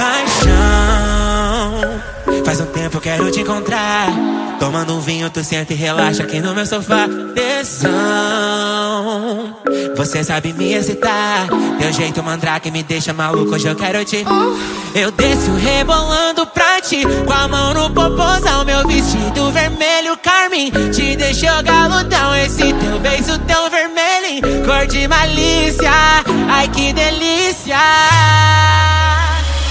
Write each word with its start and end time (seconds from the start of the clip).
paixão. 0.00 2.00
Faz 2.44 2.60
um 2.60 2.66
tempo 2.66 2.96
eu 2.96 3.00
quero 3.00 3.30
te 3.30 3.40
encontrar. 3.40 4.08
Tomando 4.58 4.94
um 4.94 5.00
vinho, 5.00 5.30
tu 5.30 5.44
senta 5.44 5.74
e 5.74 5.76
relaxa 5.76 6.22
aqui 6.22 6.40
no 6.40 6.54
meu 6.54 6.66
sofá. 6.66 7.06
Tesão, 7.34 7.90
você 9.96 10.24
sabe 10.24 10.54
me 10.54 10.72
excitar. 10.72 11.46
Teu 11.78 11.92
jeito 11.92 12.22
mandrake 12.22 12.70
me 12.70 12.82
deixa 12.82 13.12
maluco, 13.12 13.54
hoje 13.54 13.68
eu 13.68 13.76
quero 13.76 14.02
te. 14.04 14.24
Eu 14.94 15.10
desço 15.10 15.52
rebolando 15.54 16.46
pra 16.46 16.80
ti. 16.80 17.02
Com 17.26 17.32
a 17.32 17.46
mão 17.46 17.74
no 17.74 17.90
popozão, 17.90 18.64
meu 18.64 18.86
vestido 18.86 19.50
vermelho 19.52 20.16
carmim. 20.16 20.72
Te 20.92 21.14
deixou 21.16 21.62
galudão, 21.62 22.34
esse 22.36 22.72
teu 22.72 22.98
beijo 23.00 23.38
tão 23.46 23.68
vermelho. 23.70 24.64
Cor 24.64 24.86
de 24.86 25.06
malícia, 25.06 25.92
ai 26.48 26.68
que 26.68 26.92
delícia. 26.92 27.76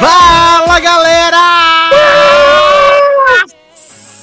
Fala 0.00 0.80
galera! 0.80 1.38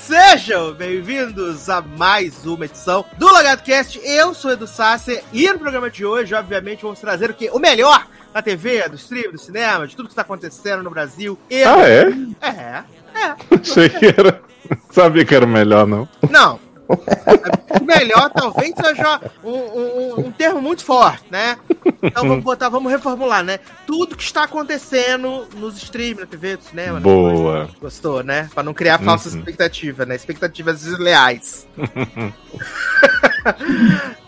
Sejam 0.06 0.74
bem-vindos 0.74 1.70
a 1.70 1.82
mais 1.82 2.46
uma 2.46 2.66
edição 2.66 3.06
do 3.18 3.28
LogadoCast. 3.28 4.00
Eu 4.04 4.34
sou 4.34 4.52
Edu 4.52 4.68
Sasser 4.68 5.24
e 5.34 5.50
no 5.52 5.60
programa 5.60 5.90
de 5.90 6.06
hoje, 6.06 6.34
obviamente, 6.36 6.84
vamos 6.84 7.00
trazer 7.00 7.30
o 7.30 7.34
que? 7.34 7.50
O 7.50 7.60
melhor 7.60 8.08
da 8.34 8.42
TV, 8.42 8.88
do 8.90 8.96
stream, 8.96 9.32
do 9.32 9.38
cinema, 9.38 9.88
de 9.88 9.96
tudo 9.96 10.08
que 10.08 10.12
está 10.12 10.22
acontecendo 10.22 10.84
no 10.84 10.90
Brasil. 10.90 11.40
E... 11.50 11.64
Ah, 11.64 11.88
é? 11.88 12.10
É, 12.42 12.50
é. 12.50 13.36
Achei 13.62 13.90
que 13.90 14.06
era. 14.08 14.42
Sabia 14.92 15.26
que 15.26 15.34
era 15.34 15.46
o 15.46 15.48
melhor, 15.48 15.88
não. 15.88 16.08
Não. 16.30 16.60
O 16.88 17.84
melhor 17.86 18.30
talvez 18.30 18.74
seja 18.76 19.20
um, 19.44 19.52
um, 19.52 20.20
um 20.28 20.32
termo 20.32 20.62
muito 20.62 20.84
forte, 20.84 21.24
né? 21.32 21.58
Então 22.02 22.28
vamos 22.28 22.44
botar, 22.44 22.70
vamos 22.70 22.92
reformular, 22.92 23.44
né? 23.44 23.60
Tudo 23.88 24.16
que 24.16 24.24
está 24.24 24.44
acontecendo 24.44 25.48
nos 25.56 25.78
streams, 25.82 26.20
na 26.22 26.26
TV, 26.28 26.58
do 26.58 26.64
cinema. 26.64 26.94
né? 27.00 27.04
Boa. 27.04 27.70
Gostou, 27.82 28.24
né? 28.24 28.50
Pra 28.54 28.64
não 28.64 28.74
criar 28.74 29.00
falsas 29.00 29.34
Uhum. 29.34 29.40
expectativas, 29.40 30.08
né? 30.08 30.16
Expectativas 30.16 30.82
desleais. 30.82 31.68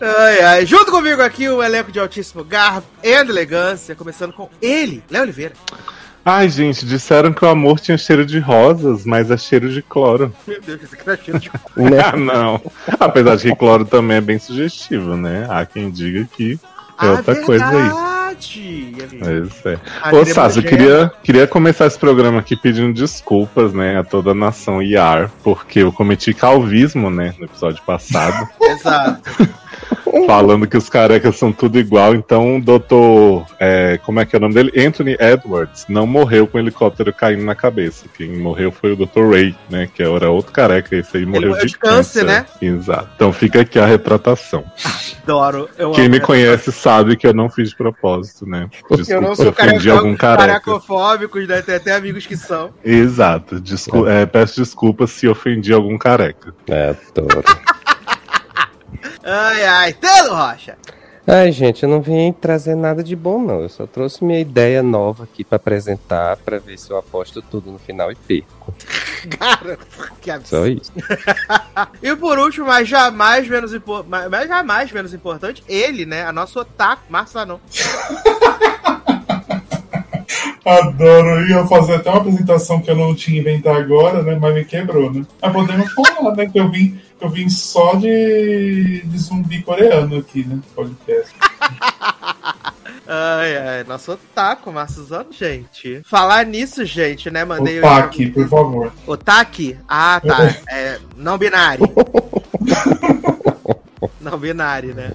ai, 0.00 0.40
ai. 0.42 0.66
Junto 0.66 0.90
comigo 0.90 1.22
aqui, 1.22 1.48
um 1.48 1.62
elenco 1.62 1.90
de 1.92 1.98
altíssimo 2.00 2.44
garbo 2.44 2.86
e 3.02 3.08
elegância, 3.10 3.94
começando 3.94 4.32
com 4.32 4.48
ele, 4.60 5.02
Léo 5.10 5.22
Oliveira. 5.22 5.54
Ai, 6.30 6.46
gente, 6.50 6.84
disseram 6.84 7.32
que 7.32 7.42
o 7.42 7.48
amor 7.48 7.80
tinha 7.80 7.96
cheiro 7.96 8.26
de 8.26 8.38
rosas, 8.38 9.06
mas 9.06 9.30
é 9.30 9.36
cheiro 9.38 9.72
de 9.72 9.80
cloro. 9.80 10.30
Meu 10.46 10.60
Deus, 10.60 10.82
esse 10.82 10.94
aqui 10.94 11.02
tá 11.02 11.16
cheio 11.16 11.38
de 11.38 11.50
Ah, 12.04 12.14
não. 12.14 12.60
Apesar 13.00 13.36
de 13.36 13.44
que 13.48 13.56
cloro 13.56 13.86
também 13.86 14.18
é 14.18 14.20
bem 14.20 14.38
sugestivo, 14.38 15.16
né? 15.16 15.46
Há 15.48 15.64
quem 15.64 15.90
diga 15.90 16.28
que 16.36 16.60
é 17.00 17.06
outra 17.06 17.34
coisa 17.36 17.66
aí. 17.66 17.72
verdade. 17.72 18.94
Mas 19.18 19.66
é. 19.66 19.78
A 20.02 20.14
Ô, 20.14 20.26
Sassi, 20.26 20.58
eu 20.58 20.64
queria, 20.64 21.10
queria 21.22 21.46
começar 21.46 21.86
esse 21.86 21.98
programa 21.98 22.40
aqui 22.40 22.54
pedindo 22.56 22.92
desculpas, 22.92 23.72
né, 23.72 23.98
a 23.98 24.04
toda 24.04 24.32
a 24.32 24.34
nação 24.34 24.82
IAR, 24.82 25.30
porque 25.42 25.78
eu 25.78 25.90
cometi 25.90 26.34
calvismo, 26.34 27.08
né, 27.08 27.34
no 27.38 27.46
episódio 27.46 27.82
passado. 27.84 28.46
Exato. 28.60 29.48
falando 30.26 30.66
que 30.66 30.76
os 30.76 30.88
carecas 30.88 31.36
são 31.36 31.52
tudo 31.52 31.78
igual. 31.78 32.14
Então, 32.14 32.56
o 32.56 32.60
doutor, 32.60 33.46
é, 33.58 33.98
como 34.04 34.20
é 34.20 34.26
que 34.26 34.34
é 34.34 34.38
o 34.38 34.40
nome 34.40 34.54
dele? 34.54 34.72
Anthony 34.76 35.16
Edwards, 35.18 35.86
não 35.88 36.06
morreu 36.06 36.46
com 36.46 36.58
o 36.58 36.60
helicóptero 36.60 37.12
caindo 37.12 37.44
na 37.44 37.54
cabeça. 37.54 38.06
Quem 38.16 38.36
morreu 38.38 38.70
foi 38.72 38.92
o 38.92 38.96
Dr. 38.96 39.30
Ray, 39.30 39.54
né? 39.70 39.88
Que 39.92 40.02
era 40.02 40.30
outro 40.30 40.52
careca. 40.52 40.96
Esse 40.96 41.18
aí 41.18 41.26
morreu 41.26 41.50
morreu 41.50 41.66
de, 41.66 41.72
de 41.72 41.78
câncer, 41.78 42.24
né? 42.24 42.46
Exato. 42.60 43.08
Então 43.14 43.32
fica 43.32 43.60
aqui 43.60 43.78
a 43.78 43.86
retratação. 43.86 44.64
Adoro. 45.22 45.68
Eu 45.76 45.90
Quem 45.92 46.04
amo 46.04 46.10
me 46.12 46.16
essa 46.18 46.26
conhece 46.26 46.72
sabe 46.72 47.16
que 47.16 47.26
eu 47.26 47.34
não 47.34 47.50
fiz 47.50 47.70
de 47.70 47.76
propósito, 47.76 48.46
né? 48.46 48.68
Eu 48.90 48.96
Desculpa 48.96 49.26
não 49.26 49.34
se 49.34 49.42
sou 49.42 49.50
ofendi 49.50 49.70
careca, 49.72 49.92
algum 49.92 50.16
careca. 50.16 50.46
caracofóbicos, 50.46 51.46
né? 51.46 51.62
Tem 51.62 51.74
até 51.74 51.94
amigos 51.94 52.26
que 52.26 52.36
são. 52.36 52.70
Exato. 52.84 53.60
Descu 53.60 54.06
é, 54.08 54.24
peço 54.26 54.60
desculpas 54.60 55.10
se 55.10 55.28
ofendi 55.28 55.72
algum 55.72 55.98
careca. 55.98 56.54
É, 56.66 56.94
adoro. 57.16 57.44
Ai, 59.24 59.64
ai. 59.64 59.92
Telo 59.92 60.34
Rocha. 60.34 60.76
Ai, 61.30 61.52
gente, 61.52 61.82
eu 61.82 61.90
não 61.90 62.00
vim 62.00 62.32
trazer 62.32 62.74
nada 62.74 63.04
de 63.04 63.14
bom, 63.14 63.38
não. 63.42 63.60
Eu 63.60 63.68
só 63.68 63.86
trouxe 63.86 64.24
minha 64.24 64.40
ideia 64.40 64.82
nova 64.82 65.24
aqui 65.24 65.44
pra 65.44 65.56
apresentar, 65.56 66.38
pra 66.38 66.58
ver 66.58 66.78
se 66.78 66.90
eu 66.90 66.96
aposto 66.96 67.42
tudo 67.42 67.70
no 67.70 67.78
final 67.78 68.10
e 68.10 68.14
perco. 68.14 68.74
Cara, 69.38 69.78
que 70.22 70.30
Só 70.30 70.36
absurdo. 70.36 70.80
isso. 70.82 70.92
E 72.02 72.16
por 72.16 72.38
último, 72.38 72.66
mas 72.66 72.88
jamais 72.88 73.46
menos, 73.46 73.74
impo- 73.74 74.04
mas 74.08 74.28
mas 74.30 74.48
jamais 74.48 74.90
menos 74.90 75.12
importante, 75.12 75.62
ele, 75.68 76.06
né? 76.06 76.24
A 76.24 76.32
nossa 76.32 76.60
otaku, 76.60 77.02
Marçanon. 77.10 77.58
Adoro, 80.64 81.28
eu 81.40 81.48
ia 81.48 81.66
fazer 81.66 81.94
até 81.96 82.10
uma 82.10 82.18
apresentação 82.18 82.80
que 82.80 82.90
eu 82.90 82.96
não 82.96 83.14
tinha 83.14 83.40
inventado 83.40 83.78
agora, 83.78 84.22
né? 84.22 84.36
Mas 84.40 84.54
me 84.54 84.64
quebrou, 84.64 85.10
né? 85.12 85.24
Mas 85.40 85.52
podemos 85.52 85.92
falar, 85.92 86.34
né? 86.36 86.46
Que 86.46 86.60
eu 86.60 86.70
vim, 86.70 87.00
eu 87.20 87.28
vim 87.28 87.48
só 87.48 87.94
de, 87.94 89.02
de 89.04 89.18
zumbi 89.18 89.62
coreano 89.62 90.18
aqui, 90.18 90.44
né? 90.44 90.58
Podcast. 90.74 91.34
Ai, 93.10 93.56
ai, 93.56 93.84
nosso 93.84 94.12
otaku, 94.12 94.70
Marçuzano, 94.70 95.32
gente. 95.32 96.02
Falar 96.04 96.44
nisso, 96.44 96.84
gente, 96.84 97.30
né? 97.30 97.42
Mandei 97.42 97.78
O 97.78 97.82
Taki, 97.82 98.28
por 98.28 98.46
favor. 98.46 98.92
Otaki? 99.06 99.78
Ah, 99.88 100.20
tá. 100.20 100.54
É, 100.68 101.00
não 101.16 101.38
binário. 101.38 101.86
não 104.30 104.38
binário, 104.38 104.94
né? 104.94 105.12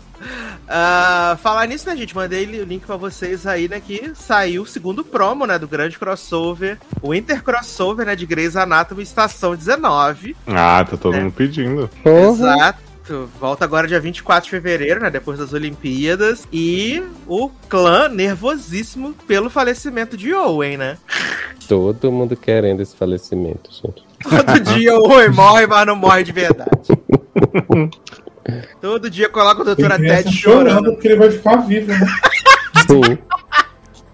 Ah, 0.68 1.38
falar 1.42 1.68
nisso, 1.68 1.88
né, 1.90 1.96
gente? 1.96 2.16
Mandei 2.16 2.46
o 2.62 2.66
link 2.66 2.86
pra 2.86 2.96
vocês 2.96 3.46
aí, 3.46 3.68
né? 3.68 3.80
Que 3.86 4.12
saiu 4.16 4.64
o 4.64 4.66
segundo 4.68 5.04
promo, 5.04 5.46
né? 5.46 5.60
Do 5.60 5.68
grande 5.68 5.98
crossover. 6.00 6.78
O 7.02 7.14
Inter 7.14 7.44
Crossover, 7.44 8.06
né? 8.06 8.16
De 8.16 8.26
Grey's 8.26 8.56
Anatomy 8.56 9.04
Estação 9.04 9.56
19. 9.56 10.36
Ah, 10.48 10.86
tá 10.90 10.96
todo 10.98 11.16
É. 11.16 11.20
mundo 11.20 11.34
pedindo. 11.34 11.90
Exato. 12.06 12.94
Volta 13.38 13.66
agora 13.66 13.86
dia 13.86 14.00
24 14.00 14.46
de 14.46 14.50
fevereiro, 14.50 15.02
né? 15.02 15.10
Depois 15.10 15.38
das 15.38 15.52
Olimpíadas. 15.52 16.48
E 16.54 17.04
o 17.28 17.50
clã 17.68 18.08
nervosíssimo 18.08 19.14
pelo 19.28 19.50
falecimento 19.50 20.16
de 20.16 20.34
Owen, 20.34 20.78
né? 20.78 20.98
Todo 21.68 22.10
mundo 22.12 22.36
querendo 22.38 22.82
esse 22.82 22.96
falecimento, 22.96 23.70
gente. 23.72 24.04
Todo 24.24 24.60
dia 24.74 24.96
o 24.98 25.04
Owen 25.12 25.30
morre, 25.32 25.68
mas 25.68 25.86
não 25.86 25.98
morre 25.98 26.24
de 26.24 26.32
verdade. 26.32 26.72
Todo 28.82 29.10
dia 29.10 29.30
coloca 29.30 29.62
o 29.62 29.66
doutor 29.66 29.92
Ted 29.98 30.32
chorando 30.32 30.70
chorando. 30.70 30.92
porque 30.94 31.08
ele 31.08 31.16
vai 31.16 31.32
ficar 31.32 31.58
vivo, 31.58 31.88
né? 31.88 32.00
Sim. 32.88 33.18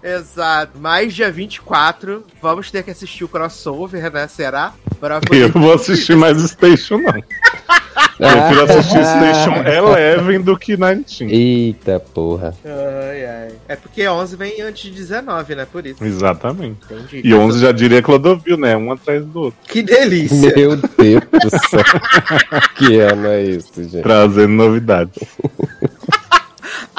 Exato. 0.02 0.78
Mas 0.78 1.14
dia 1.14 1.30
24, 1.30 2.24
vamos 2.40 2.70
ter 2.70 2.82
que 2.82 2.90
assistir 2.90 3.24
o 3.24 3.28
crossover, 3.28 4.10
né? 4.12 4.26
Será? 4.28 4.74
Pra 4.98 5.20
Eu 5.30 5.50
não 5.54 5.62
vou 5.62 5.74
assistir 5.74 6.16
mais 6.16 6.38
Station, 6.38 6.98
não. 6.98 7.12
Prefiro 8.20 8.64
assistir 8.64 9.02
Station 9.02 9.62
Eleven 9.66 10.40
do 10.42 10.56
que 10.58 10.76
19. 10.76 11.34
Eita 11.34 11.98
porra. 11.98 12.54
Ai, 12.64 13.24
ai. 13.24 13.52
É 13.66 13.76
porque 13.76 14.06
11 14.06 14.36
vem 14.36 14.60
antes 14.60 14.82
de 14.82 14.90
19, 14.90 15.54
né? 15.54 15.66
Por 15.70 15.86
isso. 15.86 16.04
Exatamente. 16.04 16.78
Entendi. 16.90 17.22
E 17.24 17.34
11 17.34 17.60
já 17.60 17.72
diria 17.72 18.02
Clodovil, 18.02 18.58
né? 18.58 18.76
Um 18.76 18.92
atrás 18.92 19.24
do 19.24 19.44
outro. 19.44 19.58
Que 19.66 19.82
delícia. 19.82 20.52
Meu 20.54 20.76
Deus 20.76 21.22
do 21.22 21.50
céu. 21.68 21.84
que 22.76 22.98
ano 23.00 23.26
é 23.26 23.42
isso, 23.42 23.82
gente? 23.82 24.02
Trazendo 24.02 24.52
novidades. 24.52 25.18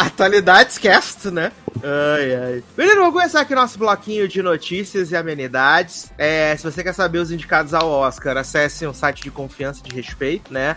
Atualidades 0.05 0.77
cast, 0.77 1.29
né? 1.29 1.51
Ai, 1.83 2.35
ai. 2.35 2.63
Beleza, 2.75 2.95
vamos 2.97 3.13
começar 3.13 3.41
aqui 3.41 3.53
nosso 3.53 3.77
bloquinho 3.77 4.27
de 4.27 4.41
notícias 4.41 5.11
e 5.11 5.15
amenidades. 5.15 6.11
É, 6.17 6.55
se 6.57 6.63
você 6.63 6.83
quer 6.83 6.93
saber 6.93 7.19
os 7.19 7.31
indicados 7.31 7.73
ao 7.73 7.87
Oscar, 7.89 8.35
acesse 8.37 8.85
um 8.87 8.93
site 8.93 9.21
de 9.23 9.31
confiança 9.31 9.81
e 9.85 9.89
de 9.89 9.95
respeito, 9.95 10.51
né? 10.53 10.75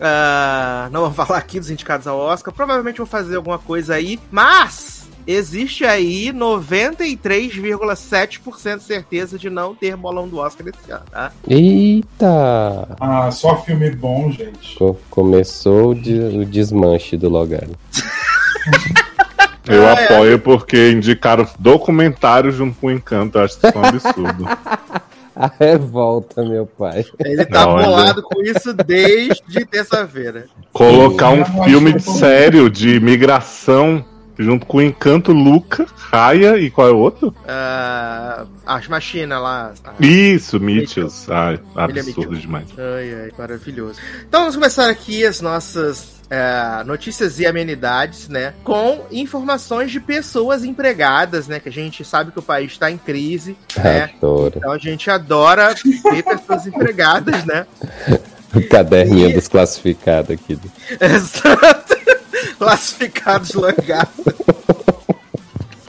Ah, 0.00 0.88
não 0.92 1.02
vou 1.02 1.12
falar 1.26 1.38
aqui 1.38 1.58
dos 1.58 1.70
indicados 1.70 2.06
ao 2.06 2.18
Oscar. 2.18 2.52
Provavelmente 2.54 2.98
vou 2.98 3.06
fazer 3.06 3.36
alguma 3.36 3.58
coisa 3.58 3.94
aí, 3.94 4.18
mas 4.30 5.02
existe 5.26 5.84
aí 5.84 6.32
93,7% 6.32 8.78
de 8.78 8.82
certeza 8.84 9.38
de 9.38 9.48
não 9.50 9.74
ter 9.74 9.96
bolão 9.96 10.28
do 10.28 10.38
Oscar 10.38 10.66
esse 10.68 10.90
ano, 10.90 11.04
tá? 11.10 11.30
Eita! 11.48 12.88
Ah, 13.00 13.30
só 13.30 13.56
filme 13.62 13.90
bom, 13.90 14.30
gente. 14.32 14.76
Co- 14.76 14.96
começou 15.10 15.90
o, 15.90 15.94
de- 15.94 16.18
o 16.20 16.44
desmanche 16.44 17.16
do 17.16 17.28
Logano. 17.28 17.74
Eu 19.66 19.86
Ah, 19.86 19.92
é. 19.92 20.04
apoio 20.04 20.38
porque 20.38 20.90
indicaram 20.90 21.46
documentário 21.58 22.50
junto 22.50 22.78
com 22.80 22.88
o 22.88 22.90
Encanto. 22.90 23.38
Eu 23.38 23.44
acho 23.44 23.54
isso 23.54 23.78
um 23.78 23.84
absurdo. 23.84 24.44
A 25.34 25.50
revolta, 25.58 26.44
meu 26.44 26.66
pai. 26.66 27.06
Ele 27.24 27.44
tá 27.46 27.66
Olha. 27.66 27.86
bolado 27.86 28.22
com 28.22 28.42
isso 28.42 28.74
desde 28.74 29.64
terça-feira. 29.64 30.44
Colocar 30.74 31.30
um 31.30 31.42
filme 31.64 31.94
que 31.94 32.00
sério 32.02 32.68
de 32.68 33.00
migração 33.00 34.04
junto 34.38 34.66
com 34.66 34.76
o 34.78 34.82
Encanto, 34.82 35.32
Luca, 35.32 35.86
Raya 35.96 36.58
e 36.58 36.70
qual 36.70 36.86
é 36.88 36.90
o 36.90 36.98
outro? 36.98 37.34
Ah, 37.48 38.44
as 38.66 38.86
machinas 38.88 39.40
lá. 39.40 39.72
Isso, 39.98 40.60
Mitchells. 40.60 41.26
Ai, 41.32 41.54
é 41.76 41.82
absurdo 41.82 42.20
Mitchell. 42.32 42.34
demais. 42.40 42.66
Ai, 42.76 43.14
ai, 43.24 43.30
maravilhoso. 43.38 43.98
Então 44.28 44.40
vamos 44.40 44.56
começar 44.56 44.90
aqui 44.90 45.24
as 45.24 45.40
nossas 45.40 46.11
é, 46.32 46.82
notícias 46.84 47.38
e 47.38 47.46
amenidades, 47.46 48.26
né? 48.26 48.54
Com 48.64 49.04
informações 49.10 49.90
de 49.90 50.00
pessoas 50.00 50.64
empregadas, 50.64 51.46
né? 51.46 51.60
Que 51.60 51.68
a 51.68 51.72
gente 51.72 52.02
sabe 52.06 52.32
que 52.32 52.38
o 52.38 52.42
país 52.42 52.72
está 52.72 52.90
em 52.90 52.96
crise, 52.96 53.54
né? 53.76 54.10
Adoro. 54.16 54.54
Então 54.56 54.72
a 54.72 54.78
gente 54.78 55.10
adora 55.10 55.74
ver 55.74 56.22
pessoas 56.24 56.66
empregadas, 56.66 57.44
né? 57.44 57.66
O 58.54 58.68
caderninho 58.68 59.32
dos 59.32 59.48
classificados 59.48 60.30
aqui. 60.30 60.58
Exato. 61.00 61.96
Classificados 62.58 63.54
logados. 63.54 64.24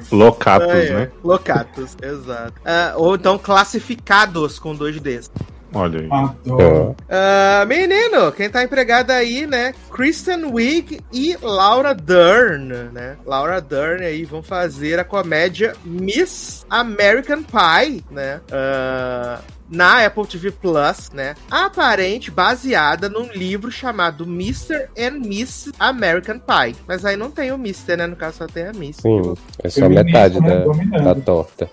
Locatos, 0.10 0.70
É, 0.70 0.90
né? 0.94 1.12
Locatos, 1.22 1.98
exato. 2.02 2.54
Ah, 2.64 2.94
ou 2.96 3.16
então 3.16 3.38
classificados 3.38 4.60
com 4.60 4.74
dois 4.74 4.98
Ds. 4.98 5.30
Olha 5.74 6.00
aí. 6.02 6.10
Adoro. 6.12 6.96
Ah, 7.10 7.66
menino, 7.68 8.32
quem 8.32 8.50
tá 8.50 8.64
empregado 8.64 9.12
aí, 9.12 9.48
né? 9.48 9.74
Kristen 9.92 10.46
Wiig 10.46 11.00
e 11.12 11.38
Laura 11.42 11.94
Dern, 11.94 12.92
né? 12.92 13.18
Laura 13.26 13.60
Dern 13.60 14.06
aí 14.06 14.24
vão 14.24 14.44
fazer 14.44 15.00
a 15.00 15.04
comédia 15.04 15.74
Miss 15.84 16.66
American 16.70 17.44
Pie, 17.44 18.04
né? 18.12 18.40
Ah, 18.52 19.40
na 19.70 20.06
Apple 20.06 20.28
TV 20.28 20.52
Plus, 20.52 21.10
né? 21.14 21.36
Aparente 21.50 22.30
baseada 22.30 23.10
num 23.10 23.32
livro 23.34 23.72
chamado 23.72 24.24
Mr. 24.24 24.88
and 24.98 25.20
Miss 25.20 25.72
American 25.80 26.40
Pie. 26.40 26.76
Mas 26.88 27.04
aí 27.04 27.18
não 27.18 27.32
tem 27.32 27.52
o 27.52 27.56
Mr., 27.56 27.98
né? 27.98 28.08
No 28.08 28.16
caso 28.16 28.38
só 28.38 28.48
tem 28.48 28.68
a 28.68 28.74
Miss. 28.74 28.98
Sim, 28.98 29.34
é 29.64 29.70
só 29.70 29.90
metade 29.90 30.40
né? 30.40 30.64
da, 30.92 31.14
da 31.14 31.16
torta. 31.16 31.70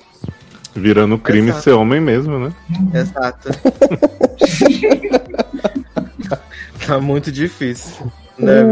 Virando 0.75 1.19
crime 1.19 1.49
Exato. 1.49 1.65
ser 1.65 1.73
homem 1.73 2.01
mesmo, 2.01 2.39
né? 2.39 2.53
Exato. 2.95 3.51
tá 6.87 7.01
muito 7.01 7.33
difícil. 7.33 8.11
Né? 8.39 8.63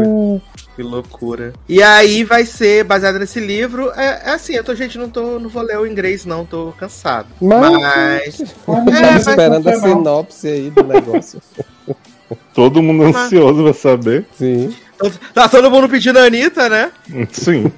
Que 0.75 0.81
loucura. 0.81 1.53
E 1.67 1.83
aí 1.83 2.23
vai 2.23 2.45
ser 2.45 2.85
baseado 2.85 3.19
nesse 3.19 3.39
livro. 3.39 3.91
É, 3.95 4.29
é 4.29 4.31
assim, 4.31 4.53
eu 4.53 4.63
tô, 4.63 4.73
gente, 4.73 4.97
não 4.97 5.09
tô, 5.09 5.37
não 5.37 5.49
vou 5.49 5.61
ler 5.61 5.77
o 5.77 5.85
inglês, 5.85 6.25
não, 6.25 6.45
tô 6.45 6.73
cansado. 6.77 7.27
Mas, 7.41 7.69
Mas. 7.69 8.41
É, 8.41 8.45
tava 8.65 8.85
mas 8.85 9.27
esperando 9.27 9.69
a 9.69 9.79
sinopse 9.79 10.47
aí 10.47 10.69
do 10.69 10.83
negócio. 10.83 11.41
Todo 12.53 12.81
mundo 12.81 13.03
ansioso 13.03 13.63
pra 13.63 13.73
saber. 13.73 14.25
Sim. 14.37 14.73
Tá 15.33 15.47
todo 15.47 15.71
mundo 15.71 15.87
pedindo 15.87 16.19
a 16.19 16.23
Anitta, 16.23 16.67
né? 16.67 16.91
Sim. 17.31 17.71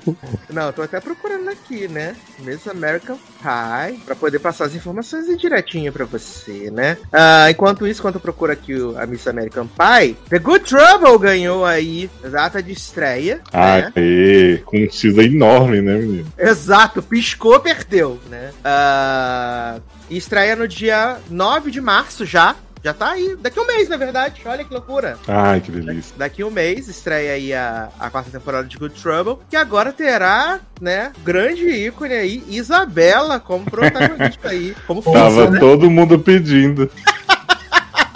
Não, 0.50 0.72
tô 0.72 0.82
até 0.82 1.00
procurando 1.00 1.50
aqui, 1.50 1.88
né? 1.88 2.16
Miss 2.40 2.68
American 2.68 3.18
Pie, 3.42 4.00
pra 4.06 4.16
poder 4.16 4.40
passar 4.40 4.66
as 4.66 4.76
informações 4.76 5.26
direitinho 5.38 5.94
pra 5.94 6.06
você, 6.06 6.72
né? 6.72 6.98
Ah, 7.12 7.50
enquanto 7.50 7.86
isso, 7.88 8.02
enquanto 8.02 8.16
eu 8.16 8.22
procuro 8.22 8.52
aqui 8.52 8.74
a 8.98 9.06
Miss 9.06 9.28
American 9.28 9.68
Pie, 9.68 10.16
The 10.30 10.40
Good 10.40 10.66
Trouble 10.66 11.20
ganhou 11.20 11.64
aí 11.64 12.10
data 12.24 12.62
de 12.62 12.72
estreia, 12.72 13.36
né? 13.54 13.92
Aê, 13.96 14.58
com 14.66 14.78
um 14.78 14.90
X 14.90 15.04
enorme, 15.18 15.82
né, 15.82 15.98
menino? 15.98 16.34
Exato, 16.38 17.02
piscou, 17.02 17.60
perdeu, 17.60 18.20
né? 18.30 18.52
Ah, 18.64 19.80
estreia 20.10 20.56
no 20.56 20.68
dia 20.68 21.18
9 21.30 21.70
de 21.72 21.82
março 21.82 22.26
já. 22.26 22.56
Já 22.84 22.94
tá 22.94 23.12
aí. 23.12 23.38
Daqui 23.40 23.60
um 23.60 23.68
mês, 23.68 23.88
na 23.90 23.98
verdade. 23.98 24.42
Olha 24.46 24.64
que 24.64 24.74
loucura. 24.74 25.18
Ai, 25.28 25.62
que 25.62 25.72
delícia. 25.72 26.16
Daqui 26.18 26.44
um 26.44 26.50
mês 26.50 26.88
estreia 26.88 27.34
aí 27.34 27.54
a, 27.54 27.90
a 28.00 28.10
quarta 28.10 28.32
temporada 28.32 28.68
de 28.68 28.78
Good 28.78 29.02
Trouble. 29.02 29.38
Que 29.50 29.56
agora 29.56 29.92
terá, 29.94 30.60
né, 30.80 31.12
grande 31.24 31.68
ícone 31.70 32.14
aí, 32.14 32.44
Isabela 32.48 33.40
como 33.40 33.66
protagonista 33.66 34.50
aí. 34.50 34.76
Como 34.88 35.02
Tava 35.02 35.50
né? 35.50 35.60
todo 35.60 35.90
mundo 35.90 36.18
pedindo. 36.20 36.90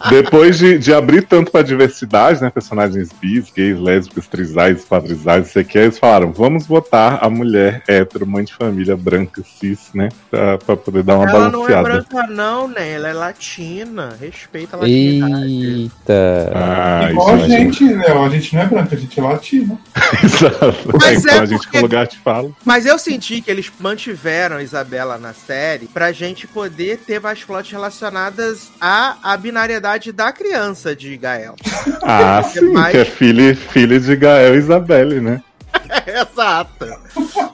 Depois 0.10 0.58
de, 0.58 0.78
de 0.78 0.94
abrir 0.94 1.24
tanto 1.24 1.52
pra 1.52 1.62
diversidade, 1.62 2.42
né? 2.42 2.50
Personagens 2.50 3.10
bis, 3.22 3.52
gays, 3.52 3.80
lésbicas, 3.80 4.28
trisais, 4.28 4.86
quadrisais, 4.86 5.48
isso 5.48 5.60
aqui, 5.60 5.78
aí 5.78 5.86
eles 5.86 5.98
falaram: 6.00 6.32
vamos 6.32 6.66
botar 6.68 7.20
a 7.22 7.30
mulher 7.30 7.82
hétero, 7.88 8.26
mãe 8.28 8.44
de 8.44 8.54
família, 8.54 8.96
branca, 8.96 9.42
cis, 9.60 9.90
né? 9.94 10.10
Pra, 10.30 10.58
pra 10.58 10.78
poder 10.78 11.04
dar 11.04 11.18
uma 11.18 11.30
Ela 11.30 11.50
não 11.50 11.66
é 11.68 11.74
balanceada. 11.74 11.84
branca, 12.10 12.28
não, 12.28 12.68
né? 12.68 12.92
Ela 12.92 13.10
é 13.10 13.14
latina. 13.14 14.16
Respeita 14.20 14.76
a 14.76 14.80
latinidade. 14.82 15.44
Eita. 15.46 16.52
Ai, 16.54 17.12
Igual 17.12 17.30
a 17.30 17.38
gente. 17.38 17.50
gente, 17.80 17.84
né? 17.96 18.06
A 18.08 18.30
gente 18.30 18.56
não 18.56 18.62
é 18.62 18.66
branca, 18.66 18.96
a 18.96 18.98
gente 18.98 19.20
é 19.20 19.24
latina. 19.24 19.80
Exato. 20.24 20.90
Mas 20.94 21.04
É, 21.04 21.14
é 21.14 21.18
então 21.18 21.42
a 21.42 21.46
gente 21.46 21.62
porque- 21.64 21.80
lugar 21.82 22.08
de 22.08 22.18
fala. 22.20 22.52
Mas 22.64 22.86
eu 22.86 22.98
senti 23.00 23.42
que 23.42 23.50
eles 23.52 23.72
mantiveram 23.80 24.58
a 24.58 24.64
Isabela 24.64 25.18
na 25.18 25.34
série 25.34 25.88
pra 25.88 26.12
gente 26.12 26.48
poder 26.48 26.98
ter 27.06 27.20
mais 27.20 27.44
plots 27.44 27.72
relacionadas 27.72 28.72
à, 28.80 29.18
à 29.24 29.38
binariedade 29.38 29.95
da 30.12 30.32
criança 30.32 30.96
de 30.96 31.16
Gael. 31.18 31.56
Ah, 32.08 32.44
sim, 32.44 32.72
mais- 32.72 32.92
que 32.92 32.98
é 32.98 33.06
filho, 33.06 33.56
filho 33.56 34.00
de 34.00 34.16
Gael 34.16 34.56
e 34.56 34.60
Isabelle, 34.60 35.20
né? 35.20 35.42
Exato. 36.06 36.86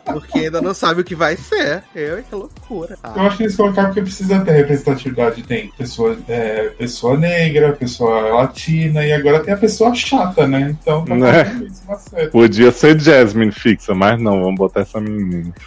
Porque 0.06 0.40
ainda 0.40 0.62
não 0.62 0.74
sabe 0.74 1.02
o 1.02 1.04
que 1.04 1.16
vai 1.16 1.38
ser. 1.38 1.84
Eu, 1.96 2.22
que 2.22 2.36
loucura. 2.36 2.98
Eu 3.04 3.10
Ah, 3.22 3.28
acho 3.28 3.38
que 3.38 3.44
eles 3.44 3.56
colocaram 3.56 3.90
porque 3.90 4.02
precisa 4.02 4.40
ter 4.42 4.52
representatividade. 4.52 5.44
Tem 5.44 5.70
pessoa, 5.78 6.18
é, 6.28 6.70
pessoa 6.78 7.18
negra, 7.18 7.72
pessoa 7.74 8.22
latina 8.36 9.06
e 9.06 9.14
agora 9.14 9.40
tem 9.40 9.54
a 9.54 9.58
pessoa 9.58 9.94
chata, 9.96 10.46
né? 10.48 10.76
Então 10.82 11.06
tá 11.06 11.16
Né? 11.16 11.68
Podia 12.32 12.72
ser 12.72 13.00
Jasmine 13.00 13.52
fixa, 13.52 13.94
mas 13.96 14.20
não, 14.22 14.42
vamos 14.44 14.56
botar 14.58 14.82
essa 14.82 15.00
menina. 15.00 15.52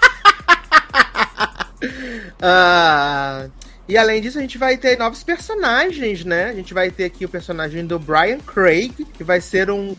Ah, 2.41 3.47
e 3.89 3.97
além 3.97 4.21
disso, 4.21 4.39
a 4.39 4.41
gente 4.41 4.57
vai 4.59 4.77
ter 4.77 4.99
novos 4.99 5.23
personagens, 5.23 6.25
né? 6.25 6.47
A 6.47 6.55
gente 6.55 6.73
vai 6.73 6.91
ter 6.91 7.05
aqui 7.05 7.25
o 7.25 7.29
personagem 7.29 7.85
do 7.87 7.99
Brian 7.99 8.39
Craig, 8.39 8.93
que 9.13 9.25
vai 9.25 9.41
ser 9.41 9.71
um, 9.71 9.95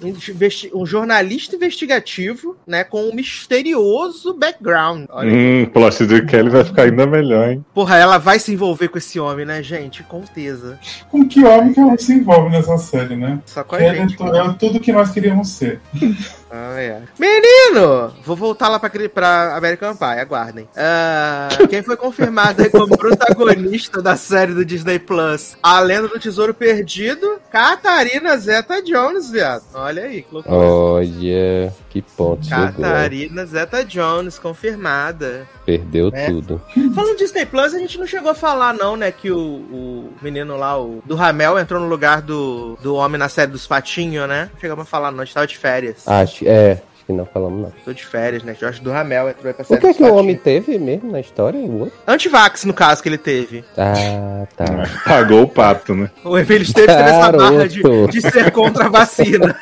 um 0.73 0.85
jornalista 0.85 1.55
investigativo, 1.55 2.55
né? 2.65 2.83
Com 2.83 3.09
um 3.09 3.13
misterioso 3.15 4.33
background. 4.33 5.05
Olha 5.09 5.31
Hum, 5.31 5.65
plot 5.65 6.05
de 6.05 6.21
Kelly 6.25 6.49
vai 6.49 6.63
ficar 6.63 6.83
ainda 6.83 7.05
melhor, 7.05 7.49
hein? 7.49 7.65
Porra, 7.73 7.97
ela 7.97 8.17
vai 8.17 8.39
se 8.39 8.53
envolver 8.53 8.87
com 8.87 8.97
esse 8.97 9.19
homem, 9.19 9.45
né, 9.45 9.61
gente? 9.61 10.03
Com 10.03 10.25
certeza. 10.25 10.79
Com 11.09 11.27
que 11.27 11.43
homem 11.43 11.73
que 11.73 11.79
ela 11.79 11.97
se 11.97 12.13
envolve 12.13 12.49
nessa 12.49 12.77
série, 12.77 13.15
né? 13.15 13.39
Só 13.45 13.63
com 13.63 13.75
a 13.75 13.81
é, 13.81 13.95
gente. 13.95 14.17
tu- 14.17 14.35
é 14.35 14.53
tudo 14.57 14.79
que 14.79 14.91
nós 14.91 15.11
queríamos 15.11 15.49
ser. 15.49 15.79
Ah, 16.57 16.79
é. 16.79 17.01
Menino! 17.19 18.13
Vou 18.23 18.35
voltar 18.35 18.69
lá 18.69 18.79
pra, 18.79 18.89
pra 19.09 19.57
American 19.57 19.93
Pie, 19.93 20.19
aguardem. 20.19 20.69
Ah, 20.75 21.49
quem 21.69 21.83
foi 21.83 21.97
confirmado 21.97 22.61
aí 22.63 22.69
como 22.69 22.97
protagonista 22.97 24.01
da 24.01 24.15
série 24.15 24.53
do 24.53 24.63
Disney 24.63 24.97
Plus? 24.97 25.57
A 25.61 25.81
Lenda 25.81 26.07
do 26.07 26.17
Tesouro 26.17 26.53
Perdido, 26.53 27.39
Catarina 27.51 28.37
Zeta 28.37 28.81
Jones, 28.81 29.29
viado. 29.29 29.63
Olha 29.73 30.03
aí, 30.03 30.21
que 30.21 30.33
loucura. 30.33 30.55
Olha, 30.55 31.73
que 31.95 32.01
ponto. 32.01 32.49
Catarina 32.49 33.45
Zeta 33.45 33.85
Jones, 33.85 34.37
confirmada. 34.37 35.47
Perdeu 35.65 36.11
É. 36.13 36.25
tudo. 36.29 36.61
Falando 36.93 37.13
de 37.17 37.23
Disney 37.23 37.45
Plus, 37.45 37.73
a 37.73 37.79
gente 37.79 37.97
não 37.97 38.05
chegou 38.05 38.31
a 38.31 38.35
falar, 38.35 38.73
não, 38.73 38.97
né? 38.97 39.11
Que 39.13 39.31
o, 39.31 39.37
o 39.39 40.13
menino 40.21 40.57
lá, 40.57 40.77
o 40.77 41.01
do 41.05 41.15
Ramel, 41.15 41.57
entrou 41.57 41.79
no 41.79 41.87
lugar 41.87 42.21
do, 42.21 42.77
do 42.81 42.95
homem 42.95 43.17
na 43.17 43.29
série 43.29 43.51
dos 43.51 43.65
Patinhos, 43.65 44.27
né? 44.27 44.49
Não 44.53 44.59
chegamos 44.59 44.83
a 44.83 44.85
falar, 44.85 45.09
não. 45.11 45.21
A 45.21 45.25
gente 45.25 45.33
tava 45.33 45.47
de 45.47 45.57
férias. 45.57 46.05
Acho, 46.05 46.45
é, 46.45 46.81
que 47.05 47.13
não 47.13 47.25
falamos 47.25 47.61
não. 47.61 47.73
Tô 47.83 47.93
de 47.93 48.05
férias, 48.05 48.43
né? 48.43 48.55
Jorge 48.59 48.81
do 48.81 48.91
Ramel 48.91 49.29
entrou 49.29 49.47
aí 49.47 49.53
pra 49.53 49.63
O 49.63 49.65
série 49.65 49.81
que 49.81 49.87
é 49.87 49.93
que 49.93 50.03
o 50.03 50.13
homem 50.15 50.35
teve 50.35 50.79
mesmo 50.79 51.11
na 51.11 51.19
história? 51.19 51.59
O 51.59 51.81
outro? 51.81 51.93
Antivax, 52.07 52.65
no 52.65 52.73
caso, 52.73 53.03
que 53.03 53.09
ele 53.09 53.17
teve. 53.17 53.63
Ah, 53.77 54.47
tá. 54.55 54.65
Pagou 55.05 55.43
o 55.43 55.47
pato, 55.47 55.93
né? 55.93 56.09
O 56.23 56.37
Emílio 56.37 56.63
Esteves 56.63 56.95
teve 56.95 57.09
essa 57.09 57.31
barra 57.31 57.67
de, 57.67 57.81
de 58.07 58.21
ser 58.21 58.51
contra 58.51 58.85
a 58.85 58.89
vacina. 58.89 59.55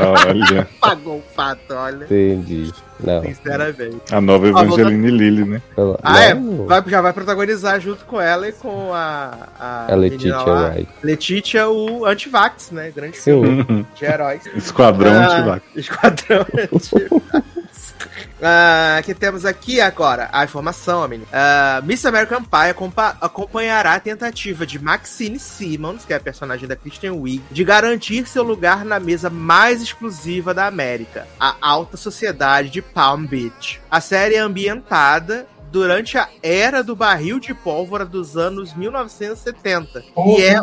Olha, 0.00 0.68
Pagou 0.80 1.18
o 1.18 1.22
pato, 1.34 1.74
olha. 1.74 2.04
Entendi. 2.04 2.72
Não. 3.02 3.22
Sinceramente. 3.22 3.96
a 4.10 4.20
nova 4.20 4.48
Evangeline 4.48 5.10
Lilly, 5.10 5.44
né? 5.44 5.62
Ah, 6.02 6.22
é? 6.22 6.34
Vai, 6.34 6.82
já 6.86 7.00
vai 7.00 7.12
protagonizar 7.12 7.80
junto 7.80 8.04
com 8.04 8.20
ela 8.20 8.48
e 8.48 8.52
com 8.52 8.92
a. 8.92 9.48
A, 9.58 9.92
A 9.92 9.94
Letitia. 9.96 10.36
Wright. 10.38 10.88
Letitia, 11.02 11.68
o 11.68 12.04
Antivax, 12.06 12.70
né? 12.70 12.90
Grande 12.94 13.18
filme 13.18 13.86
de 13.98 14.04
heróis. 14.04 14.42
Esquadrão 14.54 15.12
Ah, 15.12 15.26
antivax. 15.36 15.62
Esquadrão 15.76 16.40
Antivax. 16.72 17.51
Ah, 18.40 19.00
que 19.04 19.14
temos 19.14 19.44
aqui 19.44 19.80
agora 19.80 20.28
a 20.32 20.44
informação, 20.44 21.06
menino. 21.06 21.28
Ah, 21.32 21.80
Miss 21.84 22.04
American 22.04 22.42
Pie 22.42 22.70
acompa- 22.70 23.16
acompanhará 23.20 23.94
a 23.94 24.00
tentativa 24.00 24.66
de 24.66 24.78
Maxine 24.78 25.38
Simmons, 25.38 26.04
que 26.04 26.12
é 26.12 26.16
a 26.16 26.20
personagem 26.20 26.66
da 26.68 26.74
Kristen 26.76 27.10
Wiig, 27.10 27.42
de 27.50 27.64
garantir 27.64 28.26
seu 28.26 28.42
lugar 28.42 28.84
na 28.84 28.98
mesa 28.98 29.30
mais 29.30 29.80
exclusiva 29.82 30.52
da 30.52 30.66
América, 30.66 31.26
a 31.38 31.54
alta 31.60 31.96
sociedade 31.96 32.70
de 32.70 32.82
Palm 32.82 33.24
Beach. 33.26 33.80
A 33.90 34.00
série 34.00 34.34
é 34.34 34.38
ambientada 34.38 35.46
durante 35.70 36.18
a 36.18 36.28
era 36.42 36.82
do 36.82 36.94
barril 36.94 37.40
de 37.40 37.54
pólvora 37.54 38.04
dos 38.04 38.36
anos 38.36 38.74
1970 38.74 40.02
e 40.36 40.42
é 40.42 40.60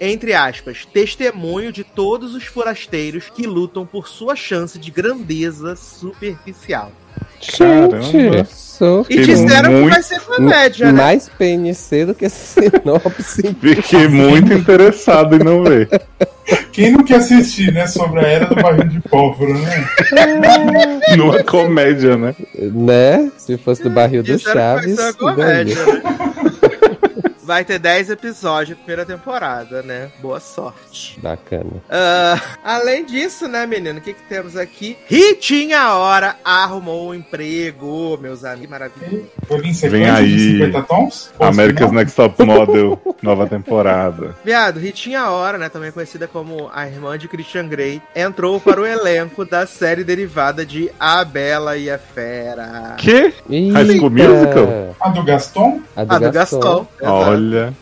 entre 0.00 0.32
aspas, 0.34 0.84
testemunho 0.92 1.72
de 1.72 1.82
todos 1.84 2.34
os 2.34 2.44
forasteiros 2.44 3.24
que 3.34 3.46
lutam 3.46 3.84
por 3.86 4.08
sua 4.08 4.36
chance 4.36 4.78
de 4.78 4.90
grandeza 4.90 5.74
superficial. 5.76 6.92
Caramba. 7.56 8.00
Gente, 8.02 8.48
sou 8.52 9.04
E 9.08 9.20
disseram 9.22 9.68
que 9.70 9.74
muito- 9.76 9.90
vai 9.94 10.02
ser 10.02 10.20
comédia, 10.20 10.86
né? 10.86 10.92
mais 10.92 11.28
PNC 11.28 12.06
do 12.06 12.14
que 12.14 12.28
sinopse. 12.30 13.42
Fiquei 13.60 14.08
muito 14.08 14.52
interessado 14.52 15.36
em 15.36 15.38
não 15.40 15.62
ver. 15.64 15.88
Quem 16.72 16.92
não 16.92 17.04
quer 17.04 17.16
assistir, 17.16 17.72
né? 17.72 17.86
Sobre 17.86 18.20
a 18.20 18.28
era 18.28 18.46
do 18.46 18.54
barril 18.54 18.88
de 18.88 19.00
pólvora, 19.00 19.52
né? 19.54 19.88
Numa 21.16 21.42
comédia, 21.44 22.16
né? 22.16 22.34
né? 22.56 23.30
Se 23.36 23.56
fosse 23.58 23.82
do 23.82 23.90
barril 23.90 24.22
do 24.22 24.38
que 24.38 24.44
vai 24.44 24.54
Chaves. 24.54 24.96
ser 24.96 25.02
uma 25.02 25.12
comédia, 25.14 25.74
né? 25.86 26.02
Vai 27.48 27.64
ter 27.64 27.78
10 27.78 28.10
episódios 28.10 28.76
na 28.76 28.84
primeira 28.84 29.06
temporada, 29.06 29.82
né? 29.82 30.10
Boa 30.20 30.38
sorte. 30.38 31.18
Bacana. 31.18 31.82
Ah, 31.88 32.38
além 32.62 33.06
disso, 33.06 33.48
né, 33.48 33.64
menino? 33.64 33.98
O 33.98 34.02
que, 34.02 34.12
que 34.12 34.22
temos 34.28 34.54
aqui? 34.54 34.98
Ritinha 35.06 35.94
Hora 35.94 36.36
arrumou 36.44 37.08
um 37.08 37.14
emprego, 37.14 38.18
meus 38.20 38.44
amigos. 38.44 38.68
Maravilhoso. 38.68 39.28
Vai 39.48 39.62
vir 39.62 39.88
Vem 39.88 40.10
aí. 40.10 40.26
de 40.36 40.50
50 40.58 40.82
tons? 40.82 41.32
Ou 41.38 41.46
America's? 41.46 41.90
Next 41.90 42.14
Top 42.16 42.44
Model, 42.44 43.00
nova 43.22 43.46
temporada. 43.46 44.36
Viado, 44.44 44.78
Ritinha 44.78 45.30
Hora, 45.30 45.56
né, 45.56 45.70
também 45.70 45.90
conhecida 45.90 46.28
como 46.28 46.68
a 46.70 46.86
irmã 46.86 47.16
de 47.16 47.28
Christian 47.28 47.66
Grey, 47.66 48.02
entrou 48.14 48.60
para 48.60 48.78
o 48.78 48.84
elenco 48.84 49.46
da 49.46 49.66
série 49.66 50.04
derivada 50.04 50.66
de 50.66 50.90
A 51.00 51.24
Bela 51.24 51.78
e 51.78 51.88
a 51.88 51.96
Fera. 51.96 52.94
Que? 52.98 53.32
High 53.48 53.96
School! 53.96 54.10
Musical? 54.10 54.94
A 55.00 55.08
do 55.08 55.22
Gaston? 55.24 55.80
A 55.96 56.04
do, 56.04 56.12
A 56.14 56.18
do 56.18 56.30
Gaston. 56.30 56.58
Gaston. 56.60 56.86
exato. 57.00 57.37
Olha, 57.38 57.74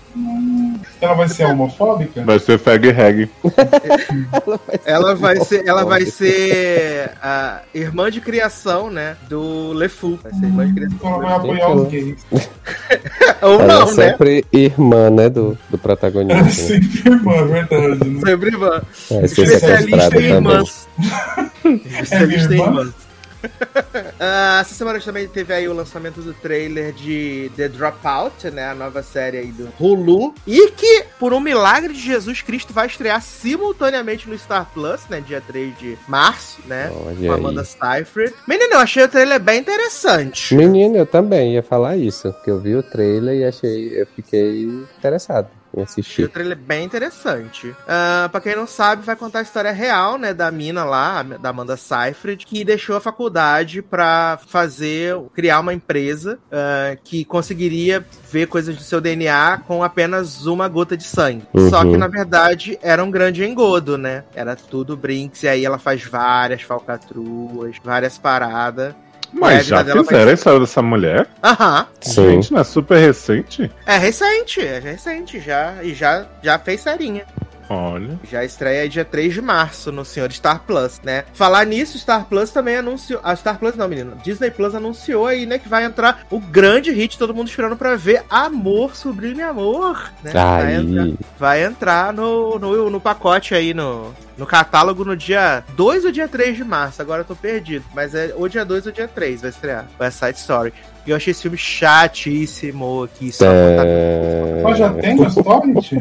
Ela 1.01 1.15
vai 1.15 1.29
ser 1.29 1.45
homofóbica? 1.47 2.23
vai 2.25 2.39
ser 2.39 2.59
Fag 2.59 2.91
Reg. 2.91 3.29
Ela 4.85 5.15
vai 5.15 5.41
ser, 5.41 5.67
ela 5.67 5.85
vai 5.85 6.07
ser 6.07 7.11
a 7.23 7.61
irmã 7.75 8.11
de 8.11 8.21
criação, 8.21 8.91
né, 8.91 9.17
do 9.29 9.73
LeFou. 9.73 10.19
Vai 10.23 10.33
ser 10.33 10.47
irmã 10.47 10.67
de 10.67 10.75
criação. 10.75 10.97
Então 10.97 11.11
ela 11.11 11.23
vai 11.23 11.33
apoiar 11.37 11.71
os 11.71 11.89
gays. 11.89 12.27
Ou 13.43 13.61
Ela 13.61 13.67
não, 13.67 13.83
é 13.83 13.85
né? 13.85 13.93
sempre 13.93 14.45
irmã, 14.53 15.11
né? 15.11 15.29
Do, 15.29 15.59
do 15.69 15.77
protagonista. 15.79 16.35
Ela 16.39 16.43
é 16.43 16.45
né? 16.45 16.51
sempre 16.51 17.11
irmã, 17.11 17.33
é 17.33 17.45
verdade. 17.45 18.09
Né? 18.09 18.21
Sempre 18.25 18.49
irmã. 18.49 18.83
Vai 19.11 19.29
ser 19.29 19.43
Especialista 19.43 20.17
em 20.17 20.25
irmãs. 20.25 20.89
Especialista 21.65 22.55
em 22.55 22.59
irmã? 22.61 22.81
irmãs. 22.81 23.06
Ah, 24.19 24.59
essa 24.61 24.75
semana 24.75 25.01
também 25.01 25.29
teve 25.29 25.53
aí 25.53 25.69
o 25.69 25.73
lançamento 25.73 26.21
do 26.21 26.33
trailer 26.33 26.93
de 26.93 27.51
The 27.57 27.69
Dropout, 27.69 28.51
né? 28.51 28.71
A 28.71 28.75
nova 28.75 29.03
série 29.03 29.39
aí 29.39 29.53
do 29.53 29.69
Hulu. 29.79 30.35
E 30.47 30.71
que, 30.71 31.05
por 31.19 31.33
um 31.33 31.41
milagre 31.41 31.93
de 31.93 32.01
Jesus 32.01 32.41
Cristo, 32.43 32.73
vai 32.73 32.87
estrear 32.87 33.21
simultaneamente 33.21 34.29
no 34.29 34.39
Star 34.39 34.71
Plus, 34.73 35.03
né? 35.09 35.21
Dia 35.21 35.41
3 35.41 35.79
de 35.79 35.99
março, 36.09 36.59
né? 36.67 36.91
Olha 36.95 37.17
Com 37.17 37.33
a 37.33 37.35
aí. 37.35 37.41
Amanda 37.41 37.65
Seyfried. 37.65 38.35
Menino, 38.47 38.75
eu 38.75 38.81
achei 38.81 39.05
o 39.05 39.09
trailer 39.09 39.41
bem 39.41 39.61
interessante. 39.61 40.55
Menino, 40.55 40.97
eu 40.97 41.07
também 41.07 41.55
ia 41.55 41.63
falar 41.63 41.97
isso. 41.97 42.35
Que 42.45 42.51
eu 42.51 42.61
vi 42.61 42.75
o 42.75 42.83
trailer 42.83 43.37
e 43.37 43.45
achei. 43.45 44.01
Eu 44.01 44.07
fiquei 44.07 44.65
interessado 44.99 45.49
em 45.81 45.83
Achei 45.83 46.01
o 46.01 46.03
assistir. 46.03 46.29
trailer 46.29 46.57
bem 46.57 46.85
interessante. 46.85 47.75
Ah, 47.87 48.29
pra 48.31 48.41
quem 48.41 48.57
não 48.57 48.67
sabe, 48.67 49.03
vai 49.05 49.17
contar 49.17 49.41
a 49.41 49.43
história 49.43 49.73
real, 49.73 50.19
né, 50.19 50.33
da 50.33 50.51
mina 50.51 50.85
lá, 50.85 51.23
da 51.23 51.51
Amanda 51.51 51.77
Seyfried, 51.77 52.47
que 52.47 52.65
deixou 52.65 52.97
a 52.97 53.01
faculdade 53.01 53.83
pra 53.83 54.39
fazer, 54.47 55.17
criar 55.35 55.61
uma 55.61 55.75
empresa 55.75 56.39
ah, 56.51 56.97
que 57.05 57.25
conseguiria 57.25 58.05
ver 58.31 58.47
coisas 58.47 58.77
do 58.77 58.83
seu 58.83 59.01
DNA 59.01 59.63
com 59.67 59.83
apenas 59.83 60.47
uma 60.47 60.69
gota 60.69 60.97
de 60.97 61.05
sangue. 61.05 61.47
Uhum. 61.55 61.71
Só 61.71 61.83
que, 61.83 61.97
na 61.97 62.09
verdade, 62.09 62.79
era 62.83 63.03
um 63.03 63.11
grande 63.11 63.45
engodo, 63.45 63.97
né? 63.97 64.25
Era 64.35 64.57
tudo 64.57 64.97
brinks, 64.97 65.43
e 65.43 65.49
aí 65.49 65.65
ela 65.65 65.79
faz 65.79 66.03
várias 66.05 66.63
falcatruas, 66.63 67.77
várias 67.83 68.19
paradas. 68.19 68.95
Mas 69.39 69.67
já 69.67 69.83
vai 69.83 70.05
fizeram 70.05 70.31
a 70.31 70.35
história 70.35 70.61
dessa 70.61 70.83
mulher? 70.83 71.27
Aham. 71.43 71.87
Sim. 72.01 72.31
Gente, 72.31 72.53
não 72.53 72.61
é 72.61 72.65
super 72.65 72.99
recente? 72.99 73.71
É 73.85 73.99
recente, 73.99 74.61
é 74.61 74.79
recente 74.79 75.41
já. 75.41 75.75
E 75.83 75.95
já, 75.95 76.27
já 76.43 76.59
fez 76.59 76.81
serinha. 76.81 77.25
Olha. 77.69 78.19
Já 78.31 78.45
estreia 78.45 78.89
dia 78.89 79.05
3 79.05 79.35
de 79.35 79.43
março 79.43 79.91
no 79.91 80.05
Senhor 80.05 80.31
Star 80.33 80.61
Plus, 80.67 81.01
né? 81.03 81.25
Falar 81.33 81.65
nisso, 81.67 81.99
Star 81.99 82.27
Plus 82.27 82.51
também 82.51 82.77
anunciou. 82.77 83.21
A 83.23 83.35
Star 83.35 83.59
Plus 83.59 83.75
não, 83.75 83.89
menino. 83.89 84.17
Disney 84.23 84.51
Plus 84.51 84.75
anunciou 84.75 85.27
aí, 85.27 85.47
né, 85.47 85.59
que 85.59 85.69
vai 85.69 85.85
entrar 85.85 86.27
o 86.31 86.39
grande 86.39 86.91
hit, 86.93 87.19
todo 87.19 87.35
mundo 87.35 87.49
esperando 87.49 87.77
pra 87.77 87.97
ver 87.97 88.23
Amor, 88.31 88.97
Sublime 88.97 89.43
Amor, 89.43 90.13
né? 90.23 90.33
Vai 90.33 90.75
entrar, 90.75 91.09
vai 91.39 91.65
entrar 91.65 92.13
no, 92.13 92.59
no, 92.59 92.91
no 92.91 93.01
pacote 93.01 93.55
aí, 93.55 93.75
no, 93.75 94.15
no 94.37 94.47
catálogo 94.47 95.05
no 95.05 95.17
dia 95.17 95.65
2 95.75 96.05
ou 96.05 96.13
dia 96.13 96.29
3 96.29 96.57
de 96.57 96.65
março. 96.65 97.01
Agora 97.03 97.23
eu 97.23 97.25
tô 97.25 97.35
perdido. 97.35 97.85
Mas 97.95 98.15
é 98.15 98.33
ou 98.37 98.49
dia 98.49 98.65
2 98.65 98.87
ou 98.87 98.93
dia 98.93 99.09
3 99.09 99.41
vai 99.41 99.51
estrear. 99.51 99.87
West 99.99 100.19
Side 100.19 100.39
Story. 100.39 100.73
E 101.07 101.11
eu 101.11 101.17
achei 101.17 101.31
esse 101.31 101.43
filme 101.43 101.57
chatíssimo 101.57 103.05
aqui. 103.05 103.33
Só 103.33 103.47
É... 103.47 104.61
Mas 104.63 104.79
já 104.79 104.93
tem 104.93 105.15
no 105.17 105.43
Torrent? 105.43 105.93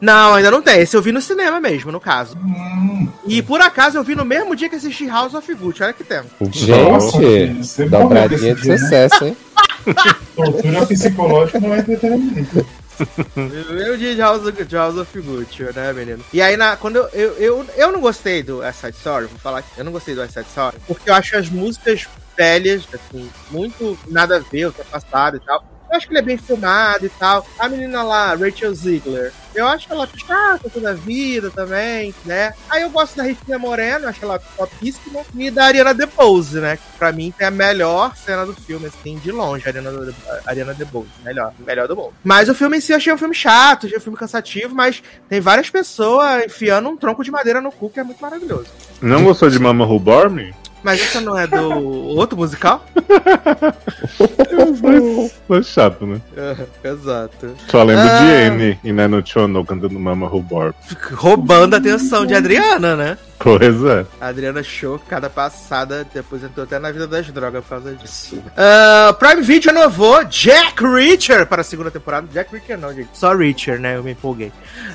Não, 0.00 0.34
ainda 0.34 0.50
não 0.50 0.62
tem. 0.62 0.80
Esse 0.80 0.96
eu 0.96 1.02
vi 1.02 1.12
no 1.12 1.20
cinema 1.20 1.60
mesmo, 1.60 1.92
no 1.92 2.00
caso. 2.00 2.36
Hum, 2.38 3.08
E 3.26 3.42
por 3.42 3.60
acaso 3.60 3.98
eu 3.98 4.04
vi 4.04 4.14
no 4.14 4.24
mesmo 4.24 4.56
dia 4.56 4.68
que 4.68 4.76
assisti 4.76 5.06
House 5.06 5.34
of 5.34 5.54
Gucci. 5.54 5.82
Olha 5.82 5.92
que 5.92 6.04
tempo. 6.04 6.28
Gente, 6.50 7.84
dobradinha 7.88 8.54
de 8.54 8.68
né? 8.68 8.78
sucesso, 8.78 9.24
hein? 9.26 9.36
Tortura 10.34 10.86
psicológica 10.86 11.60
não 11.60 11.74
é 11.74 11.78
entretenimento. 11.80 12.66
Eu 13.78 13.96
dia 13.96 14.14
de 14.14 14.20
House, 14.20 14.46
of- 14.46 14.64
de 14.64 14.76
House 14.76 14.96
of 14.96 15.20
Gucci, 15.20 15.62
né, 15.74 15.92
menino? 15.92 16.22
E 16.32 16.40
aí, 16.42 16.56
na, 16.56 16.76
quando 16.76 16.96
eu, 16.96 17.08
eu, 17.14 17.32
eu, 17.38 17.66
eu 17.76 17.92
não 17.92 18.00
gostei 18.00 18.42
do 18.42 18.58
West 18.58 18.80
Side 18.80 18.96
Story, 18.96 19.26
vou 19.26 19.38
falar 19.38 19.62
que 19.62 19.68
eu 19.78 19.84
não 19.84 19.92
gostei 19.92 20.14
do 20.14 20.20
West 20.20 20.34
Side 20.34 20.46
Story, 20.48 20.76
porque 20.86 21.08
eu 21.08 21.14
acho 21.14 21.36
as 21.36 21.48
músicas 21.48 22.06
velhas, 22.36 22.86
assim, 22.92 23.30
muito 23.50 23.98
nada 24.08 24.36
a 24.36 24.38
ver, 24.40 24.66
ultrapassado 24.66 25.36
e 25.36 25.40
tal. 25.40 25.64
Eu 25.90 25.96
acho 25.96 26.06
que 26.06 26.12
ele 26.12 26.20
é 26.20 26.22
bem 26.22 26.36
filmado 26.38 27.04
e 27.06 27.08
tal. 27.08 27.44
A 27.58 27.68
menina 27.68 28.02
lá, 28.02 28.34
Rachel 28.34 28.74
Ziegler, 28.74 29.32
eu 29.54 29.66
acho 29.66 29.86
ela 29.90 30.08
chata 30.16 30.68
toda 30.70 30.90
a 30.90 30.94
vida 30.94 31.50
também, 31.50 32.14
né? 32.24 32.52
Aí 32.68 32.82
eu 32.82 32.90
gosto 32.90 33.16
da 33.16 33.22
Ritinha 33.24 33.58
Moreno, 33.58 34.08
acho 34.08 34.24
ela 34.24 34.38
topíssima. 34.56 35.20
E 35.34 35.50
da 35.50 35.64
Ariana 35.66 35.92
DeBose, 35.94 36.58
né? 36.60 36.76
Que 36.76 36.98
pra 36.98 37.12
mim 37.12 37.32
tem 37.36 37.46
a 37.46 37.50
melhor 37.50 38.14
cena 38.16 38.44
do 38.46 38.54
filme, 38.54 38.86
assim, 38.86 39.16
de 39.18 39.30
longe. 39.32 39.66
Ariana, 39.66 39.90
De- 40.06 40.14
Ariana 40.46 40.74
DeBose, 40.74 41.08
melhor, 41.24 41.52
melhor 41.58 41.88
do 41.88 41.96
mundo. 41.96 42.12
Mas 42.24 42.48
o 42.48 42.54
filme 42.54 42.78
em 42.78 42.80
si 42.80 42.92
eu 42.92 42.96
achei 42.96 43.12
um 43.12 43.18
filme 43.18 43.34
chato, 43.34 43.86
achei 43.86 43.98
um 43.98 44.02
filme 44.02 44.18
cansativo, 44.18 44.74
mas 44.74 45.02
tem 45.28 45.40
várias 45.40 45.70
pessoas 45.70 46.44
enfiando 46.44 46.88
um 46.88 46.96
tronco 46.96 47.24
de 47.24 47.30
madeira 47.30 47.60
no 47.60 47.72
cu, 47.72 47.90
que 47.90 48.00
é 48.00 48.02
muito 48.02 48.20
maravilhoso. 48.20 48.66
Não 49.00 49.24
gostou 49.24 49.48
de 49.50 49.58
Mama 49.58 49.84
Who 49.86 50.00
Me? 50.30 50.54
Mas 50.82 51.00
essa 51.00 51.20
não 51.20 51.36
é 51.38 51.46
do 51.46 51.68
outro 52.16 52.36
musical? 52.38 52.84
São 55.46 55.62
chato, 55.62 56.06
né? 56.06 56.20
Exato. 56.82 57.54
Só 57.68 57.82
lembro 57.82 58.04
Ah. 58.04 58.18
de 58.20 58.32
Anne 58.32 58.78
e 58.82 58.92
Nano 58.92 59.22
Chono 59.24 59.64
cantando 59.64 59.98
Mama 59.98 60.28
Bore. 60.28 60.74
Roubando 61.12 61.74
a 61.74 61.78
atenção 61.78 62.24
de 62.24 62.34
Adriana, 62.34 62.96
né? 62.96 63.18
Pois 63.42 63.82
é. 63.84 64.06
A 64.20 64.26
Adriana 64.26 64.62
show 64.62 65.00
cada 65.08 65.30
passada, 65.30 66.06
depois 66.12 66.44
entrou 66.44 66.64
até 66.64 66.78
na 66.78 66.92
vida 66.92 67.06
das 67.06 67.26
drogas 67.28 67.64
por 67.64 67.70
causa 67.70 67.94
disso. 67.94 68.38
Ah, 68.54 69.16
Prime 69.18 69.40
Video 69.40 69.72
renovou 69.72 70.22
Jack 70.24 70.84
Reacher 70.84 71.46
para 71.46 71.62
a 71.62 71.64
segunda 71.64 71.90
temporada. 71.90 72.26
Jack 72.30 72.52
Reacher 72.52 72.78
não, 72.78 72.92
gente. 72.92 73.08
Só 73.14 73.34
Reacher, 73.34 73.80
né? 73.80 73.96
Eu 73.96 74.02
me 74.02 74.12
empolguei. 74.12 74.52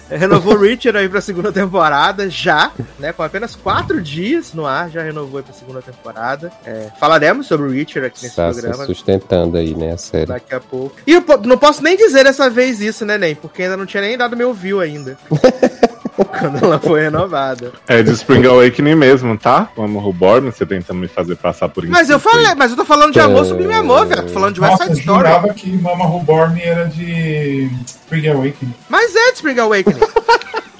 Renovou 0.10 0.56
Reacher 0.62 0.96
aí 0.96 1.10
para 1.10 1.18
a 1.18 1.22
segunda 1.24 1.52
temporada 1.52 2.30
já, 2.30 2.72
né? 3.00 3.12
Com 3.12 3.24
apenas 3.24 3.56
quatro 3.56 4.00
dias 4.00 4.54
no 4.54 4.68
ar, 4.68 4.92
já 4.92 5.02
renovou 5.02 5.38
aí 5.40 5.44
para 5.44 5.54
a 5.54 5.58
segunda 5.58 5.82
temporada. 5.82 6.52
É, 6.64 6.92
falaremos 7.00 7.48
sobre 7.48 7.68
o 7.68 7.72
Reacher 7.72 8.04
aqui 8.04 8.18
nesse 8.18 8.28
Está 8.28 8.54
se 8.54 8.62
programa. 8.62 8.86
sustentando 8.86 9.58
aí, 9.58 9.74
né, 9.74 9.94
a 9.94 9.98
série. 9.98 10.28
Daqui 10.28 10.54
a 10.54 10.60
pouco. 10.60 10.96
E 11.08 11.14
eu 11.14 11.24
não 11.46 11.58
posso 11.58 11.82
nem 11.82 11.98
dizer 11.98 12.24
dessa 12.26 12.48
vez 12.48 12.80
isso, 12.80 13.06
né, 13.06 13.18
Nen? 13.18 13.34
Porque 13.34 13.64
ainda 13.64 13.76
não 13.76 13.88
tinha 13.88 14.02
nem 14.02 14.16
dado 14.16 14.38
meu 14.38 14.54
view 14.54 14.80
ainda. 14.80 15.18
Quando 16.40 16.64
ela 16.64 16.80
foi 16.80 17.02
renovada. 17.02 17.74
É 17.88 18.02
de 18.02 18.12
Spring 18.12 18.46
Awakening 18.46 18.96
mesmo, 18.96 19.38
tá? 19.38 19.70
Mama 19.76 20.00
Who 20.00 20.14
Bore 20.14 20.42
Me, 20.42 20.52
você 20.52 20.66
tenta 20.66 20.94
me 20.94 21.08
fazer 21.08 21.36
passar 21.36 21.70
por 21.70 21.86
Mas 21.88 22.10
eu 22.10 22.20
falei, 22.20 22.56
mas 22.56 22.72
eu 22.72 22.78
tô 22.78 22.86
falando 22.86 23.12
de 23.14 23.20
amor 23.20 23.46
sobre 23.46 23.68
meu 23.68 23.80
amor, 23.80 24.06
velho. 24.06 24.24
Tô 24.24 24.30
falando 24.30 24.54
de 24.56 24.62
West 24.62 24.78
Side 24.78 24.92
eu 24.92 24.98
Story. 24.98 25.18
jurava 25.18 25.54
que 25.54 25.72
Mama 25.78 26.06
Me 26.50 26.62
era 26.62 26.86
de 26.86 27.70
Spring 27.86 28.28
Awakening. 28.30 28.74
Mas 28.90 29.16
é 29.16 29.32
de 29.32 29.36
Spring 29.36 29.60
Awakening. 29.60 30.00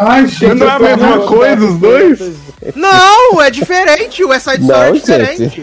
Ai, 0.00 0.26
gente, 0.26 0.54
Não 0.54 0.66
é 0.66 0.70
a 0.70 0.74
eu 0.74 0.80
mesma 0.80 1.18
coisa, 1.20 1.64
os 1.64 1.78
dois? 1.78 2.20
Não, 2.76 3.42
é 3.42 3.50
diferente. 3.50 4.22
O 4.22 4.28
West 4.28 4.44
Side 4.44 4.62
Story 4.62 4.80
é 4.80 4.86
Não, 4.86 4.92
diferente. 4.92 5.62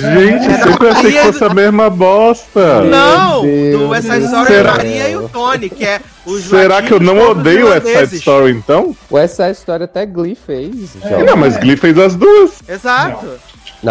Gente, 0.00 0.88
achei 0.90 1.12
que 1.12 1.18
fosse 1.18 1.44
a 1.44 1.54
mesma 1.54 1.90
bosta. 1.90 2.82
Não, 2.82 3.42
do 3.42 3.88
West 3.88 4.08
Side 4.08 4.24
Story 4.24 4.54
é 4.54 4.60
a. 4.60 4.64
Maria 4.64 5.08
e 5.08 5.16
o 5.16 5.28
Tony, 5.28 5.68
que 5.68 5.84
é 5.84 6.00
Será 6.48 6.82
que 6.82 6.92
eu 6.92 7.00
não 7.00 7.18
odeio 7.30 7.68
West 7.68 7.86
Side. 7.86 8.16
Story 8.16 8.52
então? 8.52 8.96
O 9.10 9.18
essa 9.18 9.50
história 9.50 9.84
até 9.84 10.06
Glee 10.06 10.34
fez. 10.34 10.96
É. 11.02 11.22
Não, 11.22 11.36
mas 11.36 11.56
Glee 11.56 11.76
fez 11.76 11.98
as 11.98 12.14
duas. 12.14 12.62
Exato. 12.66 13.26
Não, 13.26 13.32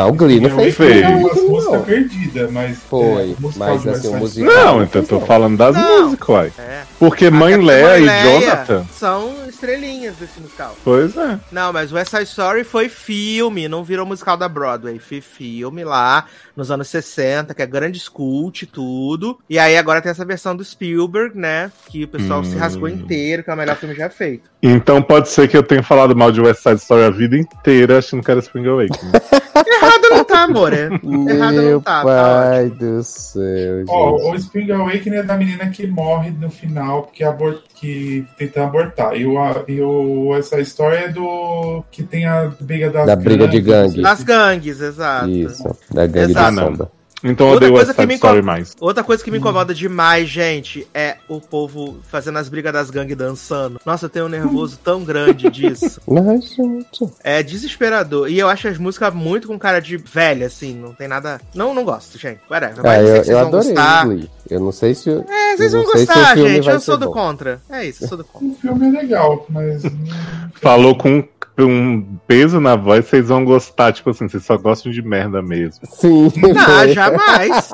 o 0.07 0.13
Glee 0.13 0.39
não 0.39 0.49
fez 0.49 0.75
fez. 0.75 1.05
Umas 1.07 1.41
músicas 1.43 1.73
não. 1.73 1.81
perdidas, 1.83 2.51
mas. 2.51 2.77
Foi, 2.89 3.31
é, 3.31 3.35
mas 3.57 3.87
assim, 3.87 4.07
o 4.07 4.17
musical- 4.17 4.53
Não, 4.55 4.65
não 4.77 4.83
então 4.83 5.01
eu 5.01 5.05
fez, 5.05 5.07
tô 5.07 5.19
não. 5.19 5.25
falando 5.27 5.57
das 5.57 5.75
Não. 5.75 6.03
músicas, 6.05 6.29
uai. 6.29 6.51
É. 6.57 6.81
Porque 6.99 7.29
Mãe 7.29 7.53
A 7.53 7.57
Capitã 7.57 7.65
Leia 7.73 7.97
e 7.97 8.05
Leia 8.05 8.39
Jonathan. 8.39 8.85
São 8.93 9.31
estrelinhas 9.63 10.15
desse 10.17 10.39
musical. 10.41 10.75
Pois 10.83 11.15
é. 11.15 11.39
Não, 11.51 11.71
mas 11.71 11.91
West 11.93 12.11
Side 12.11 12.23
Story 12.23 12.63
foi 12.63 12.89
filme, 12.89 13.67
não 13.69 13.83
virou 13.83 14.05
musical 14.05 14.35
da 14.35 14.49
Broadway. 14.49 14.99
Foi 14.99 15.21
filme 15.21 15.83
lá 15.85 16.25
nos 16.55 16.69
anos 16.69 16.89
60, 16.89 17.53
que 17.53 17.61
é 17.61 17.65
grande 17.65 18.03
cult 18.11 18.63
e 18.63 18.67
tudo. 18.67 19.39
E 19.49 19.57
aí 19.57 19.77
agora 19.77 20.01
tem 20.01 20.11
essa 20.11 20.25
versão 20.25 20.55
do 20.55 20.63
Spielberg, 20.63 21.37
né? 21.37 21.71
Que 21.89 22.03
o 22.03 22.07
pessoal 22.07 22.43
se 22.43 22.55
Hum. 22.55 22.59
rasgou 22.59 22.89
inteiro, 22.89 23.43
que 23.43 23.49
é 23.49 23.53
o 23.53 23.57
melhor 23.57 23.75
filme 23.77 23.95
já 23.95 24.09
feito. 24.09 24.51
Então 24.61 25.01
pode 25.01 25.29
ser 25.29 25.47
que 25.47 25.55
eu 25.57 25.63
tenha 25.63 25.81
falado 25.83 26.15
mal 26.15 26.31
de 26.31 26.41
West 26.41 26.61
Side 26.61 26.81
Story 26.81 27.03
a 27.03 27.09
vida 27.09 27.37
inteira 27.37 27.99
achando 27.99 28.21
que 28.23 28.29
era 28.31 28.39
Spring 28.41 28.67
Awakening. 28.67 29.11
Errado 29.65 30.09
não 30.11 30.23
tá, 30.23 30.43
amor. 30.43 30.73
é. 30.73 30.85
Errado 30.85 31.53
Meu 31.55 31.71
não 31.73 31.81
tá. 31.81 32.03
tá 32.03 32.03
pai 32.03 32.69
do 32.69 33.03
céu, 33.03 33.79
gente. 33.79 33.89
Ó, 33.89 34.31
o 34.31 34.35
Spring 34.35 34.71
Awakening 34.71 35.17
é 35.17 35.23
da 35.23 35.37
menina 35.37 35.69
que 35.69 35.87
morre 35.87 36.31
no 36.31 36.49
final 36.49 37.03
porque 37.03 37.23
abor 37.23 37.61
que 37.75 38.25
tenta 38.37 38.63
abortar. 38.63 39.15
E 39.15 39.25
o, 39.25 39.37
a- 39.59 39.63
e 39.71 39.81
o 39.81 40.35
essa 40.35 40.59
história 40.59 40.97
é 41.05 41.09
do 41.09 41.83
que 41.91 42.03
tem 42.03 42.25
a 42.25 42.51
briga 42.59 42.89
das 42.89 43.05
Da 43.05 43.15
briga 43.15 43.47
de 43.47 43.61
gangue. 43.61 44.01
Das 44.01 44.23
gangues, 44.23 44.79
exato. 44.81 45.29
Isso, 45.29 45.63
da 45.93 46.05
gangue 46.07 46.31
Exato. 46.31 46.55
da 46.55 46.61
sombra. 46.65 46.91
Então 47.23 47.47
eu 47.47 47.53
Outra 47.53 47.67
odeio 47.67 47.71
coisa 47.73 47.87
West 47.91 47.95
que 47.95 48.01
Side 48.01 48.07
me 48.07 48.15
incomoda- 48.15 48.41
mais. 48.41 48.75
Outra 48.81 49.03
coisa 49.03 49.23
que 49.23 49.31
me 49.31 49.37
incomoda 49.37 49.73
demais, 49.73 50.27
gente, 50.29 50.85
é 50.93 51.15
o 51.29 51.39
povo 51.39 51.97
fazendo 52.09 52.37
as 52.37 52.49
brigas 52.49 52.73
das 52.73 52.89
gangues 52.89 53.15
dançando. 53.15 53.79
Nossa, 53.85 54.05
eu 54.05 54.09
tenho 54.09 54.25
um 54.25 54.29
nervoso 54.29 54.77
tão 54.83 55.03
grande 55.03 55.49
disso. 55.49 56.01
Mas, 56.07 56.53
gente. 56.53 57.07
É 57.23 57.41
desesperador. 57.41 58.29
E 58.29 58.37
eu 58.37 58.49
acho 58.49 58.67
as 58.67 58.77
músicas 58.77 59.13
muito 59.13 59.47
com 59.47 59.57
cara 59.57 59.79
de 59.79 59.95
velha, 59.97 60.47
assim. 60.47 60.75
Não 60.75 60.93
tem 60.93 61.07
nada. 61.07 61.39
Não, 61.55 61.73
não 61.73 61.83
gosto, 61.85 62.17
gente. 62.17 62.39
Whatever. 62.49 62.79
Ah, 62.79 62.83
Mas 62.83 62.99
eu 63.01 63.07
sei 63.07 63.15
eu, 63.15 63.19
que 63.19 63.25
vocês 63.25 63.29
eu 63.29 63.37
vão 63.39 63.47
adorei 63.47 63.73
gostar. 63.73 64.07
Eu 64.49 64.59
não 64.59 64.71
sei 64.73 64.93
se. 64.95 65.09
eu- 65.09 65.25
É, 65.29 65.55
vocês 65.57 65.71
vão 65.71 65.83
gostar, 65.85 66.37
gente. 66.37 66.69
Eu 66.69 66.79
sou 66.81 66.97
do 66.97 67.05
bom. 67.05 67.13
contra. 67.13 67.61
É 67.69 67.85
isso, 67.85 68.03
eu 68.03 68.07
sou 68.09 68.17
do 68.17 68.23
contra. 68.25 68.47
O 68.49 68.53
filme 68.55 68.87
é 68.89 69.01
legal, 69.01 69.45
mas. 69.49 69.81
Falou 70.61 70.95
com 70.97 71.23
um 71.57 72.17
peso 72.27 72.59
na 72.59 72.75
voz, 72.75 73.05
vocês 73.05 73.27
vão 73.27 73.45
gostar. 73.45 73.93
Tipo 73.93 74.09
assim, 74.09 74.27
vocês 74.27 74.43
só 74.43 74.57
gostam 74.57 74.91
de 74.91 75.01
merda 75.01 75.41
mesmo. 75.41 75.85
Sim. 75.85 76.31
Não, 76.35 76.87
jamais. 76.93 77.71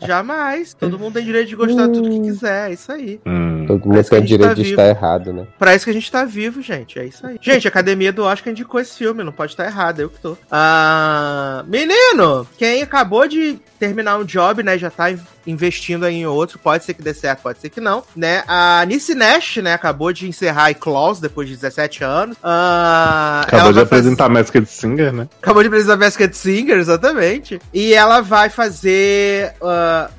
jamais. 0.04 0.74
Todo 0.74 0.98
mundo 0.98 1.14
tem 1.14 1.24
direito 1.24 1.48
de 1.48 1.56
gostar 1.56 1.86
de 1.86 1.94
tudo 1.94 2.10
que 2.10 2.20
quiser. 2.20 2.70
É 2.70 2.72
isso 2.72 2.90
aí. 2.90 3.20
Hum. 3.26 3.64
Todo 3.66 3.86
mundo 3.86 4.02
que 4.02 4.10
tem 4.10 4.24
direito 4.24 4.48
tá 4.48 4.54
de 4.54 4.62
vivo. 4.62 4.80
estar 4.80 4.88
errado, 4.88 5.32
né? 5.32 5.46
Pra 5.58 5.74
isso 5.74 5.84
que 5.84 5.90
a 5.90 5.94
gente 5.94 6.10
tá 6.10 6.24
vivo, 6.24 6.60
gente. 6.60 6.98
É 6.98 7.04
isso 7.04 7.26
aí. 7.26 7.38
Gente, 7.40 7.66
a 7.66 7.70
Academia 7.70 8.12
do 8.12 8.24
Oscar 8.24 8.52
indicou 8.52 8.80
esse 8.80 8.96
filme. 8.96 9.22
Não 9.22 9.32
pode 9.32 9.52
estar 9.52 9.64
errado. 9.64 10.00
Eu 10.00 10.10
que 10.10 10.20
tô. 10.20 10.36
Ah, 10.50 11.64
menino, 11.66 12.46
quem 12.58 12.82
acabou 12.82 13.26
de 13.28 13.58
terminar 13.78 14.18
um 14.18 14.24
job, 14.24 14.62
né? 14.62 14.78
Já 14.78 14.90
tá 14.90 15.10
investindo 15.46 16.04
aí 16.04 16.16
em 16.16 16.26
outro. 16.26 16.58
Pode 16.58 16.84
ser 16.84 16.94
que 16.94 17.02
dê 17.02 17.14
certo, 17.14 17.42
pode 17.42 17.58
ser 17.60 17.68
que 17.70 17.80
não. 17.80 18.02
Né? 18.14 18.42
A 18.48 18.84
Nice 18.86 19.14
Nash, 19.14 19.56
né? 19.58 19.74
Acabou 19.74 20.12
de 20.12 20.28
encerrar 20.28 20.66
a 20.68 20.74
Claus 20.74 21.20
depois 21.20 21.48
de 21.48 21.54
17 21.54 22.02
anos. 22.04 22.36
Ah, 22.42 23.42
Acabou 23.46 23.68
de 23.72 23.78
fazer- 23.78 23.82
apresentar 23.82 24.24
a 24.26 24.28
Masked 24.28 24.66
Singer, 24.66 25.12
né? 25.12 25.28
Acabou 25.40 25.62
de 25.62 25.68
apresentar 25.68 25.96
Basket 25.96 26.32
Singer, 26.32 26.78
exatamente. 26.78 27.60
E 27.72 27.94
ela 27.94 28.20
vai 28.20 28.48
fazer. 28.50 29.52
né, 29.62 30.10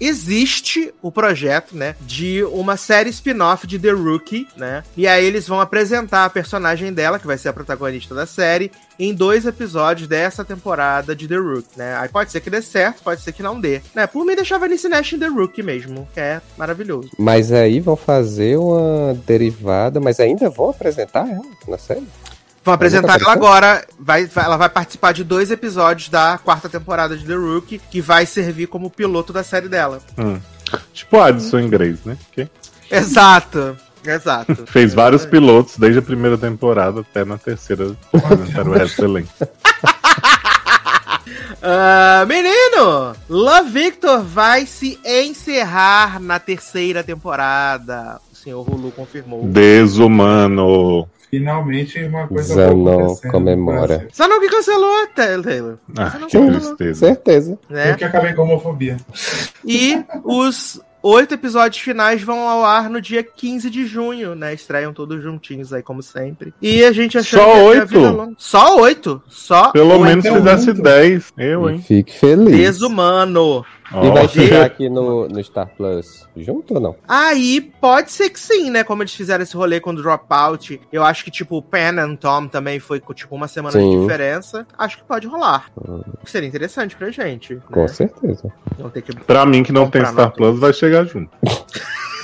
existe 0.00 0.92
o 1.02 1.10
projeto, 1.10 1.76
né? 1.76 1.96
De 2.00 2.44
uma 2.44 2.76
série 2.76 3.10
spin-off 3.10 3.66
de 3.66 3.78
The 3.78 3.90
Rookie, 3.90 4.46
né? 4.56 4.82
E 4.96 5.06
aí 5.06 5.24
eles 5.24 5.46
vão 5.46 5.60
apresentar 5.60 6.24
a 6.24 6.30
personagem 6.30 6.92
dela, 6.92 7.18
que 7.18 7.26
vai 7.26 7.38
ser 7.38 7.48
a 7.48 7.52
protagonista 7.52 8.14
da 8.14 8.26
série, 8.26 8.70
em 8.98 9.14
dois 9.14 9.46
episódios 9.46 10.08
dessa 10.08 10.44
temporada 10.44 11.14
de 11.14 11.28
The 11.28 11.36
Rookie, 11.36 11.78
né? 11.78 11.96
Aí 11.96 12.08
pode 12.08 12.30
ser 12.32 12.40
que 12.40 12.50
dê 12.50 12.62
certo, 12.62 13.02
pode 13.02 13.20
ser 13.20 13.32
que 13.32 13.42
não 13.42 13.60
dê. 13.60 13.80
Né? 13.94 14.06
Por 14.06 14.24
mim, 14.24 14.34
deixava 14.34 14.64
a 14.64 14.68
Nice 14.68 14.88
Nash 14.88 15.12
em 15.12 15.18
The 15.18 15.26
Rookie 15.26 15.62
mesmo, 15.62 16.08
que 16.14 16.20
é 16.20 16.40
maravilhoso. 16.56 17.10
Mas 17.18 17.52
aí 17.52 17.80
vão 17.80 17.96
fazer 17.96 18.56
uma 18.56 19.14
derivada, 19.26 20.00
mas 20.00 20.20
ainda 20.20 20.48
vão 20.48 20.70
apresentar 20.70 21.28
ela 21.28 21.44
na 21.68 21.78
série? 21.78 22.06
Vão 22.66 22.74
apresentar 22.74 23.20
ela 23.20 23.32
agora. 23.32 23.86
Vai, 23.96 24.26
vai- 24.26 24.44
ela 24.44 24.56
vai 24.56 24.68
participar 24.68 25.12
de 25.12 25.22
dois 25.22 25.52
episódios 25.52 26.08
da 26.08 26.36
quarta 26.36 26.68
temporada 26.68 27.16
de 27.16 27.24
The 27.24 27.34
Rookie, 27.34 27.78
que 27.78 28.00
vai 28.00 28.26
servir 28.26 28.66
como 28.66 28.90
piloto 28.90 29.32
da 29.32 29.44
série 29.44 29.68
dela. 29.68 30.00
Hum. 30.18 30.40
Tipo 30.92 31.20
Addison 31.20 31.60
em 31.60 31.70
Grace, 31.70 32.00
né? 32.04 32.16
Que 32.32 32.48
Exato. 32.90 33.76
Exato. 34.04 34.66
fez 34.66 34.92
vários 34.94 35.24
pilotos 35.24 35.78
desde 35.78 36.00
a 36.00 36.02
primeira 36.02 36.36
temporada 36.36 37.02
até 37.02 37.24
na 37.24 37.38
terceira 37.38 37.94
apresentaram 38.12 38.72
o 38.72 38.74
resto 38.74 39.02
do 39.02 39.04
elenco. 39.16 39.32
Ah, 41.62 42.24
menino! 42.28 43.16
Love 43.28 43.70
Victor 43.70 44.22
vai 44.22 44.66
se 44.66 44.98
encerrar 45.04 46.20
na 46.20 46.38
terceira 46.38 47.02
temporada. 47.02 48.20
O 48.32 48.36
senhor 48.36 48.60
Hulu 48.68 48.92
confirmou. 48.92 49.44
Desumano. 49.48 51.08
Finalmente 51.30 52.02
uma 52.04 52.26
coisa 52.28 52.54
Zanon 52.54 53.14
comemora. 53.30 54.08
Só 54.12 54.28
não 54.28 54.40
que 54.40 54.48
cancelou, 54.48 55.06
Ta- 55.14 55.42
Taylor. 55.42 55.76
Ah, 55.96 56.10
que 56.28 56.38
tristeza. 56.38 57.06
Certeza. 57.06 57.58
Né? 57.68 57.92
Eu 57.92 57.96
que 57.96 58.04
acabei 58.04 58.32
com 58.32 58.42
a 58.42 58.44
homofobia. 58.44 58.96
E 59.64 60.02
os 60.24 60.80
oito 61.02 61.34
episódios 61.34 61.80
finais 61.82 62.22
vão 62.22 62.48
ao 62.48 62.64
ar 62.64 62.88
no 62.90 63.00
dia 63.00 63.22
15 63.22 63.70
de 63.70 63.86
junho, 63.86 64.34
né? 64.34 64.54
Estreiam 64.54 64.92
todos 64.92 65.22
juntinhos 65.22 65.72
aí, 65.72 65.82
como 65.82 66.02
sempre. 66.02 66.52
E 66.60 66.84
a 66.84 66.90
gente 66.92 67.16
achou 67.18 67.38
Só 67.40 67.52
a 67.52 67.62
oito? 67.62 68.34
Só 68.38 68.80
oito. 68.80 69.22
Só 69.28 69.70
Pelo 69.72 69.90
oito. 69.92 70.04
menos 70.04 70.24
então 70.24 70.38
fizesse 70.38 70.66
muito. 70.66 70.82
10. 70.82 71.32
Eu, 71.38 71.70
hein? 71.70 71.78
Fique 71.86 72.12
feliz. 72.12 72.56
Desumano. 72.56 73.64
E 73.92 74.10
vai 74.10 74.28
chegar 74.28 74.64
aqui 74.66 74.88
no, 74.88 75.28
no 75.28 75.42
Star 75.44 75.68
Plus 75.76 76.28
junto 76.36 76.74
ou 76.74 76.80
não? 76.80 76.96
Aí 77.06 77.60
pode 77.60 78.10
ser 78.10 78.30
que 78.30 78.40
sim, 78.40 78.70
né? 78.70 78.82
Como 78.82 79.02
eles 79.02 79.14
fizeram 79.14 79.42
esse 79.42 79.56
rolê 79.56 79.78
com 79.80 79.90
o 79.90 79.96
Dropout. 79.96 80.80
Eu 80.92 81.04
acho 81.04 81.24
que, 81.24 81.30
tipo, 81.30 81.56
o 81.58 81.62
Pen 81.62 81.98
and 82.00 82.16
Tom 82.16 82.48
também 82.48 82.80
foi 82.80 82.98
com, 83.00 83.14
tipo, 83.14 83.34
uma 83.34 83.46
semana 83.48 83.78
de 83.78 83.84
Sim. 83.84 84.00
diferença. 84.02 84.66
Acho 84.76 84.98
que 84.98 85.04
pode 85.04 85.26
rolar. 85.26 85.70
Seria 86.24 86.48
interessante 86.48 86.96
pra 86.96 87.10
gente. 87.10 87.56
Com 87.70 87.82
Né? 87.82 87.88
certeza. 87.88 88.52
Não 88.78 88.90
ter 88.90 89.02
que. 89.02 89.14
Pra 89.14 89.46
mim 89.46 89.62
que 89.62 89.72
não 89.72 89.88
tem 89.88 90.04
Star. 90.04 90.32
Plus, 90.32 90.58
vai 90.58 90.72
chegar 90.72 91.04
junto. 91.04 91.30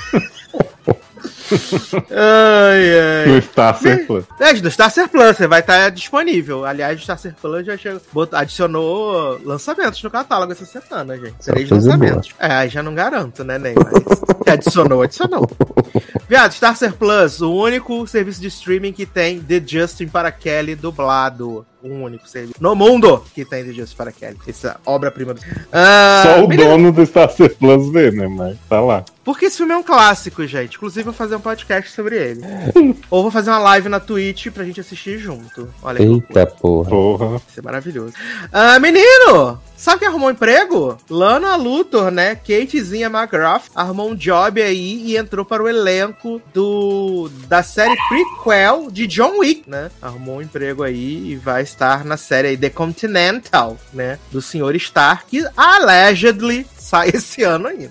Ai, 2.11 3.27
No 3.27 3.35
ai. 3.35 3.43
Star 3.43 3.79
Plus. 3.79 4.25
É, 4.41 4.55
do 4.55 4.69
Starcer 4.69 5.09
Plus, 5.09 5.37
você 5.37 5.47
vai 5.47 5.61
estar 5.61 5.91
disponível. 5.91 6.65
Aliás, 6.65 6.99
o 6.99 7.01
Starcer 7.01 7.35
Plus 7.41 7.67
já 7.67 7.77
chegou, 7.77 8.29
adicionou 8.33 9.41
lançamentos 9.45 10.03
no 10.03 10.11
catálogo 10.11 10.53
essa 10.53 10.65
semana, 10.65 11.17
gente. 11.17 11.35
Três 11.45 11.71
lançamentos. 11.71 12.31
É, 12.39 12.53
aí 12.53 12.69
já 12.69 12.83
não 12.83 12.95
garanto, 12.95 13.45
né, 13.45 13.59
Ney? 13.59 13.75
Mas 13.75 14.53
adicionou, 14.55 15.03
adicionou. 15.03 15.49
Viado, 16.29 16.53
Starcer 16.53 16.95
Plus, 16.95 17.41
o 17.41 17.53
único 17.53 18.07
serviço 18.07 18.41
de 18.41 18.49
streaming 18.49 18.93
que 18.93 19.05
tem 19.05 19.41
The 19.41 19.63
Justin 19.65 20.09
para 20.09 20.31
Kelly 20.33 20.75
dublado. 20.75 21.67
Um 21.85 22.03
único 22.05 22.29
serviço 22.29 22.55
no 22.61 22.75
mundo 22.75 23.25
que 23.35 23.45
tem 23.45 23.65
The 23.65 23.73
Justin 23.73 23.97
para 23.97 24.13
Kelly. 24.13 24.39
Essa 24.47 24.81
obra-prima 24.87 25.35
do. 25.35 25.41
Ah, 25.73 26.23
Só 26.25 26.45
o 26.45 26.49
menino, 26.49 26.71
dono 26.71 26.93
do 26.93 27.05
Star 27.05 27.29
Plus 27.59 27.93
vê, 27.93 28.11
né? 28.11 28.29
Mas 28.29 28.57
tá 28.69 28.81
lá. 28.81 29.05
Porque 29.25 29.47
esse 29.47 29.57
filme 29.57 29.73
é 29.73 29.77
um 29.77 29.83
clássico, 29.83 30.47
gente. 30.47 30.77
Inclusive, 30.77 31.01
eu 31.01 31.05
vou 31.07 31.15
fazer 31.15 31.37
um 31.37 31.41
podcast 31.41 31.91
sobre 31.93 32.17
ele. 32.17 32.41
Ou 33.11 33.23
vou 33.23 33.31
fazer 33.31 33.51
uma 33.51 33.59
live 33.59 33.89
na 33.89 34.01
Twitch 34.01 34.49
pra 34.49 34.65
gente 34.65 34.81
assistir 34.81 35.19
junto. 35.19 35.69
Olha. 35.83 36.03
Eita 36.03 36.47
porra. 36.47 36.91
Porra. 36.91 37.29
Vai 37.31 37.41
ser 37.55 37.63
maravilhoso. 37.63 38.15
Ah, 38.53 38.79
menino! 38.79 39.61
Sabe 39.83 39.99
quem 39.99 40.09
arrumou 40.09 40.29
um 40.29 40.31
emprego? 40.31 40.97
Lana 41.11 41.57
Luthor, 41.57 42.13
né? 42.13 42.37
Katezinha 42.37 43.09
McGrath 43.09 43.65
arrumou 43.75 44.11
um 44.11 44.15
job 44.15 44.63
aí 44.63 45.03
e 45.07 45.17
entrou 45.17 45.45
para 45.45 45.61
o 45.61 45.69
elenco 45.69 46.41
do 46.55 47.29
da 47.49 47.65
série 47.65 47.97
prequel 48.09 48.93
de 48.93 49.09
John 49.09 49.39
Wick, 49.41 49.69
né? 49.69 49.91
Arrumou 50.01 50.37
um 50.37 50.43
emprego 50.43 50.85
aí 50.85 51.33
e 51.33 51.35
vai 51.35 51.63
estar 51.63 52.05
na 52.05 52.17
série 52.17 52.47
aí 52.47 52.57
The 52.57 52.71
Continental, 52.71 53.77
né? 53.93 54.21
Do 54.31 54.41
Sr. 54.41 54.77
Stark, 54.77 55.45
allegedly 55.57 56.65
sai 56.93 57.09
esse 57.15 57.43
ano 57.43 57.69
ainda. 57.69 57.91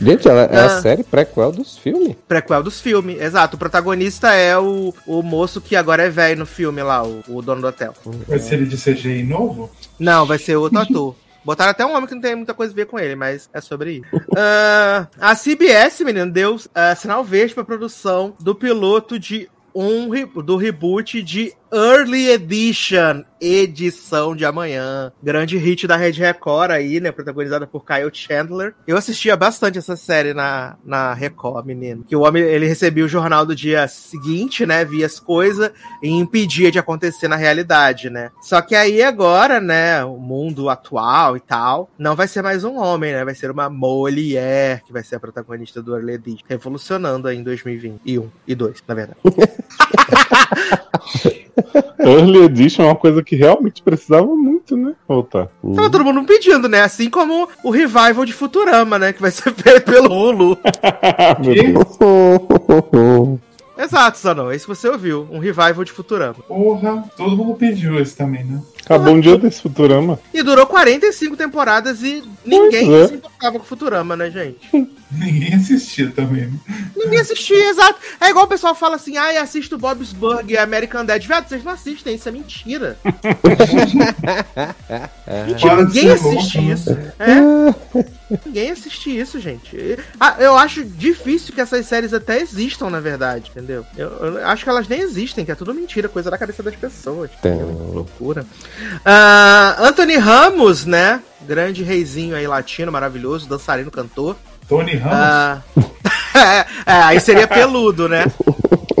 Gente, 0.00 0.28
ela 0.28 0.42
é 0.42 0.56
Ah. 0.60 0.66
a 0.66 0.80
série 0.80 1.02
prequel 1.02 1.50
dos 1.50 1.76
filmes. 1.76 2.14
Prequel 2.28 2.62
dos 2.62 2.80
filmes, 2.80 3.20
exato. 3.20 3.56
O 3.56 3.58
protagonista 3.58 4.32
é 4.32 4.56
o, 4.56 4.94
o 5.06 5.22
moço 5.22 5.60
que 5.60 5.74
agora 5.74 6.04
é 6.04 6.08
velho 6.08 6.38
no 6.38 6.46
filme 6.46 6.80
lá, 6.82 7.04
o, 7.04 7.22
o 7.28 7.42
dono 7.42 7.60
do 7.60 7.66
hotel. 7.66 7.92
Vai 8.28 8.38
ser 8.38 8.54
ele 8.54 8.66
de 8.66 8.76
CGI 8.76 9.24
novo? 9.24 9.68
Não, 9.98 10.24
vai 10.24 10.38
ser 10.38 10.54
outro 10.56 10.78
ator. 10.78 11.16
Botaram 11.44 11.70
até 11.70 11.84
um 11.84 11.94
homem 11.94 12.06
que 12.06 12.14
não 12.14 12.20
tem 12.22 12.34
muita 12.36 12.52
coisa 12.54 12.72
a 12.72 12.76
ver 12.76 12.86
com 12.86 12.98
ele, 12.98 13.16
mas 13.16 13.48
é 13.52 13.60
sobre 13.60 13.94
isso. 14.02 14.22
Ah, 14.36 15.08
a 15.18 15.34
CBS, 15.34 16.00
menino, 16.04 16.30
deu 16.30 16.56
ah, 16.74 16.94
sinal 16.94 17.24
verde 17.24 17.54
pra 17.54 17.64
produção 17.64 18.34
do 18.38 18.54
piloto 18.54 19.18
de 19.18 19.48
um 19.74 20.08
re- 20.10 20.26
do 20.26 20.56
reboot 20.56 21.22
de 21.22 21.52
Early 21.70 22.30
Edition, 22.30 23.24
edição 23.40 24.34
de 24.34 24.44
amanhã. 24.44 25.12
Grande 25.22 25.58
hit 25.58 25.86
da 25.86 25.96
Red 25.96 26.12
Record 26.12 26.70
aí, 26.70 26.98
né? 26.98 27.12
Protagonizada 27.12 27.66
por 27.66 27.84
Kyle 27.84 28.10
Chandler. 28.12 28.74
Eu 28.86 28.96
assistia 28.96 29.36
bastante 29.36 29.76
essa 29.76 29.94
série 29.94 30.32
na, 30.32 30.76
na 30.82 31.12
Record, 31.12 31.66
menino. 31.66 32.04
Que 32.04 32.16
o 32.16 32.22
homem, 32.22 32.42
ele 32.42 32.66
recebia 32.66 33.04
o 33.04 33.08
jornal 33.08 33.44
do 33.44 33.54
dia 33.54 33.86
seguinte, 33.86 34.64
né? 34.64 34.84
Via 34.84 35.04
as 35.04 35.20
coisas 35.20 35.70
e 36.02 36.08
impedia 36.08 36.70
de 36.70 36.78
acontecer 36.78 37.28
na 37.28 37.36
realidade, 37.36 38.08
né? 38.08 38.30
Só 38.40 38.62
que 38.62 38.74
aí 38.74 39.02
agora, 39.02 39.60
né? 39.60 40.02
O 40.04 40.16
mundo 40.16 40.70
atual 40.70 41.36
e 41.36 41.40
tal, 41.40 41.90
não 41.98 42.16
vai 42.16 42.26
ser 42.26 42.42
mais 42.42 42.64
um 42.64 42.78
homem, 42.78 43.12
né? 43.12 43.24
Vai 43.24 43.34
ser 43.34 43.50
uma 43.50 43.68
mulher 43.68 44.82
que 44.86 44.92
vai 44.92 45.02
ser 45.02 45.16
a 45.16 45.20
protagonista 45.20 45.82
do 45.82 45.94
Early 45.94 46.14
Edition. 46.14 46.46
Revolucionando 46.48 47.28
aí 47.28 47.36
em 47.36 47.42
2021 47.42 48.30
e 48.46 48.54
2, 48.54 48.82
na 48.88 48.94
verdade. 48.94 49.18
Early 51.98 52.44
Edition 52.44 52.82
é 52.82 52.86
uma 52.86 52.96
coisa 52.96 53.22
que 53.22 53.36
realmente 53.36 53.82
precisava 53.82 54.26
muito, 54.26 54.76
né? 54.76 54.94
Voltar. 55.06 55.48
Tava 55.74 55.90
todo 55.90 56.04
mundo 56.04 56.24
pedindo, 56.24 56.68
né? 56.68 56.82
Assim 56.82 57.10
como 57.10 57.48
o 57.64 57.70
revival 57.70 58.24
de 58.24 58.32
Futurama, 58.32 58.98
né? 58.98 59.12
Que 59.12 59.20
vai 59.20 59.30
ser 59.32 59.52
feito 59.52 59.84
pelo 59.84 60.12
Hulu. 60.12 60.58
Meu 61.44 61.54
Deus. 62.90 63.38
Exato, 63.78 64.18
Sanon. 64.18 64.50
Esse 64.50 64.66
você 64.66 64.88
ouviu. 64.88 65.28
Um 65.30 65.38
revival 65.38 65.84
de 65.84 65.92
Futurama. 65.92 66.34
Porra, 66.34 67.04
todo 67.16 67.36
mundo 67.36 67.54
pediu 67.54 68.00
esse 68.00 68.16
também, 68.16 68.44
né? 68.44 68.60
Acabou 68.88 69.12
um 69.12 69.20
dia 69.20 69.36
desse 69.36 69.60
Futurama. 69.60 70.18
E 70.32 70.42
durou 70.42 70.66
45 70.66 71.36
temporadas 71.36 72.02
e 72.02 72.24
ninguém 72.42 72.94
é. 72.94 73.08
se 73.08 73.14
importava 73.16 73.58
com 73.58 73.64
Futurama, 73.64 74.16
né, 74.16 74.30
gente? 74.30 74.58
Ninguém 75.10 75.54
assistia 75.54 76.12
também? 76.14 76.52
Ninguém 76.94 77.20
assistia, 77.20 77.70
exato. 77.70 77.98
É 78.20 78.28
igual 78.28 78.44
o 78.44 78.48
pessoal 78.48 78.74
fala 78.74 78.96
assim, 78.96 79.16
ai, 79.16 79.38
assisto 79.38 79.78
Bob's 79.78 80.12
Burger 80.12 80.50
e 80.50 80.58
American 80.58 81.02
Dad. 81.02 81.24
Viado, 81.24 81.48
vocês 81.48 81.64
não 81.64 81.72
assistem, 81.72 82.14
isso 82.14 82.28
é 82.28 82.32
mentira. 82.32 82.98
Mentira, 85.46 85.76
ninguém 85.76 86.10
assiste 86.10 86.60
né? 86.60 86.72
isso. 86.74 86.90
É. 87.18 87.38
Ninguém 88.44 88.70
assiste 88.70 89.18
isso, 89.18 89.40
gente. 89.40 89.98
Ah, 90.20 90.36
Eu 90.38 90.56
acho 90.56 90.84
difícil 90.84 91.54
que 91.54 91.60
essas 91.60 91.86
séries 91.86 92.12
até 92.12 92.40
existam, 92.40 92.90
na 92.90 93.00
verdade, 93.00 93.50
entendeu? 93.50 93.86
Eu, 93.96 94.08
eu 94.08 94.46
acho 94.46 94.64
que 94.64 94.70
elas 94.70 94.86
nem 94.88 95.00
existem, 95.00 95.44
que 95.44 95.50
é 95.50 95.54
tudo 95.54 95.72
mentira, 95.72 96.08
coisa 96.08 96.30
da 96.30 96.36
cabeça 96.36 96.62
das 96.62 96.76
pessoas. 96.76 97.30
Que 97.40 97.48
loucura. 97.48 98.44
Ah, 99.04 99.76
Anthony 99.80 100.16
Ramos, 100.16 100.84
né? 100.84 101.20
Grande 101.46 101.82
reizinho 101.82 102.36
aí 102.36 102.46
latino, 102.46 102.92
maravilhoso, 102.92 103.48
dançarino, 103.48 103.90
cantor. 103.90 104.36
Tony 104.68 104.96
Ramos? 104.96 105.18
Ah, 105.18 105.62
é, 106.86 106.92
aí 106.92 107.20
seria 107.20 107.46
peludo, 107.46 108.08
né? 108.08 108.26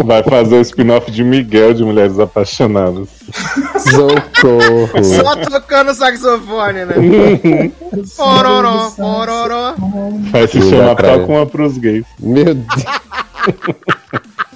Vai 0.04 0.22
fazer 0.22 0.56
o 0.56 0.60
spin-off 0.62 1.10
de 1.10 1.22
Miguel 1.22 1.74
de 1.74 1.84
Mulheres 1.84 2.18
Apaixonadas. 2.18 3.08
Socorro. 3.90 5.04
Só 5.04 5.36
tocando 5.36 5.92
saxofone, 5.92 6.84
né? 6.84 6.94
Pororó, 8.16 8.90
pororó. 8.96 9.74
Vai 10.30 10.46
se 10.46 10.60
chamar. 10.70 10.94
Toca 10.94 11.32
uma 11.32 11.46
pros 11.46 11.76
gays. 11.76 12.06
Meu 12.18 12.54
Deus. 12.54 12.84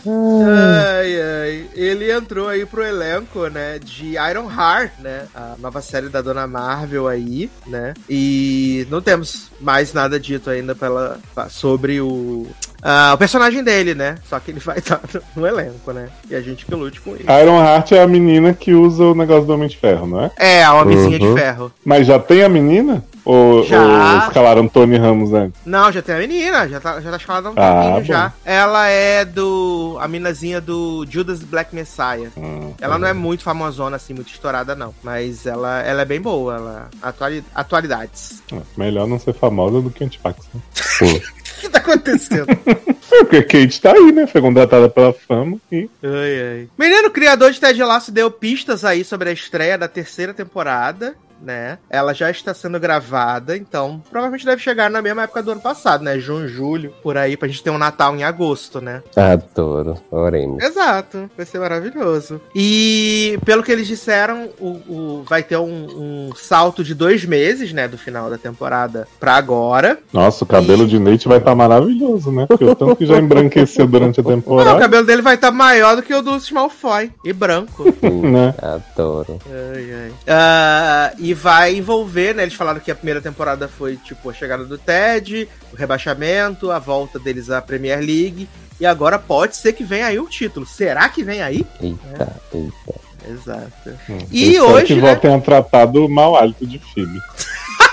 Ai, 0.07 1.21
ai. 1.21 1.67
Ele 1.75 2.11
entrou 2.13 2.49
aí 2.49 2.65
pro 2.67 2.83
elenco, 2.85 3.47
né, 3.49 3.79
de 3.79 4.15
Iron 4.31 4.51
Heart, 4.51 4.93
né? 5.01 5.27
A 5.35 5.55
nova 5.59 5.81
série 5.81 6.09
da 6.09 6.21
Dona 6.21 6.47
Marvel 6.47 7.07
aí, 7.09 7.51
né? 7.67 7.95
E 8.09 8.87
não 8.91 9.01
temos 9.01 9.51
mais 9.61 9.93
nada 9.93 10.19
dito 10.19 10.51
ainda 10.51 10.75
pela, 10.75 11.19
sobre 11.49 12.01
o. 12.01 12.47
ah, 12.83 13.13
o 13.15 13.19
personagem 13.19 13.63
dele, 13.63 13.95
né? 13.95 14.17
Só 14.29 14.39
que 14.41 14.51
ele 14.51 14.61
vai 14.61 14.79
estar 14.83 15.01
no 15.37 15.47
elenco, 15.47 15.93
né? 15.93 16.09
E 16.29 16.35
a 16.35 16.41
gente 16.41 16.67
que 16.67 16.75
lute 16.75 17.01
com 17.01 17.15
ele. 17.15 17.25
Iron 17.43 17.63
Heart 17.63 17.93
é 17.93 18.03
a 18.03 18.07
menina 18.07 18.53
que 18.53 18.73
usa 18.75 19.05
o 19.05 19.15
negócio 19.15 19.45
do 19.47 19.55
Homem 19.55 19.69
de 19.69 19.77
Ferro, 19.77 20.07
não 20.07 20.25
é? 20.25 20.31
É, 20.39 20.65
a 20.65 20.75
homenzinha 20.75 21.19
Uhum. 21.21 21.35
de 21.35 21.41
ferro. 21.41 21.73
Mas 21.85 22.07
já 22.07 22.19
tem 22.19 22.43
a 22.43 22.49
menina? 22.49 23.05
Ou, 23.25 23.65
Já. 23.65 23.81
ou 23.81 24.19
escalaram 24.27 24.67
Tony 24.67 24.97
Ramos 24.97 25.33
antes? 25.33 25.61
Não, 25.65 25.93
já 25.93 26.03
tem 26.03 26.15
a 26.15 26.19
menina, 26.19 26.69
já 26.69 26.81
tá, 26.81 27.01
já 27.01 27.11
tá 27.11 27.17
escalada 27.17 27.49
há 27.49 27.51
um 27.53 27.55
Ah, 27.57 27.83
tempinho 27.83 27.95
bom. 28.01 28.05
já. 28.05 28.33
Ela 28.45 28.89
é 28.89 29.25
do. 29.25 29.97
A 30.01 30.09
minazinha 30.09 30.61
do 30.61 31.07
Judas 31.09 31.43
Black 31.45 31.75
Messiah. 31.75 32.31
Hum, 32.37 32.73
Ela 32.81 32.99
não 32.99 33.07
é 33.07 33.13
muito 33.13 33.45
famosona, 33.45 33.97
assim, 33.97 34.13
muito 34.13 34.33
estourada, 34.33 34.75
não. 34.75 34.93
Mas 35.05 35.47
ela, 35.47 35.81
ela 35.83 36.03
é 36.03 36.05
bem 36.05 36.21
boa, 36.21 36.57
ela. 36.57 36.91
Atuali, 37.01 37.45
atualidades. 37.55 38.43
Melhor 38.77 39.07
não 39.07 39.19
ser 39.21 39.35
famosa 39.35 39.81
do 39.81 39.91
que 39.91 40.03
antipax, 40.05 40.39
né? 40.53 40.61
O 41.63 41.65
que 41.65 41.69
tá 41.71 41.79
acontecendo? 41.79 42.51
É, 42.51 42.75
Porque 43.21 43.41
Kate 43.43 43.81
tá 43.81 43.93
aí, 43.93 44.11
né? 44.11 44.27
Foi 44.27 44.41
contratada 44.41 44.89
pela 44.89 45.13
fama 45.13 45.59
e. 45.71 45.89
ai, 46.03 46.11
ai. 46.59 46.69
Menino, 46.77 47.09
criador 47.09 47.53
de 47.53 47.61
Ted 47.61 47.81
Lasso 47.85 48.11
deu 48.11 48.33
pistas 48.33 48.85
aí 48.85 49.05
sobre 49.05 49.29
a 49.29 49.33
estreia 49.33 49.79
da 49.79 49.87
terceira 49.87 50.35
temporada. 50.35 51.15
Né? 51.43 51.79
Ela 51.91 52.15
já 52.15 52.31
está 52.31 52.55
sendo 52.55 52.79
gravada, 52.79 53.57
então 53.57 54.01
provavelmente 54.11 54.45
deve 54.47 54.63
chegar 54.63 54.89
na 54.89 55.03
mesma 55.03 55.23
época 55.25 55.43
do 55.43 55.51
ano 55.51 55.61
passado, 55.61 56.05
né? 56.05 56.19
Junho, 56.19 56.47
julho, 56.49 56.95
por 57.03 57.17
aí, 57.17 57.37
pra 57.37 57.49
gente 57.49 57.63
ter 57.65 57.71
um 57.71 57.79
Natal 57.79 58.15
em 58.15 58.23
agosto, 58.23 58.81
né? 58.81 59.03
Adoro. 59.17 59.97
Oremos. 60.11 60.63
Exato, 60.63 61.29
vai 61.37 61.45
ser 61.45 61.59
maravilhoso. 61.59 62.41
E 62.55 63.39
pelo 63.45 63.63
que 63.63 63.73
eles 63.73 63.87
disseram, 63.89 64.51
o, 64.61 64.69
o- 64.89 65.25
vai 65.29 65.43
ter 65.43 65.57
um, 65.57 66.29
um 66.29 66.31
salto 66.37 66.85
de 66.85 66.95
dois 66.95 67.25
meses, 67.25 67.73
né, 67.73 67.89
do 67.89 67.99
final 67.99 68.31
da 68.31 68.39
temporada 68.39 69.09
pra 69.19 69.35
agora. 69.35 69.99
Nossa, 70.13 70.45
o 70.45 70.47
cabelo 70.47 70.87
de 70.87 70.99
Nate 70.99 71.27
vai 71.27 71.39
estar 71.39 71.55
maravilhoso, 71.57 72.31
né? 72.31 72.47
Porque 72.47 72.65
o 72.65 72.75
tanto 72.77 72.95
que 72.97 73.07
já 73.07 73.19
embranqueceu 73.19 73.87
durante 73.87 74.21
a 74.21 74.23
Não, 74.23 74.31
o 74.31 74.35
temporada. 74.37 74.79
cabelo 74.79 75.05
dele 75.07 75.23
vai 75.23 75.35
estar 75.35 75.51
maior 75.51 75.97
do 75.97 76.03
que 76.03 76.15
o 76.15 76.23
do 76.23 76.39
Malfoy 76.53 77.11
e 77.25 77.33
branco. 77.33 77.85
Né? 78.23 78.55
Adoro. 78.63 79.39
Ai, 79.51 79.93
ai. 79.93 80.13
Ah, 80.29 81.13
e 81.19 81.32
vai 81.35 81.77
envolver, 81.77 82.35
né? 82.35 82.43
Eles 82.43 82.55
falaram 82.55 82.81
que 82.81 82.91
a 82.91 82.95
primeira 82.95 83.21
temporada 83.21 83.69
foi 83.69 83.97
tipo 83.97 84.31
a 84.31 84.33
chegada 84.33 84.65
do 84.65 84.79
Ted, 84.79 85.49
o 85.73 85.77
rebaixamento, 85.77 86.71
a 86.71 86.79
volta 86.79 87.19
deles 87.19 87.51
à 87.51 87.61
Premier 87.63 87.99
League. 87.99 88.49
E 88.81 88.87
agora 88.87 89.19
pode 89.19 89.57
ser 89.57 89.73
que 89.75 89.85
venha 89.85 90.07
aí 90.07 90.19
o 90.19 90.29
título. 90.29 90.67
Será 90.67 91.09
que 91.09 91.23
vem 91.23 91.41
aí? 91.43 91.65
Eita, 91.81 92.37
eita. 92.53 93.01
Exato. 93.31 93.91
Hum, 94.09 94.19
E 94.33 94.59
hoje, 94.61 94.87
que 94.87 94.95
né? 94.97 95.01
voltem 95.01 95.33
a 95.35 95.41
tratar 95.41 95.87
do 95.87 96.09
mau 96.09 96.35
hálito 96.37 96.67
de 96.67 96.79
Phoebe. 96.81 97.21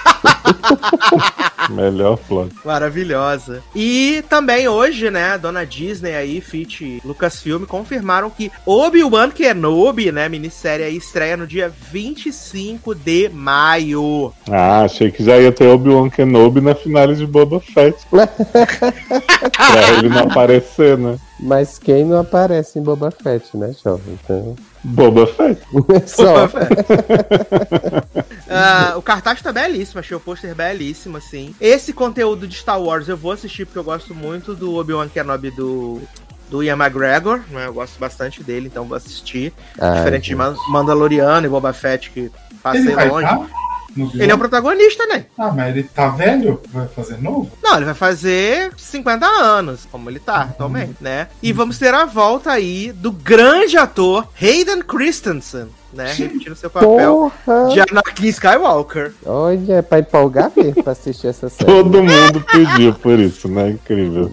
Melhor 1.70 2.18
plot. 2.18 2.54
Maravilhosa. 2.66 3.62
E 3.76 4.24
também 4.30 4.68
hoje, 4.68 5.10
né, 5.12 5.34
a 5.34 5.38
dona 5.38 5.66
Disney 5.66 6.16
aí, 6.16 6.42
Fit 6.42 7.02
Lucasfilm, 7.06 7.66
confirmaram 7.66 8.30
que 8.30 8.52
Obi-Wan 8.66 9.30
Kenobi, 9.32 10.12
né, 10.12 10.28
minissérie 10.28 10.86
aí, 10.86 10.98
estreia 10.98 11.38
no 11.38 11.46
dia 11.46 11.72
25 11.92 12.96
de 12.96 13.30
maio. 13.30 14.34
Ah, 14.50 14.82
achei 14.82 15.12
que 15.12 15.24
já 15.24 15.38
ia 15.38 15.52
ter 15.52 15.68
Obi-Wan 15.68 16.10
Kenobi 16.10 16.62
na 16.62 16.76
finale 16.76 17.16
de 17.16 17.26
Boba 17.26 17.60
Fett. 17.60 17.98
pra 18.10 19.90
ele 19.98 20.10
não 20.10 20.24
aparecer, 20.24 20.98
né? 20.98 21.18
Mas 21.40 21.80
quem 21.80 22.04
não 22.04 22.20
aparece 22.20 22.80
em 22.80 22.84
Boba 22.84 23.12
Fett, 23.12 23.56
né, 23.56 23.74
jovem? 23.84 24.18
Então... 24.24 24.56
Boba 24.84 25.28
Fett. 25.28 25.62
Só. 26.10 26.50
Ah, 28.52 28.94
o 28.98 29.02
cartaz 29.02 29.42
tá 29.42 29.52
belíssimo, 29.52 30.00
achei 30.00 30.18
o 30.18 30.20
pôster 30.20 30.56
belíssimo, 30.56 31.18
assim. 31.18 31.54
Esse 31.62 31.94
conteúdo 31.94 32.48
de 32.48 32.56
Star 32.56 32.82
Wars 32.82 33.08
eu 33.08 33.16
vou 33.16 33.32
assistir 33.32 33.66
porque 33.66 33.78
eu 33.78 33.84
gosto 33.84 34.16
muito 34.16 34.56
do 34.56 34.76
Obi-Wan 34.76 35.08
Kenobi 35.08 35.52
do, 35.52 36.02
do 36.50 36.64
Ian 36.64 36.76
McGregor, 36.76 37.42
né? 37.52 37.68
Eu 37.68 37.74
gosto 37.74 38.00
bastante 38.00 38.42
dele, 38.44 38.66
então 38.68 38.86
vou 38.86 38.98
assistir. 38.98 39.54
Ai, 39.80 39.98
Diferente 39.98 40.26
de 40.30 40.36
Man- 40.36 40.56
Mandaloriano 40.70 41.46
e 41.46 41.50
Boba 41.50 41.72
Fett, 41.74 42.10
que 42.10 42.32
passei 42.64 42.96
longe. 42.96 43.28
Ele 43.96 44.32
é 44.32 44.36
o 44.36 44.38
protagonista, 44.38 45.06
né? 45.08 45.26
Ah, 45.38 45.52
mas 45.52 45.76
ele 45.76 45.84
tá 45.84 46.10
velho? 46.10 46.62
Vai 46.70 46.88
fazer 46.88 47.22
novo? 47.22 47.52
Não, 47.64 47.76
ele 47.76 47.86
vai 47.86 47.94
fazer 47.94 48.72
50 48.78 49.26
anos, 49.26 49.88
como 49.92 50.10
ele 50.10 50.20
tá 50.20 50.42
atualmente, 50.42 50.96
né? 51.02 51.28
E 51.42 51.52
vamos 51.52 51.78
ter 51.78 51.94
a 51.94 52.06
volta 52.06 52.52
aí 52.52 52.92
do 52.92 53.12
grande 53.12 53.78
ator 53.78 54.28
Hayden 54.40 54.82
Christensen, 54.82 55.68
né? 55.94 56.14
Repetindo 56.14 56.56
seu 56.56 56.70
papel 56.70 57.32
Porra! 57.46 57.70
de 57.70 57.82
Anakin 57.82 58.28
Skywalker. 58.28 59.14
Olha, 59.26 59.76
é 59.76 59.82
pra 59.82 60.00
empolgar 60.00 60.52
mesmo 60.56 60.84
pra 60.84 60.94
assistir 60.94 61.28
essa 61.28 61.50
série. 61.50 61.66
Todo 61.66 62.04
mundo 62.04 62.46
pediu 62.52 62.94
por 62.94 63.20
isso, 63.20 63.48
né? 63.48 63.72
Incrível. 63.72 64.32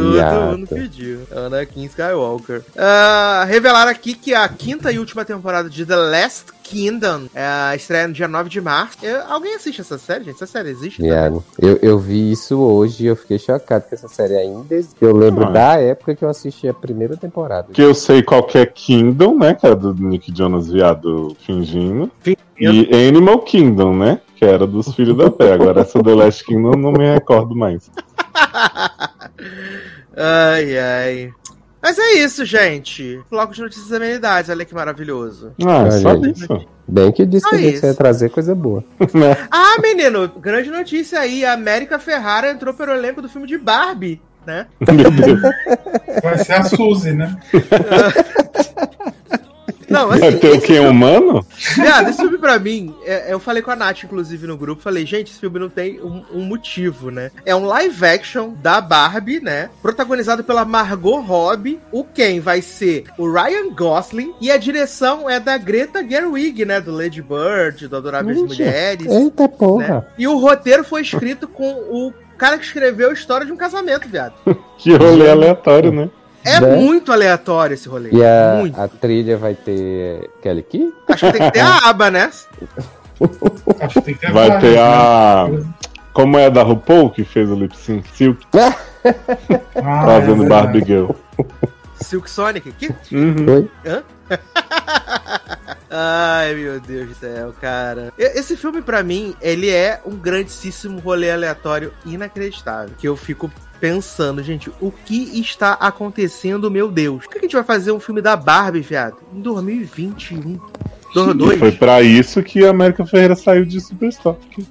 Todo 0.00 0.50
mundo 0.56 0.66
pediu. 0.68 1.20
Anakin 1.34 1.84
Skywalker. 1.84 2.62
Ah, 2.76 3.44
revelaram 3.48 3.90
aqui 3.90 4.14
que 4.14 4.34
a 4.34 4.48
quinta 4.48 4.90
e 4.92 4.98
última 4.98 5.24
temporada 5.24 5.68
de 5.70 5.84
The 5.86 5.96
Last 5.96 6.46
Kingdom 6.62 7.24
é, 7.34 7.76
estreia 7.76 8.08
no 8.08 8.14
dia 8.14 8.26
9 8.26 8.48
de 8.48 8.60
março. 8.60 8.96
Eu- 9.02 9.22
alguém 9.30 9.54
assiste 9.54 9.80
essa 9.82 9.98
série, 9.98 10.24
gente? 10.24 10.36
Essa 10.36 10.46
série 10.46 10.70
existe? 10.70 11.02
Viado. 11.02 11.44
Eu, 11.58 11.78
eu 11.82 11.98
vi 11.98 12.32
isso 12.32 12.58
hoje 12.58 13.04
e 13.04 13.06
eu 13.06 13.14
fiquei 13.16 13.38
chocado 13.38 13.84
que 13.86 13.94
essa 13.94 14.08
série 14.08 14.34
ainda 14.36 14.74
existe. 14.74 14.96
Eu 15.00 15.14
lembro 15.14 15.44
Ah. 15.46 15.50
da 15.50 15.74
época 15.80 16.14
que 16.16 16.24
eu 16.24 16.28
assisti 16.28 16.66
a 16.66 16.72
primeira 16.74 17.16
temporada. 17.18 17.68
Que 17.72 17.82
eu 17.82 17.94
sei 17.94 18.22
qual 18.22 18.42
que 18.44 18.56
é 18.56 18.64
Kingdom, 18.64 19.36
né? 19.38 19.54
Que 19.54 19.66
era 19.66 19.76
do 19.76 19.92
Nick 19.94 20.32
Jonas 20.34 20.70
viado 20.70 21.36
fingindo. 21.44 22.10
E 22.58 23.08
Animal 23.08 23.40
Kingdom, 23.40 23.94
né? 23.96 24.20
Que 24.36 24.44
era 24.46 24.66
dos 24.66 24.94
filhos 24.94 25.16
da 25.18 25.30
pé. 25.30 25.52
Agora 25.52 25.82
essa 25.82 26.02
The 26.02 26.14
Last 26.14 26.44
Kingdom 26.44 26.72
eu 26.72 26.78
não 26.78 26.92
me 26.92 27.04
recordo 27.12 27.54
mais. 27.54 27.90
Ai, 30.16 30.78
ai. 30.78 31.32
Mas 31.82 31.98
é 31.98 32.12
isso, 32.14 32.44
gente. 32.44 33.20
Bloco 33.30 33.52
de 33.52 33.60
notícias 33.60 33.90
e 33.90 33.96
amenidades, 33.96 34.48
olha 34.48 34.64
que 34.64 34.74
maravilhoso. 34.74 35.52
Ah, 35.62 35.82
Olha 35.82 35.90
só 35.90 36.14
isso. 36.14 36.66
Bem 36.88 37.12
que 37.12 37.26
disse 37.26 37.44
que 37.44 37.50
Só 37.50 37.56
a 37.56 37.58
gente 37.58 37.74
isso. 37.76 37.86
ia 37.86 37.94
trazer 37.94 38.30
coisa 38.30 38.54
boa. 38.54 38.82
Né? 39.12 39.36
Ah, 39.50 39.76
menino, 39.82 40.28
grande 40.28 40.70
notícia 40.70 41.20
aí. 41.20 41.44
A 41.44 41.52
América 41.52 41.98
Ferrara 41.98 42.50
entrou 42.50 42.72
pelo 42.72 42.92
elenco 42.92 43.20
do 43.20 43.28
filme 43.28 43.46
de 43.46 43.58
Barbie, 43.58 44.20
né? 44.46 44.66
Meu 44.80 45.10
Deus. 45.10 45.40
Vai 46.22 46.38
ser 46.38 46.52
a 46.54 46.64
Suzy, 46.64 47.12
né? 47.12 47.36
Não, 49.88 50.08
Vai 50.08 50.28
assim, 50.28 50.38
ter 50.38 50.52
o 50.52 50.60
quê? 50.60 50.78
Humano? 50.78 51.44
Viado, 51.74 52.10
esse 52.10 52.20
filme 52.20 52.38
pra 52.38 52.58
mim, 52.58 52.94
é- 53.04 53.32
eu 53.32 53.38
falei 53.38 53.62
com 53.62 53.70
a 53.70 53.76
Nath, 53.76 54.04
inclusive, 54.04 54.46
no 54.46 54.56
grupo, 54.56 54.82
falei, 54.82 55.06
gente, 55.06 55.30
esse 55.30 55.40
filme 55.40 55.58
não 55.58 55.68
tem 55.68 56.00
um, 56.00 56.22
um 56.32 56.40
motivo, 56.44 57.10
né? 57.10 57.30
É 57.44 57.54
um 57.54 57.64
live 57.64 58.04
action 58.04 58.52
da 58.62 58.80
Barbie, 58.80 59.40
né? 59.40 59.70
Protagonizado 59.82 60.44
pela 60.44 60.64
Margot 60.64 61.20
Robbie. 61.20 61.80
O 61.90 62.04
Ken 62.04 62.40
vai 62.40 62.62
ser 62.62 63.04
o 63.18 63.30
Ryan 63.30 63.70
Gosling. 63.74 64.34
E 64.40 64.50
a 64.50 64.56
direção 64.56 65.28
é 65.28 65.38
da 65.40 65.56
Greta 65.56 66.06
Gerwig, 66.06 66.64
né? 66.64 66.80
Do 66.80 66.92
Lady 66.92 67.22
Bird, 67.22 67.88
do 67.88 67.96
Adoráveis 67.96 68.36
Ixi, 68.36 68.46
Mulheres. 68.46 69.06
Eita 69.06 69.42
né? 69.44 69.48
porra. 69.48 70.08
E 70.18 70.26
o 70.26 70.38
roteiro 70.38 70.84
foi 70.84 71.02
escrito 71.02 71.48
com 71.48 71.70
o 71.90 72.12
cara 72.36 72.58
que 72.58 72.64
escreveu 72.64 73.10
a 73.10 73.12
história 73.12 73.46
de 73.46 73.52
um 73.52 73.56
casamento, 73.56 74.08
viado. 74.08 74.34
Que 74.76 74.94
rolê 74.96 75.30
aleatório, 75.30 75.92
né? 75.92 76.10
É 76.44 76.60
Né? 76.60 76.76
muito 76.76 77.10
aleatório 77.12 77.74
esse 77.74 77.88
rolê. 77.88 78.10
E 78.12 78.22
a, 78.24 78.56
Muito. 78.58 78.78
a 78.80 78.86
trilha 78.88 79.36
vai 79.38 79.54
ter 79.54 80.30
Kelly 80.42 80.62
Key? 80.62 80.92
Acho 81.08 81.26
que 81.26 81.32
tem 81.38 81.42
que 81.46 81.50
ter 81.52 81.60
a 81.60 81.78
aba, 81.88 82.10
né? 82.10 82.30
Acho 83.80 83.94
que 83.94 84.00
tem 84.02 84.14
que 84.14 84.20
ter 84.20 84.32
Vai 84.32 84.60
ter 84.60 84.76
várias, 84.76 84.78
a. 84.78 85.48
né? 85.50 85.64
Como 86.12 86.38
é 86.38 86.46
a 86.46 86.48
da 86.50 86.62
RuPaul 86.62 87.10
que 87.10 87.24
fez 87.24 87.50
o 87.50 87.54
lip 87.56 87.76
sync? 87.76 88.08
Silk 88.14 88.46
Ah, 88.54 90.04
fazendo 90.04 90.44
é 90.44 90.48
Barbie. 90.48 90.84
Girl. 90.84 91.10
Silk 92.00 92.30
Sonic 92.30 92.68
aqui. 92.68 92.94
Uhum. 93.12 93.46
Oi? 93.54 93.70
Ai, 95.90 96.54
meu 96.54 96.80
Deus 96.80 97.08
do 97.08 97.14
céu, 97.14 97.54
cara. 97.60 98.12
Esse 98.18 98.56
filme, 98.56 98.82
pra 98.82 99.02
mim, 99.02 99.34
ele 99.40 99.70
é 99.70 100.00
um 100.04 100.16
grandíssimo 100.16 100.98
rolê 101.00 101.30
aleatório 101.30 101.92
inacreditável. 102.04 102.94
Que 102.98 103.06
eu 103.08 103.16
fico 103.16 103.50
pensando, 103.84 104.42
gente, 104.42 104.72
o 104.80 104.90
que 104.90 105.38
está 105.38 105.74
acontecendo, 105.74 106.70
meu 106.70 106.90
Deus? 106.90 107.24
Por 107.24 107.32
que 107.32 107.38
a 107.40 107.42
gente 107.42 107.52
vai 107.54 107.62
fazer 107.62 107.92
um 107.92 108.00
filme 108.00 108.22
da 108.22 108.34
Barbie, 108.34 108.80
viado? 108.80 109.18
Em 109.30 109.42
2021. 109.42 110.58
Do 111.14 111.52
E 111.52 111.58
foi 111.58 111.70
2. 111.70 111.74
pra 111.76 112.02
isso 112.02 112.42
que 112.42 112.64
a 112.64 112.70
América 112.70 113.06
Ferreira 113.06 113.36
saiu 113.36 113.64
de 113.64 113.80
Superstock. 113.80 114.66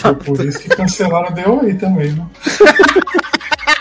Foi 0.00 0.14
por 0.14 0.44
isso 0.44 0.58
que 0.60 0.68
cancelaram 0.68 1.34
The 1.34 1.44
Way 1.48 1.74
também, 1.74 2.12
né? 2.12 2.26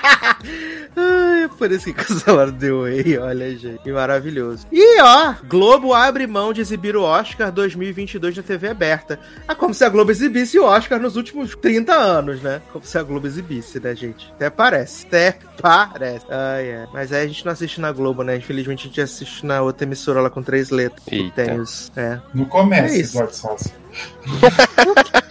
Ai, 1.00 1.44
é 1.44 1.48
por 1.48 1.72
isso 1.72 1.86
que 1.86 1.94
cancelaram 1.94 2.52
The 2.52 2.72
Way, 2.72 3.18
olha, 3.20 3.56
gente. 3.56 3.78
Que 3.84 3.92
maravilhoso. 3.92 4.66
E, 4.72 5.00
ó, 5.02 5.34
Globo 5.48 5.94
abre 5.94 6.26
mão 6.26 6.52
de 6.52 6.62
exibir 6.62 6.96
o 6.96 7.04
Oscar 7.04 7.52
2022 7.52 8.36
na 8.38 8.44
TV 8.44 8.70
aberta. 8.70 9.20
É 9.48 9.54
como 9.54 9.74
se 9.74 9.84
a 9.86 9.90
Globo 9.90 10.10
exibisse 10.12 10.58
o 10.58 10.64
Oscar 10.66 11.00
nos 11.00 11.16
últimos 11.16 11.56
30 11.56 11.94
anos, 11.94 12.42
né? 12.42 12.62
Como 12.74 12.84
se 12.84 12.98
a 12.98 13.04
Globo 13.04 13.28
exibisse, 13.28 13.80
né, 13.80 13.96
gente? 13.96 14.32
Até 14.36 14.50
parece. 14.50 15.06
Até 15.06 15.38
parece. 15.62 16.26
Ai, 16.30 16.66
é. 16.66 16.88
Mas 16.92 17.14
aí 17.14 17.24
a 17.26 17.28
gente 17.28 17.46
não 17.46 17.52
assiste 17.52 17.80
na 17.80 17.92
Globo, 17.92 18.24
né? 18.24 18.36
Infelizmente 18.38 18.82
a 18.82 18.88
gente 18.88 19.02
assiste 19.02 19.46
na 19.46 19.62
outra 19.62 19.86
emissora 19.86 20.20
lá 20.22 20.30
com 20.32 20.42
três 20.42 20.70
letras. 20.72 21.04
que 21.06 21.16
Eita. 21.16 21.46
Tem 21.46 21.60
os... 21.68 21.92
É. 21.96 22.20
No 22.34 22.46
começo, 22.46 22.96
É. 22.96 23.00
Eduardo 23.00 23.36
Sassi. 23.36 23.72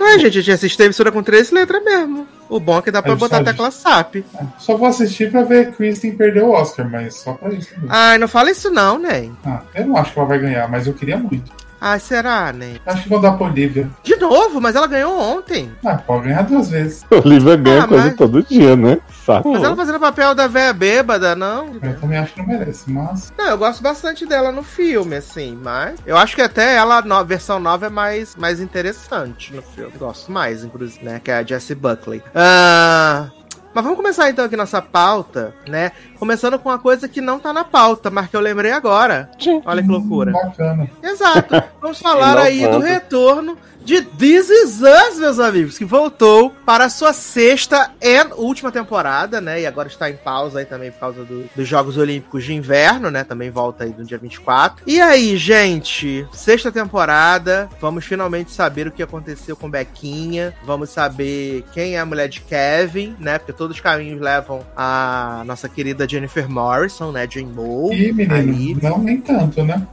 Ai, 0.00 0.18
gente, 0.18 0.38
a 0.38 0.40
gente 0.42 0.52
assiste 0.52 0.80
a 0.82 0.84
emissora 0.84 1.10
com 1.10 1.22
três 1.22 1.50
letras 1.50 1.82
mesmo. 1.82 2.28
O 2.48 2.60
bom 2.60 2.78
é 2.78 2.82
que 2.82 2.90
dá 2.90 3.00
pra 3.02 3.12
Eu 3.12 3.16
botar 3.16 3.38
a 3.38 3.44
tecla 3.44 3.70
SAP. 3.70 4.16
Só 4.58 4.76
vou 4.76 4.86
assistir 4.86 5.30
pra 5.30 5.42
ver 5.42 5.72
Kristen 5.72 6.14
perder 6.14 6.42
o 6.42 6.50
Oscar, 6.50 6.88
mas 6.88 7.14
só 7.16 7.32
pra 7.32 7.48
isso. 7.52 7.70
mesmo. 7.74 7.88
Ai, 7.88 8.18
não 8.18 8.28
fala 8.28 8.50
isso 8.50 8.70
não, 8.70 8.98
né? 8.98 9.30
Ah, 9.44 9.62
eu 9.74 9.86
não 9.86 9.96
acho 9.96 10.12
que 10.12 10.18
ela 10.18 10.28
vai 10.28 10.38
ganhar, 10.38 10.68
mas 10.68 10.86
eu 10.86 10.92
queria 10.92 11.16
muito. 11.16 11.50
Ai, 11.86 12.00
será, 12.00 12.50
né? 12.50 12.76
Acho 12.86 13.02
que 13.02 13.08
vão 13.10 13.20
dar 13.20 13.32
pra 13.32 13.46
Olivia. 13.46 13.90
De 14.02 14.16
novo, 14.16 14.58
mas 14.58 14.74
ela 14.74 14.86
ganhou 14.86 15.20
ontem. 15.20 15.70
Ah, 15.84 15.96
pode 15.98 16.24
ganhar 16.28 16.40
duas 16.42 16.70
vezes. 16.70 17.04
Olivia 17.12 17.56
ganha 17.56 17.84
Ah, 17.84 17.86
coisa 17.88 18.04
mas- 18.06 18.16
todo 18.16 18.42
dia, 18.42 18.74
né? 18.74 18.98
Saco. 19.26 19.52
Mas 19.52 19.62
ela 19.62 19.76
fazendo 19.76 20.00
papel 20.00 20.34
da 20.34 20.46
véia 20.46 20.72
bêbada, 20.72 21.36
não? 21.36 21.74
Eu 21.82 22.00
também 22.00 22.16
acho 22.18 22.32
que 22.32 22.40
não 22.40 22.46
merece, 22.48 22.90
mas. 22.90 23.30
Não, 23.36 23.48
eu 23.50 23.58
gosto 23.58 23.82
bastante 23.82 24.24
dela 24.24 24.50
no 24.50 24.62
filme, 24.62 25.16
assim, 25.16 25.58
mas 25.62 25.98
eu 26.06 26.16
acho 26.16 26.34
que 26.34 26.40
até 26.42 26.74
ela, 26.74 26.98
a 26.98 27.22
versão 27.22 27.60
nova, 27.60 27.86
é 27.86 27.90
mais, 27.90 28.34
mais 28.34 28.60
interessante 28.60 29.52
no 29.54 29.60
filme. 29.60 29.92
Gosto 29.98 30.32
mais, 30.32 30.64
inclusive, 30.64 31.04
né? 31.04 31.20
Que 31.22 31.30
é 31.30 31.34
a 31.38 31.42
Jessie 31.42 31.74
Buckley. 31.74 32.22
Ah. 32.34 33.26
Mas 33.74 33.82
vamos 33.82 33.96
começar 33.98 34.30
então 34.30 34.44
aqui 34.44 34.56
nossa 34.56 34.80
pauta, 34.80 35.52
né? 35.68 35.90
Começando 36.24 36.58
com 36.58 36.70
uma 36.70 36.78
coisa 36.78 37.06
que 37.06 37.20
não 37.20 37.38
tá 37.38 37.52
na 37.52 37.64
pauta, 37.64 38.08
mas 38.10 38.28
que 38.30 38.34
eu 38.34 38.40
lembrei 38.40 38.72
agora. 38.72 39.28
Olha 39.66 39.82
que 39.82 39.88
loucura. 39.90 40.32
Bacana. 40.32 40.88
Exato. 41.02 41.62
Vamos 41.82 41.98
falar 42.00 42.38
aí 42.38 42.66
do 42.66 42.78
retorno 42.78 43.58
de 43.84 44.00
This 44.00 44.48
Is 44.48 44.80
Us, 44.80 45.18
meus 45.18 45.38
amigos, 45.38 45.76
que 45.76 45.84
voltou 45.84 46.48
para 46.64 46.86
a 46.86 46.88
sua 46.88 47.12
sexta 47.12 47.90
e 48.00 48.18
última 48.38 48.72
temporada, 48.72 49.42
né? 49.42 49.60
E 49.60 49.66
agora 49.66 49.88
está 49.88 50.08
em 50.08 50.16
pausa 50.16 50.60
aí 50.60 50.64
também 50.64 50.90
por 50.90 51.00
causa 51.00 51.22
do- 51.22 51.44
dos 51.54 51.68
Jogos 51.68 51.98
Olímpicos 51.98 52.44
de 52.44 52.54
Inverno, 52.54 53.10
né? 53.10 53.24
Também 53.24 53.50
volta 53.50 53.84
aí 53.84 53.94
no 53.96 54.02
dia 54.02 54.16
24. 54.16 54.84
E 54.86 55.02
aí, 55.02 55.36
gente, 55.36 56.26
sexta 56.32 56.72
temporada, 56.72 57.68
vamos 57.78 58.06
finalmente 58.06 58.52
saber 58.52 58.86
o 58.86 58.90
que 58.90 59.02
aconteceu 59.02 59.54
com 59.54 59.68
Bequinha, 59.68 60.54
vamos 60.64 60.88
saber 60.88 61.62
quem 61.74 61.96
é 61.96 62.00
a 62.00 62.06
mulher 62.06 62.30
de 62.30 62.40
Kevin, 62.40 63.14
né? 63.20 63.36
Porque 63.38 63.52
todos 63.52 63.76
os 63.76 63.82
caminhos 63.82 64.18
levam 64.18 64.64
a 64.74 65.42
nossa 65.44 65.68
querida 65.68 66.06
Jennifer 66.14 66.48
Morrison, 66.48 67.10
né? 67.10 67.26
Jane 67.28 67.52
Moe. 67.52 67.92
E, 67.92 68.12
menino, 68.12 68.34
Aí. 68.34 68.76
não 68.80 68.98
nem 68.98 69.20
tanto, 69.20 69.64
né? 69.64 69.84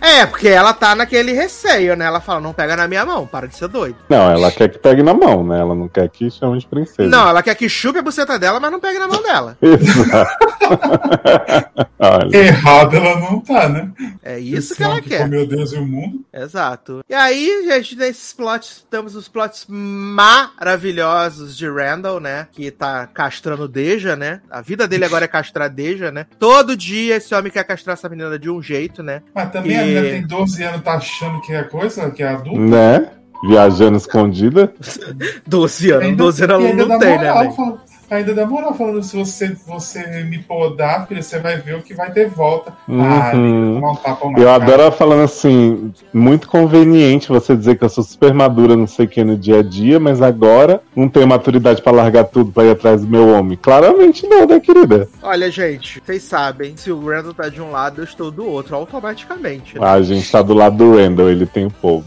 É, 0.00 0.24
porque 0.24 0.48
ela 0.48 0.72
tá 0.72 0.94
naquele 0.94 1.32
receio, 1.32 1.94
né? 1.94 2.06
Ela 2.06 2.20
fala, 2.20 2.40
não 2.40 2.54
pega 2.54 2.74
na 2.74 2.88
minha 2.88 3.04
mão, 3.04 3.26
para 3.26 3.46
de 3.46 3.54
ser 3.54 3.68
doido. 3.68 3.96
Não, 4.08 4.30
ela 4.30 4.50
quer 4.50 4.70
que 4.70 4.78
pegue 4.78 5.02
na 5.02 5.12
mão, 5.12 5.44
né? 5.44 5.60
Ela 5.60 5.74
não 5.74 5.86
quer 5.86 6.08
que 6.08 6.30
chame 6.30 6.58
de 6.58 6.66
princesa. 6.66 7.08
Não, 7.08 7.28
ela 7.28 7.42
quer 7.42 7.54
que 7.54 7.68
chupe 7.68 7.98
a 7.98 8.02
buceta 8.02 8.38
dela, 8.38 8.58
mas 8.58 8.72
não 8.72 8.80
pegue 8.80 8.98
na 8.98 9.06
mão 9.06 9.22
dela. 9.22 9.58
Errada 12.32 12.96
ela 12.96 13.20
não 13.20 13.40
tá, 13.40 13.68
né? 13.68 13.90
É 14.22 14.38
isso 14.38 14.74
que 14.74 14.82
ela 14.82 14.94
homem 14.94 15.04
quer. 15.04 15.28
Meu 15.28 15.46
Deus 15.46 15.72
e 15.72 15.76
o 15.76 15.86
mundo. 15.86 16.24
Exato. 16.32 17.04
E 17.08 17.14
aí, 17.14 17.64
gente, 17.66 17.96
nesses 17.96 18.32
plots, 18.32 18.86
temos 18.90 19.14
os 19.14 19.28
plots 19.28 19.66
maravilhosos 19.68 21.56
de 21.56 21.68
Randall, 21.68 22.20
né? 22.20 22.48
Que 22.52 22.70
tá 22.70 23.06
castrando 23.06 23.68
Deja, 23.68 24.16
né? 24.16 24.40
A 24.50 24.60
vida 24.60 24.86
dele 24.86 25.04
agora 25.04 25.24
é 25.24 25.28
castrar 25.28 25.55
Deja, 25.66 26.10
né? 26.12 26.26
Todo 26.38 26.76
dia 26.76 27.16
esse 27.16 27.34
homem 27.34 27.50
quer 27.50 27.64
castrar 27.64 27.94
essa 27.94 28.08
menina 28.08 28.38
de 28.38 28.50
um 28.50 28.60
jeito, 28.62 29.02
né? 29.02 29.22
Mas 29.34 29.50
também 29.50 29.76
a 29.76 29.82
E- 29.82 29.86
menina 29.94 30.08
tem 30.10 30.26
12 30.26 30.62
anos, 30.62 30.82
tá 30.82 30.94
achando 30.94 31.40
que 31.40 31.52
é 31.52 31.62
coisa, 31.64 32.10
que 32.10 32.22
é 32.22 32.28
adulto. 32.28 32.60
né? 32.60 33.08
Viajando 33.48 33.96
escondida. 33.96 34.72
12 35.46 35.90
anos, 35.90 36.16
12 36.16 36.44
anos 36.44 36.74
não 36.86 36.98
tem, 36.98 37.10
né, 37.10 37.16
moral, 37.30 37.38
velho? 37.40 37.52
fala- 37.52 37.82
Ainda 38.10 38.34
dá 38.34 38.46
moral 38.46 38.72
falando, 38.74 39.02
se 39.02 39.16
você, 39.16 39.56
você 39.66 40.22
me 40.24 40.38
podar, 40.38 41.06
filho, 41.08 41.22
você 41.22 41.38
vai 41.40 41.56
ver 41.56 41.74
o 41.76 41.82
que 41.82 41.92
vai 41.92 42.10
ter 42.12 42.28
volta. 42.28 42.72
Ah, 42.88 43.32
Uhum. 43.34 43.80
tapa 44.02 44.30
na 44.30 44.38
Eu 44.38 44.44
cara. 44.44 44.54
adoro 44.56 44.82
ela 44.82 44.92
falando 44.92 45.22
assim, 45.24 45.92
muito 46.14 46.48
conveniente 46.48 47.28
você 47.28 47.56
dizer 47.56 47.76
que 47.76 47.84
eu 47.84 47.88
sou 47.88 48.04
super 48.04 48.32
madura, 48.32 48.76
não 48.76 48.86
sei 48.86 49.06
o 49.06 49.08
que, 49.08 49.24
no 49.24 49.36
dia 49.36 49.58
a 49.58 49.62
dia, 49.62 49.98
mas 49.98 50.22
agora 50.22 50.80
não 50.94 51.08
tenho 51.08 51.26
maturidade 51.26 51.82
pra 51.82 51.90
largar 51.92 52.24
tudo 52.24 52.52
pra 52.52 52.64
ir 52.64 52.70
atrás 52.70 53.00
do 53.02 53.08
meu 53.08 53.28
homem. 53.28 53.58
Claramente 53.60 54.26
não, 54.26 54.46
né, 54.46 54.60
querida? 54.60 55.08
Olha, 55.22 55.50
gente, 55.50 56.00
vocês 56.04 56.22
sabem, 56.22 56.76
se 56.76 56.92
o 56.92 57.04
Randall 57.08 57.34
tá 57.34 57.48
de 57.48 57.60
um 57.60 57.70
lado, 57.70 58.00
eu 58.00 58.04
estou 58.04 58.30
do 58.30 58.46
outro, 58.46 58.76
automaticamente. 58.76 59.78
né? 59.78 59.84
A 59.86 60.00
gente 60.02 60.30
tá 60.30 60.42
do 60.42 60.54
lado 60.54 60.76
do 60.76 60.96
Randall, 60.96 61.28
ele 61.30 61.46
tem 61.46 61.66
o 61.66 61.70
povo. 61.70 62.04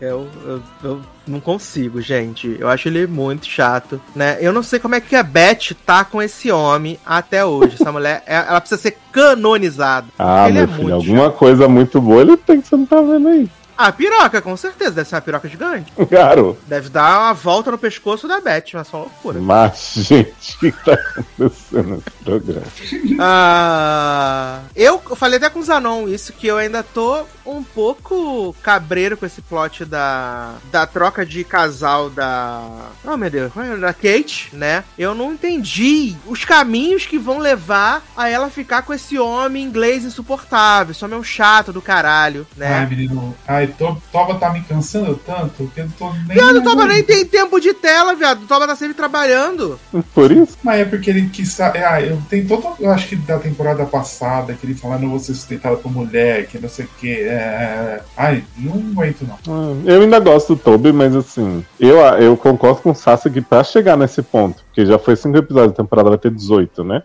Eu, 0.00 0.26
eu, 0.46 0.60
eu 0.82 1.00
não 1.26 1.40
consigo, 1.40 2.00
gente. 2.00 2.56
Eu 2.58 2.68
acho 2.68 2.88
ele 2.88 3.06
muito 3.06 3.46
chato, 3.46 4.00
né? 4.14 4.38
Eu 4.40 4.52
não 4.52 4.62
sei 4.62 4.78
como 4.78 4.94
é 4.94 5.00
que 5.00 5.14
a 5.16 5.22
Beth 5.22 5.74
tá 5.86 6.04
com 6.04 6.20
esse 6.22 6.50
homem 6.50 6.98
até 7.04 7.44
hoje. 7.44 7.76
Essa 7.80 7.90
mulher, 7.92 8.22
é- 8.26 8.36
ela 8.48 8.60
precisa 8.60 8.80
ser 8.80 8.96
canonizada. 9.12 10.06
Ah, 10.18 10.48
Ele 10.48 10.58
meu 10.60 10.64
é 10.64 10.76
filho, 10.78 10.94
alguma 10.94 11.30
coisa 11.30 11.68
muito 11.68 12.00
boa 12.00 12.22
ele 12.22 12.36
tem 12.36 12.60
que 12.60 12.68
você 12.68 12.76
não 12.76 12.86
tá 12.86 13.00
vendo 13.00 13.28
aí. 13.28 13.48
Ah, 13.84 13.90
piroca, 13.90 14.40
com 14.40 14.56
certeza. 14.56 14.92
Deve 14.92 15.08
ser 15.08 15.16
uma 15.16 15.20
piroca 15.20 15.48
gigante. 15.48 15.92
Claro. 16.12 16.58
Deve 16.66 16.88
dar 16.90 17.20
uma 17.20 17.32
volta 17.32 17.70
no 17.70 17.78
pescoço 17.78 18.28
da 18.28 18.38
Beth, 18.40 18.64
mas 18.74 18.86
só 18.86 18.98
loucura. 18.98 19.40
Mas, 19.40 19.94
gente, 19.96 20.54
o 20.56 20.58
que 20.58 20.72
tá 20.72 20.92
acontecendo 20.92 21.88
nesse 21.90 22.10
programa? 22.24 22.62
Ah, 23.18 24.60
eu 24.76 25.00
falei 25.16 25.38
até 25.38 25.48
com 25.48 25.60
o 25.60 25.62
Zanon 25.62 26.08
isso, 26.08 26.32
que 26.32 26.46
eu 26.46 26.58
ainda 26.58 26.82
tô 26.82 27.24
um 27.46 27.62
pouco 27.62 28.54
cabreiro 28.62 29.16
com 29.16 29.26
esse 29.26 29.40
plot 29.40 29.84
da, 29.84 30.54
da 30.70 30.86
troca 30.86 31.24
de 31.24 31.44
casal 31.44 32.10
da. 32.10 32.90
Oh 33.04 33.16
meu 33.16 33.30
Deus, 33.30 33.52
é? 33.56 33.76
da 33.76 33.92
Kate, 33.92 34.50
né? 34.52 34.84
Eu 34.98 35.14
não 35.14 35.32
entendi 35.32 36.14
os 36.26 36.44
caminhos 36.44 37.06
que 37.06 37.18
vão 37.18 37.38
levar 37.38 38.02
a 38.16 38.28
ela 38.28 38.50
ficar 38.50 38.82
com 38.82 38.92
esse 38.92 39.18
homem 39.18 39.64
inglês 39.64 40.04
insuportável. 40.04 40.92
Esse 40.92 41.04
homem 41.04 41.16
é 41.16 41.20
um 41.20 41.24
chato 41.24 41.72
do 41.72 41.82
caralho, 41.82 42.46
Ai, 42.52 42.68
né? 42.68 42.86
menino. 42.88 43.34
Ai, 43.46 43.71
To- 43.78 43.96
Toba 44.12 44.34
tá 44.36 44.50
me 44.52 44.60
cansando 44.62 45.14
tanto 45.24 45.70
que 45.74 45.80
eu 45.80 45.84
não 45.84 45.92
tô 45.92 46.12
nem. 46.12 46.36
Viado, 46.36 46.56
o 46.58 46.62
Toba 46.62 46.86
nem 46.86 47.02
tem 47.02 47.24
tempo 47.24 47.60
de 47.60 47.72
tela, 47.74 48.14
viado. 48.14 48.42
O 48.44 48.46
Toba 48.46 48.66
tá 48.66 48.76
sempre 48.76 48.94
trabalhando. 48.94 49.78
Por 50.14 50.30
isso? 50.32 50.56
Mas 50.62 50.80
é 50.80 50.84
porque 50.84 51.10
ele 51.10 51.28
quis. 51.28 51.52
sa- 51.52 51.72
Ah, 51.74 52.00
eu 52.00 52.20
tenho 52.28 52.46
todo. 52.46 52.68
Eu 52.78 52.90
acho 52.90 53.08
que 53.08 53.16
da 53.16 53.38
temporada 53.38 53.84
passada, 53.84 54.54
que 54.54 54.66
ele 54.66 54.74
fala, 54.74 54.98
não 54.98 55.10
vou 55.10 55.18
ser 55.18 55.34
sustentado 55.34 55.76
por 55.78 55.90
mulher, 55.92 56.46
que 56.46 56.58
não 56.58 56.68
sei 56.68 56.84
o 56.84 56.88
que. 56.98 57.10
É, 57.10 57.24
é, 57.32 57.96
é. 57.98 58.00
Ai, 58.16 58.44
não 58.58 58.74
aguento 58.92 59.22
não. 59.26 59.36
Ah, 59.48 59.82
Eu 59.84 60.02
ainda 60.02 60.18
gosto 60.20 60.54
do 60.54 60.60
Toby, 60.62 60.92
mas 60.92 61.14
assim, 61.16 61.64
eu, 61.78 61.98
eu 61.98 62.36
concordo 62.36 62.82
com 62.82 62.90
o 62.90 62.94
Sasha 62.94 63.28
que 63.30 63.40
pra 63.40 63.64
chegar 63.64 63.96
nesse 63.96 64.22
ponto, 64.22 64.62
porque 64.64 64.84
já 64.86 64.98
foi 64.98 65.16
cinco 65.16 65.36
episódios, 65.38 65.72
a 65.72 65.76
temporada 65.76 66.08
vai 66.10 66.18
ter 66.18 66.30
18, 66.30 66.84
né? 66.84 67.02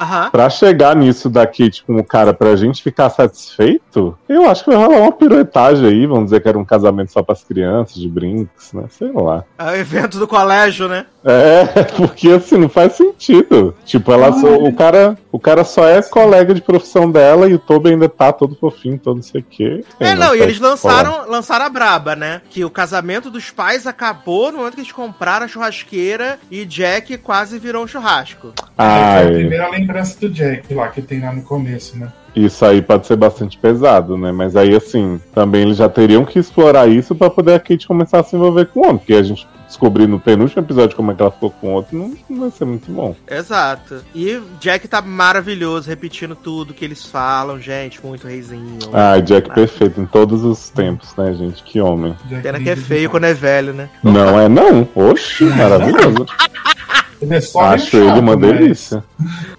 Aham. 0.00 0.30
Pra 0.30 0.50
chegar 0.50 0.94
nisso 0.94 1.28
da 1.28 1.46
Kate 1.46 1.84
com 1.86 1.96
o 1.96 2.04
cara 2.04 2.34
pra 2.34 2.56
gente 2.56 2.82
ficar 2.82 3.10
satisfeito, 3.10 4.16
eu 4.28 4.48
acho 4.48 4.64
que 4.64 4.70
vai 4.70 4.78
rolar 4.78 5.00
uma 5.00 5.12
piruetagem 5.12 5.88
aí, 5.88 6.06
vamos 6.06 6.26
dizer 6.26 6.40
que 6.40 6.48
era 6.48 6.58
um 6.58 6.64
casamento 6.64 7.12
só 7.12 7.22
pras 7.22 7.42
crianças, 7.42 7.96
de 7.96 8.08
brinks, 8.08 8.72
né? 8.72 8.84
Sei 8.90 9.10
lá. 9.12 9.44
É 9.58 9.64
o 9.70 9.76
evento 9.76 10.18
do 10.18 10.26
colégio, 10.28 10.88
né? 10.88 11.06
É, 11.26 11.82
porque 11.96 12.28
assim, 12.30 12.56
não 12.56 12.68
faz 12.68 12.92
sentido. 12.92 13.74
Tipo, 13.84 14.12
ela 14.12 14.32
só, 14.32 14.56
o 14.56 14.72
cara, 14.72 15.18
o 15.32 15.40
cara 15.40 15.64
só 15.64 15.84
é 15.84 16.00
colega 16.00 16.54
de 16.54 16.62
profissão 16.62 17.10
dela 17.10 17.48
e 17.48 17.54
o 17.54 17.58
Toby 17.58 17.90
ainda 17.90 18.08
tá 18.08 18.32
todo 18.32 18.54
fofinho, 18.54 18.96
todo 18.96 19.16
não 19.16 19.22
sei 19.22 19.40
o 19.40 19.44
quê. 19.44 19.84
É, 19.98 20.14
não, 20.14 20.34
e 20.34 20.38
faz 20.38 20.42
eles 20.42 20.60
lançaram, 20.60 21.28
lançaram 21.28 21.66
a 21.66 21.68
braba, 21.68 22.14
né? 22.14 22.42
Que 22.48 22.64
o 22.64 22.70
casamento 22.70 23.28
dos 23.28 23.50
pais 23.50 23.88
acabou 23.88 24.52
no 24.52 24.58
momento 24.58 24.74
que 24.74 24.80
eles 24.80 24.92
compraram 24.92 25.46
a 25.46 25.48
churrasqueira 25.48 26.38
e 26.48 26.64
Jack 26.64 27.18
quase 27.18 27.58
virou 27.58 27.82
um 27.82 27.88
churrasco. 27.88 28.52
Ah, 28.78 29.20
é, 29.20 29.22
foi 29.22 29.30
a 29.30 29.38
primeira 29.38 29.68
lembrança 29.68 30.20
do 30.20 30.28
Jack 30.28 30.72
lá, 30.72 30.88
que 30.88 31.02
tem 31.02 31.20
lá 31.20 31.32
no 31.32 31.42
começo, 31.42 31.98
né? 31.98 32.12
Isso 32.36 32.64
aí 32.66 32.82
pode 32.82 33.06
ser 33.06 33.16
bastante 33.16 33.56
pesado, 33.56 34.16
né? 34.18 34.30
Mas 34.30 34.54
aí, 34.54 34.76
assim, 34.76 35.18
também 35.34 35.62
eles 35.62 35.78
já 35.78 35.88
teriam 35.88 36.22
que 36.22 36.38
explorar 36.38 36.86
isso 36.86 37.14
pra 37.14 37.30
poder 37.30 37.54
a 37.54 37.58
Kate 37.58 37.88
começar 37.88 38.20
a 38.20 38.22
se 38.22 38.36
envolver 38.36 38.66
com 38.66 38.80
o 38.80 38.82
homem. 38.84 38.98
Porque 38.98 39.14
a 39.14 39.22
gente 39.22 39.48
descobrir 39.66 40.06
no 40.06 40.20
penúltimo 40.20 40.62
episódio 40.62 40.96
como 40.96 41.12
é 41.12 41.14
que 41.14 41.22
ela 41.22 41.30
ficou 41.30 41.50
com 41.50 41.68
o 41.68 41.72
outro, 41.72 41.96
não, 41.96 42.14
não 42.28 42.40
vai 42.40 42.50
ser 42.50 42.64
muito 42.64 42.90
bom. 42.90 43.14
Exato. 43.28 44.04
E 44.14 44.40
Jack 44.60 44.86
tá 44.88 45.02
maravilhoso, 45.02 45.88
repetindo 45.88 46.34
tudo 46.34 46.74
que 46.74 46.84
eles 46.84 47.04
falam, 47.04 47.60
gente, 47.60 48.04
muito 48.04 48.26
reizinho. 48.26 48.78
Ah, 48.92 49.18
Jack 49.20 49.52
perfeito 49.52 50.00
em 50.00 50.06
todos 50.06 50.44
os 50.44 50.70
tempos, 50.70 51.14
né, 51.16 51.34
gente? 51.34 51.62
Que 51.62 51.80
homem. 51.80 52.16
Jack 52.26 52.42
Pena 52.42 52.60
que 52.60 52.70
é 52.70 52.76
feio 52.76 53.10
quando 53.10 53.24
é 53.24 53.34
velho, 53.34 53.72
né? 53.72 53.88
Não 54.02 54.38
é 54.38 54.48
não? 54.48 54.88
Oxi, 54.94 55.44
maravilhoso. 55.44 56.26
Ele 57.26 57.34
é 57.34 57.40
só 57.40 57.60
Acho 57.60 57.96
ele 57.96 58.20
uma 58.20 58.36
delícia. 58.36 59.02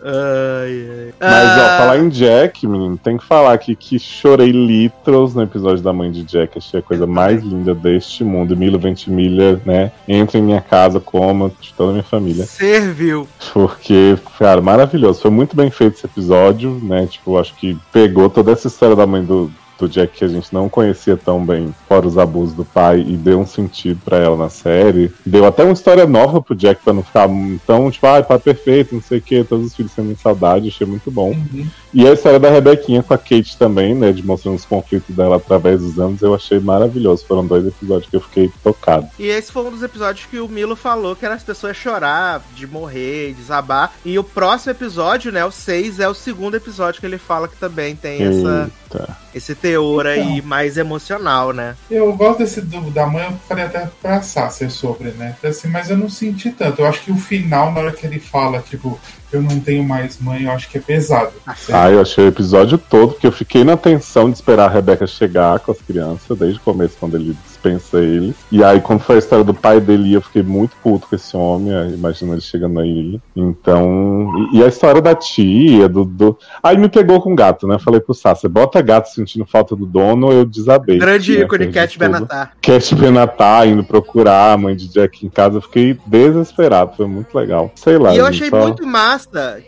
Ai, 0.02 0.88
ai. 0.90 1.14
Mas, 1.20 1.58
ó, 1.58 1.62
Ah, 1.62 1.78
falar 1.80 1.98
em 2.00 2.10
Jack, 2.10 2.66
menino, 2.66 2.98
tem 2.98 3.18
que 3.18 3.26
falar 3.26 3.54
aqui 3.54 3.76
que 3.76 4.00
chorei 4.00 4.52
litros 4.52 5.36
no 5.36 5.44
episódio 5.44 5.84
da 5.84 5.92
mãe 5.92 6.12
de 6.12 6.24
Jack. 6.24 6.58
Achei 6.58 6.80
a 6.80 6.84
coisa 6.84 7.06
mais 7.06 7.44
linda 7.44 7.76
deste 7.76 8.24
mundo. 8.24 8.56
Milo 8.56 8.80
Ventimiglia, 8.80 9.62
né? 9.66 9.92
Entra 10.08 10.38
em 10.38 10.44
minha 10.44 10.62
casa, 10.62 11.00
coma, 11.00 11.52
de 11.60 11.74
toda 11.74 11.90
a 11.90 11.94
minha 11.94 12.04
família. 12.04 12.46
Serviu. 12.46 13.28
Porque, 13.54 14.18
cara, 14.40 14.62
maravilhoso. 14.62 15.22
Foi 15.22 15.32
muito 15.32 15.56
bem 15.56 15.70
feito 15.70 15.96
esse 15.98 16.06
episódio, 16.06 16.80
né? 16.84 17.08
Tipo, 17.08 17.38
acho 17.38 17.54
que 17.56 17.78
pegou 17.92 18.30
toda 18.30 18.52
essa 18.52 18.68
história 18.68 18.96
da 18.96 19.06
mãe 19.06 19.24
do, 19.24 19.52
do 19.78 19.90
Jack 19.90 20.18
que 20.18 20.26
a 20.26 20.28
gente 20.28 20.54
não 20.54 20.70
conhecia 20.70 21.18
tão 21.18 21.46
bem, 21.46 21.74
fora 21.88 22.08
os 22.08 22.18
abusos 22.18 22.56
do 22.56 22.66
pai, 22.66 23.04
e 23.08 23.16
deu 23.16 23.40
um 23.40 23.48
sentido 23.48 24.00
pra 24.04 24.18
ela 24.18 24.36
na 24.36 24.50
série. 24.50 25.12
Deu 25.26 25.46
até 25.46 25.64
uma 25.64 25.74
história 25.74 26.06
nova 26.06 26.42
pro 26.42 26.56
Jack 26.56 26.84
pra 26.84 26.94
não 26.94 27.04
ficar 27.04 27.28
tão, 27.66 27.90
tipo, 27.92 28.06
ai, 28.08 28.24
pai 28.24 28.40
perfeito, 28.40 28.96
não 28.96 29.02
sei 29.02 29.20
o 29.20 29.22
que, 29.22 29.44
todos 29.44 29.68
os 29.68 29.76
filhos 29.76 29.92
sendo 29.92 30.12
em 30.12 30.16
saudade, 30.16 30.68
achei 30.70 30.88
muito 30.88 31.12
bom. 31.12 31.30
Uhum. 31.30 31.68
E 31.94 32.08
a 32.08 32.14
história 32.14 32.40
da 32.40 32.50
Rebequinha 32.50 33.02
com 33.02 33.14
a 33.14 33.18
Kate 33.18 33.58
também, 33.58 33.96
né? 33.96 34.12
De 34.12 34.24
mostrando 34.24 34.56
os 34.56 34.66
conflitos 34.66 35.16
dela 35.16 35.38
através 35.38 35.82
dos 35.82 36.00
anos, 36.00 36.22
eu 36.22 36.36
achei 36.36 36.60
maravilhoso. 36.60 37.26
Foram 37.26 37.46
dois 37.46 37.66
episódios 37.66 38.10
que 38.10 38.16
eu 38.16 38.22
fiquei 38.22 38.52
tocado. 38.64 39.08
E 39.18 39.26
esse 39.26 39.52
foi 39.52 39.64
um 39.64 39.72
dos 39.72 39.82
episódios 39.82 40.28
que 40.28 40.40
o 40.40 40.48
Milo 40.48 40.76
falou 40.76 41.16
que 41.16 41.26
era 41.26 41.34
as 41.34 41.44
pessoas 41.44 41.76
chorar, 41.76 42.42
de 42.56 42.68
morrer, 42.68 43.34
desabar. 43.34 43.94
E 44.06 44.20
o 44.20 44.24
próximo 44.24 44.72
episódio, 44.72 45.32
né, 45.32 45.44
o 45.46 45.52
6, 45.52 46.00
é 46.00 46.08
o 46.08 46.14
segundo 46.14 46.56
episódio 46.56 47.00
que 47.00 47.06
ele 47.08 47.18
fala 47.18 47.48
que 47.48 47.58
também 47.58 47.96
tem 47.96 48.22
essa, 48.22 48.72
Eita. 48.92 49.18
esse 49.34 49.56
teor 49.68 50.08
aí 50.08 50.42
mais 50.42 50.78
emocional, 50.78 51.52
né? 51.52 51.76
Eu 51.90 52.14
gosto 52.14 52.40
desse 52.40 52.62
do, 52.62 52.90
da 52.92 53.06
mãe, 53.06 53.26
eu 53.26 53.34
falei 53.48 53.66
até 53.66 53.88
pra 54.02 54.22
Sasser 54.22 54.72
sobre, 54.72 55.12
né? 55.12 55.36
Assim, 55.44 55.68
mas 55.68 55.90
eu 55.90 55.98
não 55.98 56.10
senti 56.10 56.52
tanto. 56.52 56.82
Eu 56.82 56.88
acho 56.88 57.02
que 57.02 57.12
o 57.12 57.18
final, 57.18 57.72
na 57.72 57.82
hora 57.82 57.92
que 57.92 58.06
ele 58.06 58.20
fala, 58.20 58.60
tipo, 58.60 59.00
eu 59.32 59.42
não 59.42 59.60
tenho 59.60 59.84
mais 59.84 60.20
mãe, 60.20 60.44
eu 60.44 60.52
acho 60.52 60.70
que 60.70 60.78
é 60.78 60.82
pesado. 60.82 61.32
Ah, 61.72 61.90
eu 61.90 62.02
achei 62.02 62.26
o 62.26 62.30
episódio 62.30 62.78
todo, 62.78 63.12
porque 63.12 63.28
eu 63.28 63.32
fiquei 63.32 63.64
na 63.64 63.76
tensão 63.76 64.30
de 64.30 64.36
esperar 64.36 64.66
a 64.66 64.74
Rebeca 64.74 65.06
chegar 65.06 65.60
com 65.60 65.72
as 65.72 65.82
crianças, 65.82 66.38
desde 66.38 66.58
o 66.60 66.62
começo, 66.62 66.96
quando 67.00 67.16
ele 67.16 67.36
dispensa 67.46 68.00
eles. 68.00 68.36
E 68.52 68.64
aí, 68.64 68.80
quando 68.80 69.02
foi 69.02 69.16
a 69.18 69.20
história 69.20 69.44
do 69.44 69.54
pai 69.54 69.82
dele, 69.82 70.14
eu 70.14 70.22
fiquei 70.22 70.44
muito 70.44 70.76
puto 70.82 71.08
com 71.08 71.16
esse 71.16 71.36
homem, 71.36 71.74
imagina 71.94 72.34
ele 72.34 72.42
chegando 72.42 72.80
aí. 72.80 73.20
Então. 73.36 74.32
E, 74.54 74.64
a 74.64 74.68
história 74.68 75.02
da 75.02 75.14
tia, 75.14 75.90
do, 75.90 76.06
do. 76.06 76.38
Aí 76.64 76.78
me 76.78 76.88
pegou 76.88 77.22
com 77.22 77.36
gato, 77.36 77.68
né? 77.68 77.76
Eu 77.76 77.80
falei 77.80 78.00
pro 78.00 78.14
Sassi, 78.14 78.48
bota 78.48 78.82
gato 78.82 79.10
sentindo 79.10 79.46
falta 79.46 79.76
do 79.76 79.86
dono, 79.86 80.32
eu 80.32 80.46
desabei. 80.46 80.98
Grande 80.98 81.38
né? 81.38 81.44
ícone, 81.44 81.68
Cat. 81.68 81.98
Benatar. 82.00 82.54
Cat 82.62 82.96
Benatar 82.96 83.68
indo 83.68 83.84
procurar 83.84 84.54
a 84.54 84.58
mãe 84.58 84.76
de 84.76 84.88
Jack 84.88 85.26
em 85.26 85.30
casa, 85.30 85.58
eu 85.58 85.62
fiquei 85.62 85.98
desesperado, 86.06 86.96
foi 86.96 87.08
muito 87.08 87.36
legal. 87.36 87.72
Sei 87.76 87.98
lá. 87.98 88.14
E 88.14 88.18
eu 88.18 88.26
gente, 88.26 88.36
achei 88.36 88.50
só- 88.50 88.62
muito 88.62 88.86
massa 88.86 89.17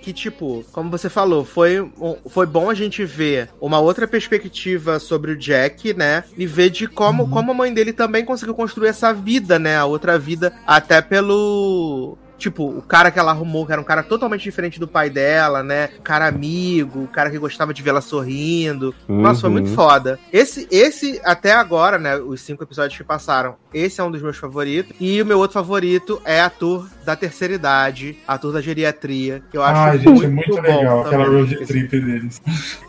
que, 0.01 0.13
tipo, 0.13 0.63
como 0.71 0.89
você 0.89 1.09
falou, 1.09 1.43
foi, 1.45 1.79
um- 1.81 2.17
foi 2.29 2.45
bom 2.45 2.69
a 2.69 2.73
gente 2.73 3.03
ver 3.05 3.49
uma 3.59 3.79
outra 3.79 4.07
perspectiva 4.07 4.99
sobre 4.99 5.31
o 5.31 5.37
Jack, 5.37 5.93
né? 5.93 6.23
E 6.37 6.45
ver 6.45 6.69
de 6.69 6.87
como, 6.87 7.29
como 7.29 7.51
a 7.51 7.53
mãe 7.53 7.73
dele 7.73 7.93
também 7.93 8.23
conseguiu 8.25 8.53
construir 8.53 8.89
essa 8.89 9.13
vida, 9.13 9.57
né? 9.57 9.77
A 9.77 9.85
outra 9.85 10.17
vida, 10.19 10.53
até 10.67 11.01
pelo. 11.01 12.17
Tipo, 12.37 12.63
o 12.69 12.81
cara 12.81 13.11
que 13.11 13.19
ela 13.19 13.31
arrumou, 13.31 13.65
que 13.65 13.73
era 13.73 13.81
um 13.81 13.83
cara 13.83 14.01
totalmente 14.01 14.43
diferente 14.43 14.79
do 14.79 14.87
pai 14.87 15.09
dela, 15.09 15.61
né? 15.61 15.89
Um 15.99 16.01
cara 16.01 16.25
amigo, 16.25 17.03
o 17.03 17.07
cara 17.09 17.29
que 17.29 17.37
gostava 17.37 17.73
de 17.73 17.81
vê-la 17.83 17.99
sorrindo. 17.99 18.95
Nossa, 19.09 19.41
foi 19.41 19.49
Uhum. 19.49 19.53
muito 19.57 19.71
foda. 19.75 20.17
Esse, 20.31 20.65
esse, 20.71 21.19
até 21.25 21.51
agora, 21.51 21.97
né? 21.99 22.15
Os 22.15 22.39
cinco 22.39 22.63
episódios 22.63 22.97
que 22.97 23.03
passaram, 23.03 23.55
esse 23.73 23.99
é 23.99 24.03
um 24.05 24.09
dos 24.09 24.21
meus 24.21 24.37
favoritos. 24.37 24.95
E 25.01 25.21
o 25.21 25.25
meu 25.25 25.37
outro 25.37 25.55
favorito 25.55 26.21
é 26.23 26.39
ator 26.39 26.87
da 27.09 27.15
terceira 27.15 27.55
idade, 27.55 28.17
ator 28.27 28.53
da 28.53 28.61
geriatria. 28.61 29.41
Que 29.49 29.57
eu 29.57 29.63
acho 29.63 29.79
Ai, 29.79 29.97
gente, 29.97 30.09
muito, 30.09 30.23
é 30.23 30.27
muito 30.27 30.55
bom 30.55 30.61
legal 30.61 31.01
aquela 31.01 31.25
road 31.25 31.65
trip 31.65 31.99
deles. 31.99 32.39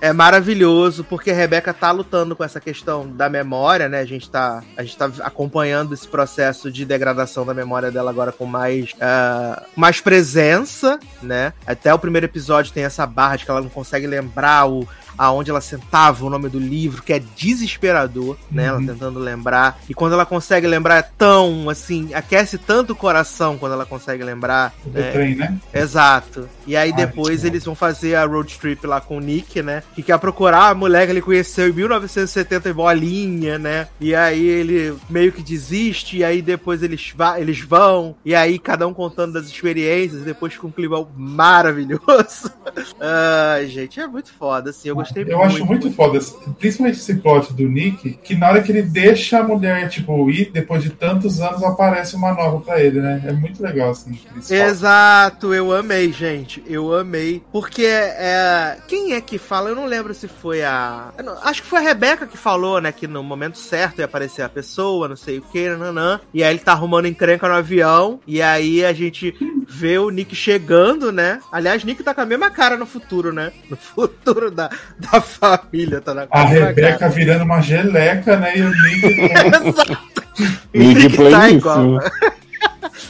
É 0.00 0.12
maravilhoso, 0.12 1.04
porque 1.04 1.30
a 1.30 1.34
Rebeca 1.34 1.72
tá 1.72 1.90
lutando 1.90 2.36
com 2.36 2.44
essa 2.44 2.60
questão 2.60 3.08
da 3.08 3.30
memória, 3.30 3.88
né? 3.88 4.00
A 4.00 4.04
gente 4.04 4.30
tá, 4.30 4.62
a 4.76 4.82
gente 4.82 4.96
tá 4.96 5.10
acompanhando 5.20 5.94
esse 5.94 6.06
processo 6.06 6.70
de 6.70 6.84
degradação 6.84 7.46
da 7.46 7.54
memória 7.54 7.90
dela 7.90 8.10
agora 8.10 8.30
com 8.30 8.44
mais, 8.44 8.94
ah, 9.00 9.62
mais 9.74 10.00
presença, 10.02 11.00
né? 11.22 11.54
Até 11.66 11.92
o 11.94 11.98
primeiro 11.98 12.26
episódio 12.26 12.72
tem 12.72 12.84
essa 12.84 13.06
barra 13.06 13.36
de 13.36 13.46
que 13.46 13.50
ela 13.50 13.62
não 13.62 13.70
consegue 13.70 14.06
lembrar 14.06 14.66
o 14.66 14.86
aonde 15.20 15.50
ela 15.50 15.60
sentava, 15.60 16.24
o 16.24 16.30
nome 16.30 16.48
do 16.48 16.58
livro, 16.58 17.02
que 17.02 17.12
é 17.12 17.18
desesperador, 17.36 18.38
né? 18.50 18.64
Ela 18.64 18.78
Uhum. 18.78 18.86
tentando 18.86 19.18
lembrar. 19.18 19.78
E 19.86 19.92
quando 19.92 20.14
ela 20.14 20.24
consegue 20.24 20.66
lembrar, 20.66 20.96
é 20.96 21.02
tão, 21.02 21.68
assim, 21.68 22.14
aquece 22.14 22.56
tanto 22.56 22.94
o 22.94 22.96
coração 22.96 23.58
quando 23.58 23.72
ela 23.72 23.84
consegue 23.84 24.24
lembrar. 24.24 24.72
Do 24.82 24.98
né? 24.98 25.10
trem, 25.10 25.34
né? 25.34 25.58
Exato. 25.74 26.48
E 26.66 26.74
aí 26.74 26.90
Ai, 26.90 26.96
depois 26.96 27.44
eles 27.44 27.62
vão 27.66 27.74
fazer 27.74 28.14
a 28.14 28.24
road 28.24 28.58
trip 28.58 28.86
lá 28.86 28.98
com 28.98 29.18
o 29.18 29.20
Nick, 29.20 29.60
né? 29.60 29.82
Que 29.94 30.02
quer 30.02 30.18
procurar 30.18 30.70
a 30.70 30.74
mulher 30.74 31.04
que 31.04 31.12
ele 31.12 31.20
conheceu 31.20 31.68
em 31.68 31.72
1970 31.72 32.70
em 32.70 32.72
bolinha, 32.72 33.58
né? 33.58 33.88
E 34.00 34.14
aí 34.14 34.42
ele 34.42 34.96
meio 35.10 35.32
que 35.32 35.42
desiste, 35.42 36.16
e 36.16 36.24
aí 36.24 36.40
depois 36.40 36.82
eles, 36.82 37.14
eles 37.36 37.60
vão, 37.60 38.16
e 38.24 38.34
aí 38.34 38.58
cada 38.58 38.88
um 38.88 38.94
contando 38.94 39.34
das 39.34 39.44
experiências, 39.46 40.22
e 40.22 40.24
depois 40.24 40.56
com 40.56 40.68
um 40.68 40.72
clima 40.72 41.06
maravilhoso. 41.14 42.50
Ai, 42.98 43.66
gente, 43.66 44.00
é 44.00 44.06
muito 44.06 44.32
foda, 44.32 44.70
assim. 44.70 44.88
Eu 44.88 44.94
gostei 44.94 45.09
Eu 45.16 45.38
muito. 45.38 45.42
acho 45.42 45.66
muito 45.66 45.90
foda, 45.92 46.18
principalmente 46.58 46.98
esse 46.98 47.14
plot 47.16 47.52
do 47.52 47.68
Nick, 47.68 48.18
que 48.22 48.34
na 48.34 48.48
hora 48.48 48.62
que 48.62 48.70
ele 48.72 48.82
deixa 48.82 49.38
a 49.38 49.42
mulher, 49.42 49.88
tipo, 49.88 50.30
ir, 50.30 50.50
depois 50.52 50.82
de 50.82 50.90
tantos 50.90 51.40
anos 51.40 51.62
aparece 51.62 52.14
uma 52.16 52.32
nova 52.32 52.60
pra 52.60 52.80
ele, 52.80 53.00
né? 53.00 53.22
É 53.26 53.32
muito 53.32 53.62
legal, 53.62 53.90
assim. 53.90 54.18
falam. 54.42 54.66
Exato, 54.66 55.54
eu 55.54 55.72
amei, 55.74 56.12
gente. 56.12 56.62
Eu 56.66 56.94
amei. 56.94 57.42
Porque 57.52 57.84
é. 57.84 58.76
Quem 58.88 59.12
é 59.14 59.20
que 59.20 59.38
fala? 59.38 59.70
Eu 59.70 59.76
não 59.76 59.86
lembro 59.86 60.14
se 60.14 60.28
foi 60.28 60.62
a. 60.62 61.12
eu 61.18 61.24
não- 61.24 61.38
acho 61.42 61.62
que 61.62 61.68
foi 61.68 61.78
a 61.80 61.82
Rebeca 61.82 62.26
que 62.26 62.36
falou, 62.36 62.80
né? 62.80 62.92
Que 62.92 63.06
no 63.06 63.22
momento 63.22 63.58
certo 63.58 63.98
ia 64.00 64.04
aparecer 64.04 64.42
a 64.42 64.48
pessoa, 64.48 65.08
não 65.08 65.16
sei 65.16 65.38
o 65.38 65.42
que, 65.42 65.68
nanã. 65.70 66.20
E 66.32 66.42
aí 66.42 66.50
ele 66.52 66.58
tá 66.60 66.72
arrumando 66.72 67.06
encrenca 67.06 67.48
no 67.48 67.54
avião. 67.54 68.20
E 68.26 68.40
aí 68.42 68.84
a 68.84 68.92
gente 68.92 69.34
vê 69.68 69.98
o 69.98 70.10
Nick 70.10 70.34
chegando, 70.34 71.12
né? 71.12 71.40
Aliás, 71.52 71.84
Nick 71.84 72.02
tá 72.02 72.14
com 72.14 72.20
a 72.20 72.26
mesma 72.26 72.50
cara 72.50 72.76
no 72.76 72.86
futuro, 72.86 73.32
né? 73.32 73.52
No 73.68 73.76
futuro 73.76 74.50
da, 74.50 74.68
da 75.10 75.20
família, 75.20 76.00
tá 76.00 76.14
na 76.14 76.26
A 76.30 76.44
Rebeca 76.44 76.98
cara. 76.98 77.12
virando 77.12 77.44
uma 77.44 77.60
geleca, 77.60 78.36
né? 78.36 78.58
E 78.58 78.62
o 78.62 78.70
Nick. 78.70 79.20
Exato. 80.72 81.16
Nick 81.18 81.30
tá 81.30 81.50
igual. 81.50 81.98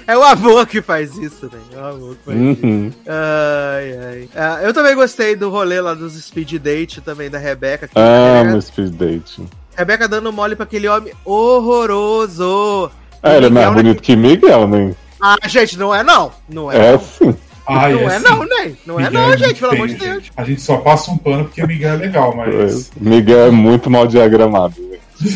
É 0.07 0.17
o 0.17 0.23
avô 0.23 0.65
que 0.67 0.81
faz 0.81 1.17
isso, 1.17 1.47
né? 1.53 1.59
É 1.73 1.77
o 1.77 1.85
avô 1.85 2.15
que 2.15 2.25
faz 2.25 2.39
isso. 2.39 2.67
Uhum. 2.67 2.93
Ai, 3.07 3.99
ai. 3.99 4.29
Ah, 4.35 4.59
eu 4.63 4.73
também 4.73 4.95
gostei 4.95 5.37
do 5.37 5.51
rolê 5.51 5.81
lá 5.81 5.95
dos 5.95 6.15
speed 6.15 6.55
date 6.55 7.01
também 7.01 7.31
da 7.31 7.39
Rebeca. 7.39 7.89
Que 7.89 7.99
é, 7.99 8.41
Amo 8.41 8.61
Speed 8.61 8.95
Date. 8.95 9.43
Rebeca 9.77 10.09
dando 10.09 10.33
mole 10.33 10.57
pra 10.57 10.65
aquele 10.65 10.89
homem 10.89 11.13
horroroso. 11.25 12.91
É, 13.23 13.37
ele 13.37 13.47
é 13.47 13.51
mais 13.51 13.69
né? 13.69 13.75
bonito 13.75 14.03
que 14.03 14.17
Miguel, 14.17 14.67
né? 14.67 14.95
Ah, 15.21 15.37
gente, 15.47 15.79
não 15.79 15.95
é 15.95 16.03
não. 16.03 16.33
Não 16.49 16.73
é. 16.73 16.77
É 16.77 16.93
não. 16.93 17.01
sim. 17.01 17.37
Ai, 17.71 17.93
não 17.95 18.11
é 18.11 18.17
assim, 18.17 18.25
não, 18.25 18.45
né? 18.45 18.73
Não 18.87 19.01
é 19.01 19.05
Miguel 19.05 19.21
não, 19.21 19.29
muito 19.29 19.45
gente, 19.45 19.61
pelo 19.61 19.73
amor 19.73 19.89
de 19.89 19.95
Deus. 19.95 20.31
A 20.37 20.45
gente 20.45 20.61
só 20.61 20.77
passa 20.79 21.11
um 21.11 21.19
pano 21.19 21.45
porque 21.45 21.63
o 21.63 21.67
Miguel 21.67 21.95
é 21.95 21.97
legal, 21.97 22.35
mas 22.37 22.91
Miguel 22.97 23.47
é 23.47 23.51
muito 23.51 23.91
mal 23.91 24.07
diagramado. 24.07 24.81
né? 24.81 24.99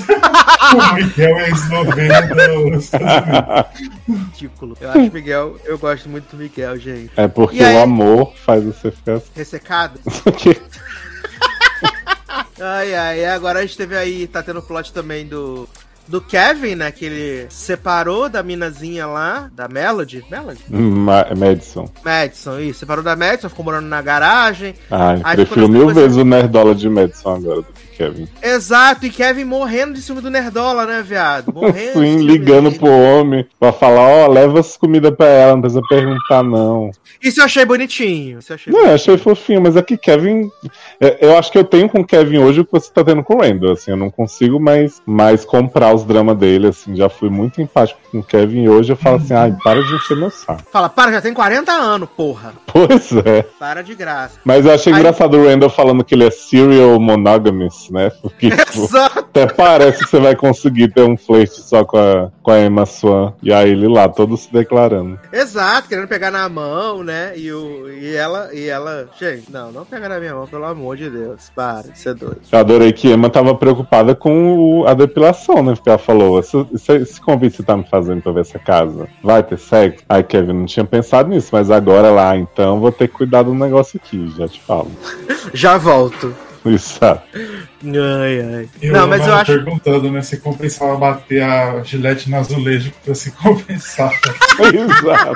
o 0.75 0.95
Miguel 0.95 1.39
é 1.39 1.51
esloveno 1.51 2.63
Unidos. 2.63 2.91
Ridículo. 4.09 4.77
Eu 4.81 4.91
acho 4.91 5.13
Miguel, 5.13 5.57
eu 5.65 5.79
gosto 5.79 6.09
muito 6.09 6.35
do 6.35 6.43
Miguel, 6.43 6.79
gente. 6.79 7.11
É 7.17 7.29
porque 7.29 7.63
aí? 7.63 7.77
o 7.77 7.83
amor 7.83 8.33
faz 8.45 8.65
você 8.65 8.91
ficar 8.91 9.15
assim. 9.15 9.27
Ressecado. 9.35 10.01
Ai, 12.61 12.95
ai, 12.95 13.25
agora 13.27 13.59
a 13.59 13.63
gente 13.63 13.77
teve 13.77 13.97
aí, 13.97 14.29
tá 14.29 14.41
tendo 14.43 14.63
plot 14.63 14.93
também 14.93 15.27
do. 15.27 15.69
Do 16.07 16.21
Kevin, 16.21 16.75
né? 16.75 16.91
Que 16.93 17.05
ele 17.07 17.47
separou 17.49 18.29
da 18.29 18.43
minazinha 18.43 19.07
lá, 19.07 19.49
da 19.55 19.67
Melody. 19.69 20.23
Melody? 20.31 20.61
Ma- 20.69 21.27
Madison. 21.37 21.89
Madison, 22.05 22.61
isso. 22.61 22.81
Separou 22.81 23.03
da 23.03 23.17
Madison, 23.17 23.49
ficou 23.49 23.65
morando 23.65 23.87
na 23.87 24.03
garagem. 24.03 24.75
Aí 25.25 25.37
prefiro 25.37 25.69
mil 25.69 25.89
vezes 25.95 26.17
o 26.17 26.25
Nerdola 26.25 26.75
de 26.75 26.89
Madison 26.89 27.37
agora 27.37 27.63
do 27.63 27.67
que 27.94 27.94
Kevin. 27.97 28.29
Exato, 28.43 29.07
e 29.07 29.11
Kevin 29.11 29.45
morrendo 29.45 29.95
de 29.95 30.03
ciúme 30.03 30.21
do 30.21 30.31
Nerdola, 30.31 30.85
né, 30.87 31.03
viado? 31.07 31.53
Morrendo. 31.55 32.01
de 32.03 32.09
Sim, 32.09 32.17
ligando 32.27 32.73
pro 32.73 32.89
homem 32.91 33.47
pra 33.59 33.73
falar, 33.73 34.01
ó, 34.09 34.27
leva 34.27 34.61
as 34.61 34.77
comidas 34.77 35.15
pra 35.15 35.27
ela, 35.27 35.53
não 35.55 35.61
precisa 35.61 35.83
perguntar, 35.89 36.43
não. 36.43 36.91
Isso 37.23 37.41
eu 37.41 37.45
achei 37.45 37.65
bonitinho. 37.65 38.39
Isso 38.39 38.53
eu 38.53 38.55
achei 38.55 38.73
Não, 38.73 38.81
eu 38.87 38.95
achei 38.95 39.17
fofinho, 39.17 39.61
mas 39.63 39.77
aqui 39.77 39.97
Kevin. 39.97 40.51
é, 41.01 41.19
Eu 41.27 41.39
acho 41.39 41.51
que 41.51 41.59
eu 41.59 41.65
tenho 41.65 41.89
com 41.89 42.01
o 42.01 42.05
Kevin 42.07 42.39
hoje 42.39 42.61
o 42.61 42.65
que 42.65 42.73
você 42.73 42.91
tá 42.93 43.03
tendo 43.05 43.23
com 43.23 43.37
o 43.37 43.41
Randall, 43.43 43.73
assim, 43.73 43.91
eu 43.93 43.97
não 43.97 44.11
consigo 44.11 44.61
mais, 44.61 45.01
mais 45.07 45.45
comprar 45.45 45.95
os 45.95 46.05
dramas 46.05 46.37
dele, 46.37 46.69
assim, 46.69 46.95
já 46.97 47.09
fui 47.09 47.31
muito 47.31 47.61
empático 47.63 48.01
com 48.11 48.19
o 48.19 48.23
Kevin 48.25 48.63
e 48.65 48.69
hoje 48.69 48.93
eu 48.93 48.97
falo 48.97 49.17
assim, 49.17 49.35
ai, 49.35 49.57
para 49.63 49.83
de 49.83 49.95
encher 49.95 50.17
meu 50.17 50.31
saco. 50.31 50.63
Fala, 50.71 50.89
para, 50.89 51.13
já 51.13 51.21
tem 51.21 51.33
40 51.33 51.73
anos, 51.73 52.09
porra. 52.17 52.53
Pois 52.75 53.13
é. 53.25 53.43
Para 53.59 53.83
de 53.83 53.95
graça. 53.95 54.41
Mas 54.45 54.67
eu 54.67 54.73
achei 54.75 54.93
Aí- 54.93 54.99
engraçado 54.99 55.37
o 55.37 55.47
Randall 55.49 55.71
falando 55.71 56.03
que 56.05 56.13
ele 56.15 56.25
é 56.25 56.31
serial 56.31 56.99
monogamous, 56.99 57.84
né? 57.93 58.11
Porque, 58.23 58.51
tipo, 58.57 58.89
até 58.97 59.47
parece 59.47 60.05
que 60.05 60.11
você 60.11 60.21
vai 60.21 60.35
conseguir 60.37 60.93
ter 60.93 61.03
um 61.03 61.17
flerte 61.17 61.61
só 61.61 61.85
com 61.85 61.97
a, 61.99 62.31
com 62.43 62.51
a 62.51 62.61
Emma 62.61 62.87
Swan. 62.87 63.33
E 63.43 63.53
aí 63.53 63.71
ele 63.71 63.89
lá, 63.89 64.09
todo 64.09 64.37
se 64.37 64.53
declarando. 64.53 65.19
Exato, 65.33 65.89
querendo 65.89 66.09
pegar 66.09 66.31
na 66.31 66.49
mão, 66.49 67.03
né? 67.03 67.33
E, 67.37 67.53
o, 67.53 67.89
e 67.91 68.15
ela, 68.15 68.51
e 68.55 68.69
ela, 68.69 69.09
gente, 69.19 69.51
não, 69.51 69.71
não 69.73 69.85
pega 69.85 70.09
na 70.09 70.19
minha 70.19 70.35
mão, 70.35 70.47
pelo 70.47 70.65
amor 70.65 70.97
de 70.97 71.11
Deus. 71.11 71.51
Para 71.55 71.89
de 71.91 71.99
ser 71.99 72.15
doido. 72.15 72.39
Eu 72.51 72.59
adorei 72.59 72.93
que 72.93 73.09
Emma 73.13 73.29
tava 73.31 73.55
preocupada 73.55 74.15
com 74.15 74.81
o- 74.81 74.87
a 74.87 74.95
depilação, 74.95 75.63
né? 75.63 75.75
Porque 75.75 75.89
ela 75.89 75.99
falou: 75.99 76.39
esse, 76.39 76.67
esse, 76.75 76.93
esse 76.93 77.21
convite 77.21 77.53
que 77.53 77.57
você 77.59 77.63
tá 77.63 77.77
me 77.77 77.85
fazendo 77.85 78.23
pra 78.23 78.33
ver 78.33 78.41
essa 78.43 78.59
casa, 78.59 79.09
vai 79.23 79.43
ter 79.43 79.59
sexo? 79.59 80.05
Ai, 80.09 80.23
Kevin, 80.23 80.53
não 80.53 80.67
tinha 80.67 80.85
pensado 80.85 81.29
nisso, 81.29 81.49
mas 81.53 81.71
agora 81.71 82.11
lá, 82.11 82.37
então 82.37 82.81
vou 82.81 82.93
ter 82.93 83.09
que 83.09 83.15
cuidar 83.15 83.43
do 83.43 83.55
negócio 83.55 84.01
aqui, 84.03 84.33
já 84.37 84.49
te 84.49 84.61
falo. 84.61 84.91
Já 85.53 85.77
volto. 85.77 86.35
Isso, 86.71 86.99
sabe? 86.99 87.21
Ai, 87.35 88.41
ai. 88.57 88.69
Eu 88.81 88.93
não, 88.93 89.07
mas 89.07 89.21
eu 89.21 89.27
tava 89.29 89.43
acho. 89.43 89.53
perguntando, 89.53 90.11
né, 90.11 90.23
se 90.23 90.39
compensava 90.39 90.97
bater 90.97 91.43
a 91.43 91.83
gilete 91.83 92.31
no 92.31 92.39
azulejo 92.39 92.93
pra 93.05 93.15
se 93.15 93.31
compensar. 93.37 94.11
Exato. 94.73 95.35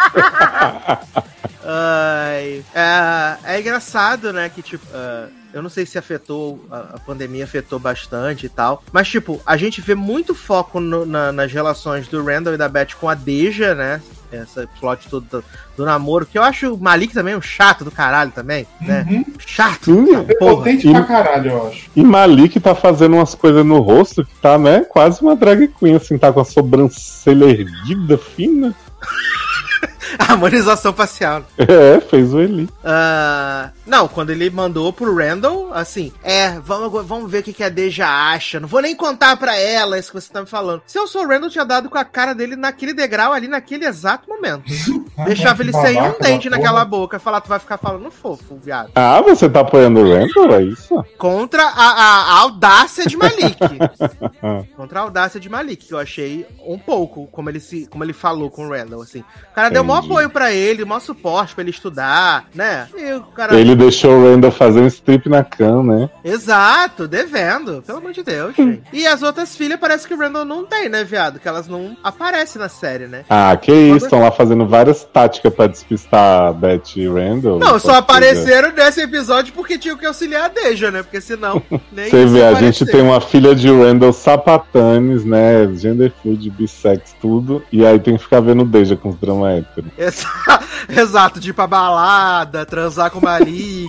Ai, 1.64 2.64
é, 2.74 3.36
é 3.56 3.60
engraçado, 3.60 4.32
né? 4.32 4.48
Que 4.48 4.62
tipo. 4.62 4.84
ah, 4.94 5.26
eu 5.52 5.62
não 5.62 5.70
sei 5.70 5.84
se 5.86 5.98
afetou, 5.98 6.64
a, 6.70 6.78
a 6.94 6.98
pandemia 7.00 7.44
afetou 7.44 7.78
bastante 7.78 8.46
e 8.46 8.48
tal. 8.48 8.82
Mas, 8.92 9.08
tipo, 9.08 9.40
a 9.46 9.56
gente 9.56 9.80
vê 9.80 9.94
muito 9.94 10.34
foco 10.34 10.78
no- 10.78 11.06
na- 11.06 11.32
nas 11.32 11.50
relações 11.52 12.06
do 12.06 12.22
Randall 12.24 12.54
e 12.54 12.58
da 12.58 12.68
Beth 12.68 12.94
com 13.00 13.08
a 13.08 13.14
Deja, 13.14 13.74
né? 13.74 14.00
Essa 14.30 14.68
plot 14.78 15.08
todo 15.08 15.26
do, 15.30 15.44
do 15.76 15.84
namoro. 15.84 16.26
Que 16.26 16.38
eu 16.38 16.42
acho 16.42 16.74
o 16.74 16.78
Malik 16.78 17.14
também 17.14 17.36
um 17.36 17.40
chato 17.40 17.84
do 17.84 17.90
caralho 17.90 18.30
também, 18.30 18.66
né? 18.80 19.06
Uhum. 19.10 19.24
Chato. 19.38 19.86
Sim, 19.86 20.06
Porra. 20.38 20.56
Potente 20.56 20.90
pra 20.90 21.02
caralho, 21.02 21.50
eu 21.50 21.68
acho. 21.68 21.90
E 21.96 22.02
Malik 22.02 22.60
tá 22.60 22.74
fazendo 22.74 23.16
umas 23.16 23.34
coisas 23.34 23.64
no 23.64 23.80
rosto 23.80 24.24
que 24.24 24.34
tá, 24.36 24.58
né? 24.58 24.84
Quase 24.88 25.22
uma 25.22 25.34
drag 25.34 25.68
queen, 25.68 25.96
assim, 25.96 26.18
tá 26.18 26.32
com 26.32 26.40
a 26.40 26.44
sobrancelha 26.44 27.46
erguida, 27.46 28.18
fina. 28.18 28.74
Harmonização 30.18 30.92
facial. 30.92 31.42
É, 31.56 32.00
fez 32.00 32.32
o 32.32 32.40
Eli. 32.40 32.68
Ah, 32.84 33.70
não, 33.86 34.06
quando 34.08 34.30
ele 34.30 34.48
mandou 34.50 34.92
pro 34.92 35.14
Randall, 35.16 35.70
assim, 35.72 36.12
é, 36.22 36.58
vamos, 36.60 37.04
vamos 37.06 37.30
ver 37.30 37.40
o 37.40 37.42
que, 37.42 37.52
que 37.52 37.64
a 37.64 37.68
Deja 37.68 38.06
acha. 38.08 38.60
Não 38.60 38.68
vou 38.68 38.80
nem 38.80 38.94
contar 38.94 39.36
pra 39.36 39.56
ela 39.56 39.98
isso 39.98 40.10
que 40.12 40.20
você 40.20 40.32
tá 40.32 40.40
me 40.40 40.46
falando. 40.46 40.82
Se 40.86 40.98
eu 40.98 41.06
sou 41.06 41.22
o 41.24 41.28
Randall, 41.28 41.46
eu 41.48 41.50
tinha 41.52 41.64
dado 41.64 41.88
com 41.90 41.98
a 41.98 42.04
cara 42.04 42.34
dele 42.34 42.56
naquele 42.56 42.92
degrau 42.94 43.32
ali, 43.32 43.48
naquele 43.48 43.84
exato 43.86 44.28
momento. 44.28 44.64
Deixava 45.26 45.62
ele 45.62 45.72
sem 45.72 46.00
um 46.00 46.14
dente 46.20 46.48
naquela 46.48 46.80
porra. 46.80 46.84
boca. 46.84 47.18
Falar, 47.18 47.40
tu 47.40 47.48
vai 47.48 47.58
ficar 47.58 47.76
falando 47.78 48.10
fofo, 48.10 48.56
viado. 48.62 48.90
Ah, 48.94 49.20
você 49.20 49.48
tá 49.48 49.60
apoiando 49.60 50.00
o 50.00 50.04
Randall? 50.08 50.54
É 50.54 50.62
isso? 50.62 51.04
Contra 51.18 51.62
a, 51.64 51.68
a- 51.68 52.22
a 52.34 52.40
audácia 52.40 53.04
de 53.06 53.16
Malik. 53.16 53.56
Contra 54.76 55.00
a 55.00 55.02
audácia 55.02 55.40
de 55.40 55.48
Malik, 55.48 55.86
que 55.86 55.92
eu 55.94 55.98
achei 55.98 56.46
um 56.64 56.78
pouco 56.78 57.26
como 57.28 57.50
ele, 57.50 57.60
se, 57.60 57.86
como 57.88 58.04
ele 58.04 58.12
falou 58.12 58.50
com 58.50 58.66
o 58.66 58.70
Randall, 58.70 59.02
assim. 59.02 59.20
O 59.50 59.54
cara 59.54 59.68
deu 59.70 59.82
maior 59.98 60.04
apoio 60.04 60.30
pra 60.30 60.52
ele, 60.52 60.84
maior 60.84 61.00
suporte 61.00 61.54
pra 61.54 61.62
ele 61.62 61.70
estudar, 61.70 62.46
né? 62.54 62.88
Cara... 63.34 63.58
Ele 63.58 63.74
deixou 63.74 64.12
o 64.12 64.30
Randall 64.30 64.50
fazer 64.50 64.80
um 64.80 64.86
strip 64.86 65.28
na 65.28 65.44
cama, 65.44 65.96
né? 65.96 66.10
Exato, 66.24 67.06
devendo. 67.06 67.82
Pelo 67.86 67.98
amor 67.98 68.12
de 68.12 68.22
Deus, 68.22 68.54
gente. 68.56 68.82
E 68.92 69.06
as 69.06 69.22
outras 69.22 69.56
filhas 69.56 69.78
parece 69.78 70.06
que 70.06 70.14
o 70.14 70.18
Randall 70.18 70.44
não 70.44 70.64
tem, 70.64 70.88
né, 70.88 71.04
viado? 71.04 71.38
Que 71.38 71.48
elas 71.48 71.68
não 71.68 71.96
aparecem 72.02 72.60
na 72.60 72.68
série, 72.68 73.06
né? 73.06 73.24
Ah, 73.28 73.56
que 73.56 73.72
isso, 73.72 74.06
estão 74.06 74.20
lá 74.20 74.30
fazendo 74.30 74.66
várias 74.66 75.04
táticas 75.04 75.52
pra 75.52 75.66
despistar 75.66 76.48
a 76.48 76.52
Beth 76.52 76.96
e 76.96 77.08
Randall. 77.08 77.58
Não, 77.58 77.78
só 77.78 77.94
apareceram 77.94 78.72
nesse 78.72 79.00
episódio 79.00 79.52
porque 79.52 79.78
tinham 79.78 79.96
que 79.96 80.06
auxiliar 80.06 80.44
a 80.44 80.48
Deja, 80.48 80.90
né? 80.90 81.02
Porque 81.02 81.20
senão 81.20 81.62
nem 81.92 82.10
Você 82.10 82.26
vê, 82.26 82.44
a 82.44 82.54
gente 82.54 82.84
tem 82.86 83.00
uma 83.00 83.20
filha 83.20 83.54
de 83.54 83.68
Randall 83.68 84.12
sapatanes, 84.12 85.24
né? 85.24 85.68
Gender 85.74 86.12
fluid, 86.22 86.50
bissex, 86.50 87.14
tudo. 87.20 87.62
E 87.72 87.84
aí 87.84 87.98
tem 87.98 88.16
que 88.16 88.22
ficar 88.22 88.40
vendo 88.40 88.64
Deja 88.64 88.96
com 88.96 89.10
os 89.10 89.16
drama 89.16 89.52
hétero. 89.52 89.87
Exa- 89.98 90.60
Exato, 90.88 91.40
de 91.40 91.50
ir 91.50 91.52
pra 91.52 91.66
balada, 91.66 92.64
transar 92.66 93.10
com 93.10 93.18
o 93.18 93.22
Malik. 93.22 93.86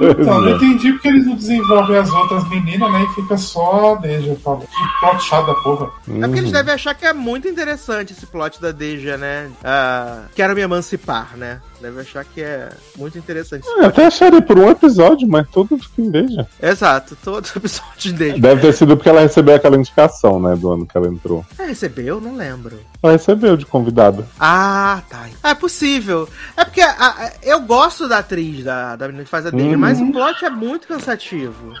Então, 0.00 0.46
é. 0.46 0.50
não 0.50 0.56
entendi 0.56 0.92
porque 0.92 1.08
eles 1.08 1.26
não 1.26 1.34
desenvolvem 1.34 1.96
as 1.96 2.08
outras 2.12 2.48
meninas, 2.48 2.92
né? 2.92 3.02
E 3.02 3.14
fica 3.20 3.36
só 3.36 3.94
a 3.94 3.96
Deja. 3.96 4.28
Eu 4.28 4.36
falo, 4.36 4.60
que 4.60 5.00
plot 5.00 5.24
chato 5.24 5.46
da 5.46 5.54
porra. 5.54 5.86
É 5.86 6.20
porque 6.20 6.38
eles 6.38 6.44
Uhum. 6.44 6.52
devem 6.52 6.74
achar 6.74 6.94
que 6.94 7.04
é 7.04 7.12
muito 7.12 7.48
interessante 7.48 8.12
esse 8.12 8.24
plot 8.24 8.62
da 8.62 8.70
Deja, 8.70 9.16
né? 9.16 9.50
Ah, 9.64 10.22
quero 10.36 10.54
me 10.54 10.60
emancipar, 10.60 11.36
né? 11.36 11.60
Deve 11.80 12.00
achar 12.00 12.24
que 12.24 12.40
é 12.40 12.68
muito 12.96 13.18
interessante. 13.18 13.64
plot. 13.64 13.84
até 13.86 14.06
acharia 14.06 14.40
por 14.40 14.56
um 14.56 14.70
episódio, 14.70 15.26
mas 15.28 15.46
fica 15.48 15.74
em 15.98 16.10
Deja. 16.12 16.46
Exato, 16.62 17.16
todo 17.24 17.48
episódio 17.56 18.12
dele. 18.12 18.40
Deve 18.40 18.60
ter 18.60 18.72
sido 18.74 18.96
porque 18.96 19.08
ela 19.08 19.22
recebeu 19.22 19.56
aquela 19.56 19.76
indicação, 19.76 20.38
né? 20.38 20.54
Do 20.54 20.70
ano 20.72 20.86
que 20.86 20.96
ela 20.96 21.08
entrou. 21.08 21.44
Ah, 21.58 21.64
recebeu? 21.64 22.20
Não 22.20 22.36
lembro. 22.36 22.78
Ela 23.02 23.12
recebeu 23.12 23.56
de 23.56 23.64
convidada. 23.64 24.26
Ah, 24.40 25.00
tá. 25.08 25.26
É 25.42 25.54
possível. 25.54 26.28
É 26.56 26.64
porque 26.64 26.80
a- 26.80 26.90
a- 26.98 27.32
eu 27.44 27.60
gosto 27.60 28.08
da 28.08 28.18
atriz, 28.18 28.64
da, 28.64 28.96
da 28.96 29.06
menina 29.06 29.22
que 29.24 29.30
faz 29.30 29.46
a 29.46 29.50
Deja, 29.50 29.70
Uhum. 29.70 29.78
mas 29.78 30.00
o 30.00 30.10
plot 30.10 30.44
é 30.44 30.50
muito 30.50 30.88
cansativo. 30.88 31.72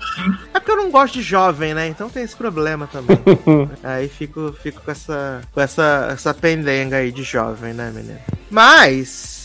É 0.54 0.60
porque 0.60 0.70
eu 0.70 0.76
não 0.76 0.90
gosto 0.92 1.14
de 1.14 1.22
jovem, 1.22 1.74
né? 1.74 1.88
Então 1.88 2.08
tem 2.08 2.22
esse 2.22 2.36
problema 2.36 2.86
também. 2.86 3.18
aí 3.82 4.08
fico, 4.08 4.54
fico 4.62 4.80
com 4.80 4.90
essa 4.92 5.40
com 5.52 5.60
essa, 5.60 6.08
essa 6.12 6.32
pendenga 6.32 6.98
aí 6.98 7.10
de 7.10 7.24
jovem, 7.24 7.74
né, 7.74 7.90
menina? 7.92 8.20
Mas. 8.50 9.37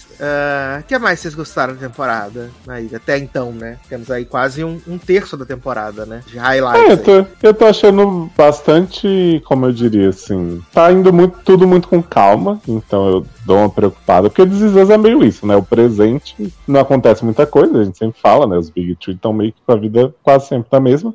O 0.80 0.84
que 0.84 0.98
mais 0.98 1.20
vocês 1.20 1.36
gostaram 1.36 1.74
da 1.74 1.80
temporada? 1.80 2.50
Aí, 2.68 2.90
até 2.94 3.18
então, 3.18 3.52
né? 3.52 3.78
Temos 3.90 4.10
aí 4.12 4.26
quase 4.26 4.64
um, 4.64 4.80
um 4.88 4.98
terço 4.98 5.36
da 5.38 5.46
temporada, 5.46 6.06
né? 6.06 6.22
De 6.28 6.38
É, 6.38 6.42
highlights. 6.42 6.84
eu 7.08 7.16
aí. 7.16 7.26
tô, 7.26 7.48
eu 7.48 7.54
tô 7.54 7.66
achando 7.66 8.30
bastante, 8.38 9.42
como 9.46 9.66
eu 9.66 9.72
diria 9.72 10.10
assim, 10.10 10.62
tá 10.74 10.92
indo 10.92 11.12
muito, 11.12 11.40
tudo 11.44 11.68
muito 11.68 11.88
com 11.88 12.02
calma, 12.02 12.60
então 12.68 13.10
eu 13.10 13.26
dou 13.46 13.58
uma 13.58 13.70
preocupada, 13.70 14.30
porque 14.30 14.46
This 14.46 14.90
é 14.90 14.98
meio 14.98 15.24
isso, 15.24 15.46
né? 15.46 15.56
O 15.56 15.64
presente 15.64 16.54
não 16.68 16.80
acontece 16.80 17.24
muita 17.26 17.46
coisa, 17.46 17.80
a 17.80 17.84
gente 17.84 17.98
sempre 17.98 18.20
fala, 18.22 18.48
né? 18.48 18.58
Os 18.58 18.70
Big 18.70 18.96
Tree 18.96 19.16
estão 19.16 19.34
meio 19.34 19.52
que 19.52 19.60
com 19.66 19.72
a 19.74 19.78
vida 19.78 20.14
quase 20.24 20.48
sempre 20.48 20.70
da 20.72 20.80
mesma. 20.80 21.14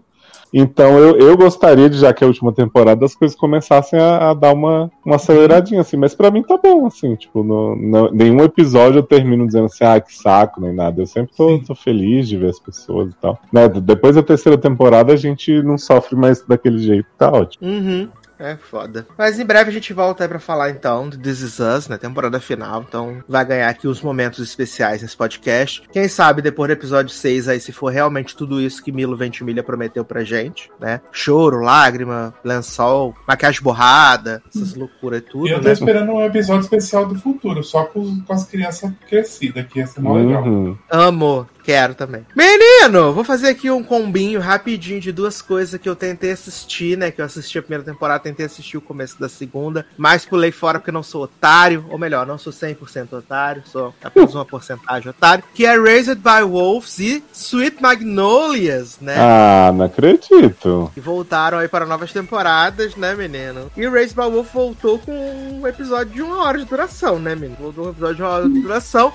Então 0.52 0.98
eu, 0.98 1.18
eu 1.18 1.36
gostaria 1.36 1.88
de, 1.90 1.98
já 1.98 2.12
que 2.12 2.24
é 2.24 2.26
a 2.26 2.28
última 2.28 2.52
temporada, 2.52 3.04
as 3.04 3.14
coisas 3.14 3.36
começassem 3.36 3.98
a, 3.98 4.30
a 4.30 4.34
dar 4.34 4.52
uma, 4.54 4.90
uma 5.04 5.16
aceleradinha, 5.16 5.80
assim, 5.80 5.96
mas 5.96 6.14
pra 6.14 6.30
mim 6.30 6.42
tá 6.42 6.56
bom, 6.62 6.86
assim, 6.86 7.14
tipo, 7.16 7.42
no, 7.42 7.76
no- 7.76 8.10
nenhum 8.10 8.40
episódio 8.42 8.98
eu 8.98 9.02
termino 9.02 9.46
dizendo 9.46 9.66
assim, 9.66 9.84
ah, 9.84 10.00
que 10.00 10.14
saco, 10.14 10.60
nem 10.60 10.72
nada. 10.74 11.02
Eu 11.02 11.06
sempre 11.06 11.32
tô, 11.36 11.58
tô 11.58 11.74
feliz 11.74 12.28
de 12.28 12.36
ver 12.36 12.50
as 12.50 12.58
pessoas 12.60 13.10
e 13.10 13.16
tal. 13.20 13.38
Né, 13.52 13.68
depois 13.68 14.16
da 14.16 14.22
terceira 14.22 14.56
temporada 14.58 15.12
a 15.12 15.16
gente 15.16 15.62
não 15.62 15.76
sofre 15.76 16.16
mais 16.16 16.42
daquele 16.46 16.78
jeito, 16.78 17.06
tá 17.18 17.30
ótimo. 17.30 17.66
Uhum. 17.68 18.08
É 18.38 18.56
foda. 18.56 19.06
Mas 19.16 19.38
em 19.40 19.44
breve 19.44 19.70
a 19.70 19.72
gente 19.72 19.92
volta 19.92 20.22
aí 20.24 20.28
pra 20.28 20.38
falar 20.38 20.70
então 20.70 21.08
do 21.08 21.18
This 21.18 21.40
Is 21.40 21.58
Us, 21.58 21.88
né? 21.88 21.96
Temporada 21.98 22.38
final. 22.40 22.84
Então 22.86 23.22
vai 23.28 23.44
ganhar 23.44 23.68
aqui 23.68 23.88
uns 23.88 24.00
momentos 24.00 24.38
especiais 24.38 25.02
nesse 25.02 25.16
podcast. 25.16 25.82
Quem 25.92 26.06
sabe 26.08 26.40
depois 26.40 26.68
do 26.68 26.72
episódio 26.72 27.10
6 27.12 27.48
aí, 27.48 27.60
se 27.60 27.72
for 27.72 27.88
realmente 27.92 28.36
tudo 28.36 28.60
isso 28.60 28.82
que 28.82 28.92
Milo 28.92 29.16
Ventimiglia 29.16 29.62
prometeu 29.62 30.04
pra 30.04 30.22
gente, 30.22 30.70
né? 30.80 31.00
Choro, 31.10 31.60
lágrima, 31.60 32.32
lençol, 32.44 33.14
maquiagem 33.26 33.62
borrada, 33.62 34.42
essas 34.54 34.74
loucuras 34.74 35.20
e 35.20 35.22
tudo, 35.22 35.48
E 35.48 35.50
eu 35.52 35.60
tô 35.60 35.66
né? 35.66 35.72
esperando 35.72 36.12
um 36.12 36.22
episódio 36.24 36.62
especial 36.62 37.06
do 37.06 37.14
futuro, 37.16 37.62
só 37.64 37.84
com, 37.84 38.00
os- 38.00 38.22
com 38.24 38.32
as 38.32 38.44
crianças 38.44 38.90
crescidas, 39.08 39.66
que 39.66 39.78
ia 39.80 39.86
ser 39.86 40.00
mó 40.00 40.14
legal. 40.14 40.44
Uhum. 40.44 40.78
Amo. 40.90 41.48
Quero 41.68 41.94
também. 41.94 42.24
Menino, 42.34 43.12
vou 43.12 43.22
fazer 43.22 43.48
aqui 43.48 43.70
um 43.70 43.84
combinho 43.84 44.40
rapidinho 44.40 44.98
de 44.98 45.12
duas 45.12 45.42
coisas 45.42 45.78
que 45.78 45.86
eu 45.86 45.94
tentei 45.94 46.30
assistir, 46.30 46.96
né? 46.96 47.10
Que 47.10 47.20
eu 47.20 47.26
assisti 47.26 47.58
a 47.58 47.62
primeira 47.62 47.84
temporada, 47.84 48.20
tentei 48.20 48.46
assistir 48.46 48.78
o 48.78 48.80
começo 48.80 49.20
da 49.20 49.28
segunda, 49.28 49.84
mas 49.94 50.24
pulei 50.24 50.50
fora 50.50 50.78
porque 50.78 50.90
não 50.90 51.02
sou 51.02 51.24
otário, 51.24 51.84
ou 51.90 51.98
melhor, 51.98 52.26
não 52.26 52.38
sou 52.38 52.54
100% 52.54 53.12
otário, 53.12 53.64
sou 53.66 53.94
apenas 54.02 54.34
uma 54.34 54.46
porcentagem 54.46 55.10
otário, 55.10 55.44
que 55.52 55.66
é 55.66 55.78
Raised 55.78 56.16
by 56.16 56.42
Wolves 56.42 56.98
e 57.00 57.22
Sweet 57.34 57.82
Magnolias, 57.82 58.96
né? 58.98 59.16
Ah, 59.18 59.70
não 59.70 59.84
acredito. 59.84 60.90
Que 60.94 61.00
voltaram 61.02 61.58
aí 61.58 61.68
para 61.68 61.84
novas 61.84 62.10
temporadas, 62.14 62.96
né, 62.96 63.14
menino? 63.14 63.70
E 63.76 63.86
Race 63.86 64.14
by 64.14 64.22
Wolf 64.22 64.54
voltou 64.54 64.98
com 65.00 65.12
um 65.12 65.66
episódio 65.66 66.14
de 66.14 66.22
uma 66.22 66.44
hora 66.44 66.56
de 66.56 66.64
duração, 66.64 67.18
né, 67.18 67.34
menino? 67.34 67.58
Voltou 67.60 67.84
com 67.84 67.90
um 67.90 67.92
episódio 67.92 68.16
de 68.16 68.22
uma 68.22 68.30
hora 68.30 68.48
de 68.48 68.58
duração. 68.58 69.12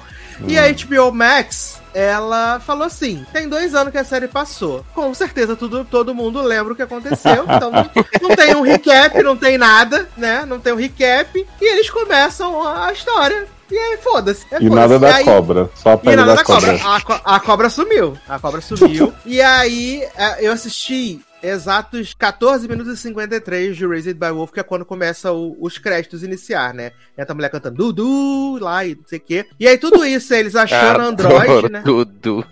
E 0.47 0.57
a 0.57 0.63
HBO 0.71 1.11
Max, 1.13 1.79
ela 1.93 2.59
falou 2.59 2.85
assim: 2.85 3.25
tem 3.31 3.47
dois 3.47 3.73
anos 3.75 3.91
que 3.91 3.97
a 3.97 4.03
série 4.03 4.27
passou. 4.27 4.85
Com 4.93 5.13
certeza 5.13 5.55
tudo, 5.55 5.85
todo 5.85 6.13
mundo 6.15 6.41
lembra 6.41 6.73
o 6.73 6.75
que 6.75 6.81
aconteceu. 6.81 7.45
Então 7.53 7.71
não, 7.71 7.89
não 8.29 8.35
tem 8.35 8.55
um 8.55 8.61
recap, 8.61 9.21
não 9.23 9.35
tem 9.37 9.57
nada, 9.57 10.07
né? 10.17 10.45
Não 10.45 10.59
tem 10.59 10.73
um 10.73 10.77
recap. 10.77 11.47
E 11.61 11.65
eles 11.71 11.89
começam 11.89 12.67
a 12.67 12.91
história. 12.91 13.45
E 13.71 13.77
aí, 13.77 13.97
foda-se. 13.97 14.45
é 14.51 14.57
E 14.57 14.67
foda-se. 14.67 14.75
nada 14.75 14.99
da 14.99 15.15
aí, 15.15 15.23
cobra. 15.23 15.69
Só 15.75 15.91
a 15.91 15.93
e 15.93 15.97
pele 15.97 16.15
nada 16.17 16.27
da 16.31 16.35
da 16.35 16.43
cobra. 16.43 16.77
cobra. 16.77 16.95
A, 16.95 17.01
co- 17.01 17.21
a 17.23 17.39
cobra 17.39 17.69
sumiu. 17.69 18.17
A 18.27 18.37
cobra 18.39 18.61
sumiu. 18.61 19.13
e 19.25 19.41
aí, 19.41 20.03
é, 20.15 20.45
eu 20.47 20.51
assisti 20.51 21.19
exatos 21.43 22.13
14 22.13 22.67
minutos 22.67 22.93
e 22.93 22.97
53 22.97 23.75
de 23.75 23.85
Raised 23.85 24.13
by 24.17 24.31
Wolf, 24.31 24.51
que 24.51 24.59
é 24.59 24.63
quando 24.63 24.85
começa 24.85 25.31
o- 25.31 25.55
os 25.59 25.77
créditos 25.77 26.23
iniciar, 26.23 26.73
né? 26.73 26.91
Entra 27.17 27.33
a 27.33 27.35
mulher 27.35 27.49
cantando 27.49 27.75
Dudu 27.75 28.57
lá 28.63 28.85
e 28.85 28.95
não 28.95 29.03
sei 29.05 29.19
o 29.19 29.21
quê. 29.21 29.45
E 29.59 29.67
aí, 29.67 29.77
tudo 29.77 30.05
isso, 30.05 30.33
eles 30.33 30.55
achando 30.55 31.01
Android, 31.01 31.69
né? 31.71 31.81
Dudu. 31.83 32.45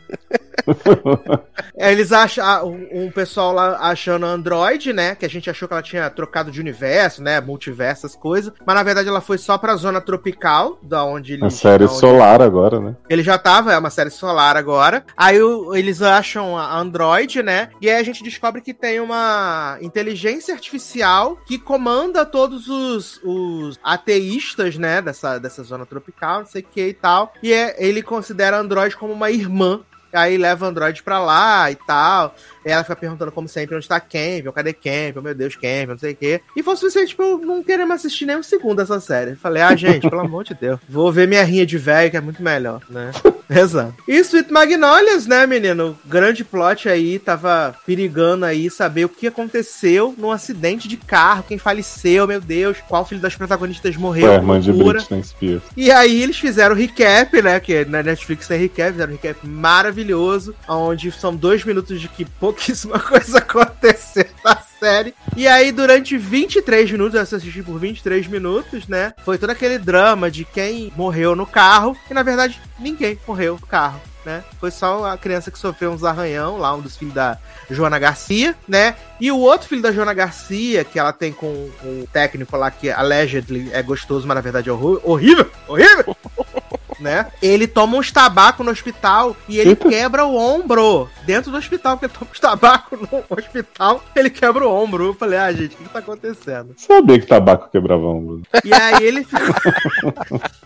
Eles 1.76 2.12
acham 2.12 2.68
um, 2.68 3.06
um 3.06 3.12
pessoal 3.12 3.54
lá 3.54 3.78
achando 3.80 4.26
Android, 4.26 4.94
né? 4.94 5.16
Que 5.16 5.26
a 5.26 5.30
gente 5.30 5.50
achou 5.50 5.68
que 5.68 5.74
ela 5.74 5.82
tinha 5.84 6.10
trocado 6.10 6.52
de 6.52 6.60
universo, 6.60 7.22
né? 7.24 7.40
Multiverso, 7.42 8.08
coisas. 8.20 8.52
Mas 8.66 8.76
na 8.76 8.84
verdade 8.84 9.08
ela 9.08 9.22
foi 9.22 9.38
só 9.38 9.58
pra 9.58 9.76
zona 9.76 10.02
tropical, 10.02 10.78
da 10.82 11.04
onde 11.04 11.34
eles. 11.34 11.44
A 11.46 11.50
série 11.50 11.86
da 11.86 11.92
onde 11.92 12.00
solar 12.00 12.42
agora, 12.42 12.80
né? 12.80 12.96
Ele 13.10 13.24
já 13.24 13.38
tava, 13.38 13.74
é 13.74 13.78
uma 13.78 13.90
série 13.90 14.10
solar 14.10 14.58
agora. 14.58 15.04
Aí 15.16 15.42
o- 15.42 15.74
eles 15.76 16.02
acham 16.02 16.58
a 16.58 16.78
Android, 16.78 17.42
né? 17.42 17.70
E 17.82 17.90
aí 17.90 17.98
a 17.98 18.04
gente 18.04 18.24
descobre 18.24 18.62
que 18.62 18.74
tem 18.74 19.00
uma 19.00 19.78
inteligência 19.82 20.54
artificial 20.54 21.38
que 21.46 21.58
comanda 21.58 22.26
todos 22.26 22.68
os, 22.68 23.20
os 23.24 23.80
ateístas, 23.84 24.78
né? 24.78 25.02
Dessa, 25.02 25.38
dessa 25.40 25.64
zona 25.64 25.86
tropical, 25.86 26.40
não 26.40 26.46
sei 26.46 26.62
o 26.62 26.66
que 26.66 26.88
e 26.88 26.94
tal. 26.94 27.34
E 27.42 27.54
é, 27.54 27.76
ele 27.78 28.02
considera 28.02 28.58
a 28.58 28.60
Android 28.60 28.96
como 28.98 29.14
uma 29.14 29.32
irmã. 29.32 29.82
Aí 30.14 30.38
leva 30.38 30.66
Android 30.68 31.02
pra 31.04 31.20
lá 31.20 31.72
e 31.72 31.76
tal. 31.76 32.36
Ela 32.64 32.84
fica 32.84 32.96
perguntando, 32.96 33.32
como 33.32 33.48
sempre, 33.48 33.76
onde 33.76 33.88
tá 33.88 34.00
Campbell? 34.00 34.54
Cadê 34.54 34.74
Campbell? 34.74 35.22
Meu 35.22 35.36
Deus, 35.36 35.56
Campbell, 35.56 35.88
não 35.88 35.98
sei 35.98 36.14
o 36.14 36.16
quê. 36.16 36.42
E 36.56 36.64
foi 36.64 36.74
o 36.74 36.78
suficiente 36.78 37.16
pra 37.16 37.26
eu 37.26 37.38
não 37.40 37.64
querer 37.64 37.86
mais 37.86 38.02
assistir 38.02 38.26
nem 38.26 38.38
um 38.38 38.44
segundo 38.44 38.78
dessa 38.78 39.00
série. 39.00 39.36
Falei, 39.36 39.62
ah, 39.62 39.76
gente, 39.76 40.10
pelo 40.10 40.22
amor 40.22 40.44
de 40.44 40.54
Deus. 40.54 40.80
Vou 40.88 41.12
ver 41.12 41.28
minha 41.28 41.44
rinha 41.44 41.66
de 41.66 41.78
velho, 41.78 42.12
que 42.12 42.18
é 42.18 42.22
muito 42.22 42.42
melhor, 42.42 42.82
né? 42.90 43.12
Exato. 43.50 43.94
E 44.08 44.18
Sweet 44.20 44.52
Magnolias, 44.52 45.28
né, 45.28 45.46
menino? 45.46 45.98
Grande 46.06 46.44
plot 46.44 46.88
aí, 46.88 47.20
tava 47.20 47.76
perigando 47.86 48.46
aí 48.46 48.70
saber 48.70 49.06
o 49.06 49.10
que 49.10 49.28
aconteceu 49.28 50.16
num 50.18 50.32
acidente 50.32 50.88
de 50.88 50.96
carro, 50.96 51.44
quem 51.46 51.58
faleceu, 51.58 52.26
meu 52.26 52.40
Deus, 52.40 52.78
qual 52.88 53.06
filho 53.06 53.20
das 53.20 53.36
protagonistas 53.36 53.98
morreu. 53.98 54.32
A 54.32 54.36
irmã 54.36 54.60
de. 54.60 54.72
Britney 54.72 55.24
Spears. 55.24 55.64
E 55.76 55.92
aí 55.92 56.24
eles 56.24 56.38
fizeram 56.38 56.74
o 56.74 56.78
recap, 56.78 57.42
né? 57.42 57.60
Que 57.60 57.84
na 57.84 58.02
Netflix 58.02 58.48
tem 58.48 58.58
recap, 58.58 58.92
fizeram 58.92 59.12
um 59.12 59.16
recap 59.16 59.46
maravilhoso, 59.46 60.56
onde 60.68 61.12
são 61.12 61.36
dois 61.36 61.64
minutos 61.66 62.00
de 62.00 62.08
que 62.08 62.24
pouquíssima 62.52 63.00
coisa 63.00 63.38
aconteceu 63.40 64.26
na 64.44 64.58
série. 64.58 65.14
E 65.36 65.48
aí, 65.48 65.72
durante 65.72 66.18
23 66.18 66.92
minutos, 66.92 67.16
eu 67.16 67.22
assisti 67.22 67.64
por 67.64 67.80
23 67.80 68.28
minutos, 68.28 68.88
né? 68.88 69.14
Foi 69.24 69.38
todo 69.38 69.50
aquele 69.50 69.78
drama 69.78 70.30
de 70.30 70.44
quem 70.46 70.92
morreu 70.96 71.36
no 71.36 71.46
carro, 71.48 71.96
e 72.10 72.14
na 72.14 72.24
verdade 72.24 72.62
ninguém 72.78 73.18
morreu 73.28 73.58
no 73.60 73.66
carro. 73.68 74.00
Né? 74.24 74.44
Foi 74.60 74.70
só 74.70 75.06
a 75.12 75.18
criança 75.18 75.50
que 75.50 75.58
sofreu 75.58 75.90
uns 75.92 76.04
arranhão 76.04 76.58
lá, 76.60 76.76
um 76.76 76.80
dos 76.82 76.96
filhos 76.96 77.16
da 77.16 77.40
Joana 77.72 77.98
Garcia, 77.98 78.56
né? 78.68 78.96
E 79.20 79.32
o 79.32 79.40
outro 79.40 79.68
filho 79.68 79.82
da 79.82 79.92
Joana 79.92 80.14
Garcia, 80.14 80.84
que 80.84 81.00
ela 81.00 81.12
tem 81.12 81.34
com 81.34 81.48
o 81.48 82.08
técnico 82.14 82.56
lá 82.56 82.70
que 82.70 82.92
allegedly 82.92 83.72
é 83.74 83.82
gostoso, 83.82 84.28
mas 84.28 84.36
na 84.36 84.42
verdade 84.42 84.70
é 84.70 84.72
horror- 84.72 85.02
horrível, 85.04 85.50
horrível, 85.68 86.16
né? 87.02 87.32
Ele 87.42 87.68
toma 87.68 87.98
uns 87.98 88.12
tabaco 88.12 88.64
no 88.64 88.72
hospital 88.72 89.36
e 89.48 89.60
ele 89.60 89.72
Eita. 89.72 89.90
quebra 89.90 90.26
o 90.26 90.36
ombro 90.36 91.10
dentro 91.26 91.52
do 91.52 91.58
hospital, 91.58 91.98
porque 91.98 92.14
toma 92.14 92.32
uns 92.32 92.40
tabaco 92.40 92.96
no 92.96 93.24
hospital, 93.30 94.04
ele 94.16 94.30
quebra 94.30 94.66
o 94.66 94.72
ombro. 94.72 95.08
Eu 95.08 95.14
falei, 95.14 95.40
ah, 95.40 95.52
gente, 95.52 95.76
o 95.76 95.78
que, 95.78 95.84
que 95.84 95.90
tá 95.90 96.00
acontecendo? 96.00 96.74
Sabia 96.78 97.20
que 97.20 97.26
tabaco 97.26 97.70
quebrava 97.70 98.06
ombro. 98.06 98.42
E 98.64 98.74
aí 98.74 99.04
ele 99.04 99.24
fica. 99.24 100.52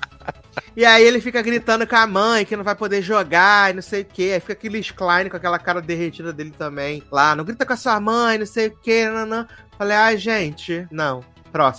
E 0.75 0.83
aí 0.85 1.03
ele 1.03 1.21
fica 1.21 1.41
gritando 1.41 1.87
com 1.87 1.95
a 1.95 2.05
mãe 2.05 2.45
que 2.45 2.55
não 2.55 2.63
vai 2.63 2.75
poder 2.75 3.01
jogar 3.01 3.71
e 3.71 3.73
não 3.73 3.81
sei 3.81 4.01
o 4.01 4.05
que. 4.05 4.33
Aí 4.33 4.39
fica 4.41 4.53
aquele 4.53 4.83
Klein 4.83 5.29
com 5.29 5.37
aquela 5.37 5.57
cara 5.57 5.81
derretida 5.81 6.33
dele 6.33 6.53
também. 6.57 7.01
Lá, 7.09 7.33
não 7.33 7.45
grita 7.45 7.65
com 7.65 7.73
a 7.73 7.77
sua 7.77 7.99
mãe, 7.99 8.37
não 8.37 8.45
sei 8.45 8.67
o 8.67 8.77
que, 8.77 9.07
não, 9.09 9.25
não. 9.25 9.47
Falei, 9.77 9.95
ai, 9.95 10.17
gente, 10.17 10.85
não. 10.91 11.23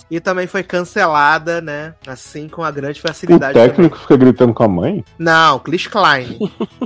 E 0.09 0.19
também 0.19 0.47
foi 0.47 0.63
cancelada, 0.63 1.61
né? 1.61 1.93
Assim, 2.07 2.47
com 2.49 2.63
a 2.63 2.71
grande 2.71 2.99
O 2.99 3.01
facilidade 3.01 3.53
também. 3.53 3.69
técnico 3.69 3.97
fica 3.97 4.17
gritando 4.17 4.53
com 4.53 4.63
a 4.63 4.67
mãe? 4.67 5.05
Não, 5.19 5.59
Chris 5.59 5.87
Klein. 5.87 6.37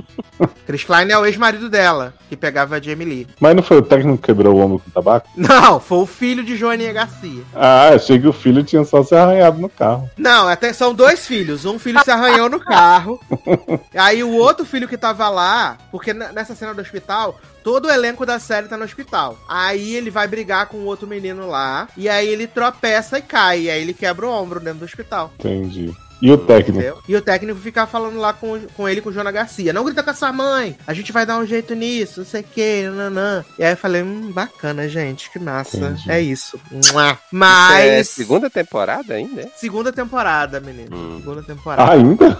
Chris 0.66 0.84
Klein 0.84 1.10
é 1.10 1.18
o 1.18 1.24
ex-marido 1.24 1.68
dela, 1.68 2.14
que 2.28 2.36
pegava 2.36 2.76
a 2.76 2.80
Jamie 2.80 3.06
Lee. 3.06 3.26
Mas 3.40 3.54
não 3.56 3.62
foi 3.62 3.78
o 3.78 3.82
técnico 3.82 4.18
que 4.18 4.26
quebrou 4.26 4.54
o 4.56 4.60
ombro 4.60 4.78
com 4.80 4.90
tabaco? 4.90 5.28
Não, 5.36 5.80
foi 5.80 5.98
o 5.98 6.06
filho 6.06 6.44
de 6.44 6.56
Joaninha 6.56 6.92
Garcia. 6.92 7.42
Ah, 7.54 7.88
achei 7.94 8.18
que 8.18 8.26
o 8.26 8.32
filho 8.32 8.62
tinha 8.64 8.84
só 8.84 9.02
se 9.02 9.14
arranhado 9.14 9.58
no 9.58 9.68
carro. 9.68 10.10
Não, 10.16 10.48
até 10.48 10.72
são 10.72 10.94
dois 10.94 11.26
filhos. 11.26 11.64
Um 11.64 11.78
filho 11.78 12.02
se 12.04 12.10
arranhou 12.10 12.48
no 12.48 12.60
carro. 12.60 13.20
Aí 13.94 14.22
o 14.22 14.32
outro 14.32 14.64
filho 14.64 14.88
que 14.88 14.96
tava 14.98 15.28
lá, 15.28 15.78
porque 15.90 16.12
nessa 16.12 16.54
cena 16.54 16.74
do 16.74 16.80
hospital, 16.80 17.38
todo 17.62 17.86
o 17.86 17.90
elenco 17.90 18.26
da 18.26 18.38
série 18.38 18.68
tá 18.68 18.76
no 18.76 18.84
hospital. 18.84 19.38
Aí 19.48 19.94
ele 19.94 20.10
vai 20.10 20.26
brigar 20.26 20.66
com 20.66 20.78
o 20.78 20.84
outro 20.84 21.06
menino 21.06 21.48
lá. 21.48 21.88
E 21.96 22.08
aí 22.08 22.28
ele 22.28 22.46
tropeça 22.46 23.18
e 23.18 23.22
cai. 23.22 23.62
E 23.62 23.70
aí 23.70 23.80
ele 23.80 23.94
quebra 23.94 24.26
o 24.26 24.30
ombro 24.30 24.60
dentro 24.60 24.80
do 24.80 24.84
hospital. 24.84 25.32
Entendi. 25.38 25.92
E 26.22 26.30
o 26.30 26.38
técnico? 26.38 26.78
Entendeu? 26.78 26.98
E 27.08 27.16
o 27.16 27.20
técnico 27.20 27.58
fica 27.58 27.84
falando 27.84 28.16
lá 28.16 28.32
com, 28.32 28.60
com 28.76 28.88
ele, 28.88 29.00
com 29.00 29.10
o 29.10 29.12
Jona 29.12 29.32
Garcia. 29.32 29.72
Não 29.72 29.84
grita 29.84 30.04
com 30.04 30.10
essa 30.10 30.32
mãe. 30.32 30.76
A 30.86 30.94
gente 30.94 31.10
vai 31.10 31.26
dar 31.26 31.36
um 31.36 31.44
jeito 31.44 31.74
nisso, 31.74 32.20
não 32.20 32.26
sei 32.26 32.42
o 32.42 32.44
que, 32.44 32.88
nanã. 32.90 33.44
E 33.58 33.64
aí 33.64 33.72
eu 33.72 33.76
falei, 33.76 34.02
hum, 34.02 34.30
bacana, 34.30 34.88
gente, 34.88 35.28
que 35.32 35.40
massa. 35.40 35.78
Entendi. 35.78 36.08
É 36.08 36.20
isso. 36.20 36.60
Mua. 36.70 37.10
Isso 37.10 37.18
Mas. 37.32 37.84
é 37.84 38.04
segunda 38.04 38.48
temporada 38.48 39.14
ainda? 39.14 39.42
é? 39.42 39.50
Segunda 39.56 39.92
temporada, 39.92 40.60
menino. 40.60 40.96
Hum. 40.96 41.16
Segunda 41.18 41.42
temporada. 41.42 41.90
Ainda? 41.90 42.38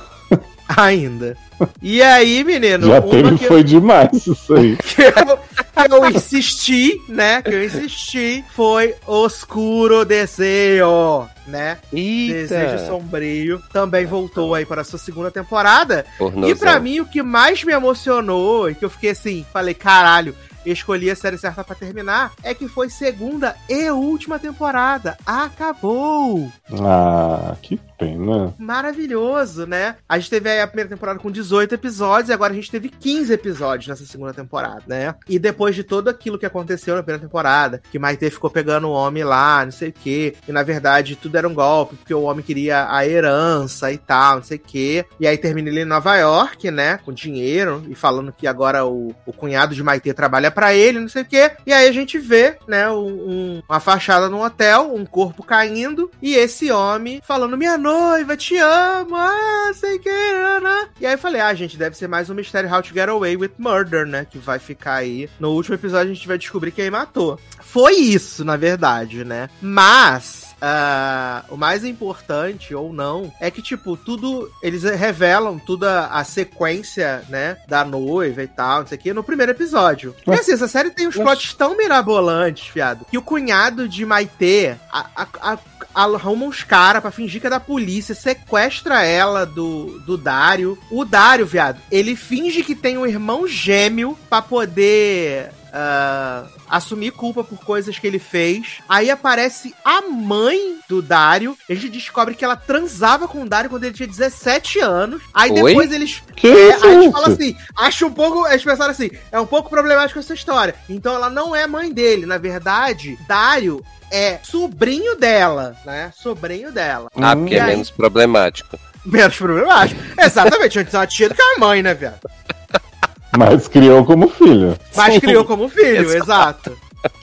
Ainda. 0.76 1.36
E 1.80 2.02
aí, 2.02 2.42
menino, 2.42 2.86
Já 2.86 3.00
uma 3.00 3.10
teve, 3.10 3.38
que, 3.38 3.46
foi 3.46 3.62
demais 3.62 4.26
isso 4.26 4.54
aí. 4.54 4.76
que 4.82 5.02
eu, 5.02 5.38
que 5.38 5.94
eu 5.94 6.10
insisti, 6.10 7.00
né? 7.08 7.42
Que 7.42 7.50
eu 7.54 7.64
insisti 7.64 8.44
foi 8.54 8.94
Oscuro 9.06 10.04
Desejo, 10.04 11.28
né? 11.46 11.78
Desejo 11.92 12.54
Eita! 12.54 12.86
Sombrio. 12.86 13.62
Também 13.72 14.06
voltou 14.06 14.54
aí 14.54 14.66
para 14.66 14.80
a 14.82 14.84
sua 14.84 14.98
segunda 14.98 15.30
temporada. 15.30 16.04
E 16.14 16.18
Pornozão. 16.18 16.56
pra 16.56 16.80
mim, 16.80 17.00
o 17.00 17.06
que 17.06 17.22
mais 17.22 17.62
me 17.62 17.72
emocionou 17.72 18.70
e 18.70 18.74
que 18.74 18.84
eu 18.84 18.90
fiquei 18.90 19.10
assim, 19.10 19.46
falei, 19.52 19.74
caralho, 19.74 20.34
escolhi 20.64 21.10
a 21.10 21.16
série 21.16 21.38
certa 21.38 21.64
pra 21.64 21.74
terminar, 21.74 22.32
é 22.42 22.54
que 22.54 22.68
foi 22.68 22.88
segunda 22.88 23.56
e 23.68 23.90
última 23.90 24.38
temporada. 24.38 25.16
Acabou! 25.26 26.50
Ah, 26.80 27.56
que 27.62 27.80
pena. 27.98 28.54
Maravilhoso, 28.58 29.66
né? 29.66 29.96
A 30.08 30.18
gente 30.18 30.30
teve 30.30 30.50
aí 30.50 30.60
a 30.60 30.66
primeira 30.66 30.90
temporada 30.90 31.18
com 31.18 31.30
18 31.30 31.74
episódios 31.74 32.30
e 32.30 32.32
agora 32.32 32.52
a 32.52 32.56
gente 32.56 32.70
teve 32.70 32.88
15 32.88 33.32
episódios 33.32 33.88
nessa 33.88 34.04
segunda 34.04 34.34
temporada, 34.34 34.82
né? 34.86 35.14
E 35.28 35.38
depois 35.38 35.74
de 35.74 35.84
tudo 35.84 36.10
aquilo 36.10 36.38
que 36.38 36.46
aconteceu 36.46 36.94
na 36.96 37.02
primeira 37.02 37.24
temporada, 37.24 37.82
que 37.90 37.98
Maite 37.98 38.30
ficou 38.30 38.50
pegando 38.50 38.88
o 38.88 38.92
homem 38.92 39.24
lá, 39.24 39.64
não 39.64 39.72
sei 39.72 39.90
o 39.90 39.92
quê, 39.92 40.34
e 40.46 40.52
na 40.52 40.62
verdade 40.62 41.16
tudo 41.16 41.36
era 41.36 41.48
um 41.48 41.54
golpe, 41.54 41.96
porque 41.96 42.14
o 42.14 42.22
homem 42.22 42.44
queria 42.44 42.88
a 42.90 43.06
herança 43.06 43.92
e 43.92 43.98
tal, 43.98 44.36
não 44.36 44.42
sei 44.42 44.56
o 44.56 44.60
quê. 44.60 45.04
E 45.20 45.26
aí 45.26 45.38
termina 45.38 45.68
ele 45.68 45.82
em 45.82 45.84
Nova 45.84 46.16
York, 46.16 46.70
né? 46.70 46.98
Com 47.04 47.12
dinheiro 47.12 47.84
e 47.88 47.94
falando 47.94 48.32
que 48.32 48.46
agora 48.46 48.84
o, 48.84 49.14
o 49.26 49.32
cunhado 49.32 49.74
de 49.74 49.82
Maite 49.82 50.12
trabalha 50.12 50.50
pra 50.52 50.74
ele, 50.74 51.00
não 51.00 51.08
sei 51.08 51.22
o 51.22 51.26
quê. 51.26 51.50
E 51.66 51.72
aí 51.72 51.88
a 51.88 51.92
gente 51.92 52.18
vê, 52.18 52.56
né, 52.68 52.88
um- 52.90 53.62
uma 53.68 53.80
fachada 53.80 54.28
num 54.28 54.42
hotel, 54.42 54.94
um 54.94 55.04
corpo 55.04 55.42
caindo, 55.42 56.10
e 56.20 56.34
esse 56.34 56.70
homem 56.70 57.20
falando: 57.26 57.56
Minha 57.56 57.76
noiva, 57.78 58.36
te 58.36 58.56
amo, 58.56 59.16
ah, 59.16 59.72
sei 59.74 59.98
que. 59.98 60.10
né? 60.10 60.88
E 61.00 61.06
aí 61.06 61.14
eu 61.14 61.18
falei: 61.18 61.40
Ah, 61.40 61.54
gente, 61.54 61.76
deve 61.76 61.96
ser 61.96 62.08
mais 62.08 62.28
um 62.30 62.34
mistério 62.34 62.72
How 62.72 62.82
to 62.82 62.92
Get 62.94 63.08
Away 63.08 63.36
with 63.36 63.52
Murder, 63.58 64.06
né? 64.06 64.26
Que 64.30 64.38
vai 64.38 64.58
ficar 64.58 64.94
aí. 64.96 65.28
No 65.40 65.50
último 65.52 65.74
episódio 65.74 66.10
a 66.12 66.14
gente 66.14 66.28
vai 66.28 66.38
descobrir 66.38 66.70
quem 66.70 66.90
matou. 66.90 67.38
Foi 67.60 67.94
isso, 67.94 68.44
na 68.44 68.56
verdade, 68.56 69.24
né? 69.24 69.48
Mas. 69.60 70.41
Ah, 70.64 71.44
o 71.48 71.56
mais 71.56 71.84
importante, 71.84 72.72
ou 72.74 72.92
não, 72.92 73.32
é 73.40 73.50
que, 73.50 73.60
tipo, 73.60 73.96
tudo. 73.96 74.48
Eles 74.62 74.84
revelam 74.84 75.58
toda 75.58 76.06
a 76.06 76.22
sequência, 76.22 77.24
né? 77.28 77.56
Da 77.66 77.84
noiva 77.84 78.42
e 78.42 78.46
tal, 78.46 78.80
não 78.80 78.86
sei 78.86 78.96
o 78.96 79.00
que, 79.00 79.12
no 79.12 79.24
primeiro 79.24 79.50
episódio. 79.52 80.14
E 80.26 80.30
assim, 80.32 80.52
essa 80.52 80.68
série 80.68 80.90
tem 80.90 81.08
uns 81.08 81.16
plots 81.16 81.52
tão 81.54 81.76
mirabolantes, 81.76 82.68
fiado, 82.68 83.04
que 83.10 83.18
o 83.18 83.22
cunhado 83.22 83.88
de 83.88 84.06
Maitê 84.06 84.76
a- 84.92 85.06
a- 85.16 85.26
a- 85.52 85.58
arruma 85.94 86.46
uns 86.46 86.62
caras 86.62 87.02
pra 87.02 87.10
fingir 87.10 87.40
que 87.40 87.46
é 87.48 87.50
da 87.50 87.60
polícia, 87.60 88.14
sequestra 88.14 89.02
ela 89.04 89.44
do, 89.44 89.98
do 90.06 90.16
Dário. 90.16 90.78
O 90.90 91.04
Dário, 91.04 91.44
viado, 91.44 91.80
ele 91.90 92.14
finge 92.16 92.62
que 92.62 92.74
tem 92.74 92.96
um 92.96 93.04
irmão 93.06 93.46
gêmeo 93.48 94.16
pra 94.30 94.40
poder. 94.40 95.50
Ah, 95.72 96.44
assumir 96.68 97.12
culpa 97.12 97.42
por 97.42 97.58
coisas 97.64 97.98
que 97.98 98.06
ele 98.06 98.18
fez. 98.18 98.78
Aí 98.88 99.10
aparece 99.10 99.74
a 99.84 100.02
mãe 100.02 100.78
do 100.88 101.00
Dário. 101.00 101.56
A 101.68 101.74
gente 101.74 101.88
descobre 101.88 102.34
que 102.34 102.44
ela 102.44 102.56
transava 102.56 103.26
com 103.26 103.42
o 103.42 103.48
Dário 103.48 103.70
quando 103.70 103.84
ele 103.84 103.94
tinha 103.94 104.06
17 104.06 104.80
anos. 104.80 105.22
Aí 105.32 105.50
Oi? 105.50 105.62
depois 105.62 105.90
eles 105.92 106.22
Que 106.36 106.48
é, 106.48 106.74
aí 106.74 106.96
a 106.96 107.00
gente 107.02 107.12
fala 107.12 107.28
assim, 107.28 107.56
acho 107.76 108.06
um 108.06 108.12
pouco. 108.12 108.46
Eles 108.46 108.64
pensaram 108.64 108.90
assim, 108.90 109.10
é 109.30 109.40
um 109.40 109.46
pouco 109.46 109.70
problemático 109.70 110.18
essa 110.18 110.34
história. 110.34 110.74
Então 110.88 111.14
ela 111.14 111.30
não 111.30 111.56
é 111.56 111.66
mãe 111.66 111.92
dele. 111.92 112.26
Na 112.26 112.38
verdade, 112.38 113.18
Dário 113.26 113.82
é 114.10 114.38
sobrinho 114.42 115.16
dela, 115.16 115.74
né? 115.86 116.12
Sobrinho 116.14 116.70
dela. 116.70 117.08
Ah, 117.16 117.34
porque 117.34 117.54
E 117.54 117.58
é 117.58 117.62
aí? 117.62 117.70
menos 117.70 117.90
problemático. 117.90 118.78
Menos 119.04 119.36
problemático. 119.36 120.00
Exatamente, 120.18 120.78
antes 120.78 120.92
ela 120.94 121.06
tinha 121.06 121.28
do 121.30 121.34
que 121.34 121.42
a 121.42 121.58
mãe, 121.58 121.82
né, 121.82 121.94
viado? 121.94 122.20
Mas 123.36 123.68
criou 123.68 124.04
como 124.04 124.28
filho. 124.28 124.76
Mas 124.94 125.14
Sim. 125.14 125.20
criou 125.20 125.44
como 125.44 125.68
filho, 125.68 126.12
exato. 126.12 126.76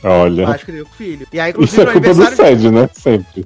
Olha. 0.03 0.47
Mas 0.47 0.63
criou 0.63 0.85
como 0.85 0.97
filho. 0.97 1.27
E 1.31 1.39
aí, 1.39 1.53
Isso 1.59 1.81
é 1.81 1.85
culpa 1.85 2.13
do. 2.13 2.35
Sed, 2.35 2.71
né? 2.71 2.89
Sempre. 2.93 3.45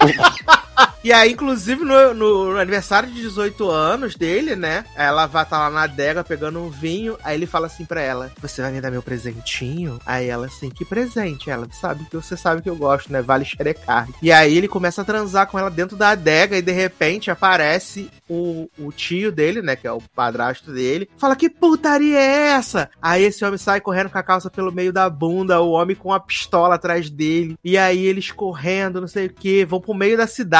E 1.04 1.12
aí, 1.12 1.32
inclusive, 1.32 1.84
no, 1.84 2.14
no- 2.14 2.52
no 2.52 2.58
aniversário 2.60 3.08
de 3.10 3.20
18 3.22 3.68
anos 3.68 4.14
dele, 4.14 4.54
né? 4.54 4.84
Ela 4.94 5.26
vai 5.26 5.42
estar 5.42 5.58
lá 5.58 5.68
na 5.68 5.82
adega 5.82 6.22
pegando 6.22 6.60
um 6.60 6.70
vinho. 6.70 7.18
Aí 7.24 7.34
ele 7.36 7.44
fala 7.44 7.66
assim 7.66 7.84
pra 7.84 8.00
ela: 8.00 8.30
Você 8.40 8.62
vai 8.62 8.70
me 8.70 8.80
dar 8.80 8.88
meu 8.92 9.02
presentinho? 9.02 9.98
Aí 10.06 10.28
ela 10.28 10.46
assim: 10.46 10.70
Que 10.70 10.84
presente? 10.84 11.50
Ela 11.50 11.66
sabe 11.72 12.04
que 12.04 12.14
você 12.16 12.36
sabe 12.36 12.62
que 12.62 12.70
eu 12.70 12.76
gosto, 12.76 13.12
né? 13.12 13.20
Vale 13.20 13.44
xerecar. 13.44 14.08
E 14.22 14.30
aí 14.30 14.56
ele 14.56 14.68
começa 14.68 15.02
a 15.02 15.04
transar 15.04 15.48
com 15.48 15.58
ela 15.58 15.68
dentro 15.72 15.96
da 15.96 16.10
adega 16.10 16.56
e 16.56 16.62
de 16.62 16.70
repente 16.70 17.32
aparece 17.32 18.08
o, 18.28 18.70
o 18.78 18.92
tio 18.92 19.32
dele, 19.32 19.60
né? 19.60 19.74
Que 19.74 19.88
é 19.88 19.92
o 19.92 20.00
padrasto 20.14 20.70
dele. 20.72 21.08
Fala: 21.18 21.34
Que 21.34 21.50
putaria 21.50 22.16
é 22.16 22.50
essa? 22.50 22.88
Aí 23.02 23.24
esse 23.24 23.44
homem 23.44 23.58
sai 23.58 23.80
correndo 23.80 24.08
com 24.08 24.18
a 24.18 24.22
calça 24.22 24.48
pelo 24.48 24.70
meio 24.70 24.92
da 24.92 25.10
bunda, 25.10 25.60
o 25.60 25.72
homem 25.72 25.96
com 25.96 26.10
uma 26.10 26.20
pistola 26.20 26.76
atrás 26.76 27.10
dele. 27.10 27.56
E 27.64 27.76
aí 27.76 28.06
eles 28.06 28.30
correndo, 28.30 29.00
não 29.00 29.08
sei 29.08 29.26
o 29.26 29.34
que, 29.34 29.64
vão 29.64 29.80
pro 29.80 29.92
meio 29.94 30.16
da 30.16 30.28
cidade. 30.28 30.52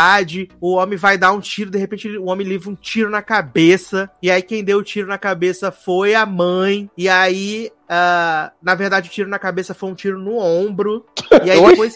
O 0.61 0.75
homem 0.75 0.99
vai 0.99 1.17
dar 1.17 1.33
um 1.33 1.41
tiro, 1.41 1.71
de 1.71 1.79
repente 1.79 2.09
o 2.17 2.27
homem 2.27 2.47
livra 2.47 2.69
um 2.71 2.75
tiro 2.75 3.09
na 3.11 3.23
cabeça. 3.23 4.11
E 4.23 4.31
aí 4.31 4.43
quem 4.43 4.63
deu 4.63 4.79
o 4.79 4.83
tiro 4.83 5.09
na 5.09 5.19
cabeça 5.19 5.71
foi 5.73 6.15
a 6.15 6.27
mãe. 6.27 6.91
E 6.97 7.09
aí. 7.09 7.71
ah, 7.89 8.53
na 8.63 8.75
verdade, 8.75 9.09
o 9.09 9.13
tiro 9.13 9.29
na 9.29 9.39
cabeça 9.39 9.75
foi 9.75 9.91
um 9.91 9.95
tiro 9.95 10.19
no 10.19 10.37
ombro. 10.39 11.05
E 11.45 11.51
aí 11.51 11.59
Oi? 11.61 11.71
depois. 11.71 11.95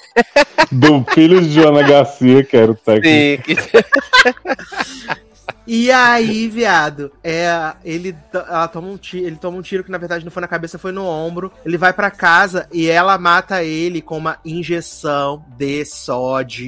Do 0.72 1.04
filho 1.12 1.40
de 1.40 1.50
Joana 1.52 1.82
Garcia, 1.82 2.42
que 2.44 2.56
era 2.56 2.72
o 2.72 2.74
técnico. 2.74 3.60
Sim, 3.62 3.70
que- 5.12 5.25
E 5.66 5.90
aí, 5.90 6.48
viado, 6.48 7.12
é, 7.22 7.72
ele, 7.84 8.16
ela 8.32 8.68
toma 8.68 8.88
um 8.88 8.96
tiro, 8.96 9.26
ele 9.26 9.36
toma 9.36 9.58
um 9.58 9.62
tiro 9.62 9.82
que 9.82 9.90
na 9.90 9.98
verdade 9.98 10.24
não 10.24 10.30
foi 10.30 10.40
na 10.40 10.48
cabeça, 10.48 10.78
foi 10.78 10.92
no 10.92 11.04
ombro. 11.06 11.52
Ele 11.64 11.76
vai 11.76 11.92
pra 11.92 12.10
casa 12.10 12.68
e 12.72 12.88
ela 12.88 13.18
mata 13.18 13.62
ele 13.62 14.00
com 14.00 14.16
uma 14.16 14.38
injeção 14.44 15.44
de 15.56 15.84
sódio 15.84 16.66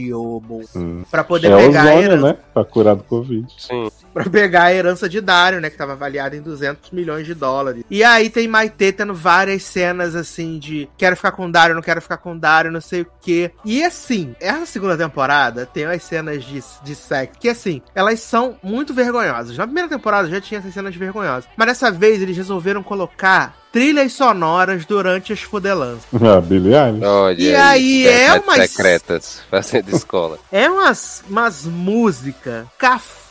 Hum. 0.75 1.05
Pra 1.11 1.25
poder 1.25 1.51
É 1.51 1.57
pegar 1.57 1.83
a 1.83 1.85
ozônio, 1.85 2.03
herança, 2.03 2.27
né? 2.29 2.39
Pra 2.53 2.65
curar 2.65 2.97
do 2.97 3.05
Covid. 3.05 3.47
sim. 3.57 3.89
pra 4.13 4.25
pegar 4.29 4.65
a 4.65 4.75
herança 4.75 5.09
de 5.09 5.21
Dario, 5.21 5.61
né, 5.61 5.71
que 5.71 5.77
tava 5.77 5.93
avaliada 5.93 6.37
em 6.37 6.43
200 6.43 6.91
milhões 6.91 7.27
de 7.27 7.35
dólares. 7.35 7.85
E 7.91 8.03
aí 8.03 8.29
tem 8.31 8.49
Maite 8.49 8.93
tendo 8.93 9.15
várias 9.15 9.63
cenas 9.63 10.15
assim 10.17 10.59
de 10.59 10.89
quero 10.97 11.17
ficar 11.17 11.33
com 11.33 11.51
Dario, 11.51 11.75
não 11.75 11.83
quero 11.83 12.01
ficar 12.03 12.17
com 12.17 12.37
Dario, 12.37 12.73
não 12.73 12.81
sei 12.81 13.03
o 13.03 13.07
quê. 13.21 13.53
E 13.65 13.85
assim, 13.85 14.35
essa 14.41 14.67
segunda 14.67 14.97
temporada 14.97 15.67
tem 15.67 15.87
umas 15.87 16.03
cenas 16.03 16.43
de, 16.45 16.63
de 16.83 16.95
sexo 16.95 17.39
que 17.39 17.49
assim, 17.49 17.83
elas 17.95 18.21
são 18.21 18.57
muito 18.63 18.88
vergonhosas. 18.95 19.57
Na 19.57 19.65
primeira 19.67 19.89
temporada 19.89 20.29
já 20.29 20.41
tinha 20.41 20.59
essas 20.61 20.73
cenas 20.75 20.95
vergonhosas, 20.95 21.49
mas 21.57 21.67
dessa 21.69 21.91
vez 21.91 22.21
eles 22.23 22.37
resolveram 22.37 22.83
colocar 22.83 23.57
trilhas 23.73 24.13
sonoras 24.13 24.85
durante 24.87 25.33
as 25.33 25.41
fodelãs. 25.43 25.99
Ah, 26.23 26.41
Billie 26.41 26.75
Eilish. 26.75 27.05
Olha 27.05 27.41
E 27.43 27.55
aí, 27.55 28.07
é 28.07 28.35
umas- 28.41 28.71
secretas 28.71 29.43
fazendo 29.51 29.95
escola. 29.95 30.39
É 30.51 30.69
umas, 30.71 31.23
umas 31.29 31.65
músicas 31.65 32.67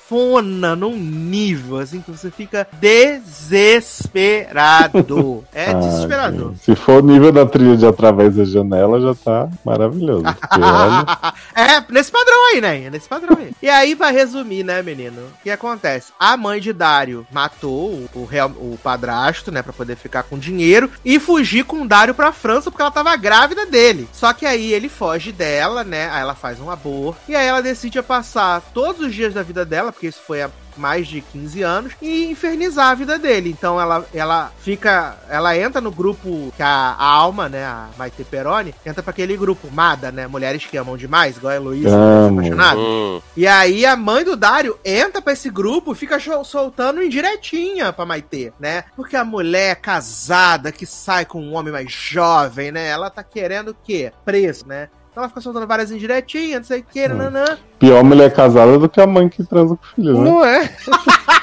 cafona 0.07 0.75
num 0.75 0.95
nível, 0.97 1.77
assim, 1.79 1.99
que 2.01 2.09
você 2.11 2.31
fica 2.31 2.65
desesperado. 2.79 4.17
É 5.53 5.71
Ah, 5.71 5.73
desesperador. 5.73 6.53
Se 6.61 6.75
for 6.75 7.03
o 7.03 7.05
nível 7.07 7.31
da 7.31 7.45
trilha 7.45 7.75
de 7.75 7.85
Através 7.85 8.35
da 8.35 8.43
Janela, 8.45 9.01
já 9.01 9.15
tá 9.15 9.49
maravilhoso. 9.65 10.23
Olha, 10.23 11.33
é, 11.55 11.83
nesse 11.91 12.11
padrão 12.11 12.35
aí, 12.53 12.61
né? 12.61 12.83
É 12.85 12.89
nesse 12.89 13.07
padrão 13.09 13.35
aí. 13.39 13.51
e 13.61 13.67
aí, 13.69 13.95
pra 13.95 14.09
resumir, 14.11 14.63
né, 14.63 14.81
menino? 14.83 15.19
O 15.21 15.43
que 15.43 15.49
acontece? 15.49 16.11
A 16.19 16.37
mãe 16.37 16.59
de 16.61 16.71
Dário 16.73 17.25
matou 17.31 17.91
o, 17.91 18.07
o, 18.13 18.25
real- 18.25 18.49
o 18.51 18.77
padrasto, 18.83 19.51
né, 19.51 19.61
pra 19.63 19.73
poder 19.73 19.95
ficar 19.95 20.23
com 20.23 20.37
dinheiro 20.37 20.89
e 21.03 21.19
fugir 21.19 21.63
com 21.65 21.81
o 21.81 21.87
Dário 21.87 22.13
pra 22.13 22.31
França 22.31 22.69
porque 22.69 22.81
ela 22.83 22.91
tava 22.91 23.15
grávida 23.15 23.65
dele. 23.65 24.07
Só 24.13 24.31
que 24.33 24.45
aí 24.45 24.71
ele 24.73 24.89
foge 24.89 25.31
dela, 25.31 25.83
né? 25.83 26.09
Aí 26.11 26.21
ela 26.21 26.35
faz 26.35 26.59
um 26.59 26.69
aborto. 26.69 27.19
E 27.27 27.35
aí 27.35 27.47
ela 27.47 27.61
decide 27.61 28.01
passar 28.01 28.61
todos 28.73 29.07
os 29.07 29.13
dias 29.15 29.33
da 29.33 29.41
vida 29.43 29.65
dela, 29.65 29.91
porque 29.97 30.07
isso 30.07 30.21
foi 30.25 30.43
há 30.43 30.49
mais 30.77 31.07
de 31.07 31.21
15 31.21 31.63
anos 31.63 31.93
e 31.99 32.29
infernizar 32.29 32.89
a 32.91 32.93
vida 32.93 33.17
dele. 33.17 33.49
Então 33.49 33.81
ela, 33.81 34.05
ela 34.13 34.51
fica, 34.59 35.17
ela 35.27 35.57
entra 35.57 35.81
no 35.81 35.89
grupo 35.91 36.53
que 36.55 36.61
a, 36.61 36.67
a 36.69 37.03
Alma, 37.03 37.49
né, 37.49 37.65
a 37.65 37.87
Maite 37.97 38.23
Peroni, 38.23 38.75
entra 38.85 39.01
pra 39.01 39.09
aquele 39.09 39.35
grupo 39.35 39.71
Mada, 39.71 40.11
né, 40.11 40.27
mulheres 40.27 40.63
que 40.67 40.77
amam 40.77 40.95
demais, 40.95 41.37
igual 41.37 41.53
a 41.53 41.55
Heloísa, 41.55 41.89
Amo. 41.97 42.39
apaixonada. 42.39 42.79
Hum, 42.79 43.19
E 43.35 43.47
aí 43.47 43.87
a 43.87 43.95
mãe 43.95 44.23
do 44.23 44.37
Dário 44.37 44.77
entra 44.85 45.19
pra 45.19 45.33
esse 45.33 45.49
grupo 45.49 45.93
e 45.93 45.95
fica 45.95 46.19
soltando 46.43 47.01
indiretinha 47.01 47.91
pra 47.91 48.05
Maitê, 48.05 48.53
né? 48.59 48.83
Porque 48.95 49.15
a 49.15 49.25
mulher 49.25 49.77
casada 49.77 50.71
que 50.71 50.85
sai 50.85 51.25
com 51.25 51.41
um 51.41 51.55
homem 51.55 51.73
mais 51.73 51.91
jovem, 51.91 52.71
né? 52.71 52.87
Ela 52.87 53.09
tá 53.09 53.23
querendo 53.23 53.69
o 53.69 53.77
quê? 53.83 54.11
Preço, 54.23 54.67
né? 54.67 54.89
Ela 55.17 55.29
fica 55.29 55.41
soltando 55.41 55.65
várias 55.65 55.89
indiretinhas, 55.89 56.59
não 56.59 56.63
sei 56.63 56.81
o 56.81 56.83
que, 56.83 57.07
nananã. 57.07 57.57
pior 57.79 58.03
mulher 58.03 58.31
casada 58.31 58.77
do 58.77 58.87
que 58.87 59.01
a 59.01 59.07
mãe 59.07 59.27
que 59.27 59.43
transa 59.43 59.75
com 59.75 59.83
o 59.83 59.87
filho, 59.95 60.13
né? 60.13 60.29
não 60.29 60.45
é? 60.45 60.69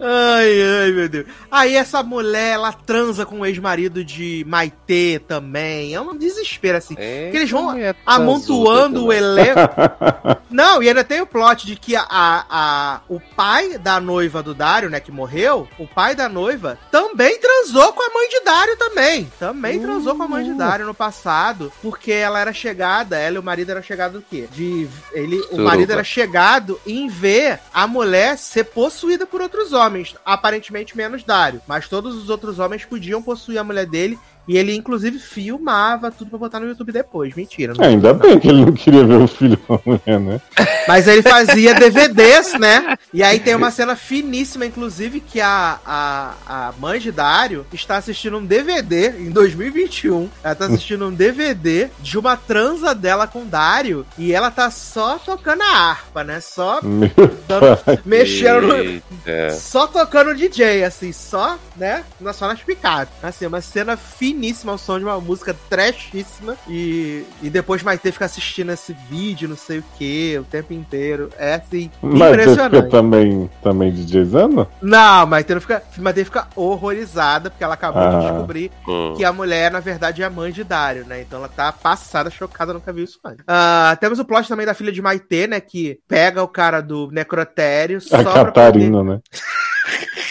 Ai, 0.00 0.82
ai, 0.82 0.92
meu 0.92 1.08
Deus. 1.08 1.26
Aí 1.50 1.74
essa 1.74 2.02
mulher, 2.02 2.54
ela 2.54 2.72
transa 2.72 3.24
com 3.26 3.40
o 3.40 3.46
ex-marido 3.46 4.04
de 4.04 4.44
Maitê 4.48 5.20
também. 5.26 5.94
É 5.94 6.00
um 6.00 6.16
desespero, 6.16 6.78
assim. 6.78 6.94
É, 6.98 7.30
eles 7.34 7.50
vão 7.50 7.64
mulher 7.64 7.94
amontoando 8.04 9.04
o 9.06 9.12
elenco. 9.12 9.60
Não, 10.50 10.82
e 10.82 10.88
ainda 10.88 11.04
tem 11.04 11.20
o 11.20 11.26
plot 11.26 11.66
de 11.66 11.76
que 11.76 11.94
a, 11.96 12.02
a, 12.08 12.44
a- 12.48 13.00
o 13.08 13.20
pai 13.20 13.78
da 13.78 14.00
noiva 14.00 14.42
do 14.42 14.54
Dário, 14.54 14.88
né, 14.88 15.00
que 15.00 15.12
morreu, 15.12 15.68
o 15.78 15.86
pai 15.86 16.14
da 16.14 16.28
noiva 16.28 16.78
também 16.90 17.38
transou 17.38 17.92
com 17.92 18.02
a 18.02 18.14
mãe 18.14 18.28
de 18.28 18.40
Dário 18.40 18.76
também. 18.76 19.30
Também 19.38 19.80
transou 19.80 20.14
com 20.14 20.22
a 20.22 20.28
mãe 20.28 20.44
de 20.44 20.54
Dário 20.54 20.86
no 20.86 20.94
passado, 20.94 21.72
porque 21.82 22.12
ela 22.12 22.40
era 22.40 22.52
chegada, 22.52 23.18
ela 23.18 23.36
e 23.36 23.38
o 23.38 23.42
marido 23.42 23.70
era 23.70 23.82
chegado 23.82 24.14
do 24.14 24.22
quê? 24.22 24.48
De 24.52 24.88
ele, 25.12 25.36
o 25.50 25.58
marido 25.58 25.92
era 25.92 26.04
chegado 26.04 26.80
em 26.86 27.08
ver 27.08 27.58
a 27.72 27.86
mulher 27.86 28.38
ser 28.38 28.64
possuída 28.64 29.26
por 29.26 29.40
outros 29.42 29.65
homens, 29.72 30.16
aparentemente 30.24 30.96
menos 30.96 31.24
Dário, 31.24 31.62
mas 31.66 31.88
todos 31.88 32.14
os 32.14 32.30
outros 32.30 32.58
homens 32.58 32.84
podiam 32.84 33.22
possuir 33.22 33.58
a 33.58 33.64
mulher 33.64 33.86
dele. 33.86 34.18
E 34.48 34.56
ele, 34.56 34.74
inclusive, 34.74 35.18
filmava 35.18 36.10
tudo 36.10 36.30
pra 36.30 36.38
botar 36.38 36.60
no 36.60 36.68
YouTube 36.68 36.92
depois. 36.92 37.34
Mentira. 37.34 37.74
não 37.76 37.84
Ainda 37.84 38.14
bem 38.14 38.38
que 38.38 38.48
ele 38.48 38.64
não 38.64 38.72
queria 38.72 39.04
ver 39.04 39.16
o 39.16 39.26
filho 39.26 39.56
com 39.58 39.74
a 39.74 39.80
mulher, 39.84 40.20
né? 40.20 40.40
Mas 40.86 41.08
ele 41.08 41.22
fazia 41.22 41.74
DVDs, 41.74 42.52
né? 42.58 42.96
E 43.12 43.22
aí 43.22 43.40
tem 43.40 43.54
uma 43.54 43.70
cena 43.70 43.96
finíssima, 43.96 44.64
inclusive, 44.66 45.20
que 45.20 45.40
a, 45.40 45.78
a, 45.84 46.34
a 46.46 46.72
mãe 46.78 47.00
de 47.00 47.10
Dário 47.10 47.66
está 47.72 47.96
assistindo 47.96 48.38
um 48.38 48.44
DVD 48.44 49.10
em 49.18 49.30
2021. 49.30 50.28
Ela 50.44 50.54
tá 50.54 50.66
assistindo 50.66 51.06
um 51.06 51.12
DVD 51.12 51.88
de 52.00 52.18
uma 52.18 52.36
transa 52.36 52.94
dela 52.94 53.26
com 53.26 53.44
Dário 53.46 54.06
e 54.16 54.32
ela 54.32 54.50
tá 54.50 54.70
só 54.70 55.18
tocando 55.18 55.62
a 55.62 55.66
harpa, 55.90 56.22
né? 56.22 56.40
Só 56.40 56.80
dando, 56.80 57.78
mexendo, 58.04 58.68
no- 58.68 59.00
só 59.52 59.86
tocando 59.86 60.34
DJ, 60.34 60.84
assim, 60.84 61.12
só, 61.12 61.58
né? 61.76 62.04
na- 62.20 62.32
Só 62.32 62.46
nas 62.46 62.62
picadas. 62.62 63.08
Assim, 63.22 63.46
uma 63.46 63.60
cena 63.60 63.96
finíssima, 63.96 64.35
o 64.74 64.78
som 64.78 64.98
de 64.98 65.04
uma 65.04 65.20
música 65.20 65.54
trashíssima. 65.68 66.56
E, 66.68 67.24
e 67.42 67.48
depois 67.50 67.82
Maite 67.82 68.10
fica 68.12 68.24
assistindo 68.24 68.70
esse 68.72 68.92
vídeo, 69.08 69.48
não 69.48 69.56
sei 69.56 69.78
o 69.78 69.84
que, 69.96 70.38
o 70.38 70.44
tempo 70.44 70.72
inteiro. 70.72 71.30
É 71.38 71.54
assim, 71.54 71.90
Mas 72.02 72.30
impressionante. 72.32 72.90
também, 72.90 73.50
também 73.62 73.92
DJzando? 73.92 74.68
Não, 74.82 75.26
Maite 75.26 75.54
não 75.54 75.60
fica. 75.60 75.82
Maite 75.98 76.24
fica 76.24 76.48
horrorizada, 76.54 77.50
porque 77.50 77.64
ela 77.64 77.74
acabou 77.74 78.02
Ah. 78.02 78.10
de 78.20 78.26
descobrir 78.28 78.70
Hum. 78.86 79.14
que 79.16 79.24
a 79.24 79.32
mulher, 79.32 79.70
na 79.70 79.80
verdade, 79.80 80.22
é 80.22 80.26
a 80.26 80.30
mãe 80.30 80.52
de 80.52 80.62
Dario, 80.64 81.04
né? 81.06 81.20
Então 81.22 81.38
ela 81.38 81.48
tá 81.48 81.72
passada, 81.72 82.30
chocada, 82.30 82.72
nunca 82.72 82.92
viu 82.92 83.04
isso 83.04 83.18
antes. 83.24 83.44
Ah, 83.48 83.96
temos 84.00 84.18
o 84.18 84.24
plot 84.24 84.48
também 84.48 84.66
da 84.66 84.74
filha 84.74 84.92
de 84.92 85.00
Maite, 85.02 85.46
né? 85.46 85.60
Que 85.60 85.98
pega 86.08 86.42
o 86.42 86.48
cara 86.48 86.80
do 86.80 87.10
necrotério 87.10 88.00
só 88.00 88.16
A 88.16 88.22
pra 88.22 88.44
Catarina, 88.46 89.02
né? 89.02 89.20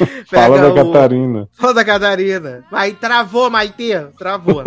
Fala 0.30 0.58
da 0.60 0.68
o- 0.68 0.74
Catarina. 0.74 1.48
Fala 1.52 1.74
da 1.74 1.84
Catarina. 1.84 2.64
Vai, 2.70 2.92
travou, 2.92 3.48
Maite. 3.50 3.92
Travou. 4.18 4.62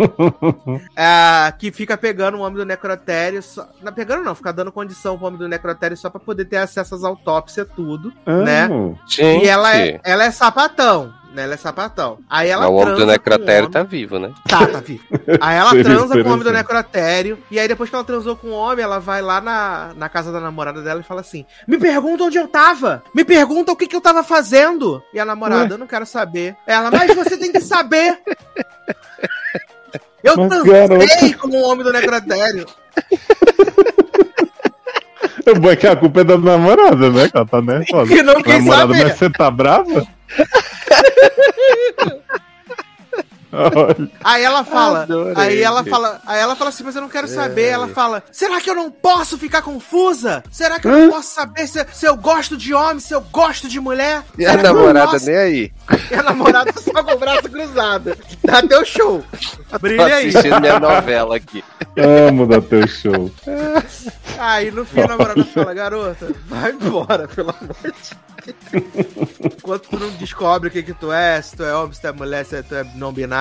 Ah, 0.96 1.52
que 1.58 1.70
fica 1.70 1.96
pegando 1.96 2.36
o 2.38 2.40
homem 2.40 2.56
do 2.58 2.64
necrotério. 2.64 3.42
Só... 3.42 3.66
Não, 3.82 3.92
pegando 3.92 4.22
não, 4.24 4.34
fica 4.34 4.52
dando 4.52 4.72
condição 4.72 5.16
pro 5.16 5.26
homem 5.26 5.38
do 5.38 5.48
necrotério 5.48 5.96
só 5.96 6.08
pra 6.10 6.20
poder 6.20 6.44
ter 6.44 6.56
acesso 6.58 6.94
às 6.94 7.04
autópsias, 7.04 7.66
tudo. 7.74 8.12
Né? 8.26 8.68
Gente, 9.06 9.44
E 9.44 9.48
ela 9.48 9.76
é, 9.76 10.00
ela 10.04 10.24
é 10.24 10.30
sapatão. 10.30 11.12
Né? 11.32 11.44
Ela 11.44 11.54
é 11.54 11.56
sapatão. 11.56 12.18
Aí 12.28 12.48
ela 12.48 12.68
o 12.68 12.74
homem 12.74 12.84
transa 12.86 13.00
do 13.00 13.06
com 13.06 13.12
necrotério 13.12 13.62
o 13.62 13.66
homem. 13.66 13.70
tá 13.72 13.82
vivo, 13.82 14.18
né? 14.18 14.32
Tá, 14.48 14.66
tá 14.66 14.80
vivo. 14.80 15.04
Aí 15.40 15.56
ela 15.56 15.70
transa 15.82 16.22
com 16.22 16.28
o 16.28 16.32
homem 16.32 16.44
do 16.44 16.52
necrotério. 16.52 17.38
E 17.50 17.58
aí, 17.58 17.68
depois 17.68 17.88
que 17.88 17.94
ela 17.94 18.04
transou 18.04 18.36
com 18.36 18.48
o 18.48 18.52
homem, 18.52 18.84
ela 18.84 18.98
vai 18.98 19.22
lá 19.22 19.40
na, 19.40 19.92
na 19.96 20.08
casa 20.08 20.32
da 20.32 20.40
namorada 20.40 20.82
dela 20.82 21.00
e 21.00 21.04
fala 21.04 21.20
assim: 21.20 21.44
Me 21.66 21.78
pergunta 21.78 22.24
onde 22.24 22.38
eu 22.38 22.48
tava! 22.48 23.02
Me 23.14 23.24
pergunta 23.24 23.72
o 23.72 23.76
que, 23.76 23.86
que 23.86 23.96
eu 23.96 24.00
tava 24.00 24.22
fazendo! 24.22 25.02
E 25.14 25.20
a 25.20 25.24
namorada, 25.24 25.74
eu 25.74 25.78
não 25.78 25.86
quero 25.86 26.06
saber. 26.06 26.56
Ela, 26.66 26.90
mas 26.90 27.14
você 27.14 27.36
tem 27.36 27.52
que 27.52 27.60
saber! 27.60 28.18
Eu 30.22 30.36
Mas, 30.36 30.48
transei 30.48 31.34
com 31.34 31.48
o 31.48 31.62
homem 31.62 31.84
do 31.84 31.92
necrotério. 31.92 32.66
O 35.46 35.58
bom 35.58 35.70
é 35.70 35.76
que 35.76 35.86
a 35.86 35.96
culpa 35.96 36.20
é 36.20 36.24
da 36.24 36.36
namorada, 36.36 37.10
né? 37.10 37.28
Que 37.28 37.36
ela 37.36 37.46
tá 37.46 37.62
nervosa. 37.62 38.14
Que 38.14 38.22
não 38.22 38.42
quis 38.42 38.58
namorada, 38.58 38.94
saber. 38.94 39.04
mas 39.04 39.18
você 39.18 39.30
tá 39.30 39.50
brava? 39.50 40.06
Olha, 41.20 42.39
Aí 44.22 44.42
ela 44.42 44.64
fala, 44.64 45.02
Adorei, 45.02 45.34
aí 45.36 45.62
ela 45.62 45.84
fala, 45.84 46.20
aí 46.26 46.40
ela 46.40 46.54
fala 46.54 46.70
assim, 46.70 46.84
mas 46.84 46.94
eu 46.94 47.02
não 47.02 47.08
quero 47.08 47.26
saber. 47.26 47.64
É. 47.64 47.70
Ela 47.70 47.88
fala, 47.88 48.22
será 48.30 48.60
que 48.60 48.70
eu 48.70 48.74
não 48.74 48.90
posso 48.90 49.36
ficar 49.38 49.62
confusa? 49.62 50.42
Será 50.50 50.78
que 50.78 50.86
eu 50.86 50.92
não 50.92 51.10
posso 51.10 51.34
saber 51.34 51.66
se, 51.66 51.84
se 51.92 52.06
eu 52.06 52.16
gosto 52.16 52.56
de 52.56 52.72
homem, 52.72 53.00
se 53.00 53.14
eu 53.14 53.20
gosto 53.20 53.68
de 53.68 53.80
mulher? 53.80 54.22
E 54.38 54.46
a 54.46 54.56
namorada 54.56 55.18
nem 55.18 55.36
aí. 55.36 55.72
E 56.10 56.14
a 56.14 56.22
namorada 56.22 56.72
só 56.80 57.02
com 57.02 57.12
o 57.12 57.18
braço 57.18 57.48
cruzado. 57.50 58.16
Dá 58.44 58.62
teu 58.62 58.84
show. 58.84 59.24
Tô 59.68 59.78
Brilha 59.78 60.04
aí. 60.04 60.28
assistindo 60.28 60.60
minha 60.60 60.78
novela 60.78 61.36
aqui. 61.36 61.64
amo 61.96 62.46
dar 62.46 62.62
teu 62.62 62.86
show. 62.86 63.30
Aí 64.38 64.70
no 64.70 64.84
fim 64.84 65.00
a 65.00 65.08
namorada 65.08 65.44
fala, 65.44 65.74
garota, 65.74 66.32
vai 66.46 66.70
embora, 66.72 67.26
pelo 67.26 67.50
amor 67.50 67.76
de 67.82 67.90
Deus. 67.90 68.30
Enquanto 69.44 69.88
tu 69.88 69.98
não 69.98 70.10
descobre 70.12 70.68
o 70.68 70.72
que 70.72 70.82
que 70.82 70.94
tu 70.94 71.12
é, 71.12 71.40
se 71.42 71.56
tu 71.56 71.62
é 71.62 71.74
homem, 71.74 71.92
se 71.92 72.00
tu 72.00 72.06
é 72.06 72.12
mulher, 72.12 72.44
se 72.44 72.62
tu 72.62 72.74
é 72.74 72.84
não 72.94 73.12
binário, 73.12 73.39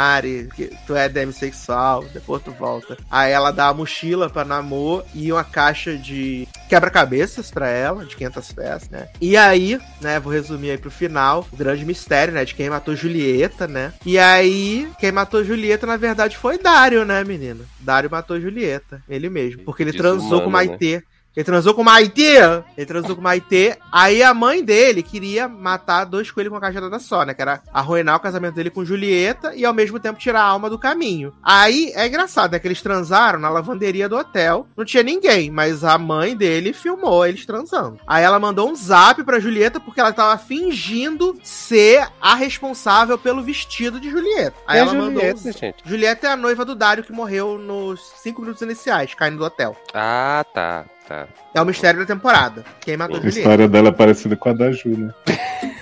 que 0.56 0.72
tu 0.86 0.96
é 0.96 1.10
demissexual, 1.10 2.06
depois 2.14 2.42
tu 2.42 2.52
volta. 2.52 2.98
Aí 3.10 3.32
ela 3.32 3.52
dá 3.52 3.68
a 3.68 3.74
mochila 3.74 4.30
pra 4.30 4.46
Namor 4.46 5.04
e 5.14 5.32
uma 5.32 5.44
caixa 5.44 5.98
de 5.98 6.48
quebra-cabeças 6.70 7.50
pra 7.52 7.68
ela, 7.68 8.06
de 8.06 8.16
500 8.16 8.52
peças, 8.54 8.90
né? 8.90 9.10
E 9.20 9.36
aí, 9.36 9.80
né, 10.00 10.20
vou 10.20 10.32
resumir 10.32 10.72
aí 10.72 10.78
pro 10.78 10.92
final, 10.92 11.48
o 11.52 11.58
grande 11.58 11.84
mistério, 11.84 12.34
né, 12.34 12.46
de 12.46 12.54
quem 12.54 12.70
matou 12.70 12.96
Julieta, 12.96 13.68
né? 13.68 13.94
E 14.06 14.18
aí, 14.20 14.90
quem 15.00 15.12
matou 15.12 15.44
Julieta, 15.44 15.88
na 15.88 15.98
verdade, 15.98 16.38
foi 16.38 16.58
Dário, 16.58 17.04
né, 17.06 17.24
menino? 17.24 17.66
Dário 17.80 18.10
matou 18.10 18.40
Julieta, 18.40 19.02
ele 19.10 19.30
mesmo, 19.30 19.64
porque 19.64 19.84
ele 19.84 19.92
Desumano, 19.92 20.20
transou 20.20 20.42
com 20.42 20.52
né? 20.52 21.04
Ele 21.36 21.44
transou 21.44 21.74
com 21.74 21.84
Maitê. 21.84 22.38
Ele 22.76 22.86
transou 22.86 23.16
com 23.16 23.22
Maitê. 23.22 23.78
Aí 23.92 24.22
a 24.24 24.34
mãe 24.34 24.64
dele 24.64 25.02
queria 25.04 25.48
matar 25.48 26.04
dois 26.06 26.30
coelhos 26.32 26.50
com 26.50 26.56
uma 26.56 26.62
cajadada 26.62 27.00
só, 27.00 27.24
né? 27.24 27.34
Que 27.34 27.42
era 27.42 27.62
arruinar 27.74 28.18
o 28.18 28.20
casamento 28.20 28.56
dele 28.56 28.70
com 28.70 28.84
Julieta 28.84 29.56
e 29.56 29.64
ao 29.64 29.74
mesmo 29.74 30.00
tempo 30.00 30.20
tirar 30.20 30.42
a 30.42 30.46
alma 30.46 30.70
do 30.70 30.78
caminho. 30.80 31.34
Aí 31.44 31.92
é 31.96 32.08
engraçado, 32.08 32.52
né? 32.52 32.60
Que 32.60 32.68
eles 32.68 32.82
transaram 32.82 33.40
na 33.40 33.50
lavanderia 33.50 34.10
do 34.10 34.18
hotel. 34.18 34.68
Não 34.76 34.84
tinha 34.84 35.04
ninguém, 35.04 35.50
mas 35.50 35.84
a 35.84 35.98
mãe 35.98 36.36
dele 36.36 36.74
filmou 36.74 37.26
eles 37.26 37.46
transando. 37.46 38.00
Aí 38.08 38.24
ela 38.24 38.40
mandou 38.40 38.70
um 38.70 38.76
zap 38.76 39.24
pra 39.24 39.40
Julieta 39.40 39.80
porque 39.80 40.00
ela 40.00 40.12
tava 40.12 40.38
fingindo 40.38 41.38
ser 41.44 42.08
a 42.22 42.36
responsável 42.36 43.18
pelo 43.18 43.42
vestido 43.44 44.00
de 44.00 44.10
Julieta. 44.10 44.58
Aí 44.68 44.78
é 44.80 44.82
ela 44.82 44.94
mandou. 44.94 45.22
Julieta, 45.22 45.40
Um... 45.48 45.54
gente. 45.54 45.84
Julieta 45.86 46.28
é 46.28 46.32
a 46.32 46.36
noiva 46.36 46.66
do 46.66 46.76
Dário 46.76 47.04
que 47.04 47.12
morreu 47.12 47.58
nos 47.58 48.02
cinco 48.22 48.42
minutos 48.42 48.62
iniciais, 48.62 49.14
caindo 49.14 49.38
do 49.38 49.46
hotel. 49.46 49.76
Ah, 49.94 50.44
tá, 50.54 50.86
tá. 51.10 51.28
É 51.54 51.62
o 51.62 51.66
mistério 51.66 52.00
da 52.00 52.06
temporada. 52.06 52.64
Quem 52.80 52.96
matou 52.96 53.18
A 53.18 53.20
Julieta. 53.20 53.40
história 53.40 53.68
dela 53.68 53.90
é 53.90 53.92
parecida 53.92 54.36
com 54.38 54.50
a 54.50 54.54
da 54.54 54.72
Ju, 54.72 54.90
né? 54.98 55.14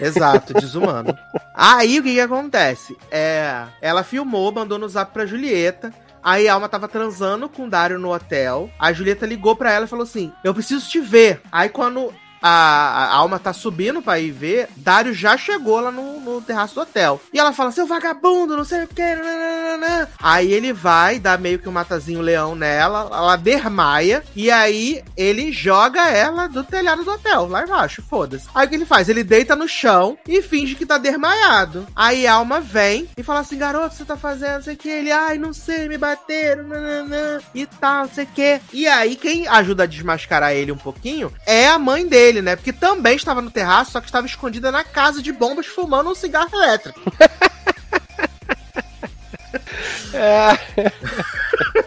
Exato, 0.02 0.54
desumano. 0.54 1.16
Aí 1.54 2.00
o 2.00 2.04
que 2.04 2.14
que 2.14 2.20
acontece? 2.22 2.96
É, 3.12 3.64
ela 3.82 4.04
filmou, 4.04 4.52
mandou 4.52 4.80
no 4.80 4.88
zap 4.90 5.12
pra 5.12 5.26
Julieta. 5.26 5.92
Aí 6.24 6.48
a 6.48 6.54
Alma 6.56 6.68
tava 6.68 6.88
transando 6.88 7.48
com 7.48 7.66
o 7.66 7.70
Dário 7.70 8.00
no 8.00 8.14
hotel. 8.14 8.70
A 8.80 8.92
Julieta 8.92 9.26
ligou 9.26 9.56
pra 9.56 9.72
ela 9.72 9.86
e 9.86 9.90
falou 9.90 10.04
assim: 10.04 10.32
Eu 10.44 10.54
preciso 10.54 10.90
te 10.90 11.00
ver. 11.00 11.42
Aí 11.52 11.70
quando 11.70 12.14
a, 12.42 12.50
a 12.50 13.16
Alma 13.16 13.40
tá 13.40 13.54
subindo 13.54 14.02
pra 14.02 14.20
ir 14.20 14.32
ver, 14.32 14.70
Dário 14.76 15.14
já 15.14 15.38
chegou 15.38 15.80
lá 15.80 15.92
no, 15.92 16.20
no 16.20 16.42
terraço 16.42 16.76
do 16.76 16.82
hotel. 16.82 17.22
E 17.34 17.40
ela 17.40 17.54
fala: 17.54 17.72
Seu 17.72 17.86
vagabundo, 17.86 18.58
não 18.58 18.64
sei 18.64 18.84
o 18.84 18.88
que. 18.88 19.02
nananana." 19.02 20.10
Aí 20.20 20.52
ele 20.52 20.74
vai, 20.74 21.20
dá 21.20 21.38
meio 21.38 21.60
que 21.60 21.70
um 21.70 21.72
matazinho 21.72 22.22
leão 22.22 22.56
nela. 22.56 23.10
Ela 23.12 23.36
dermaia. 23.36 24.24
E 24.36 24.50
aí 24.52 25.04
ele 25.16 25.52
joga 25.52 26.10
ela 26.10 26.48
do 26.48 26.64
telhado 26.64 27.04
do 27.04 27.12
hotel, 27.12 27.48
lá 27.48 27.64
embaixo, 27.64 28.04
foda-se. 28.08 28.48
Aí 28.54 28.66
o 28.66 28.70
que 28.70 28.76
ele 28.76 28.86
faz? 28.86 29.10
Ele 29.10 29.24
deita 29.24 29.56
no 29.56 29.68
chão 29.68 30.18
e 30.28 30.42
finge 30.42 30.76
que 30.76 30.86
tá 30.86 30.98
desmaiado. 30.98 31.88
Aí 31.96 32.26
a 32.26 32.34
alma 32.34 32.60
vem 32.60 33.08
e 33.18 33.24
fala 33.24 33.40
assim: 33.40 33.58
garoto, 33.58 33.96
você 33.96 34.06
tá 34.06 34.18
fazendo, 34.18 34.56
não 34.56 34.64
sei 34.64 34.74
o 34.74 34.78
que. 34.78 34.90
Ele, 34.90 35.12
ai, 35.12 35.38
não 35.38 35.54
sei, 35.54 35.88
me 35.88 35.98
bateram, 35.98 36.66
e 37.54 37.66
tal, 37.66 38.04
não 38.04 38.14
sei 38.14 38.24
o 38.24 38.28
que. 38.28 38.62
E 38.74 38.88
aí, 38.88 39.16
quem 39.16 39.48
ajuda 39.48 39.84
a 39.84 39.88
desmascarar 39.88 40.54
ele 40.54 40.72
um 40.72 40.78
pouquinho 40.78 41.32
é 41.46 41.68
a 41.68 41.80
mãe 41.80 42.08
dele, 42.08 42.37
né? 42.42 42.56
Porque 42.56 42.74
também 42.74 43.16
estava 43.16 43.42
no 43.42 43.52
terraço, 43.52 43.92
só 43.92 44.00
que 44.00 44.08
estava 44.08 44.28
escondida 44.28 44.72
na 44.72 44.84
casa 44.84 45.22
de 45.22 45.32
bombas 45.32 45.66
fumando 45.68 46.10
um 46.10 46.16
cigarro 46.16 46.50
elétrico. 46.54 47.02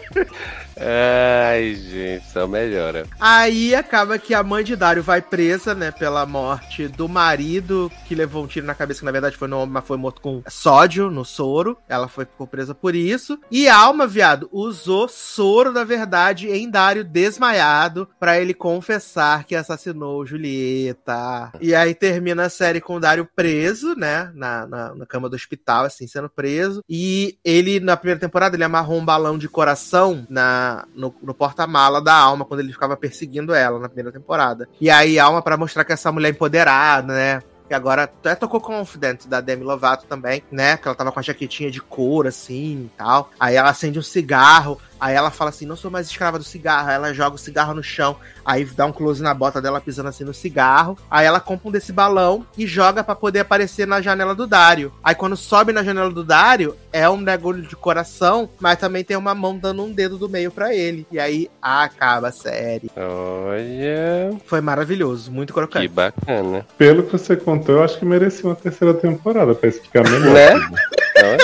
Ai, 0.83 1.75
gente, 1.75 2.25
só 2.31 2.47
melhora. 2.47 3.05
Aí 3.19 3.75
acaba 3.75 4.17
que 4.17 4.33
a 4.33 4.41
mãe 4.41 4.63
de 4.63 4.75
Dário 4.75 5.03
vai 5.03 5.21
presa, 5.21 5.75
né, 5.75 5.91
pela 5.91 6.25
morte 6.25 6.87
do 6.87 7.07
marido 7.07 7.91
que 8.07 8.15
levou 8.15 8.43
um 8.43 8.47
tiro 8.47 8.65
na 8.65 8.73
cabeça, 8.73 8.99
que 8.99 9.05
na 9.05 9.11
verdade 9.11 9.37
foi 9.37 9.47
no 9.47 9.59
homem, 9.59 9.73
mas 9.73 9.85
foi 9.85 9.97
morto 9.97 10.21
com 10.21 10.41
sódio 10.47 11.11
no 11.11 11.23
soro. 11.23 11.77
Ela 11.87 12.07
foi 12.07 12.25
ficou 12.25 12.47
presa 12.47 12.73
por 12.73 12.95
isso. 12.95 13.39
E 13.51 13.69
Alma, 13.69 14.07
viado, 14.07 14.49
usou 14.51 15.07
soro 15.07 15.71
da 15.71 15.83
verdade 15.83 16.49
em 16.49 16.69
Dário 16.69 17.03
desmaiado 17.03 18.07
pra 18.19 18.39
ele 18.39 18.53
confessar 18.53 19.43
que 19.43 19.55
assassinou 19.55 20.25
Julieta. 20.25 21.51
E 21.61 21.75
aí 21.75 21.93
termina 21.93 22.45
a 22.45 22.49
série 22.49 22.81
com 22.81 22.95
o 22.95 22.99
Dário 22.99 23.27
preso, 23.35 23.95
né, 23.95 24.31
na, 24.33 24.65
na, 24.65 24.95
na 24.95 25.05
cama 25.05 25.29
do 25.29 25.35
hospital, 25.35 25.85
assim, 25.85 26.07
sendo 26.07 26.29
preso. 26.29 26.83
E 26.89 27.37
ele, 27.43 27.79
na 27.79 27.95
primeira 27.95 28.19
temporada, 28.19 28.55
ele 28.55 28.63
amarrou 28.63 28.99
um 28.99 29.05
balão 29.05 29.37
de 29.37 29.47
coração 29.47 30.25
na, 30.29 30.70
no, 30.95 31.13
no 31.21 31.33
porta-mala 31.33 32.01
da 32.01 32.13
Alma, 32.13 32.45
quando 32.45 32.59
ele 32.59 32.73
ficava 32.73 32.97
perseguindo 32.97 33.53
ela 33.53 33.79
na 33.79 33.87
primeira 33.87 34.11
temporada. 34.11 34.67
E 34.79 34.89
aí, 34.89 35.19
Alma, 35.19 35.41
pra 35.41 35.57
mostrar 35.57 35.83
que 35.83 35.93
essa 35.93 36.11
mulher 36.11 36.29
é 36.29 36.31
empoderada, 36.31 37.13
né? 37.13 37.43
Que 37.67 37.73
agora 37.73 38.03
até 38.03 38.35
tocou 38.35 38.59
Confident 38.59 39.27
da 39.27 39.39
Demi 39.39 39.63
Lovato 39.63 40.05
também, 40.05 40.43
né? 40.51 40.77
Que 40.77 40.87
ela 40.87 40.95
tava 40.95 41.11
com 41.11 41.19
a 41.19 41.23
jaquetinha 41.23 41.71
de 41.71 41.79
couro, 41.79 42.27
assim 42.27 42.85
e 42.85 42.91
tal. 42.97 43.31
Aí 43.39 43.55
ela 43.55 43.69
acende 43.69 43.97
um 43.97 44.03
cigarro, 44.03 44.77
Aí 45.01 45.15
ela 45.15 45.31
fala 45.31 45.49
assim: 45.49 45.65
não 45.65 45.75
sou 45.75 45.89
mais 45.89 46.07
escrava 46.07 46.37
do 46.37 46.43
cigarro. 46.43 46.89
Aí 46.89 46.95
ela 46.95 47.11
joga 47.13 47.35
o 47.35 47.39
cigarro 47.39 47.73
no 47.73 47.81
chão. 47.83 48.15
Aí 48.45 48.63
dá 48.63 48.85
um 48.85 48.91
close 48.93 49.21
na 49.23 49.33
bota 49.33 49.59
dela 49.59 49.81
pisando 49.81 50.09
assim 50.09 50.23
no 50.23 50.33
cigarro. 50.33 50.95
Aí 51.09 51.25
ela 51.25 51.39
compra 51.39 51.67
um 51.67 51.71
desse 51.71 51.91
balão 51.91 52.45
e 52.55 52.67
joga 52.67 53.03
pra 53.03 53.15
poder 53.15 53.39
aparecer 53.39 53.87
na 53.87 53.99
janela 53.99 54.35
do 54.35 54.45
Dário. 54.45 54.93
Aí 55.03 55.15
quando 55.15 55.35
sobe 55.35 55.73
na 55.73 55.83
janela 55.83 56.11
do 56.11 56.23
Dário, 56.23 56.75
é 56.93 57.09
um 57.09 57.17
negócio 57.19 57.63
de 57.63 57.75
coração, 57.75 58.47
mas 58.59 58.77
também 58.77 59.03
tem 59.03 59.17
uma 59.17 59.33
mão 59.33 59.57
dando 59.57 59.83
um 59.83 59.91
dedo 59.91 60.17
do 60.19 60.29
meio 60.29 60.51
pra 60.51 60.73
ele. 60.75 61.07
E 61.11 61.19
aí 61.19 61.49
acaba 61.59 62.27
a 62.27 62.31
série. 62.31 62.91
Olha, 62.95 64.37
Foi 64.45 64.61
maravilhoso, 64.61 65.31
muito 65.31 65.49
que 65.53 65.59
crocante. 65.59 65.87
bacana. 65.87 66.65
Pelo 66.77 67.03
que 67.03 67.11
você 67.13 67.35
contou, 67.35 67.75
eu 67.77 67.83
acho 67.83 67.97
que 67.97 68.05
merecia 68.05 68.45
uma 68.45 68.55
terceira 68.55 68.93
temporada 68.93 69.55
pra 69.55 69.67
explicar 69.69 70.03
melhor. 70.07 70.33
Né? 70.33 71.37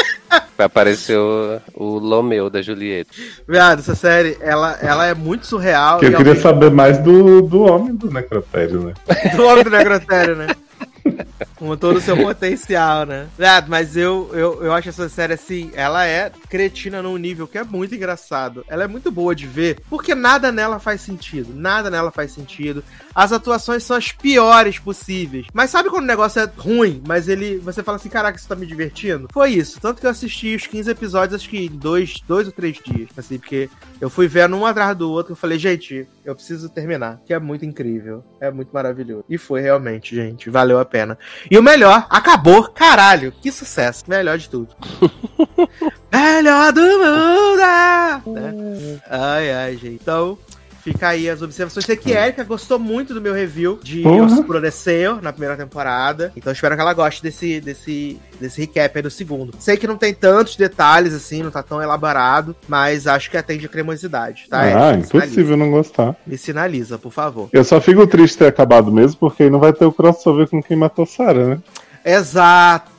Aparecer 0.58 1.18
o, 1.18 2.00
Lomeu 2.00 2.50
da 2.50 2.62
Julieta. 2.62 3.12
Viado, 3.48 3.80
essa 3.80 3.96
série, 3.96 4.38
ela, 4.42 4.78
ela 4.82 5.06
é 5.06 5.14
muito 5.14 5.46
surreal. 5.46 6.00
Que 6.00 6.08
eu 6.08 6.12
queria 6.12 6.34
mesmo 6.34 6.42
saber 6.42 6.72
mais 6.72 6.98
do, 6.98 7.42
do 7.42 7.62
homem 7.62 7.96
do 7.96 8.12
necrotério, 8.12 8.82
né? 8.82 8.94
do 9.36 9.46
homem 9.46 9.64
do 9.64 9.70
necrotério, 9.70 10.36
né? 10.36 10.48
Com 11.58 11.76
todo 11.76 11.98
o 11.98 12.02
seu 12.02 12.16
potencial, 12.16 13.06
né? 13.06 13.28
Viado, 13.38 13.68
mas 13.70 13.98
eu, 13.98 14.30
eu, 14.34 14.64
eu 14.64 14.74
acho 14.74 14.90
essa 14.90 15.10
série 15.10 15.34
assim, 15.34 15.72
ela 15.74 16.06
é 16.06 16.32
cretina 16.50 17.02
num 17.02 17.18
nível 17.18 17.48
que 17.48 17.58
é 17.58 17.64
muito 17.64 17.96
engraçado. 17.96 18.64
Ela 18.68 18.84
é 18.84 18.88
muito 18.88 19.12
boa 19.12 19.36
de 19.36 19.48
ver, 19.48 19.80
porque 19.90 20.14
nada 20.14 20.52
nela 20.52 20.80
faz 20.80 21.02
sentido. 21.02 21.54
Nada 21.54 21.90
nela 21.90 22.12
faz 22.12 22.32
sentido. 22.32 22.84
As 23.14 23.32
atuações 23.32 23.84
são 23.84 23.96
as 23.96 24.12
piores 24.12 24.78
possíveis. 24.78 25.48
Mas 25.54 25.72
sabe 25.72 25.90
quando 25.90 26.04
o 26.04 26.08
negócio 26.08 26.40
é 26.40 26.50
ruim, 26.58 27.02
mas 27.08 27.28
ele. 27.28 27.58
Você 27.58 27.82
fala 27.82 27.98
assim, 27.98 28.10
caraca, 28.10 28.38
isso 28.38 28.48
tá 28.48 28.56
me 28.56 28.66
divertindo? 28.66 29.28
Foi 29.34 29.52
isso. 29.52 29.80
Tanto 29.82 30.00
que 30.00 30.06
eu 30.06 30.12
assisti 30.12 30.56
os 30.56 30.68
15 30.68 30.92
episódios, 30.92 31.42
acho 31.42 31.50
que 31.50 31.66
em 31.66 31.70
dois, 31.70 32.22
dois 32.28 32.48
ou 32.48 32.54
três 32.54 32.78
dias. 32.78 33.10
Assim, 33.18 33.40
porque 33.40 33.70
eu 34.00 34.10
fui 34.10 34.28
vendo 34.28 34.56
um 34.56 34.66
atrás 34.66 34.96
do 34.96 35.10
outro. 35.12 35.32
Eu 35.32 35.36
falei, 35.36 35.58
gente, 35.58 36.08
eu 36.24 36.36
preciso 36.36 36.70
terminar. 36.70 37.20
Que 37.26 37.34
é 37.34 37.40
muito 37.40 37.66
incrível. 37.66 38.24
É 38.40 38.52
muito 38.52 38.70
maravilhoso. 38.72 39.26
E 39.28 39.38
foi 39.38 39.62
realmente, 39.62 40.16
gente. 40.16 40.50
Valeu 40.50 40.80
a 40.80 40.86
pena. 40.86 41.18
E 41.50 41.58
o 41.58 41.64
melhor, 41.64 42.06
acabou. 42.10 42.64
Caralho, 42.70 43.32
que 43.32 43.52
sucesso. 43.52 44.04
Melhor 44.08 44.38
de 44.38 44.50
tudo. 44.50 44.76
melhor 46.12 46.74
do 46.74 46.82
mundo! 46.82 48.32
Né? 48.34 49.02
Ai, 49.10 49.52
ai, 49.52 49.78
gente. 49.78 50.00
Então, 50.02 50.38
fica 50.92 51.10
aí 51.10 51.30
as 51.30 51.42
observações. 51.42 51.86
Sei 51.86 51.98
que 51.98 52.12
Erika 52.12 52.44
gostou 52.44 52.80
muito 52.80 53.14
do 53.14 53.22
meu 53.22 53.34
review 53.34 53.80
de 53.84 54.02
Porra. 54.02 54.26
Oscureceu 54.26 55.22
na 55.22 55.32
primeira 55.32 55.58
temporada. 55.58 56.32
Então, 56.36 56.54
espero 56.54 56.76
que 56.76 56.82
ela 56.82 56.94
goste 56.94 57.22
desse, 57.22 57.60
desse, 57.60 58.18
desse 58.40 58.62
recap 58.62 58.98
aí 58.98 59.02
do 59.02 59.12
segundo. 59.12 59.54
Sei 59.60 59.76
que 59.76 59.88
não 59.88 59.98
tem 59.98 60.14
tantos 60.14 60.56
detalhes, 60.56 61.14
assim, 61.14 61.44
não 61.44 61.52
tá 61.52 61.62
tão 61.62 61.82
elaborado, 61.82 62.56
mas 62.68 63.06
acho 63.06 63.30
que 63.30 63.38
atende 63.38 63.66
a 63.66 63.70
cremosidade, 63.70 64.48
tá? 64.50 64.62
ah, 64.62 64.94
Erika? 64.94 65.18
Impossível 65.18 65.58
não 65.58 65.72
gostar. 65.72 66.16
Me 66.26 66.38
sinaliza, 66.38 66.98
por 66.98 67.12
favor. 67.12 67.50
Eu 67.52 67.64
só 67.64 67.82
fico 67.82 68.08
triste 68.08 68.38
ter 68.38 68.48
acabado 68.48 68.92
mesmo, 68.92 69.20
porque 69.20 69.44
aí 69.44 69.50
não 69.50 69.60
vai 69.60 69.74
ter 69.74 69.86
o 69.86 69.92
crossover 69.92 70.48
com 70.48 70.64
quem 70.64 70.78
matou 70.78 71.06
Sarah, 71.06 71.48
né? 71.48 71.60
Exato! 72.06 72.97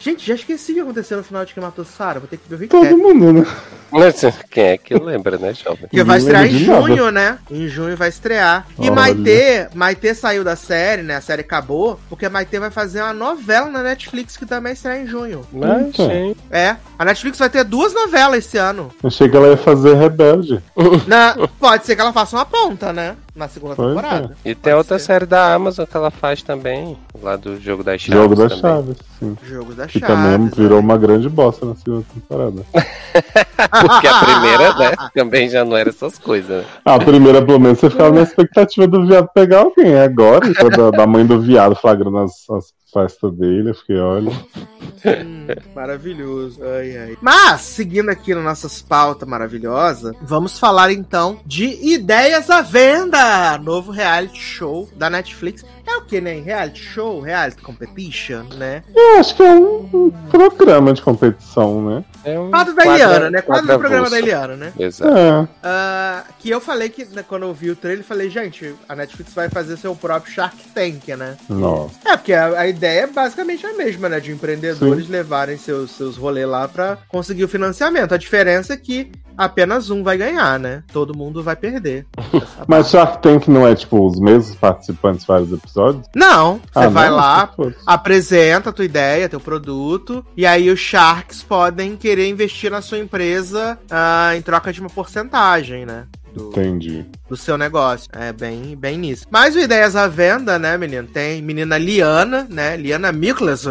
Gente, 0.00 0.26
já 0.26 0.34
esqueci 0.34 0.72
o 0.72 0.74
que 0.76 0.80
aconteceu 0.80 1.16
no 1.18 1.24
final 1.24 1.44
de 1.44 1.52
Quem 1.54 1.62
Matou 1.62 1.84
Sarah. 1.84 2.20
Vou 2.20 2.28
ter 2.28 2.36
que 2.36 2.48
ver 2.48 2.54
o 2.56 2.58
recap. 2.58 2.82
Todo 2.88 2.98
mundo, 2.98 3.32
né? 3.32 3.46
Mas 3.90 4.20
quem 4.50 4.64
é 4.64 4.76
que 4.78 4.92
lembra, 4.94 5.38
né, 5.38 5.54
jovem? 5.54 5.82
Porque 5.82 6.02
vai 6.02 6.18
estrear 6.18 6.46
em 6.46 6.48
de 6.56 6.66
nada. 6.66 6.80
junho, 6.82 7.10
né? 7.12 7.38
Em 7.48 7.68
junho 7.68 7.96
vai 7.96 8.08
estrear. 8.08 8.66
E 8.76 8.82
Olha. 8.82 8.92
Maitê, 8.92 9.68
Maitê 9.72 10.14
saiu 10.14 10.42
da 10.42 10.56
série, 10.56 11.02
né? 11.02 11.14
A 11.16 11.20
série 11.20 11.42
acabou, 11.42 12.00
porque 12.08 12.28
Maitê 12.28 12.58
vai 12.58 12.70
fazer 12.70 13.02
uma 13.02 13.12
novela 13.12 13.68
na 13.70 13.82
Netflix 13.84 14.36
que 14.36 14.44
também 14.46 14.72
estreia 14.72 15.02
em 15.02 15.06
junho. 15.06 15.46
Mas, 15.52 15.86
Então. 15.88 16.34
É, 16.50 16.76
a 16.98 17.04
Netflix 17.04 17.38
vai 17.38 17.48
ter 17.48 17.62
duas 17.62 17.94
novelas 17.94 18.38
esse 18.44 18.58
ano. 18.58 18.90
Achei 19.02 19.28
que 19.28 19.36
ela 19.36 19.48
ia 19.48 19.56
fazer 19.56 19.94
Rebelde. 19.94 20.60
Na- 21.06 21.36
pode 21.60 21.86
ser 21.86 21.94
que 21.94 22.00
ela 22.02 22.12
faça 22.12 22.34
uma 22.36 22.44
ponta, 22.44 22.92
né? 22.92 23.14
Na 23.36 23.48
segunda 23.48 23.74
Pois 23.76 23.88
temporada. 23.88 24.36
E 24.44 24.54
tem 24.56 24.74
outra 24.74 24.98
ser. 24.98 25.04
série 25.06 25.26
da 25.26 25.54
Amazon 25.54 25.86
que 25.86 25.96
ela 25.96 26.10
faz 26.10 26.40
também, 26.42 26.96
lá 27.22 27.34
do 27.36 27.60
Jogo 27.60 27.82
das 27.84 28.00
Chaves. 28.00 28.20
Jogo 28.22 28.34
das 28.36 28.60
também. 28.60 28.60
Chaves, 28.60 28.96
sim. 29.18 29.33
Jogo 29.42 29.74
da 29.74 29.86
Que 29.86 29.98
Chaves. 29.98 30.16
também 30.16 30.48
virou 30.48 30.78
né? 30.78 30.84
uma 30.84 30.98
grande 30.98 31.28
bosta 31.28 31.66
na 31.66 31.74
segunda 31.74 32.04
temporada. 32.12 32.62
Porque 32.74 34.06
a 34.06 34.24
primeira, 34.24 34.74
né, 34.74 34.92
também 35.14 35.48
já 35.48 35.64
não 35.64 35.76
era 35.76 35.88
essas 35.88 36.18
coisas. 36.18 36.62
né? 36.62 36.64
A 36.84 36.98
primeira, 36.98 37.44
pelo 37.44 37.60
menos, 37.60 37.78
você 37.78 37.90
ficava 37.90 38.14
na 38.14 38.22
expectativa 38.22 38.86
do 38.86 39.06
viado 39.06 39.28
pegar 39.34 39.60
alguém. 39.60 39.98
Agora, 39.98 40.52
da, 40.76 40.90
da 40.90 41.06
mãe 41.06 41.24
do 41.26 41.40
viado 41.40 41.74
flagrando 41.74 42.18
as, 42.18 42.32
as 42.50 42.72
festas 42.94 43.32
dele, 43.34 43.70
eu 43.70 43.74
fiquei, 43.74 43.98
olha. 43.98 44.30
Hum, 44.30 45.46
maravilhoso. 45.74 46.60
Ai, 46.62 46.96
ai. 46.96 47.18
Mas, 47.20 47.60
seguindo 47.62 48.08
aqui 48.08 48.34
nas 48.34 48.44
nossas 48.44 48.80
pautas 48.80 49.28
maravilhosas, 49.28 50.14
vamos 50.22 50.58
falar 50.58 50.92
então 50.92 51.38
de 51.44 51.64
Ideias 51.92 52.48
à 52.48 52.62
Venda, 52.62 53.58
novo 53.58 53.90
reality 53.92 54.38
show 54.40 54.88
da 54.96 55.10
Netflix. 55.10 55.64
É 55.86 55.96
o 55.96 56.02
que, 56.02 56.20
né? 56.20 56.40
Reality 56.40 56.80
show, 56.80 57.20
reality 57.20 57.60
competition, 57.60 58.44
né? 58.56 58.82
Eu 58.94 59.18
acho 59.18 59.36
que 59.36 59.42
é 59.42 59.50
um, 59.52 59.88
um 59.92 60.10
programa 60.30 60.92
de 60.94 61.02
competição, 61.02 61.84
né? 61.84 62.04
É 62.24 62.38
um 62.40 62.50
Quadro 62.50 62.74
da 62.74 62.82
quadra- 62.84 63.04
Eliana, 63.04 63.30
né? 63.30 63.42
Quadro 63.42 63.66
do 63.66 63.78
programa 63.78 64.08
da. 64.08 64.18
Eliana, 64.18 64.56
né? 64.56 64.72
Exato. 64.78 65.14
É. 65.16 65.48
Ah, 65.62 66.24
que 66.38 66.48
eu 66.48 66.60
falei 66.60 66.88
que, 66.88 67.04
né, 67.06 67.22
quando 67.26 67.42
eu 67.42 67.52
vi 67.52 67.70
o 67.70 67.76
trailer, 67.76 68.00
eu 68.00 68.06
falei, 68.08 68.30
gente, 68.30 68.74
a 68.88 68.96
Netflix 68.96 69.34
vai 69.34 69.50
fazer 69.50 69.76
seu 69.76 69.94
próprio 69.94 70.32
Shark 70.32 70.56
Tank, 70.74 71.08
né? 71.08 71.36
Nossa. 71.48 71.94
É, 72.06 72.16
porque 72.16 72.32
a, 72.32 72.60
a 72.60 72.66
ideia 72.68 72.83
é 72.86 73.06
basicamente 73.06 73.66
a 73.66 73.72
mesma, 73.74 74.08
né? 74.08 74.20
De 74.20 74.32
empreendedores 74.32 75.08
levarem 75.08 75.56
seus, 75.56 75.90
seus 75.92 76.16
rolês 76.16 76.46
lá 76.48 76.66
pra 76.68 76.98
conseguir 77.08 77.44
o 77.44 77.48
financiamento. 77.48 78.12
A 78.14 78.18
diferença 78.18 78.72
é 78.74 78.76
que 78.76 79.10
apenas 79.36 79.90
um 79.90 80.02
vai 80.02 80.16
ganhar, 80.16 80.58
né? 80.60 80.82
Todo 80.92 81.16
mundo 81.16 81.42
vai 81.42 81.56
perder. 81.56 82.06
Mas 82.68 82.90
Shark 82.90 83.20
Tank 83.22 83.48
não 83.48 83.66
é 83.66 83.74
tipo 83.74 84.06
os 84.06 84.18
mesmos 84.20 84.54
participantes 84.56 85.24
vários 85.26 85.52
episódios? 85.52 86.06
Não, 86.14 86.56
você 86.72 86.86
Ah, 86.86 86.88
vai 86.88 87.08
não? 87.10 87.16
lá, 87.16 87.50
apresenta 87.86 88.70
a 88.70 88.72
tua 88.72 88.84
ideia, 88.84 89.28
teu 89.28 89.40
produto, 89.40 90.24
e 90.36 90.46
aí 90.46 90.70
os 90.70 90.78
Sharks 90.80 91.42
podem 91.42 91.96
querer 91.96 92.28
investir 92.28 92.70
na 92.70 92.80
sua 92.80 92.98
empresa 92.98 93.78
ah, 93.90 94.36
em 94.36 94.42
troca 94.42 94.72
de 94.72 94.80
uma 94.80 94.90
porcentagem, 94.90 95.84
né? 95.86 96.04
Do, 96.34 96.48
Entendi. 96.48 97.06
do 97.28 97.36
seu 97.36 97.56
negócio. 97.56 98.08
É 98.12 98.32
bem, 98.32 98.74
bem 98.76 98.98
nisso. 98.98 99.24
Mas 99.30 99.54
o 99.54 99.60
Ideias 99.60 99.94
à 99.94 100.08
Venda, 100.08 100.58
né, 100.58 100.76
menino? 100.76 101.06
Tem 101.06 101.40
menina 101.40 101.78
Liana, 101.78 102.44
né? 102.50 102.76
Liana 102.76 103.12
Miklas, 103.12 103.64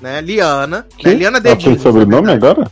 né? 0.00 0.20
Liana. 0.22 0.86
Né? 1.04 1.12
Liana 1.14 1.36
Ela 1.38 1.42
tem 1.42 1.52
Dedinho. 1.56 1.78
sobrenome 1.80 2.30
agora? 2.32 2.70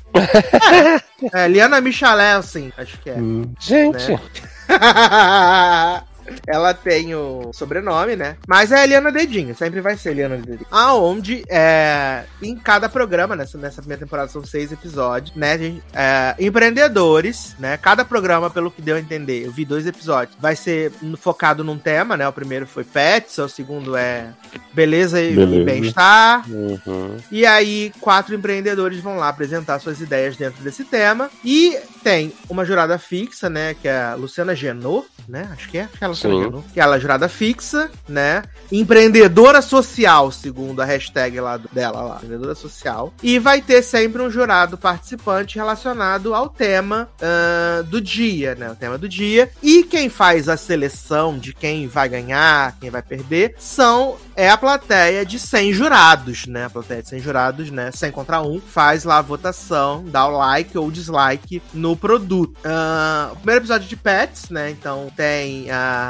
É, 1.32 1.46
Liana 1.48 1.80
Michalelsin, 1.80 2.72
acho 2.76 2.98
que 3.00 3.10
é. 3.10 3.14
Hum. 3.14 3.44
Gente, 3.60 4.10
Né? 4.10 4.20
Ela 6.46 6.74
tem 6.74 7.14
o 7.14 7.50
sobrenome, 7.52 8.16
né? 8.16 8.36
Mas 8.46 8.72
é 8.72 8.84
Eliana 8.84 9.10
Dedinho, 9.10 9.54
sempre 9.54 9.80
vai 9.80 9.96
ser 9.96 10.10
Eliana 10.10 10.36
Dedinho. 10.36 10.66
Aonde, 10.70 11.44
é, 11.48 12.24
em 12.42 12.56
cada 12.56 12.88
programa, 12.88 13.36
nessa, 13.36 13.58
nessa 13.58 13.80
primeira 13.80 14.04
temporada 14.04 14.28
são 14.28 14.44
seis 14.44 14.72
episódios, 14.72 15.34
né? 15.36 15.58
gente? 15.58 15.82
É, 15.92 16.34
empreendedores, 16.38 17.54
né? 17.58 17.76
Cada 17.76 18.04
programa, 18.04 18.50
pelo 18.50 18.70
que 18.70 18.82
deu 18.82 18.96
a 18.96 19.00
entender, 19.00 19.44
eu 19.44 19.52
vi 19.52 19.64
dois 19.64 19.86
episódios, 19.86 20.36
vai 20.40 20.56
ser 20.56 20.92
focado 21.16 21.64
num 21.64 21.78
tema, 21.78 22.16
né? 22.16 22.26
O 22.26 22.32
primeiro 22.32 22.66
foi 22.66 22.84
pets, 22.84 23.38
o 23.38 23.48
segundo 23.48 23.96
é 23.96 24.32
beleza 24.72 25.20
e, 25.20 25.32
e 25.32 25.64
bem-estar. 25.64 26.44
uhum. 26.50 27.16
E 27.30 27.46
aí, 27.46 27.92
quatro 28.00 28.34
empreendedores 28.34 29.00
vão 29.00 29.16
lá 29.16 29.28
apresentar 29.28 29.78
suas 29.78 30.00
ideias 30.00 30.36
dentro 30.36 30.62
desse 30.62 30.84
tema. 30.84 31.30
E 31.44 31.76
tem 32.02 32.32
uma 32.48 32.64
jurada 32.64 32.98
fixa, 32.98 33.48
né? 33.48 33.74
Que 33.74 33.88
é 33.88 34.02
a 34.02 34.14
Luciana 34.14 34.54
Genot, 34.54 35.06
né? 35.28 35.48
Acho 35.52 35.68
que 35.68 35.78
é. 35.78 35.82
Acho 35.82 35.98
que 35.98 36.04
é 36.04 36.08
Sim. 36.14 36.64
Que 36.72 36.80
ela 36.80 36.96
é 36.96 37.00
jurada 37.00 37.28
fixa, 37.28 37.90
né? 38.08 38.42
Empreendedora 38.70 39.60
social, 39.60 40.30
segundo 40.30 40.80
a 40.80 40.84
hashtag 40.84 41.40
lá 41.40 41.56
dela 41.56 42.02
lá. 42.02 42.16
Empreendedora 42.16 42.54
social. 42.54 43.12
E 43.22 43.38
vai 43.38 43.60
ter 43.60 43.82
sempre 43.82 44.22
um 44.22 44.30
jurado 44.30 44.76
participante 44.76 45.56
relacionado 45.56 46.34
ao 46.34 46.48
tema 46.48 47.08
ah, 47.20 47.82
do 47.82 48.00
dia, 48.00 48.54
né? 48.54 48.70
O 48.70 48.76
tema 48.76 48.98
do 48.98 49.08
dia. 49.08 49.50
E 49.62 49.84
quem 49.84 50.08
faz 50.08 50.48
a 50.48 50.56
seleção 50.56 51.38
de 51.38 51.52
quem 51.52 51.86
vai 51.86 52.08
ganhar, 52.08 52.76
quem 52.80 52.90
vai 52.90 53.02
perder, 53.02 53.54
são 53.58 54.16
é 54.36 54.50
a 54.50 54.56
plateia 54.56 55.24
de 55.24 55.38
100 55.38 55.72
jurados, 55.72 56.46
né? 56.46 56.64
A 56.64 56.70
plateia 56.70 57.02
de 57.02 57.08
100 57.08 57.20
jurados, 57.20 57.70
né? 57.70 57.90
100 57.92 58.10
contra 58.10 58.42
1, 58.42 58.60
faz 58.60 59.04
lá 59.04 59.18
a 59.18 59.22
votação, 59.22 60.04
dá 60.06 60.26
o 60.26 60.36
like 60.36 60.76
ou 60.76 60.90
dislike 60.90 61.62
no 61.72 61.96
produto. 61.96 62.58
Ah, 62.64 63.30
o 63.32 63.36
primeiro 63.36 63.60
episódio 63.60 63.88
de 63.88 63.96
Pets, 63.96 64.50
né? 64.50 64.70
Então 64.70 65.10
tem 65.16 65.70
a. 65.70 66.03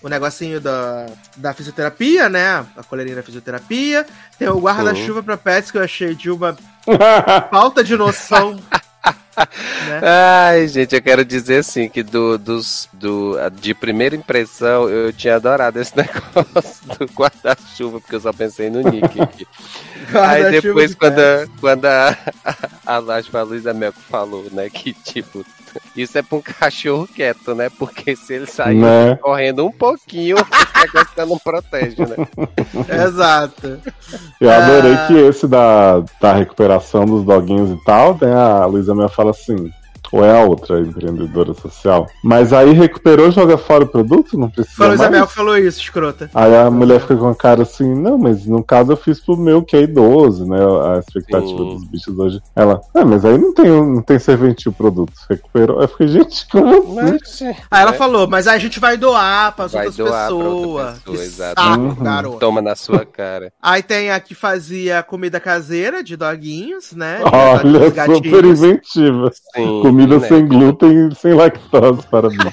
O 0.00 0.08
negocinho 0.08 0.60
da, 0.60 1.06
da 1.36 1.52
fisioterapia, 1.52 2.28
né? 2.28 2.64
A 2.76 2.84
coleirinha 2.84 3.16
da 3.16 3.22
fisioterapia. 3.22 4.06
Tem 4.38 4.48
o 4.48 4.60
guarda-chuva 4.60 5.22
pra 5.22 5.36
pets 5.36 5.72
que 5.72 5.78
eu 5.78 5.82
achei 5.82 6.14
de 6.14 6.30
uma 6.30 6.56
falta 7.50 7.82
de 7.82 7.96
noção 7.96 8.60
né? 9.88 10.00
Ai, 10.02 10.68
gente, 10.68 10.94
eu 10.94 11.02
quero 11.02 11.24
dizer 11.24 11.58
assim 11.58 11.88
que 11.88 12.02
do, 12.02 12.38
dos, 12.38 12.88
do, 12.92 13.36
de 13.50 13.74
primeira 13.74 14.16
impressão 14.16 14.88
eu 14.88 15.12
tinha 15.12 15.36
adorado 15.36 15.80
esse 15.80 15.94
negócio 15.96 16.86
do 16.98 17.06
guarda-chuva, 17.06 18.00
porque 18.00 18.16
eu 18.16 18.20
só 18.20 18.32
pensei 18.32 18.70
no 18.70 18.80
Nick 18.82 19.20
aqui. 19.20 19.46
Aí 20.14 20.60
depois, 20.60 20.90
de 20.90 20.96
quando, 20.96 21.18
a, 21.18 21.46
quando 21.60 21.84
a, 21.84 22.16
a, 22.86 22.96
a 22.96 23.42
Luísa 23.42 23.74
Melco 23.74 24.00
falou, 24.08 24.46
né, 24.50 24.68
que 24.70 24.92
tipo, 24.92 25.44
isso 25.96 26.16
é 26.18 26.22
pra 26.22 26.38
um 26.38 26.42
cachorro 26.60 27.06
quieto, 27.08 27.54
né? 27.54 27.70
Porque 27.78 28.14
se 28.16 28.34
ele 28.34 28.46
sair 28.46 28.76
Né? 28.76 29.16
correndo 29.16 29.64
um 29.66 29.70
pouquinho, 29.72 30.36
esse 30.36 30.86
negócio 30.86 31.26
não 31.26 31.38
protege, 31.38 31.96
né? 32.06 32.16
Exato. 33.06 33.80
Eu 34.40 34.50
adorei 34.50 34.92
Ah. 34.94 35.06
que 35.06 35.14
esse 35.14 35.46
da, 35.46 36.02
da 36.20 36.32
recuperação 36.34 37.04
dos 37.04 37.24
doguinhos 37.24 37.70
e 37.70 37.84
tal, 37.84 38.18
né? 38.20 38.34
A 38.34 38.64
Luísa 38.66 38.94
Mel 38.94 39.08
fala 39.08 39.30
assim. 39.30 39.70
Ou 40.12 40.24
é 40.24 40.40
a 40.40 40.44
outra 40.44 40.80
empreendedora 40.80 41.54
social. 41.54 42.06
Mas 42.22 42.52
aí 42.52 42.72
recuperou, 42.72 43.30
joga 43.30 43.56
fora 43.58 43.84
o 43.84 43.88
produto? 43.88 44.38
Não 44.38 44.50
precisa 44.50 44.84
a 44.84 44.88
mais? 44.88 45.00
Isabel 45.00 45.26
falou 45.26 45.56
isso, 45.56 45.80
escrota. 45.80 46.30
Aí 46.34 46.54
a 46.56 46.70
mulher 46.70 47.00
fica 47.00 47.16
com 47.16 47.28
a 47.28 47.34
cara 47.34 47.62
assim, 47.62 47.94
não, 47.94 48.16
mas 48.18 48.46
no 48.46 48.62
caso 48.62 48.92
eu 48.92 48.96
fiz 48.96 49.20
pro 49.20 49.36
meu 49.36 49.62
que 49.62 49.76
é 49.76 49.82
idoso, 49.82 50.46
né? 50.46 50.58
A 50.58 50.98
expectativa 50.98 51.58
Sim. 51.58 51.74
dos 51.74 51.84
bichos 51.84 52.18
hoje. 52.18 52.40
Ela, 52.54 52.80
ah, 52.94 53.04
mas 53.04 53.24
aí 53.24 53.36
não 53.38 53.52
tem, 53.54 53.66
não 53.70 54.02
tem 54.02 54.18
serventia 54.18 54.70
o 54.70 54.74
produto. 54.74 55.12
Recuperou. 55.28 55.80
Eu 55.80 55.88
fiquei, 55.88 56.08
gente, 56.08 56.46
como 56.50 56.68
assim? 56.68 56.94
Mas, 56.94 57.56
Aí 57.70 57.82
ela 57.82 57.92
né? 57.92 57.96
falou, 57.96 58.26
mas 58.28 58.46
aí 58.46 58.56
a 58.56 58.58
gente 58.58 58.80
vai 58.80 58.96
doar 58.96 59.52
para 59.54 59.66
Vai 59.66 59.86
outras 59.86 59.96
doar 59.96 60.26
pra 60.28 60.34
outra 60.36 60.92
pessoas. 61.04 61.28
pessoa, 61.28 61.54
saco, 61.56 61.80
Uhum. 61.80 61.94
garoto. 61.94 62.38
Toma 62.38 62.62
na 62.62 62.74
sua 62.76 63.04
cara. 63.04 63.52
Aí 63.62 63.82
tem 63.82 64.10
a 64.10 64.20
que 64.20 64.34
fazia 64.34 65.02
comida 65.02 65.38
caseira 65.40 66.02
de 66.02 66.16
doguinhos, 66.16 66.92
né? 66.92 67.20
Olha, 67.22 68.14
super 68.16 68.44
inventiva. 68.44 69.30
Sim, 69.54 69.80
Comida 69.82 69.97
né? 70.06 70.20
sem 70.20 70.46
glúten 70.46 71.08
e 71.08 71.14
sem 71.14 71.34
lactose, 71.34 72.06
parabéns. 72.10 72.52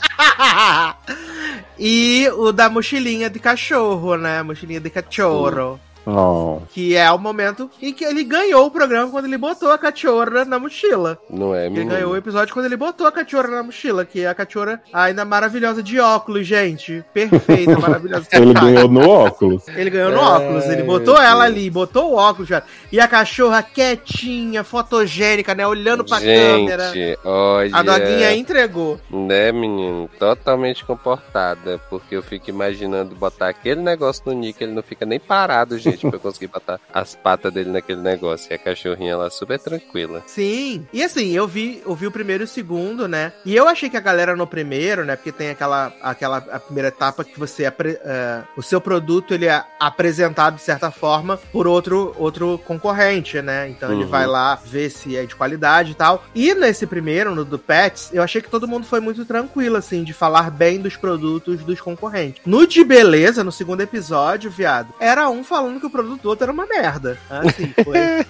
e 1.77 2.27
o 2.37 2.51
da 2.51 2.69
mochilinha 2.69 3.29
de 3.29 3.39
cachorro, 3.39 4.15
né? 4.15 4.41
Mochilinha 4.41 4.79
de 4.79 4.89
cachorro. 4.89 5.79
Oh. 6.05 6.61
Que 6.71 6.95
é 6.95 7.11
o 7.11 7.17
momento 7.17 7.69
em 7.81 7.93
que 7.93 8.03
ele 8.03 8.23
ganhou 8.23 8.65
o 8.65 8.71
programa 8.71 9.09
quando 9.09 9.25
ele 9.25 9.37
botou 9.37 9.71
a 9.71 9.77
cachorra 9.77 10.45
na 10.45 10.59
mochila. 10.59 11.17
Não 11.29 11.55
é, 11.55 11.65
Ele 11.65 11.85
ganhou 11.85 12.11
o 12.13 12.17
episódio 12.17 12.53
quando 12.53 12.65
ele 12.65 12.77
botou 12.77 13.07
a 13.07 13.11
cachorra 13.11 13.47
na 13.47 13.63
mochila, 13.63 14.05
que 14.05 14.21
é 14.21 14.27
a 14.27 14.35
cachorra 14.35 14.81
ainda 14.93 15.25
maravilhosa 15.25 15.81
de 15.81 15.99
óculos, 15.99 16.45
gente. 16.45 17.03
Perfeita, 17.13 17.77
maravilhosa. 17.79 18.27
Ele 18.31 18.53
ganhou 18.53 18.87
no 18.87 19.09
óculos. 19.09 19.67
Ele 19.69 19.89
ganhou 19.89 20.11
no 20.11 20.19
Ai, 20.21 20.25
óculos, 20.25 20.65
ele 20.65 20.83
botou 20.83 21.15
meu 21.15 21.23
ela 21.23 21.45
Deus. 21.45 21.57
ali, 21.57 21.69
botou 21.69 22.11
o 22.11 22.15
óculos, 22.15 22.49
cara. 22.49 22.65
E 22.91 22.99
a 22.99 23.07
cachorra 23.07 23.63
quietinha, 23.63 24.63
fotogênica, 24.63 25.55
né? 25.55 25.65
Olhando 25.65 26.03
pra 26.03 26.19
câmera. 26.19 26.91
Gente, 26.91 27.19
olha. 27.23 27.75
A 27.75 27.81
doguinha 27.81 28.35
entregou. 28.35 28.99
Né, 29.09 29.51
menino? 29.51 30.09
Totalmente 30.19 30.83
comportada. 30.85 31.79
Porque 31.89 32.15
eu 32.15 32.23
fico 32.23 32.49
imaginando 32.49 33.15
botar 33.15 33.49
aquele 33.49 33.81
negócio 33.81 34.23
no 34.25 34.33
Nick, 34.33 34.63
ele 34.63 34.73
não 34.73 34.83
fica 34.83 35.05
nem 35.05 35.19
parado, 35.19 35.77
gente, 35.77 35.94
pra 36.01 36.11
eu 36.11 36.19
conseguir 36.19 36.47
botar 36.47 36.79
as 36.93 37.15
patas 37.15 37.53
dele 37.53 37.71
naquele 37.71 38.01
negócio. 38.01 38.51
E 38.51 38.55
a 38.55 38.57
cachorrinha 38.57 39.17
lá 39.17 39.29
super 39.29 39.59
tranquila. 39.59 40.23
Sim. 40.25 40.85
E 40.93 41.03
assim, 41.03 41.31
eu 41.31 41.47
vi, 41.47 41.81
eu 41.85 41.95
vi 41.95 42.07
o 42.07 42.11
primeiro 42.11 42.43
e 42.43 42.45
o 42.45 42.47
segundo, 42.47 43.07
né? 43.07 43.33
E 43.45 43.55
eu 43.55 43.67
achei 43.67 43.89
que 43.89 43.97
a 43.97 44.01
galera 44.01 44.35
no 44.35 44.47
primeiro, 44.47 45.05
né? 45.05 45.15
Porque 45.15 45.31
tem 45.31 45.49
aquela, 45.49 45.93
aquela 46.01 46.37
a 46.37 46.59
primeira 46.59 46.89
etapa 46.89 47.23
que 47.23 47.37
você 47.39 47.65
eh, 47.65 48.41
o 48.55 48.61
seu 48.61 48.79
produto 48.81 49.33
ele 49.33 49.45
é 49.47 49.63
apresentado 49.79 50.55
de 50.55 50.61
certa 50.61 50.91
forma 50.91 51.37
por 51.51 51.67
outro 51.67 52.13
outro 52.17 52.59
concorrente, 52.65 53.41
né? 53.41 53.69
Então 53.69 53.91
ele 53.91 54.03
Uhum. 54.03 54.09
vai 54.09 54.27
lá 54.27 54.55
ver 54.55 54.89
se 54.89 55.15
é 55.17 55.25
de 55.25 55.35
qualidade 55.35 55.91
e 55.91 55.95
tal. 55.95 56.23
E 56.35 56.53
nesse 56.53 56.85
primeiro, 56.85 57.33
no 57.33 57.43
do 57.45 57.57
Pets, 57.57 58.09
eu 58.13 58.21
achei 58.21 58.41
que 58.41 58.49
todo 58.49 58.67
mundo 58.67 58.85
foi 58.85 58.99
muito 58.99 59.25
tranquilo 59.25 59.75
assim 59.77 60.03
de 60.03 60.13
falar 60.13 60.51
bem 60.51 60.79
dos 60.79 60.95
produtos 60.95 61.63
dos 61.63 61.79
concorrentes. 61.81 62.41
No 62.45 62.67
de 62.67 62.83
beleza, 62.83 63.43
no 63.43 63.51
segundo 63.51 63.81
episódio, 63.81 64.51
viado, 64.51 64.93
era 64.99 65.29
um 65.29 65.43
falando 65.43 65.79
que 65.79 65.84
o 65.85 65.89
produto 65.89 66.21
do 66.21 66.29
outro 66.29 66.43
era 66.45 66.51
uma 66.51 66.65
merda. 66.65 67.17
Assim, 67.29 67.73
foi 67.83 67.97
É 67.97 68.25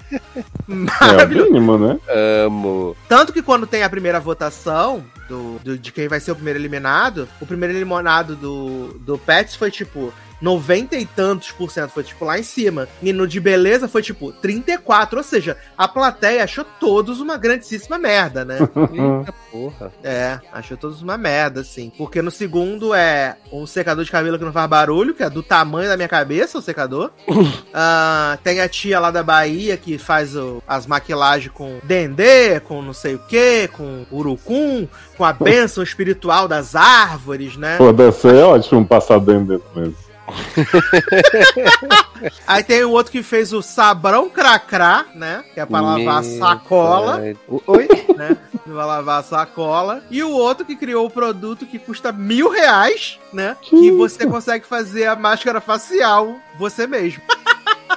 o 0.67 0.73
maravilhoso. 0.75 1.51
mínimo, 1.51 1.77
né? 1.77 1.99
Amo. 2.45 2.95
Tanto 3.07 3.31
que 3.33 3.41
quando 3.41 3.65
tem 3.67 3.83
a 3.83 3.89
primeira 3.89 4.19
votação 4.19 5.03
do, 5.29 5.59
do- 5.63 5.77
de 5.77 5.91
quem 5.91 6.07
vai 6.07 6.19
ser 6.19 6.31
o 6.31 6.35
primeiro 6.35 6.59
eliminado, 6.59 7.27
o 7.41 7.45
primeiro 7.45 7.73
eliminado 7.75 8.35
do, 8.35 8.93
do 8.99 9.17
Pets 9.17 9.55
foi 9.55 9.71
tipo 9.71 10.13
90 10.45 10.95
e 10.95 11.05
tantos 11.07 11.51
por 11.51 11.71
cento, 11.71 11.89
foi 11.89 12.03
tipo 12.03 12.23
lá 12.23 12.37
em 12.37 12.43
cima. 12.43 12.87
E 13.01 13.11
no 13.11 13.27
de 13.27 13.39
beleza 13.39 13.87
foi 13.87 14.03
tipo 14.03 14.31
34, 14.31 15.17
ou 15.17 15.23
seja, 15.23 15.57
a 15.75 15.87
plateia 15.87 16.43
achou 16.43 16.63
todos 16.79 17.19
uma 17.19 17.35
grandíssima 17.35 17.97
merda, 17.97 18.45
né? 18.45 18.59
Eita 19.19 19.33
porra. 19.51 19.91
É, 20.03 20.39
achou 20.53 20.77
todos 20.77 21.01
uma 21.01 21.17
merda, 21.17 21.61
assim. 21.61 21.91
Porque 21.97 22.21
no 22.21 22.29
segundo 22.29 22.93
é 22.93 23.37
um 23.51 23.65
secador 23.65 24.03
de 24.05 24.11
cabelo 24.11 24.37
que 24.37 24.45
não 24.45 24.53
faz 24.53 24.69
barulho, 24.69 25.15
que 25.15 25.23
é 25.23 25.29
do 25.31 25.41
tamanho 25.41 25.89
da 25.89 25.97
minha 25.97 26.07
cabeça, 26.07 26.57
o 26.57 26.61
secador. 26.61 27.09
Ah, 27.77 28.37
tem 28.41 28.61
a 28.61 28.69
tia 28.69 28.99
lá 29.01 29.11
da 29.11 29.21
Bahia 29.21 29.75
que 29.75 29.97
faz 29.97 30.33
o- 30.35 30.63
as 30.65 30.85
maquilagens 30.87 31.51
com 31.53 31.79
dendê, 31.83 32.59
com 32.61 32.81
não 32.81 32.93
sei 32.93 33.15
o 33.15 33.19
que, 33.19 33.67
com 33.69 34.05
urucum, 34.09 34.87
com 35.17 35.25
a 35.25 35.33
bênção 35.33 35.83
espiritual 35.83 36.47
das 36.47 36.73
árvores, 36.75 37.57
né? 37.57 37.75
Pô, 37.77 37.91
deve 37.91 38.13
ser 38.13 38.35
ótimo 38.43 38.85
passar 38.85 39.19
desse 39.19 39.63
mesmo. 39.75 40.04
Aí 42.47 42.63
tem 42.63 42.83
o 42.83 42.91
outro 42.91 43.11
que 43.11 43.21
fez 43.21 43.53
o 43.53 43.61
sabrão 43.61 44.29
cracrá, 44.29 45.05
né? 45.13 45.43
Que 45.53 45.59
é 45.59 45.65
pra 45.65 45.81
lavar 45.81 46.19
a 46.19 46.21
Meu 46.21 46.39
sacola. 46.39 47.17
pai. 47.17 47.37
Oi? 47.67 47.87
né? 48.17 48.37
Vai 48.65 48.85
lavar 48.85 49.19
a 49.19 49.23
sacola. 49.23 50.03
E 50.09 50.23
o 50.23 50.31
outro 50.31 50.65
que 50.65 50.75
criou 50.75 51.05
o 51.05 51.09
produto 51.09 51.65
que 51.65 51.77
custa 51.77 52.11
mil 52.11 52.49
reais, 52.49 53.19
né? 53.31 53.55
Que 53.61 53.91
você 53.91 54.25
consegue 54.25 54.65
fazer 54.65 55.07
a 55.07 55.15
máscara 55.15 55.61
facial 55.61 56.35
você 56.57 56.87
mesmo. 56.87 57.21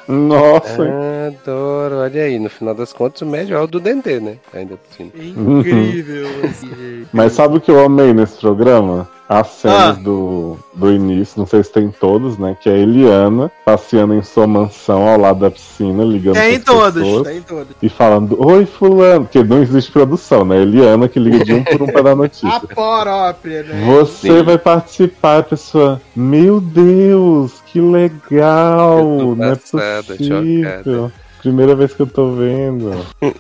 Nossa. 0.07 0.83
Adoro. 1.27 1.97
Olha 1.97 2.23
aí, 2.23 2.39
no 2.39 2.49
final 2.49 2.75
das 2.75 2.93
contas, 2.93 3.21
o 3.21 3.27
melhor 3.27 3.61
é 3.61 3.65
o 3.65 3.67
do 3.67 3.79
Dendê, 3.79 4.19
né? 4.19 4.39
Ainda 4.55 4.77
por 4.77 4.95
cima. 4.95 5.11
Incrível. 5.15 6.29
assim, 6.45 7.07
Mas 7.13 7.35
sabe 7.35 7.59
o 7.59 7.61
que 7.61 7.71
eu 7.71 7.85
amei 7.85 8.15
nesse 8.15 8.39
programa? 8.39 9.09
As 9.29 9.47
cenas 9.49 9.77
Ah. 9.99 10.01
do, 10.01 10.57
do 10.75 10.91
início, 10.91 11.39
não 11.39 11.47
sei 11.47 11.63
se 11.63 11.71
tem 11.71 11.91
todos, 11.91 12.39
né? 12.39 12.57
Que 12.59 12.71
é 12.71 12.73
a 12.73 12.79
Eliana 12.79 13.51
passeando 13.63 14.15
em 14.15 14.23
sua 14.23 14.47
mansão 14.47 15.07
ao 15.07 15.21
lado 15.21 15.41
da 15.41 15.51
piscina, 15.51 16.03
ligando 16.03 16.37
Tem 16.37 16.59
todos, 16.59 17.03
pessoas 17.03 17.27
tem 17.29 17.43
todos. 17.43 17.67
e 17.83 17.89
falando, 17.91 18.39
oi 18.43 18.65
fulano, 18.65 19.27
porque 19.27 19.43
não 19.45 19.61
existe 19.63 19.93
produção, 19.93 20.47
né? 20.47 20.63
Eliana 20.63 21.09
que 21.09 21.19
liga 21.19 21.45
de 21.45 21.53
um 21.53 21.63
por 21.63 21.83
um 21.83 21.87
pra 21.87 22.01
dar 22.01 22.13
A 22.13 22.17
notícia. 22.17 22.61
própria, 22.75 23.63
né? 23.65 23.85
Você 23.87 24.39
Sim. 24.39 24.43
vai 24.43 24.57
participar, 24.57 25.39
a 25.41 25.43
pessoa. 25.43 26.01
Meu 26.17 26.59
Deus, 26.59 27.53
que 27.67 27.81
legal! 27.83 29.05
Não 29.37 29.45
é 29.45 29.55
possível. 29.57 30.63
chocada. 30.63 31.13
Primeira 31.43 31.75
vez 31.77 31.93
que 31.93 32.01
eu 32.01 32.07
tô 32.07 32.33
vendo. 32.33 32.93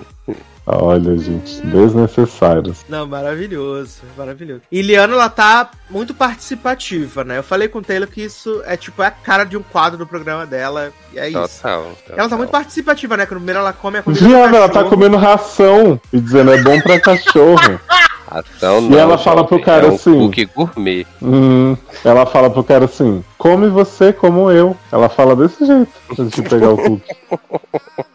Olha, 0.71 1.17
gente, 1.17 1.63
desnecessários. 1.63 2.85
Não, 2.87 3.07
maravilhoso, 3.07 4.03
maravilhoso. 4.17 4.61
E 4.71 4.83
Liana, 4.83 5.15
ela 5.15 5.31
tá 5.31 5.71
muito 5.89 6.13
participativa, 6.13 7.25
né? 7.25 7.39
Eu 7.39 7.43
falei 7.43 7.69
com 7.69 7.79
o 7.79 7.83
Taylor 7.83 8.07
que 8.07 8.21
isso 8.21 8.63
é 8.67 8.77
tipo 8.77 9.03
é 9.03 9.07
a 9.07 9.11
cara 9.11 9.45
de 9.45 9.57
um 9.57 9.63
quadro 9.63 9.97
do 9.97 10.07
programa 10.07 10.45
dela. 10.45 10.93
E 11.15 11.19
é 11.19 11.31
isso. 11.31 11.41
Total, 11.41 11.85
total. 11.85 12.19
Ela 12.19 12.29
tá 12.29 12.37
muito 12.37 12.51
participativa, 12.51 13.17
né? 13.17 13.25
Que 13.25 13.35
primeiro 13.35 13.61
ela 13.61 13.73
come 13.73 13.99
a 13.99 14.03
comida 14.03 14.27
Viado, 14.27 14.57
ela 14.57 14.69
tá 14.69 14.85
comendo 14.85 15.17
ração 15.17 15.99
e 16.13 16.21
dizendo 16.21 16.53
é 16.53 16.63
bom 16.63 16.79
pra 16.83 17.01
cachorro. 17.01 17.81
Ratão 18.31 18.79
E 18.79 18.89
não, 18.91 18.99
ela 18.99 19.19
fala 19.19 19.43
jovem, 19.43 19.49
pro 19.49 19.63
cara 19.63 19.87
é 19.87 19.91
um 19.91 19.95
assim- 19.95 20.19
cookie 20.19 20.45
gourmet. 20.47 21.07
Hum, 21.23 21.77
ela 22.05 22.27
fala 22.27 22.51
pro 22.51 22.63
cara 22.65 22.85
assim: 22.85 23.25
come 23.37 23.69
você 23.69 24.13
como 24.13 24.51
eu. 24.51 24.77
Ela 24.93 25.09
fala 25.09 25.35
desse 25.37 25.65
jeito, 25.65 25.91
antes 26.19 26.31
de 26.43 26.43
pegar 26.49 26.71
o 26.71 26.77
cookie. 26.77 27.17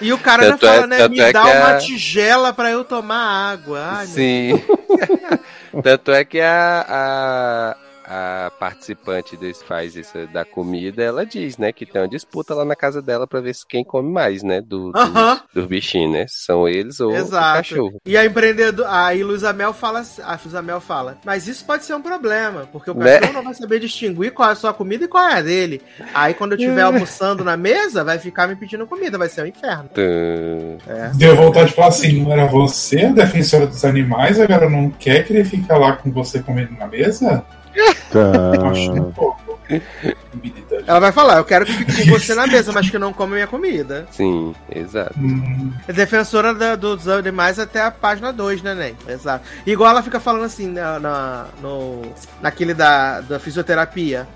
E 0.00 0.12
o 0.14 0.18
cara 0.18 0.44
ainda 0.44 0.54
Tanto 0.56 0.66
é- 0.66 0.74
fala, 0.74 0.86
né? 0.86 0.96
tanto 0.98 1.10
Me 1.12 1.20
é 1.20 1.32
dá 1.32 1.44
uma 1.44 1.68
a- 1.72 1.76
tigela 1.78 2.52
pra 2.54 2.70
eu 2.70 2.82
tomar 2.84 3.52
água. 3.52 3.80
Ai, 3.98 4.06
Sim. 4.06 4.62
Tanto 5.82 6.10
é 6.12 6.24
que 6.24 6.40
a, 6.40 6.86
a, 6.88 7.76
a 8.12 8.50
participante 8.58 9.36
desse 9.36 9.62
faz 9.64 9.94
isso 9.94 10.26
da 10.32 10.44
comida, 10.44 11.00
ela 11.00 11.24
diz, 11.24 11.56
né, 11.56 11.72
que 11.72 11.86
tem 11.86 12.02
uma 12.02 12.08
disputa 12.08 12.52
lá 12.54 12.64
na 12.64 12.74
casa 12.74 13.00
dela 13.00 13.24
pra 13.24 13.40
ver 13.40 13.54
se 13.54 13.64
quem 13.64 13.84
come 13.84 14.10
mais, 14.12 14.42
né, 14.42 14.60
do, 14.60 14.90
do, 14.90 14.98
Aham. 14.98 15.40
dos 15.54 15.66
bichinhos, 15.66 16.12
né? 16.12 16.24
São 16.28 16.66
eles 16.68 16.98
ou 16.98 17.12
o 17.12 17.16
Exato. 17.16 17.58
cachorro. 17.58 18.00
E 18.04 18.16
a 18.16 18.24
empreendedora, 18.24 18.88
aí 18.92 19.22
Luísa 19.22 19.52
Mel 19.52 19.72
fala, 19.72 20.02
a 20.24 20.38
Luísa 20.42 20.60
Mel 20.60 20.80
fala, 20.80 21.18
mas 21.24 21.46
isso 21.46 21.64
pode 21.64 21.84
ser 21.84 21.94
um 21.94 22.02
problema, 22.02 22.68
porque 22.72 22.90
o 22.90 22.94
Né? 22.94 23.20
cachorro 23.20 23.32
não 23.34 23.44
vai 23.44 23.54
saber 23.54 23.78
distinguir 23.78 24.32
qual 24.32 24.48
é 24.48 24.52
a 24.52 24.56
sua 24.56 24.74
comida 24.74 25.04
e 25.04 25.08
qual 25.08 25.28
é 25.28 25.34
a 25.34 25.42
dele. 25.42 25.80
Aí 26.12 26.34
quando 26.34 26.52
eu 26.52 26.58
estiver 26.58 26.82
almoçando 26.82 27.44
na 27.44 27.56
mesa, 27.56 28.02
vai 28.02 28.18
ficar 28.18 28.48
me 28.48 28.56
pedindo 28.56 28.88
comida, 28.88 29.16
vai 29.18 29.28
ser 29.28 29.42
um 29.42 29.46
inferno. 29.46 29.88
Tum. 29.94 30.78
Deu 31.16 31.36
vontade 31.36 31.68
de 31.68 31.74
falar 31.76 31.88
assim: 31.88 32.22
não 32.24 32.32
era 32.32 32.46
você 32.46 33.02
a 33.04 33.12
defensora 33.12 33.68
dos 33.68 33.84
animais, 33.84 34.40
agora 34.40 34.68
não 34.68 34.90
quer 34.90 35.24
que 35.24 35.32
ele 35.32 35.44
fica 35.44 35.76
lá 35.78 35.92
com 35.92 36.10
você 36.10 36.42
comendo 36.42 36.72
na 36.76 36.88
mesa? 36.88 37.44
Tá. 38.10 38.68
Acho 38.70 38.92
um 38.92 39.12
pouco 39.12 39.58
militante. 39.68 40.66
verdade. 40.68 40.84
Ela 40.88 41.00
vai 41.00 41.12
falar, 41.12 41.36
eu 41.38 41.44
quero 41.44 41.64
que 41.64 41.72
fique 41.72 42.04
com 42.08 42.18
você 42.18 42.34
na 42.34 42.46
mesa, 42.46 42.72
mas 42.72 42.90
que 42.90 42.98
não 42.98 43.12
come 43.12 43.34
minha 43.34 43.46
comida. 43.46 44.06
Sim, 44.10 44.54
exato. 44.74 45.14
Hum, 45.18 45.72
É 45.86 45.92
defensora 45.92 46.52
da- 46.54 46.74
dos 46.76 47.06
animais 47.08 47.58
até 47.58 47.80
a 47.82 47.90
página 47.90 48.32
2, 48.32 48.62
né, 48.62 48.74
Nen? 48.74 48.96
Exato. 49.08 49.44
Igual 49.66 49.90
ela 49.90 50.02
fica 50.02 50.18
falando 50.18 50.44
assim 50.44 50.68
na, 50.68 50.98
na- 50.98 51.46
no, 51.62 52.02
naquele 52.42 52.74
da, 52.74 53.20
da 53.20 53.38
fisioterapia. 53.38 54.26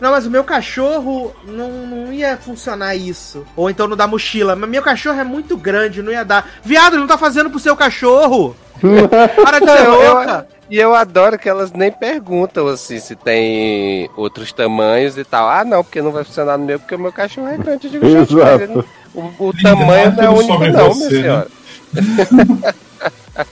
Não, 0.00 0.10
mas 0.10 0.26
o 0.26 0.30
meu 0.30 0.42
cachorro 0.42 1.32
não, 1.46 1.70
não 1.86 2.12
ia 2.12 2.36
funcionar 2.36 2.96
isso. 2.96 3.46
Ou 3.54 3.70
então 3.70 3.86
no 3.86 3.94
da 3.94 4.06
mochila. 4.06 4.56
Mas 4.56 4.68
meu 4.68 4.82
cachorro 4.82 5.20
é 5.20 5.24
muito 5.24 5.56
grande, 5.56 6.02
não 6.02 6.10
ia 6.10 6.24
dar. 6.24 6.46
Viado, 6.62 6.94
ele 6.94 7.00
não 7.02 7.06
tá 7.06 7.16
fazendo 7.16 7.48
pro 7.48 7.58
seu 7.60 7.76
cachorro! 7.76 8.56
Para 9.44 9.60
de 9.60 9.64
ser 9.70 9.84
Não, 9.84 10.02
eu- 10.02 10.14
louca! 10.14 10.46
E 10.72 10.78
eu 10.78 10.94
adoro 10.94 11.38
que 11.38 11.50
elas 11.50 11.70
nem 11.70 11.92
perguntam 11.92 12.66
assim 12.66 12.98
se 12.98 13.14
tem 13.14 14.08
outros 14.16 14.54
tamanhos 14.54 15.18
e 15.18 15.22
tal. 15.22 15.46
Ah, 15.46 15.66
não, 15.66 15.84
porque 15.84 16.00
não 16.00 16.10
vai 16.10 16.24
funcionar 16.24 16.56
no 16.56 16.64
meu, 16.64 16.80
porque 16.80 16.94
o 16.94 16.98
meu 16.98 17.12
cachorro 17.12 17.48
é 17.48 17.58
grande. 17.58 17.88
Eu 17.88 17.90
digo, 17.90 18.06
Exato. 18.06 18.82
o, 19.14 19.20
o 19.48 19.52
tamanho 19.62 20.16
não 20.16 20.24
é 20.24 20.30
único, 20.30 20.66
não, 20.68 20.94
você, 20.94 21.08
minha 21.10 21.20
né? 21.20 21.46
senhora. 21.92 22.72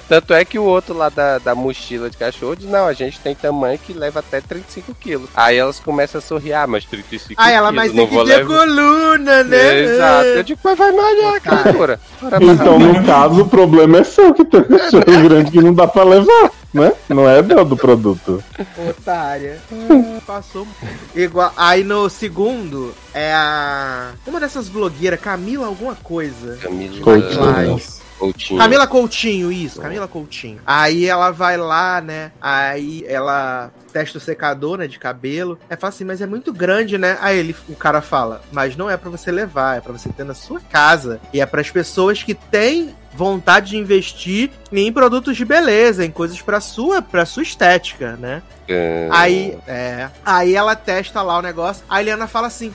Tanto 0.08 0.32
é 0.32 0.46
que 0.46 0.58
o 0.58 0.62
outro 0.64 0.94
lá 0.94 1.10
da, 1.10 1.36
da 1.36 1.54
mochila 1.54 2.08
de 2.08 2.16
cachorro 2.16 2.56
diz, 2.56 2.70
não, 2.70 2.86
a 2.86 2.94
gente 2.94 3.20
tem 3.20 3.34
tamanho 3.34 3.78
que 3.78 3.92
leva 3.92 4.20
até 4.20 4.40
35 4.40 4.94
quilos. 4.94 5.28
Aí 5.34 5.58
elas 5.58 5.78
começam 5.78 6.20
a 6.20 6.22
sorrir, 6.22 6.54
ah, 6.54 6.66
mas 6.66 6.86
35 6.86 7.34
Ah, 7.36 7.50
ela, 7.50 7.70
mas 7.70 7.92
não 7.92 8.06
tem 8.06 8.08
que 8.08 8.14
vou 8.14 8.24
ter 8.24 8.36
levar. 8.36 8.56
coluna, 8.56 9.44
né? 9.44 9.78
Exato. 9.80 10.26
Eu 10.26 10.42
digo, 10.42 10.60
mas 10.64 10.78
vai 10.78 10.92
malhar, 10.92 11.40
Cara. 11.42 11.62
criatura. 11.62 12.00
Então, 12.40 12.78
no 12.78 13.04
caso, 13.04 13.42
o 13.42 13.48
problema 13.48 13.98
é 13.98 14.04
seu 14.04 14.32
que 14.32 14.44
tem 14.44 14.60
um 14.60 14.64
cachorro 14.64 15.22
grande 15.28 15.50
que 15.50 15.60
não 15.60 15.74
dá 15.74 15.86
pra 15.86 16.02
levar, 16.04 16.50
né? 16.72 16.92
Não 17.08 17.28
é 17.28 17.42
do, 17.42 17.64
do 17.64 17.76
produto. 17.76 18.42
Otária. 18.88 19.60
Passou. 20.26 20.66
Igual. 21.14 21.52
Aí 21.56 21.82
no 21.84 22.08
segundo 22.08 22.94
é 23.12 23.32
a. 23.32 24.12
Uma 24.26 24.40
dessas 24.40 24.68
blogueiras, 24.68 25.20
Camila 25.20 25.66
alguma 25.66 25.94
coisa. 25.94 26.56
Camila 26.56 27.00
Coutinho. 27.00 27.80
Coutinho. 28.20 28.60
Camila 28.60 28.86
Coutinho, 28.86 29.50
isso, 29.50 29.80
Camila 29.80 30.06
Coutinho. 30.06 30.60
Aí 30.66 31.06
ela 31.06 31.30
vai 31.30 31.56
lá, 31.56 32.02
né? 32.02 32.30
Aí 32.38 33.02
ela 33.08 33.72
testa 33.90 34.18
o 34.18 34.20
secador, 34.20 34.76
né, 34.76 34.86
de 34.86 34.98
cabelo. 34.98 35.58
É 35.70 35.74
fala 35.74 35.88
assim, 35.88 36.04
mas 36.04 36.20
é 36.20 36.26
muito 36.26 36.52
grande, 36.52 36.98
né? 36.98 37.16
Aí 37.22 37.38
ele, 37.38 37.56
o 37.66 37.74
cara 37.74 38.02
fala, 38.02 38.42
mas 38.52 38.76
não 38.76 38.90
é 38.90 38.96
pra 38.98 39.08
você 39.08 39.32
levar, 39.32 39.78
é 39.78 39.80
pra 39.80 39.92
você 39.92 40.10
ter 40.10 40.24
na 40.24 40.34
sua 40.34 40.60
casa. 40.60 41.18
E 41.32 41.40
é 41.40 41.46
pras 41.46 41.70
pessoas 41.70 42.22
que 42.22 42.34
têm 42.34 42.94
vontade 43.12 43.70
de 43.70 43.76
investir 43.76 44.50
em 44.72 44.92
produtos 44.92 45.36
de 45.36 45.44
beleza, 45.44 46.04
em 46.04 46.10
coisas 46.10 46.40
pra 46.40 46.60
sua, 46.60 47.02
pra 47.02 47.26
sua 47.26 47.42
estética, 47.42 48.16
né? 48.16 48.42
Aí, 49.10 49.58
é. 49.66 50.08
Aí 50.24 50.54
ela 50.54 50.76
testa 50.76 51.22
lá 51.22 51.38
o 51.38 51.42
negócio. 51.42 51.84
A 51.88 52.00
Eliana 52.00 52.26
fala 52.26 52.46
assim: 52.46 52.72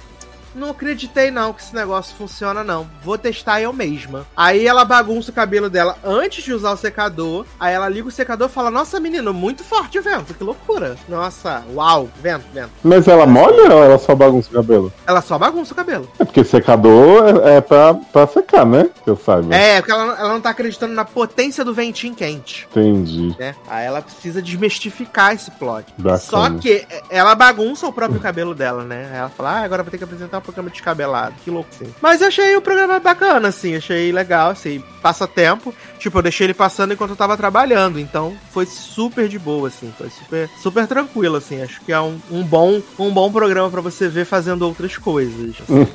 Não 0.56 0.70
acreditei 0.70 1.30
não 1.30 1.54
que 1.54 1.62
esse 1.62 1.76
negócio 1.76 2.16
funciona, 2.16 2.64
não. 2.64 2.88
Vou 3.04 3.18
testar 3.18 3.62
eu 3.62 3.74
mesma. 3.74 4.26
Aí 4.36 4.66
ela 4.66 4.86
bagunça 4.86 5.32
o 5.32 5.34
cabelo 5.34 5.70
dela 5.70 5.98
antes 6.04 6.44
de 6.44 6.54
usar 6.54 6.72
o 6.72 6.78
secador. 6.78 7.46
Aí 7.60 7.74
ela 7.74 7.90
liga 7.90 8.08
o 8.08 8.12
secador 8.12 8.48
e 8.50 8.52
fala: 8.52 8.72
Nossa, 8.72 9.00
menino, 9.00 9.34
muito 9.34 9.64
forte 9.64 10.00
o 10.00 10.02
vento. 10.02 10.34
Que 10.34 10.44
loucura. 10.44 10.96
Nossa, 11.10 11.64
uau, 11.74 12.10
vento, 12.22 12.46
vento. 12.54 12.72
Mas 12.84 13.08
ela 13.08 13.26
molha 13.26 13.74
ou 13.74 13.84
ela 13.84 13.98
só 13.98 14.16
bagunça 14.16 14.50
o 14.50 14.54
cabelo? 14.54 14.94
Ela 15.06 15.22
só 15.22 15.38
bagunça 15.38 15.74
o 15.74 15.76
cabelo. 15.76 16.10
É 16.20 16.26
porque 16.26 16.44
secador 16.44 17.24
é, 17.44 17.58
é 17.58 17.62
pra, 17.62 17.94
pra 17.94 18.28
secar, 18.28 18.66
né? 18.66 18.90
Que 19.04 19.10
eu 19.10 19.18
saiba. 19.18 19.54
É, 19.54 19.82
porque 19.82 19.92
ela, 19.92 20.18
ela 20.20 20.34
não 20.34 20.42
tá 20.42 20.52
acreditando 20.52 20.94
na 20.94 21.04
potência 21.06 21.64
do 21.66 21.74
ventinho 21.74 22.16
quente. 22.16 22.68
Entendi. 22.72 23.36
né? 23.38 23.56
Aí 23.68 23.86
ela 23.86 24.02
precisa 24.02 24.42
desmistificar 24.42 25.34
esse 25.34 25.52
plot. 25.52 25.86
Bacana. 25.98 26.20
Só 26.20 26.50
que 26.52 26.86
ela 27.10 27.36
bagunça 27.36 27.88
o 27.88 27.94
próprio 27.94 28.20
cabelo 28.20 28.56
dela, 28.56 28.84
né? 28.84 29.10
Aí 29.12 29.18
ela 29.18 29.30
fala, 29.30 29.52
ah, 29.52 29.64
agora 29.64 29.84
vou 29.84 29.92
ter 29.92 29.98
que 29.98 30.04
apresentar 30.04 30.42
programa 30.46 30.70
descabelado. 30.70 31.36
Que 31.44 31.50
louco, 31.52 31.70
sim. 31.78 31.86
Mas 32.02 32.22
eu 32.22 32.28
achei 32.28 32.56
o 32.56 32.62
programa 32.62 33.00
bacana, 33.00 33.48
assim. 33.50 33.76
Achei 33.76 34.12
legal, 34.12 34.52
assim. 34.52 34.84
Passa 35.02 35.28
tempo. 35.28 35.74
Tipo, 36.00 36.20
eu 36.20 36.24
deixei 36.24 36.48
ele 36.48 36.54
passando 36.54 36.94
enquanto 36.94 37.12
eu 37.12 37.16
tava 37.16 37.36
trabalhando. 37.36 38.00
Então, 38.00 38.36
foi 38.52 38.66
super 38.66 39.28
de 39.28 39.38
boa, 39.40 39.68
assim. 39.68 39.94
Foi 39.98 40.10
super, 40.10 40.50
super 40.62 40.88
tranquilo, 40.88 41.36
assim. 41.36 41.62
Acho 41.62 41.82
que 41.82 41.92
é 41.92 42.00
um, 42.00 42.20
um 42.32 42.44
bom, 42.44 42.82
um 42.98 43.12
bom 43.12 43.32
programa 43.32 43.70
pra 43.70 43.82
você 43.82 44.08
ver 44.08 44.26
fazendo 44.26 44.62
outras 44.64 44.98
coisas. 44.98 45.56
hum, 45.70 45.86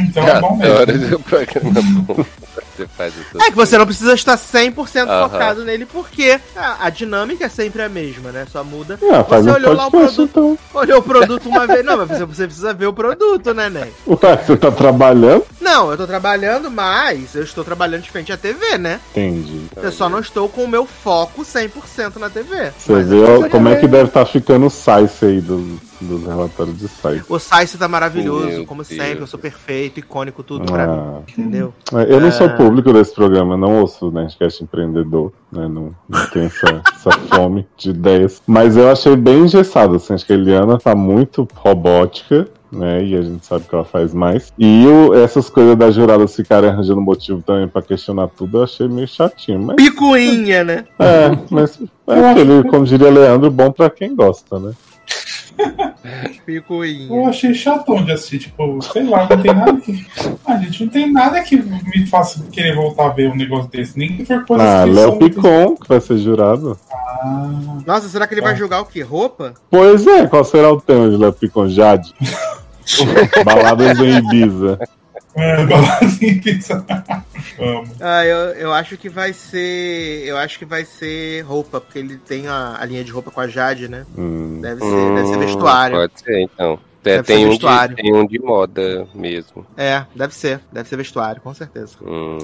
então 0.00 0.26
é 0.26 0.40
bom 0.40 0.54
Adoro 0.62 0.92
mesmo. 0.98 1.16
o 1.16 1.22
programa 1.22 1.82
bom. 1.82 2.24
Você 2.76 2.86
faz 2.86 3.14
isso. 3.14 3.40
É 3.40 3.50
que 3.50 3.56
você 3.56 3.78
não 3.78 3.86
precisa 3.86 4.14
estar 4.14 4.36
100% 4.36 5.08
Aham. 5.08 5.28
focado 5.28 5.64
nele, 5.64 5.86
porque 5.86 6.40
a, 6.56 6.86
a 6.86 6.90
dinâmica 6.90 7.44
é 7.44 7.48
sempre 7.48 7.82
a 7.82 7.88
mesma, 7.88 8.32
né? 8.32 8.46
Só 8.50 8.64
muda. 8.64 8.98
Ah, 9.10 9.22
Você 9.22 9.50
olhou 9.50 9.74
lá 9.74 9.86
o 9.86 9.90
produto, 9.90 10.22
então. 10.22 10.58
olhou 10.74 10.98
o 10.98 11.02
produto 11.02 11.48
uma 11.48 11.66
vez. 11.66 11.84
Não, 11.84 11.96
mas 11.98 12.08
você, 12.08 12.24
você 12.24 12.46
precisa 12.46 12.72
ver 12.74 12.86
o 12.86 12.92
produto, 12.92 13.52
né, 13.54 13.68
Ney? 13.68 13.92
Ué, 14.06 14.36
você 14.36 14.56
tá 14.56 14.70
trabalhando? 14.70 15.44
Não, 15.60 15.90
eu 15.90 15.96
tô 15.96 16.06
trabalhando, 16.06 16.70
mas 16.70 17.34
eu 17.34 17.42
estou 17.42 17.64
trabalhando 17.64 18.02
de 18.02 18.10
frente 18.10 18.32
à 18.32 18.36
TV, 18.36 18.78
né? 18.78 19.00
Entendi. 19.10 19.66
Eu 19.76 19.92
só 19.92 20.08
não 20.08 20.20
estou 20.20 20.48
com 20.48 20.64
o 20.64 20.68
meu 20.68 20.86
foco 20.86 21.42
100% 21.42 22.16
na 22.16 22.30
TV. 22.30 22.72
Você 22.78 22.92
Mas 22.92 23.08
vê 23.08 23.48
como 23.50 23.68
é 23.68 23.76
que 23.76 23.86
deve 23.86 24.04
estar 24.08 24.24
ficando 24.26 24.66
o 24.66 24.70
site 24.70 25.24
aí 25.24 25.40
dos, 25.40 25.89
dos 26.00 26.24
relatórios 26.24 26.78
de 26.78 26.88
site. 26.88 27.24
O 27.28 27.38
site 27.38 27.76
tá 27.78 27.86
maravilhoso, 27.88 28.46
Meu 28.48 28.66
como 28.66 28.82
Deus. 28.82 28.96
sempre. 29.00 29.20
Eu 29.22 29.26
sou 29.26 29.38
perfeito, 29.38 30.00
icônico, 30.00 30.42
tudo 30.42 30.64
pra 30.66 30.86
mim. 30.86 30.92
Ah, 30.98 31.18
Entendeu? 31.28 31.74
é, 31.94 32.12
eu 32.14 32.20
não 32.20 32.30
sou 32.32 32.46
Ah. 32.46 32.50
público 32.56 32.92
desse 32.92 33.14
programa, 33.14 33.56
não 33.56 33.80
ouço 33.80 34.08
o 34.08 34.10
Nerdcast 34.10 34.62
empreendedor, 34.64 35.32
né? 35.52 35.68
Não, 35.68 35.90
não 36.08 36.26
tenho 36.32 36.46
essa, 36.46 36.82
essa 36.94 37.10
fome 37.34 37.66
de 37.76 37.90
ideias. 37.90 38.42
Mas 38.46 38.76
eu 38.76 38.90
achei 38.90 39.14
bem 39.16 39.40
engessado, 39.44 39.96
assim, 39.96 40.14
acho 40.14 40.24
que 40.26 40.32
a 40.32 40.36
Eliana 40.36 40.78
tá 40.78 40.94
muito 40.94 41.46
robótica. 41.54 42.48
Né, 42.72 43.02
e 43.04 43.16
a 43.16 43.22
gente 43.22 43.44
sabe 43.44 43.64
que 43.68 43.74
ela 43.74 43.84
faz 43.84 44.14
mais. 44.14 44.52
E 44.56 44.84
essas 45.24 45.50
coisas 45.50 45.74
da 45.74 45.90
jurada 45.90 46.24
ficarem 46.28 46.70
arranjando 46.70 47.00
motivo 47.00 47.42
também 47.42 47.66
pra 47.66 47.82
questionar 47.82 48.28
tudo, 48.28 48.58
eu 48.58 48.62
achei 48.62 48.86
meio 48.86 49.08
chatinho. 49.08 49.58
Mas 49.60 49.74
Picuinha, 49.74 50.62
né? 50.62 50.84
é, 51.00 51.36
mas 51.50 51.80
é 52.06 52.30
aquele, 52.30 52.62
como 52.70 52.84
diria 52.84 53.10
Leandro, 53.10 53.50
bom 53.50 53.72
pra 53.72 53.90
quem 53.90 54.14
gosta, 54.14 54.60
né? 54.60 54.70
Eu 57.08 57.26
achei 57.26 57.54
chatão 57.54 58.04
de 58.04 58.10
assistir, 58.12 58.38
tipo, 58.40 58.82
sei 58.82 59.04
lá, 59.04 59.28
não 59.30 59.40
tem 59.40 59.54
nada 59.54 59.80
que. 59.80 60.06
Ah, 60.44 60.56
gente, 60.56 60.84
não 60.84 60.90
tem 60.90 61.12
nada 61.12 61.40
que 61.42 61.56
me 61.56 62.06
faça 62.06 62.44
querer 62.50 62.74
voltar 62.74 63.06
a 63.06 63.08
ver 63.10 63.30
um 63.30 63.36
negócio 63.36 63.70
desse. 63.70 63.96
Nem 63.98 64.16
que 64.16 64.24
for 64.24 64.44
coisa 64.44 64.64
Ah, 64.64 64.84
Léo 64.84 65.16
Picon, 65.18 65.76
que 65.76 65.88
vai 65.88 66.00
ser 66.00 66.18
jurado. 66.18 66.76
Ah, 66.92 67.48
Nossa, 67.86 68.08
será 68.08 68.26
que 68.26 68.34
ele 68.34 68.40
vai 68.40 68.56
julgar 68.56 68.80
o 68.80 68.86
quê? 68.86 69.02
Roupa? 69.02 69.54
Pois 69.70 70.06
é, 70.06 70.26
qual 70.26 70.44
será 70.44 70.72
o 70.72 70.80
tema 70.80 71.08
de 71.08 71.16
Léo 71.16 71.32
Picon? 71.32 71.68
Jade? 71.68 72.12
Baladas 73.44 73.98
em 74.00 74.16
Ibiza. 74.18 74.78
É, 75.40 75.66
pizza. 76.42 76.84
Amo. 77.58 77.84
Ah, 78.00 78.24
eu, 78.24 78.38
eu 78.54 78.72
acho 78.72 78.96
que 78.96 79.08
vai 79.08 79.32
ser. 79.32 80.24
Eu 80.26 80.36
acho 80.36 80.58
que 80.58 80.64
vai 80.64 80.84
ser 80.84 81.42
roupa, 81.42 81.80
porque 81.80 81.98
ele 81.98 82.16
tem 82.16 82.46
a, 82.46 82.76
a 82.78 82.84
linha 82.84 83.04
de 83.04 83.10
roupa 83.10 83.30
com 83.30 83.40
a 83.40 83.48
Jade, 83.48 83.88
né? 83.88 84.04
Hum. 84.16 84.60
Deve 84.60 84.80
ser, 84.80 85.14
deve 85.14 85.28
ser 85.28 85.38
vestuário. 85.38 85.96
Hum, 85.96 86.00
Pode 86.00 86.20
ser, 86.20 86.40
então. 86.40 86.78
É, 87.02 87.22
tem, 87.22 87.46
um 87.46 87.50
vestuário. 87.50 87.96
de, 87.96 88.02
tem 88.02 88.14
um 88.14 88.26
de 88.26 88.38
moda 88.38 89.08
mesmo. 89.14 89.66
É, 89.76 90.04
deve 90.14 90.34
ser. 90.34 90.60
Deve 90.70 90.88
ser 90.88 90.96
vestuário, 90.96 91.40
com 91.40 91.54
certeza. 91.54 91.96
Hum, 92.02 92.38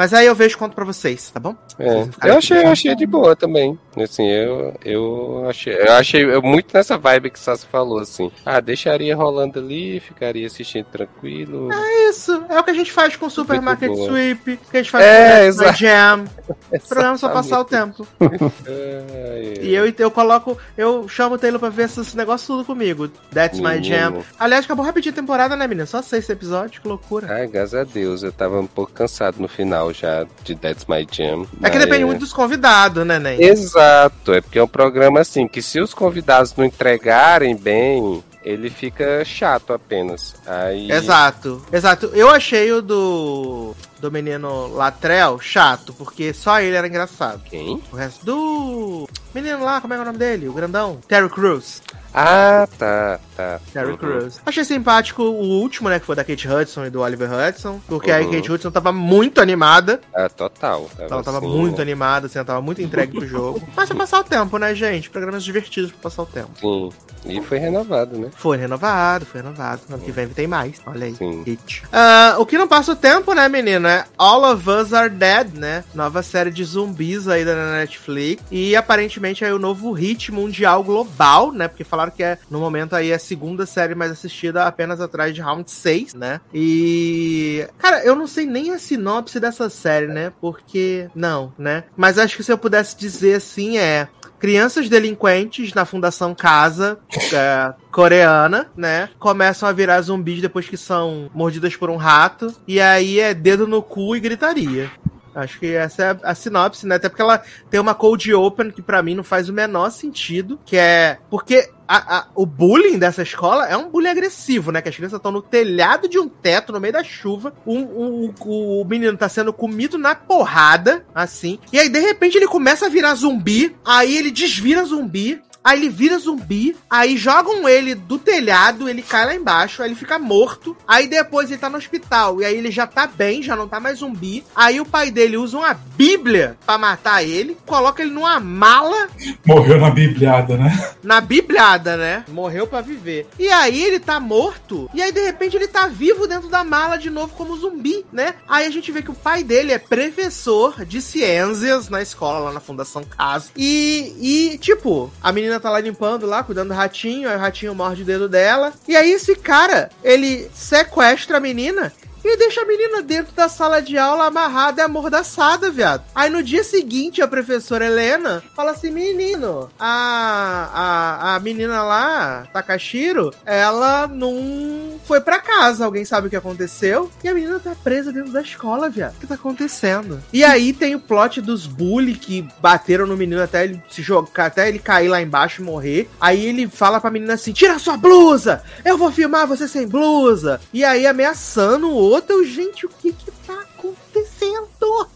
Mas 0.00 0.14
aí 0.14 0.24
eu 0.24 0.34
vejo 0.34 0.56
conto 0.56 0.74
pra 0.74 0.82
vocês, 0.82 1.30
tá 1.30 1.38
bom? 1.38 1.54
é. 1.78 1.84
Vocês 1.84 2.08
Eu 2.24 2.38
achei, 2.38 2.56
eu 2.62 2.68
achei 2.68 2.96
de 2.96 3.04
boa 3.04 3.36
também. 3.36 3.78
Assim, 4.02 4.26
eu, 4.26 4.74
eu 4.82 5.44
achei. 5.46 5.74
Eu 5.74 5.92
achei 5.92 6.40
muito 6.40 6.72
nessa 6.72 6.96
vibe 6.96 7.28
que 7.28 7.38
o 7.38 7.42
Sassi 7.42 7.66
falou, 7.66 7.98
assim. 7.98 8.32
Ah, 8.46 8.60
deixaria 8.60 9.14
rolando 9.14 9.58
ali, 9.58 10.00
ficaria 10.00 10.46
assistindo 10.46 10.86
tranquilo. 10.86 11.68
Isso, 12.08 12.32
é 12.48 12.58
o 12.58 12.64
que 12.64 12.70
a 12.70 12.74
gente 12.74 12.90
faz 12.90 13.14
com 13.14 13.26
o 13.26 13.30
Supermarket 13.30 13.90
boa. 13.90 14.08
Sweep, 14.08 14.56
que 14.70 14.76
a 14.78 14.82
gente 14.82 14.90
faz 14.90 15.04
É, 15.04 15.52
com 15.52 15.70
o. 15.70 15.72
Jam. 15.74 16.24
O 16.70 16.88
programa 16.88 17.14
é 17.14 17.18
só 17.18 17.28
passar 17.28 17.60
o 17.60 17.64
tempo. 17.64 18.06
Ai, 18.20 19.54
E 19.60 19.74
eu, 19.74 19.92
eu 19.98 20.10
coloco, 20.10 20.56
eu 20.78 21.08
chamo 21.08 21.34
o 21.34 21.38
Taylor 21.38 21.58
pra 21.60 21.68
ver 21.68 21.84
esse 21.84 22.16
negócio 22.16 22.46
tudo 22.46 22.64
comigo. 22.64 23.08
That's 23.32 23.58
my 23.58 23.74
Menino. 23.74 23.84
jam. 23.84 24.24
Aliás, 24.38 24.64
acabou 24.64 24.84
rapidinho 24.84 25.12
a 25.12 25.16
temporada, 25.16 25.56
né, 25.56 25.66
menina? 25.66 25.86
Só 25.86 26.00
seis 26.00 26.28
episódios, 26.30 26.78
que 26.78 26.88
loucura. 26.88 27.26
Ai, 27.30 27.46
graças 27.48 27.74
a 27.74 27.84
Deus, 27.84 28.22
eu 28.22 28.32
tava 28.32 28.60
um 28.60 28.66
pouco 28.66 28.92
cansado 28.92 29.40
no 29.40 29.48
final 29.48 29.89
já 29.92 30.26
de 30.44 30.54
That's 30.54 30.86
My 30.86 31.06
Jam. 31.10 31.46
É 31.62 31.70
que 31.70 31.78
depende 31.78 32.04
muito 32.04 32.20
dos 32.20 32.32
convidados, 32.32 33.06
né, 33.06 33.18
Ney? 33.18 33.42
Exato, 33.42 34.32
é 34.32 34.40
porque 34.40 34.58
é 34.58 34.62
um 34.62 34.68
programa 34.68 35.20
assim 35.20 35.46
que 35.46 35.62
se 35.62 35.80
os 35.80 35.94
convidados 35.94 36.54
não 36.56 36.64
entregarem 36.64 37.56
bem, 37.56 38.22
ele 38.44 38.70
fica 38.70 39.24
chato 39.24 39.72
apenas. 39.72 40.34
Aí 40.46 40.90
Exato, 40.90 41.62
exato. 41.72 42.06
Eu 42.14 42.28
achei 42.30 42.72
o 42.72 42.80
do, 42.82 43.74
do 44.00 44.10
menino 44.10 44.68
Latrell 44.74 45.38
chato, 45.40 45.92
porque 45.92 46.32
só 46.32 46.60
ele 46.60 46.76
era 46.76 46.86
engraçado. 46.86 47.42
Quem? 47.44 47.82
O 47.92 47.96
resto 47.96 48.24
do 48.24 49.08
menino 49.34 49.62
lá, 49.64 49.80
como 49.80 49.92
é 49.94 49.96
é 49.96 50.00
o 50.00 50.04
nome 50.04 50.18
dele? 50.18 50.48
O 50.48 50.52
grandão? 50.52 50.98
Terry 51.06 51.28
Crews. 51.28 51.82
Ah, 52.12 52.66
tá, 52.76 53.20
tá. 53.36 53.60
Terry 53.72 53.92
Uhum. 53.92 53.96
Crews. 53.96 54.40
Achei 54.44 54.64
simpático 54.64 55.22
o 55.22 55.60
último, 55.60 55.88
né? 55.88 56.00
Que 56.00 56.06
foi 56.06 56.16
da 56.16 56.24
Kate 56.24 56.48
Hudson 56.48 56.86
e 56.86 56.90
do 56.90 57.02
Oliver 57.02 57.28
Hudson. 57.32 57.80
Porque 57.86 58.10
a 58.10 58.18
Uhum. 58.18 58.32
Kate 58.32 58.50
Hudson 58.50 58.70
tava 58.72 58.90
muito 58.90 59.40
animada. 59.40 60.00
Ah, 60.12 60.28
total. 60.28 60.90
Tava 60.96 61.14
Ela 61.14 61.22
tava 61.22 61.38
assim, 61.38 61.46
muito 61.48 61.80
animada, 61.80 62.26
assim, 62.26 62.38
ela 62.38 62.44
tava 62.46 62.60
muito 62.60 62.82
entregue 62.82 63.16
pro 63.16 63.28
jogo. 63.28 63.62
Mas 63.76 63.88
pra 63.88 63.96
passar 63.98 64.20
o 64.20 64.24
tempo, 64.24 64.58
né, 64.58 64.74
gente? 64.74 65.08
Programas 65.08 65.44
divertidos 65.44 65.92
pra 65.92 66.00
passar 66.00 66.22
o 66.22 66.26
tempo. 66.26 66.50
Sim. 66.58 66.90
E 67.26 67.40
foi 67.42 67.58
renovado, 67.58 68.18
né? 68.18 68.29
Foi 68.36 68.56
renovado, 68.56 69.26
foi 69.26 69.40
renovado. 69.40 69.82
Ano 69.88 70.02
que 70.02 70.12
vem 70.12 70.28
tem 70.28 70.46
mais. 70.46 70.80
Olha 70.86 71.06
aí. 71.06 71.14
Sim. 71.14 71.42
Hit. 71.44 71.82
Ah, 71.92 72.36
o 72.38 72.46
que 72.46 72.58
não 72.58 72.68
passa 72.68 72.92
o 72.92 72.96
tempo, 72.96 73.34
né, 73.34 73.48
menina? 73.48 73.90
É 73.90 74.04
All 74.16 74.52
of 74.52 74.68
Us 74.68 74.92
Are 74.92 75.10
Dead, 75.10 75.54
né? 75.54 75.84
Nova 75.94 76.22
série 76.22 76.50
de 76.50 76.64
zumbis 76.64 77.28
aí 77.28 77.44
da 77.44 77.54
Netflix. 77.72 78.42
E 78.50 78.76
aparentemente 78.76 79.44
é 79.44 79.52
o 79.52 79.58
novo 79.58 79.92
hit 79.92 80.32
mundial 80.32 80.82
global, 80.82 81.52
né? 81.52 81.68
Porque 81.68 81.84
falaram 81.84 82.10
que 82.10 82.22
é, 82.22 82.38
no 82.50 82.60
momento 82.60 82.94
aí, 82.94 83.12
a 83.12 83.18
segunda 83.18 83.66
série 83.66 83.94
mais 83.94 84.12
assistida 84.12 84.66
apenas 84.66 85.00
atrás 85.00 85.34
de 85.34 85.40
Round 85.40 85.70
6, 85.70 86.14
né? 86.14 86.40
E. 86.52 87.66
Cara, 87.78 88.04
eu 88.04 88.14
não 88.14 88.26
sei 88.26 88.46
nem 88.46 88.72
a 88.72 88.78
sinopse 88.78 89.40
dessa 89.40 89.68
série, 89.68 90.06
né? 90.06 90.32
Porque. 90.40 91.08
Não, 91.14 91.52
né? 91.58 91.84
Mas 91.96 92.18
acho 92.18 92.36
que 92.36 92.42
se 92.42 92.52
eu 92.52 92.58
pudesse 92.58 92.96
dizer 92.96 93.34
assim 93.34 93.78
é. 93.78 94.08
Crianças 94.40 94.88
delinquentes 94.88 95.74
na 95.74 95.84
Fundação 95.84 96.34
Casa, 96.34 96.98
é, 97.32 97.74
coreana, 97.92 98.70
né? 98.74 99.10
Começam 99.18 99.68
a 99.68 99.72
virar 99.72 100.00
zumbis 100.00 100.40
depois 100.40 100.66
que 100.66 100.78
são 100.78 101.30
mordidas 101.34 101.76
por 101.76 101.90
um 101.90 101.96
rato. 101.96 102.52
E 102.66 102.80
aí 102.80 103.20
é 103.20 103.34
dedo 103.34 103.66
no 103.66 103.82
cu 103.82 104.16
e 104.16 104.20
gritaria. 104.20 104.90
Acho 105.34 105.60
que 105.60 105.72
essa 105.74 106.02
é 106.02 106.16
a 106.22 106.34
sinopse, 106.34 106.86
né? 106.86 106.96
Até 106.96 107.08
porque 107.08 107.22
ela 107.22 107.42
tem 107.70 107.78
uma 107.80 107.94
cold 107.94 108.34
open 108.34 108.70
que 108.70 108.82
pra 108.82 109.02
mim 109.02 109.14
não 109.14 109.22
faz 109.24 109.48
o 109.48 109.52
menor 109.52 109.90
sentido, 109.90 110.58
que 110.64 110.76
é 110.76 111.18
porque 111.30 111.70
a- 111.86 112.18
a- 112.18 112.26
o 112.34 112.44
bullying 112.46 112.98
dessa 112.98 113.22
escola 113.22 113.66
é 113.68 113.76
um 113.76 113.88
bullying 113.90 114.08
agressivo, 114.10 114.70
né? 114.72 114.80
Que 114.82 114.88
as 114.88 114.96
crianças 114.96 115.18
estão 115.18 115.30
no 115.32 115.42
telhado 115.42 116.08
de 116.08 116.18
um 116.18 116.28
teto, 116.28 116.72
no 116.72 116.80
meio 116.80 116.92
da 116.92 117.04
chuva, 117.04 117.52
um- 117.66 117.78
um- 117.78 118.34
o, 118.40 118.80
o 118.82 118.84
menino 118.84 119.16
tá 119.16 119.28
sendo 119.28 119.52
comido 119.52 119.96
na 119.98 120.14
porrada, 120.14 121.04
assim, 121.14 121.58
e 121.72 121.78
aí 121.78 121.88
de 121.88 122.00
repente 122.00 122.36
ele 122.36 122.46
começa 122.48 122.86
a 122.86 122.88
virar 122.88 123.14
zumbi, 123.14 123.76
aí 123.84 124.16
ele 124.16 124.30
desvira 124.30 124.84
zumbi, 124.84 125.40
Aí 125.62 125.78
ele 125.78 125.88
vira 125.88 126.18
zumbi, 126.18 126.76
aí 126.88 127.16
jogam 127.16 127.68
ele 127.68 127.94
do 127.94 128.18
telhado, 128.18 128.88
ele 128.88 129.02
cai 129.02 129.26
lá 129.26 129.34
embaixo, 129.34 129.82
aí 129.82 129.88
ele 129.88 129.94
fica 129.94 130.18
morto. 130.18 130.76
Aí 130.88 131.06
depois 131.06 131.50
ele 131.50 131.60
tá 131.60 131.68
no 131.68 131.76
hospital, 131.76 132.40
e 132.40 132.44
aí 132.44 132.56
ele 132.56 132.70
já 132.70 132.86
tá 132.86 133.06
bem, 133.06 133.42
já 133.42 133.54
não 133.54 133.68
tá 133.68 133.78
mais 133.78 133.98
zumbi. 133.98 134.44
Aí 134.54 134.80
o 134.80 134.86
pai 134.86 135.10
dele 135.10 135.36
usa 135.36 135.58
uma 135.58 135.74
bíblia 135.74 136.56
pra 136.64 136.78
matar 136.78 137.22
ele, 137.22 137.56
coloca 137.66 138.02
ele 138.02 138.12
numa 138.12 138.40
mala 138.40 139.08
Morreu 139.46 139.78
na 139.78 139.90
bibliada, 139.90 140.56
né? 140.56 140.94
na 141.02 141.20
bibliada, 141.20 141.96
né? 141.96 142.24
Morreu 142.28 142.66
pra 142.66 142.80
viver. 142.80 143.26
E 143.38 143.48
aí 143.48 143.82
ele 143.82 144.00
tá 144.00 144.18
morto, 144.18 144.88
e 144.94 145.02
aí 145.02 145.12
de 145.12 145.20
repente 145.20 145.56
ele 145.56 145.68
tá 145.68 145.86
vivo 145.86 146.26
dentro 146.26 146.48
da 146.48 146.64
mala 146.64 146.96
de 146.96 147.10
novo 147.10 147.34
como 147.34 147.56
zumbi, 147.56 148.04
né? 148.12 148.34
Aí 148.48 148.66
a 148.66 148.70
gente 148.70 148.90
vê 148.90 149.02
que 149.02 149.10
o 149.10 149.14
pai 149.14 149.44
dele 149.44 149.72
é 149.72 149.78
professor 149.78 150.84
de 150.84 151.02
ciências 151.02 151.88
na 151.88 152.00
escola, 152.00 152.38
lá 152.38 152.52
na 152.52 152.60
Fundação 152.60 153.04
Caso. 153.04 153.50
E, 153.56 154.14
e 154.20 154.58
tipo, 154.58 155.10
a 155.22 155.32
menina 155.32 155.49
tá 155.58 155.70
lá 155.70 155.80
limpando 155.80 156.26
lá, 156.26 156.44
cuidando 156.44 156.68
do 156.68 156.74
ratinho, 156.74 157.28
aí 157.28 157.36
o 157.36 157.40
ratinho 157.40 157.74
morde 157.74 158.02
o 158.02 158.04
dedo 158.04 158.28
dela. 158.28 158.72
E 158.86 158.94
aí 158.94 159.10
esse 159.10 159.34
cara, 159.34 159.90
ele 160.04 160.50
sequestra 160.54 161.38
a 161.38 161.40
menina 161.40 161.92
e 162.24 162.36
deixa 162.36 162.62
a 162.62 162.66
menina 162.66 163.02
dentro 163.02 163.34
da 163.34 163.48
sala 163.48 163.80
de 163.80 163.96
aula 163.96 164.26
amarrada 164.26 164.82
e 164.82 164.84
amordaçada, 164.84 165.70
viado. 165.70 166.02
Aí 166.14 166.28
no 166.30 166.42
dia 166.42 166.62
seguinte, 166.62 167.22
a 167.22 167.28
professora 167.28 167.86
Helena 167.86 168.42
fala 168.54 168.72
assim: 168.72 168.90
menino, 168.90 169.70
a, 169.78 170.70
a, 170.72 171.36
a 171.36 171.40
menina 171.40 171.82
lá, 171.82 172.46
Takashiro, 172.52 173.32
ela 173.44 174.06
não 174.06 175.00
foi 175.04 175.20
pra 175.20 175.38
casa. 175.38 175.84
Alguém 175.84 176.04
sabe 176.04 176.26
o 176.26 176.30
que 176.30 176.36
aconteceu? 176.36 177.10
E 177.24 177.28
a 177.28 177.34
menina 177.34 177.58
tá 177.58 177.74
presa 177.74 178.12
dentro 178.12 178.32
da 178.32 178.42
escola, 178.42 178.88
viado. 178.88 179.16
O 179.16 179.20
que 179.20 179.26
tá 179.26 179.34
acontecendo? 179.34 180.22
E 180.32 180.44
aí 180.44 180.72
tem 180.72 180.94
o 180.94 181.00
plot 181.00 181.40
dos 181.40 181.66
bully 181.66 182.14
que 182.14 182.46
bateram 182.60 183.06
no 183.06 183.16
menino 183.16 183.42
até 183.42 183.64
ele 183.64 183.82
se 183.90 184.02
jogar, 184.02 184.46
até 184.46 184.68
ele 184.68 184.78
cair 184.78 185.08
lá 185.08 185.22
embaixo 185.22 185.62
e 185.62 185.64
morrer. 185.64 186.10
Aí 186.20 186.44
ele 186.44 186.68
fala 186.68 187.00
pra 187.00 187.10
menina 187.10 187.34
assim: 187.34 187.52
tira 187.52 187.78
sua 187.78 187.96
blusa! 187.96 188.62
Eu 188.84 188.98
vou 188.98 189.10
filmar 189.10 189.46
você 189.46 189.66
sem 189.66 189.86
blusa! 189.86 190.60
E 190.72 190.84
aí 190.84 191.06
ameaçando 191.06 191.88
o 191.90 192.09
outro, 192.10 192.44
gente, 192.44 192.86
o 192.86 192.88
que 192.88 193.12
que 193.12 193.30
tá 193.46 193.60
acontecendo? 193.60 194.68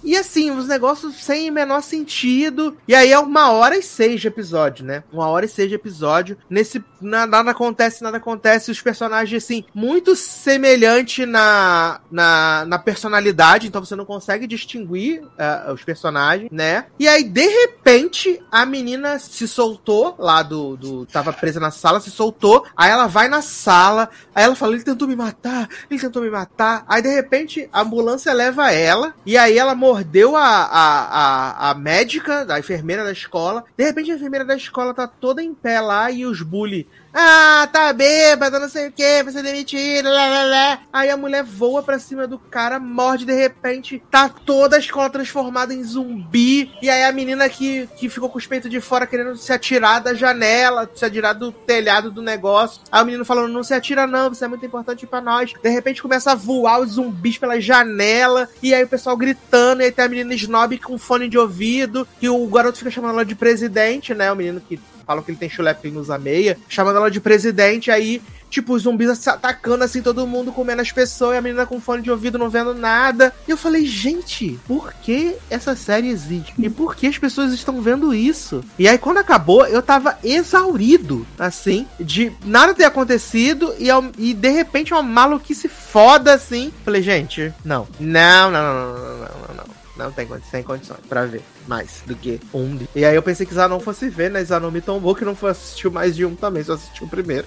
E 0.02 0.16
assim, 0.16 0.50
os 0.50 0.68
negócios 0.68 1.16
sem 1.16 1.50
menor 1.50 1.82
sentido. 1.82 2.76
E 2.86 2.94
aí 2.94 3.10
é 3.10 3.18
uma 3.18 3.50
hora 3.50 3.76
e 3.76 3.82
seis 3.82 4.20
de 4.20 4.28
episódio, 4.28 4.84
né? 4.84 5.02
Uma 5.12 5.28
hora 5.28 5.46
e 5.46 5.48
seis 5.48 5.68
de 5.68 5.74
episódio. 5.74 6.36
Nesse. 6.48 6.82
na- 7.00 7.26
Nada 7.26 7.50
acontece, 7.50 8.02
nada 8.02 8.18
acontece. 8.18 8.70
Os 8.70 8.80
personagens, 8.80 9.42
assim, 9.42 9.64
muito 9.74 10.14
semelhante 10.14 11.24
na, 11.26 12.00
na, 12.10 12.64
na 12.66 12.78
personalidade. 12.78 13.66
Então 13.66 13.84
você 13.84 13.96
não 13.96 14.04
consegue 14.04 14.46
distinguir 14.46 15.22
ah, 15.38 15.72
os 15.74 15.82
personagens, 15.82 16.50
né? 16.52 16.86
E 16.98 17.08
aí, 17.08 17.24
de 17.24 17.46
repente, 17.46 18.40
a 18.52 18.64
menina 18.66 19.18
se 19.18 19.48
soltou 19.48 20.14
lá 20.18 20.42
do, 20.42 20.76
do. 20.76 21.06
Tava 21.06 21.32
presa 21.32 21.58
na 21.58 21.70
sala, 21.70 22.00
se 22.00 22.10
soltou. 22.10 22.64
Aí 22.76 22.90
ela 22.90 23.06
vai 23.06 23.28
na 23.28 23.42
sala. 23.42 24.08
Aí 24.34 24.44
ela 24.44 24.54
fala: 24.54 24.74
ele 24.74 24.84
tentou 24.84 25.08
me 25.08 25.16
matar, 25.16 25.68
ele 25.90 26.00
tentou 26.00 26.22
me 26.22 26.30
matar. 26.30 26.84
Aí 26.88 27.02
de 27.02 27.08
repente 27.12 27.68
a 27.72 27.80
ambulância 27.80 28.32
leva 28.32 28.70
ela. 28.70 29.14
E 29.26 29.36
aí 29.36 29.53
ela 29.58 29.74
mordeu 29.74 30.36
a, 30.36 30.42
a, 30.42 31.68
a, 31.68 31.70
a 31.70 31.74
médica, 31.74 32.46
a 32.52 32.58
enfermeira 32.58 33.04
da 33.04 33.12
escola. 33.12 33.64
De 33.76 33.84
repente 33.84 34.10
a 34.10 34.14
enfermeira 34.14 34.44
da 34.44 34.56
escola 34.56 34.94
tá 34.94 35.06
toda 35.06 35.42
em 35.42 35.54
pé 35.54 35.80
lá 35.80 36.10
e 36.10 36.24
os 36.24 36.42
bully. 36.42 36.88
Ah, 37.16 37.68
tá 37.72 37.92
bêbada, 37.92 38.58
não 38.58 38.68
sei 38.68 38.88
o 38.88 38.92
que, 38.92 39.22
vai 39.22 39.32
ser 39.32 39.44
demitida, 39.44 40.10
lá, 40.10 40.26
lá, 40.26 40.42
lá. 40.42 40.80
Aí 40.92 41.08
a 41.08 41.16
mulher 41.16 41.44
voa 41.44 41.80
pra 41.80 41.96
cima 41.96 42.26
do 42.26 42.40
cara, 42.40 42.80
morde 42.80 43.24
de 43.24 43.32
repente, 43.32 44.02
tá 44.10 44.28
toda 44.28 44.74
a 44.74 44.80
escola 44.80 45.08
transformada 45.08 45.72
em 45.72 45.84
zumbi. 45.84 46.72
E 46.82 46.90
aí 46.90 47.04
a 47.04 47.12
menina 47.12 47.48
que, 47.48 47.88
que 47.96 48.08
ficou 48.08 48.28
com 48.28 48.36
os 48.36 48.48
peitos 48.48 48.68
de 48.68 48.80
fora 48.80 49.06
querendo 49.06 49.36
se 49.36 49.52
atirar 49.52 50.00
da 50.00 50.12
janela, 50.12 50.90
se 50.92 51.04
atirar 51.04 51.34
do 51.34 51.52
telhado 51.52 52.10
do 52.10 52.20
negócio. 52.20 52.82
Aí 52.90 53.00
o 53.00 53.06
menino 53.06 53.24
falando, 53.24 53.52
não 53.52 53.62
se 53.62 53.74
atira 53.74 54.08
não, 54.08 54.30
você 54.30 54.44
é 54.44 54.48
muito 54.48 54.66
importante 54.66 55.06
pra 55.06 55.20
nós. 55.20 55.52
De 55.62 55.70
repente 55.70 56.02
começa 56.02 56.32
a 56.32 56.34
voar 56.34 56.80
os 56.80 56.94
zumbis 56.94 57.38
pela 57.38 57.60
janela, 57.60 58.48
e 58.60 58.74
aí 58.74 58.82
o 58.82 58.88
pessoal 58.88 59.16
gritando, 59.16 59.82
e 59.82 59.84
aí 59.84 59.92
tem 59.92 60.04
a 60.04 60.08
menina 60.08 60.34
snob 60.34 60.78
com 60.78 60.98
fone 60.98 61.28
de 61.28 61.38
ouvido, 61.38 62.08
que 62.18 62.28
o 62.28 62.44
garoto 62.48 62.78
fica 62.78 62.90
chamando 62.90 63.12
ela 63.12 63.24
de 63.24 63.36
presidente, 63.36 64.12
né, 64.12 64.32
o 64.32 64.36
menino 64.36 64.60
que 64.60 64.80
falam 65.06 65.22
que 65.22 65.30
ele 65.30 65.38
tem 65.38 65.48
chulé 65.48 65.74
usa 65.94 66.18
meia, 66.18 66.58
chamando 66.68 66.96
ela 66.96 67.10
de 67.10 67.20
presidente, 67.20 67.90
aí, 67.90 68.22
tipo, 68.50 68.74
os 68.74 68.82
zumbis 68.82 69.18
se 69.18 69.28
atacando 69.28 69.84
assim, 69.84 70.02
todo 70.02 70.26
mundo 70.26 70.52
comendo 70.52 70.82
as 70.82 70.90
pessoas, 70.90 71.34
e 71.34 71.38
a 71.38 71.42
menina 71.42 71.66
com 71.66 71.80
fone 71.80 72.02
de 72.02 72.10
ouvido 72.10 72.38
não 72.38 72.48
vendo 72.48 72.74
nada. 72.74 73.32
E 73.46 73.50
eu 73.50 73.56
falei, 73.56 73.84
gente, 73.86 74.58
por 74.66 74.92
que 74.94 75.36
essa 75.50 75.76
série 75.76 76.08
existe? 76.08 76.54
E 76.58 76.70
por 76.70 76.94
que 76.96 77.06
as 77.06 77.18
pessoas 77.18 77.52
estão 77.52 77.80
vendo 77.80 78.14
isso? 78.14 78.64
E 78.78 78.88
aí, 78.88 78.98
quando 78.98 79.18
acabou, 79.18 79.66
eu 79.66 79.82
tava 79.82 80.18
exaurido, 80.24 81.26
assim, 81.38 81.86
de 82.00 82.32
nada 82.44 82.74
ter 82.74 82.84
acontecido 82.84 83.74
e, 83.78 83.88
e 84.18 84.34
de 84.34 84.50
repente 84.50 84.92
uma 84.92 85.02
maluquice 85.02 85.68
foda, 85.68 86.32
assim. 86.34 86.72
Falei, 86.84 87.02
gente, 87.02 87.52
não. 87.64 87.86
Não, 88.00 88.50
não, 88.50 88.62
não, 88.62 88.74
não, 88.74 88.98
não, 88.98 89.18
não, 89.18 89.54
não. 89.56 89.83
Não 89.96 90.10
tem 90.10 90.26
condições, 90.26 90.50
sem 90.50 90.62
condições 90.62 91.00
pra 91.08 91.24
ver 91.24 91.42
mais 91.68 92.02
do 92.04 92.16
que 92.16 92.40
um. 92.52 92.78
E 92.94 93.04
aí 93.04 93.14
eu 93.14 93.22
pensei 93.22 93.46
que 93.46 93.54
Zanon 93.54 93.78
fosse 93.78 94.08
ver, 94.08 94.30
né? 94.30 94.42
Zanon 94.42 94.70
me 94.70 94.80
tombou 94.80 95.14
que 95.14 95.24
não 95.24 95.36
foi 95.36 95.50
assistiu 95.50 95.90
mais 95.90 96.16
de 96.16 96.24
um 96.24 96.34
também, 96.34 96.64
só 96.64 96.72
assistiu 96.72 97.06
o 97.06 97.10
primeiro. 97.10 97.46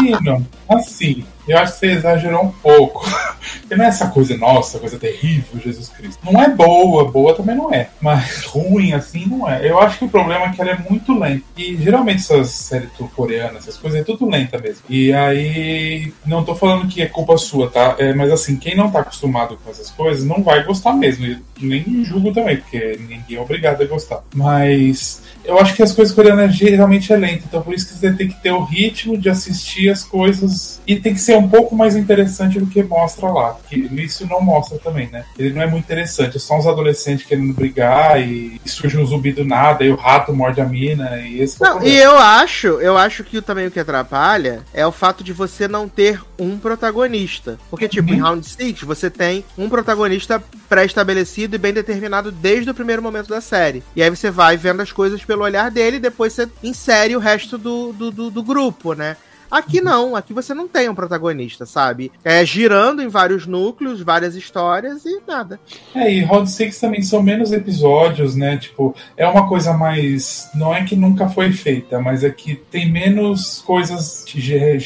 Menino, 0.00 0.46
assim, 0.68 1.26
eu 1.50 1.58
acho 1.58 1.72
que 1.72 1.78
você 1.78 1.86
exagerou 1.92 2.44
um 2.44 2.52
pouco. 2.52 3.04
Porque 3.60 3.74
não 3.74 3.84
é 3.84 3.88
essa 3.88 4.08
coisa, 4.08 4.36
nossa, 4.36 4.78
coisa 4.78 4.98
terrível, 4.98 5.60
Jesus 5.60 5.88
Cristo. 5.88 6.20
Não 6.24 6.40
é 6.42 6.48
boa, 6.48 7.10
boa 7.10 7.34
também 7.34 7.56
não 7.56 7.72
é. 7.72 7.88
Mas 8.00 8.44
ruim, 8.50 8.92
assim, 8.92 9.26
não 9.26 9.48
é. 9.48 9.68
Eu 9.68 9.78
acho 9.78 9.98
que 9.98 10.04
o 10.04 10.08
problema 10.08 10.46
é 10.46 10.50
que 10.50 10.60
ela 10.60 10.72
é 10.72 10.78
muito 10.88 11.18
lenta. 11.18 11.44
E 11.56 11.76
geralmente 11.76 12.18
essas 12.18 12.50
séries 12.50 12.90
coreanas, 13.14 13.62
essas 13.62 13.76
coisas, 13.76 14.00
é 14.00 14.04
tudo 14.04 14.28
lenta 14.28 14.58
mesmo. 14.58 14.82
E 14.88 15.12
aí, 15.12 16.12
não 16.26 16.44
tô 16.44 16.54
falando 16.54 16.88
que 16.88 17.02
é 17.02 17.06
culpa 17.06 17.36
sua, 17.36 17.70
tá? 17.70 17.96
É, 17.98 18.12
mas 18.12 18.30
assim, 18.30 18.56
quem 18.56 18.76
não 18.76 18.90
tá 18.90 19.00
acostumado 19.00 19.58
com 19.62 19.70
essas 19.70 19.90
coisas 19.90 20.24
não 20.24 20.42
vai 20.42 20.64
gostar 20.64 20.92
mesmo. 20.92 21.26
E 21.26 21.42
nem 21.66 22.04
julgo 22.04 22.32
também, 22.32 22.56
porque 22.58 22.98
ninguém 23.00 23.36
é 23.36 23.40
obrigado 23.40 23.82
a 23.82 23.86
gostar. 23.86 24.22
Mas 24.34 25.22
eu 25.44 25.58
acho 25.58 25.74
que 25.74 25.82
as 25.82 25.92
coisas 25.92 26.14
coreanas 26.14 26.54
geralmente 26.54 27.12
é 27.12 27.16
lenta, 27.16 27.44
então 27.46 27.62
por 27.62 27.74
isso 27.74 27.88
que 27.88 27.94
você 27.94 28.12
tem 28.12 28.28
que 28.28 28.40
ter 28.42 28.52
o 28.52 28.62
ritmo 28.62 29.16
de 29.16 29.28
assistir 29.28 29.88
as 29.88 30.04
coisas 30.04 30.80
e 30.86 30.96
tem 30.96 31.14
que 31.14 31.20
ser 31.20 31.36
um 31.36 31.48
pouco 31.48 31.74
mais 31.74 31.96
interessante 31.96 32.58
do 32.58 32.66
que 32.66 32.82
mostra 32.82 33.28
lá. 33.28 33.50
Porque 33.50 33.76
isso 33.76 34.26
não 34.26 34.40
mostra 34.40 34.78
também, 34.78 35.08
né? 35.10 35.24
Ele 35.38 35.52
não 35.52 35.62
é 35.62 35.66
muito 35.66 35.84
interessante. 35.84 36.36
É 36.36 36.40
só 36.40 36.58
uns 36.58 36.66
adolescentes 36.66 37.26
querendo 37.26 37.54
brigar 37.54 38.20
e, 38.20 38.60
e 38.64 38.68
surge 38.68 38.98
um 38.98 39.06
zumbi 39.06 39.32
do 39.32 39.44
nada 39.44 39.84
e 39.84 39.90
o 39.90 39.96
rato 39.96 40.32
morde 40.32 40.60
a 40.60 40.64
mina 40.64 41.18
e 41.20 41.40
esse 41.40 41.62
é 41.62 41.66
Não, 41.66 41.82
e 41.82 41.96
eu 41.96 42.16
acho, 42.18 42.66
eu 42.80 42.96
acho 42.96 43.24
que 43.24 43.40
também 43.40 43.66
o 43.66 43.70
que 43.70 43.80
atrapalha 43.80 44.60
é 44.72 44.86
o 44.86 44.92
fato 44.92 45.24
de 45.24 45.32
você 45.32 45.66
não 45.66 45.88
ter 45.88 46.20
um 46.40 46.58
protagonista. 46.58 47.58
Porque, 47.70 47.88
tipo, 47.88 48.10
Uhum. 48.10 48.16
em 48.16 48.20
Round 48.20 48.46
6, 48.48 48.82
você 48.82 49.10
tem 49.10 49.44
um 49.58 49.68
protagonista 49.68 50.42
pré-estabelecido 50.68 51.54
e 51.54 51.58
bem 51.58 51.72
determinado 51.72 52.32
desde 52.32 52.70
o 52.70 52.74
primeiro 52.74 53.02
momento 53.02 53.28
da 53.28 53.40
série. 53.40 53.82
E 53.94 54.02
aí 54.02 54.08
você 54.10 54.30
vai 54.30 54.56
vendo 54.56 54.80
as 54.80 54.90
coisas 54.92 55.24
pelo 55.24 55.42
olhar 55.42 55.70
dele 55.70 55.96
e 55.98 56.00
depois 56.00 56.32
você 56.32 56.48
insere 56.62 57.14
o 57.14 57.18
resto 57.20 57.58
do, 57.58 57.92
do, 57.92 58.10
do, 58.10 58.30
do 58.30 58.42
grupo, 58.42 58.94
né? 58.94 59.16
Aqui 59.50 59.80
não, 59.80 60.14
aqui 60.14 60.32
você 60.32 60.54
não 60.54 60.68
tem 60.68 60.88
um 60.88 60.94
protagonista, 60.94 61.66
sabe? 61.66 62.12
É 62.24 62.44
girando 62.44 63.02
em 63.02 63.08
vários 63.08 63.46
núcleos, 63.46 64.00
várias 64.00 64.34
histórias 64.36 65.04
e 65.04 65.20
nada. 65.26 65.58
É, 65.94 66.12
e 66.12 66.20
Round 66.22 66.50
6 66.50 66.78
também 66.78 67.02
são 67.02 67.22
menos 67.22 67.50
episódios, 67.52 68.36
né? 68.36 68.56
Tipo, 68.56 68.94
é 69.16 69.26
uma 69.26 69.48
coisa 69.48 69.72
mais. 69.72 70.48
Não 70.54 70.74
é 70.74 70.84
que 70.84 70.94
nunca 70.94 71.28
foi 71.28 71.52
feita, 71.52 71.98
mas 72.00 72.22
é 72.22 72.30
que 72.30 72.54
tem 72.54 72.90
menos 72.90 73.60
coisas 73.66 74.24
de, 74.26 74.40
ge- 74.40 74.76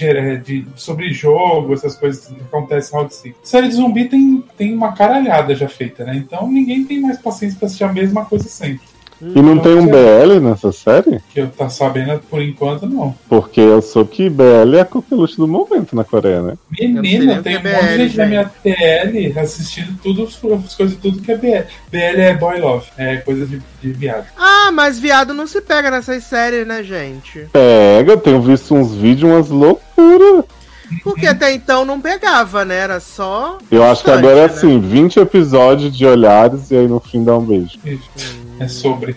de- 0.42 0.66
sobre 0.76 1.12
jogo, 1.12 1.74
essas 1.74 1.94
coisas 1.96 2.26
que 2.26 2.34
acontecem 2.40 2.90
em 2.94 3.00
Round 3.00 3.14
6. 3.14 3.34
Série 3.42 3.68
de 3.68 3.74
zumbi 3.74 4.08
tem, 4.08 4.42
tem 4.56 4.74
uma 4.74 4.92
caralhada 4.92 5.54
já 5.54 5.68
feita, 5.68 6.04
né? 6.04 6.16
Então 6.16 6.48
ninguém 6.50 6.84
tem 6.84 7.00
mais 7.00 7.18
paciência 7.18 7.58
pra 7.58 7.66
assistir 7.66 7.84
a 7.84 7.92
mesma 7.92 8.24
coisa 8.24 8.48
sempre. 8.48 8.93
E 9.20 9.40
não 9.40 9.58
tem 9.58 9.74
um 9.74 9.86
BL 9.86 10.40
nessa 10.40 10.72
série? 10.72 11.20
Que 11.32 11.40
eu 11.40 11.48
tá 11.48 11.68
sabendo 11.68 12.20
por 12.28 12.42
enquanto, 12.42 12.86
não. 12.86 13.14
Porque 13.28 13.60
eu 13.60 13.80
soube 13.80 14.10
que 14.10 14.28
BL 14.28 14.76
é 14.76 14.80
a 14.80 14.84
coqueluche 14.84 15.36
do 15.36 15.48
momento 15.48 15.94
na 15.96 16.04
Coreia, 16.04 16.42
né? 16.42 16.54
Não 16.80 17.02
Menina, 17.02 17.42
tem 17.42 17.56
um 17.56 17.60
que 17.60 17.68
é 17.68 17.72
monte 17.72 17.82
de 17.82 17.96
BL, 17.96 18.02
gente 18.02 18.16
na 18.16 18.26
minha 18.26 18.44
TL 18.62 19.38
assistindo 19.38 19.98
tudo, 20.02 20.24
as 20.24 20.74
coisas, 20.74 20.96
tudo 20.96 21.22
que 21.22 21.32
é 21.32 21.36
BL. 21.36 21.66
BL 21.90 22.20
é 22.20 22.34
boy 22.34 22.58
love, 22.60 22.86
é 22.98 23.16
coisa 23.18 23.46
de, 23.46 23.62
de 23.80 23.92
viado. 23.92 24.26
Ah, 24.36 24.70
mas 24.72 24.98
viado 24.98 25.32
não 25.32 25.46
se 25.46 25.60
pega 25.60 25.90
nessas 25.90 26.24
séries, 26.24 26.66
né, 26.66 26.82
gente? 26.82 27.46
Pega, 27.52 28.12
eu 28.12 28.20
tenho 28.20 28.42
visto 28.42 28.74
uns 28.74 28.94
vídeos, 28.94 29.30
umas 29.30 29.48
loucuras. 29.48 30.44
Porque 31.02 31.26
até 31.26 31.52
então 31.52 31.84
não 31.84 32.00
pegava, 32.00 32.64
né? 32.64 32.76
Era 32.76 33.00
só. 33.00 33.58
Eu 33.70 33.82
acho 33.84 34.04
que 34.04 34.10
agora 34.10 34.40
é 34.40 34.46
né? 34.48 34.52
assim, 34.52 34.78
20 34.78 35.18
episódios 35.18 35.96
de 35.96 36.04
olhares 36.04 36.70
e 36.70 36.76
aí 36.76 36.86
no 36.86 37.00
fim 37.00 37.24
dá 37.24 37.36
um 37.36 37.44
beijo. 37.44 37.78
Isso. 37.84 38.43
É 38.60 38.68
sobre. 38.68 39.16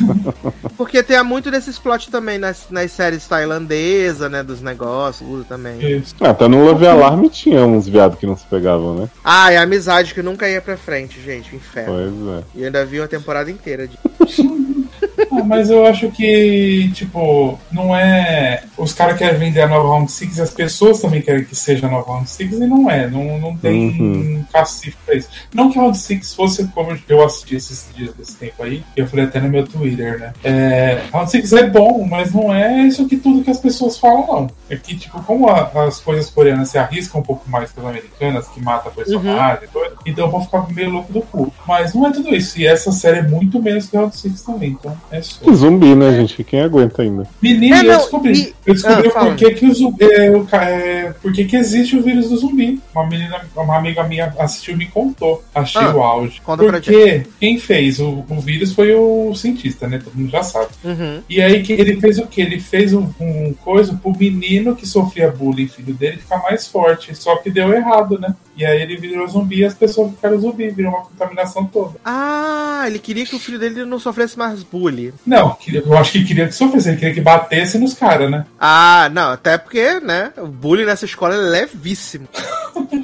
Porque 0.76 1.02
tem 1.02 1.22
muito 1.22 1.50
desses 1.50 1.78
plot 1.78 2.10
também 2.10 2.38
nas, 2.38 2.66
nas 2.70 2.90
séries 2.90 3.26
tailandesas, 3.26 4.30
né? 4.30 4.42
Dos 4.42 4.60
negócios, 4.60 5.28
tudo 5.28 5.44
também. 5.44 5.78
Isso. 5.98 6.14
Até 6.20 6.48
no 6.48 6.64
Love 6.64 6.86
Alarm 6.86 7.28
tinha 7.28 7.64
uns 7.64 7.86
viados 7.86 8.18
que 8.18 8.26
não 8.26 8.36
se 8.36 8.44
pegavam, 8.46 8.94
né? 8.96 9.08
Ah, 9.24 9.52
e 9.52 9.56
a 9.56 9.62
amizade 9.62 10.14
que 10.14 10.22
nunca 10.22 10.48
ia 10.48 10.60
pra 10.60 10.76
frente, 10.76 11.20
gente. 11.20 11.54
Inferno. 11.54 11.94
Pois 11.94 12.38
é. 12.38 12.44
E 12.54 12.64
ainda 12.64 12.84
vi 12.84 13.00
uma 13.00 13.08
temporada 13.08 13.50
inteira 13.50 13.86
de. 13.86 13.98
Ah, 15.30 15.44
mas 15.44 15.70
eu 15.70 15.86
acho 15.86 16.10
que, 16.10 16.90
tipo, 16.94 17.58
não 17.70 17.94
é. 17.94 18.62
Os 18.76 18.92
caras 18.92 19.16
querem 19.18 19.38
vender 19.38 19.62
a 19.62 19.68
nova 19.68 19.88
Round 19.88 20.10
6, 20.10 20.40
as 20.40 20.50
pessoas 20.50 21.00
também 21.00 21.22
querem 21.22 21.44
que 21.44 21.54
seja 21.54 21.86
a 21.86 21.90
nova 21.90 22.12
Round 22.12 22.28
6 22.28 22.52
e 22.52 22.66
não 22.66 22.90
é. 22.90 23.06
Não, 23.08 23.38
não 23.38 23.56
tem 23.56 23.88
Uhum. 24.00 24.44
cacife 24.52 24.96
pra 25.04 25.14
isso. 25.14 25.28
Não 25.52 25.70
que 25.70 25.78
a 25.78 25.82
Round 25.82 25.96
6 25.98 26.34
fosse 26.34 26.66
como 26.68 26.96
eu 27.08 27.24
assisti 27.24 27.56
esses 27.56 27.86
dias 27.94 28.14
desse 28.14 28.36
tempo 28.36 28.62
aí, 28.62 28.82
eu 28.96 29.06
falei 29.06 29.24
até 29.26 29.40
no 29.40 29.48
meu 29.48 29.64
Twitter, 29.66 30.18
né? 30.18 30.32
É, 30.42 31.00
Round 31.12 31.30
6 31.30 31.52
é 31.52 31.66
bom, 31.68 32.06
mas 32.08 32.32
não 32.32 32.52
é 32.52 32.82
isso 32.82 33.06
que 33.08 33.16
tudo 33.16 33.42
que 33.44 33.50
as 33.50 33.58
pessoas 33.60 33.98
falam, 33.98 34.26
não. 34.26 34.50
É 34.68 34.76
que, 34.76 34.96
tipo, 34.96 35.22
como 35.22 35.48
a- 35.48 35.70
as 35.86 36.00
coisas 36.00 36.28
coreanas 36.30 36.70
se 36.70 36.78
arriscam 36.78 37.20
um 37.20 37.24
pouco 37.24 37.48
mais 37.48 37.70
que 37.70 37.80
as 37.80 37.86
americanas, 37.86 38.48
que 38.48 38.60
mata 38.60 38.90
personagem 38.90 39.64
e 39.64 39.68
coisa, 39.68 39.94
então 40.06 40.24
eu 40.26 40.30
vou 40.30 40.40
ficar 40.40 40.66
meio 40.72 40.90
louco 40.90 41.12
do 41.12 41.20
cu. 41.22 41.52
Mas 41.66 41.94
não 41.94 42.06
é 42.06 42.12
tudo 42.12 42.34
isso. 42.34 42.58
E 42.60 42.66
essa 42.66 42.90
série 42.92 43.18
é 43.18 43.22
muito 43.22 43.62
menos 43.62 43.86
que 43.88 43.96
Round 43.96 44.16
6 44.16 44.42
também, 44.42 44.70
então 44.70 44.96
é 45.10 45.20
só. 45.22 45.50
E 45.50 45.54
zumbi, 45.54 45.94
né, 45.94 46.12
gente? 46.12 46.42
Quem 46.44 46.60
aguenta 46.60 47.02
ainda? 47.02 47.26
Menino, 47.42 47.74
É, 47.74 47.80
eu 47.80 47.98
descobri. 47.98 48.32
e- 48.38 48.54
Eu 48.66 48.74
descobri 48.74 49.08
Ah, 49.14 49.24
por 49.26 49.36
que, 49.36 49.50
que 49.52 49.66
o 49.66 49.74
zumbi. 49.74 50.04
É, 50.04 50.26
é, 50.56 51.14
por 51.20 51.32
que, 51.32 51.44
que 51.44 51.56
existe 51.56 51.96
o 51.96 52.02
vírus 52.02 52.28
do 52.28 52.36
zumbi. 52.36 52.80
Uma 52.94 53.06
menina, 53.06 53.40
uma 53.56 53.76
amiga 53.76 54.02
minha 54.04 54.32
assistiu 54.38 54.74
e 54.74 54.78
me 54.78 54.86
contou. 54.86 55.42
Achei 55.54 55.80
Ah, 55.82 55.94
o 55.94 56.02
auge. 56.02 56.40
conta 56.42 56.62
pra 56.64 56.72
Porque 56.72 57.26
quem 57.38 57.58
fez 57.58 57.98
o, 58.00 58.24
o 58.28 58.40
vírus 58.40 58.72
foi 58.72 58.94
o 58.94 59.34
cientista, 59.34 59.86
né? 59.86 60.00
Todo 60.02 60.14
mundo 60.14 60.30
já 60.30 60.42
sabe. 60.42 60.68
Uhum. 60.84 61.20
E 61.28 61.40
aí 61.42 61.62
que 61.62 61.72
ele 61.72 62.00
fez 62.00 62.18
o 62.18 62.26
quê? 62.26 62.40
Ele 62.42 62.58
fez 62.60 62.92
um, 62.94 63.08
um 63.20 63.54
coisa 63.64 63.92
pro 63.94 64.16
menino 64.16 64.74
que 64.74 64.86
sofria 64.86 65.30
bullying, 65.30 65.68
filho 65.68 65.94
dele, 65.94 66.16
ficar 66.18 66.38
mais 66.42 66.66
forte. 66.66 67.14
Só 67.14 67.36
que 67.36 67.50
deu 67.50 67.72
errado, 67.72 68.18
né? 68.18 68.34
E 68.56 68.64
aí 68.64 68.80
ele 68.80 68.96
virou 68.96 69.26
zumbi 69.26 69.60
e 69.60 69.64
as 69.64 69.74
pessoas 69.74 70.12
ficaram 70.12 70.38
zumbi, 70.38 70.70
virou 70.70 70.92
uma 70.92 71.02
contaminação 71.02 71.64
toda. 71.66 71.94
Ah, 72.04 72.84
ele 72.86 72.98
queria 72.98 73.26
que 73.26 73.34
o 73.34 73.38
filho 73.38 73.58
dele 73.58 73.84
não 73.84 73.98
sofresse 73.98 74.38
mais 74.38 74.62
bullying. 74.62 75.12
Não, 75.26 75.56
eu 75.66 75.96
acho 75.98 76.12
que 76.12 76.24
queria 76.24 76.46
que 76.46 76.54
sofresse, 76.54 76.88
ele 76.88 76.98
queria 76.98 77.14
que 77.14 77.20
batesse 77.20 77.78
nos 77.78 77.94
caras, 77.94 78.30
né? 78.30 78.46
Ah, 78.58 79.10
não, 79.12 79.32
até 79.32 79.58
porque, 79.58 80.00
né? 80.00 80.32
O 80.36 80.46
bullying 80.46 80.84
nessa 80.84 81.04
escola 81.04 81.34
é 81.34 81.38
levíssimo. 81.38 82.28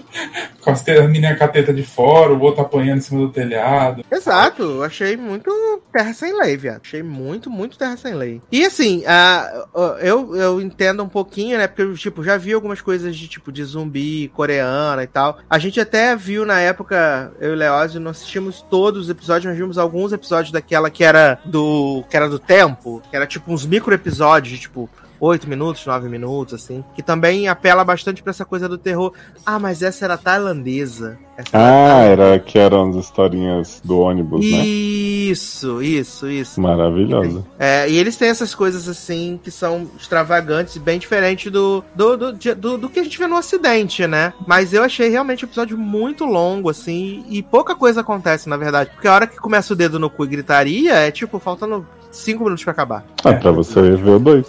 Com 0.60 0.70
a 0.70 1.08
menina 1.08 1.34
com 1.34 1.44
a 1.44 1.48
teta 1.48 1.72
de 1.72 1.82
fora, 1.82 2.32
o 2.32 2.40
outro 2.40 2.62
apanhando 2.62 2.98
em 2.98 3.00
cima 3.00 3.20
do 3.20 3.30
telhado. 3.30 4.04
Exato, 4.10 4.82
achei 4.82 5.16
muito 5.16 5.50
terra 5.92 6.12
sem 6.12 6.38
lei, 6.38 6.56
viado. 6.56 6.82
Achei 6.84 7.02
muito, 7.02 7.50
muito 7.50 7.78
terra 7.78 7.96
sem 7.96 8.14
lei. 8.14 8.40
E 8.52 8.64
assim, 8.64 9.02
ah, 9.06 9.66
eu, 10.00 10.36
eu 10.36 10.60
entendo 10.60 11.02
um 11.02 11.08
pouquinho, 11.08 11.58
né? 11.58 11.66
Porque 11.66 11.82
eu, 11.82 11.94
tipo, 11.94 12.22
já 12.22 12.36
vi 12.36 12.52
algumas 12.52 12.80
coisas 12.80 13.16
de 13.16 13.28
tipo 13.28 13.50
de 13.50 13.64
zumbi 13.64 14.28
coreana 14.28 15.02
e 15.02 15.06
tal. 15.06 15.38
A 15.48 15.58
gente 15.58 15.80
até 15.80 16.14
viu 16.14 16.44
na 16.44 16.60
época, 16.60 17.32
eu 17.40 17.50
e 17.50 17.52
o 17.52 17.56
Leózio 17.56 18.00
não 18.00 18.10
assistimos 18.10 18.62
todos 18.68 19.04
os 19.04 19.10
episódios, 19.10 19.46
mas 19.46 19.56
vimos 19.58 19.78
alguns 19.78 20.12
episódios 20.12 20.52
daquela 20.52 20.90
que 20.90 21.04
era 21.04 21.38
do. 21.44 22.04
que 22.08 22.16
era 22.16 22.28
do 22.28 22.38
tempo, 22.38 23.02
que 23.10 23.16
era 23.16 23.26
tipo 23.26 23.52
uns 23.52 23.64
micro 23.66 23.94
episódios, 23.94 24.60
tipo. 24.60 24.88
8 25.20 25.48
minutos, 25.48 25.84
9 25.84 26.08
minutos, 26.08 26.54
assim. 26.54 26.82
Que 26.94 27.02
também 27.02 27.46
apela 27.46 27.84
bastante 27.84 28.22
pra 28.22 28.30
essa 28.30 28.44
coisa 28.44 28.68
do 28.68 28.78
terror. 28.78 29.12
Ah, 29.44 29.58
mas 29.58 29.82
essa 29.82 30.04
era 30.04 30.16
tailandesa. 30.16 31.18
Essa 31.36 31.48
Ah, 31.52 32.02
era 32.02 32.38
que 32.38 32.58
eram 32.58 32.90
as 32.90 32.96
historinhas 32.96 33.80
do 33.84 34.00
ônibus, 34.00 34.40
né? 34.40 34.58
Isso, 34.64 35.82
isso, 35.82 36.28
isso. 36.28 36.60
Maravilhosa. 36.60 37.44
É, 37.58 37.88
e 37.88 37.96
eles 37.96 38.16
têm 38.16 38.28
essas 38.28 38.54
coisas 38.54 38.88
assim 38.88 39.38
que 39.42 39.50
são 39.50 39.88
extravagantes 39.98 40.76
e 40.76 40.80
bem 40.80 40.98
diferentes 40.98 41.50
do 41.52 41.84
do, 41.94 42.16
do, 42.16 42.32
do, 42.56 42.78
do 42.78 42.88
que 42.88 43.00
a 43.00 43.04
gente 43.04 43.18
vê 43.18 43.26
no 43.26 43.36
Ocidente, 43.36 44.06
né? 44.06 44.32
Mas 44.46 44.72
eu 44.72 44.82
achei 44.82 45.08
realmente 45.08 45.44
o 45.44 45.46
episódio 45.46 45.78
muito 45.78 46.24
longo, 46.24 46.68
assim, 46.70 47.24
e 47.28 47.42
pouca 47.42 47.74
coisa 47.74 48.00
acontece, 48.00 48.48
na 48.48 48.56
verdade. 48.56 48.90
Porque 48.90 49.08
a 49.08 49.14
hora 49.14 49.26
que 49.26 49.36
começa 49.36 49.72
o 49.72 49.76
dedo 49.76 49.98
no 49.98 50.10
cu 50.10 50.24
e 50.24 50.28
gritaria, 50.28 50.94
é 50.94 51.10
tipo, 51.10 51.38
faltando 51.38 51.86
cinco 52.10 52.44
minutos 52.44 52.64
pra 52.64 52.72
acabar. 52.72 53.04
Ah, 53.24 53.34
pra 53.34 53.50
você 53.50 53.80
ver 53.80 54.10
o 54.10 54.18
dois. 54.18 54.46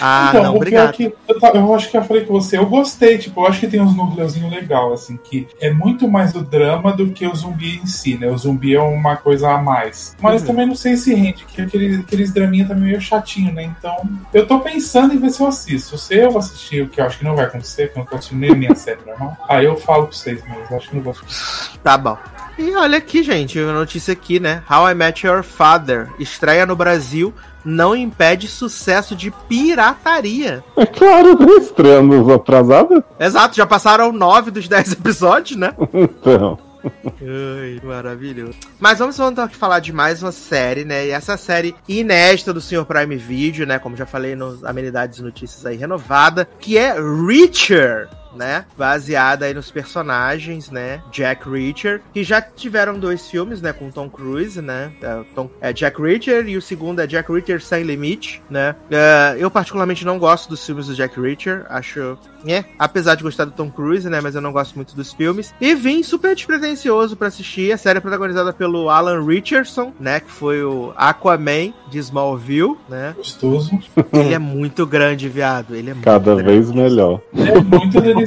Ah, 0.00 0.26
então, 0.30 0.42
não, 0.42 0.50
o 0.50 0.52
pior 0.52 0.56
obrigado. 0.58 0.88
é 0.90 0.92
que 0.92 1.04
eu, 1.28 1.36
eu 1.54 1.74
acho 1.74 1.90
que 1.90 1.96
eu 1.96 2.04
falei 2.04 2.24
com 2.24 2.32
você, 2.34 2.58
eu 2.58 2.66
gostei, 2.66 3.18
tipo, 3.18 3.40
eu 3.40 3.46
acho 3.46 3.60
que 3.60 3.66
tem 3.66 3.80
uns 3.80 3.94
núcleozinhos 3.96 4.50
legal, 4.50 4.92
assim, 4.92 5.18
que 5.22 5.48
é 5.60 5.72
muito 5.72 6.06
mais 6.08 6.32
do 6.32 6.42
drama 6.42 6.92
do 6.92 7.10
que 7.10 7.26
o 7.26 7.34
zumbi 7.34 7.80
em 7.82 7.86
si, 7.86 8.16
né? 8.18 8.28
O 8.28 8.36
zumbi 8.36 8.74
é 8.74 8.80
uma 8.80 9.16
coisa 9.16 9.50
a 9.50 9.58
mais. 9.58 10.14
Mas 10.20 10.42
Uhum. 10.42 10.46
também 10.48 10.66
não 10.66 10.74
sei 10.74 10.96
se 10.96 11.14
rende, 11.14 11.44
que 11.44 11.62
aqueles, 11.62 12.00
aqueles 12.00 12.32
draminha 12.32 12.66
também 12.66 12.84
meio 12.84 13.00
chatinho, 13.00 13.52
né? 13.52 13.62
Então, 13.64 13.96
eu 14.34 14.46
tô 14.46 14.60
pensando 14.60 15.14
em 15.14 15.18
ver 15.18 15.30
se 15.30 15.40
eu 15.40 15.46
assisto. 15.46 15.96
Se 15.98 16.14
eu 16.14 16.36
assistir 16.38 16.82
o 16.82 16.88
que 16.88 17.00
eu 17.00 17.04
acho 17.06 17.18
que 17.18 17.24
não 17.24 17.34
vai 17.36 17.46
acontecer, 17.46 17.86
porque 17.86 17.98
eu 17.98 18.02
não 18.04 18.10
tô 18.10 18.16
assistindo 18.16 18.38
nem 18.40 18.50
a 18.52 18.54
minha 18.54 18.74
série 18.74 19.00
normal, 19.06 19.36
aí 19.48 19.64
eu 19.64 19.76
falo 19.76 20.06
pra 20.06 20.16
vocês, 20.16 20.42
mas 20.48 20.70
eu 20.70 20.76
acho 20.76 20.88
que 20.88 20.96
não 20.96 21.02
vou 21.02 21.12
assistir. 21.12 21.78
Tá 21.82 21.96
bom. 21.98 22.16
E 22.58 22.74
olha 22.76 22.98
aqui, 22.98 23.22
gente, 23.22 23.58
a 23.58 23.72
notícia 23.72 24.12
aqui, 24.12 24.38
né? 24.38 24.62
How 24.70 24.88
I 24.90 24.94
Met 24.94 25.26
Your 25.26 25.42
Father 25.42 26.08
estreia 26.18 26.66
no 26.66 26.76
Brasil, 26.76 27.32
não 27.64 27.94
impede 27.94 28.48
sucesso 28.48 29.14
de 29.14 29.30
pirataria. 29.48 30.64
É 30.76 30.86
claro, 30.86 31.38
né? 31.38 31.52
Estreando 31.58 32.32
atrasada. 32.32 33.04
Exato, 33.18 33.56
já 33.56 33.66
passaram 33.66 34.12
nove 34.12 34.50
dos 34.50 34.68
dez 34.68 34.92
episódios, 34.92 35.58
né? 35.58 35.74
Então. 35.92 36.58
Ai, 36.82 37.80
maravilhoso. 37.82 38.54
Mas 38.78 38.98
vamos 38.98 39.18
então 39.18 39.44
aqui 39.44 39.56
falar 39.56 39.80
de 39.80 39.92
mais 39.92 40.22
uma 40.22 40.32
série, 40.32 40.84
né? 40.84 41.06
E 41.06 41.10
essa 41.10 41.36
série 41.36 41.74
inédita 41.86 42.52
do 42.52 42.60
Sr. 42.60 42.84
Prime 42.86 43.16
Video, 43.16 43.66
né? 43.66 43.78
Como 43.78 43.96
já 43.96 44.06
falei 44.06 44.34
nos 44.34 44.64
Amenidades 44.64 45.18
e 45.18 45.22
Notícias 45.22 45.66
aí, 45.66 45.76
renovada, 45.76 46.48
que 46.58 46.78
é 46.78 46.94
Reacher. 46.94 48.08
Né? 48.34 48.64
Baseada 48.76 49.46
aí 49.46 49.54
nos 49.54 49.70
personagens, 49.70 50.70
né? 50.70 51.02
Jack 51.10 51.48
Reacher, 51.48 52.00
que 52.12 52.22
já 52.22 52.40
tiveram 52.40 52.98
dois 52.98 53.28
filmes, 53.28 53.60
né? 53.60 53.72
Com 53.72 53.90
Tom 53.90 54.08
Cruise, 54.08 54.60
né? 54.60 54.92
É, 55.02 55.20
Tom- 55.34 55.50
é 55.60 55.72
Jack 55.72 56.00
Reacher 56.00 56.48
e 56.48 56.56
o 56.56 56.62
segundo 56.62 57.00
é 57.00 57.06
Jack 57.06 57.30
Reacher 57.32 57.60
Sem 57.62 57.82
Limite, 57.82 58.42
né? 58.50 58.74
É, 58.90 59.36
eu 59.38 59.50
particularmente 59.50 60.04
não 60.04 60.18
gosto 60.18 60.48
dos 60.48 60.64
filmes 60.64 60.86
do 60.86 60.94
Jack 60.94 61.20
Reacher, 61.20 61.64
acho 61.68 62.16
é, 62.46 62.64
apesar 62.78 63.14
de 63.16 63.22
gostar 63.22 63.44
do 63.44 63.50
Tom 63.50 63.70
Cruise, 63.70 64.08
né, 64.08 64.20
mas 64.22 64.34
eu 64.34 64.40
não 64.40 64.50
gosto 64.52 64.74
muito 64.74 64.96
dos 64.96 65.12
filmes. 65.12 65.52
E 65.60 65.74
vim 65.74 66.02
super 66.02 66.34
despretensioso 66.34 67.16
pra 67.16 67.28
assistir 67.28 67.70
a 67.72 67.76
série 67.76 68.00
protagonizada 68.00 68.52
pelo 68.52 68.88
Alan 68.88 69.22
Richardson, 69.26 69.92
né, 70.00 70.20
que 70.20 70.30
foi 70.30 70.62
o 70.62 70.92
Aquaman 70.96 71.72
de 71.90 71.98
Smallville, 71.98 72.76
né? 72.88 73.12
Gostoso. 73.16 73.78
Ele 74.12 74.32
é 74.34 74.38
muito 74.38 74.86
grande, 74.86 75.28
viado. 75.28 75.74
Ele 75.74 75.90
é 75.90 75.94
muito 75.94 76.04
Cada 76.04 76.34
grande. 76.36 76.42
vez 76.50 76.70
melhor. 76.70 77.20
É 77.34 77.60
muito. 77.60 78.00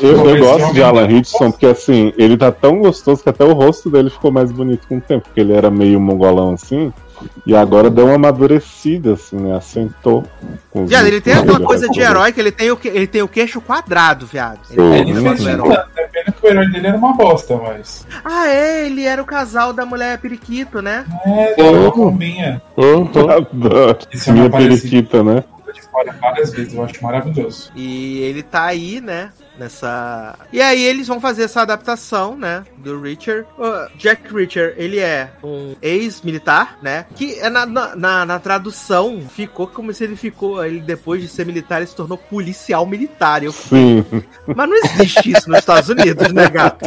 Eu, 0.00 0.26
eu 0.28 0.38
gosto 0.38 0.72
de 0.74 0.82
Alan 0.82 1.10
Hitchson 1.10 1.50
porque 1.50 1.66
assim, 1.66 2.12
ele 2.16 2.36
tá 2.36 2.50
tão 2.52 2.78
gostoso 2.80 3.22
que 3.22 3.28
até 3.28 3.44
o 3.44 3.52
rosto 3.52 3.90
dele 3.90 4.10
ficou 4.10 4.30
mais 4.30 4.50
bonito 4.52 4.86
com 4.88 4.96
o 4.98 5.00
tempo, 5.00 5.24
porque 5.26 5.40
ele 5.40 5.52
era 5.52 5.70
meio 5.70 6.00
mongolão 6.00 6.52
assim. 6.54 6.92
E 7.46 7.54
agora 7.54 7.88
deu 7.88 8.06
uma 8.06 8.16
amadurecida, 8.16 9.12
assim, 9.12 9.36
né? 9.36 9.56
Assentou. 9.56 10.24
com 10.72 10.82
os 10.82 10.88
Viado, 10.88 11.06
ele 11.06 11.20
tem 11.20 11.34
aquela 11.34 11.60
coisa 11.60 11.88
de 11.88 12.00
herói 12.00 12.32
que 12.32 12.40
ele 12.40 12.50
tem 12.50 12.72
o, 12.72 12.76
que- 12.76 12.88
ele 12.88 13.06
tem 13.06 13.22
o 13.22 13.28
queixo 13.28 13.60
quadrado, 13.60 14.26
viado. 14.26 14.58
Ele 14.70 14.80
Sim. 14.82 14.94
Ele 14.96 15.12
o 15.12 15.22
fez 15.22 15.46
herói. 15.46 15.68
tanto, 15.68 15.90
é 15.98 16.06
pena 16.08 16.32
que 16.32 16.44
o 16.44 16.50
herói 16.50 16.68
dele 16.72 16.86
era 16.88 16.96
uma 16.96 17.12
bosta, 17.14 17.56
mas. 17.56 18.04
Ah, 18.24 18.48
é, 18.48 18.86
ele 18.86 19.04
era 19.04 19.22
o 19.22 19.24
casal 19.24 19.72
da 19.72 19.86
mulher 19.86 20.18
periquito, 20.18 20.82
né? 20.82 21.04
É, 21.24 21.54
deu 21.54 21.72
uma 21.82 21.90
bombinha. 21.92 22.60
Adoro. 22.76 23.98
Isso 24.12 24.28
é 24.28 24.32
Minha 24.32 24.44
uma 24.46 24.50
parecida. 24.50 24.80
periquita, 24.90 25.22
né? 25.22 25.44
De 25.72 25.82
fora 25.82 26.12
várias 26.20 26.50
vezes, 26.52 26.74
eu 26.74 26.84
acho 26.84 27.02
maravilhoso. 27.02 27.70
E 27.74 28.20
ele 28.20 28.42
tá 28.42 28.64
aí, 28.64 29.00
né? 29.00 29.32
Nessa. 29.58 30.34
E 30.50 30.62
aí 30.62 30.82
eles 30.82 31.06
vão 31.06 31.20
fazer 31.20 31.42
essa 31.44 31.60
adaptação, 31.60 32.34
né? 32.36 32.64
Do 32.78 32.98
Richard. 33.00 33.46
O 33.58 33.96
Jack 33.98 34.34
Richard, 34.34 34.74
ele 34.78 34.98
é 34.98 35.30
um 35.44 35.74
ex-militar, 35.82 36.78
né? 36.82 37.04
Que 37.14 37.38
é 37.38 37.50
na, 37.50 37.66
na, 37.66 37.94
na- 37.94 38.24
na 38.26 38.38
tradução 38.38 39.20
ficou 39.28 39.66
como 39.66 39.92
se 39.92 40.04
ele 40.04 40.16
ficou. 40.16 40.64
Ele 40.64 40.80
depois 40.80 41.20
de 41.20 41.28
ser 41.28 41.44
militar, 41.44 41.78
ele 41.78 41.86
se 41.86 41.94
tornou 41.94 42.16
policial 42.16 42.86
militar. 42.86 43.42
Eu, 43.42 43.52
Sim. 43.52 44.04
mas 44.46 44.68
não 44.68 44.76
existe 44.76 45.30
isso 45.32 45.48
nos 45.50 45.58
Estados 45.58 45.88
Unidos, 45.90 46.32
né, 46.32 46.48
gato? 46.48 46.86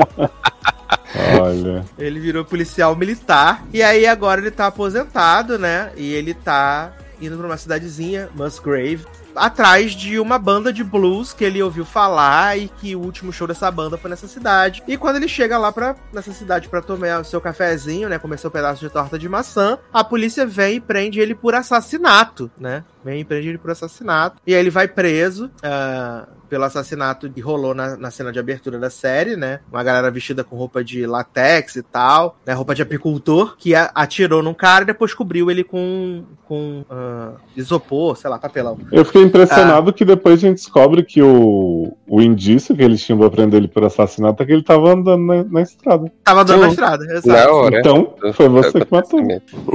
Olha. 1.40 1.86
Ele 1.98 2.20
virou 2.20 2.44
policial 2.44 2.96
militar. 2.96 3.64
E 3.72 3.82
aí 3.82 4.06
agora 4.08 4.42
ele 4.42 4.52
tá 4.52 4.68
aposentado, 4.68 5.58
né? 5.58 5.92
E 5.96 6.14
ele 6.14 6.34
tá 6.34 6.92
indo 7.22 7.38
pra 7.38 7.48
uma 7.48 7.58
cidadezinha, 7.58 8.30
Musgrave, 8.36 9.06
atrás 9.36 9.92
de 9.92 10.20
uma 10.20 10.40
banda 10.40 10.72
de 10.72 10.84
blues 10.84 11.34
que 11.34 11.44
ele 11.44 11.62
ouviu 11.62 11.86
falar 11.86 12.58
e 12.58 12.68
que 12.68 12.96
o 12.96 13.02
último 13.02 13.34
show 13.34 13.48
dessa 13.48 13.70
banda 13.70 13.98
foi 13.98 14.10
nessa 14.10 14.28
cidade. 14.28 14.84
E 14.88 14.98
quando 14.98 15.18
ele 15.18 15.28
chega 15.28 15.58
lá 15.58 15.72
pra, 15.72 15.96
nessa 16.14 16.32
cidade 16.32 16.70
pra 16.70 16.82
tomar 16.82 17.22
o 17.22 17.26
seu 17.26 17.42
cafezinho, 17.42 18.10
né? 18.10 18.18
Comer 18.18 18.40
seu 18.40 18.52
pedaço 18.52 18.80
de 18.80 18.90
torta 18.90 19.20
de 19.20 19.28
maçã, 19.28 19.78
a 19.94 20.04
polícia 20.04 20.46
vem 20.46 20.76
e 20.76 20.82
prende 20.82 21.20
ele 21.20 21.36
por 21.36 21.54
assassinato, 21.54 22.50
né? 22.58 22.84
Vem 23.06 23.22
e 23.22 23.24
prende 23.24 23.48
ele 23.50 23.58
por 23.60 23.70
assassinato. 23.72 24.42
E 24.48 24.54
aí 24.54 24.60
ele 24.60 24.70
vai 24.72 24.88
preso. 24.88 25.50
ah, 25.64 26.28
pelo 26.48 26.64
assassinato 26.64 27.28
que 27.28 27.42
rolou 27.42 27.74
na, 27.74 27.98
na 27.98 28.12
cena 28.12 28.32
de 28.32 28.38
abertura 28.38 28.78
da 28.78 28.90
série, 28.90 29.36
né? 29.36 29.62
Uma 29.70 29.82
galera 29.84 30.12
vestida 30.12 30.44
com 30.44 30.56
roupa 30.56 30.84
de 30.84 31.06
latex 31.08 31.76
e 31.76 31.82
tal, 31.82 32.38
né? 32.46 32.54
Roupa 32.54 32.76
de 32.76 32.84
apicultor, 32.84 33.56
que 33.58 33.74
a- 33.74 33.90
atirou 33.96 34.44
num 34.44 34.54
cara 34.54 34.84
e 34.84 34.88
depois 34.88 35.12
cobriu 35.12 35.50
ele 35.50 35.64
com, 35.64 36.24
com 36.48 36.86
ah, 36.90 37.32
isopor, 37.58 38.16
sei 38.16 38.30
lá, 38.30 38.38
papelão. 38.38 38.78
Eu 38.92 39.04
fiquei 39.04 39.24
impressionado 39.24 39.92
que 39.92 40.06
depois 40.06 40.36
a 40.36 40.42
gente 40.48 40.58
descobre 40.58 41.04
que 41.04 41.20
o, 41.22 41.98
o 42.08 42.22
indício 42.22 42.76
que 42.76 42.84
eles 42.84 43.04
tinham 43.04 43.18
pra 43.18 43.30
prender 43.32 43.58
ele 43.58 43.68
por 43.68 43.84
assassinato 43.84 44.44
é 44.44 44.46
que 44.46 44.52
ele 44.54 44.64
tava 44.64 44.94
andando 44.94 45.26
na, 45.26 45.44
na 45.44 45.62
estrada. 45.64 46.12
Tava 46.24 46.42
andando 46.44 46.60
na 46.62 46.66
Sim. 46.68 46.72
estrada, 46.74 47.06
Na 47.06 47.14
exato. 47.16 47.54
hora. 47.54 47.80
Então, 47.80 48.14
foi 48.34 48.48
você 48.50 48.86
que 48.86 48.92
matou. 48.92 49.20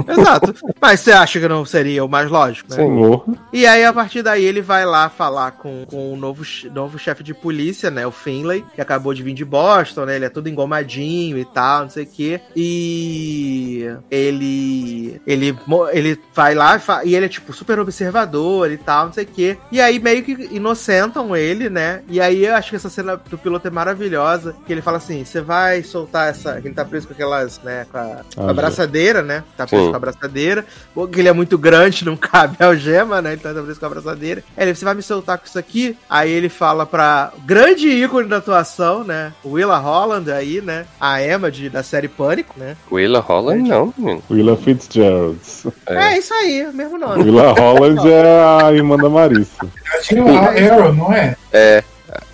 Exato. 0.09 0.55
Mas 0.81 1.01
você 1.01 1.11
acha 1.11 1.41
que 1.41 1.49
não 1.49 1.65
seria 1.65 2.05
o 2.05 2.09
mais 2.09 2.31
lógico, 2.31 2.71
né? 2.71 2.77
Sim. 2.77 3.20
E 3.53 3.67
aí, 3.67 3.85
a 3.85 3.93
partir 3.93 4.23
daí, 4.23 4.45
ele 4.45 4.61
vai 4.63 4.85
lá 4.85 5.09
falar 5.09 5.53
com, 5.53 5.85
com 5.87 6.13
o 6.13 6.17
novo, 6.17 6.43
novo 6.73 6.99
chefe 6.99 7.23
de 7.23 7.35
polícia, 7.35 7.91
né? 7.91 8.07
O 8.07 8.11
Finlay, 8.11 8.65
que 8.75 8.81
acabou 8.81 9.13
de 9.15 9.23
vir 9.23 9.35
de 9.35 9.45
Boston, 9.45 10.05
né? 10.05 10.17
Ele 10.17 10.25
é 10.25 10.29
todo 10.29 10.49
engomadinho 10.49 11.39
e 11.39 11.45
tal, 11.45 11.83
não 11.83 11.91
sei 11.91 12.05
o 12.05 12.07
quê. 12.07 12.41
E 12.55 13.87
ele. 14.11 15.21
Ele, 15.27 15.57
ele 15.93 16.19
vai 16.35 16.55
lá 16.55 16.77
e, 17.05 17.09
e 17.09 17.15
ele 17.17 17.27
é, 17.27 17.29
tipo, 17.29 17.53
super 17.53 17.79
observador 17.79 18.71
e 18.71 18.77
tal, 18.77 19.07
não 19.07 19.13
sei 19.13 19.25
o 19.25 19.29
quê. 19.29 19.59
E 19.71 19.81
aí, 19.81 19.99
meio 19.99 20.23
que 20.23 20.33
inocentam 20.51 21.37
ele, 21.37 21.69
né? 21.69 22.03
E 22.09 22.21
aí, 22.21 22.45
eu 22.45 22.55
acho 22.55 22.71
que 22.71 22.77
essa 22.77 22.91
cena 22.91 23.17
do 23.17 23.39
piloto 23.39 23.67
é 23.67 23.71
maravilhosa. 23.71 24.55
Que 24.67 24.73
ele 24.73 24.83
fala 24.83 24.99
assim: 24.99 25.25
você 25.25 25.41
vai 25.41 25.83
soltar 25.83 26.31
essa. 26.31 26.59
Ele 26.59 26.75
tá 26.75 26.85
preso 26.85 27.07
com 27.07 27.15
aquelas, 27.15 27.61
né? 27.63 27.87
Com 27.91 27.99
a, 27.99 28.21
com 28.35 28.47
a 28.49 28.51
Ah, 28.51 28.55
braçadeira, 28.55 29.23
né? 29.23 29.45
Tá 29.57 29.67
preso 29.67 29.85
Sim. 29.85 29.91
com 29.91 29.97
a 29.97 30.01
braçadeira. 30.01 30.65
Porque 30.95 31.21
ele 31.21 31.29
é 31.29 31.33
muito 31.33 31.57
grande, 31.59 32.05
não 32.07 32.17
cabe 32.17 32.57
a 32.59 32.69
algema, 33.11 33.21
né? 33.21 33.35
Então 33.35 33.53
tá 33.53 33.63
preso 33.63 33.81
com 33.81 33.87
a 33.87 33.89
braçadeira. 33.89 34.45
Aí 34.57 34.65
ele, 34.65 34.75
você 34.75 34.85
vai 34.85 34.95
me 34.95 35.03
soltar 35.03 35.39
com 35.39 35.47
isso 35.47 35.59
aqui? 35.59 35.97
Aí 36.09 36.31
ele 36.31 36.49
fala 36.49 36.87
pra 36.87 37.33
grande 37.45 37.89
ícone 37.89 38.29
da 38.29 38.37
atuação, 38.37 39.03
né? 39.03 39.33
Willa 39.45 39.79
Holland 39.79 40.31
aí, 40.31 40.61
né? 40.61 40.87
A 41.01 41.23
Emma 41.23 41.51
de, 41.51 41.69
da 41.69 41.83
série 41.83 42.09
Pânico, 42.09 42.55
né? 42.57 42.77
Willa 42.91 43.21
Holland 43.21 43.69
não, 43.69 43.93
menino. 43.97 44.23
Willa 44.31 44.57
Fitzgerald. 44.57 45.39
É, 45.87 46.19
isso 46.19 46.33
aí, 46.33 46.67
o 46.67 46.73
mesmo 46.73 46.97
nome. 46.97 47.25
Willa 47.25 47.53
Holland 47.53 48.09
é 48.09 48.65
a 48.65 48.73
irmã 48.73 48.97
da 48.97 49.09
Marissa. 49.09 49.67
Ela 49.93 50.03
tinha 50.03 50.23
a 50.23 50.75
Arrow, 50.75 50.95
não 50.95 51.13
é? 51.13 51.37
É. 51.53 51.85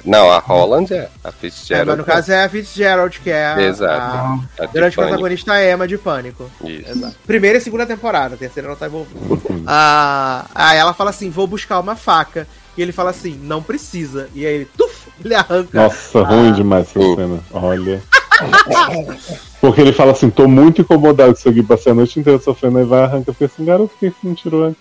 Não, 0.05 0.31
a 0.31 0.39
Holland 0.39 0.93
é. 0.95 1.09
A 1.25 1.31
Fitzgerald. 1.33 1.89
mas 1.89 1.99
no 1.99 2.05
caso 2.05 2.33
é 2.33 2.45
a 2.45 2.49
Fitzgerald, 2.49 3.21
que 3.21 3.31
é 3.31 3.47
a, 3.47 3.61
Exato. 3.63 3.93
a 3.93 3.97
Ah, 3.97 4.39
a 4.61 4.67
de 4.67 4.73
grande 4.73 4.97
Pânico. 4.97 5.03
protagonista 5.03 5.65
Emma 5.65 5.87
de 5.89 5.99
Pânico. 5.99 6.51
Isso. 6.65 6.91
Exato. 6.91 7.17
Primeira 7.27 7.59
e 7.59 7.61
segunda 7.61 7.85
temporada, 7.87 8.35
a 8.35 8.39
terceira 8.39 8.69
não 8.69 8.77
tá 8.77 8.87
envolvida. 8.87 9.21
ah, 9.67 10.47
aí 10.55 10.79
ela 10.79 10.95
fala 10.95 11.11
assim: 11.11 11.31
vou 11.31 11.47
buscar 11.47 11.79
uma 11.81 11.97
faca. 11.97 12.47
E 12.77 12.83
ele 12.83 12.93
fala 12.93 13.11
assim: 13.11 13.39
não 13.43 13.63
precisa. 13.63 14.29
E 14.35 14.47
aí 14.47 14.55
ele, 14.55 14.69
tuf, 14.77 15.09
ele 15.25 15.35
arranca. 15.35 15.83
Nossa, 15.83 16.23
ruim 16.23 16.53
demais 16.53 16.87
essa 16.89 17.15
cena. 17.17 17.41
Olha. 17.53 18.03
Porque 19.67 19.81
ele 19.81 19.93
fala 19.93 20.13
assim, 20.13 20.31
tô 20.31 20.47
muito 20.47 20.83
incomodado 20.83 21.33
com 21.33 21.39
isso 21.41 21.49
aqui, 21.49 21.61
passei 21.61 21.91
a 21.91 21.95
noite 21.95 22.21
inteira 22.21 22.39
sofrendo, 22.39 22.79
aí 22.79 22.85
vai 22.85 23.03
arranca, 23.03 23.33
fica 23.33 23.47
assim, 23.47 23.65
garoto, 23.65 23.89
por 23.89 23.99
que 23.99 24.11
você 24.11 24.17
não 24.23 24.33
tirou 24.33 24.65
antes? 24.65 24.81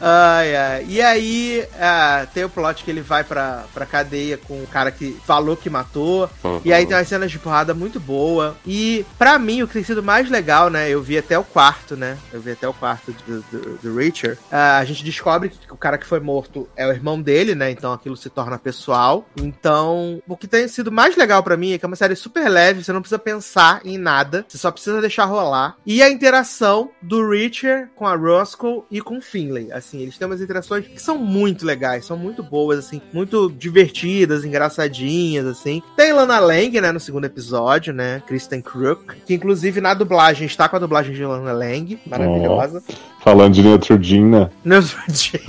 Ai, 0.00 0.54
ai. 0.54 0.86
E 0.88 1.00
aí, 1.00 1.64
ah, 1.80 2.26
tem 2.34 2.44
o 2.44 2.48
plot 2.48 2.84
que 2.84 2.90
ele 2.90 3.00
vai 3.00 3.24
pra, 3.24 3.64
pra 3.72 3.86
cadeia 3.86 4.36
com 4.36 4.62
o 4.62 4.66
cara 4.66 4.90
que 4.90 5.16
falou 5.24 5.56
que 5.56 5.70
matou. 5.70 6.28
Uhum. 6.42 6.60
E 6.64 6.72
aí 6.72 6.84
tem 6.84 6.96
umas 6.96 7.08
cenas 7.08 7.30
de 7.30 7.38
porrada 7.38 7.72
muito 7.72 7.98
boa. 7.98 8.56
E 8.66 9.06
pra 9.16 9.38
mim, 9.38 9.62
o 9.62 9.66
que 9.66 9.72
tem 9.72 9.84
sido 9.84 10.02
mais 10.02 10.28
legal, 10.28 10.68
né? 10.68 10.90
Eu 10.90 11.02
vi 11.02 11.16
até 11.16 11.38
o 11.38 11.44
quarto, 11.44 11.96
né? 11.96 12.18
Eu 12.32 12.40
vi 12.40 12.50
até 12.50 12.68
o 12.68 12.74
quarto 12.74 13.14
do, 13.26 13.40
do, 13.50 13.78
do 13.78 13.96
Richard. 13.96 14.38
Ah, 14.52 14.76
a 14.78 14.84
gente 14.84 15.02
descobre 15.02 15.48
que 15.48 15.72
o 15.72 15.76
cara 15.76 15.96
que 15.96 16.06
foi 16.06 16.20
morto 16.20 16.68
é 16.76 16.86
o 16.86 16.90
irmão 16.90 17.20
dele, 17.20 17.54
né? 17.54 17.70
Então 17.70 17.92
aquilo 17.92 18.16
se 18.16 18.28
torna 18.28 18.58
pessoal. 18.58 19.24
Então, 19.40 20.20
o 20.28 20.36
que 20.36 20.46
tem 20.46 20.68
sido 20.68 20.92
mais 20.92 21.16
legal 21.16 21.42
pra 21.42 21.56
mim 21.56 21.72
é 21.72 21.78
que 21.78 21.84
é 21.84 21.88
uma 21.88 21.96
série 21.96 22.16
super 22.16 22.48
leve, 22.48 22.84
você 22.84 22.92
não 22.92 23.00
precisa 23.00 23.18
pensar 23.18 23.80
em 23.84 23.96
nada, 23.96 24.23
você 24.46 24.58
só 24.58 24.70
precisa 24.70 25.00
deixar 25.00 25.24
rolar. 25.24 25.76
E 25.86 26.02
a 26.02 26.10
interação 26.10 26.90
do 27.02 27.28
Richard 27.28 27.90
com 27.94 28.06
a 28.06 28.16
Roscoe 28.16 28.82
e 28.90 29.00
com 29.00 29.18
o 29.18 29.22
Finlay. 29.22 29.70
Assim, 29.72 30.00
eles 30.00 30.18
têm 30.18 30.26
umas 30.26 30.40
interações 30.40 30.86
que 30.86 31.00
são 31.00 31.18
muito 31.18 31.64
legais, 31.64 32.04
são 32.04 32.16
muito 32.16 32.42
boas, 32.42 32.78
assim, 32.78 33.00
muito 33.12 33.50
divertidas, 33.50 34.44
engraçadinhas, 34.44 35.46
assim. 35.46 35.82
Tem 35.96 36.12
Lana 36.12 36.38
Lang, 36.38 36.80
né, 36.80 36.92
no 36.92 37.00
segundo 37.00 37.24
episódio, 37.24 37.92
né? 37.92 38.22
Kristen 38.26 38.60
Crook, 38.60 39.16
que 39.26 39.34
inclusive 39.34 39.80
na 39.80 39.94
dublagem 39.94 40.46
está 40.46 40.68
com 40.68 40.76
a 40.76 40.80
dublagem 40.80 41.14
de 41.14 41.24
Lana 41.24 41.52
Lang, 41.52 41.98
maravilhosa. 42.06 42.82
Falando 43.20 43.54
de 43.54 43.62
Neutrogena 43.62 44.50
dia. 45.08 45.40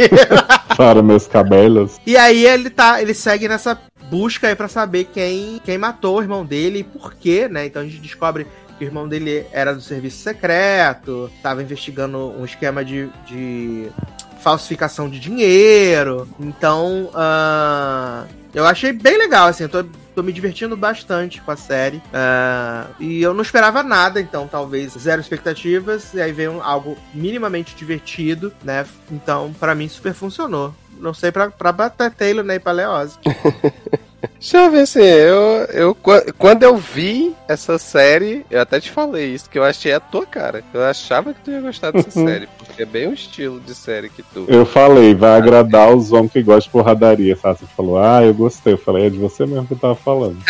para 0.77 1.01
meus 1.01 1.27
cabelos. 1.27 1.97
E 2.05 2.15
aí 2.15 2.45
ele 2.45 2.69
tá, 2.69 3.01
ele 3.01 3.13
segue 3.13 3.47
nessa 3.47 3.77
busca 4.09 4.47
aí 4.47 4.55
pra 4.55 4.67
saber 4.67 5.05
quem, 5.05 5.59
quem 5.63 5.77
matou 5.77 6.17
o 6.17 6.21
irmão 6.21 6.45
dele 6.45 6.79
e 6.79 6.83
por 6.83 7.13
quê, 7.15 7.47
né? 7.49 7.65
Então 7.65 7.81
a 7.81 7.85
gente 7.85 7.99
descobre 7.99 8.45
o 8.79 8.83
irmão 8.83 9.07
dele 9.07 9.45
era 9.51 9.73
do 9.73 9.81
serviço 9.81 10.17
secreto, 10.17 11.29
tava 11.41 11.61
investigando 11.61 12.17
um 12.17 12.43
esquema 12.45 12.83
de, 12.83 13.09
de 13.25 13.89
falsificação 14.41 15.09
de 15.09 15.19
dinheiro. 15.19 16.27
Então, 16.39 17.09
ah, 17.13 18.25
eu 18.53 18.65
achei 18.65 18.93
bem 18.93 19.17
legal, 19.17 19.47
assim, 19.47 19.63
eu 19.63 19.69
tô, 19.69 19.83
tô 20.13 20.21
me 20.21 20.31
divertindo 20.31 20.77
bastante 20.77 21.41
com 21.41 21.51
a 21.51 21.57
série. 21.57 22.01
Ah, 22.13 22.87
e 22.99 23.21
eu 23.21 23.33
não 23.33 23.41
esperava 23.41 23.81
nada, 23.81 24.21
então 24.21 24.47
talvez 24.47 24.93
zero 24.93 25.19
expectativas, 25.19 26.13
e 26.13 26.21
aí 26.21 26.31
veio 26.31 26.61
algo 26.61 26.97
minimamente 27.13 27.75
divertido, 27.75 28.53
né? 28.63 28.85
Então, 29.11 29.53
pra 29.59 29.73
mim, 29.73 29.87
super 29.87 30.13
funcionou. 30.13 30.73
Não 30.99 31.13
sei 31.13 31.31
pra, 31.31 31.49
pra 31.49 31.71
bater 31.71 32.11
Taylor, 32.11 32.43
né? 32.43 32.55
E 32.55 32.59
pra 32.59 32.71
Leose. 32.71 33.17
Deixa 34.39 34.57
eu 34.57 34.71
ver 34.71 34.81
assim, 34.81 35.01
eu, 35.01 35.65
eu 35.73 35.95
qua- 35.95 36.23
quando 36.37 36.63
eu 36.63 36.75
vi 36.77 37.35
essa 37.47 37.77
série, 37.77 38.45
eu 38.49 38.61
até 38.61 38.79
te 38.79 38.91
falei 38.91 39.33
isso, 39.33 39.49
que 39.49 39.57
eu 39.57 39.63
achei 39.63 39.93
a 39.93 39.99
tua 39.99 40.25
cara. 40.25 40.63
Eu 40.73 40.83
achava 40.83 41.33
que 41.33 41.41
tu 41.41 41.51
ia 41.51 41.61
gostar 41.61 41.91
dessa 41.91 42.11
série, 42.11 42.47
porque 42.57 42.83
é 42.83 42.85
bem 42.85 43.07
o 43.07 43.13
estilo 43.13 43.59
de 43.59 43.73
série 43.75 44.09
que 44.09 44.23
tu. 44.23 44.45
Eu 44.47 44.65
falei, 44.65 45.13
vai 45.15 45.37
agradar 45.37 45.95
os 45.95 46.11
homens 46.11 46.31
que 46.31 46.41
gostam 46.43 46.61
de 46.67 46.69
porradaria, 46.69 47.35
sabe? 47.35 47.59
Você 47.59 47.65
falou, 47.75 47.97
ah, 47.97 48.23
eu 48.23 48.33
gostei. 48.33 48.73
Eu 48.73 48.77
falei, 48.77 49.07
é 49.07 49.09
de 49.09 49.17
você 49.17 49.45
mesmo 49.45 49.65
que 49.67 49.73
eu 49.73 49.79
tava 49.79 49.95
falando. 49.95 50.37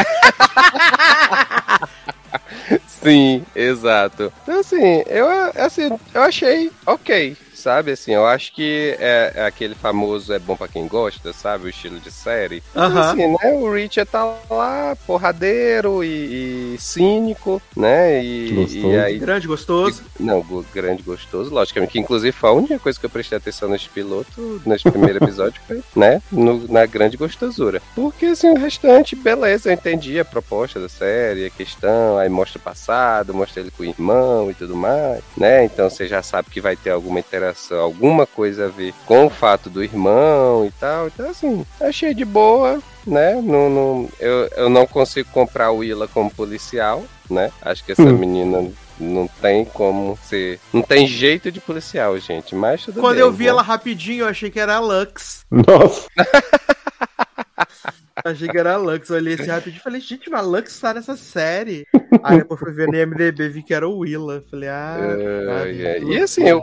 Sim, 2.87 3.43
exato. 3.55 4.31
Então 4.43 4.59
assim, 4.59 5.03
eu 5.07 5.27
assim, 5.55 5.89
eu 6.13 6.21
achei 6.21 6.71
ok. 6.85 7.37
Sabe? 7.65 7.91
Assim, 7.93 8.13
eu 8.13 8.27
acho 8.27 8.53
que 8.53 8.95
é, 8.99 9.31
é 9.37 9.45
aquele 9.45 9.73
famoso 9.73 10.31
é 10.31 10.37
bom 10.37 10.55
pra 10.55 10.67
quem 10.67 10.87
gosta, 10.87 11.33
sabe? 11.33 11.65
O 11.65 11.69
estilo 11.69 11.99
de 11.99 12.11
série. 12.11 12.61
Aham. 12.75 13.01
Assim, 13.11 13.27
né? 13.27 13.53
O 13.55 13.71
Richard 13.73 14.09
tá 14.09 14.23
lá, 14.51 14.95
porradeiro 15.07 16.03
e, 16.03 16.75
e 16.75 16.77
cínico, 16.79 17.59
né? 17.75 18.23
E, 18.23 18.51
Gostoso. 18.53 18.87
e 18.87 18.99
aí 18.99 19.17
Grande, 19.17 19.47
gostoso. 19.47 20.03
Não, 20.19 20.41
go- 20.43 20.63
grande 20.71 21.01
gostoso, 21.01 21.51
logicamente. 21.51 21.91
Que 21.93 21.99
inclusive 21.99 22.31
foi 22.31 22.49
a 22.51 22.53
única 22.53 22.77
coisa 22.77 22.99
que 22.99 23.05
eu 23.05 23.09
prestei 23.09 23.37
atenção 23.39 23.67
nesse 23.67 23.89
piloto, 23.89 24.61
nesse 24.63 24.83
primeiro 24.89 25.23
episódio, 25.23 25.59
foi, 25.67 25.81
né? 25.95 26.21
no- 26.31 26.67
na 26.71 26.85
grande 26.85 27.17
gostosura. 27.17 27.81
Porque 27.95 28.27
assim, 28.27 28.49
o 28.51 28.57
restante, 28.59 29.15
beleza, 29.15 29.69
eu 29.69 29.73
entendi 29.73 30.19
a 30.19 30.25
proposta 30.25 30.79
da 30.79 30.87
série, 30.87 31.45
a 31.45 31.49
questão, 31.49 32.17
aí 32.19 32.29
mostra 32.29 32.59
o 32.59 32.61
passado, 32.61 33.33
mostra 33.33 33.61
ele 33.61 33.71
com 33.71 33.81
o 33.81 33.85
irmão 33.85 34.51
e 34.51 34.53
tudo 34.53 34.75
mais, 34.75 35.23
né? 35.35 35.63
Então 35.65 35.89
você 35.89 36.05
já 36.07 36.21
sabe 36.21 36.49
que 36.51 36.61
vai 36.61 36.75
ter 36.75 36.91
alguma 36.91 37.19
interação, 37.19 37.54
alguma 37.71 38.25
coisa 38.25 38.65
a 38.65 38.69
ver 38.69 38.93
com 39.05 39.25
o 39.25 39.29
fato 39.29 39.69
do 39.69 39.83
irmão 39.83 40.65
e 40.65 40.71
tal. 40.71 41.07
Então, 41.07 41.29
assim, 41.29 41.65
achei 41.79 42.13
de 42.13 42.25
boa. 42.25 42.79
Né? 43.05 43.35
Não, 43.35 43.69
não, 43.69 44.09
eu, 44.19 44.49
eu 44.57 44.69
não 44.69 44.87
consigo 44.87 45.29
comprar 45.31 45.69
o 45.71 45.77
Willa 45.77 46.07
como 46.07 46.29
policial, 46.31 47.03
né? 47.29 47.51
Acho 47.61 47.83
que 47.83 47.91
essa 47.91 48.01
Hum. 48.01 48.17
menina 48.17 48.67
não 48.99 49.27
tem 49.27 49.63
como 49.63 50.17
ser. 50.23 50.59
Não 50.73 50.81
tem 50.81 51.05
jeito 51.05 51.51
de 51.51 51.59
policial, 51.59 52.17
gente. 52.17 52.55
Mas 52.55 52.83
tudo 52.85 53.01
Quando 53.01 53.15
bem, 53.15 53.21
eu 53.21 53.31
vi 53.31 53.43
né? 53.43 53.49
ela 53.51 53.61
rapidinho, 53.61 54.23
eu 54.23 54.27
achei 54.29 54.49
que 54.49 54.59
era 54.59 54.75
a 54.77 54.79
Lux. 54.79 55.45
Nossa, 55.51 56.07
Achei 58.23 58.47
que 58.47 58.57
era 58.57 58.73
a 58.73 58.77
Lux. 58.77 59.09
Eu 59.09 59.17
olhei 59.17 59.33
assim 59.33 59.47
rapidinho 59.47 59.79
e 59.79 59.83
falei, 59.83 59.99
gente, 59.99 60.29
mas 60.29 60.39
a 60.39 60.43
Lux 60.43 60.79
tá 60.79 60.93
nessa 60.93 61.17
série. 61.17 61.85
Aí 62.23 62.37
depois 62.37 62.59
fui 62.59 62.71
ver 62.71 62.87
no 62.87 62.95
IMDB 62.95 63.49
vi 63.49 63.61
que 63.63 63.73
era 63.73 63.87
o 63.87 63.99
Willa. 63.99 64.43
Falei, 64.49 64.69
ah. 64.69 64.97
ah, 64.99 65.67
É, 65.67 65.97
é. 65.97 66.03
E 66.03 66.19
assim, 66.21 66.49
o, 66.53 66.59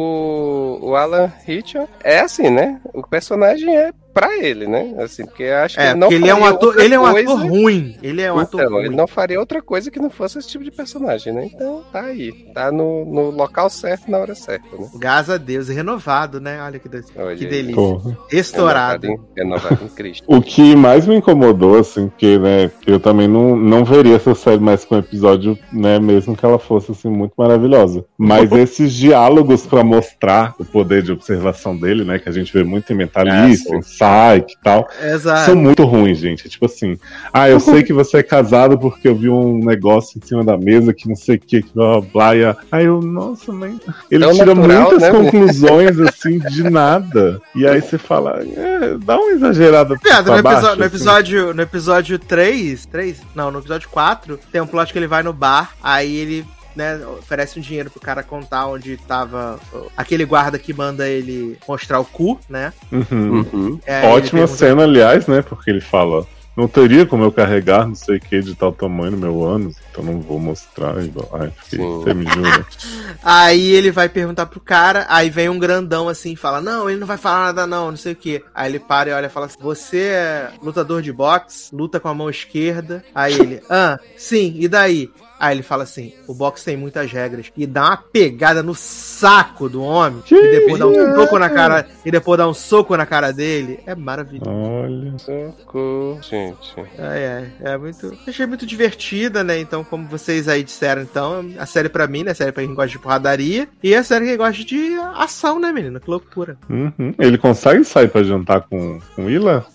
o, 0.00 0.90
o 0.90 0.96
Alan 0.96 1.30
Hitchell 1.46 1.88
é 2.02 2.20
assim, 2.20 2.50
né? 2.50 2.80
O 2.92 3.02
personagem 3.06 3.76
é 3.76 3.92
pra 4.12 4.34
ele, 4.38 4.66
né? 4.66 4.94
Assim, 4.98 5.26
porque 5.26 5.42
eu 5.42 5.56
acho 5.58 5.76
que 5.76 5.82
É, 5.82 5.90
ele 5.90 5.98
não 5.98 6.10
ele 6.10 6.26
é 6.28 6.34
um 6.34 6.44
ator, 6.44 6.80
ele 6.80 6.94
é 6.94 6.98
um 6.98 7.10
coisa- 7.10 7.32
ator 7.34 7.46
ruim. 7.50 7.98
Ele 8.02 8.22
é 8.22 8.32
um 8.32 8.38
ator 8.38 8.60
Então, 8.62 8.72
ruim. 8.72 8.84
ele 8.86 8.96
não 8.96 9.06
faria 9.06 9.38
outra 9.38 9.60
coisa 9.60 9.90
que 9.90 9.98
não 9.98 10.08
fosse 10.08 10.38
esse 10.38 10.48
tipo 10.48 10.64
de 10.64 10.70
personagem, 10.70 11.34
né? 11.34 11.50
Então, 11.52 11.84
tá 11.92 12.00
aí. 12.00 12.32
Tá 12.54 12.72
no, 12.72 13.04
no 13.04 13.30
local 13.30 13.68
certo, 13.68 14.10
na 14.10 14.16
hora 14.18 14.34
certa, 14.34 14.74
né? 14.74 14.88
Graças 14.98 15.34
a 15.34 15.36
Deus, 15.36 15.68
e 15.68 15.74
renovado, 15.74 16.40
né? 16.40 16.60
Olha 16.62 16.78
que, 16.78 16.88
Olha 17.18 17.36
que 17.36 17.44
delícia. 17.46 17.74
porra. 17.76 18.16
Estourado. 18.32 19.06
Renovado 19.06 19.28
em, 19.36 19.38
renovado 19.42 19.84
em 19.84 19.88
Cristo. 19.88 20.24
O 20.26 20.40
que 20.40 20.74
mais 20.74 20.95
me 21.04 21.16
incomodou, 21.16 21.76
assim, 21.78 22.06
porque, 22.08 22.38
né, 22.38 22.70
eu 22.86 23.00
também 23.00 23.26
não, 23.26 23.56
não 23.56 23.84
veria 23.84 24.14
essa 24.14 24.34
série 24.36 24.60
mais 24.60 24.84
com 24.84 24.94
um 24.94 24.98
episódio, 24.98 25.58
né, 25.72 25.98
mesmo 25.98 26.36
que 26.36 26.46
ela 26.46 26.58
fosse, 26.60 26.92
assim, 26.92 27.08
muito 27.10 27.32
maravilhosa. 27.36 28.04
Mas 28.16 28.50
esses 28.52 28.92
diálogos 28.94 29.66
pra 29.66 29.82
mostrar 29.82 30.54
o 30.60 30.64
poder 30.64 31.02
de 31.02 31.10
observação 31.10 31.76
dele, 31.76 32.04
né, 32.04 32.20
que 32.20 32.28
a 32.28 32.32
gente 32.32 32.52
vê 32.52 32.62
muito 32.62 32.92
em 32.92 32.96
Mentalista, 32.96 33.74
Ah, 33.74 33.76
em 33.76 33.80
Psyche 33.80 34.56
e 34.58 34.62
tal, 34.62 34.88
Exato. 35.02 35.46
são 35.46 35.56
muito 35.56 35.84
ruins, 35.84 36.18
gente. 36.18 36.48
Tipo 36.48 36.66
assim, 36.66 36.96
ah, 37.32 37.48
eu 37.48 37.58
sei 37.58 37.82
que 37.82 37.92
você 37.92 38.18
é 38.18 38.22
casado 38.22 38.78
porque 38.78 39.08
eu 39.08 39.16
vi 39.16 39.28
um 39.28 39.58
negócio 39.58 40.18
em 40.22 40.26
cima 40.26 40.44
da 40.44 40.56
mesa 40.56 40.92
que 40.94 41.08
não 41.08 41.16
sei 41.16 41.36
o 41.36 41.40
que, 41.40 41.62
que 41.62 41.74
blá 41.74 42.00
blá 42.00 42.08
blá. 42.12 42.36
e 42.36 42.56
Aí 42.70 42.84
eu, 42.86 43.00
nossa, 43.00 43.52
nem. 43.52 43.80
Ele 44.10 44.24
Tão 44.24 44.34
tira 44.34 44.54
natural, 44.54 44.82
muitas 44.82 45.02
né? 45.02 45.10
conclusões, 45.10 46.00
assim, 46.00 46.38
de 46.38 46.62
nada. 46.70 47.40
E 47.54 47.66
aí 47.66 47.80
você 47.80 47.98
fala, 47.98 48.42
é, 48.56 48.96
dá 49.04 49.18
uma 49.18 49.32
exagerada 49.32 49.96
Viado, 50.02 50.26
no, 50.26 50.32
pra 50.34 50.42
baixo, 50.42 50.58
episódio. 50.58 50.84
Episódio, 50.86 51.54
no 51.54 51.62
episódio 51.62 52.18
3, 52.18 52.86
3? 52.86 53.20
Não, 53.34 53.50
no 53.50 53.58
episódio 53.58 53.88
4, 53.88 54.38
tem 54.50 54.60
um 54.60 54.66
plot 54.66 54.92
que 54.92 54.98
ele 54.98 55.06
vai 55.06 55.22
no 55.22 55.32
bar, 55.32 55.72
aí 55.82 56.16
ele 56.16 56.46
né, 56.74 56.98
oferece 57.18 57.58
um 57.58 57.62
dinheiro 57.62 57.90
pro 57.90 58.00
cara 58.00 58.22
contar 58.22 58.66
onde 58.66 58.96
tava 58.98 59.58
aquele 59.96 60.24
guarda 60.26 60.58
que 60.58 60.74
manda 60.74 61.08
ele 61.08 61.58
mostrar 61.66 61.98
o 62.00 62.04
cu, 62.04 62.38
né? 62.48 62.72
Uhum. 62.92 63.46
Uhum. 63.52 63.80
É, 63.86 64.06
Ótima 64.08 64.40
pergunta- 64.42 64.58
cena, 64.58 64.82
aliás, 64.82 65.26
né? 65.26 65.40
Porque 65.42 65.70
ele 65.70 65.80
fala. 65.80 66.26
Não 66.56 66.66
teria 66.66 67.04
como 67.04 67.22
eu 67.22 67.30
carregar 67.30 67.86
não 67.86 67.94
sei 67.94 68.16
o 68.16 68.20
que 68.20 68.40
de 68.40 68.54
tal 68.54 68.72
tamanho 68.72 69.10
no 69.12 69.18
meu 69.18 69.44
ânus, 69.44 69.76
então 69.90 70.02
não 70.02 70.20
vou 70.20 70.38
mostrar. 70.40 71.02
igual- 71.04 71.28
Ai, 71.34 71.52
fiquei, 71.64 71.78
Sim. 71.78 71.84
você 71.98 72.14
me 72.14 72.24
jura. 72.30 72.66
Aí 73.22 73.70
ele 73.72 73.90
vai 73.90 74.08
perguntar 74.08 74.46
pro 74.46 74.60
cara, 74.60 75.04
aí 75.08 75.28
vem 75.28 75.48
um 75.48 75.58
grandão 75.58 76.08
assim 76.08 76.32
e 76.32 76.36
fala: 76.36 76.60
Não, 76.60 76.88
ele 76.88 76.98
não 76.98 77.06
vai 77.06 77.16
falar 77.18 77.46
nada, 77.46 77.66
não, 77.66 77.90
não 77.90 77.96
sei 77.96 78.12
o 78.12 78.16
que. 78.16 78.42
Aí 78.54 78.70
ele 78.70 78.78
para 78.78 79.10
e 79.10 79.12
olha 79.12 79.26
e 79.26 79.30
fala 79.30 79.46
assim: 79.46 79.56
Você 79.60 79.98
é 79.98 80.50
lutador 80.62 81.02
de 81.02 81.12
boxe, 81.12 81.74
luta 81.74 82.00
com 82.00 82.08
a 82.08 82.14
mão 82.14 82.30
esquerda. 82.30 83.04
Aí 83.14 83.34
ele, 83.34 83.62
ah, 83.68 83.98
sim, 84.16 84.54
e 84.58 84.66
daí? 84.68 85.10
Aí 85.38 85.54
ele 85.54 85.62
fala 85.62 85.82
assim: 85.82 86.12
o 86.26 86.34
boxe 86.34 86.64
tem 86.64 86.76
muitas 86.76 87.10
regras. 87.10 87.52
E 87.56 87.66
dá 87.66 87.84
uma 87.84 87.96
pegada 87.96 88.62
no 88.62 88.74
saco 88.74 89.68
do 89.68 89.82
homem. 89.82 90.22
E 90.30 90.50
depois 90.50 90.78
dá 90.78 90.86
um 90.86 90.92
isso? 90.92 91.14
soco 91.14 91.38
na 91.38 91.50
cara. 91.50 91.86
E 92.04 92.10
depois 92.10 92.38
dá 92.38 92.48
um 92.48 92.54
soco 92.54 92.96
na 92.96 93.06
cara 93.06 93.32
dele. 93.32 93.80
É 93.86 93.94
maravilhoso. 93.94 94.50
Olha. 94.50 95.18
Socorro, 95.18 96.18
gente. 96.22 96.74
É, 96.98 97.50
é, 97.62 97.72
é 97.72 97.78
muito. 97.78 98.16
Achei 98.26 98.46
muito 98.46 98.66
divertida, 98.66 99.44
né? 99.44 99.58
Então, 99.58 99.84
como 99.84 100.06
vocês 100.06 100.48
aí 100.48 100.62
disseram, 100.62 101.02
então, 101.02 101.44
a 101.58 101.66
série 101.66 101.88
pra 101.88 102.06
mim, 102.06 102.22
né? 102.24 102.32
A 102.32 102.34
série 102.34 102.52
pra 102.52 102.62
quem 102.62 102.74
gosta 102.74 102.90
de 102.90 102.98
porradaria. 102.98 103.68
E 103.82 103.94
a 103.94 104.02
série 104.02 104.26
que 104.26 104.36
gosta 104.36 104.64
de 104.64 104.94
ação, 105.14 105.60
né, 105.60 105.72
menino? 105.72 106.00
Que 106.00 106.10
loucura. 106.10 106.56
Uhum. 106.68 107.14
Ele 107.18 107.38
consegue 107.38 107.84
sair 107.84 108.08
pra 108.08 108.22
jantar 108.22 108.62
com, 108.62 109.00
com 109.14 109.22
o 109.22 109.26
Willa? 109.26 109.66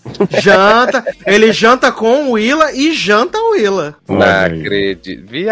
Janta, 0.42 1.04
ele 1.26 1.52
janta 1.52 1.92
com 1.92 2.28
o 2.28 2.32
Willa 2.32 2.72
e 2.72 2.92
janta 2.92 3.38
o 3.38 3.52
Willa. 3.52 3.94
Não 4.08 4.16
Olha 4.16 4.44
aí. 4.44 4.62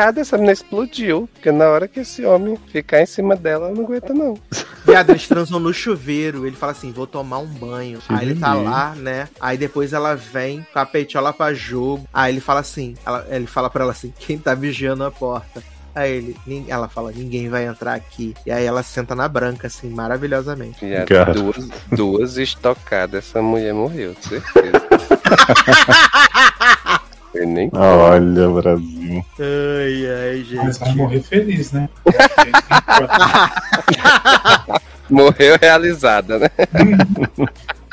Viado, 0.00 0.18
essa 0.18 0.36
menina 0.36 0.52
explodiu. 0.54 1.28
Porque 1.34 1.52
na 1.52 1.68
hora 1.68 1.86
que 1.86 2.00
esse 2.00 2.24
homem 2.24 2.56
ficar 2.68 3.02
em 3.02 3.06
cima 3.06 3.36
dela, 3.36 3.66
ela 3.66 3.74
não 3.76 3.84
aguenta, 3.84 4.14
não. 4.14 4.38
Viado, 4.86 5.10
eles 5.10 5.28
transam 5.28 5.60
no 5.60 5.74
chuveiro. 5.74 6.46
Ele 6.46 6.56
fala 6.56 6.72
assim: 6.72 6.90
vou 6.90 7.06
tomar 7.06 7.38
um 7.38 7.46
banho. 7.46 7.98
Que 7.98 8.14
aí 8.14 8.30
ele 8.30 8.40
tá 8.40 8.54
lá, 8.54 8.94
né? 8.94 9.28
Aí 9.38 9.58
depois 9.58 9.92
ela 9.92 10.14
vem 10.14 10.66
com 10.72 10.78
a 10.78 10.86
peitola 10.86 11.34
pra 11.34 11.52
jogo. 11.52 12.06
Aí 12.14 12.32
ele 12.32 12.40
fala 12.40 12.60
assim: 12.60 12.94
ela- 13.04 13.26
ele 13.28 13.46
fala 13.46 13.68
pra 13.68 13.82
ela 13.82 13.92
assim: 13.92 14.12
quem 14.18 14.38
tá 14.38 14.54
vigiando 14.54 15.04
a 15.04 15.10
porta? 15.10 15.62
Aí 15.94 16.34
ele, 16.46 16.64
ela 16.68 16.88
fala, 16.88 17.10
ninguém 17.12 17.48
vai 17.48 17.66
entrar 17.66 17.94
aqui. 17.94 18.32
E 18.46 18.50
aí 18.52 18.64
ela 18.64 18.82
senta 18.82 19.14
na 19.14 19.26
branca, 19.28 19.66
assim, 19.66 19.90
maravilhosamente. 19.90 20.78
Cara. 21.04 21.34
duas, 21.34 21.68
duas 21.90 22.36
estocadas, 22.38 23.26
essa 23.26 23.42
mulher 23.42 23.74
morreu, 23.74 24.14
de 24.14 24.24
certeza. 24.28 24.80
Eu 27.34 27.46
nem 27.46 27.70
Olha, 27.72 28.48
Brasil. 28.48 29.24
Ai, 29.38 30.06
ai, 30.06 30.46
Mas 30.64 30.78
vai 30.78 30.88
gente. 30.88 30.98
morrer 30.98 31.20
feliz, 31.22 31.72
né? 31.72 31.88
morreu 35.08 35.56
realizada, 35.60 36.38
né? 36.38 36.50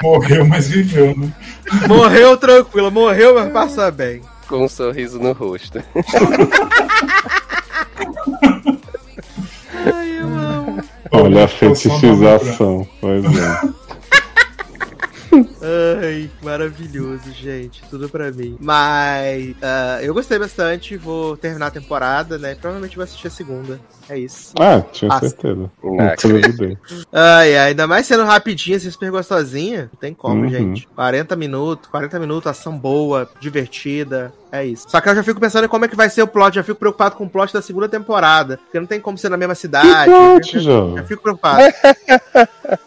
Morreu, 0.02 0.46
mas 0.46 0.70
viveu, 0.70 1.16
né? 1.18 1.32
Morreu 1.88 2.38
tranquilo, 2.38 2.92
morreu, 2.92 3.36
mas 3.36 3.52
passa 3.52 3.92
bem. 3.92 4.22
Com 4.48 4.64
um 4.66 4.70
sorriso 4.70 5.20
no 5.20 5.34
rosto. 5.34 5.84
Ai, 9.94 10.20
eu 10.20 10.28
amo. 10.28 10.84
Olha 11.12 11.46
a 11.46 11.48
fetichização. 11.48 12.88
Pois 13.02 13.24
é. 13.26 13.87
Ai, 16.02 16.30
maravilhoso, 16.42 17.32
gente. 17.32 17.82
Tudo 17.90 18.10
pra 18.10 18.32
mim. 18.32 18.58
Mas 18.60 19.56
ah, 19.62 20.00
eu 20.02 20.14
gostei 20.14 20.40
bastante. 20.40 20.98
Vou 20.98 21.36
terminar 21.38 21.68
a 21.68 21.72
temporada, 21.72 22.38
né? 22.38 22.56
Provavelmente 22.56 22.96
vou 22.96 23.04
assistir 23.04 23.28
a 23.28 23.32
segunda. 23.32 23.80
É 24.10 24.18
isso. 24.18 24.54
Ah, 24.60 24.82
tinha 24.92 25.12
Ah, 25.12 25.20
certeza. 25.20 25.70
Não. 25.84 25.98
Ai, 27.12 27.58
ai, 27.58 27.70
ainda 27.70 27.86
mais 27.88 28.06
sendo 28.06 28.24
rapidinho, 28.24 28.78
assim, 28.78 28.90
super 28.90 29.12
gostosinha. 29.12 29.90
Não 29.94 30.00
tem 30.00 30.14
como, 30.14 30.44
Uhum. 30.44 30.50
gente. 30.50 30.88
40 30.96 31.36
minutos, 31.36 31.90
40 31.90 32.20
minutos, 32.20 32.48
ação 32.50 32.78
boa, 32.78 33.30
divertida. 33.40 34.34
É 34.52 34.66
isso. 34.66 34.86
Só 34.90 35.02
que 35.02 35.10
eu 35.10 35.16
já 35.16 35.24
fico 35.24 35.40
pensando 35.40 35.66
em 35.66 35.68
como 35.68 35.84
é 35.86 35.88
que 35.88 35.96
vai 35.96 36.10
ser 36.10 36.22
o 36.22 36.28
plot. 36.28 36.56
Já 36.56 36.64
fico 36.64 36.80
preocupado 36.80 37.16
com 37.16 37.26
o 37.26 37.30
plot 37.30 37.54
da 37.54 37.62
segunda 37.62 37.90
temporada. 37.90 38.58
Porque 38.64 38.80
não 38.80 38.88
tem 38.88 39.00
como 39.00 39.18
ser 39.18 39.30
na 39.30 39.36
mesma 39.38 39.56
cidade. 39.56 40.10
plot, 40.10 40.60
já, 40.60 40.72
já 40.96 41.04
fico 41.04 41.22
preocupado. 41.22 41.62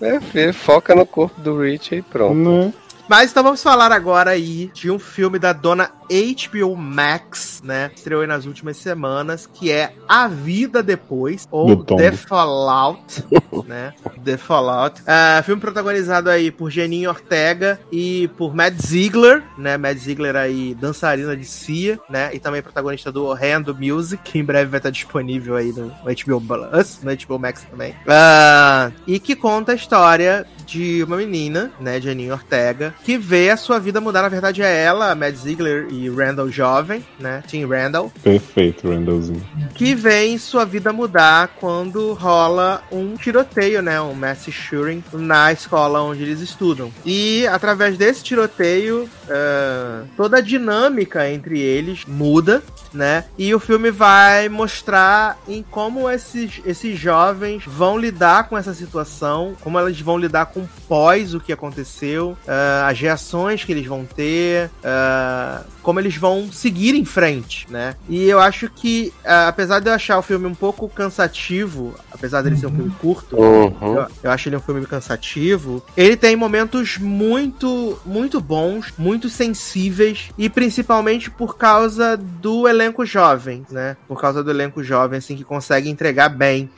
É, 0.00 0.20
filho, 0.20 0.52
foca 0.52 0.96
no 0.96 1.06
corpo 1.06 1.40
do 1.40 1.60
Rich 1.62 1.94
e 1.94 2.02
pronto. 2.02 2.34
Né? 2.34 2.72
Mas 3.10 3.32
então 3.32 3.42
vamos 3.42 3.60
falar 3.60 3.90
agora 3.90 4.30
aí 4.30 4.70
de 4.72 4.88
um 4.88 4.96
filme 4.96 5.36
da 5.36 5.52
dona 5.52 5.90
HBO 6.08 6.76
Max, 6.76 7.60
né? 7.64 7.90
Estreou 7.92 8.20
aí 8.20 8.26
nas 8.28 8.46
últimas 8.46 8.76
semanas, 8.76 9.48
que 9.52 9.72
é 9.72 9.94
A 10.08 10.28
Vida 10.28 10.80
Depois, 10.80 11.44
ou. 11.50 11.84
The 11.84 12.12
Fallout, 12.12 13.24
né? 13.66 13.94
The 14.24 14.36
Fallout. 14.36 15.02
Ah, 15.08 15.42
filme 15.44 15.60
protagonizado 15.60 16.30
aí 16.30 16.52
por 16.52 16.70
Jeninho 16.70 17.10
Ortega 17.10 17.80
e 17.90 18.28
por 18.36 18.54
Matt 18.54 18.74
Ziegler, 18.80 19.42
né? 19.58 19.76
Matt 19.76 19.98
Ziegler 19.98 20.36
aí, 20.36 20.72
dançarina 20.76 21.36
de 21.36 21.44
Cia, 21.44 21.98
né? 22.08 22.30
E 22.32 22.38
também 22.38 22.62
protagonista 22.62 23.10
do 23.10 23.32
Rando 23.32 23.74
Music, 23.74 24.22
que 24.22 24.38
em 24.38 24.44
breve 24.44 24.70
vai 24.70 24.78
estar 24.78 24.90
disponível 24.90 25.56
aí 25.56 25.72
no, 25.72 25.88
HBO 25.88 26.40
Plus, 26.40 27.00
no 27.02 27.10
HBO 27.10 27.40
Max 27.40 27.66
também. 27.68 27.92
Ah, 28.06 28.92
e 29.04 29.18
que 29.18 29.34
conta 29.34 29.72
a 29.72 29.74
história 29.74 30.46
de 30.70 31.02
uma 31.02 31.16
menina, 31.16 31.70
né, 31.80 32.00
Janine 32.00 32.30
Ortega, 32.30 32.94
que 33.04 33.18
vê 33.18 33.50
a 33.50 33.56
sua 33.56 33.78
vida 33.78 34.00
mudar. 34.00 34.22
Na 34.22 34.28
verdade, 34.28 34.62
é 34.62 34.82
ela, 34.82 35.10
a 35.10 35.14
Mad 35.14 35.34
Ziegler 35.34 35.88
e 35.90 36.08
Randall 36.08 36.50
jovem, 36.50 37.04
né? 37.18 37.42
Tim 37.46 37.66
Randall. 37.66 38.12
Perfeito, 38.22 38.88
Randallzinho. 38.88 39.44
Que 39.74 39.94
vê 39.94 40.20
sua 40.38 40.64
vida 40.64 40.92
mudar 40.92 41.56
quando 41.58 42.12
rola 42.12 42.82
um 42.90 43.16
tiroteio, 43.16 43.82
né? 43.82 44.00
Um 44.00 44.14
mass 44.14 44.46
shooting 44.50 45.02
na 45.12 45.52
escola 45.52 46.02
onde 46.02 46.22
eles 46.22 46.40
estudam. 46.40 46.92
E 47.04 47.46
através 47.46 47.96
desse 47.96 48.22
tiroteio, 48.22 49.08
uh, 49.24 50.06
toda 50.16 50.38
a 50.38 50.40
dinâmica 50.40 51.28
entre 51.30 51.60
eles 51.60 52.04
muda, 52.06 52.62
né? 52.92 53.24
E 53.38 53.54
o 53.54 53.60
filme 53.60 53.90
vai 53.90 54.48
mostrar 54.48 55.38
em 55.48 55.62
como 55.62 56.08
esses, 56.10 56.60
esses 56.64 56.98
jovens 56.98 57.62
vão 57.66 57.98
lidar 57.98 58.48
com 58.48 58.56
essa 58.56 58.74
situação, 58.74 59.54
como 59.60 59.78
eles 59.78 60.00
vão 60.00 60.18
lidar 60.18 60.46
com 60.46 60.59
pós 60.88 61.34
o 61.34 61.40
que 61.40 61.52
aconteceu, 61.52 62.36
uh, 62.46 62.86
as 62.88 62.98
reações 62.98 63.64
que 63.64 63.72
eles 63.72 63.86
vão 63.86 64.04
ter, 64.04 64.70
uh, 64.84 65.64
como 65.82 66.00
eles 66.00 66.16
vão 66.16 66.50
seguir 66.52 66.94
em 66.94 67.04
frente, 67.04 67.66
né? 67.70 67.94
E 68.08 68.24
eu 68.28 68.40
acho 68.40 68.68
que, 68.68 69.12
uh, 69.24 69.48
apesar 69.48 69.80
de 69.80 69.88
eu 69.88 69.94
achar 69.94 70.18
o 70.18 70.22
filme 70.22 70.46
um 70.46 70.54
pouco 70.54 70.88
cansativo, 70.88 71.94
apesar 72.12 72.42
dele 72.42 72.56
ser 72.56 72.66
um 72.66 72.74
filme 72.74 72.92
curto, 73.00 73.36
Uhum. 73.36 73.96
eu, 73.96 74.06
eu 74.24 74.30
acho 74.30 74.48
ele 74.48 74.56
um 74.56 74.60
filme 74.60 74.84
cansativo, 74.86 75.82
ele 75.96 76.16
tem 76.16 76.36
momentos 76.36 76.98
muito, 76.98 77.98
muito 78.04 78.40
bons, 78.40 78.92
muito 78.98 79.28
sensíveis, 79.28 80.30
e 80.36 80.48
principalmente 80.48 81.30
por 81.30 81.56
causa 81.56 82.16
do 82.16 82.68
elenco 82.68 83.04
jovem, 83.04 83.64
né? 83.70 83.96
Por 84.08 84.20
causa 84.20 84.42
do 84.42 84.50
elenco 84.50 84.82
jovem, 84.82 85.18
assim, 85.18 85.36
que 85.36 85.44
consegue 85.44 85.88
entregar 85.88 86.28
bem 86.28 86.70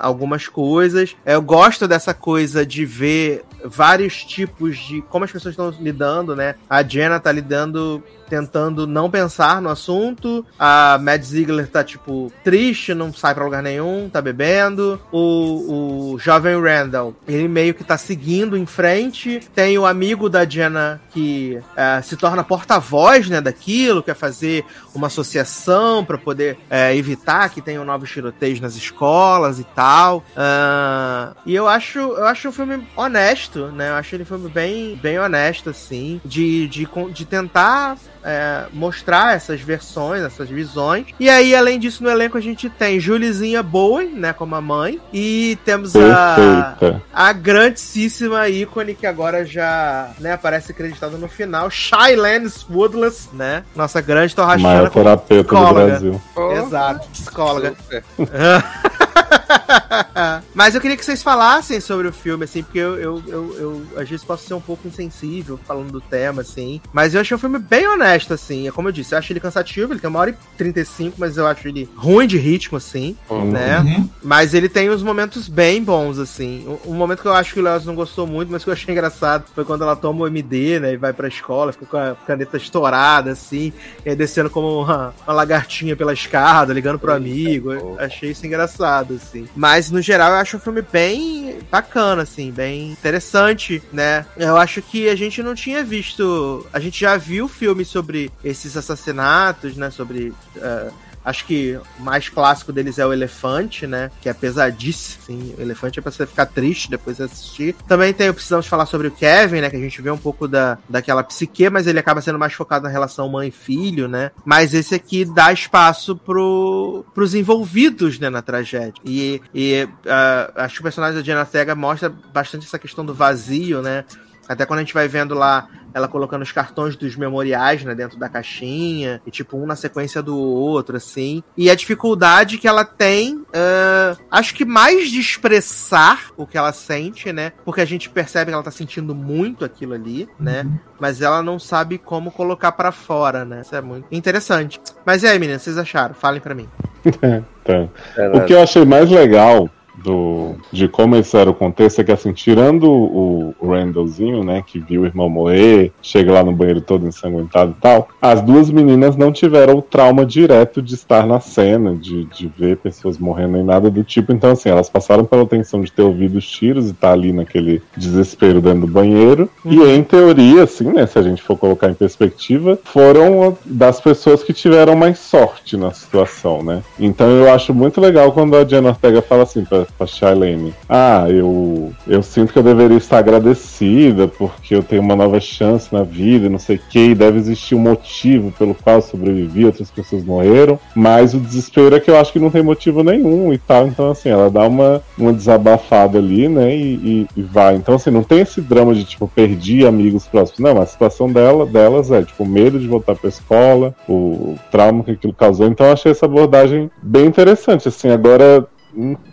algumas 0.00 0.46
coisas. 0.46 1.16
Eu 1.24 1.42
gosto 1.42 1.88
dessa 1.88 2.14
coisa 2.14 2.64
de 2.64 2.75
ver 2.84 3.42
vários 3.68 4.24
tipos 4.24 4.78
de 4.78 5.02
como 5.02 5.24
as 5.24 5.32
pessoas 5.32 5.52
estão 5.52 5.70
lidando, 5.80 6.34
né? 6.34 6.56
A 6.68 6.82
Jenna 6.82 7.20
tá 7.20 7.30
lidando 7.32 8.02
tentando 8.28 8.86
não 8.86 9.10
pensar 9.10 9.62
no 9.62 9.68
assunto. 9.68 10.44
A 10.58 10.98
Mad 11.00 11.22
Ziegler 11.22 11.68
tá, 11.68 11.82
tipo, 11.82 12.32
triste, 12.44 12.94
não 12.94 13.12
sai 13.12 13.34
pra 13.34 13.44
lugar 13.44 13.62
nenhum, 13.62 14.08
tá 14.10 14.20
bebendo. 14.20 15.00
O, 15.12 16.14
o 16.14 16.18
jovem 16.18 16.60
Randall, 16.60 17.14
ele 17.26 17.48
meio 17.48 17.74
que 17.74 17.84
tá 17.84 17.96
seguindo 17.96 18.56
em 18.56 18.66
frente. 18.66 19.40
Tem 19.54 19.78
o 19.78 19.86
amigo 19.86 20.28
da 20.28 20.44
Jenna 20.44 21.00
que 21.10 21.58
é, 21.76 22.02
se 22.02 22.16
torna 22.16 22.44
porta-voz, 22.44 23.28
né, 23.28 23.40
daquilo, 23.40 24.02
quer 24.02 24.14
fazer 24.14 24.64
uma 24.94 25.06
associação 25.06 26.04
para 26.04 26.18
poder 26.18 26.58
é, 26.68 26.94
evitar 26.96 27.48
que 27.50 27.60
tenham 27.60 27.84
novos 27.84 28.10
tiroteios 28.10 28.60
nas 28.60 28.76
escolas 28.76 29.58
e 29.58 29.64
tal. 29.64 30.18
Uh, 30.36 31.36
e 31.44 31.54
eu 31.54 31.68
acho, 31.68 31.98
eu 31.98 32.24
acho 32.24 32.48
um 32.48 32.52
filme 32.52 32.86
honesto, 32.96 33.55
né? 33.72 33.90
Eu 33.90 33.94
acho 33.94 34.14
ele 34.14 34.22
um 34.22 34.26
filme 34.26 34.48
bem, 34.48 34.96
bem 34.96 35.18
honesto, 35.18 35.70
assim, 35.70 36.20
de, 36.24 36.68
de, 36.68 36.88
de 37.12 37.24
tentar 37.24 37.96
é, 38.26 38.64
mostrar 38.72 39.36
essas 39.36 39.60
versões, 39.60 40.22
essas 40.22 40.48
visões. 40.48 41.06
E 41.18 41.30
aí, 41.30 41.54
além 41.54 41.78
disso, 41.78 42.02
no 42.02 42.10
elenco 42.10 42.36
a 42.36 42.40
gente 42.40 42.68
tem 42.68 42.98
Julizinha 42.98 43.62
Bowen, 43.62 44.10
né, 44.10 44.32
como 44.32 44.54
a 44.56 44.60
mãe, 44.60 45.00
e 45.12 45.56
temos 45.64 45.94
a, 45.94 46.74
Perfeita. 46.78 47.02
a 47.14 47.32
grandíssima 47.32 48.48
ícone 48.48 48.94
que 48.94 49.06
agora 49.06 49.44
já 49.44 50.10
né, 50.18 50.32
aparece 50.32 50.72
acreditada 50.72 51.16
no 51.16 51.28
final, 51.28 51.70
Shailene 51.70 52.50
Woodless, 52.68 53.28
né, 53.32 53.62
nossa 53.74 54.00
grande 54.00 54.34
torrachana 54.34 54.68
Maior 54.68 54.90
terapeuta 54.90 55.42
do 55.42 55.44
psicóloga. 55.44 55.86
Brasil. 55.86 56.22
Exato, 56.56 57.08
psicóloga. 57.10 57.74
Mas 60.54 60.74
eu 60.74 60.80
queria 60.80 60.96
que 60.96 61.04
vocês 61.04 61.22
falassem 61.22 61.80
sobre 61.80 62.08
o 62.08 62.12
filme, 62.12 62.44
assim, 62.44 62.62
porque 62.62 62.78
eu, 62.78 62.96
eu, 62.98 63.22
eu, 63.26 63.56
eu, 63.58 63.86
às 64.00 64.08
vezes 64.08 64.24
posso 64.24 64.46
ser 64.46 64.54
um 64.54 64.60
pouco 64.60 64.86
insensível 64.88 65.58
falando 65.66 65.90
do 65.92 66.00
tema, 66.00 66.42
assim. 66.42 66.80
Mas 66.92 67.14
eu 67.14 67.20
achei 67.20 67.34
um 67.34 67.38
filme 67.40 67.58
bem 67.58 67.86
honesto, 67.86 68.32
assim. 68.34 68.66
É 68.68 68.72
como 68.72 68.88
eu 68.88 68.92
disse, 68.92 69.14
eu 69.14 69.18
acho 69.18 69.32
ele 69.32 69.40
cansativo, 69.40 69.92
ele 69.92 70.00
tem 70.00 70.08
uma 70.08 70.18
hora 70.18 70.30
e 70.30 70.34
35, 70.56 71.16
mas 71.18 71.36
eu 71.36 71.46
acho 71.46 71.68
ele 71.68 71.88
ruim 71.96 72.26
de 72.26 72.38
ritmo, 72.38 72.78
assim, 72.78 73.16
Uhum. 73.28 73.50
né? 73.50 73.80
Uhum. 73.80 74.08
Mas 74.22 74.54
ele 74.54 74.68
tem 74.68 74.90
uns 74.90 75.02
momentos 75.02 75.48
bem 75.48 75.82
bons, 75.82 76.18
assim. 76.18 76.64
Um, 76.86 76.92
um 76.92 76.94
momento 76.94 77.22
que 77.22 77.28
eu 77.28 77.34
acho 77.34 77.52
que 77.54 77.60
o 77.60 77.62
Léo 77.62 77.80
não 77.84 77.94
gostou 77.94 78.26
muito, 78.26 78.50
mas 78.50 78.64
que 78.64 78.70
eu 78.70 78.72
achei 78.74 78.92
engraçado 78.92 79.44
foi 79.54 79.64
quando 79.64 79.82
ela 79.82 79.94
toma 79.96 80.24
o 80.24 80.26
MD, 80.26 80.80
né? 80.80 80.92
E 80.94 80.96
vai 80.96 81.12
pra 81.12 81.28
escola, 81.28 81.72
fica 81.72 81.86
com 81.86 81.96
a 81.96 82.14
caneta 82.26 82.56
estourada, 82.56 83.30
assim, 83.32 83.72
e 84.04 84.14
descendo 84.14 84.48
como 84.50 84.82
uma, 84.82 85.14
uma 85.26 85.34
lagartinha 85.34 85.94
pela 85.96 86.12
escada, 86.12 86.72
ligando 86.72 86.98
pro 86.98 87.10
Eita, 87.12 87.16
amigo. 87.22 87.96
Achei 87.98 88.30
isso 88.30 88.46
engraçado, 88.46 89.05
assim. 89.14 89.48
Mas, 89.54 89.90
no 89.90 90.00
geral, 90.00 90.30
eu 90.32 90.36
acho 90.36 90.56
um 90.56 90.60
filme 90.60 90.82
bem 90.82 91.58
bacana, 91.70 92.22
assim, 92.22 92.50
bem 92.50 92.90
interessante, 92.92 93.82
né? 93.92 94.26
Eu 94.36 94.56
acho 94.56 94.82
que 94.82 95.08
a 95.08 95.16
gente 95.16 95.42
não 95.42 95.54
tinha 95.54 95.82
visto. 95.84 96.66
A 96.72 96.80
gente 96.80 97.00
já 97.00 97.16
viu 97.16 97.48
filmes 97.48 97.88
sobre 97.88 98.30
esses 98.44 98.76
assassinatos, 98.76 99.76
né? 99.76 99.90
Sobre. 99.90 100.32
eh, 100.56 100.90
Acho 101.26 101.44
que 101.44 101.76
o 101.98 102.02
mais 102.02 102.28
clássico 102.28 102.72
deles 102.72 103.00
é 103.00 103.04
o 103.04 103.12
Elefante, 103.12 103.84
né? 103.84 104.12
Que 104.22 104.28
é 104.28 104.32
pesadíssimo. 104.32 105.24
Sim, 105.26 105.54
o 105.58 105.60
Elefante 105.60 105.98
é 105.98 106.02
pra 106.02 106.12
você 106.12 106.24
ficar 106.24 106.46
triste 106.46 106.88
depois 106.88 107.16
de 107.16 107.24
assistir. 107.24 107.74
Também 107.88 108.14
tem, 108.14 108.32
precisamos 108.32 108.68
falar 108.68 108.86
sobre 108.86 109.08
o 109.08 109.10
Kevin, 109.10 109.60
né? 109.60 109.68
Que 109.68 109.74
a 109.74 109.80
gente 109.80 110.00
vê 110.00 110.08
um 110.08 110.16
pouco 110.16 110.46
da, 110.46 110.78
daquela 110.88 111.24
psique, 111.24 111.68
mas 111.68 111.88
ele 111.88 111.98
acaba 111.98 112.20
sendo 112.20 112.38
mais 112.38 112.52
focado 112.52 112.84
na 112.84 112.90
relação 112.90 113.28
mãe-filho, 113.28 114.06
né? 114.06 114.30
Mas 114.44 114.72
esse 114.72 114.94
aqui 114.94 115.24
dá 115.24 115.52
espaço 115.52 116.14
pro, 116.14 117.04
pros 117.12 117.34
envolvidos, 117.34 118.20
né? 118.20 118.30
Na 118.30 118.40
tragédia. 118.40 119.02
E, 119.04 119.42
e 119.52 119.88
ah, 120.06 120.52
acho 120.54 120.74
que 120.74 120.80
o 120.80 120.84
personagem 120.84 121.16
da 121.16 121.24
Jenna 121.24 121.40
Ortega 121.40 121.74
mostra 121.74 122.08
bastante 122.32 122.66
essa 122.66 122.78
questão 122.78 123.04
do 123.04 123.12
vazio, 123.12 123.82
né? 123.82 124.04
Até 124.48 124.64
quando 124.64 124.78
a 124.78 124.82
gente 124.82 124.94
vai 124.94 125.08
vendo 125.08 125.34
lá 125.34 125.68
ela 125.96 126.08
colocando 126.08 126.42
os 126.42 126.52
cartões 126.52 126.94
dos 126.94 127.16
memoriais, 127.16 127.82
né, 127.82 127.94
dentro 127.94 128.18
da 128.18 128.28
caixinha, 128.28 129.22
e 129.26 129.30
tipo, 129.30 129.56
um 129.56 129.64
na 129.64 129.74
sequência 129.74 130.22
do 130.22 130.36
outro, 130.36 130.98
assim. 130.98 131.42
E 131.56 131.70
a 131.70 131.74
dificuldade 131.74 132.58
que 132.58 132.68
ela 132.68 132.84
tem, 132.84 133.42
ah, 133.54 134.14
acho 134.30 134.54
que 134.54 134.66
mais 134.66 135.10
de 135.10 135.18
expressar 135.18 136.32
o 136.36 136.46
que 136.46 136.58
ela 136.58 136.70
sente, 136.70 137.32
né? 137.32 137.52
Porque 137.64 137.80
a 137.80 137.86
gente 137.86 138.10
percebe 138.10 138.50
que 138.50 138.54
ela 138.54 138.62
tá 138.62 138.70
sentindo 138.70 139.14
muito 139.14 139.64
aquilo 139.64 139.94
ali, 139.94 140.28
né? 140.38 140.66
Mas 141.00 141.22
ela 141.22 141.42
não 141.42 141.58
sabe 141.58 141.96
como 141.96 142.30
colocar 142.30 142.72
pra 142.72 142.92
fora, 142.92 143.46
né? 143.46 143.62
Isso 143.62 143.74
é 143.74 143.80
muito 143.80 144.06
interessante. 144.12 144.78
Mas 145.02 145.22
e 145.22 145.26
aí, 145.26 145.38
meninas, 145.38 145.62
vocês 145.62 145.78
acharam? 145.78 146.14
Falem 146.14 146.42
pra 146.42 146.54
mim. 146.54 146.68
Tá. 147.66 147.88
O 148.32 148.44
que 148.44 148.54
eu 148.54 148.62
achei 148.62 148.84
mais 148.84 149.10
legal 149.10 149.68
do, 149.96 150.54
de 150.72 150.88
como 150.88 151.16
esse 151.16 151.36
era 151.36 151.50
o 151.50 151.54
contexto 151.54 152.00
é 152.00 152.04
que, 152.04 152.12
assim, 152.12 152.32
tirando 152.32 152.90
o, 152.90 153.54
Randallzinho, 153.62 154.44
né, 154.44 154.62
que 154.66 154.78
viu 154.78 155.02
o 155.02 155.06
irmão 155.06 155.28
morrer, 155.28 155.92
chega 156.00 156.32
lá 156.32 156.42
no 156.42 156.52
banheiro 156.52 156.80
todo 156.80 157.06
ensanguentado 157.06 157.74
e 157.76 157.80
tal, 157.80 158.08
as 158.20 158.40
duas 158.40 158.70
meninas 158.70 159.16
não 159.16 159.32
tiveram 159.32 159.76
o 159.76 159.82
trauma 159.82 160.24
direto 160.24 160.80
de 160.80 160.94
estar 160.94 161.26
na 161.26 161.40
cena, 161.40 161.94
de, 161.94 162.24
de 162.26 162.46
ver 162.46 162.76
pessoas 162.78 163.18
morrendo 163.18 163.52
nem 163.52 163.64
nada 163.64 163.90
do 163.90 164.04
tipo. 164.04 164.32
Então, 164.32 164.52
assim, 164.52 164.68
elas 164.68 164.88
passaram 164.88 165.24
pela 165.24 165.46
tensão 165.46 165.80
de 165.82 165.92
ter 165.92 166.02
ouvido 166.02 166.38
os 166.38 166.48
tiros 166.48 166.88
e 166.88 166.90
estar 166.92 167.12
ali 167.12 167.32
naquele 167.32 167.82
desespero 167.96 168.60
dentro 168.60 168.80
do 168.80 168.86
banheiro. 168.86 169.48
E, 169.64 169.82
em 169.82 170.02
teoria, 170.02 170.62
assim, 170.62 170.92
né, 170.92 171.06
se 171.06 171.18
a 171.18 171.22
gente 171.22 171.42
for 171.42 171.56
colocar 171.56 171.90
em 171.90 171.94
perspectiva, 171.94 172.78
foram 172.84 173.56
das 173.64 174.00
pessoas 174.00 174.42
que 174.42 174.52
tiveram 174.52 174.96
mais 174.96 175.18
sorte 175.18 175.76
na 175.76 175.92
situação, 175.92 176.62
né? 176.62 176.82
Então 176.98 177.28
eu 177.28 177.52
acho 177.52 177.74
muito 177.74 178.00
legal 178.00 178.32
quando 178.32 178.56
a 178.56 178.64
Jenna 178.64 178.90
Ortega 178.90 179.22
fala 179.22 179.42
assim 179.42 179.64
pra, 179.64 179.85
pra 179.92 180.06
Shailene: 180.06 180.74
Ah, 180.88 181.26
eu, 181.28 181.92
eu 182.06 182.22
sinto 182.22 182.52
que 182.52 182.58
eu 182.58 182.62
deveria 182.62 182.96
estar 182.96 183.18
agradecida 183.18 184.28
porque 184.28 184.74
eu 184.74 184.82
tenho 184.82 185.02
uma 185.02 185.16
nova 185.16 185.40
chance 185.40 185.92
na 185.92 186.02
vida, 186.02 186.48
não 186.48 186.58
sei 186.58 186.76
o 186.76 186.80
que, 186.90 187.10
e 187.10 187.14
deve 187.14 187.38
existir 187.38 187.74
um 187.74 187.80
motivo 187.80 188.52
pelo 188.52 188.74
qual 188.74 188.96
eu 188.96 189.02
sobrevivi, 189.02 189.64
outras 189.64 189.90
pessoas 189.90 190.24
morreram, 190.24 190.78
mas 190.94 191.34
o 191.34 191.40
desespero 191.40 191.94
é 191.96 192.00
que 192.00 192.10
eu 192.10 192.18
acho 192.18 192.32
que 192.32 192.38
não 192.38 192.50
tem 192.50 192.62
motivo 192.62 193.02
nenhum 193.02 193.52
e 193.52 193.58
tal. 193.58 193.86
Então, 193.86 194.10
assim, 194.10 194.28
ela 194.28 194.50
dá 194.50 194.66
uma, 194.66 195.02
uma 195.16 195.32
desabafada 195.32 196.18
ali, 196.18 196.48
né? 196.48 196.74
E, 196.74 196.94
e- 196.94 197.26
e 197.36 197.42
vai. 197.42 197.76
Então, 197.76 197.94
assim, 197.94 198.10
não 198.10 198.22
tem 198.22 198.40
esse 198.40 198.60
drama 198.60 198.94
de 198.94 199.04
tipo, 199.04 199.28
perdi 199.28 199.86
amigos 199.86 200.26
próximos. 200.26 200.60
Não, 200.60 200.80
a 200.80 200.86
situação 200.86 201.30
dela, 201.30 201.66
delas 201.66 202.10
é, 202.10 202.22
tipo, 202.22 202.44
medo 202.44 202.78
de 202.78 202.86
voltar 202.86 203.14
pra 203.14 203.28
escola, 203.28 203.94
o 204.08 204.56
trauma 204.70 205.04
que 205.04 205.12
aquilo 205.12 205.32
causou. 205.34 205.66
Então, 205.66 205.86
eu 205.86 205.92
achei 205.92 206.12
essa 206.12 206.26
abordagem 206.26 206.90
bem 207.02 207.26
interessante. 207.26 207.88
Assim, 207.88 208.08
agora, 208.08 208.66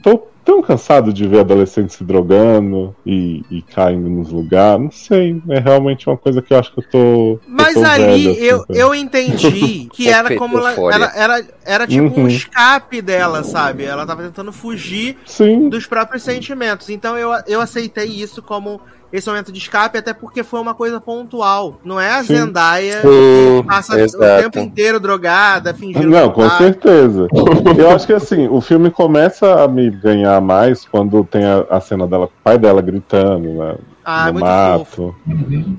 tô 0.01 0.21
tão 0.43 0.61
cansado 0.61 1.13
de 1.13 1.27
ver 1.27 1.39
adolescentes 1.41 1.95
se 1.95 2.03
drogando 2.03 2.95
e, 3.05 3.45
e 3.49 3.61
caindo 3.61 4.09
nos 4.09 4.29
lugares. 4.31 4.83
Não 4.83 4.91
sei, 4.91 5.41
é 5.49 5.59
realmente 5.59 6.07
uma 6.09 6.17
coisa 6.17 6.41
que 6.41 6.53
eu 6.53 6.59
acho 6.59 6.73
que 6.73 6.79
eu 6.79 6.83
tô. 6.83 7.39
Mas 7.47 7.75
eu 7.75 7.81
tô 7.81 7.87
ali 7.87 8.01
velho, 8.01 8.31
assim, 8.31 8.43
eu, 8.43 8.57
sabe? 8.67 8.79
eu 8.79 8.95
entendi 8.95 9.87
que 9.93 10.09
era 10.09 10.35
como 10.35 10.57
ela, 10.57 10.71
ela- 10.93 11.11
era, 11.15 11.47
era 11.65 11.87
tipo 11.87 12.09
um 12.15 12.23
Uhum. 12.23 12.27
escape 12.27 13.01
dela, 13.01 13.43
sabe? 13.43 13.83
Ela 13.83 14.05
tava 14.05 14.23
tentando 14.23 14.51
fugir 14.51 15.17
Sim, 15.25 15.69
dos 15.69 15.85
próprios 15.85 16.23
sentimentos. 16.23 16.89
Então 16.89 17.17
eu, 17.17 17.31
eu 17.47 17.61
aceitei 17.61 18.07
isso 18.07 18.41
como 18.41 18.81
esse 19.13 19.29
momento 19.29 19.51
de 19.51 19.59
escape, 19.59 19.99
até 19.99 20.11
porque 20.11 20.43
foi 20.43 20.59
uma 20.59 20.73
coisa 20.73 20.99
pontual. 20.99 21.79
Não 21.85 22.01
é 22.01 22.13
a 22.13 22.23
Sim. 22.23 22.35
Zendaya 22.35 23.01
Sim, 23.01 23.61
que 23.61 23.67
passa 23.67 24.01
exato. 24.01 24.23
o 24.23 24.41
tempo 24.41 24.57
inteiro 24.57 24.99
drogada, 24.99 25.71
fingindo 25.71 26.09
Não, 26.09 26.31
com 26.31 26.49
tá. 26.49 26.57
certeza. 26.57 27.27
Eu 27.77 27.91
acho 27.91 28.07
que 28.07 28.13
assim, 28.13 28.47
o 28.47 28.59
filme 28.59 28.89
começa 28.89 29.63
a 29.63 29.67
me 29.67 29.91
ganhar 29.91 30.41
mais 30.41 30.83
quando 30.85 31.23
tem 31.23 31.45
a, 31.45 31.63
a 31.69 31.79
cena 31.79 32.07
dela 32.07 32.25
o 32.25 32.43
pai 32.43 32.57
dela 32.57 32.81
gritando 32.81 33.49
né, 33.49 33.75
Ah, 34.05 34.27
no 34.27 34.33
muito 34.33 34.45
mato. 34.45 34.85
fofo. 34.85 35.15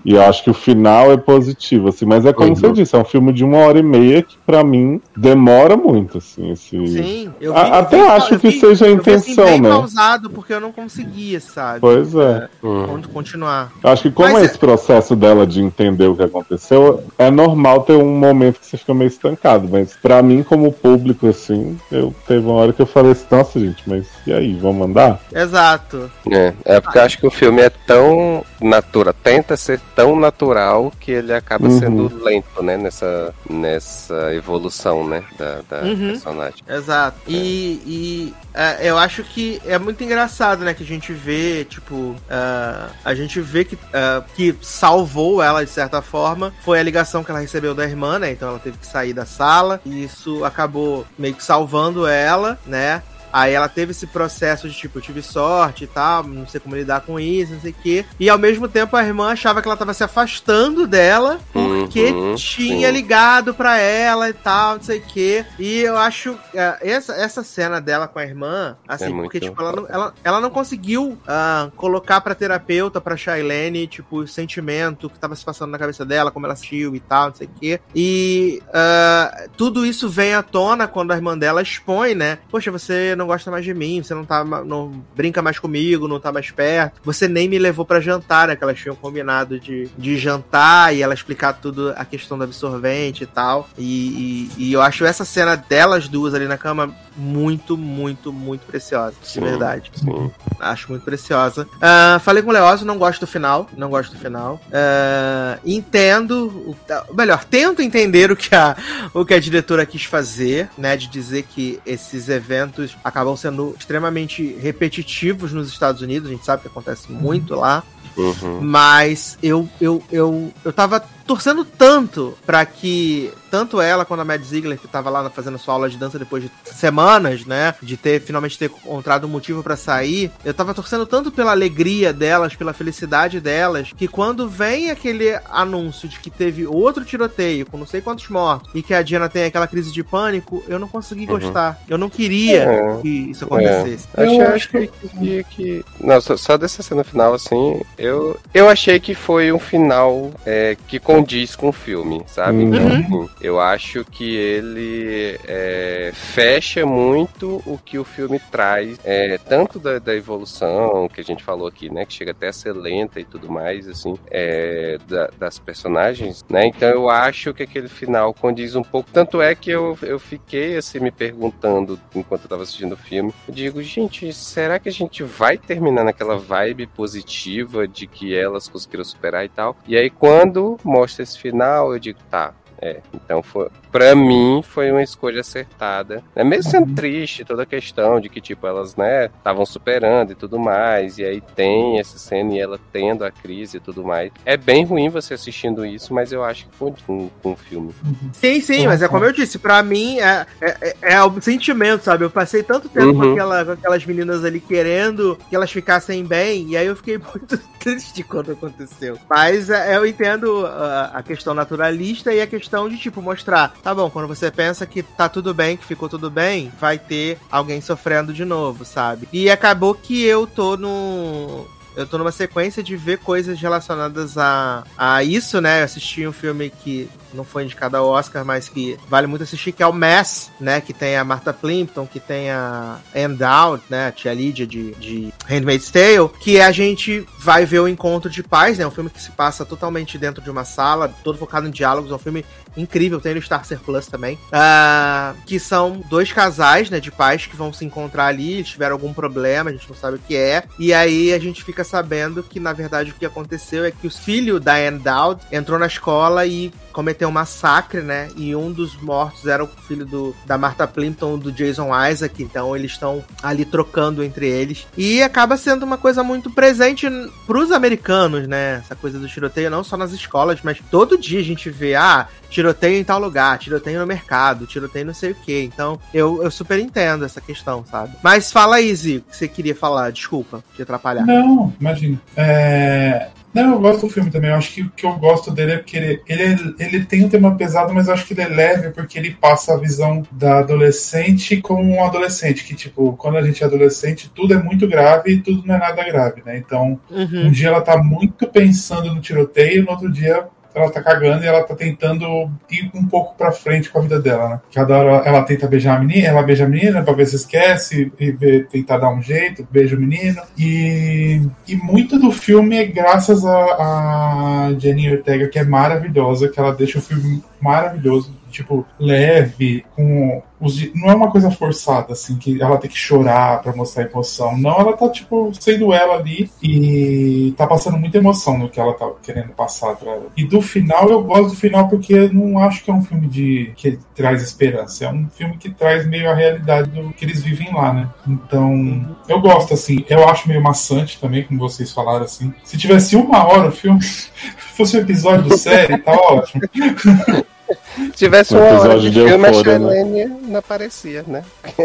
E 0.04 0.14
eu 0.14 0.22
acho 0.22 0.42
que 0.44 0.50
o 0.50 0.54
final 0.54 1.12
é 1.12 1.16
positivo, 1.16 1.88
assim, 1.88 2.04
mas 2.06 2.24
é 2.24 2.32
como 2.32 2.48
Uhum. 2.50 2.54
você 2.56 2.72
disse, 2.72 2.94
é 2.96 2.98
um 2.98 3.04
filme 3.04 3.32
de 3.32 3.44
uma 3.44 3.58
hora 3.58 3.78
e 3.78 3.82
meia 3.82 4.22
que 4.22 4.36
pra 4.46 4.62
mim 4.64 5.00
demora 5.16 5.76
muito, 5.76 6.18
assim, 6.18 6.50
esse. 6.52 6.70
Sim, 6.88 7.30
eu 7.40 7.56
A- 7.56 7.78
até 7.80 8.00
acho 8.08 8.34
eu 8.34 8.40
que 8.40 8.52
seja 8.52 8.86
a 8.86 8.88
eu 8.88 9.02
vi, 9.02 9.12
assim, 9.12 9.32
intenção, 9.32 9.44
bem 9.44 9.60
né? 9.60 9.68
pausado, 9.68 10.30
porque 10.30 10.52
eu 10.52 10.60
não 10.60 10.72
conseguia, 10.72 11.40
sabe? 11.40 11.80
Pois 11.80 12.14
é. 12.14 12.48
Uhum. 12.62 12.86
Quando 12.86 13.08
continuar. 13.08 13.72
Acho 13.82 14.02
que 14.04 14.10
como 14.10 14.32
Mas 14.32 14.42
é- 14.42 14.46
esse 14.46 14.58
processo 14.58 15.14
dela 15.14 15.46
de 15.46 15.60
entender 15.60 16.06
o 16.06 16.16
que 16.16 16.22
aconteceu, 16.22 17.04
é 17.18 17.30
normal 17.30 17.82
ter 17.82 17.94
um 17.96 18.16
momento 18.18 18.60
que 18.60 18.66
você 18.66 18.76
fica 18.76 18.94
meio 18.94 19.08
estancado, 19.08 19.68
mas 19.70 19.94
pra 19.96 20.22
mim 20.22 20.42
como 20.42 20.72
público 20.72 21.26
assim, 21.28 21.78
eu 21.90 22.14
teve 22.26 22.44
uma 22.46 22.54
hora 22.54 22.72
que 22.72 22.80
eu 22.82 22.86
falei 22.86 23.12
assim, 23.12 23.24
nossa 23.30 23.60
gente, 23.60 23.82
mas 23.86 24.06
e 24.26 24.32
aí, 24.32 24.54
vamos 24.54 24.88
andar? 24.88 25.20
Exato. 25.34 26.10
É, 26.30 26.54
é 26.64 26.80
porque 26.80 26.98
eu 26.98 27.02
acho 27.02 27.18
que 27.18 27.26
o 27.26 27.30
filme 27.30 27.60
é 27.60 27.70
tão 27.70 28.13
natural, 28.60 29.14
tenta 29.22 29.56
ser 29.56 29.80
tão 29.94 30.16
natural 30.18 30.92
que 31.00 31.10
ele 31.12 31.32
acaba 31.32 31.68
Uhum. 31.68 31.78
sendo 31.78 32.22
lento, 32.22 32.62
né? 32.62 32.76
Nessa, 32.76 33.34
nessa 33.48 34.34
evolução, 34.34 35.06
né? 35.06 35.22
Da, 35.38 35.60
da 35.68 35.82
Uhum. 35.86 36.08
personagem. 36.12 36.60
Exato. 36.68 37.18
E, 37.26 37.80
e, 37.86 38.34
é, 38.54 38.88
eu 38.90 38.96
acho 38.98 39.22
que 39.24 39.60
é 39.66 39.78
muito 39.78 40.02
engraçado, 40.04 40.64
né? 40.64 40.74
Que 40.74 40.82
a 40.82 40.86
gente 40.86 41.12
vê, 41.12 41.64
tipo, 41.64 42.14
ah, 42.30 42.88
a 43.04 43.14
gente 43.14 43.40
vê 43.40 43.64
que, 43.64 43.78
ah, 43.92 44.22
que 44.34 44.56
salvou 44.62 45.42
ela 45.42 45.64
de 45.64 45.70
certa 45.70 46.00
forma 46.02 46.52
foi 46.64 46.78
a 46.78 46.82
ligação 46.82 47.22
que 47.24 47.30
ela 47.30 47.40
recebeu 47.40 47.74
da 47.74 47.84
irmã, 47.84 48.18
né? 48.18 48.30
Então 48.32 48.48
ela 48.48 48.58
teve 48.58 48.78
que 48.78 48.86
sair 48.86 49.12
da 49.12 49.26
sala. 49.26 49.80
E 49.84 50.04
isso 50.04 50.44
acabou 50.44 51.04
meio 51.18 51.34
que 51.34 51.44
salvando 51.44 52.06
ela, 52.06 52.58
né? 52.66 53.02
Aí 53.34 53.52
ela 53.52 53.68
teve 53.68 53.90
esse 53.90 54.06
processo 54.06 54.68
de 54.68 54.76
tipo, 54.76 54.98
eu 54.98 55.02
tive 55.02 55.20
sorte 55.20 55.82
e 55.82 55.86
tal, 55.88 56.22
não 56.22 56.46
sei 56.46 56.60
como 56.60 56.76
lidar 56.76 57.00
com 57.00 57.18
isso, 57.18 57.52
não 57.52 57.60
sei 57.60 57.72
o 57.72 57.74
quê. 57.82 58.04
E 58.20 58.30
ao 58.30 58.38
mesmo 58.38 58.68
tempo 58.68 58.96
a 58.96 59.02
irmã 59.04 59.32
achava 59.32 59.60
que 59.60 59.66
ela 59.66 59.76
tava 59.76 59.92
se 59.92 60.04
afastando 60.04 60.86
dela 60.86 61.40
porque 61.52 62.04
Uhum, 62.12 62.36
tinha 62.36 62.88
sim. 62.88 62.92
ligado 62.94 63.52
pra 63.52 63.76
ela 63.76 64.28
e 64.28 64.32
tal, 64.32 64.76
não 64.76 64.82
sei 64.84 64.98
o 64.98 65.02
quê. 65.02 65.44
E 65.58 65.80
eu 65.80 65.96
acho 65.98 66.36
é, 66.54 66.78
essa, 66.80 67.12
essa 67.14 67.42
cena 67.42 67.80
dela 67.80 68.06
com 68.06 68.20
a 68.20 68.24
irmã, 68.24 68.76
assim, 68.86 69.06
É 69.12 69.22
porque 69.22 69.40
tipo, 69.40 69.60
ela, 69.60 69.72
não, 69.72 69.86
ela, 69.88 70.14
ela 70.22 70.40
não 70.40 70.50
conseguiu 70.50 71.18
ah, 71.26 71.70
colocar 71.76 72.20
pra 72.20 72.36
terapeuta, 72.36 73.00
pra 73.00 73.16
Shailene, 73.16 73.88
tipo, 73.88 74.18
o 74.18 74.28
sentimento 74.28 75.10
que 75.10 75.18
tava 75.18 75.34
se 75.34 75.44
passando 75.44 75.70
na 75.72 75.78
cabeça 75.78 76.04
dela, 76.04 76.30
como 76.30 76.46
ela 76.46 76.52
assistiu 76.52 76.94
e 76.94 77.00
tal, 77.00 77.30
não 77.30 77.34
sei 77.34 77.48
o 77.48 77.50
quê. 77.60 77.80
E 77.94 78.62
ah, 78.72 79.46
tudo 79.56 79.84
isso 79.84 80.08
vem 80.08 80.34
à 80.34 80.42
tona 80.42 80.86
quando 80.86 81.10
a 81.10 81.16
irmã 81.16 81.36
dela 81.36 81.62
expõe, 81.62 82.14
né? 82.14 82.38
Poxa, 82.48 82.70
você 82.70 83.16
não 83.16 83.23
gosta 83.26 83.50
mais 83.50 83.64
de 83.64 83.72
mim, 83.74 84.02
você 84.02 84.14
não 84.14 84.24
tá 84.24 84.44
não 84.44 85.02
brinca 85.16 85.40
mais 85.42 85.58
comigo, 85.58 86.08
não 86.08 86.20
tá 86.20 86.32
mais 86.32 86.50
perto. 86.50 87.00
Você 87.04 87.26
nem 87.28 87.48
me 87.48 87.58
levou 87.58 87.84
pra 87.84 88.00
jantar, 88.00 88.48
né? 88.48 88.56
Que 88.56 88.64
elas 88.64 88.78
tinham 88.78 88.96
combinado 88.96 89.58
de, 89.60 89.88
de 89.96 90.16
jantar 90.18 90.94
e 90.94 91.02
ela 91.02 91.14
explicar 91.14 91.52
tudo 91.54 91.92
a 91.96 92.04
questão 92.04 92.36
do 92.38 92.44
absorvente 92.44 93.24
e 93.24 93.26
tal. 93.26 93.68
E, 93.78 94.48
e- 94.58 94.64
e 94.68 94.72
eu 94.72 94.80
acho 94.82 95.04
essa 95.04 95.24
cena 95.24 95.56
delas 95.56 96.08
duas 96.08 96.34
ali 96.34 96.46
na 96.46 96.56
cama 96.58 96.94
muito, 97.16 97.76
muito, 97.76 98.32
muito 98.32 98.62
preciosa. 98.66 99.14
Sim. 99.22 99.40
De 99.40 99.46
verdade. 99.46 99.90
Sim. 99.94 100.30
Acho 100.60 100.90
muito 100.90 101.04
preciosa. 101.04 101.66
Ah, 101.80 102.18
falei 102.22 102.42
com 102.42 102.50
o 102.50 102.52
Leoso, 102.52 102.84
não 102.84 102.98
gosto 102.98 103.20
do 103.20 103.26
final. 103.26 103.68
Não 103.76 103.88
gosto 103.88 104.12
do 104.12 104.18
final. 104.18 104.60
Ah, 104.72 105.58
entendo. 105.64 106.46
o- 106.48 106.76
tá, 106.86 107.04
melhor, 107.16 107.44
tento 107.44 107.82
entender 107.82 108.30
o 108.30 108.36
que, 108.36 108.54
a, 108.54 108.76
o 109.12 109.24
que 109.24 109.34
a 109.34 109.40
diretora 109.40 109.84
quis 109.86 110.04
fazer, 110.04 110.68
né? 110.76 110.96
De 110.96 111.06
dizer 111.08 111.42
que 111.44 111.80
esses 111.86 112.28
eventos 112.28 112.96
acabam 113.14 113.36
sendo 113.36 113.76
extremamente 113.78 114.56
repetitivos 114.60 115.52
nos 115.52 115.68
Estados 115.68 116.02
Unidos. 116.02 116.28
A 116.28 116.32
gente 116.32 116.44
sabe 116.44 116.62
que 116.62 116.68
acontece 116.68 117.12
muito 117.12 117.54
lá. 117.54 117.84
Uhum. 118.16 118.60
Mas 118.60 119.36
eu, 119.42 119.68
eu, 119.80 120.02
eu, 120.10 120.52
eu 120.64 120.72
tava 120.72 121.04
torcendo 121.26 121.64
tanto 121.64 122.36
pra 122.44 122.66
que 122.66 123.32
tanto 123.50 123.80
ela 123.80 124.04
quanto 124.04 124.20
a 124.20 124.24
Mad 124.24 124.42
Ziegler, 124.42 124.78
que 124.78 124.86
tava 124.86 125.08
lá 125.08 125.30
fazendo 125.30 125.56
sua 125.58 125.72
aula 125.74 125.88
de 125.88 125.96
dança 125.96 126.18
depois 126.18 126.42
de 126.42 126.50
semanas, 126.64 127.46
né? 127.46 127.74
De 127.82 127.96
ter 127.96 128.20
finalmente 128.20 128.58
ter 128.58 128.66
encontrado 128.66 129.26
um 129.26 129.30
motivo 129.30 129.62
pra 129.62 129.76
sair. 129.76 130.30
Eu 130.44 130.52
tava 130.52 130.74
torcendo 130.74 131.06
tanto 131.06 131.30
pela 131.32 131.52
alegria 131.52 132.12
delas, 132.12 132.54
pela 132.54 132.72
felicidade 132.74 133.40
delas, 133.40 133.90
que 133.96 134.06
quando 134.08 134.48
vem 134.48 134.90
aquele 134.90 135.34
anúncio 135.50 136.08
de 136.08 136.18
que 136.20 136.28
teve 136.30 136.66
outro 136.66 137.04
tiroteio 137.04 137.64
com 137.66 137.78
não 137.78 137.86
sei 137.86 138.00
quantos 138.02 138.28
mortos 138.28 138.70
e 138.74 138.82
que 138.82 138.92
a 138.92 139.02
Diana 139.02 139.28
tem 139.28 139.44
aquela 139.44 139.66
crise 139.66 139.92
de 139.92 140.02
pânico, 140.04 140.62
eu 140.68 140.78
não 140.78 140.88
consegui 140.88 141.22
Uhum. 141.22 141.38
gostar. 141.38 141.80
Eu 141.88 141.96
não 141.96 142.10
queria 142.10 142.64
É. 142.64 142.98
que 143.00 143.08
isso 143.08 143.44
acontecesse. 143.44 144.06
Eu 144.16 144.24
Eu 144.34 144.48
acho 144.54 144.68
que, 144.68 144.86
que, 144.88 145.44
que- 145.50 145.84
Não, 146.00 146.20
só, 146.20 146.36
só 146.36 146.56
dessa 146.58 146.82
cena 146.82 147.02
final, 147.04 147.32
assim, 147.32 147.80
eu, 148.04 148.38
eu 148.52 148.68
achei 148.68 148.98
que 149.00 149.14
foi 149.14 149.52
um 149.52 149.58
final 149.58 150.30
é, 150.46 150.76
que 150.88 150.98
condiz 150.98 151.56
com 151.56 151.68
o 151.68 151.72
filme, 151.72 152.22
sabe? 152.26 152.58
Uhum. 152.64 152.74
Então, 152.74 152.86
assim, 152.86 153.30
eu 153.40 153.60
acho 153.60 154.04
que 154.04 154.36
ele 154.36 155.38
é, 155.46 156.10
fecha 156.14 156.84
muito 156.86 157.62
o 157.66 157.78
que 157.78 157.98
o 157.98 158.04
filme 158.04 158.38
traz, 158.50 158.98
é, 159.04 159.38
tanto 159.38 159.78
da, 159.78 159.98
da 159.98 160.14
evolução 160.14 161.08
que 161.08 161.20
a 161.20 161.24
gente 161.24 161.42
falou 161.42 161.66
aqui, 161.66 161.90
né? 161.92 162.04
Que 162.04 162.12
chega 162.12 162.30
até 162.32 162.48
a 162.48 162.52
ser 162.52 162.72
lenta 162.74 163.20
e 163.20 163.24
tudo 163.24 163.50
mais, 163.50 163.88
assim, 163.88 164.14
é, 164.30 164.98
da- 165.08 165.30
das 165.38 165.58
personagens, 165.58 166.44
né? 166.48 166.66
Então 166.66 166.88
eu 166.88 167.08
acho 167.10 167.52
que 167.54 167.62
aquele 167.62 167.88
final 167.88 168.32
condiz 168.34 168.74
um 168.74 168.82
pouco. 168.82 169.08
Tanto 169.12 169.40
é 169.40 169.54
que 169.54 169.70
eu, 169.70 169.96
eu 170.02 170.18
fiquei 170.18 170.76
assim 170.76 171.00
me 171.00 171.10
perguntando 171.10 171.98
enquanto 172.14 172.42
eu 172.44 172.48
tava 172.48 172.62
assistindo 172.62 172.92
o 172.92 172.96
filme. 172.96 173.32
Eu 173.48 173.54
digo, 173.54 173.82
gente, 173.82 174.32
será 174.32 174.78
que 174.78 174.88
a 174.88 174.92
gente 174.92 175.22
vai 175.22 175.56
terminar 175.56 176.04
naquela 176.04 176.36
vibe 176.36 176.86
positiva 176.86 177.86
de 177.94 178.06
que 178.06 178.34
elas 178.34 178.68
conseguiram 178.68 179.04
superar 179.04 179.44
e 179.44 179.48
tal? 179.48 179.76
E 179.86 179.96
aí 179.96 180.10
quando 180.10 180.78
mostra 180.84 181.22
esse 181.22 181.38
final, 181.38 181.92
eu 181.92 181.98
digo, 181.98 182.18
tá. 182.30 182.52
É, 182.84 183.00
então 183.14 183.42
foi, 183.42 183.68
pra 183.90 184.14
mim 184.14 184.60
foi 184.62 184.90
uma 184.90 185.02
escolha 185.02 185.40
acertada. 185.40 186.22
Né? 186.36 186.44
Mesmo 186.44 186.70
sendo 186.70 186.94
triste 186.94 187.42
toda 187.42 187.62
a 187.62 187.66
questão 187.66 188.20
de 188.20 188.28
que, 188.28 188.42
tipo, 188.42 188.66
elas, 188.66 188.94
né, 188.94 189.26
estavam 189.26 189.64
superando 189.64 190.32
e 190.32 190.34
tudo 190.34 190.58
mais, 190.58 191.16
e 191.16 191.24
aí 191.24 191.40
tem 191.40 191.98
essa 191.98 192.18
cena 192.18 192.52
e 192.52 192.58
ela 192.60 192.78
tendo 192.92 193.24
a 193.24 193.30
crise 193.30 193.78
e 193.78 193.80
tudo 193.80 194.04
mais. 194.04 194.30
É 194.44 194.58
bem 194.58 194.84
ruim 194.84 195.08
você 195.08 195.32
assistindo 195.32 195.86
isso, 195.86 196.12
mas 196.12 196.30
eu 196.30 196.44
acho 196.44 196.66
que 196.66 196.76
com, 196.78 196.92
com, 197.06 197.30
com 197.42 197.52
o 197.52 197.56
filme. 197.56 197.94
Sim, 198.34 198.60
sim, 198.60 198.86
mas 198.86 199.00
é 199.00 199.08
como 199.08 199.24
eu 199.24 199.32
disse, 199.32 199.58
pra 199.58 199.82
mim 199.82 200.18
é, 200.20 200.44
é, 200.60 200.76
é- 200.82 200.96
é 201.14 201.22
o 201.24 201.40
sentimento, 201.40 202.02
sabe? 202.04 202.24
Eu 202.24 202.30
passei 202.30 202.62
tanto 202.62 202.90
tempo 202.90 203.14
com, 203.14 203.20
Uhum. 203.24 203.32
aquela- 203.32 203.64
com 203.64 203.70
aquelas 203.72 204.04
meninas 204.04 204.44
ali 204.44 204.60
querendo 204.60 205.38
que 205.48 205.56
elas 205.56 205.72
ficassem 205.72 206.22
bem, 206.22 206.68
e 206.68 206.76
aí 206.76 206.86
eu 206.86 206.96
fiquei 206.96 207.16
muito 207.32 207.56
triste 207.80 208.22
quando 208.22 208.52
aconteceu. 208.52 209.18
Mas 209.30 209.70
é, 209.70 209.96
eu 209.96 210.04
entendo 210.06 210.66
ah, 210.66 211.12
a 211.14 211.22
questão 211.22 211.54
naturalista 211.54 212.30
e 212.32 212.42
a 212.42 212.46
questão 212.46 212.73
de, 212.88 212.98
tipo, 212.98 213.22
mostrar, 213.22 213.74
tá 213.82 213.94
bom, 213.94 214.10
quando 214.10 214.28
você 214.28 214.50
pensa 214.50 214.86
que 214.86 215.02
tá 215.02 215.28
tudo 215.28 215.54
bem, 215.54 215.76
que 215.76 215.84
ficou 215.84 216.08
tudo 216.08 216.30
bem, 216.30 216.72
vai 216.80 216.98
ter 216.98 217.38
alguém 217.50 217.80
sofrendo 217.80 218.32
de 218.32 218.44
novo, 218.44 218.84
sabe? 218.84 219.28
E 219.32 219.50
acabou 219.50 219.94
que 219.94 220.22
eu 220.22 220.46
tô 220.46 220.76
no. 220.76 221.66
Eu 221.96 222.06
tô 222.06 222.18
numa 222.18 222.32
sequência 222.32 222.82
de 222.82 222.96
ver 222.96 223.18
coisas 223.18 223.60
relacionadas 223.60 224.36
a, 224.36 224.82
a 224.98 225.22
isso, 225.22 225.60
né? 225.60 225.80
Eu 225.80 225.84
assisti 225.84 226.26
um 226.26 226.32
filme 226.32 226.68
que 226.68 227.08
não 227.34 227.44
foi 227.44 227.64
indicado 227.64 227.96
ao 227.96 228.06
Oscar, 228.06 228.44
mas 228.44 228.68
que 228.68 228.98
vale 229.08 229.26
muito 229.26 229.42
assistir, 229.42 229.72
que 229.72 229.82
é 229.82 229.86
o 229.86 229.92
Mass, 229.92 230.50
né? 230.60 230.80
Que 230.80 230.92
tem 230.92 231.16
a 231.16 231.24
Martha 231.24 231.52
Plimpton, 231.52 232.06
que 232.06 232.20
tem 232.20 232.50
a 232.50 232.98
Anne 233.14 233.36
Dowd, 233.36 233.82
né? 233.88 234.08
A 234.08 234.12
tia 234.12 234.32
Lídia 234.32 234.66
de, 234.66 234.92
de 234.92 235.32
Handmaid's 235.46 235.90
Tale, 235.90 236.28
que 236.40 236.60
a 236.60 236.72
gente 236.72 237.26
vai 237.38 237.64
ver 237.64 237.80
o 237.80 237.88
encontro 237.88 238.30
de 238.30 238.42
pais, 238.42 238.78
né? 238.78 238.86
Um 238.86 238.90
filme 238.90 239.10
que 239.10 239.20
se 239.20 239.30
passa 239.30 239.64
totalmente 239.64 240.18
dentro 240.18 240.42
de 240.42 240.50
uma 240.50 240.64
sala, 240.64 241.12
todo 241.22 241.38
focado 241.38 241.66
em 241.66 241.70
diálogos, 241.70 242.10
é 242.10 242.14
um 242.14 242.18
filme 242.18 242.44
incrível, 242.76 243.20
tem 243.20 243.34
no 243.34 243.42
Star 243.42 243.64
Plus 243.84 244.06
também. 244.06 244.38
Ah, 244.52 245.34
que 245.46 245.58
são 245.58 246.02
dois 246.08 246.32
casais, 246.32 246.90
né, 246.90 247.00
de 247.00 247.10
pais 247.10 247.46
que 247.46 247.56
vão 247.56 247.72
se 247.72 247.84
encontrar 247.84 248.26
ali, 248.26 248.54
eles 248.54 248.68
tiveram 248.68 248.94
algum 248.94 249.12
problema, 249.12 249.70
a 249.70 249.72
gente 249.72 249.88
não 249.88 249.96
sabe 249.96 250.16
o 250.16 250.20
que 250.20 250.36
é. 250.36 250.64
E 250.78 250.92
aí 250.92 251.32
a 251.32 251.38
gente 251.38 251.62
fica 251.62 251.84
sabendo 251.84 252.42
que, 252.42 252.58
na 252.58 252.72
verdade, 252.72 253.10
o 253.10 253.14
que 253.14 253.26
aconteceu 253.26 253.84
é 253.84 253.90
que 253.90 254.06
o 254.06 254.10
filho 254.10 254.58
da 254.58 254.74
Anne 254.74 254.98
Dowd 254.98 255.40
entrou 255.52 255.78
na 255.78 255.86
escola 255.86 256.46
e 256.46 256.72
cometeu 256.94 257.28
um 257.28 257.32
massacre, 257.32 258.00
né? 258.00 258.28
E 258.36 258.54
um 258.54 258.72
dos 258.72 258.96
mortos 258.96 259.46
era 259.46 259.62
o 259.62 259.66
filho 259.66 260.06
do, 260.06 260.34
da 260.46 260.56
Martha 260.56 260.86
Plimpton, 260.86 261.36
do 261.36 261.52
Jason 261.52 261.90
Isaac. 262.08 262.42
Então 262.42 262.74
eles 262.74 262.92
estão 262.92 263.22
ali 263.42 263.64
trocando 263.64 264.22
entre 264.22 264.48
eles. 264.48 264.86
E 264.96 265.20
acaba 265.22 265.56
sendo 265.56 265.82
uma 265.82 265.98
coisa 265.98 266.22
muito 266.22 266.50
presente 266.50 267.06
pros 267.46 267.72
americanos, 267.72 268.46
né? 268.46 268.76
Essa 268.76 268.94
coisa 268.94 269.18
do 269.18 269.28
tiroteio, 269.28 269.70
não 269.70 269.82
só 269.82 269.96
nas 269.96 270.12
escolas, 270.12 270.60
mas 270.62 270.78
todo 270.90 271.18
dia 271.18 271.40
a 271.40 271.44
gente 271.44 271.68
vê, 271.68 271.96
ah, 271.96 272.28
tiroteio 272.48 273.00
em 273.00 273.04
tal 273.04 273.18
lugar, 273.18 273.58
tiroteio 273.58 273.98
no 273.98 274.06
mercado, 274.06 274.66
tiroteio 274.66 275.06
não 275.06 275.14
sei 275.14 275.32
o 275.32 275.34
que. 275.34 275.62
Então, 275.62 275.98
eu, 276.14 276.42
eu 276.42 276.50
super 276.50 276.78
entendo 276.78 277.24
essa 277.24 277.40
questão, 277.40 277.84
sabe? 277.84 278.14
Mas 278.22 278.52
fala 278.52 278.76
aí, 278.76 278.94
Zico, 278.94 279.28
que 279.28 279.36
você 279.36 279.48
queria 279.48 279.74
falar. 279.74 280.12
Desculpa 280.12 280.62
te 280.76 280.82
atrapalhar. 280.82 281.26
Não, 281.26 281.72
imagina. 281.80 282.20
É... 282.36 283.28
Não, 283.54 283.74
eu 283.74 283.80
gosto 283.80 284.06
do 284.06 284.12
filme 284.12 284.30
também. 284.30 284.50
Eu 284.50 284.56
acho 284.56 284.72
que 284.72 284.82
o 284.82 284.90
que 284.90 285.06
eu 285.06 285.12
gosto 285.16 285.50
dele 285.52 285.72
é 285.72 285.76
porque 285.78 285.96
ele, 285.96 286.20
ele, 286.28 286.74
ele 286.78 287.04
tem 287.04 287.24
um 287.24 287.28
tema 287.28 287.54
pesado, 287.54 287.94
mas 287.94 288.08
eu 288.08 288.14
acho 288.14 288.26
que 288.26 288.34
ele 288.34 288.42
é 288.42 288.48
leve 288.48 288.90
porque 288.90 289.16
ele 289.18 289.30
passa 289.30 289.74
a 289.74 289.78
visão 289.78 290.24
da 290.32 290.58
adolescente 290.58 291.60
como 291.60 291.82
um 291.84 292.04
adolescente. 292.04 292.64
Que, 292.64 292.74
tipo, 292.74 293.12
quando 293.16 293.38
a 293.38 293.42
gente 293.42 293.62
é 293.62 293.66
adolescente, 293.66 294.30
tudo 294.34 294.54
é 294.54 294.62
muito 294.62 294.88
grave 294.88 295.32
e 295.32 295.40
tudo 295.40 295.66
não 295.66 295.76
é 295.76 295.78
nada 295.78 296.04
grave, 296.04 296.42
né? 296.44 296.56
Então, 296.58 296.98
Uhum. 297.10 297.46
um 297.46 297.50
dia 297.50 297.68
ela 297.68 297.80
tá 297.80 297.96
muito 297.96 298.46
pensando 298.48 299.14
no 299.14 299.20
tiroteio, 299.20 299.84
no 299.84 299.90
outro 299.92 300.10
dia 300.10 300.46
ela 300.74 300.90
tá 300.90 301.02
cagando 301.02 301.44
e 301.44 301.46
ela 301.46 301.62
tá 301.62 301.74
tentando 301.74 302.50
ir 302.70 302.90
um 302.94 303.06
pouco 303.06 303.34
pra 303.36 303.52
frente 303.52 303.90
com 303.90 303.98
a 303.98 304.02
vida 304.02 304.20
dela, 304.20 304.48
né? 304.48 304.60
Cada 304.72 304.98
hora 304.98 305.22
ela 305.26 305.42
tenta 305.42 305.68
beijar 305.68 305.96
a 305.96 306.00
menina, 306.00 306.28
ela 306.28 306.42
beija 306.42 306.64
a 306.64 306.68
menina 306.68 307.02
pra 307.02 307.14
ver 307.14 307.26
se 307.26 307.36
esquece 307.36 308.12
e 308.18 308.30
ver, 308.32 308.66
tentar 308.68 308.98
dar 308.98 309.10
um 309.10 309.22
jeito, 309.22 309.66
beija 309.70 309.96
o 309.96 310.00
menino. 310.00 310.42
E, 310.58 311.40
e 311.66 311.76
muito 311.76 312.18
do 312.18 312.32
filme 312.32 312.76
é 312.76 312.84
graças 312.86 313.44
a, 313.44 313.54
a 313.54 314.74
Jenny 314.78 315.10
Ortega, 315.10 315.48
que 315.48 315.58
é 315.58 315.64
maravilhosa, 315.64 316.48
que 316.48 316.58
ela 316.58 316.74
deixa 316.74 316.98
o 316.98 317.02
filme 317.02 317.42
maravilhoso, 317.60 318.34
tipo, 318.54 318.86
leve, 318.98 319.84
com 319.96 320.40
os 320.60 320.94
não 320.94 321.10
é 321.10 321.14
uma 321.14 321.30
coisa 321.30 321.50
forçada, 321.50 322.12
assim, 322.12 322.36
que 322.36 322.62
ela 322.62 322.78
tem 322.78 322.88
que 322.88 322.96
chorar 322.96 323.60
pra 323.60 323.74
mostrar 323.74 324.04
emoção. 324.04 324.56
Não, 324.56 324.78
ela 324.78 324.96
tá, 324.96 325.08
tipo, 325.08 325.52
sendo 325.58 325.92
ela 325.92 326.14
ali 326.14 326.50
e 326.62 327.52
tá 327.56 327.66
passando 327.66 327.98
muita 327.98 328.18
emoção 328.18 328.56
no 328.56 328.68
que 328.68 328.80
ela 328.80 328.94
tá 328.94 329.10
querendo 329.22 329.50
passar 329.50 329.96
pra 329.96 330.12
ela. 330.12 330.26
E 330.36 330.44
do 330.44 330.62
final, 330.62 331.08
eu 331.10 331.22
gosto 331.22 331.50
do 331.50 331.56
final 331.56 331.88
porque 331.88 332.28
não 332.28 332.58
acho 332.58 332.84
que 332.84 332.90
é 332.90 332.94
um 332.94 333.02
filme 333.02 333.26
de 333.26 333.72
que 333.76 333.98
traz 334.14 334.42
esperança. 334.42 335.06
É 335.06 335.12
um 335.12 335.28
filme 335.28 335.58
que 335.58 335.70
traz 335.70 336.06
meio 336.06 336.30
a 336.30 336.34
realidade 336.34 336.90
do 336.90 337.12
que 337.12 337.24
eles 337.24 337.42
vivem 337.42 337.74
lá, 337.74 337.92
né? 337.92 338.08
Então, 338.26 339.16
eu 339.28 339.40
gosto, 339.40 339.74
assim. 339.74 340.04
Eu 340.08 340.28
acho 340.28 340.48
meio 340.48 340.62
maçante 340.62 341.20
também, 341.20 341.42
como 341.42 341.58
vocês 341.58 341.92
falaram, 341.92 342.24
assim. 342.24 342.54
Se 342.62 342.78
tivesse 342.78 343.16
uma 343.16 343.44
hora 343.44 343.68
o 343.68 343.72
filme, 343.72 344.00
fosse 344.76 344.96
um 344.96 345.00
episódio 345.00 345.56
série, 345.58 345.98
tá 345.98 346.12
ótimo. 346.12 346.62
Se 347.96 348.10
tivesse 348.12 348.54
Um 348.54 348.58
uma 348.58 348.66
hora 348.66 348.74
episódio 348.76 349.00
de 349.02 349.10
de 349.10 349.28
filme, 349.28 349.44
a 349.44 349.48
Euphoria, 349.48 349.78
né? 349.78 350.36
Não 350.42 350.58
aparecia, 350.58 351.24
né? 351.26 351.44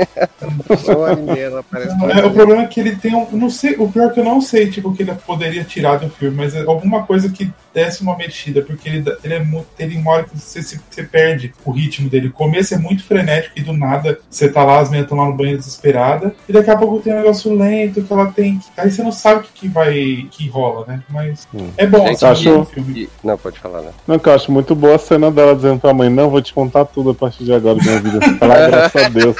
uma 0.88 0.98
hora 0.98 1.40
ela 1.40 1.60
aparece. 1.60 1.96
É, 2.20 2.26
o 2.26 2.32
problema 2.32 2.64
é 2.64 2.68
que 2.68 2.80
ele 2.80 2.96
tem 2.96 3.16
um. 3.16 3.28
Não 3.32 3.50
sei, 3.50 3.76
o 3.78 3.92
pior 3.92 4.08
é 4.08 4.14
que 4.14 4.20
eu 4.20 4.24
não 4.24 4.42
sei, 4.42 4.70
tipo, 4.70 4.94
que 4.94 5.04
ele 5.04 5.14
poderia 5.26 5.64
tirar 5.64 5.98
do 5.98 6.10
filme, 6.10 6.36
mas 6.38 6.56
é 6.56 6.62
alguma 6.62 7.04
coisa 7.04 7.30
que 7.30 7.52
desse 7.74 8.02
uma 8.02 8.18
mexida, 8.18 8.62
porque 8.64 8.90
ele, 8.90 9.04
ele 9.24 9.34
é 9.36 9.40
muito. 9.44 9.68
Ele 9.78 9.98
uma 9.98 10.12
hora 10.12 10.24
que 10.24 10.38
você, 10.38 10.62
se- 10.64 10.80
você 10.90 11.04
perde 11.04 11.54
o 11.66 11.72
ritmo 11.72 12.10
dele. 12.10 12.28
O 12.30 12.34
começo 12.34 12.74
é 12.74 12.78
muito 12.78 13.04
frenético 13.04 13.58
e 13.60 13.62
do 13.62 13.74
nada 13.74 14.20
você 14.30 14.50
tá 14.50 14.64
lá, 14.64 14.80
as 14.80 14.90
meninas 14.90 15.06
estão 15.06 15.18
lá 15.18 15.26
no 15.30 15.36
banheiro 15.38 15.60
desesperada, 15.60 16.34
e 16.48 16.54
daqui 16.54 16.70
a 16.72 16.76
pouco 16.78 17.00
tem 17.00 17.14
um 17.14 17.18
negócio 17.18 17.54
lento 17.56 18.02
que 18.02 18.12
ela 18.14 18.28
tem. 18.32 18.58
que- 18.60 18.66
Aí 18.78 18.90
você 18.92 19.04
não 19.04 19.12
sabe 19.12 19.42
o 19.42 19.44
que, 19.44 19.50
que 19.54 19.68
vai. 19.68 20.28
que 20.32 20.48
rola, 20.50 20.86
né? 20.88 21.02
Mas 21.10 21.48
Hum. 21.54 21.70
é 21.78 21.86
bom 21.86 22.06
Gente, 22.08 22.26
assistir 22.26 22.50
acho- 22.50 23.10
Não, 23.24 23.38
pode 23.38 23.60
falar, 23.60 23.82
né? 23.82 23.92
Não, 24.08 24.18
que 24.20 24.28
eu 24.30 24.34
acho 24.34 24.52
muito 24.52 24.74
boa 24.76 24.96
a 24.96 25.00
cena 25.00 25.30
dela 25.32 25.56
dizendo 25.56 25.80
pra 25.80 25.94
mãe, 26.00 26.10
não, 26.10 26.30
vou 26.30 26.42
te 26.42 26.54
contar 26.54 26.86
tudo 26.86 27.12
a 27.12 27.14
partir 27.14 27.44
de 27.44 27.54
agora 27.54 27.76
da 27.76 27.84
minha 27.84 28.00
vida. 28.00 28.20
Fala, 28.40 28.54
"Ah, 28.56 28.68
graças 28.68 29.04
a 29.06 29.10
Deus. 29.10 29.36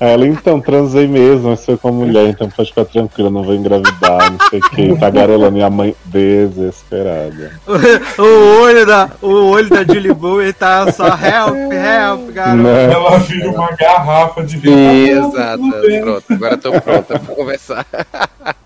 Aí 0.00 0.10
Ela, 0.10 0.26
então, 0.26 0.60
transei 0.60 1.06
mesmo, 1.06 1.50
mas 1.50 1.64
foi 1.64 1.76
com 1.76 1.88
a 1.88 1.92
mulher, 1.92 2.26
então 2.26 2.50
pode 2.50 2.70
ficar 2.70 2.84
tranquila, 2.86 3.30
não 3.30 3.44
vou 3.44 3.54
engravidar, 3.54 4.32
não 4.32 4.48
sei 4.50 4.58
o 4.58 4.70
que. 4.70 4.98
Tá 4.98 5.08
garolando 5.08 5.56
e 5.58 5.62
a 5.62 5.70
mãe 5.70 5.94
desesperada. 6.06 7.52
o 8.18 8.62
olho 8.62 8.84
da, 8.84 9.08
o 9.22 9.50
olho 9.50 9.70
da 9.70 9.84
Julie 9.84 10.12
Bowie 10.12 10.52
tá 10.52 10.90
só 10.90 11.06
help, 11.06 11.72
help, 11.72 12.32
garoto. 12.32 12.62
Né? 12.64 12.92
Ela 12.92 13.18
vira 13.18 13.50
uma 13.50 13.70
garrafa 13.76 14.42
de 14.42 14.56
vinho. 14.56 15.22
Ah, 15.22 15.28
exato. 15.28 15.62
Pronto, 16.00 16.24
agora 16.32 16.58
tô 16.58 16.72
pronta 16.80 17.18
pra 17.20 17.34
conversar. 17.36 17.86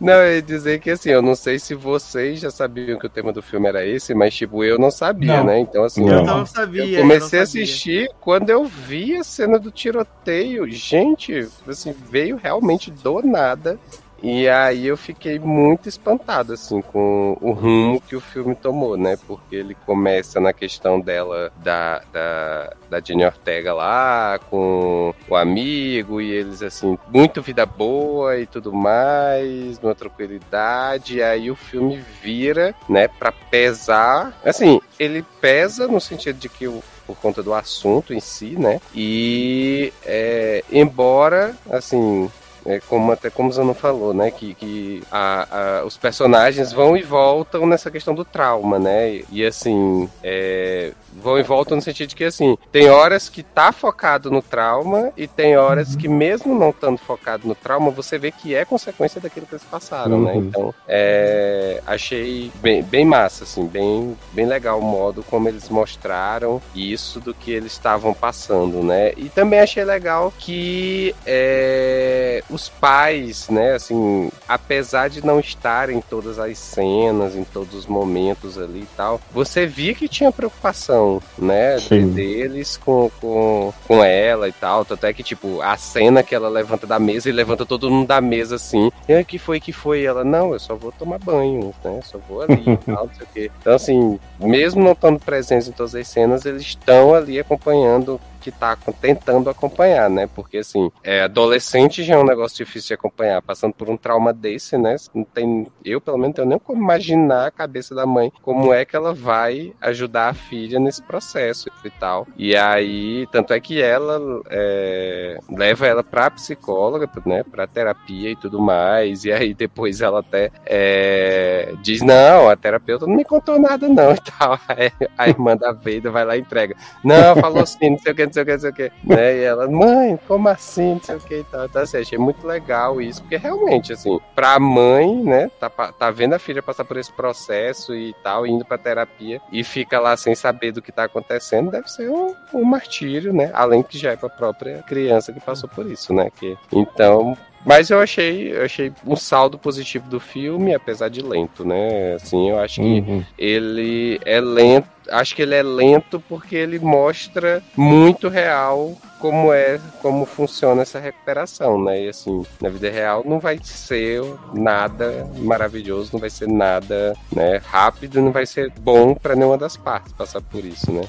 Não, 0.00 0.14
eu 0.14 0.34
ia 0.36 0.42
dizer 0.42 0.80
que 0.80 0.90
assim, 0.90 1.10
eu 1.10 1.22
não 1.22 1.34
sei 1.34 1.58
se 1.58 1.74
vocês 1.74 2.40
já 2.40 2.50
sabiam 2.50 2.98
que 2.98 3.06
o 3.06 3.10
tema 3.10 3.32
do 3.32 3.42
filme 3.42 3.68
era 3.68 3.84
esse, 3.86 4.14
mas 4.14 4.34
tipo, 4.34 4.64
eu 4.64 4.78
não 4.78 4.90
sabia, 4.90 5.38
Não. 5.38 5.44
né? 5.44 5.58
Então, 5.58 5.84
assim, 5.84 6.04
Não. 6.04 6.18
Eu 6.18 6.24
não 6.24 6.46
sabia. 6.46 6.84
eu 6.84 7.00
comecei 7.00 7.38
eu 7.38 7.40
a 7.40 7.44
assistir 7.44 8.10
quando 8.20 8.50
eu 8.50 8.64
vi 8.64 9.16
a 9.16 9.24
cena 9.24 9.58
do 9.58 9.70
tiroteio. 9.70 10.70
Gente, 10.70 11.48
assim, 11.66 11.94
veio 12.10 12.36
realmente 12.36 12.90
do 12.90 13.22
nada. 13.22 13.78
E 14.22 14.48
aí 14.48 14.86
eu 14.86 14.96
fiquei 14.96 15.38
muito 15.38 15.88
espantado, 15.88 16.52
assim, 16.52 16.80
com 16.80 17.36
o 17.40 17.50
rumo 17.50 18.00
que 18.00 18.14
o 18.14 18.20
filme 18.20 18.54
tomou, 18.54 18.96
né? 18.96 19.18
Porque 19.26 19.56
ele 19.56 19.74
começa 19.86 20.38
na 20.38 20.52
questão 20.52 21.00
dela, 21.00 21.52
da, 21.56 22.02
da, 22.12 22.72
da 22.88 23.00
Jenny 23.00 23.24
Ortega 23.24 23.74
lá, 23.74 24.38
com 24.48 25.12
o 25.28 25.34
amigo, 25.34 26.20
e 26.20 26.30
eles, 26.30 26.62
assim, 26.62 26.96
muito 27.12 27.42
vida 27.42 27.66
boa 27.66 28.38
e 28.38 28.46
tudo 28.46 28.72
mais, 28.72 29.80
numa 29.80 29.94
tranquilidade. 29.94 31.16
E 31.16 31.22
aí 31.22 31.50
o 31.50 31.56
filme 31.56 32.02
vira, 32.22 32.74
né, 32.88 33.08
pra 33.08 33.32
pesar. 33.32 34.38
Assim, 34.44 34.80
ele 35.00 35.24
pesa 35.40 35.88
no 35.88 36.00
sentido 36.00 36.38
de 36.38 36.48
que 36.48 36.68
o 36.68 36.82
por 37.06 37.16
conta 37.16 37.42
do 37.42 37.52
assunto 37.52 38.14
em 38.14 38.20
si, 38.20 38.56
né? 38.58 38.80
E 38.94 39.92
é, 40.04 40.64
embora, 40.70 41.56
assim, 41.70 42.30
é, 42.66 42.80
como 42.80 43.12
até 43.12 43.28
como 43.30 43.48
o 43.48 43.52
Zano 43.52 43.74
falou, 43.74 44.12
né? 44.14 44.30
Que, 44.30 44.54
que 44.54 45.02
a- 45.10 45.80
a- 45.80 45.84
os 45.84 45.96
personagens 45.96 46.72
vão 46.72 46.96
e 46.96 47.02
voltam 47.02 47.66
nessa 47.66 47.90
questão 47.90 48.14
do 48.14 48.24
trauma, 48.24 48.78
né? 48.78 49.10
E, 49.10 49.24
e, 49.32 49.44
assim, 49.46 50.08
é, 50.22 50.92
vão 51.12 51.38
e 51.38 51.42
voltam 51.42 51.76
no 51.76 51.82
sentido 51.82 52.08
de 52.08 52.16
que 52.16 52.24
assim, 52.24 52.56
tem 52.70 52.88
horas 52.88 53.28
que 53.28 53.42
tá 53.42 53.72
focado 53.72 54.30
no 54.30 54.42
trauma 54.42 55.12
e 55.16 55.26
tem 55.26 55.56
horas 55.56 55.94
que, 55.96 56.08
mesmo 56.08 56.58
não 56.58 56.70
estando 56.70 56.98
focado 56.98 57.46
no 57.46 57.54
trauma, 57.54 57.90
você 57.90 58.18
vê 58.18 58.30
que 58.30 58.54
é 58.54 58.64
consequência 58.64 59.20
daquilo 59.20 59.46
que 59.46 59.54
eles 59.54 59.64
passaram, 59.64 60.20
né? 60.20 60.32
Uhum. 60.32 60.38
Então, 60.38 60.74
é, 60.88 61.82
achei 61.86 62.50
bem, 62.60 62.82
bem 62.82 63.04
massa, 63.04 63.44
assim, 63.44 63.66
bem, 63.66 64.16
bem 64.32 64.46
legal 64.46 64.78
o 64.78 64.82
modo 64.82 65.22
como 65.22 65.48
eles 65.48 65.68
mostraram 65.68 66.60
isso 66.74 67.20
do 67.20 67.34
que 67.34 67.50
eles 67.50 67.72
estavam 67.72 68.14
passando, 68.14 68.82
né? 68.82 69.12
E 69.16 69.28
também 69.28 69.60
achei 69.60 69.84
legal 69.84 70.32
que 70.38 71.14
é, 71.26 72.42
os 72.50 72.68
pais, 72.68 73.48
né, 73.48 73.74
assim, 73.74 74.30
apesar 74.48 75.08
de 75.08 75.24
não 75.24 75.40
estarem 75.40 75.98
em 75.98 76.00
todas 76.00 76.38
as 76.38 76.58
cenas, 76.58 77.34
em 77.34 77.44
todos 77.44 77.74
os 77.74 77.86
momentos 77.86 78.58
ali 78.58 78.80
e 78.80 78.88
tal, 78.96 79.20
você 79.32 79.66
via 79.66 79.94
que 79.94 80.08
tinha 80.08 80.32
preocupação, 80.32 81.01
né, 81.38 81.76
de- 81.76 81.82
Sim. 81.82 82.08
deles 82.12 82.76
com, 82.76 83.10
com, 83.20 83.72
com 83.86 84.02
ela 84.04 84.48
e 84.48 84.52
tal, 84.52 84.84
tanto 84.84 85.04
é 85.06 85.12
que, 85.12 85.22
tipo, 85.22 85.60
a 85.62 85.76
cena 85.76 86.22
que 86.22 86.34
ela 86.34 86.48
levanta 86.48 86.86
da 86.86 86.98
mesa 86.98 87.28
e 87.28 87.32
levanta 87.32 87.64
todo 87.66 87.90
mundo 87.90 88.06
da 88.06 88.20
mesa, 88.20 88.56
assim, 88.56 88.90
e 89.08 89.24
que 89.24 89.38
foi, 89.38 89.60
que 89.60 89.72
foi? 89.72 90.00
E 90.02 90.06
ela, 90.06 90.24
não, 90.24 90.52
eu 90.52 90.58
só 90.60 90.74
vou 90.74 90.92
tomar 90.92 91.18
banho, 91.18 91.72
né, 91.84 92.00
só 92.02 92.18
vou 92.28 92.42
ali 92.42 92.62
e 92.66 92.76
tal, 92.84 93.06
não 93.06 93.14
sei 93.14 93.24
o 93.24 93.28
quê. 93.32 93.50
Então, 93.60 93.74
assim, 93.74 94.18
mesmo 94.40 94.82
não 94.82 94.92
estando 94.92 95.18
presentes 95.20 95.68
em 95.68 95.72
todas 95.72 95.94
as 95.94 96.08
cenas, 96.08 96.44
eles 96.44 96.62
estão 96.62 97.14
ali 97.14 97.38
acompanhando 97.38 98.20
que 98.42 98.50
tá 98.50 98.76
tentando 99.00 99.48
acompanhar, 99.48 100.10
né? 100.10 100.28
Porque 100.34 100.58
assim, 100.58 100.90
é, 101.02 101.22
adolescente 101.22 102.02
já 102.02 102.14
é 102.14 102.18
um 102.18 102.24
negócio 102.24 102.56
difícil 102.56 102.88
de 102.88 102.94
acompanhar, 102.94 103.40
passando 103.40 103.72
por 103.72 103.88
um 103.88 103.96
trauma 103.96 104.32
desse, 104.32 104.76
né? 104.76 104.96
Não 105.14 105.24
tem, 105.24 105.66
eu 105.84 106.00
pelo 106.00 106.18
menos 106.18 106.34
tenho 106.34 106.48
nem 106.48 106.58
como 106.58 106.82
imaginar 106.82 107.46
a 107.46 107.50
cabeça 107.50 107.94
da 107.94 108.04
mãe 108.04 108.32
como 108.42 108.72
é 108.72 108.84
que 108.84 108.96
ela 108.96 109.14
vai 109.14 109.72
ajudar 109.80 110.28
a 110.28 110.34
filha 110.34 110.80
nesse 110.80 111.02
processo 111.02 111.70
e 111.84 111.90
tal. 111.90 112.26
E 112.36 112.56
aí, 112.56 113.26
tanto 113.30 113.52
é 113.52 113.60
que 113.60 113.80
ela 113.80 114.20
é, 114.50 115.38
leva 115.48 115.86
ela 115.86 116.02
pra 116.02 116.30
psicóloga, 116.30 117.08
né? 117.24 117.44
Pra 117.44 117.66
terapia 117.66 118.30
e 118.30 118.36
tudo 118.36 118.60
mais. 118.60 119.24
E 119.24 119.32
aí 119.32 119.54
depois 119.54 120.00
ela 120.00 120.20
até 120.20 120.50
é, 120.66 121.74
diz 121.82 122.02
não, 122.02 122.48
a 122.48 122.56
terapeuta 122.56 123.06
não 123.06 123.14
me 123.14 123.24
contou 123.24 123.58
nada 123.58 123.88
não 123.88 124.12
e 124.12 124.20
tal. 124.20 124.58
Aí 124.68 124.90
a 125.16 125.28
irmã 125.28 125.56
da 125.56 125.72
Veida 125.72 126.10
vai 126.10 126.24
lá 126.24 126.36
e 126.36 126.40
entrega. 126.40 126.74
Não, 127.04 127.36
falou 127.36 127.62
assim, 127.62 127.90
não 127.90 127.98
sei 127.98 128.12
o 128.12 128.14
que, 128.14 128.26
não 128.32 128.34
sei 128.34 128.42
o 128.42 128.46
que, 128.46 128.52
não 128.52 128.60
sei 128.60 128.70
o 128.70 128.74
que. 128.74 128.92
Né? 129.04 129.36
E 129.38 129.42
ela, 129.44 129.68
mãe, 129.68 130.18
como 130.26 130.48
assim, 130.48 130.94
não 130.94 131.00
sei 131.02 131.16
o 131.16 131.20
que 131.20 131.34
e 131.40 131.44
tal. 131.44 131.64
Então, 131.66 131.82
assim, 131.82 131.98
achei 131.98 132.18
muito 132.18 132.46
legal 132.46 133.00
isso, 133.00 133.20
porque 133.22 133.36
realmente, 133.36 133.92
assim, 133.92 134.18
pra 134.34 134.58
mãe, 134.58 135.14
né, 135.22 135.50
tá, 135.60 135.68
tá 135.70 136.10
vendo 136.10 136.34
a 136.34 136.38
filha 136.38 136.62
passar 136.62 136.84
por 136.84 136.96
esse 136.96 137.12
processo 137.12 137.94
e 137.94 138.14
tal, 138.22 138.46
indo 138.46 138.64
pra 138.64 138.78
terapia, 138.78 139.40
e 139.50 139.62
fica 139.64 139.98
lá 140.00 140.16
sem 140.16 140.34
saber 140.34 140.72
do 140.72 140.82
que 140.82 140.92
tá 140.92 141.04
acontecendo, 141.04 141.70
deve 141.70 141.88
ser 141.90 142.08
um, 142.10 142.34
um 142.54 142.64
martírio, 142.64 143.32
né? 143.32 143.50
Além 143.54 143.82
que 143.82 143.98
já 143.98 144.12
é 144.12 144.16
pra 144.16 144.28
própria 144.28 144.82
criança 144.82 145.32
que 145.32 145.40
passou 145.40 145.68
por 145.68 145.86
isso, 145.90 146.12
né? 146.12 146.30
Que, 146.38 146.56
então, 146.72 147.36
mas 147.64 147.90
eu 147.90 148.00
achei, 148.00 148.52
eu 148.56 148.64
achei 148.64 148.92
um 149.06 149.14
saldo 149.16 149.56
positivo 149.58 150.08
do 150.08 150.18
filme, 150.18 150.74
apesar 150.74 151.08
de 151.08 151.22
lento, 151.22 151.64
né? 151.64 152.14
Assim, 152.14 152.50
eu 152.50 152.58
acho 152.58 152.80
que 152.80 153.00
Uhum. 153.00 153.24
ele 153.38 154.20
é 154.24 154.40
lento. 154.40 154.88
Acho 155.12 155.34
que 155.34 155.42
ele 155.42 155.54
é 155.54 155.62
lento 155.62 156.22
porque 156.28 156.56
ele 156.56 156.78
mostra 156.78 157.62
muito 157.76 158.28
real 158.28 158.96
como 159.22 159.52
é, 159.52 159.78
como 160.02 160.26
funciona 160.26 160.82
essa 160.82 160.98
recuperação, 160.98 161.80
né? 161.80 162.06
E 162.06 162.08
assim, 162.08 162.44
na 162.60 162.68
vida 162.68 162.90
real 162.90 163.22
não 163.24 163.38
vai 163.38 163.56
ser 163.62 164.20
nada 164.52 165.30
maravilhoso, 165.38 166.10
não 166.12 166.18
vai 166.18 166.28
ser 166.28 166.48
nada, 166.48 167.14
né, 167.32 167.60
rápido, 167.64 168.20
não 168.20 168.32
vai 168.32 168.44
ser 168.44 168.72
bom 168.80 169.14
para 169.14 169.36
nenhuma 169.36 169.56
das 169.56 169.76
partes 169.76 170.12
passar 170.12 170.40
por 170.40 170.64
isso, 170.64 170.90
né? 170.90 171.02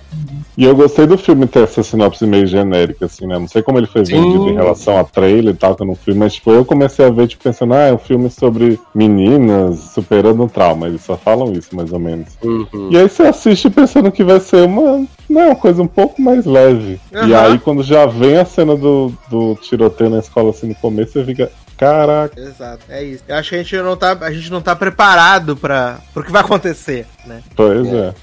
E 0.55 0.63
eu 0.63 0.75
gostei 0.75 1.07
do 1.07 1.17
filme 1.17 1.47
ter 1.47 1.63
essa 1.63 1.81
sinopse 1.81 2.27
meio 2.27 2.45
genérica, 2.45 3.07
assim, 3.07 3.25
né? 3.25 3.39
Não 3.39 3.47
sei 3.47 3.63
como 3.63 3.79
ele 3.79 3.87
foi 3.87 4.05
Sim. 4.05 4.21
vendido 4.21 4.49
em 4.49 4.53
relação 4.53 4.99
a 4.99 5.03
trailer 5.03 5.55
e 5.55 5.57
tal, 5.57 5.75
que 5.75 5.81
eu 5.81 5.87
não 5.87 5.95
fui, 5.95 6.13
mas 6.13 6.35
tipo, 6.35 6.51
eu 6.51 6.63
comecei 6.63 7.05
a 7.05 7.09
ver, 7.09 7.27
tipo, 7.27 7.43
pensando, 7.43 7.73
ah, 7.73 7.87
é 7.87 7.93
um 7.93 7.97
filme 7.97 8.29
sobre 8.29 8.79
meninas 8.93 9.79
superando 9.79 10.43
um 10.43 10.47
trauma. 10.47 10.87
Eles 10.87 11.01
só 11.01 11.17
falam 11.17 11.51
isso, 11.53 11.75
mais 11.75 11.91
ou 11.91 11.99
menos. 11.99 12.37
Uhum. 12.43 12.89
E 12.91 12.97
aí 12.97 13.09
você 13.09 13.23
assiste 13.23 13.71
pensando 13.93 14.11
que 14.11 14.23
vai 14.23 14.39
ser 14.39 14.65
uma, 14.65 14.99
né, 15.29 15.45
uma 15.45 15.55
coisa 15.55 15.81
um 15.81 15.87
pouco 15.87 16.19
mais 16.21 16.45
leve. 16.45 16.99
E 17.11 17.15
Aham. 17.15 17.41
aí 17.41 17.59
quando 17.59 17.83
já 17.83 18.05
vem 18.07 18.37
a 18.37 18.45
cena 18.45 18.75
do, 18.75 19.13
do 19.29 19.55
tiroteio 19.55 20.09
na 20.09 20.19
escola 20.19 20.49
assim 20.49 20.67
no 20.67 20.75
começo, 20.75 21.13
você 21.13 21.23
fica, 21.23 21.51
caraca. 21.77 22.39
Exato, 22.39 22.83
é 22.89 23.03
isso. 23.03 23.23
Eu 23.27 23.35
acho 23.35 23.49
que 23.49 23.55
a 23.55 23.57
gente 23.59 23.77
não 23.77 23.95
tá, 23.95 24.17
a 24.19 24.31
gente 24.31 24.51
não 24.51 24.61
tá 24.61 24.75
preparado 24.75 25.55
para 25.55 25.99
pro 26.13 26.23
que 26.23 26.31
vai 26.31 26.41
acontecer, 26.41 27.05
né? 27.25 27.41
Pois 27.55 27.87
é. 27.87 28.13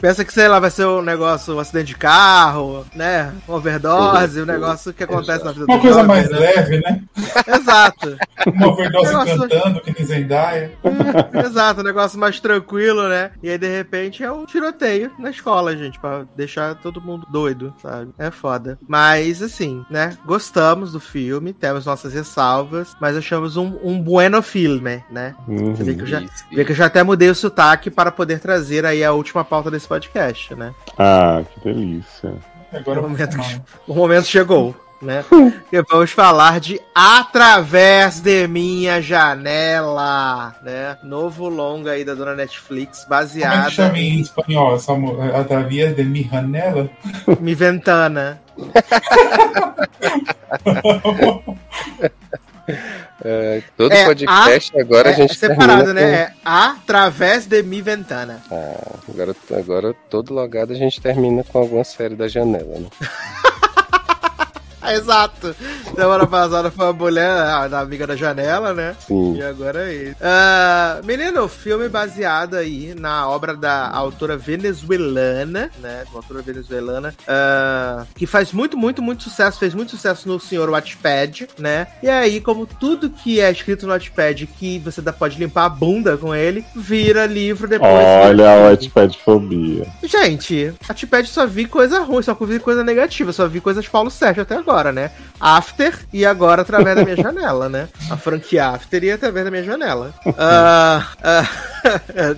Pensa 0.00 0.24
que, 0.24 0.32
sei 0.32 0.48
lá, 0.48 0.58
vai 0.60 0.70
ser 0.70 0.86
um 0.86 1.02
negócio, 1.02 1.54
um 1.54 1.58
acidente 1.60 1.86
de 1.86 1.96
carro, 1.96 2.84
né? 2.94 3.32
Uma 3.48 3.56
overdose, 3.58 4.40
um 4.42 4.46
negócio 4.46 4.92
que 4.92 5.04
acontece 5.04 5.44
na 5.44 5.52
vida 5.52 5.64
Uma 5.68 5.78
coisa 5.80 5.94
jovem, 6.00 6.08
mais 6.08 6.30
né? 6.30 6.38
leve, 6.38 6.80
né? 6.80 7.02
Exato. 7.46 8.16
Uma 8.46 8.68
overdose 8.68 9.06
Negócio- 9.12 9.48
cantando, 9.48 9.80
que 9.80 9.94
nem 9.96 10.06
Zendaya. 10.06 10.72
Exato, 11.44 11.80
um 11.80 11.84
negócio 11.84 12.18
mais 12.18 12.40
tranquilo, 12.40 13.08
né? 13.08 13.30
E 13.42 13.48
aí, 13.50 13.58
de 13.58 13.68
repente, 13.68 14.22
é 14.22 14.30
um 14.30 14.44
tiroteio 14.44 15.10
na 15.18 15.30
escola, 15.30 15.76
gente, 15.76 15.98
pra 15.98 16.24
deixar 16.36 16.74
todo 16.76 17.00
mundo 17.00 17.26
doido, 17.30 17.72
sabe? 17.80 18.10
É 18.18 18.30
foda. 18.30 18.78
Mas, 18.86 19.42
assim, 19.42 19.84
né? 19.90 20.16
Gostamos 20.26 20.92
do 20.92 21.00
filme, 21.00 21.52
temos 21.52 21.86
nossas 21.86 22.12
ressalvas, 22.12 22.94
mas 23.00 23.16
achamos 23.16 23.56
um, 23.56 23.78
um 23.82 24.00
bueno 24.00 24.42
filme, 24.42 25.02
né? 25.10 25.34
Uhum. 25.46 25.74
Você 25.74 25.84
vê 25.84 25.94
que 25.94 26.02
eu 26.02 26.06
já, 26.06 26.20
Isso. 26.20 26.44
vê 26.52 26.64
que 26.64 26.72
eu 26.72 26.76
já 26.76 26.86
até 26.86 27.02
mudei 27.02 27.30
o 27.30 27.34
sotaque 27.34 27.90
para 27.90 28.10
poder 28.10 28.40
trazer 28.40 28.84
aí 28.84 29.04
a 29.04 29.12
última 29.12 29.44
pauta 29.44 29.61
desse 29.70 29.86
podcast, 29.88 30.54
né? 30.54 30.72
Ah, 30.98 31.42
que 31.52 31.60
delícia. 31.68 32.34
Agora 32.72 33.00
O 33.00 33.02
momento, 33.08 33.36
o 33.86 33.94
momento 33.94 34.24
chegou, 34.26 34.74
né? 35.02 35.22
E 35.70 35.82
vamos 35.90 36.10
falar 36.10 36.58
de 36.60 36.80
Através 36.94 38.20
de 38.20 38.46
Minha 38.48 39.02
Janela, 39.02 40.54
né? 40.62 40.96
Novo 41.04 41.48
longa 41.50 41.90
aí 41.92 42.04
da 42.04 42.14
dona 42.14 42.34
Netflix, 42.34 43.04
Como 43.04 43.14
é 43.62 43.64
que 43.66 43.70
chama 43.72 43.98
em 43.98 44.20
espanhol 44.20 44.74
essa 44.76 44.94
mu- 44.94 45.20
Através 45.34 45.94
de 45.96 46.02
mi 46.04 46.22
janela? 46.30 46.88
Mi 47.40 47.54
Ventana. 47.54 48.40
É, 53.24 53.62
todo 53.76 53.92
É, 53.92 54.04
podcast 54.04 54.78
agora 54.78 55.08
a 55.10 55.12
é, 55.12 55.14
gente 55.16 55.30
é 55.32 55.34
separado, 55.34 55.84
termina 55.84 55.92
né? 55.94 56.02
É 56.02 56.32
Através 56.44 57.46
de 57.46 57.62
Mi 57.62 57.80
Ventana. 57.80 58.42
com- 58.48 58.54
Ah, 58.54 58.98
agora, 59.08 59.36
agora 59.56 59.94
todo 60.10 60.34
logado 60.34 60.72
a 60.72 60.76
gente 60.76 61.00
termina 61.00 61.44
com 61.44 61.58
alguma 61.58 61.84
série 61.84 62.14
da 62.16 62.26
janela, 62.28 62.78
né? 62.78 62.86
Exato. 64.94 65.54
Semana 65.94 66.26
passada 66.26 66.70
foi 66.70 66.88
a 66.88 66.92
mulher, 66.92 67.30
a 67.30 67.68
da 67.68 67.80
amiga 67.80 68.06
da 68.06 68.16
janela, 68.16 68.74
né? 68.74 68.96
Sim. 69.06 69.36
E 69.36 69.42
agora 69.42 69.90
é 69.90 69.94
isso. 69.94 70.16
Ah, 70.20 71.00
menino, 71.04 71.48
filme 71.48 71.88
baseado 71.88 72.54
aí 72.54 72.94
na 72.98 73.28
obra 73.28 73.56
da 73.56 73.90
autora 73.90 74.36
venezuelana, 74.36 75.70
né? 75.80 76.04
Uma 76.10 76.18
autora 76.18 76.42
venezuelana, 76.42 77.14
ah, 77.28 78.04
que 78.14 78.26
faz 78.26 78.52
muito, 78.52 78.76
muito, 78.76 79.02
muito 79.02 79.22
sucesso, 79.22 79.58
fez 79.58 79.74
muito 79.74 79.90
sucesso 79.90 80.28
no 80.28 80.40
Senhor 80.40 80.68
Watchpad, 80.70 81.48
né? 81.58 81.86
E 82.02 82.08
aí, 82.08 82.40
como 82.40 82.66
tudo 82.66 83.10
que 83.10 83.40
é 83.40 83.50
escrito 83.50 83.86
no 83.86 83.92
Watchpad, 83.92 84.46
que 84.46 84.78
você 84.78 85.00
pode 85.12 85.38
limpar 85.38 85.66
a 85.66 85.68
bunda 85.68 86.16
com 86.16 86.34
ele, 86.34 86.64
vira 86.74 87.26
livro 87.26 87.68
depois. 87.68 87.90
Olha 87.90 88.50
a 88.50 88.70
Whitepad 88.70 89.18
fobia. 89.24 89.86
Gente, 90.02 90.72
Watchpad 90.88 91.28
só 91.28 91.46
vi 91.46 91.66
coisa 91.66 92.00
ruim, 92.00 92.22
só 92.22 92.34
vi 92.34 92.58
coisa 92.58 92.82
negativa, 92.82 93.32
só 93.32 93.46
vi 93.46 93.60
coisas 93.60 93.86
Paulo 93.86 94.10
Sérgio 94.10 94.42
até 94.42 94.56
agora, 94.56 94.71
né? 94.92 95.10
After 95.40 95.92
e 96.12 96.24
agora 96.24 96.62
através 96.62 96.96
da 96.96 97.04
minha 97.04 97.16
janela, 97.20 97.68
né? 97.68 97.88
A 98.10 98.16
franquia 98.16 98.68
After 98.68 99.02
e 99.04 99.10
através 99.12 99.44
da 99.44 99.50
minha 99.50 99.64
janela. 99.64 100.14
Ah, 100.38 101.06
ah, 101.22 101.46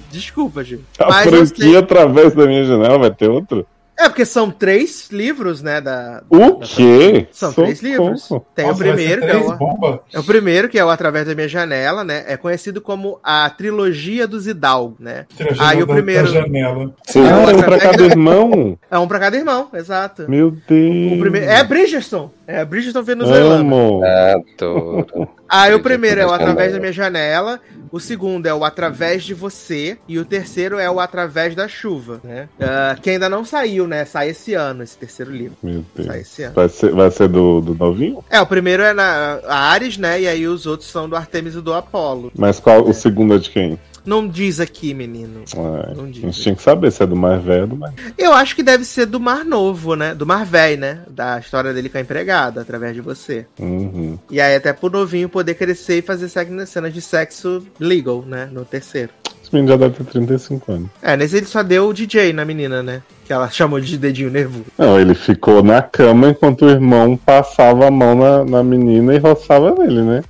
desculpa, 0.10 0.64
gente. 0.64 0.84
A 0.98 1.22
franquia 1.22 1.64
sei- 1.64 1.76
através 1.76 2.34
da 2.34 2.46
minha 2.46 2.64
janela 2.64 2.98
vai 2.98 3.10
ter 3.10 3.28
outro? 3.28 3.66
É 3.96 4.08
porque 4.08 4.24
são 4.24 4.50
três 4.50 5.08
livros, 5.12 5.62
né? 5.62 5.80
Da, 5.80 6.22
O 6.28 6.58
quê? 6.58 7.28
São 7.30 7.52
três 7.52 7.80
livros. 7.80 8.22
Socorro. 8.24 8.46
Tem 8.54 8.66
Nossa, 8.66 8.76
o 8.76 8.86
primeiro, 8.86 9.20
que 9.22 9.30
é 9.30 9.36
o, 9.36 9.56
bomba? 9.56 10.00
é 10.12 10.18
o 10.18 10.24
primeiro, 10.24 10.68
que 10.68 10.78
é 10.78 10.84
o 10.84 10.90
Através 10.90 11.26
da 11.26 11.34
Minha 11.34 11.46
Janela, 11.48 12.02
né? 12.02 12.24
É 12.26 12.36
conhecido 12.36 12.80
como 12.80 13.20
a 13.22 13.48
trilogia 13.50 14.26
dos 14.26 14.46
Hidalgo, 14.48 14.96
né? 14.98 15.26
Trilogia 15.36 15.62
Aí 15.68 15.82
o 15.82 15.86
da- 15.86 15.94
primeiro- 15.94 16.26
Da 16.26 16.40
janela. 16.40 16.94
Ah, 17.16 17.50
é 17.50 17.54
um 17.54 17.62
pra 17.62 17.78
cada 17.78 18.02
irmão? 18.04 18.78
É 18.90 18.98
um 18.98 19.08
pra 19.08 19.18
cada 19.20 19.36
irmão, 19.36 19.68
exato. 19.74 20.28
Meu 20.28 20.50
Deus. 20.50 21.12
O 21.12 21.20
primeiro, 21.20 21.46
é 21.50 21.62
Bridgestone. 21.64 22.30
É 22.46 22.64
Bridgestone 22.64 23.04
venezuelana. 23.06 23.60
Amo. 23.60 24.00
Adoro. 24.04 25.28
Aí 25.54 25.72
o 25.72 25.80
primeiro 25.80 26.20
é 26.20 26.26
o 26.26 26.32
Através 26.32 26.72
da. 26.72 26.80
Minha 26.80 26.92
Janela, 26.92 27.60
o 27.92 28.00
segundo 28.00 28.46
é 28.46 28.52
o 28.52 28.64
Através 28.64 29.22
de 29.22 29.32
Você, 29.34 29.96
e 30.08 30.18
o 30.18 30.24
terceiro 30.24 30.78
é 30.78 30.90
o 30.90 30.98
Através 30.98 31.54
da 31.54 31.68
Chuva, 31.68 32.20
né? 32.24 32.48
Ah, 32.60 32.96
que 33.00 33.10
ainda 33.10 33.28
não 33.28 33.44
saiu, 33.44 33.86
né? 33.86 34.04
Sai 34.04 34.30
esse 34.30 34.52
ano, 34.54 34.82
esse 34.82 34.98
terceiro 34.98 35.30
livro. 35.30 35.56
Meu 35.62 35.84
Sai 35.96 36.04
Deus. 36.06 36.16
esse 36.16 36.42
ano. 36.42 36.54
Vai 36.54 36.68
ser, 36.68 36.90
vai 36.92 37.10
ser 37.10 37.28
do, 37.28 37.60
do 37.60 37.74
novinho? 37.74 38.24
É, 38.28 38.40
o 38.40 38.46
primeiro 38.46 38.82
é 38.82 38.92
na 38.92 39.40
Ares, 39.48 39.96
né? 39.96 40.22
E 40.22 40.26
aí 40.26 40.46
os 40.46 40.66
outros 40.66 40.90
são 40.90 41.08
do 41.08 41.14
Artemis 41.14 41.54
e 41.54 41.60
do 41.60 41.72
Apolo. 41.72 42.32
Mas 42.36 42.58
qual 42.58 42.82
o 42.82 42.92
segundo 42.92 43.34
é 43.34 43.38
de 43.38 43.50
quem? 43.50 43.78
Não 44.04 44.26
diz 44.28 44.60
aqui, 44.60 44.92
menino. 44.92 45.42
Ah, 45.56 45.92
Não 45.96 46.04
a 46.04 46.06
diz. 46.08 46.16
gente 46.22 46.40
tinha 46.42 46.54
que 46.54 46.62
saber 46.62 46.90
se 46.92 47.02
é 47.02 47.06
do 47.06 47.16
mais 47.16 47.42
velho 47.42 47.62
ou 47.62 47.68
do 47.68 47.76
mais. 47.76 47.94
Eu 48.18 48.32
acho 48.34 48.54
que 48.54 48.62
deve 48.62 48.84
ser 48.84 49.06
do 49.06 49.18
Mar 49.18 49.44
Novo, 49.44 49.94
né? 49.94 50.14
Do 50.14 50.26
Mar 50.26 50.44
Velho, 50.44 50.80
né? 50.80 50.98
Da 51.08 51.38
história 51.38 51.72
dele 51.72 51.88
com 51.88 51.98
a 51.98 52.00
empregada, 52.00 52.60
através 52.60 52.94
de 52.94 53.00
você. 53.00 53.46
Uhum. 53.58 54.18
E 54.30 54.40
aí 54.40 54.54
até 54.56 54.72
pro 54.72 54.90
novinho 54.90 55.28
poder 55.28 55.54
crescer 55.54 55.98
e 55.98 56.02
fazer 56.02 56.28
cenas 56.28 56.92
de 56.92 57.00
sexo 57.00 57.62
legal, 57.80 58.22
né? 58.26 58.48
No 58.52 58.64
terceiro. 58.64 59.10
Esse 59.42 59.54
menino 59.54 59.72
já 59.72 59.76
deve 59.78 59.94
ter 59.94 60.04
35 60.04 60.72
anos. 60.72 60.88
É, 61.02 61.16
nesse 61.16 61.36
ele 61.36 61.46
só 61.46 61.62
deu 61.62 61.88
o 61.88 61.92
DJ 61.94 62.32
na 62.32 62.44
menina, 62.44 62.82
né? 62.82 63.02
Que 63.26 63.32
ela 63.32 63.50
chamou 63.50 63.78
de 63.80 63.96
dedinho 63.98 64.30
nervoso. 64.30 64.64
Não, 64.78 64.98
ele 64.98 65.14
ficou 65.14 65.62
na 65.62 65.80
cama 65.82 66.28
enquanto 66.30 66.64
o 66.66 66.70
irmão 66.70 67.16
passava 67.16 67.86
a 67.86 67.90
mão 67.90 68.14
na, 68.14 68.44
na 68.44 68.62
menina 68.62 69.14
e 69.14 69.18
roçava 69.18 69.74
nele, 69.74 70.02
né? 70.02 70.22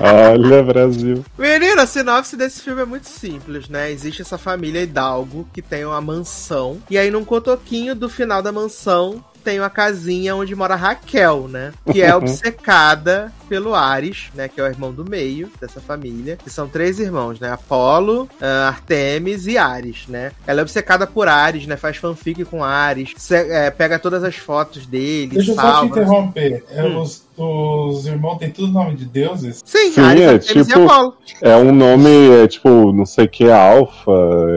Olha, 0.00 0.62
Brasil. 0.62 1.22
Menina, 1.38 1.82
a 1.82 1.86
sinopse 1.86 2.34
desse 2.34 2.62
filme 2.62 2.80
é 2.80 2.86
muito 2.86 3.06
simples, 3.06 3.68
né? 3.68 3.90
Existe 3.92 4.22
essa 4.22 4.38
família 4.38 4.82
Hidalgo 4.82 5.46
que 5.52 5.60
tem 5.60 5.84
uma 5.84 6.00
mansão. 6.00 6.80
E 6.90 6.96
aí, 6.96 7.10
num 7.10 7.24
cotoquinho 7.24 7.94
do 7.94 8.08
final 8.08 8.42
da 8.42 8.50
mansão, 8.50 9.22
tem 9.40 9.58
uma 9.58 9.70
casinha 9.70 10.36
onde 10.36 10.54
mora 10.54 10.74
Raquel, 10.76 11.48
né? 11.48 11.72
Que 11.92 12.02
é 12.02 12.14
obcecada 12.16 13.32
pelo 13.48 13.74
Ares, 13.74 14.30
né? 14.34 14.48
Que 14.48 14.60
é 14.60 14.64
o 14.64 14.66
irmão 14.66 14.92
do 14.92 15.04
meio 15.08 15.50
dessa 15.60 15.80
família. 15.80 16.36
Que 16.36 16.48
são 16.50 16.68
três 16.68 17.00
irmãos, 17.00 17.40
né? 17.40 17.50
Apolo, 17.52 18.28
ah, 18.40 18.68
Artemis 18.68 19.46
e 19.46 19.58
Ares, 19.58 20.06
né? 20.08 20.30
Ela 20.46 20.60
é 20.60 20.62
obcecada 20.62 21.06
por 21.06 21.26
Ares, 21.28 21.66
né? 21.66 21.76
Faz 21.76 21.96
fanfic 21.96 22.44
com 22.44 22.62
Ares. 22.62 23.12
se- 23.16 23.34
é, 23.34 23.70
pega 23.70 23.98
todas 23.98 24.22
as 24.22 24.36
fotos 24.36 24.86
dele, 24.86 25.34
Deixa 25.34 25.50
eu 25.52 25.54
só 25.56 25.60
te 25.62 25.66
salva. 25.72 25.86
interromper. 25.86 26.64
É, 26.70 26.82
Hum. 26.84 27.00
os, 27.00 27.24
os 27.36 28.06
irmãos 28.06 28.36
têm 28.38 28.50
tudo 28.50 28.72
nome 28.72 28.94
de 28.94 29.04
deuses? 29.04 29.60
Sim, 29.64 29.92
Sim, 29.92 30.00
Ares, 30.00 30.20
é 30.22 30.28
Artemis 30.34 30.66
tipo- 30.68 30.78
e 30.80 30.84
Apolo. 30.84 31.14
É 31.42 31.56
um 31.56 31.72
nome, 31.72 32.30
é 32.42 32.46
tipo, 32.46 32.92
não 32.92 33.06
sei 33.06 33.24
o 33.24 33.28
que, 33.28 33.50
alfa, 33.50 34.12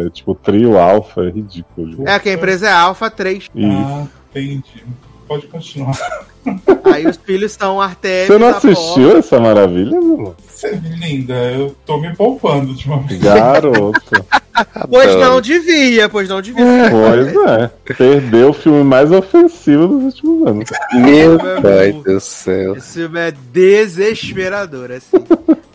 é 0.06 0.10
tipo 0.10 0.36
trio 0.36 0.78
alfa, 0.78 1.22
é 1.22 1.30
ridículo. 1.30 2.08
É 2.08 2.20
que 2.20 2.30
a 2.30 2.34
empresa 2.34 2.68
é 2.68 2.72
Alpha 2.74 3.10
3. 3.10 3.48
E 3.56 3.66
Ah, 3.66 4.06
entendi. 4.42 4.84
Pode 5.28 5.48
continuar. 5.48 5.98
Aí 6.84 7.08
os 7.08 7.18
filhos 7.18 7.54
são 7.54 7.82
Artemis, 7.82 8.28
você 8.28 8.38
não 8.38 8.50
Apolo. 8.50 8.74
assistiu 8.74 9.18
essa 9.18 9.40
maravilha, 9.40 10.00
meu? 10.00 10.36
Você 10.46 10.68
é 10.68 10.76
linda, 10.76 11.34
eu 11.34 11.76
tô 11.86 11.98
me 11.98 12.14
poupando 12.16 12.72
ultimamente. 12.72 13.18
Garoto. 13.18 14.26
Pois 14.88 15.16
não 15.16 15.42
devia, 15.42 16.08
pois 16.08 16.30
não 16.30 16.40
devia. 16.40 16.64
pois 16.92 17.36
é. 17.50 17.72
Perdeu 17.96 18.52
o 18.52 18.54
filme 18.54 18.84
mais 18.84 19.12
ofensivo 19.12 19.88
dos 19.88 20.04
últimos 20.04 20.48
anos. 20.48 20.70
Meu 20.94 21.40
Deus. 21.60 22.04
do 22.04 22.20
céu. 22.20 22.76
Esse 22.76 23.00
filme 23.00 23.20
é 23.20 23.34
desesperador, 23.52 24.92
assim. 24.92 25.18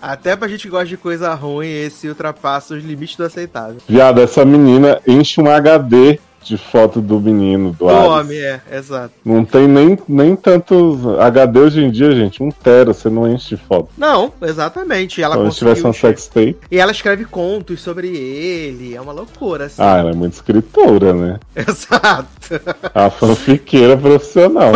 Até 0.01 0.36
pra 0.36 0.47
gente 0.47 0.62
que 0.62 0.68
gosta 0.68 0.86
de 0.86 0.97
coisa 0.97 1.35
ruim, 1.35 1.66
esse 1.68 2.09
ultrapassa 2.09 2.74
os 2.74 2.85
limites 2.85 3.16
do 3.16 3.24
aceitável. 3.24 3.78
Viado, 3.89 4.20
essa 4.20 4.44
menina 4.44 5.01
enche 5.05 5.40
um 5.40 5.51
HD 5.51 6.20
de 6.43 6.56
foto 6.56 7.01
do 7.01 7.20
menino, 7.20 7.73
do 7.78 7.85
O 7.85 7.89
Ares. 7.89 8.09
homem, 8.10 8.39
é, 8.39 8.60
exato. 8.73 9.12
Não 9.24 9.44
tem 9.44 9.66
nem, 9.69 9.98
nem 10.09 10.35
tantos 10.36 11.05
HD 11.19 11.60
hoje 11.60 11.81
em 11.82 11.90
dia, 11.90 12.12
gente. 12.15 12.43
Um 12.43 12.51
tera, 12.51 12.93
você 12.94 13.10
não 13.10 13.28
enche 13.31 13.56
de 13.56 13.62
foto. 13.62 13.89
Não, 13.98 14.32
exatamente. 14.43 15.23
Ela 15.23 15.36
Então, 15.36 15.51
se 15.51 15.59
tivesse 15.59 15.86
um 15.86 15.93
sextape. 15.93 16.56
E 16.70 16.78
ela 16.78 16.93
escreve 16.93 17.24
contos 17.24 17.81
sobre 17.81 18.09
ele. 18.16 18.94
É 18.94 19.01
uma 19.01 19.12
loucura, 19.12 19.66
assim. 19.66 19.82
Ah, 19.82 19.98
ela 19.98 20.10
é 20.10 20.15
muito 20.15 20.35
escritora, 20.35 21.12
né? 21.12 21.39
Exato. 21.55 22.60
A 22.94 23.10
fanfiqueira 23.10 23.97
profissional. 23.97 24.73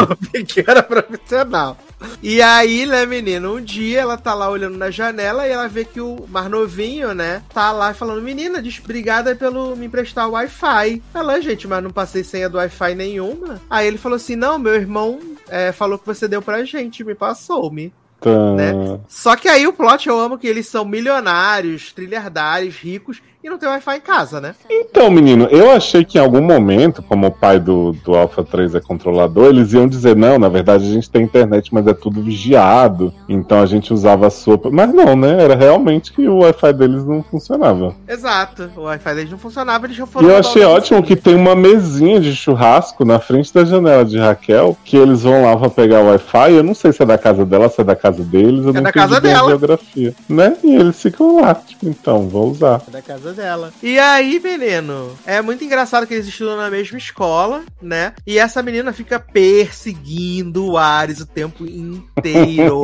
que 0.47 0.65
era 0.67 0.83
profissional. 0.83 1.77
E 2.23 2.41
aí, 2.41 2.87
né, 2.87 3.07
menino, 3.07 3.57
um 3.57 3.61
dia 3.61 4.01
ela 4.01 4.17
tá 4.17 4.35
lá 4.35 4.49
olhando 4.49 4.77
na 4.77 4.91
janela 4.91 5.47
e 5.47 5.51
ela 5.51 5.69
vê 5.69 5.85
que 5.85 6.01
o 6.01 6.27
mais 6.29 6.51
novinho, 6.51 7.15
né, 7.15 7.43
tá 7.53 7.73
lá 7.73 7.93
falando, 7.95 8.23
menina, 8.23 8.63
diz, 8.63 8.81
obrigada 8.83 9.35
pelo 9.35 9.77
me 9.77 9.87
emprestar 9.87 10.29
o 10.29 10.33
Wi-Fi. 10.33 11.03
Ela, 11.15 11.41
gente, 11.41 11.67
mas 11.67 11.83
não 11.83 11.91
passei 11.91 12.25
senha 12.25 12.49
do 12.49 12.59
Wi-Fi 12.59 12.95
nenhuma. 12.95 13.61
Aí 13.69 13.87
ele 13.87 13.99
falou 13.99 14.17
assim, 14.17 14.37
não, 14.37 14.59
meu 14.59 14.75
irmão 14.75 15.21
é, 15.49 15.73
falou 15.73 15.99
que 15.99 16.07
você 16.07 16.27
deu 16.29 16.43
pra 16.43 16.65
gente, 16.65 17.05
me 17.05 17.15
passou-me. 17.15 17.93
Tá. 18.21 18.55
Né? 18.55 18.73
Só 19.09 19.35
que 19.35 19.49
aí 19.49 19.67
o 19.67 19.73
plot, 19.73 20.09
eu 20.09 20.19
amo 20.19 20.39
que 20.39 20.47
eles 20.47 20.69
são 20.69 20.85
milionários, 20.85 21.93
trilhardários, 21.93 22.77
ricos, 22.77 23.21
e 23.43 23.49
não 23.51 23.59
tem 23.59 23.69
Wi-Fi 23.69 23.97
em 23.97 24.01
casa, 24.01 24.41
né? 24.41 24.55
Então, 24.71 25.11
menino, 25.11 25.47
eu 25.51 25.71
achei 25.73 26.05
que 26.05 26.19
em 26.19 26.21
algum 26.21 26.41
momento, 26.43 27.03
como 27.03 27.27
o 27.27 27.31
pai 27.31 27.59
do, 27.59 27.93
do 28.05 28.15
Alpha 28.15 28.43
3 28.45 28.75
é 28.75 28.81
controlador, 28.81 29.47
eles 29.49 29.73
iam 29.73 29.87
dizer, 29.89 30.15
não, 30.17 30.39
na 30.39 30.49
verdade 30.49 30.85
a 30.85 30.93
gente 30.93 31.11
tem 31.11 31.23
internet, 31.23 31.73
mas 31.73 31.87
é 31.87 31.93
tudo 31.95 32.23
vigiado. 32.23 33.13
Então 33.29 33.61
a 33.61 33.67
gente 33.67 33.93
usava 33.93 34.27
a 34.27 34.31
sua. 34.31 34.61
Mas 34.71 34.93
não, 34.93 35.17
né? 35.17 35.43
Era 35.43 35.55
realmente 35.57 36.13
que 36.13 36.27
o 36.29 36.39
Wi-Fi 36.39 36.73
deles 36.73 37.05
não 37.05 37.23
funcionava. 37.23 37.95
Exato. 38.09 38.71
O 38.77 38.83
Wi-Fi 38.83 39.15
deles 39.15 39.31
não 39.31 39.39
funcionava, 39.39 39.87
eles 39.87 39.97
já 39.97 40.05
E 40.05 40.07
foram... 40.07 40.29
eu 40.29 40.37
mudar 40.37 40.49
achei 40.49 40.65
ótimo 40.65 41.03
que 41.03 41.17
tem 41.17 41.35
uma 41.35 41.55
mesinha 41.57 42.21
de 42.21 42.35
churrasco 42.35 43.05
na 43.05 43.19
frente 43.19 43.53
da 43.53 43.65
janela 43.65 44.05
de 44.05 44.19
Raquel, 44.19 44.77
que 44.85 44.97
eles 44.97 45.23
vão 45.23 45.43
lá 45.43 45.57
pra 45.57 45.71
pegar 45.71 46.01
o 46.01 46.09
Wi-Fi. 46.09 46.53
Eu 46.53 46.63
não 46.63 46.75
sei 46.75 46.93
se 46.93 47.03
é 47.03 47.07
da 47.07 47.19
casa 47.19 47.45
dela, 47.45 47.69
se 47.69 47.81
é 47.81 47.85
da 47.85 47.97
casa 47.97 48.23
deles. 48.23 48.65
Eu 48.65 48.71
É 48.71 48.73
não 48.75 48.83
da 48.83 48.91
entendi 48.91 48.93
casa 48.93 49.21
bem 49.21 49.33
a 49.33 49.35
dela. 49.37 49.49
geografia. 49.49 50.15
Né? 50.29 50.57
E 50.63 50.75
eles 50.77 51.01
ficam 51.01 51.41
lá, 51.41 51.55
tipo, 51.55 51.89
então, 51.89 52.29
vou 52.29 52.51
usar. 52.51 52.81
da 52.91 53.03
casa 53.03 53.32
dela. 53.33 53.73
E 53.83 53.99
aí, 53.99 54.41
menino, 54.43 55.17
é 55.27 55.41
muito 55.43 55.65
engraçado 55.65 56.07
que 56.07 56.15
eles 56.15 56.27
estudam 56.27 56.57
na 56.57 56.71
mesma 56.71 56.99
escola, 56.99 57.63
né? 57.81 58.13
E 58.27 58.39
essa 58.39 58.63
menina 58.63 58.93
fica 58.93 59.19
perseguindo 59.19 60.67
o 60.73 60.79
Ares 60.79 61.21
o 61.21 61.27
tempo 61.27 61.65
inteiro. 61.65 62.83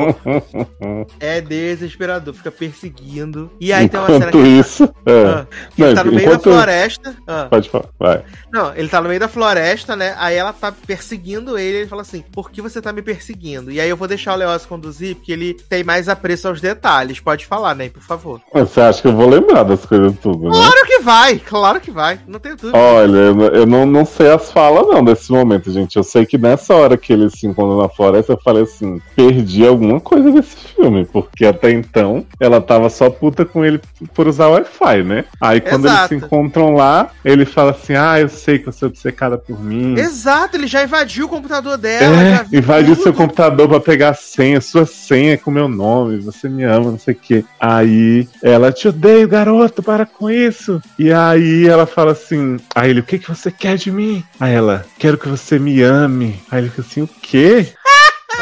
é 1.20 1.40
desesperador, 1.40 2.34
fica 2.34 2.50
perseguindo. 2.50 3.50
E 3.60 3.72
aí 3.72 3.88
tem 3.88 3.98
uma 4.00 4.06
cena 4.06 4.18
Enquanto 4.28 4.42
que, 4.42 4.48
isso. 4.48 4.84
É. 5.06 5.24
ah, 5.24 5.46
que 5.74 5.82
ele 5.82 5.88
Não, 5.90 5.94
tá 5.94 6.04
no 6.04 6.12
meio 6.12 6.28
da 6.28 6.34
enquanto- 6.36 6.52
floresta. 6.54 7.16
Ah, 7.26 7.46
Pode 7.50 7.68
falar, 7.70 7.86
vai. 7.98 8.22
não, 8.52 8.74
ele 8.74 8.88
tá 8.88 9.00
no 9.00 9.08
meio 9.08 9.20
da 9.20 9.28
floresta, 9.28 9.94
né? 9.96 10.14
Aí 10.18 10.36
ela 10.36 10.52
tá 10.52 10.72
perseguindo 10.72 11.58
ele. 11.58 11.78
Ele 11.78 11.86
fala 11.88 12.02
assim: 12.02 12.22
Por 12.32 12.50
que 12.50 12.60
você 12.62 12.80
tá 12.80 12.92
me 12.92 13.02
perseguindo? 13.02 13.70
E 13.70 13.80
aí 13.80 13.88
eu 13.88 13.96
vou 13.96 14.08
deixar 14.08 14.34
o 14.34 14.36
Leoz 14.36 14.64
conduzir, 14.66 15.16
porque 15.16 15.32
ele 15.32 15.54
tem 15.68 15.84
mais 15.84 16.08
apreço 16.08 16.48
aos 16.48 16.60
detalhes. 16.60 17.20
Pode 17.20 17.46
falar, 17.46 17.74
né? 17.74 17.88
Por 17.88 18.02
favor. 18.02 18.40
Você 18.52 18.80
acha 18.80 19.02
que 19.02 19.08
eu 19.08 19.12
vou 19.16 19.28
lembrar 19.28 19.62
das 19.62 19.84
coisas 19.84 20.14
tudo, 20.20 20.37
né? 20.44 20.50
Claro 20.50 20.86
que 20.86 20.98
vai, 21.00 21.38
claro 21.38 21.80
que 21.80 21.90
vai. 21.90 22.20
Não 22.26 22.38
tenho 22.38 22.56
dúvida. 22.56 22.78
Olha, 22.78 23.18
eu, 23.54 23.66
não, 23.66 23.86
não 23.86 24.04
sei 24.04 24.30
as 24.30 24.50
falas 24.50 24.86
não 24.86 25.04
desse 25.04 25.30
momento, 25.30 25.70
gente. 25.70 25.96
Eu 25.96 26.02
sei 26.02 26.24
que 26.26 26.38
nessa 26.38 26.74
hora 26.74 26.96
que 26.96 27.12
eles 27.12 27.32
se 27.32 27.46
encontram 27.46 27.78
na 27.78 27.88
floresta, 27.88 28.32
eu 28.32 28.40
falei 28.42 28.62
assim, 28.62 29.00
perdi 29.16 29.66
alguma 29.66 30.00
coisa 30.00 30.30
desse 30.30 30.56
filme, 30.56 31.04
porque 31.04 31.46
até 31.46 31.70
então 31.70 32.24
ela 32.40 32.60
tava 32.60 32.88
só 32.90 33.10
puta 33.10 33.44
com 33.44 33.64
ele 33.64 33.80
por 34.14 34.26
usar 34.28 34.48
Wi-Fi, 34.48 35.02
né? 35.02 35.24
Aí 35.40 35.60
quando 35.60 35.86
Exato. 35.86 36.14
eles 36.14 36.22
se 36.22 36.26
encontram 36.26 36.74
lá, 36.74 37.10
ele 37.24 37.44
fala 37.44 37.72
assim, 37.72 37.94
ah, 37.94 38.20
eu 38.20 38.28
sei 38.28 38.58
que 38.58 38.66
você 38.66 38.84
é 38.84 38.88
obcecada 38.88 39.38
por 39.38 39.60
mim. 39.62 39.98
Exato, 39.98 40.56
ele 40.56 40.66
já 40.66 40.82
invadiu 40.82 41.26
o 41.26 41.28
computador 41.28 41.76
dela. 41.76 42.22
É, 42.22 42.46
invadiu 42.56 42.94
tudo. 42.94 43.04
seu 43.04 43.12
computador 43.12 43.68
pra 43.68 43.80
pegar 43.80 44.10
a 44.10 44.14
senha, 44.14 44.60
sua 44.60 44.86
senha 44.86 45.36
com 45.36 45.50
meu 45.50 45.68
nome, 45.68 46.18
você 46.18 46.48
me 46.48 46.64
ama, 46.64 46.90
não 46.90 46.98
sei 46.98 47.14
o 47.14 47.16
quê. 47.16 47.44
Aí 47.58 48.28
ela, 48.42 48.72
te 48.72 48.88
odeio, 48.88 49.28
garoto, 49.28 49.82
para 49.82 50.06
com 50.06 50.27
isso. 50.30 50.80
E 50.98 51.12
aí 51.12 51.66
ela 51.66 51.86
fala 51.86 52.12
assim, 52.12 52.58
aí 52.74 52.90
ele, 52.90 53.00
o 53.00 53.04
que 53.04 53.18
que 53.18 53.28
você 53.28 53.50
quer 53.50 53.76
de 53.76 53.90
mim? 53.90 54.24
Aí 54.38 54.54
ela, 54.54 54.84
quero 54.98 55.18
que 55.18 55.28
você 55.28 55.58
me 55.58 55.82
ame. 55.82 56.40
Aí 56.50 56.60
ele 56.60 56.70
fica 56.70 56.82
assim, 56.82 57.02
o 57.02 57.08
quê? 57.08 57.68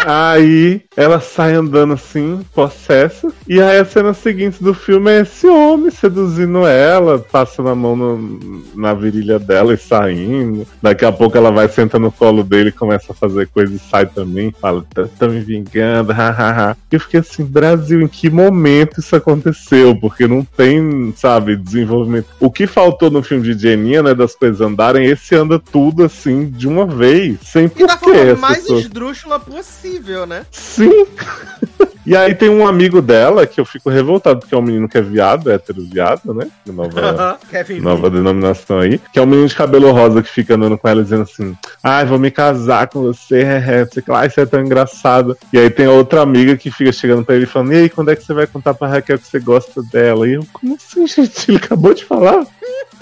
Aí 0.04 0.82
ela 0.96 1.20
sai 1.20 1.54
andando 1.54 1.94
assim, 1.94 2.40
possessa. 2.54 3.32
E 3.48 3.60
aí 3.60 3.78
a 3.78 3.84
cena 3.84 4.12
seguinte 4.12 4.62
do 4.62 4.74
filme 4.74 5.10
é 5.10 5.20
esse 5.20 5.46
homem 5.46 5.90
seduzindo 5.90 6.66
ela, 6.66 7.18
passando 7.18 7.68
a 7.68 7.74
mão 7.74 7.96
no- 7.96 8.62
na 8.74 8.92
virilha 8.94 9.38
dela 9.38 9.74
e 9.74 9.78
saindo. 9.78 10.66
Daqui 10.82 11.04
a 11.04 11.12
pouco 11.12 11.36
ela 11.36 11.50
vai 11.50 11.68
sentar 11.68 12.00
no 12.00 12.12
colo 12.12 12.42
dele, 12.44 12.70
começa 12.72 13.12
a 13.12 13.14
fazer 13.14 13.46
coisa 13.48 13.74
e 13.74 13.78
sai 13.78 14.06
também. 14.06 14.52
Fala, 14.60 14.84
tá, 14.94 15.06
tá 15.18 15.28
me 15.28 15.40
vingando, 15.40 16.12
hahaha. 16.12 16.76
E 16.90 16.94
eu 16.96 17.00
fiquei 17.00 17.20
assim, 17.20 17.44
Brasil, 17.44 18.00
em 18.02 18.08
que 18.08 18.28
momento 18.30 19.00
isso 19.00 19.16
aconteceu? 19.16 19.96
Porque 19.98 20.26
não 20.26 20.44
tem, 20.44 21.12
sabe, 21.16 21.56
desenvolvimento. 21.56 22.26
O 22.40 22.50
que 22.50 22.66
faltou 22.66 23.10
no 23.10 23.22
filme 23.22 23.42
de 23.54 23.58
Jeninha, 23.60 24.02
né, 24.02 24.14
das 24.14 24.34
coisas 24.34 24.60
andarem, 24.60 25.06
esse 25.06 25.34
anda 25.34 25.58
tudo 25.58 26.04
assim, 26.04 26.46
de 26.50 26.68
uma 26.68 26.86
vez, 26.86 27.38
sem 27.44 27.64
E 27.64 27.86
da 27.86 27.96
porquê. 27.96 28.14
forma 28.14 28.32
as 28.32 28.40
mais 28.40 28.58
pessoas- 28.58 28.80
esdrúxula 28.82 29.38
possível, 29.40 29.85
né? 30.26 30.46
Sim. 30.50 31.06
E 32.06 32.14
aí 32.14 32.36
tem 32.36 32.48
um 32.48 32.64
amigo 32.64 33.02
dela 33.02 33.48
que 33.48 33.60
eu 33.60 33.64
fico 33.64 33.90
revoltado, 33.90 34.38
porque 34.38 34.54
é 34.54 34.58
um 34.58 34.62
menino 34.62 34.88
que 34.88 34.96
é 34.96 35.02
viado, 35.02 35.50
hétero 35.50 35.82
viado, 35.82 36.32
né? 36.32 36.46
Nova, 36.64 37.36
nova 37.80 38.08
denominação 38.08 38.78
aí. 38.78 39.00
Que 39.12 39.18
é 39.18 39.22
um 39.22 39.26
menino 39.26 39.48
de 39.48 39.56
cabelo 39.56 39.90
rosa 39.90 40.22
que 40.22 40.30
fica 40.30 40.54
andando 40.54 40.78
com 40.78 40.86
ela 40.86 41.02
dizendo 41.02 41.22
assim: 41.22 41.56
Ai, 41.82 42.06
vou 42.06 42.16
me 42.16 42.30
casar 42.30 42.86
com 42.86 43.02
você, 43.02 43.42
é, 43.42 43.80
é, 43.80 43.82
o 43.82 43.88
que 43.88 44.08
lá, 44.08 44.24
isso 44.24 44.40
é 44.40 44.46
tão 44.46 44.60
engraçado. 44.60 45.36
E 45.52 45.58
aí 45.58 45.68
tem 45.68 45.88
outra 45.88 46.20
amiga 46.20 46.56
que 46.56 46.70
fica 46.70 46.92
chegando 46.92 47.24
pra 47.24 47.34
ele 47.34 47.44
falando: 47.44 47.72
E 47.72 47.76
aí, 47.76 47.90
quando 47.90 48.12
é 48.12 48.14
que 48.14 48.22
você 48.22 48.32
vai 48.32 48.46
contar 48.46 48.72
pra 48.74 48.86
Raquel 48.86 49.18
que 49.18 49.26
você 49.26 49.40
gosta 49.40 49.82
dela? 49.82 50.28
E 50.28 50.34
eu, 50.34 50.46
como 50.52 50.76
assim, 50.76 51.04
gente? 51.10 51.50
Ele 51.50 51.58
acabou 51.58 51.92
de 51.92 52.04
falar. 52.04 52.46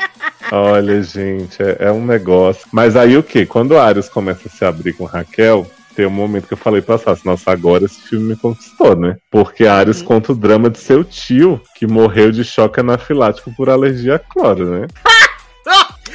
Olha, 0.50 1.02
gente, 1.02 1.62
é, 1.62 1.76
é 1.78 1.92
um 1.92 2.06
negócio. 2.06 2.66
Mas 2.72 2.96
aí 2.96 3.18
o 3.18 3.22
que? 3.22 3.44
Quando 3.44 3.72
o 3.72 3.78
Arius 3.78 4.08
começa 4.08 4.48
a 4.48 4.50
se 4.50 4.64
abrir 4.64 4.94
com 4.94 5.04
Raquel, 5.04 5.66
tem 5.94 6.06
um 6.06 6.10
momento 6.10 6.46
que 6.46 6.52
eu 6.54 6.58
falei 6.58 6.80
pra 6.82 6.98
Sassi, 6.98 7.24
nossa, 7.24 7.50
agora 7.50 7.84
esse 7.84 8.00
filme 8.02 8.28
me 8.30 8.36
conquistou, 8.36 8.96
né? 8.96 9.16
Porque 9.30 9.64
Uhum. 10.00 10.06
conta 10.06 10.32
o 10.32 10.34
drama 10.34 10.68
de 10.70 10.78
seu 10.78 11.02
tio, 11.04 11.60
que 11.76 11.86
morreu 11.86 12.30
de 12.30 12.44
choque 12.44 12.80
anafilático 12.80 13.52
por 13.56 13.68
alergia 13.70 14.16
a 14.16 14.18
cloro, 14.18 14.66
né? 14.66 14.86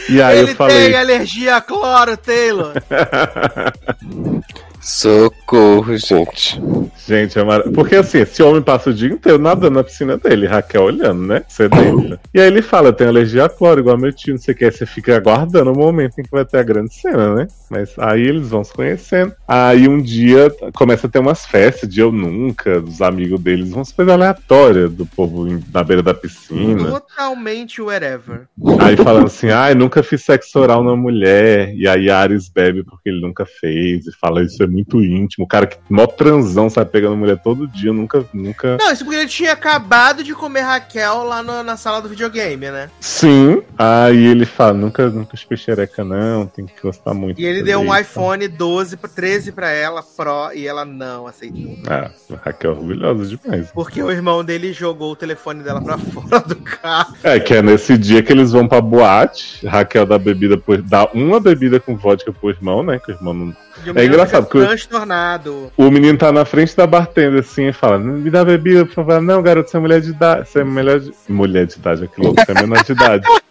E 0.07 0.21
aí 0.21 0.39
Ele 0.39 0.51
eu 0.51 0.55
falei. 0.55 0.85
tem 0.91 0.95
alergia 0.95 1.55
a 1.57 1.61
cloro, 1.61 2.17
Taylor. 2.17 2.73
Socorro, 4.81 5.95
gente. 5.97 6.59
Gente, 7.05 7.37
é 7.37 7.43
mar... 7.43 7.63
porque 7.73 7.95
assim, 7.95 8.19
esse 8.19 8.41
homem 8.41 8.61
passa 8.61 8.89
o 8.89 8.93
dia 8.93 9.09
inteiro 9.09 9.37
nadando 9.37 9.75
na 9.75 9.83
piscina 9.83 10.17
dele, 10.17 10.47
Raquel 10.47 10.83
olhando, 10.83 11.21
né? 11.27 11.43
Sedenta. 11.49 12.19
e 12.33 12.39
aí 12.39 12.47
ele 12.47 12.61
fala: 12.61 12.87
eu 12.89 12.93
tenho 12.93 13.09
alergia 13.09 13.45
a 13.45 13.49
cloro, 13.49 13.81
igual 13.81 13.97
meu 13.97 14.11
tio, 14.13 14.33
não 14.33 14.41
sei 14.41 14.53
o 14.53 14.57
que. 14.57 14.65
Aí 14.65 14.71
você 14.71 14.85
fica 14.85 15.15
aguardando 15.17 15.71
o 15.71 15.77
momento 15.77 16.19
em 16.19 16.23
que 16.23 16.31
vai 16.31 16.45
ter 16.45 16.59
a 16.59 16.63
grande 16.63 16.93
cena, 16.93 17.35
né? 17.35 17.47
Mas 17.69 17.93
aí 17.97 18.21
eles 18.21 18.49
vão 18.49 18.63
se 18.63 18.73
conhecendo. 18.73 19.33
Aí 19.47 19.87
um 19.87 20.01
dia 20.01 20.51
começa 20.73 21.07
a 21.07 21.09
ter 21.09 21.19
umas 21.19 21.45
festas 21.45 21.89
de 21.89 21.99
eu 21.99 22.11
nunca, 22.11 22.81
dos 22.81 23.01
amigos 23.01 23.39
deles, 23.39 23.71
umas 23.73 23.91
coisas 23.91 24.13
aleatórias 24.13 24.91
do 24.91 25.05
povo 25.05 25.47
na 25.73 25.83
beira 25.83 26.01
da 26.03 26.13
piscina. 26.13 26.89
Totalmente 26.91 27.81
wherever. 27.81 28.47
Aí 28.79 28.95
falando 28.97 29.27
assim, 29.27 29.49
ai, 29.49 29.73
nunca 29.75 30.01
fiz 30.03 30.23
sexo 30.23 30.59
oral 30.59 30.83
na 30.83 30.95
mulher. 30.95 31.73
E 31.75 31.87
aí 31.87 32.09
Ares 32.09 32.49
bebe 32.49 32.83
porque 32.83 33.09
ele 33.09 33.21
nunca 33.21 33.45
fez. 33.45 34.07
E 34.07 34.11
fala, 34.19 34.43
isso 34.43 34.61
é 34.63 34.67
muito 34.67 35.03
íntimo. 35.03 35.45
O 35.45 35.47
cara 35.47 35.67
que 35.67 35.77
mó 35.89 36.05
transão 36.07 36.69
sai 36.69 36.85
pegando 36.85 37.15
mulher 37.17 37.37
todo 37.37 37.67
dia, 37.67 37.93
nunca, 37.93 38.25
nunca. 38.33 38.77
Não, 38.79 38.91
isso 38.91 39.03
porque 39.03 39.19
ele 39.19 39.29
tinha 39.29 39.53
acabado 39.53 40.23
de 40.23 40.33
comer 40.33 40.61
Raquel 40.61 41.23
lá 41.23 41.43
no- 41.43 41.63
na 41.63 41.77
sala 41.77 42.01
do 42.01 42.09
videogame, 42.09 42.69
né? 42.71 42.89
Sim. 42.99 43.61
Aí 43.77 44.25
ele 44.25 44.45
fala, 44.45 44.73
nunca, 44.73 45.09
nunca 45.09 45.35
chupei 45.37 45.57
xereca, 45.57 46.03
não, 46.03 46.45
tem 46.47 46.65
que 46.65 46.73
gostar 46.81 47.13
muito. 47.13 47.39
E 47.39 47.45
ele 47.45 47.58
de 47.59 47.69
deu 47.69 47.79
um 47.79 47.87
fazer 47.87 48.01
isso." 48.01 48.11
iPhone 48.11 48.47
12, 48.47 48.97
pra- 48.97 49.09
13 49.09 49.51
pra 49.51 49.69
ela, 49.71 50.01
Pro, 50.03 50.51
e 50.53 50.67
ela 50.67 50.83
não 50.85 51.27
aceitou. 51.27 51.77
Ah, 51.87 52.09
Raquel 52.43 52.71
é 52.71 52.73
orgulhosa 52.75 53.25
demais. 53.37 53.71
Porque 53.71 54.01
o 54.01 54.11
irmão 54.11 54.43
dele 54.43 54.73
jogou 54.73 55.11
o 55.11 55.15
telefone 55.15 55.63
dela 55.63 55.81
pra 55.81 55.97
fora 55.99 56.39
do 56.41 56.55
carro. 56.55 57.15
É, 57.23 57.39
que 57.39 57.53
é 57.53 57.61
nesse 57.61 57.97
dia 57.97 58.21
que 58.23 58.31
eles 58.31 58.51
vão 58.51 58.67
pra 58.67 58.81
boate. 58.81 59.65
Raquel 59.65 60.05
dá 60.05 60.17
bebida 60.17 60.57
por, 60.57 60.81
dá 60.81 61.07
uma 61.13 61.39
bebida 61.39 61.79
com 61.79 61.95
vodka 61.95 62.31
pro 62.31 62.49
irmão, 62.49 62.83
né? 62.83 62.99
Que 62.99 63.11
o 63.11 63.15
irmão 63.15 63.33
não. 63.33 63.55
É 63.95 64.05
engraçado, 64.05 64.45
porque- 64.45 64.65
transtornado. 64.65 65.71
O 65.77 65.89
menino 65.89 66.17
tá 66.17 66.31
na 66.31 66.43
frente 66.43 66.75
da 66.75 66.85
bartender 66.85 67.39
assim 67.39 67.67
e 67.69 67.73
fala: 67.73 67.97
Me 67.97 68.29
dá 68.29 68.43
bebida, 68.43 68.85
por 68.85 68.93
favor. 68.95 69.21
Não, 69.21 69.41
garoto, 69.41 69.69
você 69.69 69.77
é 69.77 69.79
mulher 69.79 70.01
de 70.01 70.09
idade. 70.09 70.49
Você 70.49 70.59
é 70.59 70.63
mulher 70.63 70.99
de. 70.99 71.13
Mulher 71.29 71.65
de 71.65 71.75
idade, 71.77 72.03
aqui 72.03 72.21
louco, 72.21 72.41
você 72.43 72.51
é 72.51 72.55
menor 72.61 72.83
de 72.83 72.91
idade. 72.91 73.25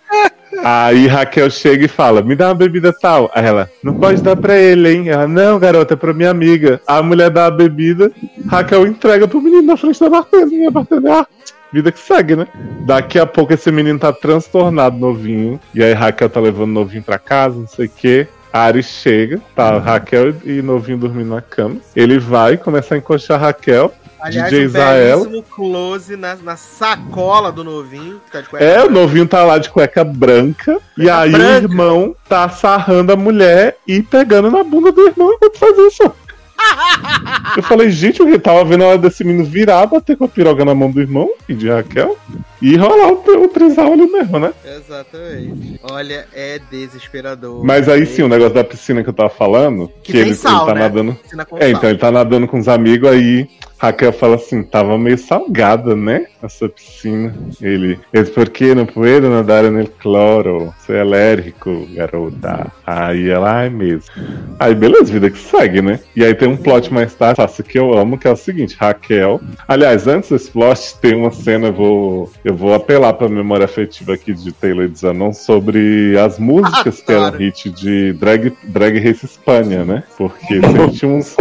Aí 0.65 1.07
Raquel 1.07 1.51
chega 1.51 1.85
e 1.85 1.89
fala: 1.89 2.23
Me 2.23 2.35
dá 2.35 2.49
uma 2.49 2.55
bebida 2.55 2.93
tal. 2.93 3.31
Aí 3.35 3.45
ela: 3.45 3.71
Não 3.83 3.95
pode 3.95 4.23
dar 4.23 4.37
pra 4.37 4.57
ele, 4.57 4.91
hein? 4.91 5.09
Ela: 5.09 5.29
Não, 5.29 5.59
garota, 5.59 5.95
é 5.95 5.97
pra 5.97 6.13
minha 6.13 6.31
amiga. 6.31 6.81
A 6.87 7.03
mulher 7.03 7.31
dá 7.31 7.47
a 7.47 7.51
bebida, 7.51 8.11
Raquel 8.47 8.87
entrega 8.87 9.29
pro 9.29 9.41
menino 9.41 9.63
na 9.63 9.77
frente 9.77 10.01
da 10.01 10.11
bartender. 10.11 10.59
E 10.59 10.67
a 10.67 10.71
bartender, 10.71 11.13
ah, 11.13 11.27
vida 11.73 11.93
que 11.93 11.99
segue, 11.99 12.37
né? 12.37 12.47
Daqui 12.87 13.19
a 13.19 13.27
pouco 13.27 13.53
esse 13.53 13.71
menino 13.71 13.99
tá 13.99 14.13
transtornado, 14.13 14.97
novinho. 14.97 15.61
E 15.75 15.83
aí 15.83 15.93
Raquel 15.93 16.31
tá 16.31 16.41
levando 16.41 16.71
o 16.71 16.75
novinho 16.75 17.03
pra 17.03 17.19
casa, 17.19 17.59
não 17.59 17.67
sei 17.67 17.87
o 17.87 17.91
quê. 17.91 18.27
Ares 18.53 18.87
chega, 18.87 19.41
tá 19.55 19.79
Raquel 19.79 20.35
e 20.45 20.63
novinho 20.63 20.99
dormindo 20.99 21.35
na 21.35 21.41
cama. 21.41 21.77
Ele 21.95 22.19
vai 22.19 22.57
começar 22.57 22.95
a 22.95 22.99
encoxar 22.99 23.41
Raquel. 23.41 23.93
Aliás, 24.21 24.51
DJ 24.51 24.63
um 24.63 24.67
Israel. 24.67 25.45
close 25.55 26.17
na, 26.17 26.35
na 26.37 26.57
sacola 26.57 27.51
do 27.53 27.63
novinho. 27.65 28.21
Que 28.27 28.33
tá 28.33 28.41
de 28.41 28.49
cueca 28.49 28.65
É, 28.65 28.79
o 28.79 28.85
branca. 28.87 29.01
novinho 29.01 29.27
tá 29.29 29.45
lá 29.45 29.59
de 29.59 29.71
cueca 29.71 30.03
branca. 30.05 30.79
e 30.97 31.03
Cueca 31.03 31.19
aí 31.19 31.31
branca. 31.33 31.47
o 31.69 31.71
irmão 31.71 32.17
tá 32.29 32.49
sarrando 32.49 33.13
a 33.13 33.17
mulher 33.17 33.77
e 33.87 34.03
pegando 34.03 34.51
na 34.51 34.63
bunda 34.65 34.91
do 34.93 35.07
irmão 35.07 35.33
enquanto 35.33 35.59
faz 35.59 35.77
isso. 35.79 36.13
Eu 37.57 37.63
falei, 37.63 37.89
gente, 37.89 38.21
eu 38.21 38.41
tava 38.41 38.65
vendo 38.65 38.83
a 38.83 38.89
hora 38.89 38.99
desse 38.99 39.23
menino 39.23 39.45
virar, 39.45 39.87
bater 39.87 40.17
com 40.17 40.25
a 40.25 40.29
piroga 40.29 40.65
na 40.65 40.75
mão 40.75 40.91
do 40.91 41.01
irmão 41.01 41.31
e 41.49 41.55
de 41.55 41.69
Raquel 41.69 42.19
e 42.61 42.77
rolar 42.77 43.13
o, 43.13 43.45
o 43.45 43.49
trisal 43.49 43.93
ali 43.93 44.07
mesmo, 44.11 44.39
né? 44.41 44.53
Exatamente. 44.65 45.81
Olha, 45.89 46.27
é 46.35 46.59
desesperador. 46.71 47.65
Mas 47.65 47.89
aí 47.89 48.05
sim, 48.05 48.23
o 48.23 48.29
negócio 48.29 48.55
da 48.55 48.65
piscina 48.65 49.03
que 49.05 49.09
eu 49.09 49.13
tava 49.15 49.31
falando, 49.31 49.89
Que 50.03 50.13
que, 50.13 50.19
ele, 50.19 50.35
sal, 50.35 50.57
ele 50.63 50.67
tá 50.67 50.75
né? 50.75 50.81
nadando. 50.81 51.17
É, 51.33 51.37
sal. 51.37 51.69
então 51.71 51.91
ele 51.91 51.99
tá 51.99 52.11
nadando 52.11 52.49
com 52.49 52.59
os 52.59 52.67
amigos 52.69 53.09
aí. 53.09 53.49
Raquel 53.79 54.13
fala 54.13 54.35
assim, 54.35 54.63
tava 54.63 54.99
meio 54.99 55.17
salgada, 55.17 55.95
né? 55.95 56.27
Essa 56.43 56.69
piscina. 56.69 57.33
Ele, 57.61 57.99
es 58.13 58.29
por 58.29 58.49
que 58.49 58.75
não 58.75 58.85
puedo 58.85 59.31
nadar 59.31 59.65
no 59.65 59.87
cloro? 59.87 60.75
Sou 60.85 60.99
alérgico, 60.99 61.87
garota. 61.95 62.67
Aí 62.85 63.29
ela, 63.29 63.53
ai 63.53 63.71
mesmo. 63.71 64.11
Aí 64.59 64.75
beleza, 64.75 65.13
vida 65.13 65.31
que 65.31 65.39
segue, 65.39 65.81
né? 65.81 66.01
E 66.17 66.25
aí 66.25 66.35
tem 66.35 66.49
um 66.49 66.57
plot 66.57 66.93
mais 66.93 67.15
tarde, 67.15 67.37
faço 67.37 67.63
que 67.63 67.79
eu 67.79 67.97
amo, 67.97 68.19
que 68.19 68.27
é 68.27 68.33
o 68.33 68.37
seguinte, 68.37 68.77
Raquel. 68.79 69.41
Aliás, 69.67 70.07
antes 70.09 70.31
desse 70.31 70.51
plot, 70.51 70.97
tem 71.01 71.15
uma 71.15 71.31
cena, 71.31 71.69
eu 71.69 71.73
vou, 71.73 72.33
eu 72.45 72.55
vou 72.55 72.75
apelar 72.75 73.13
pra 73.13 73.29
memória 73.29 73.65
afetiva 73.65 74.15
aqui 74.15 74.33
de 74.33 74.53
Taylor 74.53 74.89
Zanon 74.95 75.33
sobre 75.33 76.19
as 76.19 76.39
músicas 76.39 77.01
que 77.03 77.13
eram 77.13 77.31
hit 77.31 77.71
de 77.71 78.13
drag, 78.15 78.53
drag 78.65 78.99
Race 78.99 79.25
Espanha, 79.25 79.85
né? 79.85 80.03
Porque 80.17 80.61
sempre 80.61 80.91
tinha 80.91 81.11
uns, 81.11 81.37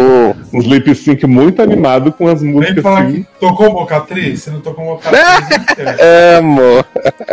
uns 0.53 0.65
lip 0.65 0.93
sync 0.93 1.25
muito 1.25 1.61
animado 1.61 2.11
com 2.11 2.26
as 2.27 2.41
Vem 2.41 2.51
músicas 2.53 2.83
falar 2.83 3.01
assim. 3.03 3.23
que 3.23 3.27
tocou 3.39 3.71
mocatriz? 3.71 4.41
Você 4.43 4.51
não 4.51 4.61
tocou 4.61 4.85
mocatriz? 4.85 5.49
não 5.49 5.65
quer. 5.75 5.97
Amo! 6.37 6.85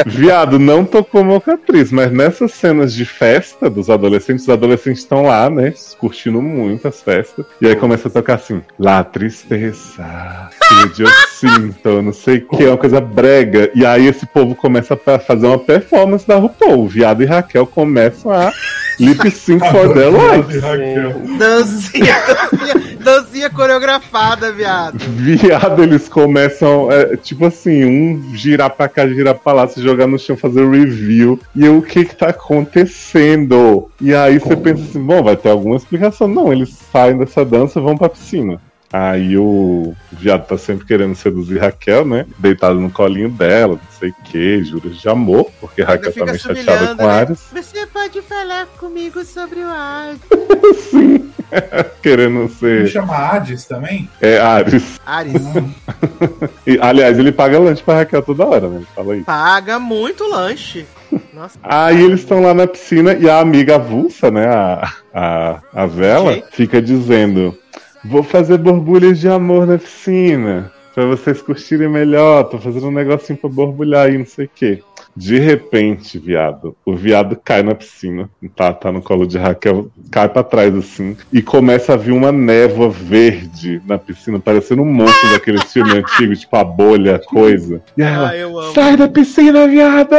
Viado, 0.06 0.58
não 0.58 0.84
tocou 0.84 1.24
mocatriz, 1.24 1.90
mas 1.92 2.12
nessas 2.12 2.52
cenas 2.52 2.92
de 2.94 3.04
festa 3.04 3.68
dos 3.70 3.90
adolescentes, 3.90 4.44
os 4.44 4.50
adolescentes 4.50 5.00
estão 5.02 5.22
lá, 5.22 5.48
né? 5.50 5.72
Curtindo 5.98 6.40
muito 6.42 6.86
as 6.88 7.00
festas. 7.02 7.44
E 7.60 7.66
aí 7.66 7.76
começa 7.76 8.08
a 8.08 8.10
tocar 8.10 8.34
assim: 8.34 8.62
La 8.78 9.02
tristeza, 9.04 10.50
que 10.94 11.02
eu 11.02 11.08
sinto, 11.38 12.02
não 12.02 12.12
sei 12.12 12.38
o 12.38 12.48
que, 12.56 12.64
uma 12.66 12.76
coisa 12.76 13.00
brega. 13.00 13.70
E 13.74 13.84
aí 13.84 14.06
esse 14.06 14.26
povo 14.26 14.54
começa 14.54 14.94
a 15.06 15.18
fazer 15.18 15.46
uma 15.46 15.58
performance 15.58 16.26
da 16.26 16.36
RuPaul. 16.36 16.84
O 16.84 16.88
viado 16.88 17.22
e 17.22 17.26
Raquel 17.26 17.66
começam 17.66 18.30
a 18.32 18.52
lip 19.00 19.30
sync 19.30 19.60
for 19.70 19.92
their 19.92 20.10
lives. 20.10 20.62
Raquel. 20.62 21.12
Dancinha, 21.38 22.16
dancinha, 22.26 22.93
dancinha 23.04 23.50
coreografada, 23.50 24.50
viado. 24.50 24.98
Viado, 24.98 25.82
eles 25.82 26.08
começam, 26.08 26.90
é, 26.90 27.16
tipo 27.16 27.46
assim, 27.46 27.84
um 27.84 28.34
girar 28.34 28.70
pra 28.70 28.88
cá, 28.88 29.06
girar 29.06 29.34
pra 29.34 29.52
lá, 29.52 29.68
se 29.68 29.82
jogar 29.82 30.06
no 30.06 30.18
chão, 30.18 30.36
fazer 30.36 30.68
review. 30.68 31.38
E 31.54 31.64
eu, 31.64 31.78
o 31.78 31.82
que 31.82 32.04
que 32.04 32.16
tá 32.16 32.30
acontecendo? 32.30 33.90
E 34.00 34.14
aí 34.14 34.38
você 34.38 34.56
pensa 34.56 34.82
assim, 34.82 35.00
bom, 35.00 35.22
vai 35.22 35.36
ter 35.36 35.50
alguma 35.50 35.76
explicação. 35.76 36.26
Não, 36.26 36.52
eles 36.52 36.70
saem 36.90 37.18
dessa 37.18 37.44
dança 37.44 37.78
e 37.78 37.82
vão 37.82 37.96
pra 37.96 38.08
piscina. 38.08 38.60
Aí 38.96 39.36
o 39.36 39.92
viado 40.12 40.46
tá 40.46 40.56
sempre 40.56 40.86
querendo 40.86 41.16
seduzir 41.16 41.58
Raquel, 41.58 42.04
né? 42.06 42.26
Deitado 42.38 42.78
no 42.78 42.88
colinho 42.88 43.28
dela, 43.28 43.72
não 43.74 43.98
sei 43.98 44.10
o 44.10 44.14
que, 44.22 44.62
juros 44.62 45.00
de 45.00 45.08
amor, 45.08 45.50
porque 45.60 45.82
Raquel 45.82 46.12
tá 46.12 46.24
meio 46.24 46.38
chateada 46.38 46.94
com 46.94 47.02
né? 47.02 47.12
Ares. 47.12 47.40
Você 47.52 47.86
pode 47.88 48.22
falar 48.22 48.66
comigo 48.78 49.24
sobre 49.24 49.58
o 49.58 49.66
ar. 49.66 50.14
Sim, 50.92 51.28
querendo 52.00 52.48
ser. 52.48 52.86
chama 52.86 53.16
Hades 53.16 53.64
também? 53.64 54.08
É 54.20 54.38
Ares. 54.38 55.00
Ares, 55.04 55.42
E, 56.64 56.78
aliás, 56.80 57.18
ele 57.18 57.32
paga 57.32 57.58
lanche 57.58 57.82
pra 57.82 57.94
Raquel 57.96 58.22
toda 58.22 58.46
hora, 58.46 58.68
né? 58.68 58.76
Ele 58.76 58.86
fala 58.94 59.16
isso. 59.16 59.24
paga 59.24 59.80
muito 59.80 60.22
lanche. 60.30 60.86
Nossa. 61.32 61.58
Aí 61.64 62.00
eles 62.00 62.20
estão 62.20 62.40
lá 62.40 62.54
na 62.54 62.68
piscina 62.68 63.14
e 63.14 63.28
a 63.28 63.40
amiga 63.40 63.74
avulsa, 63.74 64.30
né, 64.30 64.46
a, 64.46 64.92
a, 65.12 65.60
a 65.74 65.86
Vela, 65.86 66.30
Ok. 66.30 66.44
fica 66.52 66.80
dizendo: 66.80 67.58
Vou 68.04 68.22
fazer 68.22 68.58
borbulhas 68.58 69.18
de 69.18 69.28
amor 69.28 69.66
na 69.66 69.78
piscina, 69.78 70.70
pra 70.94 71.06
vocês 71.06 71.40
curtirem 71.40 71.88
melhor, 71.88 72.44
tô 72.44 72.58
fazendo 72.58 72.88
um 72.88 72.92
negocinho 72.92 73.38
pra 73.38 73.48
borbulhar 73.48 74.06
aí, 74.06 74.18
não 74.18 74.26
sei 74.26 74.44
o 74.46 74.50
quê. 74.54 74.82
De 75.16 75.38
repente, 75.38 76.18
viado, 76.18 76.76
o 76.84 76.92
viado 76.94 77.36
cai 77.42 77.62
na 77.62 77.72
piscina, 77.74 78.28
tá, 78.56 78.72
tá 78.72 78.90
no 78.90 79.00
colo 79.00 79.26
de 79.28 79.38
Raquel, 79.38 79.88
cai 80.10 80.28
pra 80.28 80.42
trás 80.42 80.74
assim, 80.74 81.16
e 81.32 81.40
começa 81.40 81.92
a 81.92 81.96
vir 81.96 82.10
uma 82.10 82.32
névoa 82.32 82.90
verde 82.90 83.80
na 83.86 83.96
piscina, 83.96 84.40
parecendo 84.40 84.82
um 84.82 84.92
monstro 84.92 85.30
daqueles 85.30 85.62
filmes 85.72 85.94
antigos, 86.02 86.40
tipo 86.40 86.56
a 86.56 86.64
bolha, 86.64 87.20
coisa. 87.20 87.80
E 87.96 88.02
ela, 88.02 88.32
Ah. 88.32 88.72
Sai 88.74 88.96
da 88.96 89.08
piscina, 89.08 89.68
viado! 89.68 90.14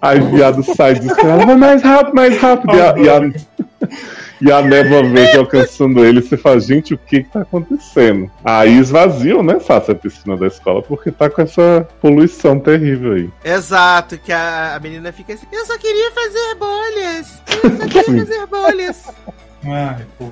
Aí 0.00 0.20
o 0.20 0.30
viado 0.30 0.62
sai 0.74 0.94
desesperado, 0.94 1.44
vai 1.46 1.56
mais 1.56 1.82
rápido, 1.82 2.14
mais 2.14 2.38
rápido. 2.40 2.74
E 2.74 2.80
a, 2.80 2.98
e 2.98 3.08
a, 3.10 3.88
e 4.40 4.50
a 4.50 4.62
névoa 4.62 5.02
verde 5.02 5.36
alcançando 5.36 6.04
ele, 6.04 6.22
você 6.22 6.36
fala, 6.36 6.58
gente, 6.60 6.94
o 6.94 6.98
que 6.98 7.22
que 7.22 7.30
tá 7.30 7.42
acontecendo? 7.42 8.30
Aí 8.44 8.78
esvaziam, 8.78 9.42
né, 9.42 9.60
Sassi, 9.60 9.90
a 9.90 9.94
piscina 9.94 10.36
da 10.36 10.46
escola, 10.46 10.82
porque 10.82 11.10
tá 11.10 11.28
com 11.28 11.42
essa 11.42 11.86
poluição 12.00 12.58
terrível 12.58 13.12
aí. 13.12 13.30
Exato, 13.44 14.18
que 14.18 14.32
a, 14.32 14.74
a 14.74 14.80
menina 14.80 15.12
fica 15.12 15.34
assim, 15.34 15.46
eu 15.52 15.66
só 15.66 15.76
queria 15.78 16.10
fazer 16.12 16.54
bolhas. 16.54 17.42
Eu 17.62 17.76
só 17.76 17.86
queria 17.86 18.24
fazer 18.24 18.46
bolhas. 18.46 19.06
Ai, 19.64 20.04
pô. 20.18 20.26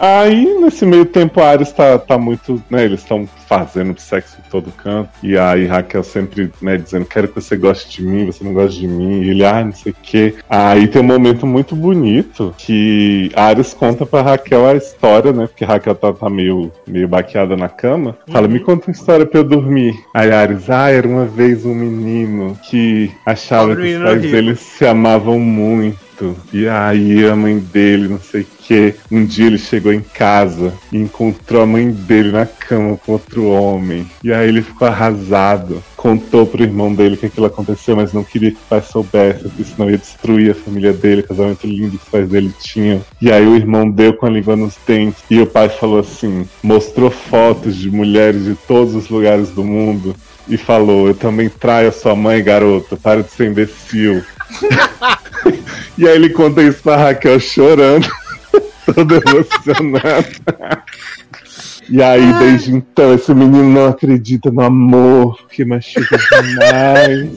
Aí, 0.00 0.58
nesse 0.60 0.84
meio 0.84 1.06
tempo, 1.06 1.40
a 1.40 1.50
Ares 1.50 1.72
tá, 1.72 1.98
tá 1.98 2.18
muito, 2.18 2.62
né, 2.68 2.84
eles 2.84 3.00
estão 3.00 3.26
fazendo 3.46 3.98
sexo 3.98 4.36
em 4.38 4.50
todo 4.50 4.70
canto. 4.72 5.10
E 5.22 5.38
aí 5.38 5.66
Raquel 5.66 6.02
sempre, 6.02 6.50
né, 6.60 6.76
dizendo, 6.76 7.06
quero 7.06 7.28
que 7.28 7.34
você 7.34 7.56
goste 7.56 8.02
de 8.02 8.06
mim, 8.06 8.26
você 8.26 8.44
não 8.44 8.52
gosta 8.52 8.78
de 8.78 8.86
mim. 8.86 9.22
E 9.22 9.30
ele, 9.30 9.44
ah, 9.44 9.64
não 9.64 9.72
sei 9.72 9.92
o 9.92 9.96
quê. 10.02 10.34
Aí 10.48 10.86
tem 10.86 11.00
um 11.00 11.06
momento 11.06 11.46
muito 11.46 11.74
bonito 11.74 12.54
que 12.58 13.30
a 13.34 13.46
Ares 13.46 13.72
conta 13.72 14.04
pra 14.04 14.22
Raquel 14.22 14.66
a 14.66 14.74
história, 14.74 15.32
né, 15.32 15.46
porque 15.46 15.64
a 15.64 15.68
Raquel 15.68 15.94
tá, 15.94 16.12
tá 16.12 16.28
meio, 16.28 16.70
meio 16.86 17.08
baqueada 17.08 17.56
na 17.56 17.68
cama. 17.68 18.16
Fala, 18.30 18.48
me 18.48 18.60
conta 18.60 18.88
uma 18.88 18.94
história 18.94 19.24
pra 19.24 19.40
eu 19.40 19.44
dormir. 19.44 19.94
Aí 20.12 20.30
a 20.30 20.40
Ares, 20.40 20.68
ah, 20.68 20.90
era 20.90 21.08
uma 21.08 21.24
vez 21.24 21.64
um 21.64 21.74
menino 21.74 22.58
que 22.62 23.10
achava 23.24 23.74
que 23.74 23.94
os 23.94 24.02
pais 24.02 24.22
dele 24.22 24.54
se 24.54 24.86
amavam 24.86 25.38
muito. 25.38 26.04
E 26.52 26.68
aí 26.68 27.26
a 27.26 27.34
mãe 27.34 27.58
dele, 27.58 28.08
não 28.08 28.20
sei 28.20 28.42
o 28.42 28.46
que. 28.58 28.94
Um 29.10 29.24
dia 29.24 29.46
ele 29.46 29.58
chegou 29.58 29.92
em 29.92 30.00
casa 30.00 30.72
e 30.92 30.98
encontrou 30.98 31.62
a 31.62 31.66
mãe 31.66 31.90
dele 31.90 32.30
na 32.32 32.46
cama 32.46 32.96
com 32.96 33.12
outro 33.12 33.46
homem. 33.46 34.06
E 34.22 34.32
aí 34.32 34.48
ele 34.48 34.62
ficou 34.62 34.86
arrasado. 34.86 35.82
Contou 35.96 36.46
pro 36.46 36.62
irmão 36.62 36.94
dele 36.94 37.16
que 37.16 37.26
aquilo 37.26 37.46
aconteceu, 37.46 37.96
mas 37.96 38.12
não 38.12 38.22
queria 38.22 38.50
que 38.50 38.58
o 38.58 38.68
pai 38.68 38.82
soubesse, 38.82 39.44
porque 39.44 39.64
senão 39.64 39.90
ia 39.90 39.96
destruir 39.96 40.50
a 40.50 40.54
família 40.54 40.92
dele, 40.92 41.22
o 41.22 41.28
casamento 41.28 41.66
lindo 41.66 41.96
que 41.96 42.04
os 42.04 42.10
pais 42.10 42.28
dele 42.28 42.52
tinham. 42.60 43.02
E 43.20 43.32
aí 43.32 43.46
o 43.46 43.56
irmão 43.56 43.90
deu 43.90 44.12
com 44.12 44.26
a 44.26 44.30
língua 44.30 44.54
nos 44.54 44.76
dentes. 44.86 45.22
E 45.30 45.40
o 45.40 45.46
pai 45.46 45.68
falou 45.68 46.00
assim: 46.00 46.46
mostrou 46.62 47.10
fotos 47.10 47.76
de 47.76 47.90
mulheres 47.90 48.44
de 48.44 48.54
todos 48.54 48.94
os 48.94 49.08
lugares 49.08 49.50
do 49.50 49.64
mundo. 49.64 50.14
E 50.46 50.58
falou: 50.58 51.08
Eu 51.08 51.14
também 51.14 51.48
traio 51.48 51.88
a 51.88 51.92
sua 51.92 52.14
mãe, 52.14 52.42
garoto. 52.44 52.98
Para 52.98 53.22
de 53.22 53.30
ser 53.30 53.48
imbecil. 53.48 54.22
E 55.96 56.08
aí 56.08 56.16
ele 56.16 56.30
conta 56.30 56.62
isso 56.62 56.82
pra 56.82 56.96
Raquel 56.96 57.38
chorando, 57.38 58.08
todo 58.94 59.14
emocionado. 59.14 60.28
E 61.88 62.02
aí, 62.02 62.32
desde 62.38 62.72
então, 62.72 63.14
esse 63.14 63.32
menino 63.34 63.68
não 63.68 63.88
acredita 63.88 64.50
no 64.50 64.62
amor, 64.62 65.38
que 65.48 65.64
machuca 65.64 66.18
demais. 66.18 67.30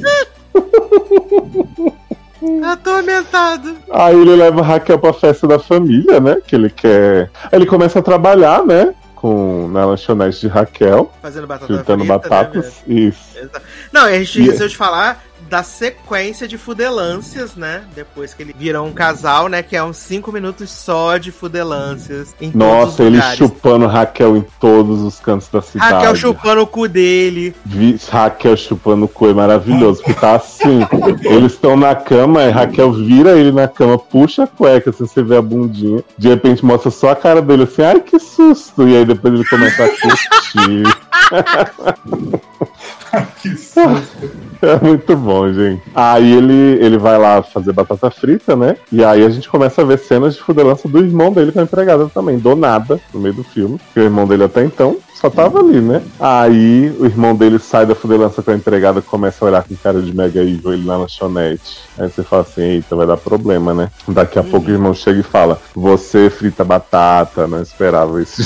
Atormentado. 2.63 3.75
Aí 3.91 4.15
ele 4.19 4.35
leva 4.35 4.61
a 4.61 4.63
Raquel 4.63 4.99
pra 4.99 5.13
festa 5.13 5.47
da 5.47 5.59
família, 5.59 6.19
né? 6.19 6.37
Que 6.45 6.55
ele 6.55 6.69
quer. 6.69 7.29
Aí 7.43 7.59
ele 7.59 7.65
começa 7.65 7.99
a 7.99 8.01
trabalhar, 8.01 8.65
né? 8.65 8.93
Com, 9.15 9.67
na 9.69 9.83
lanchonete 9.85 10.41
de 10.41 10.47
Raquel, 10.47 11.11
Fazendo 11.21 11.47
batata 11.47 11.65
fritando 11.65 12.05
frita, 12.05 12.13
né, 12.13 12.19
batatas. 12.19 12.83
Isso. 12.87 13.33
velho? 13.33 13.49
Não, 13.91 14.03
a 14.03 14.11
gente 14.11 14.39
esqueceu 14.39 14.67
de 14.67 14.77
falar 14.77 15.23
da 15.49 15.63
sequência 15.63 16.47
de 16.47 16.57
fudelâncias, 16.57 17.55
né? 17.55 17.83
Depois 17.95 18.33
que 18.33 18.43
ele 18.43 18.55
virou 18.57 18.85
um 18.85 18.93
casal, 18.93 19.47
né? 19.47 19.63
Que 19.63 19.75
é 19.75 19.83
uns 19.83 19.97
5 19.97 20.31
minutos 20.31 20.69
só 20.69 21.17
de 21.17 21.31
fudelâncias. 21.31 22.35
Em 22.41 22.51
todos 22.51 22.67
Nossa, 22.67 23.03
os 23.03 23.07
ele 23.07 23.21
chupando 23.35 23.87
Raquel 23.87 24.37
em 24.37 24.45
todos 24.59 25.01
os 25.01 25.19
cantos 25.19 25.47
da 25.49 25.61
cidade. 25.61 25.93
Raquel 25.93 26.15
chupando 26.15 26.61
o 26.61 26.67
cu 26.67 26.87
dele. 26.87 27.55
Vi 27.65 27.99
Raquel 28.09 28.57
chupando 28.57 29.05
o 29.05 29.07
cu 29.07 29.29
é 29.29 29.33
maravilhoso, 29.33 30.01
porque 30.03 30.19
tá 30.19 30.35
assim. 30.35 30.79
eles 31.23 31.53
estão 31.53 31.77
na 31.77 31.95
cama, 31.95 32.43
e 32.43 32.49
Raquel 32.49 32.91
vira 32.93 33.37
ele 33.37 33.51
na 33.51 33.67
cama, 33.67 33.97
puxa 33.97 34.43
a 34.43 34.47
cueca, 34.47 34.89
assim, 34.89 35.05
você 35.05 35.23
vê 35.23 35.37
a 35.37 35.41
bundinha. 35.41 36.03
De 36.17 36.27
repente 36.29 36.65
mostra 36.65 36.91
só 36.91 37.11
a 37.11 37.15
cara 37.15 37.41
dele 37.41 37.63
assim, 37.63 37.81
ai 37.81 37.99
que 37.99 38.19
susto! 38.19 38.87
E 38.87 38.97
aí 38.97 39.05
depois 39.05 39.33
ele 39.33 39.45
começa 39.45 39.85
a 39.85 39.89
curtir. 39.89 40.83
que. 43.41 43.55
É 44.59 44.83
muito 44.83 45.15
bom, 45.15 45.53
gente. 45.53 45.83
Aí 45.93 46.33
ele, 46.33 46.83
ele 46.83 46.97
vai 46.97 47.15
lá 47.17 47.43
fazer 47.43 47.73
batata 47.73 48.09
frita, 48.09 48.55
né? 48.55 48.75
E 48.91 49.03
aí 49.03 49.23
a 49.23 49.29
gente 49.29 49.47
começa 49.47 49.83
a 49.83 49.85
ver 49.85 49.99
cenas 49.99 50.35
de 50.35 50.41
fudelança 50.41 50.87
do 50.87 50.97
irmão 50.97 51.31
dele 51.31 51.51
com 51.51 51.59
a 51.59 51.63
empregada 51.63 52.09
também, 52.09 52.39
do 52.39 52.55
nada, 52.55 52.99
no 53.13 53.19
meio 53.19 53.35
do 53.35 53.43
filme. 53.43 53.77
Porque 53.77 53.99
o 53.99 54.03
irmão 54.03 54.25
dele 54.25 54.45
até 54.45 54.63
então 54.63 54.97
só 55.13 55.29
tava 55.29 55.59
ali, 55.59 55.81
né? 55.81 56.01
Aí 56.19 56.95
o 56.99 57.05
irmão 57.05 57.35
dele 57.35 57.57
sai 57.57 57.85
da 57.85 57.95
fudelança 57.95 58.43
com 58.43 58.51
a 58.51 58.55
empregada 58.55 59.01
começa 59.01 59.43
a 59.43 59.47
olhar 59.47 59.63
com 59.63 59.75
cara 59.75 60.01
de 60.01 60.15
mega 60.15 60.41
evil 60.41 60.73
ele 60.73 60.85
na 60.85 60.97
lanchonete. 60.97 61.79
Aí 61.97 62.07
você 62.07 62.23
fala 62.23 62.43
assim, 62.43 62.61
eita, 62.61 62.95
vai 62.95 63.07
dar 63.07 63.17
problema, 63.17 63.73
né? 63.73 63.89
Daqui 64.07 64.37
a 64.37 64.43
pouco 64.43 64.67
o 64.67 64.71
irmão 64.71 64.93
chega 64.93 65.19
e 65.19 65.23
fala, 65.23 65.59
você 65.73 66.29
frita 66.29 66.63
batata, 66.63 67.47
não 67.47 67.61
esperava 67.61 68.21
isso. 68.21 68.43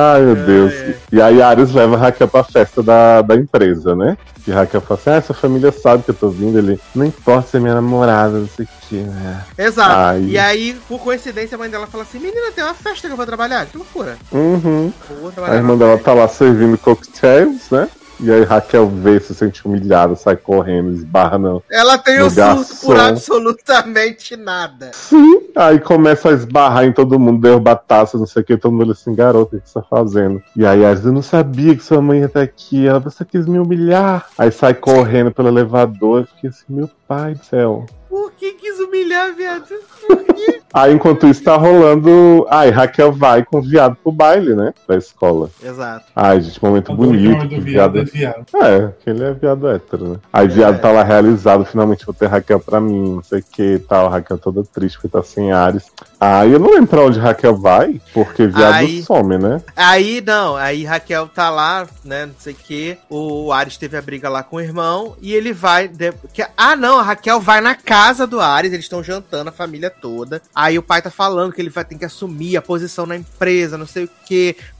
Ai, 0.00 0.22
meu 0.22 0.36
Deus. 0.36 0.72
E 1.10 1.20
aí 1.20 1.42
Ares 1.42 1.72
leva 1.72 1.96
a 1.96 1.98
Raquel 1.98 2.28
pra 2.28 2.44
festa 2.44 2.80
da, 2.84 3.20
da 3.20 3.34
empresa, 3.34 3.96
né? 3.96 4.16
E 4.46 4.50
Raquel 4.52 4.80
fala 4.80 5.00
assim, 5.00 5.10
ah, 5.10 5.14
essa 5.16 5.34
família 5.34 5.72
sabe 5.72 6.04
que 6.04 6.10
eu 6.10 6.14
tô 6.14 6.28
vindo. 6.28 6.56
Ele, 6.56 6.78
não 6.94 7.04
importa 7.04 7.48
se 7.48 7.56
é 7.56 7.60
minha 7.60 7.74
namorada, 7.74 8.38
não 8.38 8.48
sei 8.48 8.64
o 8.64 8.68
que, 8.88 8.94
né? 8.94 9.44
Exato. 9.58 9.90
Ai. 9.92 10.22
E 10.22 10.38
aí, 10.38 10.76
por 10.88 11.00
coincidência, 11.00 11.56
a 11.56 11.58
mãe 11.58 11.68
dela 11.68 11.88
fala 11.88 12.04
assim: 12.04 12.20
Menina, 12.20 12.52
tem 12.54 12.62
uma 12.62 12.74
festa 12.74 13.08
que 13.08 13.12
eu 13.12 13.16
vou 13.16 13.26
trabalhar. 13.26 13.66
Que 13.66 13.76
loucura. 13.76 14.16
Uhum. 14.30 14.92
Vou 15.20 15.30
A 15.30 15.32
trabalhar. 15.32 15.56
irmã 15.56 15.74
na 15.76 15.84
dela 15.84 15.98
tá 15.98 16.14
lá 16.14 16.28
servindo 16.28 16.78
cocktails, 16.78 17.68
né? 17.70 17.88
E 18.20 18.30
aí 18.30 18.42
Raquel 18.42 18.88
vê, 18.88 19.20
se 19.20 19.34
sente 19.34 19.64
humilhada, 19.66 20.16
sai 20.16 20.36
correndo, 20.36 20.92
esbarra 20.92 21.38
não. 21.38 21.62
Ela 21.70 21.96
tem 21.98 22.18
no 22.18 22.26
um 22.26 22.30
surto 22.30 22.86
por 22.86 22.98
absolutamente 22.98 24.36
nada. 24.36 24.90
Sim. 24.92 25.42
Aí 25.54 25.78
começa 25.78 26.28
a 26.28 26.32
esbarrar 26.32 26.84
em 26.84 26.92
todo 26.92 27.18
mundo, 27.18 27.40
derrubar 27.40 27.76
taça, 27.76 28.18
não 28.18 28.26
sei 28.26 28.42
o 28.42 28.44
que, 28.44 28.56
todo 28.56 28.72
mundo 28.72 28.92
assim, 28.92 29.14
garoto, 29.14 29.56
o 29.56 29.60
que 29.60 29.68
você 29.68 29.74
tá 29.74 29.82
fazendo? 29.88 30.42
E 30.56 30.66
aí 30.66 30.84
Ares, 30.84 31.04
eu 31.04 31.12
não 31.12 31.22
sabia 31.22 31.76
que 31.76 31.82
sua 31.82 32.00
mãe 32.00 32.20
ia 32.20 32.26
estar 32.26 32.42
aqui, 32.42 32.86
ela, 32.86 32.98
você 32.98 33.24
quis 33.24 33.46
me 33.46 33.58
humilhar. 33.58 34.26
Aí 34.36 34.50
sai 34.50 34.74
correndo 34.74 35.30
pelo 35.30 35.48
elevador, 35.48 36.20
eu 36.20 36.26
fiquei 36.26 36.50
assim, 36.50 36.64
meu 36.68 36.90
pai 37.06 37.34
do 37.34 37.44
céu. 37.44 37.86
Por 38.08 38.32
que 38.32 38.52
quis 38.52 38.78
humilhar, 38.80 39.34
viado? 39.34 39.66
Por 40.06 40.24
quê? 40.34 40.60
Aí 40.72 40.92
enquanto 40.94 41.26
isso 41.26 41.42
tá 41.42 41.56
rolando. 41.56 42.46
Ai, 42.50 42.70
Raquel 42.70 43.12
vai 43.12 43.44
com 43.44 43.58
o 43.58 43.62
viado 43.62 43.96
pro 44.02 44.10
baile, 44.12 44.54
né? 44.54 44.72
Da 44.86 44.96
escola. 44.96 45.50
Exato. 45.62 46.04
Ai, 46.14 46.40
gente, 46.40 46.62
momento 46.62 46.92
o 46.92 46.96
bonito. 46.96 47.30
nome 47.30 47.42
do 47.44 47.48
que 47.48 47.60
viado 47.60 47.98
é 47.98 48.04
viado. 48.04 48.44
É, 48.54 48.88
que 49.02 49.10
ele 49.10 49.24
é 49.24 49.32
viado 49.32 49.68
hétero, 49.68 50.08
né? 50.10 50.16
Aí 50.32 50.48
viado 50.48 50.76
É. 50.76 50.78
tá 50.78 50.90
lá 50.90 51.02
realizado, 51.02 51.64
finalmente 51.64 52.04
vou 52.06 52.14
ter 52.14 52.26
Raquel 52.26 52.60
pra 52.60 52.80
mim, 52.80 53.16
não 53.16 53.22
sei 53.22 53.40
o 53.40 53.44
que 53.44 53.62
e 53.74 53.78
tal. 53.78 54.08
Raquel 54.08 54.38
toda 54.38 54.62
triste 54.64 54.96
porque 54.98 55.08
tá 55.08 55.22
sem 55.22 55.52
Ares. 55.52 55.84
Aí 56.20 56.52
eu 56.52 56.58
não 56.58 56.70
lembro 56.70 56.86
pra 56.88 57.02
onde 57.02 57.18
Raquel 57.18 57.56
vai, 57.56 58.00
porque 58.14 58.46
viado 58.46 58.74
Aí- 58.74 59.02
some, 59.02 59.36
né? 59.38 59.60
Aí 59.76 60.22
não, 60.26 60.56
aí 60.56 60.84
Raquel 60.84 61.28
tá 61.28 61.50
lá, 61.50 61.86
né? 62.04 62.26
Não 62.26 62.34
sei 62.38 62.52
o 62.52 62.56
que. 62.56 62.98
O 63.10 63.52
Ares 63.52 63.76
teve 63.76 63.96
a 63.96 64.02
briga 64.02 64.28
lá 64.28 64.42
com 64.42 64.56
o 64.56 64.60
irmão 64.60 65.14
e 65.20 65.34
ele 65.34 65.52
vai. 65.52 65.88
de- 65.88 66.12
Ah, 66.56 66.74
não, 66.76 66.98
a 66.98 67.02
Raquel 67.02 67.40
vai 67.40 67.60
na 67.60 67.74
casa 67.74 67.97
do 68.28 68.40
Ares, 68.40 68.72
eles 68.72 68.84
estão 68.84 69.02
jantando 69.02 69.50
a 69.50 69.52
família 69.52 69.90
toda. 69.90 70.40
Aí 70.54 70.78
o 70.78 70.82
pai 70.82 71.02
tá 71.02 71.10
falando 71.10 71.52
que 71.52 71.60
ele 71.60 71.68
vai 71.68 71.84
ter 71.84 71.96
que 71.96 72.04
assumir 72.04 72.56
a 72.56 72.62
posição 72.62 73.04
na 73.06 73.16
empresa, 73.16 73.76
não 73.76 73.86
sei 73.86 74.04
o 74.04 74.10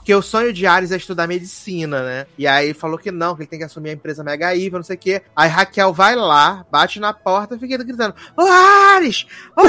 que. 0.09 0.13
Porque 0.13 0.15
o 0.15 0.23
sonho 0.23 0.55
de 0.55 0.67
Ares 0.67 0.91
é 0.91 0.97
estudar 0.97 1.27
medicina, 1.27 2.03
né? 2.03 2.27
E 2.39 2.47
aí 2.47 2.73
falou 2.73 2.97
que 2.97 3.11
não, 3.11 3.35
que 3.35 3.43
ele 3.43 3.47
tem 3.47 3.59
que 3.59 3.67
assumir 3.67 3.91
a 3.91 3.93
empresa 3.93 4.25
Mega 4.25 4.55
Iva, 4.55 4.79
não 4.79 4.83
sei 4.83 4.97
o 4.97 4.99
que. 4.99 5.21
Aí 5.37 5.51
Raquel 5.51 5.93
vai 5.93 6.17
lá, 6.17 6.65
bate 6.71 6.99
na 6.99 7.13
porta 7.13 7.57
e 7.57 7.59
fica 7.59 7.77
gritando: 7.77 8.15
Ô 8.35 8.41
Ares! 8.41 9.27
Ô 9.55 9.61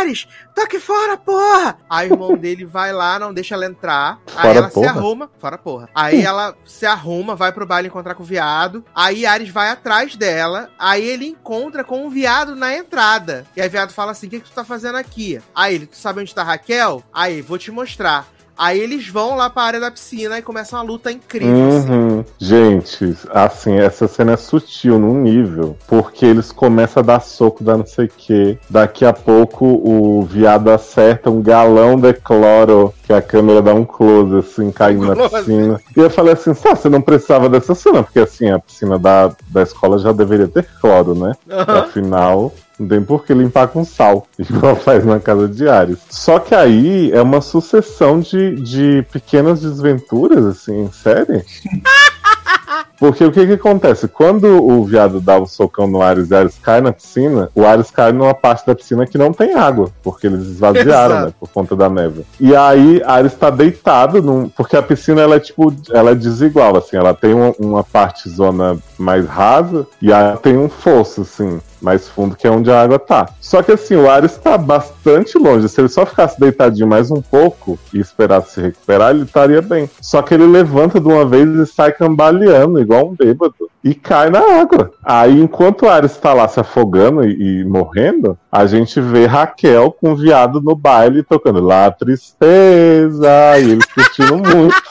Ares! 0.00 0.26
Tô 0.54 0.62
aqui 0.62 0.80
fora, 0.80 1.18
porra! 1.18 1.76
Aí 1.90 2.08
o 2.08 2.14
irmão 2.14 2.38
dele 2.38 2.64
vai 2.64 2.90
lá, 2.90 3.18
não 3.18 3.34
deixa 3.34 3.54
ela 3.54 3.66
entrar. 3.66 4.18
aí 4.34 4.42
Fora, 4.42 4.58
ela 4.58 4.68
se 4.68 4.74
porra? 4.74 4.88
arruma. 4.88 5.30
Fora, 5.38 5.58
porra. 5.58 5.88
Aí 5.94 6.22
ela 6.22 6.56
se 6.64 6.86
arruma, 6.86 7.36
vai 7.36 7.52
pro 7.52 7.66
baile 7.66 7.88
encontrar 7.88 8.14
com 8.14 8.22
o 8.22 8.26
viado. 8.26 8.82
Aí 8.94 9.26
Ares 9.26 9.50
vai 9.50 9.68
atrás 9.68 10.16
dela. 10.16 10.70
Aí 10.78 11.04
ele 11.04 11.26
encontra 11.26 11.84
com 11.84 12.06
o 12.06 12.10
viado 12.10 12.56
na 12.56 12.74
entrada. 12.74 13.44
E 13.54 13.60
aí 13.60 13.68
o 13.68 13.70
viado 13.70 13.92
fala 13.92 14.12
assim: 14.12 14.26
O 14.26 14.30
que, 14.30 14.40
que 14.40 14.48
tu 14.48 14.54
tá 14.54 14.64
fazendo 14.64 14.96
aqui? 14.96 15.38
Aí 15.54 15.74
ele, 15.74 15.86
tu 15.86 15.98
sabe 15.98 16.22
onde 16.22 16.34
tá 16.34 16.40
a 16.40 16.46
Raquel? 16.46 17.02
Aí, 17.12 17.42
vou 17.42 17.58
te 17.58 17.70
mostrar. 17.70 18.26
Aí 18.56 18.78
eles 18.78 19.08
vão 19.08 19.36
lá 19.36 19.48
pra 19.48 19.62
área 19.62 19.80
da 19.80 19.90
piscina 19.90 20.38
e 20.38 20.42
começam 20.42 20.78
uma 20.78 20.84
luta 20.84 21.10
incrível. 21.10 21.78
assim. 21.78 21.90
Uhum. 21.90 22.24
Gente, 22.38 23.16
assim, 23.30 23.78
essa 23.78 24.06
cena 24.06 24.32
é 24.32 24.36
sutil 24.36 24.98
num 24.98 25.20
nível, 25.20 25.76
porque 25.86 26.24
eles 26.24 26.52
começam 26.52 27.02
a 27.02 27.06
dar 27.06 27.20
soco, 27.20 27.64
dar 27.64 27.76
não 27.76 27.86
sei 27.86 28.06
o 28.06 28.10
quê. 28.16 28.58
Daqui 28.68 29.04
a 29.04 29.12
pouco 29.12 29.64
o 29.66 30.22
viado 30.22 30.70
acerta 30.70 31.30
um 31.30 31.42
galão 31.42 31.98
de 31.98 32.12
cloro, 32.12 32.92
que 33.02 33.12
a 33.12 33.22
câmera 33.22 33.62
dá 33.62 33.74
um 33.74 33.84
close, 33.84 34.36
assim, 34.36 34.70
caindo 34.70 35.06
na 35.06 35.28
piscina. 35.28 35.80
E 35.96 36.00
eu 36.00 36.10
falei 36.10 36.34
assim, 36.34 36.54
só, 36.54 36.74
você 36.74 36.88
não 36.88 37.00
precisava 37.00 37.48
dessa 37.48 37.74
cena, 37.74 38.02
porque 38.02 38.20
assim, 38.20 38.50
a 38.50 38.58
piscina 38.58 38.98
da, 38.98 39.34
da 39.48 39.62
escola 39.62 39.98
já 39.98 40.12
deveria 40.12 40.48
ter 40.48 40.66
cloro, 40.80 41.14
né? 41.14 41.32
Aham. 41.50 41.78
Afinal, 41.80 42.52
não 42.82 42.88
tem 42.88 43.02
por 43.02 43.24
que 43.24 43.32
limpar 43.32 43.68
com 43.68 43.84
sal, 43.84 44.26
igual 44.38 44.76
faz 44.76 45.04
na 45.04 45.20
casa 45.20 45.48
de 45.48 45.68
Ares. 45.68 45.98
Só 46.10 46.38
que 46.38 46.54
aí 46.54 47.10
é 47.12 47.22
uma 47.22 47.40
sucessão 47.40 48.20
de, 48.20 48.56
de 48.56 49.06
pequenas 49.10 49.60
desventuras, 49.60 50.44
assim, 50.44 50.82
em 50.82 50.92
série. 50.92 51.44
Porque 53.02 53.24
o 53.24 53.32
que 53.32 53.44
que 53.44 53.54
acontece? 53.54 54.06
Quando 54.06 54.64
o 54.64 54.84
viado 54.84 55.20
dá 55.20 55.36
um 55.36 55.44
socão 55.44 55.88
no 55.88 56.00
Ares 56.00 56.30
e 56.30 56.34
o 56.34 56.36
Ares 56.36 56.56
cai 56.62 56.80
na 56.80 56.92
piscina, 56.92 57.50
o 57.52 57.66
Ares 57.66 57.90
cai 57.90 58.12
numa 58.12 58.32
parte 58.32 58.64
da 58.64 58.76
piscina 58.76 59.04
que 59.08 59.18
não 59.18 59.32
tem 59.32 59.56
água, 59.56 59.88
porque 60.04 60.28
eles 60.28 60.42
esvaziaram, 60.42 61.26
né, 61.26 61.34
por 61.40 61.48
conta 61.48 61.74
da 61.74 61.88
neve. 61.88 62.24
E 62.38 62.54
aí 62.54 63.02
Ares 63.04 63.34
tá 63.34 63.50
deitado, 63.50 64.22
num, 64.22 64.48
porque 64.48 64.76
a 64.76 64.82
piscina 64.82 65.20
ela 65.20 65.34
é 65.34 65.40
tipo, 65.40 65.74
ela 65.90 66.12
é 66.12 66.14
desigual, 66.14 66.76
assim, 66.76 66.96
ela 66.96 67.12
tem 67.12 67.34
uma, 67.34 67.52
uma 67.58 67.82
parte 67.82 68.30
zona 68.30 68.78
mais 68.96 69.26
rasa 69.26 69.84
e 70.00 70.12
aí 70.12 70.36
tem 70.36 70.56
um 70.56 70.68
fosso, 70.68 71.22
assim, 71.22 71.60
mais 71.82 72.08
fundo, 72.08 72.36
que 72.36 72.46
é 72.46 72.50
onde 72.50 72.70
a 72.70 72.80
água 72.80 72.98
tá. 72.98 73.28
Só 73.40 73.62
que 73.62 73.72
assim, 73.72 73.96
o 73.96 74.08
Ares 74.08 74.36
tá 74.36 74.56
bastante 74.56 75.36
longe. 75.36 75.68
Se 75.68 75.80
ele 75.80 75.88
só 75.88 76.06
ficasse 76.06 76.38
deitadinho 76.38 76.86
mais 76.86 77.10
um 77.10 77.20
pouco 77.20 77.78
e 77.92 77.98
esperasse 77.98 78.54
se 78.54 78.60
recuperar, 78.60 79.10
ele 79.10 79.24
estaria 79.24 79.60
bem. 79.60 79.90
Só 80.00 80.22
que 80.22 80.32
ele 80.32 80.46
levanta 80.46 81.00
de 81.00 81.08
uma 81.08 81.26
vez 81.26 81.48
e 81.48 81.66
sai 81.66 81.92
cambaleando, 81.92 82.80
igual 82.92 83.08
um 83.08 83.14
bêbado, 83.14 83.70
e 83.82 83.94
cai 83.94 84.28
na 84.28 84.60
água. 84.60 84.92
Aí, 85.02 85.40
enquanto 85.40 85.82
o 85.82 85.88
Ares 85.88 86.16
tá 86.18 86.34
lá 86.34 86.46
se 86.46 86.60
afogando 86.60 87.24
e, 87.24 87.60
e 87.60 87.64
morrendo, 87.64 88.38
a 88.50 88.66
gente 88.66 89.00
vê 89.00 89.26
Raquel 89.26 89.90
com 89.90 90.12
o 90.12 90.16
viado 90.16 90.60
no 90.60 90.76
baile 90.76 91.22
tocando 91.22 91.60
lá 91.60 91.90
tristeza, 91.90 93.58
e 93.58 93.70
eles 93.70 93.86
curtindo 93.86 94.36
muito. 94.56 94.82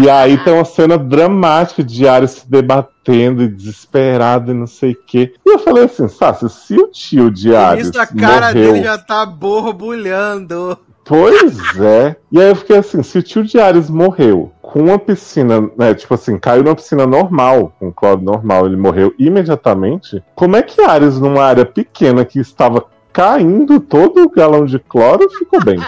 E 0.00 0.10
aí 0.10 0.36
tem 0.44 0.52
uma 0.52 0.64
cena 0.64 0.98
dramática 0.98 1.82
de 1.82 2.06
Ares 2.06 2.32
se 2.32 2.50
debatendo 2.50 3.42
e 3.42 3.48
desesperado 3.48 4.50
e 4.50 4.54
não 4.54 4.66
sei 4.66 4.92
o 4.92 4.98
quê. 5.06 5.34
E 5.44 5.50
eu 5.50 5.58
falei 5.58 5.84
assim, 5.84 6.06
Sácio, 6.06 6.48
se 6.48 6.74
o 6.74 6.88
tio 6.88 7.30
de 7.30 7.56
Ares 7.56 7.88
Isso, 7.88 7.98
a 7.98 8.06
cara 8.06 8.48
morreu... 8.48 8.72
dele 8.72 8.84
já 8.84 8.98
tá 8.98 9.24
borbulhando. 9.24 10.78
Pois 11.08 11.80
é. 11.80 12.14
E 12.30 12.38
aí 12.38 12.50
eu 12.50 12.54
fiquei 12.54 12.76
assim, 12.76 13.02
se 13.02 13.18
o 13.18 13.22
tio 13.22 13.42
de 13.42 13.58
Ares 13.58 13.88
morreu 13.88 14.52
com 14.60 14.80
uma 14.80 14.98
piscina, 14.98 15.70
né, 15.76 15.94
tipo 15.94 16.12
assim, 16.12 16.38
caiu 16.38 16.62
numa 16.62 16.76
piscina 16.76 17.06
normal, 17.06 17.72
com 17.80 17.90
cloro 17.90 18.20
normal, 18.20 18.66
ele 18.66 18.76
morreu 18.76 19.14
imediatamente, 19.18 20.22
como 20.34 20.56
é 20.56 20.62
que 20.62 20.82
Ares, 20.82 21.18
numa 21.18 21.42
área 21.42 21.64
pequena 21.64 22.26
que 22.26 22.38
estava 22.38 22.84
caindo 23.10 23.80
todo 23.80 24.22
o 24.22 24.30
galão 24.30 24.66
de 24.66 24.78
cloro, 24.78 25.26
ficou 25.30 25.64
bem? 25.64 25.78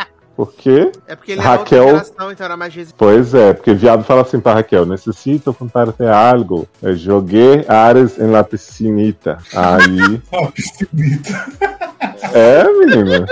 Porque 0.44 0.90
É 1.06 1.14
porque 1.14 1.32
ele 1.32 1.40
Raquel- 1.42 1.78
é 1.82 1.82
outra 1.92 2.04
geração, 2.04 2.32
então 2.32 2.44
era 2.46 2.56
mais 2.56 2.74
resistente. 2.74 2.96
Pois 2.96 3.34
é, 3.34 3.52
porque 3.52 3.74
viado 3.74 4.02
fala 4.04 4.22
assim 4.22 4.40
pra 4.40 4.54
Raquel, 4.54 4.86
necessito 4.86 5.52
contarte 5.52 6.02
algo. 6.04 6.66
Eu 6.82 6.96
joguei 6.96 7.62
Ares 7.68 8.18
em 8.18 8.30
la 8.30 8.42
piscinita. 8.42 9.36
Aí, 9.54 10.18
Ah, 10.32 10.46
piscinita. 10.50 11.46
é, 12.32 12.64
menina. 12.72 13.26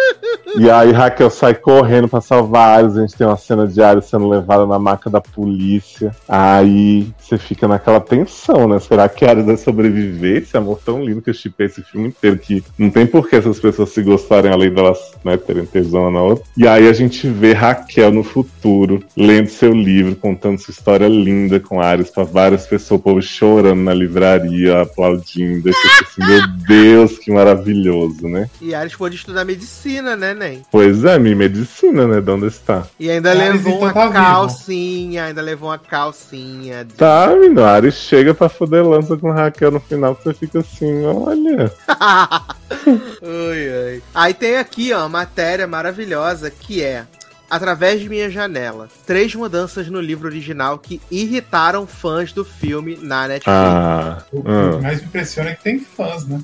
E 0.57 0.69
aí 0.71 0.93
Raquel 0.93 1.31
sai 1.31 1.55
correndo 1.55 2.09
pra 2.09 2.21
salvar 2.21 2.79
Ares. 2.79 2.97
A 2.97 3.01
gente 3.03 3.15
tem 3.17 3.27
uma 3.27 3.37
cena 3.37 3.67
de 3.67 3.81
Ares 3.83 4.07
sendo 4.07 4.29
levada 4.29 4.67
na 4.67 4.79
maca 4.79 5.09
da 5.09 5.21
polícia. 5.21 6.11
Aí 6.29 7.11
você 7.19 7.37
fica 7.39 7.69
naquela 7.69 8.01
tensão, 8.01 8.67
né? 8.67 8.79
Será 8.81 9.09
que 9.09 9.25
Ares 9.25 9.45
vai 9.47 9.57
sobreviver? 9.57 10.43
Esse 10.43 10.57
amor 10.57 10.81
tão 10.85 11.05
lindo 11.05 11.21
que 11.23 11.31
eu 11.31 11.35
chipei 11.35 11.67
esse 11.67 11.83
filme 11.83 12.09
inteiro 12.09 12.39
que 12.39 12.65
não 12.79 12.91
tem 12.91 13.07
por 13.07 13.29
que 13.29 13.37
essas 13.37 13.61
pessoas 13.61 13.91
se 13.91 14.03
gostarem 14.03 14.51
além 14.51 14.73
delas 14.73 14.99
né, 15.25 15.37
terem 15.37 15.65
tesão 15.67 16.11
na 16.11 16.23
outra. 16.23 16.45
E 16.57 16.67
aí 16.67 16.89
a 16.89 16.93
gente 16.99 17.29
vê 17.29 17.53
Raquel 17.53 18.11
no 18.13 18.23
futuro 18.23 19.03
lendo 19.17 19.49
seu 19.49 19.73
livro, 19.73 20.15
contando 20.17 20.59
sua 20.59 20.73
história 20.73 21.09
linda 21.09 21.59
com 21.61 21.81
Ares 21.81 22.11
pra 22.11 22.25
várias 22.25 22.67
pessoas, 22.67 23.01
o 23.01 23.03
povo 23.03 23.23
chorando 23.23 23.81
na 23.83 23.95
livraria, 23.95 24.83
aplaudindo. 24.83 25.69
Assim, 25.71 26.27
meu 26.27 26.47
Deus, 26.67 27.19
que 27.19 27.31
maravilhoso, 27.31 28.27
né? 28.29 28.49
E 28.61 28.75
Ares 28.75 28.95
pôde 28.97 29.17
estudar 29.17 29.45
medicina, 29.45 30.17
né, 30.17 30.35
Nen? 30.35 30.63
Pois 30.71 31.05
é, 31.05 31.19
minha 31.19 31.37
medicina, 31.37 32.07
né? 32.07 32.21
De 32.21 32.31
onde 32.31 32.47
está? 32.47 32.87
E 32.99 33.11
ainda 33.11 33.31
Ares, 33.31 33.43
levou 33.65 33.73
então, 33.73 33.83
uma 33.83 33.93
tá 33.93 34.01
vivo. 34.07 34.13
calcinha, 34.15 35.25
ainda 35.25 35.43
levou 35.43 35.71
uma 35.71 35.79
calcinha. 35.79 36.85
de- 36.85 36.95
Tá, 36.95 37.29
menino, 37.35 37.65
Ares 37.65 37.95
chega 37.95 38.35
pra 38.35 38.49
foder 38.49 38.85
lança 38.87 39.17
com 39.17 39.31
Raquel 39.31 39.71
no 39.71 39.81
final, 39.81 40.15
você 40.23 40.33
fica 40.35 40.61
assim, 40.61 41.05
olha. 41.05 41.73
ai, 42.71 43.93
ai. 43.93 44.03
Aí 44.15 44.35
tem 44.35 44.57
aqui, 44.57 44.93
ó, 44.93 45.01
uma 45.01 45.09
matéria 45.09 45.67
maravilhosa 45.67 46.51
que 46.51 46.83
é 46.83 47.07
Através 47.51 48.01
de 48.01 48.11
Minha 48.11 48.29
Janela. 48.29 48.89
Três 49.07 49.35
mudanças 49.35 49.89
no 49.89 50.01
livro 50.01 50.29
original 50.29 50.79
que 50.79 51.01
irritaram 51.11 51.87
fãs 51.87 52.31
do 52.31 52.45
filme 52.45 52.99
na 53.01 53.27
Netflix. 53.27 53.49
Ah, 53.49 54.23
O 54.31 54.43
que 54.43 54.51
ah. 54.51 54.81
mais 54.83 55.01
me 55.01 55.07
impressiona 55.07 55.51
é 55.51 55.55
que 55.55 55.63
tem 55.63 55.81
fãs, 55.81 56.27
né? 56.27 56.43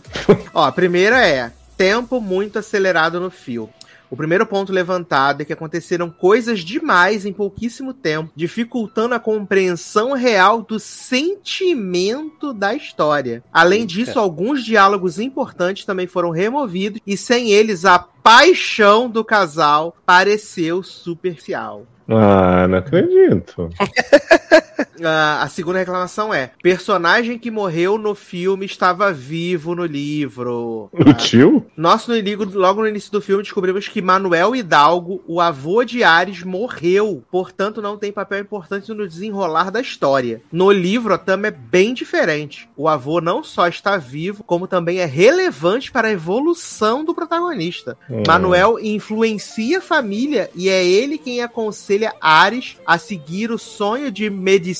Ó, 0.55 0.65
a 0.65 0.73
primeira 0.73 1.27
é 1.27 1.53
tempo 1.77 2.23
muito 2.23 2.59
acelerado 2.59 3.21
no 3.21 3.31
filme. 3.31 3.71
O 4.11 4.17
primeiro 4.17 4.47
ponto 4.47 4.73
levantado 4.73 5.41
é 5.41 5.45
que 5.45 5.53
aconteceram 5.53 6.11
coisas 6.11 6.61
demais 6.61 7.25
em 7.25 7.33
pouquíssimo 7.33 7.93
tempo, 7.93 8.31
dificultando 8.37 9.15
a 9.15 9.21
compreensão 9.21 10.13
real 10.13 10.63
do 10.63 10.79
sentimento 10.79 12.53
da 12.53 12.75
história. 12.75 13.43
Além 13.53 13.81
Eita. 13.81 13.93
disso, 13.93 14.19
alguns 14.19 14.65
diálogos 14.65 15.19
importantes 15.19 15.85
também 15.85 16.07
foram 16.07 16.31
removidos 16.31 17.01
e 17.07 17.17
sem 17.17 17.51
eles 17.51 17.85
a 17.85 17.99
paixão 17.99 19.09
do 19.09 19.25
casal 19.25 19.97
pareceu 20.07 20.83
superficial. 20.83 21.87
ah, 22.09 22.69
não 22.69 22.79
acredito. 22.79 23.69
Ah, 25.05 25.43
a 25.43 25.49
segunda 25.49 25.79
reclamação 25.79 26.33
é: 26.33 26.53
personagem 26.63 27.39
que 27.39 27.51
morreu 27.51 27.99
no 27.99 28.15
filme 28.15 28.65
estava 28.67 29.13
vivo 29.13 29.75
no 29.75 29.85
livro. 29.85 30.89
O 30.93 31.11
Ah, 31.11 31.15
tio? 31.15 31.67
Nós, 31.77 32.07
no 32.07 32.17
inigo- 32.17 32.45
logo 32.59 32.81
no 32.81 32.89
início 32.89 33.11
do 33.13 33.21
filme, 33.21 33.43
descobrimos 33.43 33.87
que 33.89 34.01
Manuel 34.03 34.55
Hidalgo, 34.57 35.23
o 35.27 35.41
avô 35.41 35.85
de 35.85 36.03
Ares, 36.03 36.43
morreu. 36.43 37.23
Portanto, 37.31 37.83
não 37.83 37.97
tem 37.97 38.13
papel 38.13 38.41
importante 38.41 38.93
no 38.93 39.07
desenrolar 39.07 39.71
da 39.71 39.81
história. 39.81 40.41
No 40.51 40.71
livro, 40.71 41.13
a 41.15 41.19
trama 41.19 41.49
é 41.49 41.51
bem 41.51 41.93
diferente. 41.95 42.69
O 42.77 42.89
avô 42.89 43.21
não 43.21 43.43
só 43.45 43.67
está 43.69 43.97
vivo, 43.97 44.43
como 44.45 44.67
também 44.67 44.99
é 44.99 45.05
relevante 45.05 45.91
para 45.93 46.09
a 46.09 46.13
evolução 46.13 47.05
do 47.05 47.15
protagonista. 47.15 47.97
Hum. 48.09 48.23
Manuel 48.27 48.79
influencia 48.79 49.79
a 49.79 49.83
família 49.83 50.51
e 50.55 50.69
é 50.69 50.85
ele 50.85 51.19
quem 51.19 51.43
aconselha 51.43 52.15
Ares 52.21 52.77
a 52.87 52.97
seguir 52.99 53.51
o 53.51 53.59
sonho 53.59 54.11
de 54.11 54.29
medicina 54.31 54.74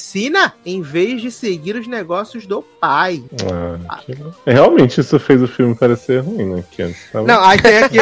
em 0.65 0.83
vez 0.83 1.23
de 1.23 1.31
seguir 1.31 1.77
os 1.77 1.87
negócios 1.87 2.47
do 2.47 2.63
pai. 2.63 3.23
Ah, 3.89 3.99
que... 3.99 4.17
Realmente 4.47 5.01
isso 5.01 5.19
fez 5.19 5.43
o 5.43 5.49
filme 5.49 5.75
parecer 5.75 6.21
ruim, 6.21 6.45
né? 6.47 6.65
Que 6.71 6.83
antes 6.83 7.11
tava... 7.13 7.27
Não, 7.27 7.43
aí 7.43 7.61
tem 7.61 7.79
aqui, 7.79 7.99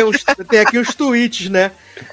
tem 0.48 0.60
aqui 0.60 0.78
os 0.78 0.94
tweets, 0.94 1.48
né? 1.48 1.73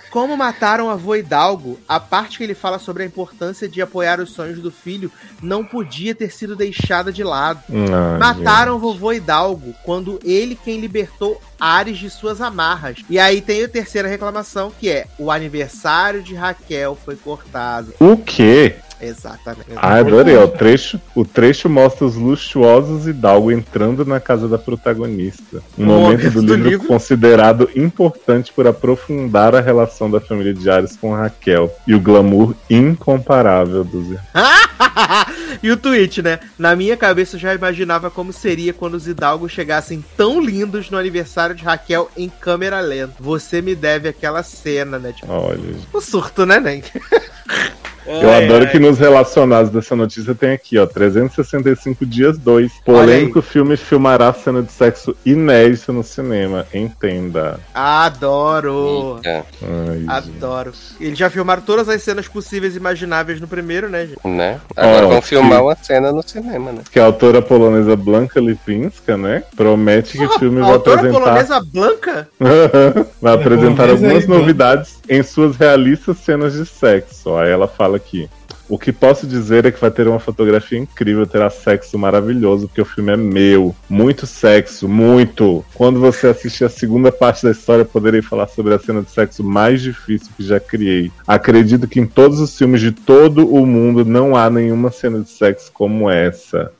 Como 0.09 0.35
mataram 0.37 0.87
o 0.87 0.89
avô 0.89 1.15
Hidalgo, 1.15 1.79
a 1.87 1.99
parte 1.99 2.37
que 2.37 2.43
ele 2.43 2.53
fala 2.53 2.79
sobre 2.79 3.03
a 3.03 3.05
importância 3.05 3.67
de 3.67 3.81
apoiar 3.81 4.19
os 4.19 4.31
sonhos 4.31 4.59
do 4.59 4.71
filho 4.71 5.11
não 5.41 5.63
podia 5.63 6.13
ter 6.15 6.31
sido 6.31 6.55
deixada 6.55 7.11
de 7.11 7.23
lado. 7.23 7.61
Ah, 7.69 8.17
Mataram 8.19 8.75
o 8.75 8.79
vovô 8.79 9.11
Hidalgo 9.13 9.73
quando 9.83 10.19
ele 10.23 10.55
quem 10.55 10.79
libertou 10.79 11.41
Ares 11.59 11.97
de 11.97 12.09
suas 12.09 12.39
amarras. 12.39 12.99
E 13.09 13.19
aí 13.19 13.41
tem 13.41 13.63
a 13.63 13.67
terceira 13.67 14.07
reclamação, 14.07 14.71
que 14.79 14.89
é 14.89 15.07
o 15.17 15.29
aniversário 15.29 16.23
de 16.23 16.33
Raquel 16.33 16.97
foi 17.03 17.15
cortado. 17.17 17.87
gente. 17.87 18.03
O 18.03 18.15
quê? 18.17 18.75
Exatamente. 19.01 19.65
Ah, 19.77 19.95
adorei. 19.95 20.35
O 20.37 20.47
trecho, 20.47 20.99
o 21.15 21.23
trecho 21.23 21.69
mostra 21.69 22.05
os 22.05 22.15
luxuosos 22.15 23.07
Hidalgo 23.07 23.49
entrando 23.51 24.05
na 24.05 24.19
casa 24.19 24.47
da 24.47 24.57
protagonista. 24.57 25.61
Um 25.77 25.83
Um 25.83 25.85
momento 25.85 26.17
momento 26.19 26.33
do 26.33 26.41
do 26.41 26.55
livro, 26.55 26.69
livro. 26.69 26.87
considerado 26.87 27.69
importante 27.75 28.51
por 28.53 28.67
aprofundar 28.67 29.55
a 29.55 29.61
relação 29.61 29.78
da 30.09 30.19
família 30.19 30.53
de 30.53 30.69
Ares 30.69 30.95
com 30.95 31.13
Raquel 31.13 31.71
e 31.85 31.93
o 31.93 31.99
glamour 31.99 32.55
incomparável 32.69 33.83
dos 33.83 34.17
e 35.61 35.71
o 35.71 35.77
tweet, 35.77 36.21
né? 36.21 36.39
Na 36.57 36.75
minha 36.75 36.95
cabeça 36.95 37.35
eu 37.35 37.39
já 37.39 37.53
imaginava 37.53 38.09
como 38.09 38.31
seria 38.33 38.73
quando 38.73 38.95
os 38.95 39.07
Hidalgos 39.07 39.51
chegassem 39.51 40.03
tão 40.15 40.41
lindos 40.41 40.89
no 40.89 40.97
aniversário 40.97 41.55
de 41.55 41.63
Raquel 41.63 42.09
em 42.17 42.29
câmera 42.29 42.79
lenta. 42.79 43.15
Você 43.19 43.61
me 43.61 43.75
deve 43.75 44.07
aquela 44.07 44.43
cena, 44.43 44.97
né? 44.99 45.13
Tipo, 45.13 45.31
Olha, 45.31 45.75
o 45.93 46.01
surto, 46.01 46.45
né, 46.45 46.59
Nen? 46.59 46.83
Eu 48.05 48.31
adoro 48.33 48.67
que 48.69 48.79
nos 48.79 48.97
relacionados 48.97 49.71
dessa 49.71 49.95
notícia 49.95 50.33
tem 50.35 50.51
aqui, 50.51 50.77
ó, 50.77 50.85
365 50.85 52.05
dias 52.05 52.37
2. 52.37 52.71
Polêmico 52.85 53.41
filme 53.41 53.77
filmará 53.77 54.33
cena 54.33 54.61
de 54.61 54.71
sexo 54.71 55.15
inédito 55.25 55.91
no 55.93 56.03
cinema. 56.03 56.65
Entenda. 56.73 57.59
Adoro. 57.73 59.19
Ai, 59.25 59.99
gente. 59.99 60.09
Adoro. 60.09 60.71
Eles 60.99 61.17
já 61.17 61.29
filmaram 61.29 61.61
todas 61.61 61.87
as 61.89 62.01
cenas 62.03 62.27
possíveis 62.27 62.75
e 62.75 62.77
imagináveis 62.77 63.39
no 63.39 63.47
primeiro, 63.47 63.89
né, 63.89 64.05
gente? 64.07 64.27
né? 64.27 64.59
Agora 64.75 65.05
Ó, 65.05 65.09
vão 65.09 65.21
filmar 65.21 65.59
sim. 65.59 65.63
uma 65.63 65.75
cena 65.75 66.11
no 66.11 66.21
cinema, 66.23 66.71
né? 66.71 66.81
Que 66.91 66.99
a 66.99 67.05
autora 67.05 67.41
polonesa 67.41 67.95
Blanka 67.95 68.39
Lipinska, 68.39 69.17
né? 69.17 69.43
Promete 69.55 70.17
que 70.17 70.25
o 70.25 70.29
filme 70.39 70.59
a 70.59 70.63
vai 70.63 70.71
autora 70.73 70.97
apresentar. 70.97 71.19
polonesa 71.23 71.61
Blanca? 71.73 72.27
vai 73.21 73.33
apresentar 73.33 73.89
algumas 73.89 74.27
novidades 74.27 74.99
em 75.09 75.23
suas 75.23 75.55
realistas 75.55 76.17
cenas 76.17 76.53
de 76.53 76.65
sexo. 76.65 77.35
Aí 77.35 77.49
ela 77.49 77.67
fala 77.67 77.88
aqui. 77.95 78.29
O 78.69 78.77
que 78.77 78.91
posso 78.91 79.25
dizer 79.25 79.65
é 79.65 79.71
que 79.71 79.81
vai 79.81 79.89
ter 79.89 80.07
uma 80.07 80.19
fotografia 80.19 80.77
incrível, 80.77 81.25
terá 81.25 81.49
sexo 81.49 81.97
maravilhoso, 81.97 82.67
porque 82.67 82.81
o 82.81 82.85
filme 82.85 83.11
é 83.11 83.17
meu. 83.17 83.75
Muito 83.89 84.27
sexo, 84.27 84.87
muito. 84.87 85.65
Quando 85.73 85.99
você 85.99 86.27
assistir 86.27 86.65
a 86.65 86.69
segunda 86.69 87.11
parte 87.11 87.43
da 87.43 87.49
história, 87.49 87.83
poderei 87.83 88.21
falar 88.21 88.47
sobre 88.47 88.75
a 88.75 88.79
cena 88.79 89.01
de 89.01 89.09
sexo 89.09 89.43
mais 89.43 89.81
difícil 89.81 90.29
que 90.37 90.43
já 90.43 90.59
criei. 90.59 91.11
Acredito 91.27 91.87
que 91.87 91.99
em 91.99 92.05
todos 92.05 92.39
os 92.39 92.55
filmes 92.55 92.79
de 92.79 92.91
todo 92.91 93.51
o 93.51 93.65
mundo 93.65 94.05
não 94.05 94.35
há 94.35 94.51
nenhuma 94.51 94.91
cena 94.91 95.19
de 95.19 95.29
sexo 95.29 95.71
como 95.73 96.07
essa. 96.07 96.71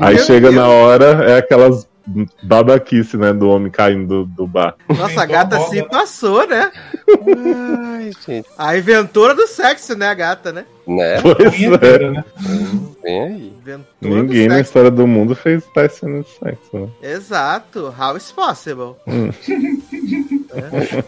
Aí 0.00 0.16
Meu 0.16 0.24
chega 0.24 0.50
Deus. 0.50 0.54
na 0.54 0.68
hora, 0.68 1.24
é 1.24 1.38
aquelas 1.38 1.87
babaquice, 2.42 3.16
né, 3.16 3.32
do 3.32 3.48
homem 3.48 3.70
caindo 3.70 4.24
do, 4.24 4.24
do 4.24 4.46
bar. 4.46 4.74
Nossa, 4.88 5.22
a 5.22 5.26
gata 5.26 5.60
se 5.68 5.82
passou, 5.84 6.46
né? 6.46 6.70
Ai, 7.78 8.10
gente. 8.26 8.48
A 8.56 8.76
inventora 8.76 9.34
do 9.34 9.46
sexo, 9.46 9.96
né, 9.96 10.08
a 10.08 10.14
gata, 10.14 10.52
né? 10.52 10.64
Né? 10.86 11.20
Pois 11.20 11.62
é. 11.82 12.10
Né? 12.10 12.24
Vem 13.02 13.22
aí. 13.22 13.52
Inventora 13.60 13.86
Ninguém 14.00 14.48
na 14.48 14.60
história 14.60 14.90
do 14.90 15.06
mundo 15.06 15.34
fez 15.34 15.64
tais 15.74 15.92
cenas 15.92 16.24
de 16.26 16.32
sexo, 16.32 16.70
né? 16.72 16.88
Exato. 17.02 17.94
How 17.98 18.16
is 18.16 18.32
possible? 18.32 18.96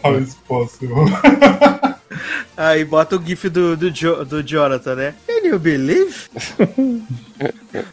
How 0.03 0.17
is 0.19 0.35
possible? 0.47 1.05
Aí 2.57 2.83
bota 2.85 3.15
o 3.15 3.23
gif 3.25 3.49
do, 3.49 3.75
do, 3.77 3.89
Jo- 3.91 4.23
do 4.25 4.43
Jonathan, 4.43 4.95
né? 4.95 5.13
Can 5.27 5.47
you 5.47 5.59
believe? 5.59 6.15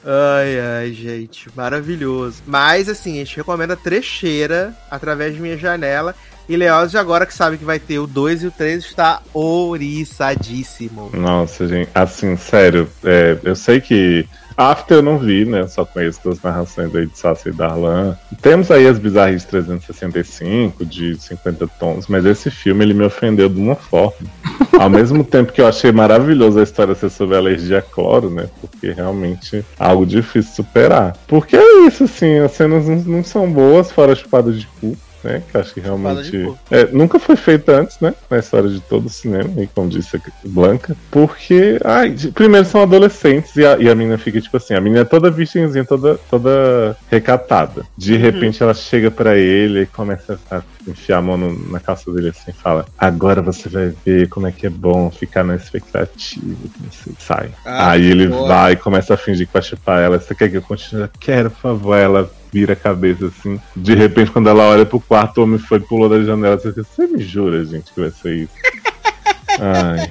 ai, 0.05 0.61
ai, 0.61 0.93
gente. 0.93 1.49
Maravilhoso. 1.55 2.43
Mas, 2.47 2.89
assim, 2.89 3.15
a 3.17 3.25
gente 3.25 3.37
recomenda 3.37 3.77
trecheira 3.77 4.75
através 4.91 5.35
de 5.35 5.41
minha 5.41 5.57
janela. 5.57 6.15
E 6.49 6.57
Leózio, 6.57 6.99
agora 6.99 7.27
que 7.27 7.35
sabe 7.35 7.59
que 7.59 7.65
vai 7.65 7.79
ter 7.79 7.99
o 7.99 8.07
2 8.07 8.43
e 8.43 8.47
o 8.47 8.51
3, 8.51 8.83
está 8.83 9.21
ouriçadíssimo. 9.35 11.11
Nossa, 11.13 11.69
gente, 11.69 11.91
assim, 11.95 12.37
sério, 12.37 12.89
é, 13.05 13.37
eu 13.45 13.55
sei 13.55 13.81
que 13.83 14.27
After 14.59 14.97
eu 14.97 15.03
não 15.03 15.19
vi, 15.19 15.45
né? 15.45 15.61
Eu 15.61 15.69
só 15.69 15.85
conheço 15.85 16.19
das 16.25 16.43
narrações 16.43 16.93
aí 16.93 17.07
de 17.07 17.17
Sassi 17.17 17.51
e 17.51 17.53
Darlan. 17.53 18.19
Temos 18.43 18.73
aí 18.73 18.89
as 18.89 18.99
bizarras 18.99 19.45
365, 19.45 20.85
de 20.85 21.15
50 21.15 21.69
tons, 21.79 22.09
mas 22.09 22.27
esse 22.27 22.51
filme 22.51 22.85
ele 22.85 22.93
me 22.93 23.05
ofendeu 23.05 23.49
de 23.49 23.61
uma 23.61 23.77
forma. 23.77 24.17
Ao 24.77 24.91
mesmo 24.91 25.23
tempo 25.23 25.53
que 25.53 25.61
eu 25.61 25.67
achei 25.69 25.93
maravilhoso 25.93 26.59
a 26.59 26.65
história 26.65 26.93
ser 26.97 27.09
sobre 27.09 27.37
alergia 27.37 27.79
a 27.79 27.83
cloro, 27.83 28.31
né? 28.31 28.49
Porque 28.61 28.91
realmente 28.91 29.59
é 29.59 29.65
algo 29.79 30.05
difícil 30.05 30.51
de 30.51 30.57
superar. 30.57 31.17
Porque 31.29 31.57
é 31.57 31.87
isso, 31.87 32.03
assim, 32.03 32.39
as 32.39 32.51
cenas 32.51 32.89
não, 32.89 32.97
não 32.97 33.25
são 33.25 33.49
boas, 33.49 33.93
fora 33.93 34.11
a 34.11 34.17
chupada 34.17 34.51
de 34.51 34.67
cu. 34.81 34.97
Né, 35.25 35.43
que 35.51 35.57
eu 35.57 35.61
acho 35.61 35.75
que 35.75 35.81
realmente 35.81 36.49
é, 36.71 36.87
nunca 36.93 37.19
foi 37.19 37.35
feito 37.35 37.69
antes, 37.71 37.99
né? 38.01 38.15
Na 38.31 38.39
história 38.39 38.69
de 38.71 38.81
todo 38.81 39.07
o 39.07 39.11
cinema, 39.11 39.51
e 39.61 39.67
como 39.67 39.89
disse 39.89 40.17
a 40.17 40.21
Blanca. 40.45 40.97
Porque, 41.11 41.79
ai, 41.85 42.11
de- 42.11 42.31
primeiro 42.31 42.65
são 42.65 42.83
adolescentes 42.83 43.57
e 43.57 43.67
a, 43.67 43.77
e 43.79 43.89
a 43.91 43.95
menina 43.97 44.17
fica 44.17 44.41
tipo 44.41 44.57
assim: 44.57 44.75
a 44.75 44.81
menina 44.81 45.01
é 45.01 45.05
toda 45.05 45.29
virgenzinha, 45.31 45.85
toda, 45.85 46.19
toda 46.31 46.97
recatada. 47.11 47.83
De 47.97 48.17
repente 48.17 48.63
ela 48.63 48.75
chega 48.75 49.11
pra 49.11 49.37
ele 49.37 49.83
e 49.83 49.87
começa 49.87 50.39
a 50.51 50.63
enfiar 50.87 51.19
a 51.19 51.23
mão 51.23 51.37
no- 51.37 51.69
na 51.73 51.81
calça 51.81 52.13
dele 52.13 52.29
assim 52.29 52.51
e 52.51 52.53
fala: 52.53 52.87
Agora 52.97 53.43
você 53.43 53.69
vai 53.69 53.93
ver 54.07 54.29
como 54.29 54.47
é 54.47 54.53
que 54.53 54.67
é 54.67 54.71
bom 54.71 55.11
ficar 55.11 55.43
na 55.43 55.57
expectativa. 55.57 56.57
você 56.91 57.11
sai. 57.19 57.51
Ah, 57.65 57.91
Aí 57.91 58.07
ele 58.09 58.29
boa. 58.29 58.47
vai 58.49 58.73
e 58.75 58.77
começa 58.77 59.15
a 59.15 59.17
fingir 59.17 59.47
que 59.49 59.53
vai 59.53 59.63
chupar 59.63 60.01
ela. 60.01 60.19
Você 60.21 60.35
quer 60.35 60.49
que 60.49 60.57
eu 60.59 60.63
continue? 60.63 61.09
Quero, 61.19 61.51
por 61.51 61.59
favor. 61.61 61.97
Ela 61.97 62.31
vira 62.53 62.73
a 62.73 62.77
cabeça 62.77 63.27
assim. 63.27 63.61
De 63.75 63.95
repente, 63.95 64.31
quando 64.31 64.49
ela 64.49 64.65
olha 64.65 64.87
pro 64.87 65.01
quarto, 65.01 65.39
o 65.39 65.45
homem 65.45 65.59
foi 65.59 65.81
pulou 65.81 66.09
da 66.09 66.23
janela. 66.23 66.57
Você, 66.57 67.07
me 67.07 67.23
jura, 67.23 67.65
gente, 67.65 67.93
que 67.93 68.01
vai 68.01 68.11
ser 68.11 68.37
isso? 68.37 68.53
Ai, 69.61 70.09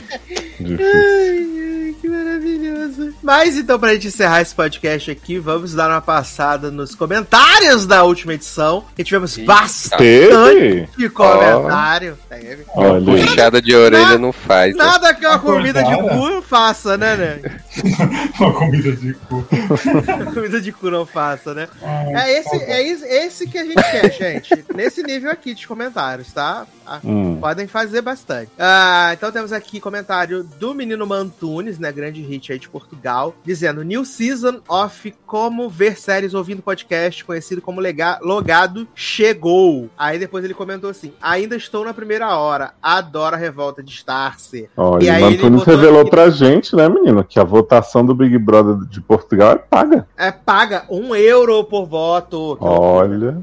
difícil. 0.60 1.67
Que 2.08 2.10
maravilhoso. 2.10 3.14
Mas 3.22 3.58
então, 3.58 3.78
pra 3.78 3.94
gente 3.94 4.08
encerrar 4.08 4.42
esse 4.42 4.56
podcast 4.56 5.12
aqui, 5.12 5.38
vamos 5.40 5.74
dar 5.74 5.90
uma 5.90 6.00
passada 6.00 6.72
nos 6.72 6.96
comentários 6.96 7.86
da 7.86 8.04
última 8.06 8.34
edição. 8.34 8.86
Que 8.96 9.04
tivemos 9.04 9.38
Eita. 9.38 9.52
bastante 9.54 9.98
Teve? 9.98 11.10
comentário. 11.10 12.18
Teve. 12.30 12.64
Olha. 12.74 13.04
Puxada 13.04 13.62
de 13.62 13.76
orelha 13.76 14.04
Nada- 14.04 14.18
não 14.20 14.32
faz. 14.32 14.74
né? 14.76 14.84
Nada 14.86 15.14
que 15.14 15.26
uma 15.28 15.38
comida 15.40 15.84
de 15.84 15.96
cu 15.98 16.42
faça, 16.44 16.98
né, 16.98 17.16
né? 17.18 17.40
Uma 18.40 18.54
comida 18.54 18.92
de 18.92 19.14
cu. 19.14 19.46
comida 20.34 20.62
de 20.62 20.72
cu 20.72 20.90
não 20.90 21.06
faça, 21.06 21.54
né? 21.54 21.68
Ai, 21.84 22.14
É 22.16 22.40
esse, 22.40 22.56
é 22.56 22.88
esse, 22.88 23.06
esse 23.06 23.48
que 23.48 23.58
a 23.58 23.64
gente 23.66 23.76
quer, 23.76 24.12
gente. 24.14 24.66
Nesse 24.76 25.04
nível 25.04 25.30
aqui 25.32 25.54
de 25.54 25.68
comentários, 25.68 26.32
tá? 26.32 26.66
Ah, 26.86 27.00
Hum. 27.04 27.38
Podem 27.42 27.68
fazer 27.68 28.02
bastante. 28.02 28.50
Ah, 28.58 29.12
então 29.14 29.32
temos 29.32 29.52
aqui 29.52 29.80
comentário 29.80 30.44
do 30.58 30.74
menino 30.74 31.06
Mantunes, 31.06 31.78
né? 31.78 31.92
Grande 31.98 32.22
hit 32.22 32.52
aí 32.52 32.60
de 32.60 32.70
Portugal, 32.70 33.36
dizendo: 33.44 33.84
New 33.84 34.06
Season 34.06 34.62
of 34.70 35.14
Como 35.26 35.68
Ver 35.70 35.98
Séries 35.98 36.34
Ouvindo 36.36 36.62
Podcast, 36.62 37.26
conhecido 37.26 37.62
como 37.62 37.82
lega- 37.82 38.20
Logado, 38.22 38.88
chegou. 38.94 39.90
Aí 39.98 40.20
depois 40.20 40.46
ele 40.46 40.54
comentou 40.54 40.90
assim: 40.90 41.12
Ainda 41.22 41.56
estou 41.56 41.84
na 41.84 41.94
primeira 41.94 42.36
hora, 42.38 42.74
adoro 42.82 43.36
a 43.36 43.40
revolta 43.40 43.82
de 43.82 43.92
Starce. 43.92 44.70
Olha, 44.78 45.04
E 45.04 45.10
aí 45.10 45.24
o 45.24 45.26
Antunes 45.28 45.64
revelou 45.64 46.02
aqui- 46.02 46.10
pra 46.12 46.30
gente, 46.30 46.76
né, 46.76 46.88
menino, 46.88 47.24
que 47.24 47.40
a 47.40 47.44
votação 47.44 48.06
do 48.06 48.14
Big 48.14 48.38
Brother 48.38 48.88
de 48.88 49.02
Portugal 49.02 49.54
é 49.54 49.58
paga. 49.58 50.08
É, 50.16 50.32
paga 50.32 50.86
um 50.90 51.16
euro 51.16 51.64
por 51.64 51.86
voto. 51.88 52.58
Olha. 52.62 53.42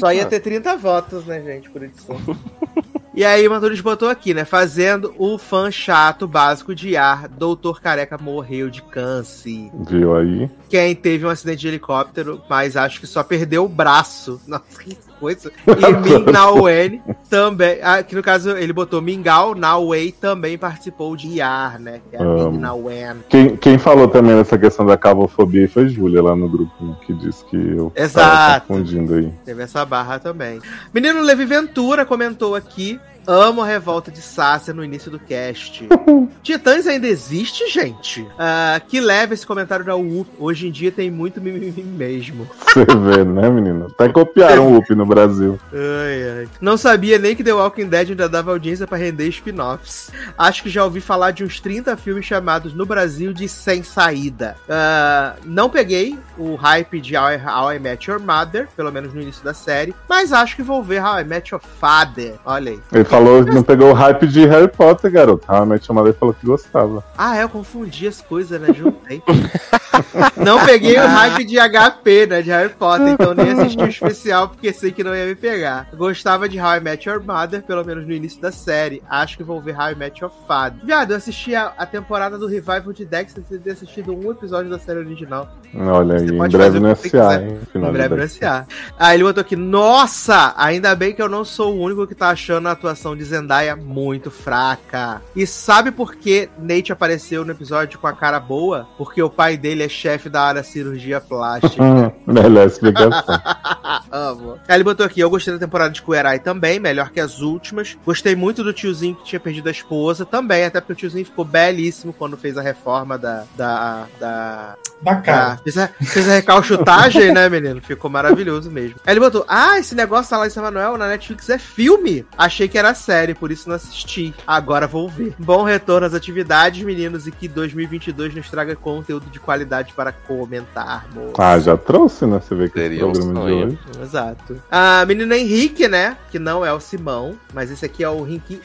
Só 0.00 0.12
ia 0.12 0.26
ter 0.26 0.40
30 0.40 0.76
votos, 0.76 1.24
né, 1.24 1.40
gente, 1.42 1.70
por 1.70 1.82
edição. 1.82 2.16
E 3.16 3.24
aí, 3.24 3.46
o 3.46 3.50
Mantunes 3.50 3.80
botou 3.80 4.08
aqui, 4.08 4.34
né? 4.34 4.44
Fazendo 4.44 5.14
o 5.16 5.38
fã 5.38 5.70
chato 5.70 6.26
básico 6.26 6.74
de 6.74 6.96
ar, 6.96 7.28
Doutor 7.28 7.80
Careca 7.80 8.18
morreu 8.18 8.68
de 8.68 8.82
câncer. 8.82 9.70
Viu 9.88 10.16
aí? 10.16 10.50
Quem 10.68 10.96
teve 10.96 11.24
um 11.24 11.28
acidente 11.28 11.60
de 11.60 11.68
helicóptero, 11.68 12.42
mas 12.50 12.76
acho 12.76 12.98
que 12.98 13.06
só 13.06 13.22
perdeu 13.22 13.64
o 13.64 13.68
braço. 13.68 14.40
Nossa, 14.48 14.82
que 14.82 14.96
coisa. 15.18 15.50
E 15.66 15.92
Ming 16.00 16.30
Nauen 16.30 17.02
também. 17.28 17.78
Ah, 17.82 18.02
que 18.02 18.14
no 18.14 18.22
caso 18.22 18.56
ele 18.56 18.72
botou 18.72 19.02
Mingau 19.02 19.54
Nauen 19.54 20.12
também 20.12 20.56
participou 20.56 21.16
de 21.16 21.28
IAR, 21.36 21.80
né? 21.80 22.00
Que 22.10 22.16
é 22.16 22.18
a 22.20 22.22
Amo. 22.22 22.52
Ming 22.52 22.58
Nauen. 22.58 23.16
Quem, 23.28 23.56
quem 23.56 23.78
falou 23.78 24.08
também 24.08 24.36
dessa 24.36 24.58
questão 24.58 24.86
da 24.86 24.96
cavofobia 24.96 25.68
foi 25.68 25.88
Júlia 25.88 26.22
lá 26.22 26.36
no 26.36 26.48
grupo, 26.48 26.72
né, 26.80 26.96
que 27.06 27.12
disse 27.12 27.44
que 27.46 27.56
eu 27.56 27.90
tava 27.90 28.04
Exato. 28.04 28.66
confundindo 28.68 29.14
aí. 29.14 29.32
Teve 29.44 29.62
essa 29.62 29.84
barra 29.84 30.18
também. 30.18 30.60
Menino 30.92 31.22
Levi 31.22 31.44
Ventura 31.44 32.04
comentou 32.04 32.54
aqui. 32.54 33.00
Amo 33.26 33.62
a 33.62 33.66
revolta 33.66 34.10
de 34.10 34.20
Sácia 34.20 34.74
no 34.74 34.84
início 34.84 35.10
do 35.10 35.18
cast. 35.18 35.88
Titãs 36.42 36.86
ainda 36.86 37.06
existe, 37.06 37.68
gente? 37.70 38.26
Ah, 38.38 38.80
que 38.86 39.00
leva 39.00 39.34
esse 39.34 39.46
comentário 39.46 39.84
da 39.84 39.96
U. 39.96 40.26
Hoje 40.38 40.68
em 40.68 40.70
dia 40.70 40.92
tem 40.92 41.10
muito 41.10 41.40
mimimi 41.40 41.82
mesmo. 41.82 42.48
Você 42.66 42.84
vê, 42.84 43.24
né, 43.24 43.48
menino? 43.48 43.86
Até 43.86 44.08
copiaram 44.08 44.72
o 44.72 44.76
UP 44.76 44.94
no 44.94 45.06
Brasil. 45.06 45.58
Ai, 45.72 46.40
ai. 46.40 46.48
Não 46.60 46.76
sabia 46.76 47.18
nem 47.18 47.34
que 47.34 47.42
The 47.42 47.52
Walking 47.52 47.88
Dead 47.88 48.10
ainda 48.10 48.28
dava 48.28 48.50
audiência 48.50 48.86
pra 48.86 48.98
render 48.98 49.28
spin-offs. 49.28 50.10
Acho 50.36 50.62
que 50.62 50.68
já 50.68 50.84
ouvi 50.84 51.00
falar 51.00 51.30
de 51.30 51.44
uns 51.44 51.60
30 51.60 51.96
filmes 51.96 52.26
chamados 52.26 52.74
no 52.74 52.84
Brasil 52.84 53.32
de 53.32 53.48
Sem 53.48 53.82
Saída. 53.82 54.56
Ah, 54.68 55.36
não 55.44 55.70
peguei 55.70 56.18
o 56.36 56.54
hype 56.56 57.00
de 57.00 57.16
How 57.16 57.32
I, 57.32 57.36
How 57.36 57.72
I 57.72 57.78
Met 57.78 58.10
Your 58.10 58.20
Mother, 58.20 58.68
pelo 58.76 58.92
menos 58.92 59.14
no 59.14 59.20
início 59.20 59.44
da 59.44 59.54
série, 59.54 59.94
mas 60.08 60.32
acho 60.32 60.56
que 60.56 60.62
vou 60.62 60.82
ver 60.82 61.02
How 61.02 61.20
I 61.20 61.24
Met 61.24 61.54
Your 61.54 61.62
Father. 61.62 62.34
Olha 62.44 62.72
aí. 62.72 62.80
Falou, 63.14 63.44
não 63.44 63.62
pegou 63.62 63.90
o 63.90 63.92
hype 63.92 64.26
de 64.26 64.44
Harry 64.46 64.68
Potter, 64.68 65.10
garoto. 65.10 65.46
Minha 65.64 65.80
chamada 65.80 66.08
ele 66.08 66.16
falou 66.18 66.34
que 66.34 66.44
gostava. 66.44 67.04
Ah, 67.16 67.36
é, 67.36 67.44
eu 67.44 67.48
confundi 67.48 68.08
as 68.08 68.20
coisas, 68.20 68.60
né? 68.60 68.74
Juntei. 68.74 69.22
não 70.36 70.64
peguei 70.64 70.98
o 70.98 71.06
hype 71.06 71.44
de 71.44 71.56
HP, 71.56 72.26
né? 72.26 72.42
De 72.42 72.50
Harry 72.50 72.70
Potter, 72.70 73.08
então 73.08 73.32
nem 73.32 73.52
assisti 73.52 73.82
o 73.82 73.86
especial 73.86 74.48
porque 74.48 74.72
sei 74.72 74.90
que 74.90 75.04
não 75.04 75.14
ia 75.14 75.26
me 75.26 75.36
pegar. 75.36 75.88
Gostava 75.94 76.48
de 76.48 76.58
How 76.58 76.76
I 76.76 76.80
Met 76.80 77.08
Your 77.08 77.22
Mother, 77.24 77.62
pelo 77.62 77.84
menos 77.84 78.04
no 78.04 78.12
início 78.12 78.40
da 78.40 78.50
série. 78.50 79.00
Acho 79.08 79.36
que 79.36 79.44
vou 79.44 79.60
ver 79.60 79.76
How 79.78 79.92
I 79.92 79.94
Met 79.94 80.20
Your 80.20 80.32
Father. 80.48 80.84
Viado, 80.84 81.12
eu 81.12 81.16
assisti 81.16 81.54
a, 81.54 81.72
a 81.78 81.86
temporada 81.86 82.36
do 82.36 82.48
Revival 82.48 82.92
de 82.92 83.04
Dexter 83.04 83.44
sem 83.48 83.58
ter 83.58 83.70
assistido 83.70 84.12
um 84.12 84.30
episódio 84.32 84.68
da 84.68 84.78
série 84.78 84.98
original. 84.98 85.48
Olha 85.76 86.16
aí, 86.16 86.28
em 86.28 86.48
breve 86.48 86.80
no 86.80 86.96
SA, 86.96 87.40
hein? 87.40 87.58
Em 87.74 87.92
breve 87.92 88.16
no. 88.16 88.28
SA. 88.28 88.66
Aí 88.98 89.16
ele 89.16 89.24
botou 89.24 89.40
aqui, 89.40 89.56
nossa, 89.56 90.52
ainda 90.56 90.94
bem 90.96 91.14
que 91.14 91.22
eu 91.22 91.28
não 91.28 91.44
sou 91.44 91.74
o 91.74 91.80
único 91.80 92.06
que 92.06 92.14
tá 92.14 92.30
achando 92.30 92.68
a 92.68 92.72
atuação 92.72 93.03
de 93.12 93.24
Zendaya 93.24 93.74
muito 93.74 94.30
fraca. 94.30 95.20
E 95.34 95.44
sabe 95.46 95.90
por 95.90 96.14
que 96.14 96.48
Nate 96.56 96.92
apareceu 96.92 97.44
no 97.44 97.50
episódio 97.50 97.98
com 97.98 98.06
a 98.06 98.12
cara 98.12 98.38
boa? 98.38 98.86
Porque 98.96 99.20
o 99.20 99.28
pai 99.28 99.56
dele 99.56 99.82
é 99.82 99.88
chefe 99.88 100.28
da 100.28 100.42
área 100.42 100.62
cirurgia 100.62 101.20
plástica. 101.20 101.82
Melhor 102.24 102.66
explicação. 102.68 103.40
Amo. 104.12 104.58
Aí 104.68 104.76
ele 104.76 104.84
botou 104.84 105.04
aqui, 105.04 105.18
eu 105.18 105.30
gostei 105.30 105.52
da 105.52 105.58
temporada 105.58 105.90
de 105.90 106.02
Kuerai 106.02 106.38
também, 106.38 106.78
melhor 106.78 107.10
que 107.10 107.18
as 107.18 107.40
últimas. 107.40 107.96
Gostei 108.04 108.36
muito 108.36 108.62
do 108.62 108.72
tiozinho 108.72 109.16
que 109.16 109.24
tinha 109.24 109.40
perdido 109.40 109.66
a 109.68 109.72
esposa 109.72 110.24
também, 110.24 110.64
até 110.64 110.80
porque 110.80 110.92
o 110.92 110.96
tiozinho 110.96 111.24
ficou 111.24 111.44
belíssimo 111.44 112.12
quando 112.12 112.36
fez 112.36 112.56
a 112.56 112.62
reforma 112.62 113.18
da... 113.18 113.44
da, 113.56 114.06
da 114.20 114.76
Da 115.02 115.16
cara. 115.16 115.52
ah, 115.52 115.56
fez, 115.58 115.76
a, 115.76 115.88
fez 115.88 116.28
a 116.28 116.32
recalchutagem, 116.34 117.32
né, 117.32 117.48
menino? 117.48 117.80
Ficou 117.82 118.10
maravilhoso 118.10 118.70
mesmo. 118.70 118.96
Aí 119.04 119.12
ele 119.14 119.20
botou: 119.20 119.44
Ah, 119.48 119.78
esse 119.78 119.94
negócio 119.94 120.36
lá 120.36 120.46
em 120.46 120.50
São 120.50 120.62
Manuel 120.62 120.96
na 120.96 121.08
Netflix 121.08 121.48
é 121.50 121.58
filme. 121.58 122.24
Achei 122.38 122.68
que 122.68 122.78
era 122.78 122.93
série, 122.94 123.34
por 123.34 123.50
isso 123.50 123.68
não 123.68 123.76
assisti. 123.76 124.34
Agora 124.46 124.86
vou 124.86 125.08
ver. 125.08 125.34
Bom 125.38 125.62
retorno 125.62 126.06
às 126.06 126.14
atividades, 126.14 126.82
meninos, 126.84 127.26
e 127.26 127.30
que 127.32 127.48
2022 127.48 128.34
nos 128.34 128.50
traga 128.50 128.74
conteúdo 128.76 129.26
de 129.30 129.38
qualidade 129.40 129.92
para 129.92 130.12
comentarmos. 130.12 131.32
Ah, 131.38 131.58
já 131.58 131.76
trouxe, 131.76 132.26
né? 132.26 132.40
Você 132.40 132.54
vê 132.54 132.68
que 132.68 132.78
esse 132.78 132.88
Seria 132.88 133.06
um 133.06 133.12
programa 133.12 133.40
de 133.40 133.50
sonho. 133.50 133.66
hoje. 133.66 133.78
Exato. 134.02 134.62
Ah, 134.70 135.04
menino 135.06 135.34
Henrique, 135.34 135.88
né? 135.88 136.16
Que 136.30 136.38
não 136.38 136.64
é 136.64 136.72
o 136.72 136.80
Simão, 136.80 137.36
mas 137.52 137.70
esse 137.70 137.84
aqui 137.84 138.02
é 138.04 138.08
o 138.08 138.26
Henrique. 138.26 138.60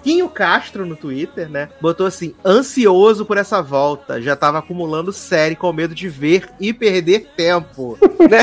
Henriquinho 0.00 0.28
Castro 0.28 0.86
no 0.86 0.96
Twitter, 0.96 1.48
né? 1.48 1.68
Botou 1.80 2.06
assim: 2.06 2.34
ansioso 2.44 3.24
por 3.24 3.36
essa 3.36 3.62
volta. 3.62 4.20
Já 4.20 4.34
tava 4.34 4.58
acumulando 4.58 5.12
série 5.12 5.54
com 5.54 5.72
medo 5.72 5.94
de 5.94 6.08
ver 6.08 6.48
e 6.58 6.72
perder 6.72 7.30
tempo. 7.36 7.98
né? 8.28 8.40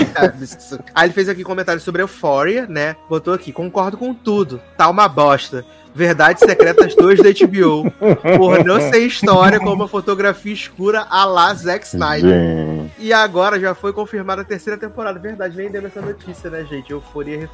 Aí 0.93 1.07
ele 1.07 1.13
fez 1.13 1.27
aqui 1.27 1.43
comentário 1.43 1.81
sobre 1.81 2.01
Euphoria, 2.01 2.67
né? 2.67 2.95
Botou 3.09 3.33
aqui: 3.33 3.51
concordo 3.51 3.97
com 3.97 4.13
tudo. 4.13 4.61
Tá 4.77 4.89
uma 4.89 5.07
bosta. 5.07 5.65
Verdades 5.97 6.43
Secretas 6.45 6.95
2 6.95 7.19
da 7.23 7.29
HBO. 7.31 7.91
Por 8.37 8.63
não 8.63 8.79
ser 8.79 8.99
história 8.99 9.59
com 9.59 9.73
uma 9.73 9.87
fotografia 9.87 10.53
escura 10.53 11.07
a 11.09 11.25
la 11.25 11.51
Zack 11.55 11.87
Snyder. 11.87 12.29
Gente, 12.29 12.91
E 12.99 13.11
agora 13.11 13.59
já 13.59 13.73
foi 13.73 13.91
confirmada 13.91 14.43
a 14.43 14.45
terceira 14.45 14.77
temporada. 14.79 15.17
Verdade, 15.17 15.57
nem 15.57 15.71
deu 15.71 15.83
essa 15.87 15.99
notícia, 15.99 16.51
né, 16.51 16.63
gente? 16.69 16.91
Euforia 16.91 17.49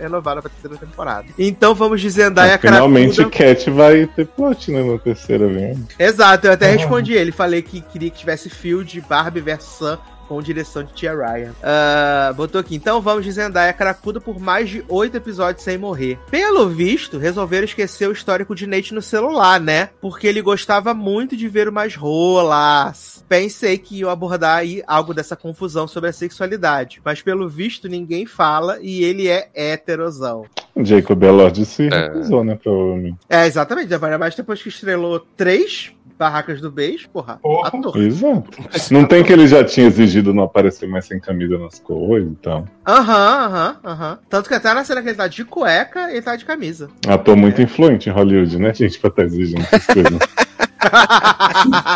renovada 0.00 0.42
pra 0.42 0.50
terceira 0.50 0.76
temporada. 0.76 1.26
Então 1.38 1.72
vamos 1.72 2.00
de 2.00 2.10
Zendaya 2.10 2.58
finalmente 2.58 3.14
Cracuda. 3.24 3.36
Cat 3.54 3.70
vai 3.70 4.06
ter 4.08 4.26
plot, 4.26 4.72
né? 4.72 4.82
Na 4.82 4.98
terceira 4.98 5.46
vem. 5.46 5.86
Exato, 5.96 6.48
eu 6.48 6.52
até 6.52 6.66
Ah. 6.66 6.72
respondi 6.72 7.12
ele. 7.12 7.30
Falei 7.30 7.62
que 7.62 7.80
queria 7.80 8.10
que 8.10 8.18
tivesse 8.18 8.50
Field, 8.50 9.00
Barbie 9.08 9.40
vs 9.40 9.62
Sam 9.62 9.98
com 10.24 10.40
direção 10.42 10.82
de 10.82 10.92
Tia 10.92 11.14
Ryan. 11.14 11.52
Ah, 11.62 12.32
botou 12.36 12.60
aqui. 12.60 12.74
Então 12.74 13.00
vamos 13.00 13.24
de 13.24 13.32
Zendaya 13.32 13.72
Cracuda 13.72 14.20
por 14.20 14.38
mais 14.40 14.68
de 14.70 14.84
oito 14.88 15.16
episódios 15.16 15.64
sem 15.64 15.78
morrer. 15.78 16.18
Pelo 16.30 16.68
visto, 16.68 17.18
resolveram 17.18 17.64
esquecer 17.64 18.08
o 18.08 18.12
histórico 18.12 18.54
de 18.54 18.66
Nate 18.66 18.94
no 18.94 19.02
celular, 19.02 19.60
né? 19.60 19.90
Porque 20.00 20.26
ele 20.26 20.42
gostava 20.42 20.92
muito 20.94 21.36
de 21.36 21.48
ver 21.48 21.68
umas 21.68 21.94
rolas. 21.94 23.24
Pensei 23.28 23.78
que 23.78 23.98
iam 23.98 24.10
abordar 24.10 24.58
aí 24.58 24.82
algo 24.86 25.14
dessa 25.14 25.36
confusão 25.36 25.86
sobre 25.88 26.10
a 26.10 26.12
sexualidade. 26.12 27.00
Mas 27.04 27.22
pelo 27.22 27.48
visto, 27.48 27.88
ninguém 27.88 28.26
fala 28.26 28.78
e 28.80 29.02
ele 29.04 29.28
é 29.28 29.48
heterosão. 29.54 30.44
Jacob 30.76 31.22
Elord 31.22 31.64
se 31.64 31.86
É. 31.92 32.08
recusou, 32.08 32.42
né? 32.44 32.58
Provavelmente. 32.62 33.18
É, 33.28 33.46
exatamente. 33.46 33.92
Ainda 33.94 34.18
mais 34.18 34.34
depois 34.34 34.62
que 34.62 34.68
estrelou 34.68 35.20
três 35.36 35.92
barracas 36.18 36.60
do 36.60 36.70
beijo, 36.70 37.08
porra. 37.08 37.38
Porra. 37.42 37.68
Ator. 37.68 37.96
Exato. 37.96 38.50
Não 38.90 39.04
tem 39.04 39.24
que 39.24 39.32
ele 39.32 39.46
já 39.46 39.64
tinha 39.64 39.86
exigido 39.86 40.32
não 40.32 40.44
aparecer 40.44 40.88
mais 40.88 41.06
sem 41.06 41.18
camisa 41.20 41.58
nas 41.58 41.78
coisas 41.78 42.30
então. 42.30 42.66
Aham, 42.86 43.46
aham, 43.46 43.76
aham. 43.84 44.18
Tanto 44.28 44.48
que 44.48 44.54
até 44.54 44.72
na 44.72 44.84
cena 44.84 45.02
que 45.02 45.08
ele 45.08 45.16
tá 45.16 45.26
de 45.26 45.44
cueca, 45.44 46.10
ele 46.10 46.22
tá 46.22 46.36
de 46.36 46.44
camisa. 46.44 46.88
Ator 47.06 47.36
muito 47.36 47.60
influente 47.60 48.08
em 48.08 48.12
Hollywood, 48.12 48.58
né, 48.58 48.72
gente? 48.74 48.98
Pra 48.98 49.10
estar 49.10 49.24
exigindo 49.24 49.62
essas 49.62 49.86
coisas. 49.86 50.18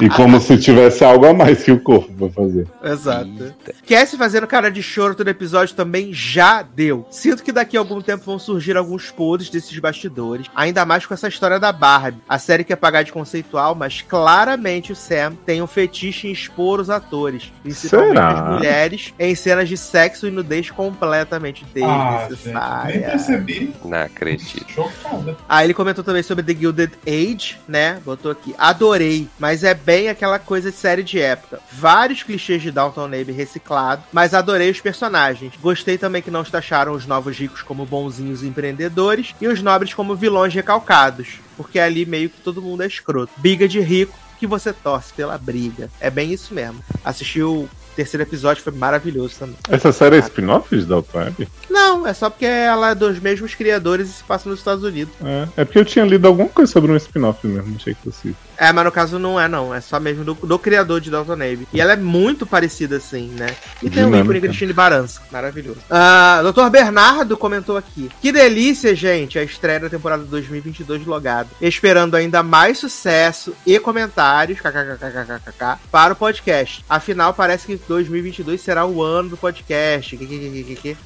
e 0.03 0.09
como 0.11 0.41
se 0.41 0.57
tivesse 0.59 1.05
algo 1.05 1.27
a 1.27 1.35
mais 1.35 1.63
que 1.63 1.71
o 1.73 1.81
corpo 1.81 2.13
pra 2.13 2.29
fazer. 2.31 2.67
Exato. 2.83 3.29
Eita. 3.43 3.75
Cassie 3.87 4.19
fazendo 4.19 4.47
cara 4.47 4.71
de 4.71 4.83
choro 4.83 5.15
todo 5.15 5.29
episódio 5.29 5.75
também 5.75 6.13
já 6.13 6.63
deu. 6.63 7.07
Sinto 7.11 7.43
que 7.43 7.53
daqui 7.53 7.77
a 7.77 7.81
algum 7.81 8.01
tempo 8.01 8.25
vão 8.25 8.39
surgir 8.39 8.77
alguns 8.77 9.11
podres 9.11 9.51
desses 9.51 9.77
bastidores. 9.79 10.47
Ainda 10.55 10.85
mais 10.85 11.07
com 11.07 11.15
essa 11.15 11.29
história 11.29 11.59
da 11.59 11.73
Barbie. 11.73 12.21
A 12.29 12.39
série 12.39 12.65
quer 12.65 12.77
pagar 12.77 13.03
de 13.03 13.13
conceitual, 13.13 13.75
mas 13.75 14.03
claramente 14.03 14.93
o 14.93 14.97
Sam 14.97 15.35
tem 15.47 15.63
um 15.63 15.67
fetiche 15.67 16.29
em 16.29 16.33
expor 16.33 16.81
os 16.81 16.91
atores. 16.91 17.53
Principalmente 17.63 18.09
Será? 18.15 18.29
as 18.29 18.55
mulheres 18.55 19.15
em 19.19 19.35
cenas 19.35 19.69
de 19.69 19.77
sexo 19.77 20.27
e 20.27 20.31
nudez 20.31 20.71
completamente 20.71 21.65
Ah, 21.65 21.69
gente, 21.69 21.81
nem 21.85 22.29
desnecessária. 22.29 23.01
percebi. 23.11 23.75
Não 23.85 23.99
acredito. 23.99 24.67
Chocada. 24.71 25.37
Aí 25.49 25.67
ele 25.67 25.75
comentou 25.75 26.05
também 26.05 26.23
sobre 26.23 26.45
The 26.45 26.55
Gilded 26.59 26.93
Age, 27.07 27.59
né? 27.69 27.99
Botou 28.05 28.31
aqui. 28.31 28.55
Adoro 28.59 28.78
adorei, 28.79 29.29
mas 29.41 29.65
é 29.65 29.75
bem 29.75 30.09
aquela 30.09 30.39
coisa 30.39 30.71
de 30.71 30.77
série 30.77 31.03
de 31.03 31.21
época. 31.21 31.59
Vários 31.73 32.23
clichês 32.23 32.63
de 32.63 32.71
Downton 32.71 33.07
Abbey 33.07 33.33
reciclado, 33.33 34.05
mas 34.13 34.33
adorei 34.33 34.71
os 34.71 34.81
personagens. 34.81 35.53
Gostei 35.61 35.99
também 35.99 36.23
que 36.23 36.31
não 36.31 36.45
taxaram 36.45 36.93
os 36.93 37.05
novos 37.05 37.37
ricos 37.37 37.61
como 37.61 37.85
bonzinhos 37.85 38.45
empreendedores 38.45 39.35
e 39.41 39.49
os 39.49 39.61
nobres 39.61 39.93
como 39.93 40.15
vilões 40.15 40.55
recalcados, 40.55 41.41
porque 41.57 41.81
ali 41.81 42.07
meio 42.07 42.31
que 42.31 42.41
todo 42.41 42.63
mundo 42.63 42.85
é 42.85 42.87
escroto. 42.87 43.33
Biga 43.37 43.67
de 43.67 43.81
rico 43.81 44.17
que 44.39 44.47
você 44.47 44.73
torce 44.73 45.13
pela 45.13 45.37
briga. 45.37 45.91
É 46.01 46.09
bem 46.09 46.33
isso 46.33 46.55
mesmo. 46.55 46.81
Assistiu 47.05 47.69
terceiro 47.97 48.23
episódio 48.23 48.63
foi 48.63 48.73
maravilhoso 48.73 49.35
também. 49.41 49.57
Essa 49.69 49.91
série 49.91 50.17
é 50.17 50.21
spin-off 50.21 50.77
de 50.77 50.85
Downton 50.85 51.19
Abbey? 51.19 51.49
Não, 51.69 52.07
é 52.07 52.15
só 52.15 52.31
porque 52.31 52.47
ela 52.47 52.91
é 52.91 52.95
dos 52.95 53.19
mesmos 53.19 53.57
criadores 53.57 54.09
e 54.09 54.13
se 54.13 54.23
passa 54.23 54.49
nos 54.49 54.61
Estados 54.61 54.85
Unidos. 54.85 55.13
É, 55.21 55.49
é 55.63 55.65
porque 55.65 55.81
eu 55.81 55.85
tinha 55.85 56.05
lido 56.05 56.29
alguma 56.29 56.49
coisa 56.49 56.71
sobre 56.71 56.93
um 56.93 56.97
spin-off 56.97 57.45
mesmo, 57.45 57.75
achei 57.75 57.95
que 57.95 58.03
fosse. 58.03 58.37
É, 58.59 58.73
mas 58.73 58.85
no 58.85 58.93
caso 58.93 59.19
não 59.19 59.41
é 59.41 59.47
não, 59.47 59.73
é 59.73 59.81
só 59.81 60.01
mesmo 60.01 60.25
do, 60.25 60.35
do 60.35 60.59
criador 60.59 61.01
de 61.01 61.11
Downton 61.11 61.35
Abbey. 61.35 61.69
E 61.73 61.81
ela 61.81 61.93
é 61.93 61.97
muito 61.97 62.45
parecida 62.45 62.97
assim, 62.97 63.29
né? 63.29 63.55
E 63.81 63.89
tem 63.89 64.03
o 64.03 64.07
Dinâmica. 64.07 64.25
ícone 64.25 64.41
Cristina 64.41 64.73
Barança, 64.73 65.23
maravilhoso. 65.31 65.79
Ah, 65.89 66.43
Dr. 66.43 66.69
Bernardo 66.69 67.37
comentou 67.37 67.77
aqui. 67.77 68.11
Que 68.21 68.33
delícia, 68.33 68.95
gente, 68.95 69.39
a 69.39 69.45
estreia 69.45 69.81
da 69.81 69.89
temporada 69.89 70.25
2022 70.25 71.03
de 71.03 71.09
Logado. 71.09 71.51
Esperando 71.61 72.17
ainda 72.17 72.43
mais 72.43 72.79
sucesso 72.79 73.55
e 73.65 73.79
comentários, 73.79 74.61
kkkkkk, 74.61 75.79
para 75.91 76.13
o 76.13 76.17
podcast. 76.17 76.85
Afinal, 76.89 77.33
parece 77.33 77.67
que 77.67 77.77
2022 77.89 78.61
será 78.61 78.85
o 78.85 79.03
ano 79.03 79.31
do 79.31 79.37
podcast. 79.37 80.19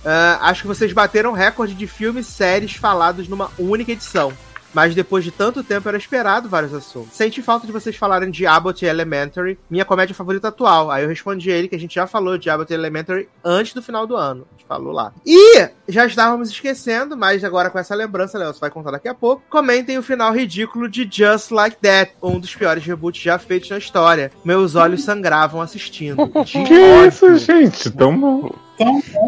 Ah, 0.04 0.38
acho 0.42 0.62
que 0.62 0.68
vocês 0.68 0.92
bateram 0.92 1.32
recorde 1.32 1.74
de 1.74 1.86
filmes 1.86 2.28
e 2.28 2.32
séries 2.32 2.74
falados 2.74 3.28
numa 3.28 3.50
única 3.58 3.92
edição. 3.92 4.32
Mas 4.73 4.94
depois 4.94 5.24
de 5.24 5.31
tanto 5.31 5.62
tempo 5.62 5.89
era 5.89 5.99
esperado 5.99 6.49
vários 6.49 6.74
assuntos. 6.74 7.15
Senti 7.15 7.43
falta 7.43 7.66
de 7.66 7.73
vocês 7.73 7.97
falarem 7.97 8.31
de 8.31 8.47
Abbott 8.47 8.85
Elementary, 8.85 9.59
minha 9.70 9.85
comédia 9.85 10.15
favorita 10.15 10.49
atual. 10.49 10.90
Aí 10.90 11.03
eu 11.03 11.09
respondi 11.09 11.51
a 11.51 11.57
ele 11.57 11.69
que 11.69 11.77
a 11.77 11.78
gente 11.78 11.94
já 11.94 12.07
falou 12.07 12.39
de 12.39 12.49
Abbott 12.51 12.73
Elementary 12.73 13.28
antes 13.44 13.74
do 13.74 13.82
final 13.82 14.07
do 14.07 14.16
ano. 14.16 14.47
A 14.51 14.53
gente 14.57 14.66
falou 14.66 14.93
lá. 14.93 15.12
E 15.27 15.69
já 15.89 16.07
estávamos 16.07 16.51
esquecendo, 16.51 17.16
mas 17.16 17.44
agora 17.44 17.70
com 17.70 17.78
essa 17.78 17.94
lembrança, 17.94 18.39
Léo, 18.39 18.53
você 18.53 18.61
vai 18.61 18.70
contar 18.70 18.93
daqui 18.93 19.09
a 19.09 19.15
pouco. 19.15 19.43
Comentem 19.51 19.99
o 19.99 20.03
final 20.03 20.32
ridículo 20.32 20.89
de 20.89 21.09
Just 21.11 21.51
Like 21.51 21.77
That, 21.77 22.12
um 22.23 22.39
dos 22.39 22.55
piores 22.55 22.85
reboots 22.85 23.23
já 23.23 23.39
feitos 23.39 23.70
na 23.70 23.78
história. 23.78 24.32
Meus 24.44 24.74
olhos 24.74 25.05
sangravam 25.05 25.61
assistindo. 25.61 26.31
De 26.44 26.65
Que 26.65 26.78
ódio 26.78 27.09
isso, 27.09 27.36
gente? 27.36 27.90
Tão 27.90 28.19
bom. 28.19 28.55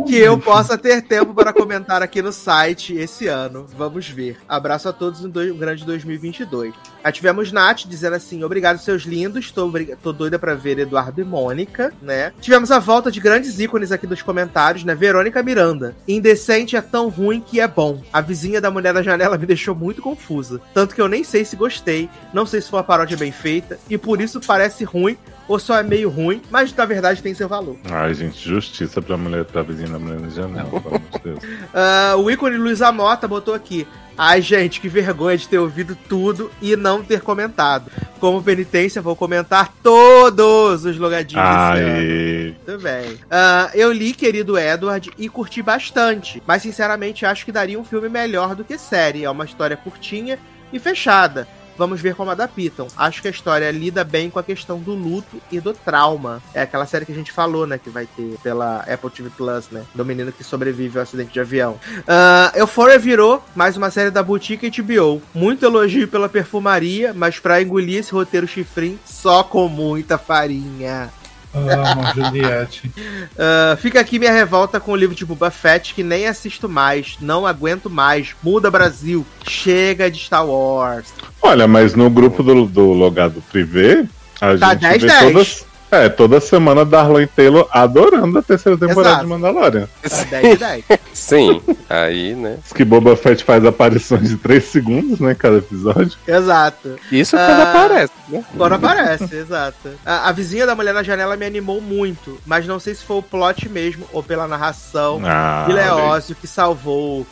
Que 0.07 0.17
eu 0.17 0.39
possa 0.39 0.77
ter 0.77 1.03
tempo 1.03 1.35
para 1.35 1.53
comentar 1.53 2.03
aqui 2.03 2.21
no 2.23 2.33
site 2.33 2.95
esse 2.95 3.27
ano. 3.27 3.67
Vamos 3.77 4.09
ver. 4.09 4.39
Abraço 4.49 4.89
a 4.89 4.93
todos 4.93 5.25
um 5.25 5.31
grande 5.31 5.85
2022. 5.85 6.75
Aí 7.05 7.13
tivemos 7.13 7.53
Nath 7.53 7.83
dizendo 7.87 8.17
assim: 8.17 8.43
Obrigado, 8.43 8.79
seus 8.79 9.03
lindos. 9.03 9.51
Tô, 9.51 9.71
tô 10.03 10.11
doida 10.11 10.39
pra 10.39 10.55
ver 10.55 10.79
Eduardo 10.79 11.21
e 11.21 11.25
Mônica, 11.25 11.93
né? 12.01 12.33
Tivemos 12.41 12.71
a 12.71 12.79
volta 12.79 13.11
de 13.11 13.21
grandes 13.21 13.61
ícones 13.61 13.93
aqui 13.93 14.07
dos 14.07 14.23
comentários, 14.23 14.85
né? 14.85 14.95
Verônica 14.95 15.43
Miranda. 15.43 15.95
Indecente 16.09 16.77
é 16.77 16.81
tão 16.81 17.11
ruim 17.11 17.43
que 17.43 17.61
é 17.61 17.69
bom. 17.69 18.01
A 18.11 18.23
vizinha 18.23 18.59
da 18.59 18.71
mulher 18.71 18.95
da 18.95 19.03
janela 19.03 19.37
me 19.37 19.45
deixou 19.45 19.75
muito 19.75 20.01
confusa. 20.01 20.63
Tanto 20.73 20.95
que 20.95 21.01
eu 21.03 21.09
nem 21.09 21.23
sei 21.23 21.45
se 21.45 21.57
gostei. 21.57 22.09
Não 22.33 22.47
sei 22.47 22.63
se 22.63 22.71
foi 22.71 22.79
uma 22.79 22.85
paródia 22.85 23.19
bem 23.19 23.31
feita. 23.31 23.79
E 23.91 23.99
por 23.99 24.19
isso 24.23 24.41
parece 24.41 24.83
ruim. 24.85 25.19
Ou 25.47 25.59
só 25.59 25.77
é 25.77 25.83
meio 25.83 26.09
ruim, 26.09 26.41
mas 26.51 26.75
na 26.75 26.87
verdade 26.87 27.23
tem 27.23 27.35
seu 27.35 27.47
valor. 27.47 27.77
Ai, 27.85 28.15
gente, 28.15 28.49
justiça 28.49 29.03
pra 29.03 29.15
mulher, 29.19 29.45
pra 29.45 29.63
vizinha 29.63 29.91
da 29.91 29.99
mulher 29.99 30.19
na 30.19 30.31
janela, 30.31 30.81
pelo 30.81 30.97
amor 30.97 31.01
de 31.01 31.19
Deus. 31.23 31.39
Ah, 31.75 32.15
o 32.17 32.31
ícone 32.31 32.57
Luiz 32.57 32.81
Amota 32.81 33.29
botou 33.29 33.53
aqui. 33.53 33.87
Ai, 34.17 34.41
gente, 34.41 34.81
que 34.81 34.89
vergonha 34.89 35.37
de 35.37 35.49
ter 35.49 35.59
ouvido 35.59 35.97
tudo 36.09 36.51
e 36.63 36.77
não 36.77 37.03
ter 37.03 37.21
comentado. 37.21 37.91
Como 38.21 38.43
penitência, 38.43 39.03
vou 39.03 39.17
comentar 39.17 39.73
todos 39.83 40.85
os 40.85 40.97
logadinhos. 40.97 41.45
Ai, 41.45 42.55
Muito 42.67 42.83
bem. 42.83 43.19
Ah, 43.31 43.71
eu 43.75 43.93
li 43.93 44.15
Querido 44.15 44.57
Edward 44.57 45.11
e 45.19 45.29
curti 45.29 45.63
bastante, 45.63 46.43
mas 46.47 46.63
sinceramente 46.63 47.27
acho 47.27 47.45
que 47.45 47.53
daria 47.53 47.79
um 47.79 47.85
filme 47.85 48.09
melhor 48.09 48.55
do 48.55 48.65
que 48.65 48.79
série. 48.79 49.25
É 49.25 49.31
uma 49.31 49.45
história 49.45 49.77
curtinha 49.77 50.39
e 50.73 50.79
fechada. 50.79 51.47
Vamos 51.77 52.01
ver 52.01 52.15
como 52.15 52.31
adaptam. 52.31 52.87
Acho 52.97 53.23
que 53.23 53.29
a 53.29 53.31
história 53.31 53.71
lida 53.71 54.05
bem 54.05 54.31
com 54.31 54.39
a 54.39 54.43
questão 54.43 54.79
do 54.79 54.95
luto 54.95 55.41
e 55.51 55.61
do 55.61 55.73
trauma. 55.73 56.43
É 56.53 56.63
aquela 56.63 56.87
série 56.87 57.05
que 57.05 57.13
a 57.13 57.15
gente 57.15 57.33
falou, 57.33 57.67
né? 57.67 57.79
Que 57.79 57.91
vai 57.91 58.07
ter 58.07 58.37
pela 58.43 58.81
Apple 58.81 59.11
TV 59.11 59.31
Plus, 59.31 59.71
né? 59.71 59.85
Do 59.95 60.05
menino 60.05 60.33
que 60.33 60.45
sobrevive 60.45 60.99
ao 60.99 61.03
acidente 61.03 61.33
de 61.33 61.41
avião. 61.41 61.79
Ah, 62.07 62.53
Euphoria 62.55 62.99
virou 62.99 63.43
mais 63.55 63.77
uma 63.77 63.91
série 63.91 64.11
da 64.11 64.23
Boutique 64.23 64.71
HBO. 64.71 65.21
Muito 65.35 65.65
elogio 65.65 66.09
pela 66.09 66.29
perfumaria, 66.29 67.13
mas 67.15 67.39
pra 67.39 67.61
engolir 67.61 68.01
esse 68.01 68.13
roteiro 68.13 68.47
chifrinho, 68.47 68.99
só 69.05 69.43
com 69.43 69.69
muita 69.69 70.19
farinha. 70.19 71.11
Amo 71.55 72.03
Juliette. 72.15 72.91
Ah, 73.39 73.77
fica 73.81 74.01
aqui 74.01 74.19
minha 74.19 74.33
revolta 74.33 74.79
com 74.81 74.93
o 74.93 74.97
livro 74.97 75.15
de 75.15 75.25
Boba 75.25 75.51
Fett, 75.51 75.95
que 75.95 76.03
nem 76.03 76.27
assisto 76.27 76.69
mais, 76.69 77.17
não 77.21 77.47
aguento 77.47 77.89
mais. 77.89 78.35
Muda 78.43 78.71
Brasil, 78.71 79.25
chega 79.49 80.11
de 80.11 80.19
Star 80.19 80.47
Wars. 80.47 81.07
Olha, 81.43 81.67
mas 81.69 81.95
no 81.95 82.09
grupo 82.11 82.43
do, 82.43 82.67
do 82.67 82.93
Logado 82.93 83.43
Privé, 83.53 84.05
a 84.41 84.57
Tá 84.59 84.71
gente 84.75 84.81
10, 84.81 85.03
vê 85.03 85.09
10. 85.09 85.21
todas. 85.33 85.67
É, 85.91 86.09
toda 86.09 86.41
semana 86.41 86.85
Darlan 86.85 87.25
Taylor 87.37 87.69
adorando 87.71 88.37
a 88.39 88.43
terceira 88.43 88.77
temporada 88.77 89.11
Exato. 89.11 89.23
de 89.25 89.29
Mandalorian. 89.31 89.89
Tá 90.03 90.25
10 90.25 90.49
de 90.51 90.57
10. 90.57 90.85
Sim, 91.15 91.63
aí, 91.89 92.35
né? 92.35 92.59
Diz 92.63 92.73
que 92.73 92.85
Boba 92.85 93.17
Fett 93.17 93.45
faz 93.45 93.65
aparições 93.65 94.29
de 94.29 94.37
3 94.37 94.63
segundos, 94.65 95.21
né, 95.21 95.35
cada 95.35 95.59
episódio. 95.59 96.19
Exato. 96.27 96.97
Isso 97.11 97.37
Ah. 97.37 97.47
quando 97.47 97.61
aparece, 97.63 98.13
né? 98.29 98.45
Quando 98.57 98.73
aparece, 98.75 99.37
exato. 99.37 99.91
A, 100.05 100.29
a 100.29 100.33
vizinha 100.33 100.67
da 100.67 100.75
mulher 100.75 100.93
na 100.93 101.03
janela 101.03 101.37
me 101.37 101.47
animou 101.47 101.81
muito, 101.81 102.39
mas 102.45 102.67
não 102.67 102.79
sei 102.81 102.95
se 102.95 103.05
foi 103.05 103.17
o 103.19 103.23
plot 103.23 103.69
mesmo 103.69 104.07
ou 104.13 104.23
pela 104.23 104.47
narração. 104.49 105.21
Ah, 105.25 105.65
de 105.69 105.73
Leózio 105.73 106.35
que 106.35 106.47
salvou 106.47 107.27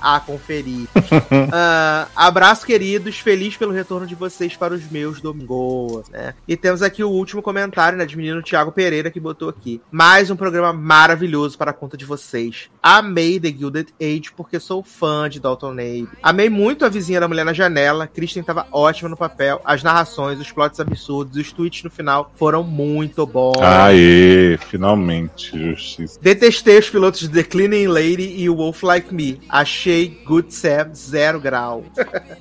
a 0.00 0.20
conferir. 0.20 0.86
Ah, 1.52 2.06
abraço, 2.14 2.64
queridos. 2.64 3.18
Feliz 3.18 3.56
pelo 3.56 3.72
retorno 3.72 4.06
de 4.06 4.14
vocês 4.14 4.56
para 4.56 4.74
os 4.74 4.88
meus 4.90 5.20
domingos. 5.20 6.08
Né? 6.10 6.34
E 6.46 6.56
temos 6.56 6.82
aqui 6.82 7.02
o 7.02 7.08
último 7.08 7.42
comentário 7.42 7.98
né, 7.98 8.06
de 8.06 8.16
menino 8.16 8.42
Thiago 8.42 8.70
Pereira 8.70 9.10
que 9.10 9.18
botou 9.18 9.48
aqui. 9.48 9.80
Mais 9.90 10.30
um 10.30 10.36
programa 10.36 10.72
maravilhoso 10.72 11.58
para 11.58 11.70
a 11.72 11.74
conta 11.74 11.96
de 11.96 12.04
vocês. 12.04 12.59
Amei 12.82 13.38
The 13.38 13.48
Gilded 13.48 13.88
Age 14.00 14.32
porque 14.34 14.58
sou 14.58 14.82
fã 14.82 15.28
de 15.28 15.38
Dalton 15.38 15.72
Abbey. 15.72 16.08
Amei 16.22 16.48
muito 16.48 16.84
a 16.84 16.88
vizinha 16.88 17.20
da 17.20 17.28
mulher 17.28 17.44
na 17.44 17.52
janela. 17.52 18.06
Kristen 18.06 18.40
estava 18.40 18.66
ótima 18.72 19.08
no 19.08 19.16
papel. 19.16 19.60
As 19.64 19.82
narrações, 19.82 20.40
os 20.40 20.50
plots 20.50 20.80
absurdos, 20.80 21.36
os 21.36 21.52
tweets 21.52 21.82
no 21.82 21.90
final 21.90 22.32
foram 22.36 22.62
muito 22.62 23.26
bons. 23.26 23.60
Aê, 23.60 24.58
finalmente, 24.68 25.50
justiça. 25.70 26.18
Detestei 26.22 26.78
os 26.78 26.88
pilotos 26.88 27.20
de 27.20 27.28
The 27.28 27.42
Cleaning 27.42 27.86
Lady 27.86 28.34
e 28.36 28.48
Wolf 28.48 28.82
Like 28.82 29.14
Me. 29.14 29.40
Achei 29.48 30.20
Good 30.24 30.54
Sam 30.54 30.94
zero 30.94 31.40
grau. 31.40 31.84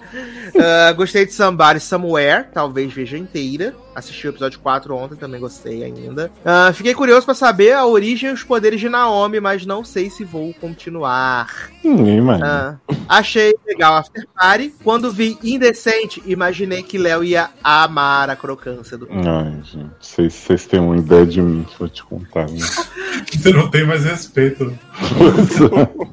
Ah, 0.59 0.91
gostei 0.93 1.25
de 1.25 1.33
Somebody 1.33 1.79
Somewhere, 1.79 2.47
talvez 2.51 2.91
veja 2.91 3.17
inteira. 3.17 3.75
Assisti 3.95 4.27
o 4.27 4.29
episódio 4.29 4.59
4 4.59 4.95
ontem, 4.95 5.15
também 5.15 5.39
gostei 5.41 5.83
ainda. 5.83 6.31
Ah, 6.45 6.71
fiquei 6.73 6.93
curioso 6.93 7.25
pra 7.25 7.33
saber 7.33 7.73
a 7.73 7.85
origem 7.85 8.29
e 8.29 8.33
os 8.33 8.43
poderes 8.43 8.79
de 8.79 8.87
Naomi, 8.87 9.39
mas 9.39 9.65
não 9.65 9.83
sei 9.83 10.09
se 10.09 10.23
vou 10.23 10.53
continuar. 10.53 11.69
Ninguém 11.83 12.21
mais. 12.21 12.41
Ah, 12.41 12.75
achei 13.07 13.53
legal 13.67 13.95
After 13.97 14.25
Party. 14.33 14.73
Quando 14.83 15.11
vi 15.11 15.37
Indecente, 15.43 16.21
imaginei 16.25 16.83
que 16.83 16.97
Léo 16.97 17.23
ia 17.23 17.49
amar 17.63 18.29
a 18.29 18.35
crocância 18.35 18.97
do 18.97 19.07
Ai, 19.11 19.59
gente, 19.63 19.89
vocês, 19.99 20.33
vocês 20.33 20.65
têm 20.65 20.79
uma 20.79 20.97
ideia 20.97 21.25
de 21.25 21.41
mim 21.41 21.63
que 21.63 21.73
eu 21.73 21.79
vou 21.79 21.89
te 21.89 22.03
contar, 22.03 22.47
né? 22.49 22.59
Você 23.31 23.51
não 23.51 23.69
tem 23.69 23.85
mais 23.85 24.05
respeito. 24.05 24.65
né? 24.65 24.79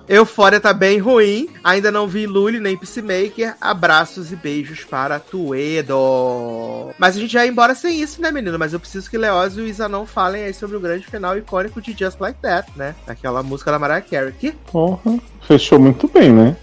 Eufória 0.08 0.60
tá 0.60 0.72
bem 0.72 0.98
ruim. 0.98 1.48
Ainda 1.64 1.90
não 1.90 2.06
vi 2.06 2.26
Lully 2.26 2.60
nem 2.60 2.76
Peacemaker. 2.76 3.56
Abraços 3.60 4.32
e 4.32 4.36
beijos 4.36 4.84
para 4.84 5.18
Tuedo. 5.18 6.90
Mas 6.98 7.16
a 7.16 7.20
gente 7.20 7.32
já 7.32 7.44
ia 7.44 7.50
embora 7.50 7.65
sem 7.74 8.00
isso, 8.00 8.20
né, 8.20 8.30
menino? 8.30 8.58
Mas 8.58 8.72
eu 8.72 8.80
preciso 8.80 9.10
que 9.10 9.18
Leózio 9.18 9.66
e 9.66 9.72
Zanon 9.72 10.06
falem 10.06 10.44
aí 10.44 10.54
sobre 10.54 10.76
o 10.76 10.80
grande 10.80 11.06
final 11.06 11.36
icônico 11.36 11.80
de 11.80 11.92
Just 11.92 12.20
Like 12.20 12.40
That, 12.40 12.70
né? 12.76 12.94
Aquela 13.06 13.42
música 13.42 13.70
da 13.70 13.78
Mariah 13.78 14.00
Carey. 14.00 14.32
Que 14.32 14.52
Porra, 14.52 15.18
fechou 15.46 15.78
muito 15.78 16.08
bem, 16.12 16.32
né? 16.32 16.56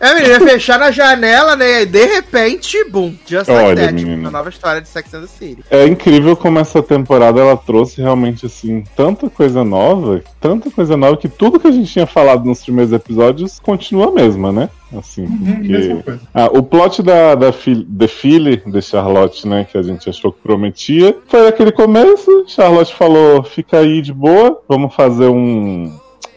é, 0.00 0.14
menino, 0.14 0.32
ia 0.32 0.40
fechar 0.40 0.78
na 0.78 0.90
janela, 0.90 1.54
né? 1.56 1.82
E 1.82 1.86
de 1.86 2.04
repente, 2.06 2.82
boom. 2.90 3.14
Just 3.26 3.48
Like 3.48 3.64
Olha, 3.64 3.76
That. 3.76 3.94
Tipo, 3.94 4.08
menino. 4.08 4.22
uma 4.22 4.30
nova 4.30 4.48
história 4.48 4.80
de 4.80 4.88
Sex 4.88 5.14
and 5.14 5.20
the 5.22 5.26
City. 5.26 5.64
É 5.70 5.86
incrível 5.86 6.36
como 6.36 6.58
essa 6.58 6.82
temporada 6.82 7.40
ela 7.40 7.56
trouxe 7.56 8.00
realmente 8.00 8.46
assim 8.46 8.84
tanta 8.96 9.28
coisa 9.28 9.62
nova, 9.64 10.22
tanta 10.40 10.70
coisa 10.70 10.96
nova 10.96 11.16
que 11.16 11.28
tudo 11.28 11.60
que 11.60 11.68
a 11.68 11.72
gente 11.72 11.92
tinha 11.92 12.06
falado 12.06 12.44
nos 12.44 12.62
primeiros 12.62 12.92
episódios 12.92 13.60
continua 13.60 14.08
a 14.08 14.12
mesma, 14.12 14.52
né? 14.52 14.68
Assim, 14.96 15.24
Uhum, 15.24 15.56
porque 15.56 16.20
ah, 16.32 16.46
o 16.52 16.62
plot 16.62 17.02
da, 17.02 17.34
da 17.34 17.52
fil 17.52 17.84
desfile 17.88 18.62
de 18.64 18.80
Charlotte, 18.80 19.46
né, 19.46 19.66
que 19.70 19.76
a 19.76 19.82
gente 19.82 20.08
achou 20.08 20.30
que 20.30 20.40
prometia, 20.40 21.16
foi 21.26 21.48
aquele 21.48 21.72
começo. 21.72 22.44
Charlotte 22.46 22.94
falou: 22.94 23.42
"Fica 23.42 23.78
aí 23.78 24.00
de 24.00 24.12
boa, 24.12 24.60
vamos 24.68 24.94
fazer 24.94 25.26
um 25.26 25.92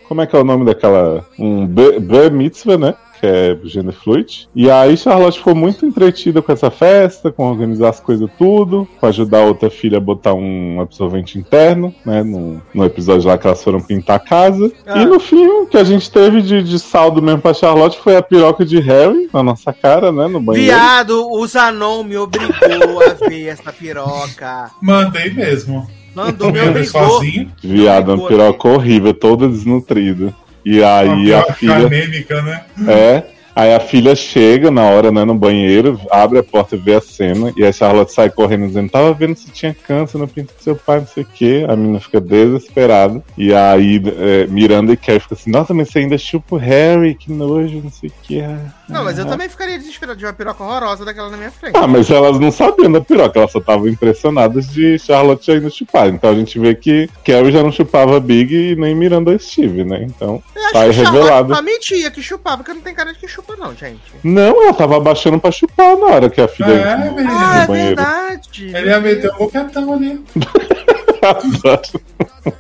como 0.07 0.21
é 0.21 0.27
que 0.27 0.35
é 0.35 0.39
o 0.39 0.43
nome 0.43 0.65
daquela 0.65 1.25
um 1.37 1.65
ber 1.65 1.99
ber 1.99 2.31
mitzvah, 2.31 2.77
né? 2.77 2.95
que 3.19 3.25
é 3.25 3.57
gender 3.63 3.93
fluid. 3.93 4.47
E 4.55 4.69
aí 4.69 4.95
Charlotte 4.95 5.37
ficou 5.37 5.55
muito 5.55 5.85
entretida 5.85 6.41
com 6.41 6.51
essa 6.51 6.69
festa, 6.69 7.31
com 7.31 7.49
organizar 7.49 7.89
as 7.89 7.99
coisas 7.99 8.29
tudo, 8.37 8.87
com 8.99 9.05
ajudar 9.05 9.39
a 9.39 9.45
outra 9.45 9.69
filha 9.69 9.97
a 9.97 10.01
botar 10.01 10.33
um 10.33 10.79
absorvente 10.79 11.37
interno, 11.37 11.93
né? 12.05 12.23
No, 12.23 12.61
no 12.73 12.85
episódio 12.85 13.27
lá 13.27 13.37
que 13.37 13.47
elas 13.47 13.63
foram 13.63 13.81
pintar 13.81 14.17
a 14.17 14.19
casa. 14.19 14.71
Ah. 14.85 15.01
E 15.01 15.05
no 15.05 15.19
fim, 15.19 15.45
o 15.47 15.65
que 15.65 15.77
a 15.77 15.83
gente 15.83 16.09
teve 16.11 16.41
de, 16.41 16.63
de 16.63 16.79
saldo 16.79 17.21
mesmo 17.21 17.41
pra 17.41 17.53
Charlotte 17.53 17.97
foi 17.97 18.15
a 18.15 18.21
piroca 18.21 18.65
de 18.65 18.79
Harry 18.79 19.29
na 19.33 19.41
nossa 19.41 19.73
cara, 19.73 20.11
né? 20.11 20.27
No 20.27 20.39
banheiro. 20.39 20.67
Viado, 20.67 21.29
o 21.31 21.47
Zanon 21.47 22.03
me 22.03 22.17
obrigou 22.17 23.01
a 23.01 23.27
ver 23.27 23.47
essa 23.47 23.71
piroca. 23.73 24.71
Mandei 24.81 25.31
mesmo. 25.31 25.87
Mandou, 26.17 26.51
me 26.51 26.59
obrigou. 26.61 27.09
sozinho. 27.09 27.51
Viado, 27.63 28.13
uma 28.13 28.27
piroca 28.27 28.67
horrível, 28.67 29.13
toda 29.13 29.47
desnutrida. 29.47 30.33
E 30.65 30.83
aí 30.83 31.31
a 31.31 31.43
piroca 31.43 31.53
filha. 31.53 31.75
anêmica, 31.75 32.41
né? 32.41 32.65
É. 32.87 33.23
Aí 33.57 33.73
a 33.73 33.79
filha 33.79 34.15
chega 34.15 34.69
na 34.69 34.83
hora, 34.83 35.11
né, 35.11 35.25
no 35.25 35.33
banheiro, 35.33 35.99
abre 36.11 36.37
a 36.37 36.43
porta 36.43 36.75
e 36.75 36.77
vê 36.77 36.93
a 36.93 37.01
cena, 37.01 37.51
e 37.57 37.65
a 37.65 37.71
Charlotte 37.71 38.13
sai 38.13 38.29
correndo 38.29 38.67
dizendo, 38.67 38.87
tava 38.87 39.11
vendo 39.15 39.35
se 39.35 39.49
tinha 39.49 39.73
câncer 39.73 40.19
no 40.19 40.27
pinto 40.27 40.53
do 40.53 40.61
seu 40.61 40.75
pai, 40.75 40.99
não 40.99 41.07
sei 41.07 41.23
o 41.23 41.25
quê. 41.25 41.65
A 41.67 41.75
menina 41.75 41.99
fica 41.99 42.21
desesperada. 42.21 43.19
E 43.35 43.51
aí 43.55 43.99
é, 44.15 44.45
Miranda 44.45 44.93
e 44.93 44.97
Carrie 44.97 45.19
ficam 45.19 45.35
assim, 45.35 45.49
nossa, 45.49 45.73
mas 45.73 45.89
você 45.89 45.99
ainda 45.99 46.19
chupa 46.19 46.53
o 46.53 46.59
Harry, 46.59 47.15
que 47.15 47.31
nojo, 47.31 47.81
não 47.83 47.89
sei 47.89 48.09
o 48.09 48.13
quê. 48.21 48.43
Não, 48.87 49.03
mas 49.03 49.17
eu 49.17 49.25
também 49.25 49.49
ficaria 49.49 49.79
desesperado 49.79 50.19
de 50.19 50.25
uma 50.25 50.33
piroca 50.33 50.63
horrorosa 50.63 51.03
daquela 51.03 51.31
na 51.31 51.37
minha 51.37 51.49
frente. 51.49 51.75
Ah, 51.75 51.87
mas 51.87 52.11
elas 52.11 52.39
não 52.39 52.51
sabiam 52.51 52.91
da 52.91 53.01
piroca, 53.01 53.39
elas 53.39 53.51
só 53.51 53.57
estavam 53.57 53.87
impressionadas 53.87 54.69
de 54.69 54.99
Charlotte 54.99 55.49
ainda 55.49 55.71
chupar. 55.71 56.09
Então 56.09 56.29
a 56.29 56.35
gente 56.35 56.59
vê 56.59 56.75
que 56.75 57.09
Carrie 57.25 57.51
já 57.51 57.63
não 57.63 57.71
chupava 57.71 58.19
Big 58.19 58.53
e 58.53 58.75
nem 58.75 58.93
Miranda 58.93 59.35
Steve, 59.39 59.83
né? 59.83 60.03
Então, 60.03 60.43
tá 60.71 60.81
aí 60.81 60.89
que 60.89 60.97
Charlotte 60.97 61.23
revelado. 61.23 61.55
só 61.55 61.61
mentia 61.63 62.11
que 62.11 62.21
chupava, 62.21 62.57
porque 62.57 62.73
não 62.73 62.81
tem 62.81 62.93
cara 62.93 63.11
de 63.11 63.17
que 63.17 63.27
chupa, 63.47 63.55
não, 63.57 63.75
gente. 63.75 64.01
Não, 64.23 64.63
ela 64.63 64.73
tava 64.73 64.97
abaixando 64.97 65.39
pra 65.39 65.51
chupar 65.51 65.97
na 65.97 66.05
hora 66.07 66.29
que 66.29 66.41
a 66.41 66.47
filha 66.47 66.67
É, 66.71 66.93
entrou 66.93 67.13
menino. 67.15 67.37
Ah, 67.39 67.63
é 67.63 67.67
banheiro. 67.67 67.95
verdade. 67.95 68.75
Ele 68.75 68.89
ia 68.89 68.99
meter 68.99 69.31
um 69.31 69.37
boquetão 69.37 69.93
ali. 69.93 70.23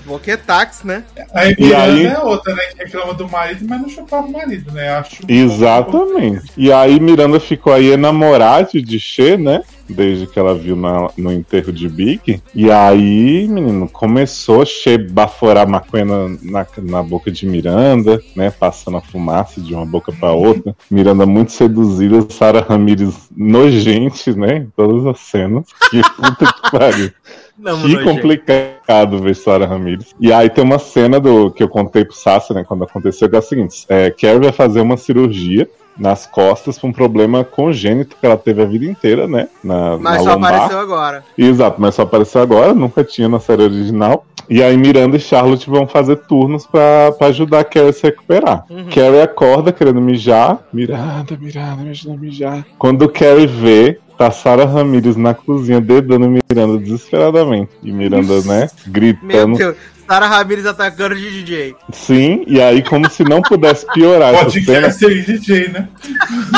Boquetax, 0.05 0.83
né? 0.83 1.03
Aí 1.33 1.55
E 1.57 1.63
Miranda 1.65 1.83
aí- 1.83 2.05
é 2.05 2.19
outra, 2.19 2.53
né? 2.53 2.61
Que 2.75 2.83
reclama 2.83 3.13
do 3.13 3.27
marido, 3.29 3.65
mas 3.67 3.81
não 3.81 3.89
chupava 3.89 4.27
o 4.27 4.31
marido, 4.31 4.71
né? 4.71 4.89
Acho 4.89 5.21
Exatamente. 5.27 6.51
E 6.57 6.71
aí 6.71 6.99
Miranda 6.99 7.39
ficou 7.39 7.73
aí 7.73 7.91
enamorada 7.91 8.69
de 8.81 8.99
Che, 8.99 9.37
né? 9.37 9.61
Desde 9.89 10.27
que 10.27 10.37
ela 10.37 10.53
viu 10.53 10.75
na- 10.75 11.09
no 11.17 11.31
enterro 11.31 11.71
de 11.71 11.87
Big. 11.87 12.41
E 12.53 12.69
aí, 12.69 13.47
menino, 13.47 13.87
começou 13.87 14.65
Che 14.65 14.97
baforar 14.97 15.65
maconha 15.67 16.03
na, 16.03 16.27
na, 16.41 16.67
na 16.81 17.03
boca 17.03 17.31
de 17.31 17.45
Miranda, 17.45 18.21
né? 18.35 18.51
Passando 18.51 18.97
a 18.97 19.01
fumaça 19.01 19.61
de 19.61 19.73
uma 19.73 19.85
boca 19.85 20.11
pra 20.11 20.33
outra. 20.33 20.75
Miranda 20.91 21.25
muito 21.25 21.53
seduzida, 21.53 22.25
Sara 22.29 22.65
Ramirez 22.67 23.29
nojente, 23.35 24.31
né? 24.37 24.57
Em 24.57 24.71
todas 24.75 25.05
as 25.05 25.19
cenas. 25.21 25.65
Que 25.89 26.01
puta 26.01 26.45
que 26.53 26.71
pariu. 26.71 27.11
Não, 27.57 27.81
Que 27.81 28.03
complicado 28.03 29.19
ver 29.19 29.35
Sara 29.35 29.65
Ramirez. 29.65 30.13
E 30.19 30.31
aí 30.31 30.49
tem 30.49 30.63
uma 30.63 30.79
cena 30.79 31.19
do 31.19 31.49
que 31.51 31.63
eu 31.63 31.69
contei 31.69 32.05
pro 32.05 32.15
Sassi, 32.15 32.53
né, 32.53 32.63
quando 32.63 32.83
aconteceu, 32.83 33.29
que 33.29 33.35
é 33.35 33.39
a 33.39 33.41
seguinte: 33.41 33.85
é, 33.89 34.11
Carrie 34.11 34.39
vai 34.39 34.51
fazer 34.51 34.81
uma 34.81 34.97
cirurgia 34.97 35.67
nas 35.97 36.27
costas 36.27 36.77
por 36.77 36.87
um 36.87 36.93
problema 36.93 37.43
congênito 37.43 38.15
que 38.19 38.25
ela 38.25 38.37
teve 38.37 38.61
a 38.61 38.65
vida 38.65 38.85
inteira, 38.85 39.27
né? 39.27 39.47
Na, 39.63 39.97
Mas 39.97 40.17
na 40.17 40.23
só 40.23 40.33
lombar. 40.35 40.53
apareceu 40.53 40.79
agora. 40.79 41.23
Exato, 41.37 41.81
mas 41.81 41.95
só 41.95 42.03
apareceu 42.03 42.41
agora, 42.41 42.73
nunca 42.73 43.03
tinha 43.03 43.27
na 43.27 43.39
série 43.39 43.63
original. 43.63 44.23
E 44.49 44.63
aí 44.63 44.77
Miranda 44.77 45.17
e 45.17 45.19
Charlotte 45.19 45.69
vão 45.69 45.87
fazer 45.87 46.15
turnos 46.17 46.65
pra, 46.65 47.11
pra 47.17 47.27
ajudar 47.27 47.59
a 47.61 47.63
Carrie 47.65 47.89
a 47.89 47.93
se 47.93 48.03
recuperar. 48.03 48.63
Uhum. 48.69 48.85
Carrie 48.85 49.21
acorda 49.21 49.73
querendo 49.73 49.99
mijar. 49.99 50.59
Miranda, 50.71 51.35
Miranda, 51.37 51.83
me 51.83 51.89
ajuda 51.89 52.13
a 52.13 52.17
mijar. 52.17 52.65
Quando 52.77 53.09
Carrie 53.09 53.47
vê, 53.47 53.99
tá 54.17 54.31
Sarah 54.31 54.65
Ramirez 54.65 55.15
na 55.15 55.33
cozinha 55.33 55.79
dedando 55.79 56.29
Miranda 56.29 56.77
desesperadamente. 56.77 57.71
E 57.83 57.91
Miranda, 57.91 58.41
né, 58.41 58.69
Meu 58.85 58.93
gritando. 58.93 59.57
Deus. 59.57 59.75
Sara 60.07 60.25
Ramirez 60.25 60.65
atacando 60.65 61.15
de 61.15 61.29
DJ. 61.43 61.75
Sim, 61.91 62.45
e 62.47 62.61
aí 62.61 62.81
como 62.81 63.09
se 63.09 63.23
não 63.23 63.41
pudesse 63.41 63.85
piorar 63.93 64.33
essa 64.33 64.45
Pode 64.45 64.63
cena, 64.63 64.89
ser 64.89 65.23
DJ, 65.25 65.67
né? 65.67 65.89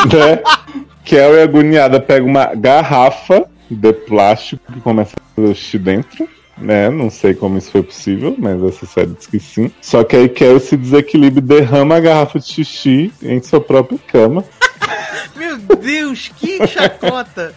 né? 0.05 0.39
Carrie 1.03 1.41
agoniada 1.41 1.99
pega 1.99 2.23
uma 2.23 2.53
garrafa 2.53 3.45
de 3.69 3.91
plástico 3.91 4.71
que 4.71 4.79
começa 4.79 5.15
a 5.15 5.35
fazer 5.35 5.55
xixi 5.55 5.79
dentro. 5.79 6.29
Né, 6.61 6.89
não 6.89 7.09
sei 7.09 7.33
como 7.33 7.57
isso 7.57 7.71
foi 7.71 7.81
possível, 7.81 8.35
mas 8.37 8.61
essa 8.61 8.85
série 8.85 9.13
diz 9.17 9.25
que 9.25 9.39
sim. 9.39 9.71
Só 9.81 10.03
que 10.03 10.17
aí 10.17 10.27
Carrie 10.27 10.59
se 10.59 10.75
desequilibra 10.75 11.39
e 11.39 11.41
derrama 11.41 11.95
a 11.95 11.99
garrafa 12.01 12.37
de 12.37 12.45
xixi 12.45 13.13
em 13.23 13.41
sua 13.41 13.61
própria 13.61 13.97
cama. 14.11 14.43
Meu 15.35 15.57
Deus, 15.57 16.29
que 16.37 16.65
chacota. 16.67 17.53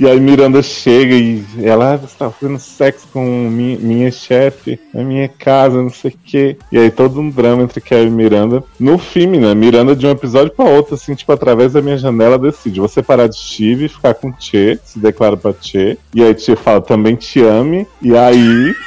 E 0.00 0.06
aí 0.06 0.18
Miranda 0.18 0.62
chega 0.62 1.14
e 1.14 1.44
ela, 1.62 1.94
ah, 1.94 1.96
você 1.96 2.16
tá 2.18 2.30
fazendo 2.30 2.58
sexo 2.58 3.06
com 3.12 3.24
minha, 3.24 3.78
minha 3.78 4.10
chefe 4.10 4.80
na 4.92 5.04
minha 5.04 5.28
casa, 5.28 5.82
não 5.82 5.90
sei 5.90 6.10
o 6.10 6.18
quê. 6.24 6.56
E 6.70 6.78
aí 6.78 6.90
todo 6.90 7.20
um 7.20 7.30
drama 7.30 7.62
entre 7.62 7.80
Carrie 7.80 8.06
e 8.06 8.10
Miranda. 8.10 8.64
No 8.80 8.98
fim, 8.98 9.26
né, 9.26 9.54
Miranda 9.54 9.94
de 9.94 10.06
um 10.06 10.10
episódio 10.10 10.52
pra 10.52 10.64
outro, 10.64 10.94
assim, 10.94 11.14
tipo, 11.14 11.30
através 11.32 11.74
da 11.74 11.82
minha 11.82 11.98
janela, 11.98 12.38
decide, 12.38 12.80
vou 12.80 12.88
separar 12.88 13.28
de 13.28 13.36
Steve, 13.36 13.88
ficar 13.88 14.14
com 14.14 14.32
Che, 14.38 14.78
se 14.84 14.98
declara 14.98 15.36
pra 15.36 15.54
Che. 15.60 15.98
E 16.14 16.22
aí 16.22 16.38
Che 16.38 16.56
fala, 16.56 16.80
também 16.80 17.14
te 17.14 17.42
ame. 17.42 17.86
E 18.00 18.16
aí... 18.16 18.74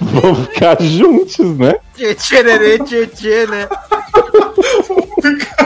Vão 0.00 0.34
ficar 0.34 0.80
juntos, 0.80 1.58
né? 1.58 1.74
Tchê, 1.96 2.14
tchererê, 2.14 2.78
tchê, 2.78 3.06
tchê, 3.06 3.46
né? 3.46 3.68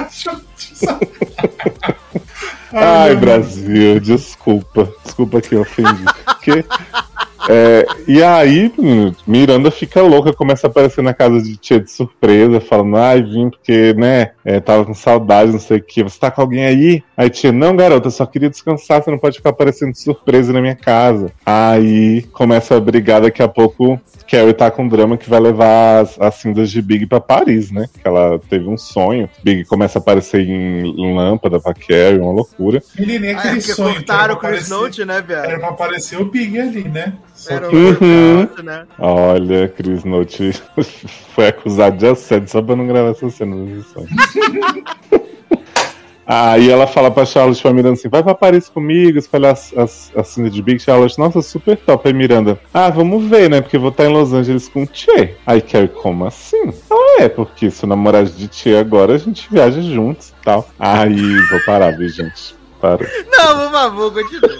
Ai, 2.72 3.14
Brasil, 3.16 4.00
desculpa. 4.00 4.88
Desculpa 5.04 5.40
que 5.40 5.54
eu 5.54 5.60
ofendi. 5.60 6.04
Porque, 6.24 6.64
é, 7.48 7.86
e 8.08 8.22
aí, 8.22 8.72
Miranda 9.26 9.70
fica 9.70 10.00
louca, 10.00 10.32
começa 10.32 10.66
a 10.66 10.70
aparecer 10.70 11.02
na 11.02 11.12
casa 11.12 11.40
de 11.42 11.56
tia 11.56 11.78
de 11.78 11.90
surpresa, 11.90 12.60
falando, 12.60 12.96
ai, 12.96 13.22
vim 13.22 13.50
porque, 13.50 13.92
né, 13.94 14.32
é, 14.44 14.60
tava 14.60 14.84
com 14.84 14.94
saudade, 14.94 15.52
não 15.52 15.60
sei 15.60 15.78
o 15.78 15.82
que. 15.82 16.02
Você 16.02 16.18
tá 16.18 16.30
com 16.30 16.40
alguém 16.40 16.64
aí? 16.64 17.02
Aí 17.16 17.30
tia, 17.30 17.52
não, 17.52 17.76
garota, 17.76 18.08
eu 18.08 18.10
só 18.12 18.26
queria 18.26 18.50
descansar, 18.50 19.02
você 19.02 19.10
não 19.10 19.18
pode 19.18 19.36
ficar 19.36 19.50
aparecendo 19.50 19.92
de 19.92 19.98
surpresa 20.00 20.52
na 20.52 20.60
minha 20.60 20.76
casa. 20.76 21.30
Aí 21.46 22.22
começa 22.32 22.76
a 22.76 22.80
brigar 22.80 23.20
daqui 23.20 23.42
a 23.42 23.48
pouco. 23.48 24.00
Carrie 24.30 24.54
tá 24.54 24.70
com 24.70 24.84
um 24.84 24.88
drama 24.88 25.18
que 25.18 25.28
vai 25.28 25.38
levar 25.38 26.00
as, 26.00 26.18
as 26.18 26.36
cinzas 26.36 26.70
de 26.70 26.80
Big 26.80 27.04
pra 27.04 27.20
Paris, 27.20 27.70
né? 27.70 27.84
Que 28.00 28.08
ela 28.08 28.40
teve 28.48 28.66
um 28.66 28.78
sonho. 28.78 29.28
Big 29.44 29.66
começa 29.66 29.98
a 29.98 30.00
aparecer 30.00 30.40
em 30.40 31.14
lâmpada 31.14 31.60
pra 31.60 31.74
Carrie, 31.74 32.18
uma 32.18 32.32
loucura. 32.32 32.82
Menino, 32.98 33.26
e 33.26 33.28
Ah, 33.28 33.32
é 33.32 33.34
aquele 33.34 33.54
porque 33.56 33.72
sonho. 33.74 33.88
que 33.90 33.94
cortaram 34.06 34.34
o 34.34 34.38
era 34.38 34.48
Chris 34.48 34.72
aparecer- 34.72 34.74
Note, 34.74 35.04
né, 35.04 35.14
Era 35.16 35.22
velho? 35.48 35.58
pra 35.58 35.68
aparecer 35.68 36.18
o 36.18 36.24
Big 36.24 36.58
ali, 36.58 36.84
né? 36.88 37.12
Só 37.34 37.52
Era 37.52 37.66
o 37.66 37.70
que 37.70 37.76
Uhum. 37.76 38.48
Né? 38.62 38.86
Olha, 38.98 39.68
Chris 39.68 40.02
Note 40.04 40.52
foi 41.34 41.48
acusado 41.48 41.98
de 41.98 42.06
assédio 42.06 42.48
só 42.48 42.62
pra 42.62 42.74
não 42.76 42.86
gravar 42.86 43.10
essa 43.10 43.28
cena. 43.28 43.54
Aí 46.24 46.70
ela 46.70 46.86
fala 46.86 47.10
pra 47.10 47.26
Charlotte 47.26 47.60
pra 47.60 47.72
Miranda 47.72 47.94
assim: 47.94 48.08
vai 48.08 48.22
pra 48.22 48.34
Paris 48.34 48.68
comigo, 48.68 49.18
espalhar 49.18 49.52
as, 49.52 49.76
as, 49.76 50.12
as 50.16 50.28
cinzas 50.28 50.52
de 50.52 50.62
Big. 50.62 50.80
Charlotte, 50.80 51.18
nossa, 51.18 51.42
super 51.42 51.76
top. 51.76 52.08
Aí 52.08 52.14
Miranda, 52.14 52.58
ah, 52.72 52.88
vamos 52.90 53.24
ver, 53.24 53.50
né? 53.50 53.60
Porque 53.60 53.76
vou 53.76 53.90
estar 53.90 54.04
em 54.04 54.12
Los 54.12 54.32
Angeles 54.32 54.68
com 54.68 54.84
o 54.84 54.88
Che. 54.90 55.34
Aí 55.44 55.60
Carrie, 55.60 55.88
como 55.88 56.24
assim? 56.24 56.72
Ah, 56.90 57.22
é, 57.22 57.28
porque 57.28 57.70
se 57.70 57.84
eu 57.84 57.88
namorar 57.88 58.24
de 58.24 58.48
Che 58.50 58.76
agora, 58.76 59.14
a 59.14 59.18
gente 59.18 59.48
viaja 59.50 59.82
juntos 59.82 60.28
e 60.28 60.44
tal. 60.44 60.68
Aí, 60.78 61.36
vou 61.50 61.60
parar, 61.66 61.90
viu, 61.90 62.08
gente? 62.08 62.54
Parou. 62.80 63.06
Não, 63.30 63.58
por 63.58 63.70
favor, 63.70 64.12
continua. 64.12 64.50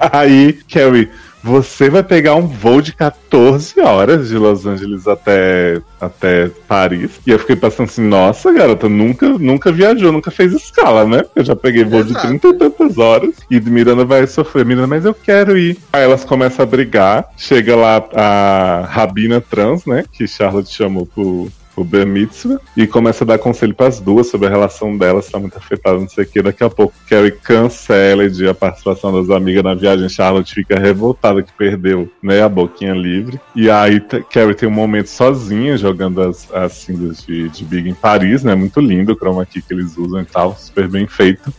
Aí, 0.12 0.54
Carrie, 0.72 1.10
você 1.42 1.88
vai 1.88 2.02
pegar 2.02 2.34
um 2.34 2.46
voo 2.46 2.80
de 2.80 2.92
14 2.92 3.80
horas 3.80 4.28
de 4.28 4.36
Los 4.36 4.66
Angeles 4.66 5.06
até, 5.06 5.80
até 6.00 6.50
Paris. 6.68 7.20
E 7.26 7.30
eu 7.30 7.38
fiquei 7.38 7.56
pensando 7.56 7.88
assim, 7.88 8.06
nossa, 8.06 8.52
garota, 8.52 8.88
nunca, 8.88 9.28
nunca 9.28 9.72
viajou, 9.72 10.12
nunca 10.12 10.30
fez 10.30 10.52
escala, 10.52 11.06
né? 11.06 11.22
Eu 11.34 11.44
já 11.44 11.56
peguei 11.56 11.84
voo 11.84 12.02
de 12.02 12.10
Exato. 12.10 12.26
30 12.26 12.48
e 12.48 12.54
tantas 12.54 12.98
horas. 12.98 13.34
E 13.50 13.60
Miranda 13.60 14.04
vai 14.04 14.26
sofrer. 14.26 14.64
Miranda, 14.64 14.86
mas 14.86 15.04
eu 15.04 15.14
quero 15.14 15.56
ir. 15.56 15.78
Aí 15.92 16.02
elas 16.02 16.24
começam 16.24 16.62
a 16.62 16.66
brigar. 16.66 17.30
Chega 17.36 17.74
lá 17.74 18.04
a 18.14 18.86
Rabina 18.90 19.40
Trans, 19.40 19.86
né? 19.86 20.04
Que 20.12 20.26
Charlotte 20.26 20.72
chamou 20.72 21.06
pro, 21.06 21.50
o 21.82 21.84
Ber 21.84 22.06
Mitzvah 22.06 22.60
e 22.76 22.86
começa 22.86 23.24
a 23.24 23.26
dar 23.26 23.38
conselho 23.38 23.74
pras 23.74 24.00
duas 24.00 24.28
sobre 24.28 24.46
a 24.46 24.50
relação 24.50 24.96
delas, 24.96 25.28
tá 25.28 25.38
muito 25.38 25.56
afetada, 25.56 25.98
não 25.98 26.08
sei 26.08 26.24
o 26.24 26.26
que. 26.26 26.42
Daqui 26.42 26.64
a 26.64 26.70
pouco 26.70 26.94
Carrie 27.08 27.32
cancela 27.32 28.22
a 28.50 28.54
participação 28.54 29.12
das 29.12 29.30
amigas 29.30 29.62
na 29.62 29.74
viagem. 29.74 30.08
Charlotte 30.08 30.54
fica 30.54 30.78
revoltada 30.78 31.42
que 31.42 31.52
perdeu 31.52 32.10
né, 32.22 32.42
a 32.42 32.48
boquinha 32.48 32.94
livre. 32.94 33.40
E 33.54 33.70
aí 33.70 34.00
Carrie 34.30 34.54
tem 34.54 34.68
um 34.68 34.72
momento 34.72 35.08
sozinha 35.08 35.76
jogando 35.76 36.22
as, 36.22 36.52
as 36.52 36.72
cinzas 36.72 37.24
de, 37.24 37.48
de 37.48 37.64
Big 37.64 37.88
em 37.88 37.94
Paris, 37.94 38.44
né? 38.44 38.54
Muito 38.54 38.80
lindo 38.80 39.12
o 39.12 39.16
chroma 39.16 39.44
key 39.46 39.62
que 39.62 39.72
eles 39.72 39.96
usam 39.96 40.20
e 40.20 40.24
tal, 40.24 40.56
super 40.56 40.88
bem 40.88 41.06
feito. 41.06 41.52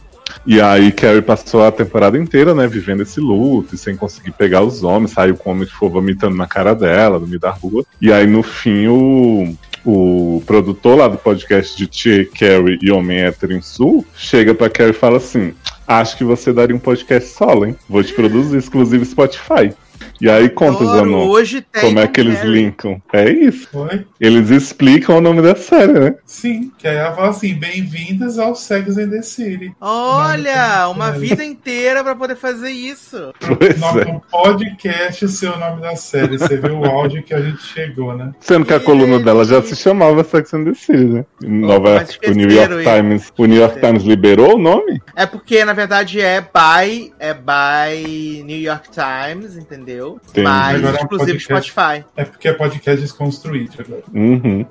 E 0.45 0.61
aí 0.61 0.91
Carrie 0.91 1.21
passou 1.21 1.63
a 1.63 1.71
temporada 1.71 2.17
inteira, 2.17 2.55
né, 2.55 2.67
vivendo 2.67 3.01
esse 3.01 3.19
luto 3.19 3.77
sem 3.77 3.95
conseguir 3.95 4.31
pegar 4.31 4.61
os 4.61 4.83
homens, 4.83 5.11
saiu 5.11 5.35
com 5.35 5.49
o 5.49 5.53
homem 5.53 5.67
que 5.67 5.73
foi 5.73 5.89
vomitando 5.89 6.35
na 6.35 6.47
cara 6.47 6.73
dela, 6.73 7.19
no 7.19 7.27
meio 7.27 7.39
da 7.39 7.51
rua. 7.51 7.83
E 8.01 8.11
aí 8.11 8.25
no 8.25 8.41
fim 8.41 8.87
o, 8.87 9.55
o 9.85 10.41
produtor 10.45 10.97
lá 10.97 11.07
do 11.07 11.17
podcast 11.17 11.77
de 11.77 11.87
Tia, 11.87 12.27
Carrie 12.27 12.79
e 12.81 12.91
Homem 12.91 13.19
Hétero 13.19 13.53
em 13.53 13.61
Sul 13.61 14.05
chega 14.15 14.53
pra 14.53 14.69
Carrie 14.69 14.91
e 14.91 14.93
fala 14.93 15.17
assim: 15.17 15.53
Acho 15.87 16.17
que 16.17 16.23
você 16.23 16.53
daria 16.53 16.75
um 16.75 16.79
podcast 16.79 17.29
solo, 17.29 17.65
hein? 17.65 17.75
Vou 17.89 18.03
te 18.03 18.13
produzir 18.13 18.57
exclusivo 18.57 19.03
Spotify. 19.05 19.73
E 20.19 20.29
aí 20.29 20.49
conta, 20.49 20.85
Zanon, 20.85 21.27
Hoje 21.27 21.61
tem 21.61 21.81
como 21.81 21.99
é 21.99 22.07
que 22.07 22.19
eles 22.21 22.37
Carrie. 22.39 22.51
linkam. 22.53 23.01
É 23.13 23.29
isso. 23.29 23.67
Foi? 23.71 24.05
Eles 24.19 24.49
explicam 24.49 25.17
o 25.17 25.21
nome 25.21 25.41
da 25.41 25.55
série, 25.55 25.93
né? 25.93 26.15
Sim, 26.25 26.71
que 26.77 26.87
aí 26.87 26.95
ela 26.97 27.13
fala 27.15 27.29
assim: 27.29 27.53
bem-vindas 27.55 28.37
ao 28.39 28.55
Sex 28.55 28.97
and 28.97 29.09
the 29.09 29.21
City. 29.21 29.73
Olha, 29.81 30.87
uma 30.89 31.09
É. 31.09 31.19
vida 31.19 31.43
inteira 31.43 32.03
pra 32.03 32.15
poder 32.15 32.35
fazer 32.35 32.69
isso. 32.71 33.33
Pois 33.39 33.81
é. 33.97 34.05
do 34.05 34.21
podcast 34.31 35.27
ser 35.27 35.49
o 35.49 35.57
nome 35.57 35.81
da 35.81 35.95
série. 35.95 36.37
Você 36.37 36.57
viu 36.57 36.79
o 36.79 36.85
áudio 36.85 37.23
que 37.23 37.33
a 37.33 37.41
gente 37.41 37.61
chegou, 37.63 38.15
né? 38.15 38.31
Sendo 38.39 38.65
que 38.65 38.73
a 38.73 38.79
coluna 38.79 39.19
dela 39.19 39.43
já 39.45 39.61
se 39.61 39.75
chamava 39.75 40.23
Sex 40.23 40.53
and 40.53 40.65
the 40.65 40.73
City, 40.73 41.03
né? 41.05 41.25
Nova, 41.41 42.05
o 42.27 42.31
New 42.31 42.49
York? 42.49 42.73
Times. 42.83 43.31
O 43.37 43.45
New 43.45 43.59
York 43.59 43.79
Times 43.79 44.03
liberou 44.03 44.55
o 44.55 44.59
nome? 44.59 45.01
É 45.15 45.25
porque, 45.25 45.63
na 45.65 45.73
verdade, 45.73 46.21
é 46.21 46.41
by, 46.41 47.11
é 47.19 47.33
by 47.33 48.43
New 48.43 48.59
York 48.59 48.89
Times, 48.91 49.55
entendeu? 49.57 49.90
Entendi. 49.97 50.41
Mas 50.41 50.79
Agora 50.79 50.97
é 50.97 51.03
um 51.03 51.07
podcast. 51.07 51.43
Spotify. 51.43 52.05
É 52.15 52.25
porque 52.25 52.47
é 52.47 52.53
podcast 52.53 53.01
desconstruído 53.01 53.73
agora. 53.79 54.03
Uhum. 54.13 54.65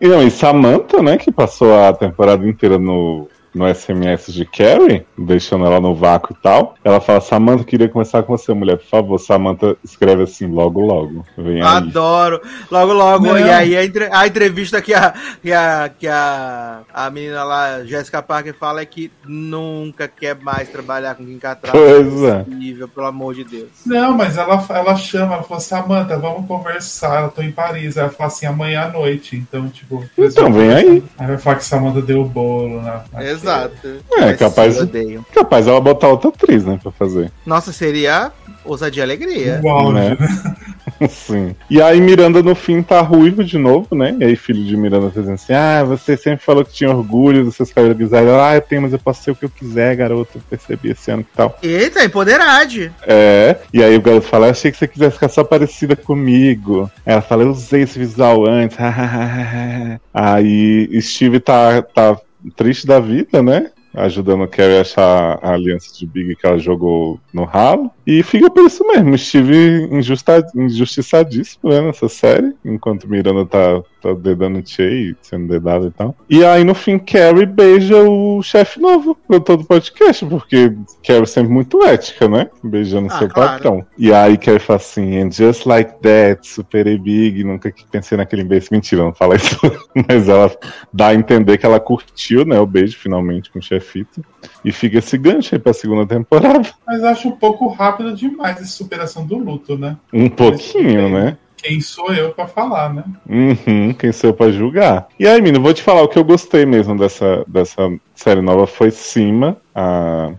E 0.00 0.08
não, 0.08 0.22
e 0.22 0.30
Samantha, 0.30 1.02
né, 1.02 1.16
que 1.16 1.30
passou 1.30 1.78
a 1.82 1.92
temporada 1.92 2.46
inteira 2.46 2.78
no, 2.78 3.28
no 3.54 3.72
SMS 3.72 4.32
de 4.32 4.44
Carrie, 4.44 5.04
deixando 5.16 5.66
ela 5.66 5.80
no 5.80 5.94
vácuo 5.94 6.34
e 6.38 6.42
tal. 6.42 6.74
Ela 6.82 7.00
fala, 7.00 7.20
Samantha, 7.20 7.64
queria 7.64 7.88
conversar 7.88 8.22
com 8.22 8.36
você, 8.36 8.52
mulher, 8.54 8.78
por 8.78 8.86
favor. 8.86 9.18
Samantha 9.18 9.76
escreve 9.84 10.22
assim, 10.22 10.46
logo, 10.46 10.80
logo. 10.80 11.24
Vem 11.36 11.60
aí. 11.60 11.62
Adoro. 11.62 12.40
Logo, 12.70 12.92
logo. 12.92 13.26
Não. 13.26 13.38
E 13.38 13.50
aí 13.50 13.76
a, 13.76 13.84
entre- 13.84 14.08
a 14.10 14.26
entrevista 14.26 14.80
que 14.80 14.94
a, 14.94 15.12
que 15.42 15.52
a, 15.52 15.90
que 15.98 16.08
a, 16.08 16.80
a 16.92 17.10
menina 17.10 17.44
lá, 17.44 17.84
Jessica 17.84 18.22
Parker, 18.22 18.54
fala 18.54 18.80
é 18.80 18.86
que 18.86 19.10
nunca 19.26 20.08
quer 20.08 20.36
mais 20.36 20.68
trabalhar 20.68 21.14
com 21.14 21.24
quem 21.24 21.38
Catral. 21.42 21.72
Pois 21.72 22.22
é. 22.22 22.44
possível, 22.44 22.88
pelo 22.88 23.06
amor 23.06 23.34
de 23.34 23.44
Deus. 23.44 23.68
Não, 23.84 24.16
mas 24.16 24.36
ela, 24.36 24.64
ela 24.70 24.96
chama, 24.96 25.34
ela 25.34 25.42
falou, 25.42 25.60
Samanta, 25.60 26.16
vamos 26.16 26.46
conversar, 26.46 27.24
eu 27.24 27.30
tô 27.30 27.42
em 27.42 27.50
Paris. 27.50 27.96
Ela 27.96 28.08
fala 28.10 28.28
assim, 28.28 28.46
amanhã 28.46 28.82
à 28.82 28.88
noite. 28.88 29.36
Então, 29.36 29.68
tipo. 29.68 30.04
Então, 30.16 30.52
vem 30.52 30.72
aí. 30.72 31.04
Aí 31.18 31.26
vai 31.26 31.38
falar 31.38 31.56
que 31.56 31.64
Samanta 31.64 32.00
deu 32.00 32.20
o 32.22 32.24
bolo 32.24 32.80
na. 32.80 33.04
na 33.12 33.24
Exato. 33.42 33.88
É, 34.16 34.20
Mas 34.20 34.36
capaz- 34.38 34.76
eu 34.76 34.82
odeio. 34.84 35.26
Capaz 35.34 35.66
ela 35.66 35.80
botar 35.80 36.08
outra 36.08 36.28
atriz, 36.28 36.64
né, 36.64 36.78
pra 36.82 36.92
fazer. 36.92 37.30
Nossa, 37.44 37.72
seria 37.72 38.30
ousadia 38.64 39.02
e 39.02 39.04
alegria. 39.04 39.60
Áudio, 39.64 39.92
Né? 39.92 40.16
Sim. 41.10 41.56
E 41.68 41.82
aí 41.82 42.00
Miranda 42.00 42.42
no 42.42 42.54
fim 42.54 42.80
tá 42.80 43.00
ruivo 43.00 43.42
de 43.42 43.58
novo, 43.58 43.92
né? 43.94 44.14
E 44.20 44.24
aí 44.24 44.36
filho 44.36 44.64
de 44.64 44.76
Miranda 44.76 45.10
fazendo 45.10 45.34
assim, 45.34 45.52
ah, 45.52 45.82
você 45.82 46.16
sempre 46.16 46.44
falou 46.44 46.64
que 46.64 46.72
tinha 46.72 46.90
orgulho 46.90 47.44
dos 47.44 47.56
seus 47.56 47.72
cabelos 47.72 47.96
grisalhos. 47.96 48.30
Ah, 48.34 48.54
eu 48.54 48.60
tenho, 48.60 48.82
mas 48.82 48.92
eu 48.92 48.98
posso 49.00 49.22
ser 49.24 49.32
o 49.32 49.34
que 49.34 49.44
eu 49.44 49.50
quiser, 49.50 49.96
garoto. 49.96 50.30
Eu 50.36 50.42
percebi 50.48 50.90
esse 50.90 51.10
ano 51.10 51.24
que 51.24 51.30
tal. 51.36 51.58
Eita, 51.60 52.04
empoderade. 52.04 52.92
É, 53.04 53.56
e 53.74 53.82
aí 53.82 53.96
o 53.96 54.00
garoto 54.00 54.28
fala, 54.28 54.50
achei 54.50 54.70
que 54.70 54.78
você 54.78 54.86
quisesse 54.86 55.14
ficar 55.14 55.28
só 55.28 55.42
parecida 55.42 55.96
comigo. 55.96 56.88
Ela 57.04 57.20
fala, 57.20 57.42
eu 57.42 57.50
usei 57.50 57.82
esse 57.82 57.98
visual 57.98 58.46
antes. 58.48 58.76
aí 60.14 61.00
Steve 61.00 61.40
tá, 61.40 61.82
tá 61.82 62.16
triste 62.50 62.86
da 62.86 63.00
vida, 63.00 63.42
né? 63.42 63.70
Ajudando 63.94 64.44
a 64.44 64.48
Carrie 64.48 64.78
a 64.78 64.80
achar 64.80 65.38
a 65.42 65.52
aliança 65.52 65.94
de 65.94 66.06
Big 66.06 66.34
que 66.36 66.46
ela 66.46 66.58
jogou 66.58 67.20
no 67.32 67.44
ralo. 67.44 67.90
E 68.06 68.22
fica 68.22 68.50
por 68.50 68.64
isso 68.66 68.86
mesmo. 68.86 69.16
Steve 69.16 69.88
injusta, 69.90 70.44
injustiçadíssimo 70.54 71.70
né, 71.70 71.80
nessa 71.80 72.08
série. 72.08 72.52
Enquanto 72.64 73.08
Miranda 73.08 73.46
tá, 73.46 73.82
tá 74.02 74.12
dedando 74.14 74.62
Che, 74.66 75.14
sendo 75.22 75.46
dedado 75.48 75.86
e 75.86 75.90
tal. 75.92 76.16
E 76.28 76.44
aí 76.44 76.64
no 76.64 76.74
fim, 76.74 76.98
Carrie 76.98 77.46
beija 77.46 77.96
o 78.02 78.42
chefe 78.42 78.80
novo 78.80 79.16
do 79.28 79.40
todo 79.40 79.64
podcast. 79.64 80.24
Porque 80.26 80.72
Carrie 81.06 81.26
sempre 81.26 81.52
muito 81.52 81.82
ética, 81.84 82.28
né? 82.28 82.50
Beijando 82.62 83.08
Ah, 83.12 83.18
seu 83.18 83.28
claro. 83.28 83.50
patrão. 83.52 83.86
E 83.96 84.12
aí 84.12 84.36
Carrie 84.36 84.58
fala 84.58 84.78
assim, 84.78 85.18
and 85.18 85.30
just 85.30 85.64
like 85.66 85.92
that, 86.02 86.46
superei 86.46 86.98
Big, 86.98 87.44
nunca 87.44 87.70
que 87.70 87.84
pensei 87.86 88.18
naquele 88.18 88.42
imbecil. 88.42 88.70
Mentira, 88.72 89.02
não 89.04 89.14
fala 89.14 89.36
isso. 89.36 89.56
Mas 90.08 90.28
ela 90.28 90.50
dá 90.92 91.08
a 91.08 91.14
entender 91.14 91.56
que 91.58 91.66
ela 91.66 91.78
curtiu, 91.78 92.44
né, 92.44 92.58
o 92.58 92.66
beijo 92.66 92.98
finalmente 92.98 93.50
com 93.50 93.58
o 93.58 93.62
chefito. 93.62 94.24
E 94.64 94.72
fica 94.72 94.98
esse 94.98 95.16
gancho 95.16 95.54
aí 95.54 95.58
pra 95.60 95.72
segunda 95.72 96.04
temporada. 96.06 96.68
Mas 96.86 97.04
acho 97.04 97.28
um 97.28 97.32
pouco 97.32 97.68
rápido 97.68 97.91
demais 98.14 98.56
essa 98.56 98.66
superação 98.66 99.26
do 99.26 99.36
luto, 99.38 99.76
né? 99.76 99.96
Um 100.12 100.28
pouquinho, 100.28 101.08
né? 101.08 101.36
Quem 101.56 101.80
sou 101.80 102.12
eu 102.12 102.30
pra 102.32 102.46
falar, 102.48 102.92
né? 102.92 103.04
Uhum, 103.28 103.92
quem 103.92 104.10
sou 104.10 104.30
eu 104.30 104.34
pra 104.34 104.50
julgar. 104.50 105.06
E 105.18 105.26
aí, 105.28 105.40
menino, 105.40 105.62
vou 105.62 105.72
te 105.72 105.80
falar 105.82 106.02
o 106.02 106.08
que 106.08 106.18
eu 106.18 106.24
gostei 106.24 106.66
mesmo 106.66 106.98
dessa, 106.98 107.44
dessa 107.46 107.88
série 108.16 108.40
nova 108.40 108.66
foi 108.66 108.90
Cima, 108.90 109.56
a, 109.72 110.32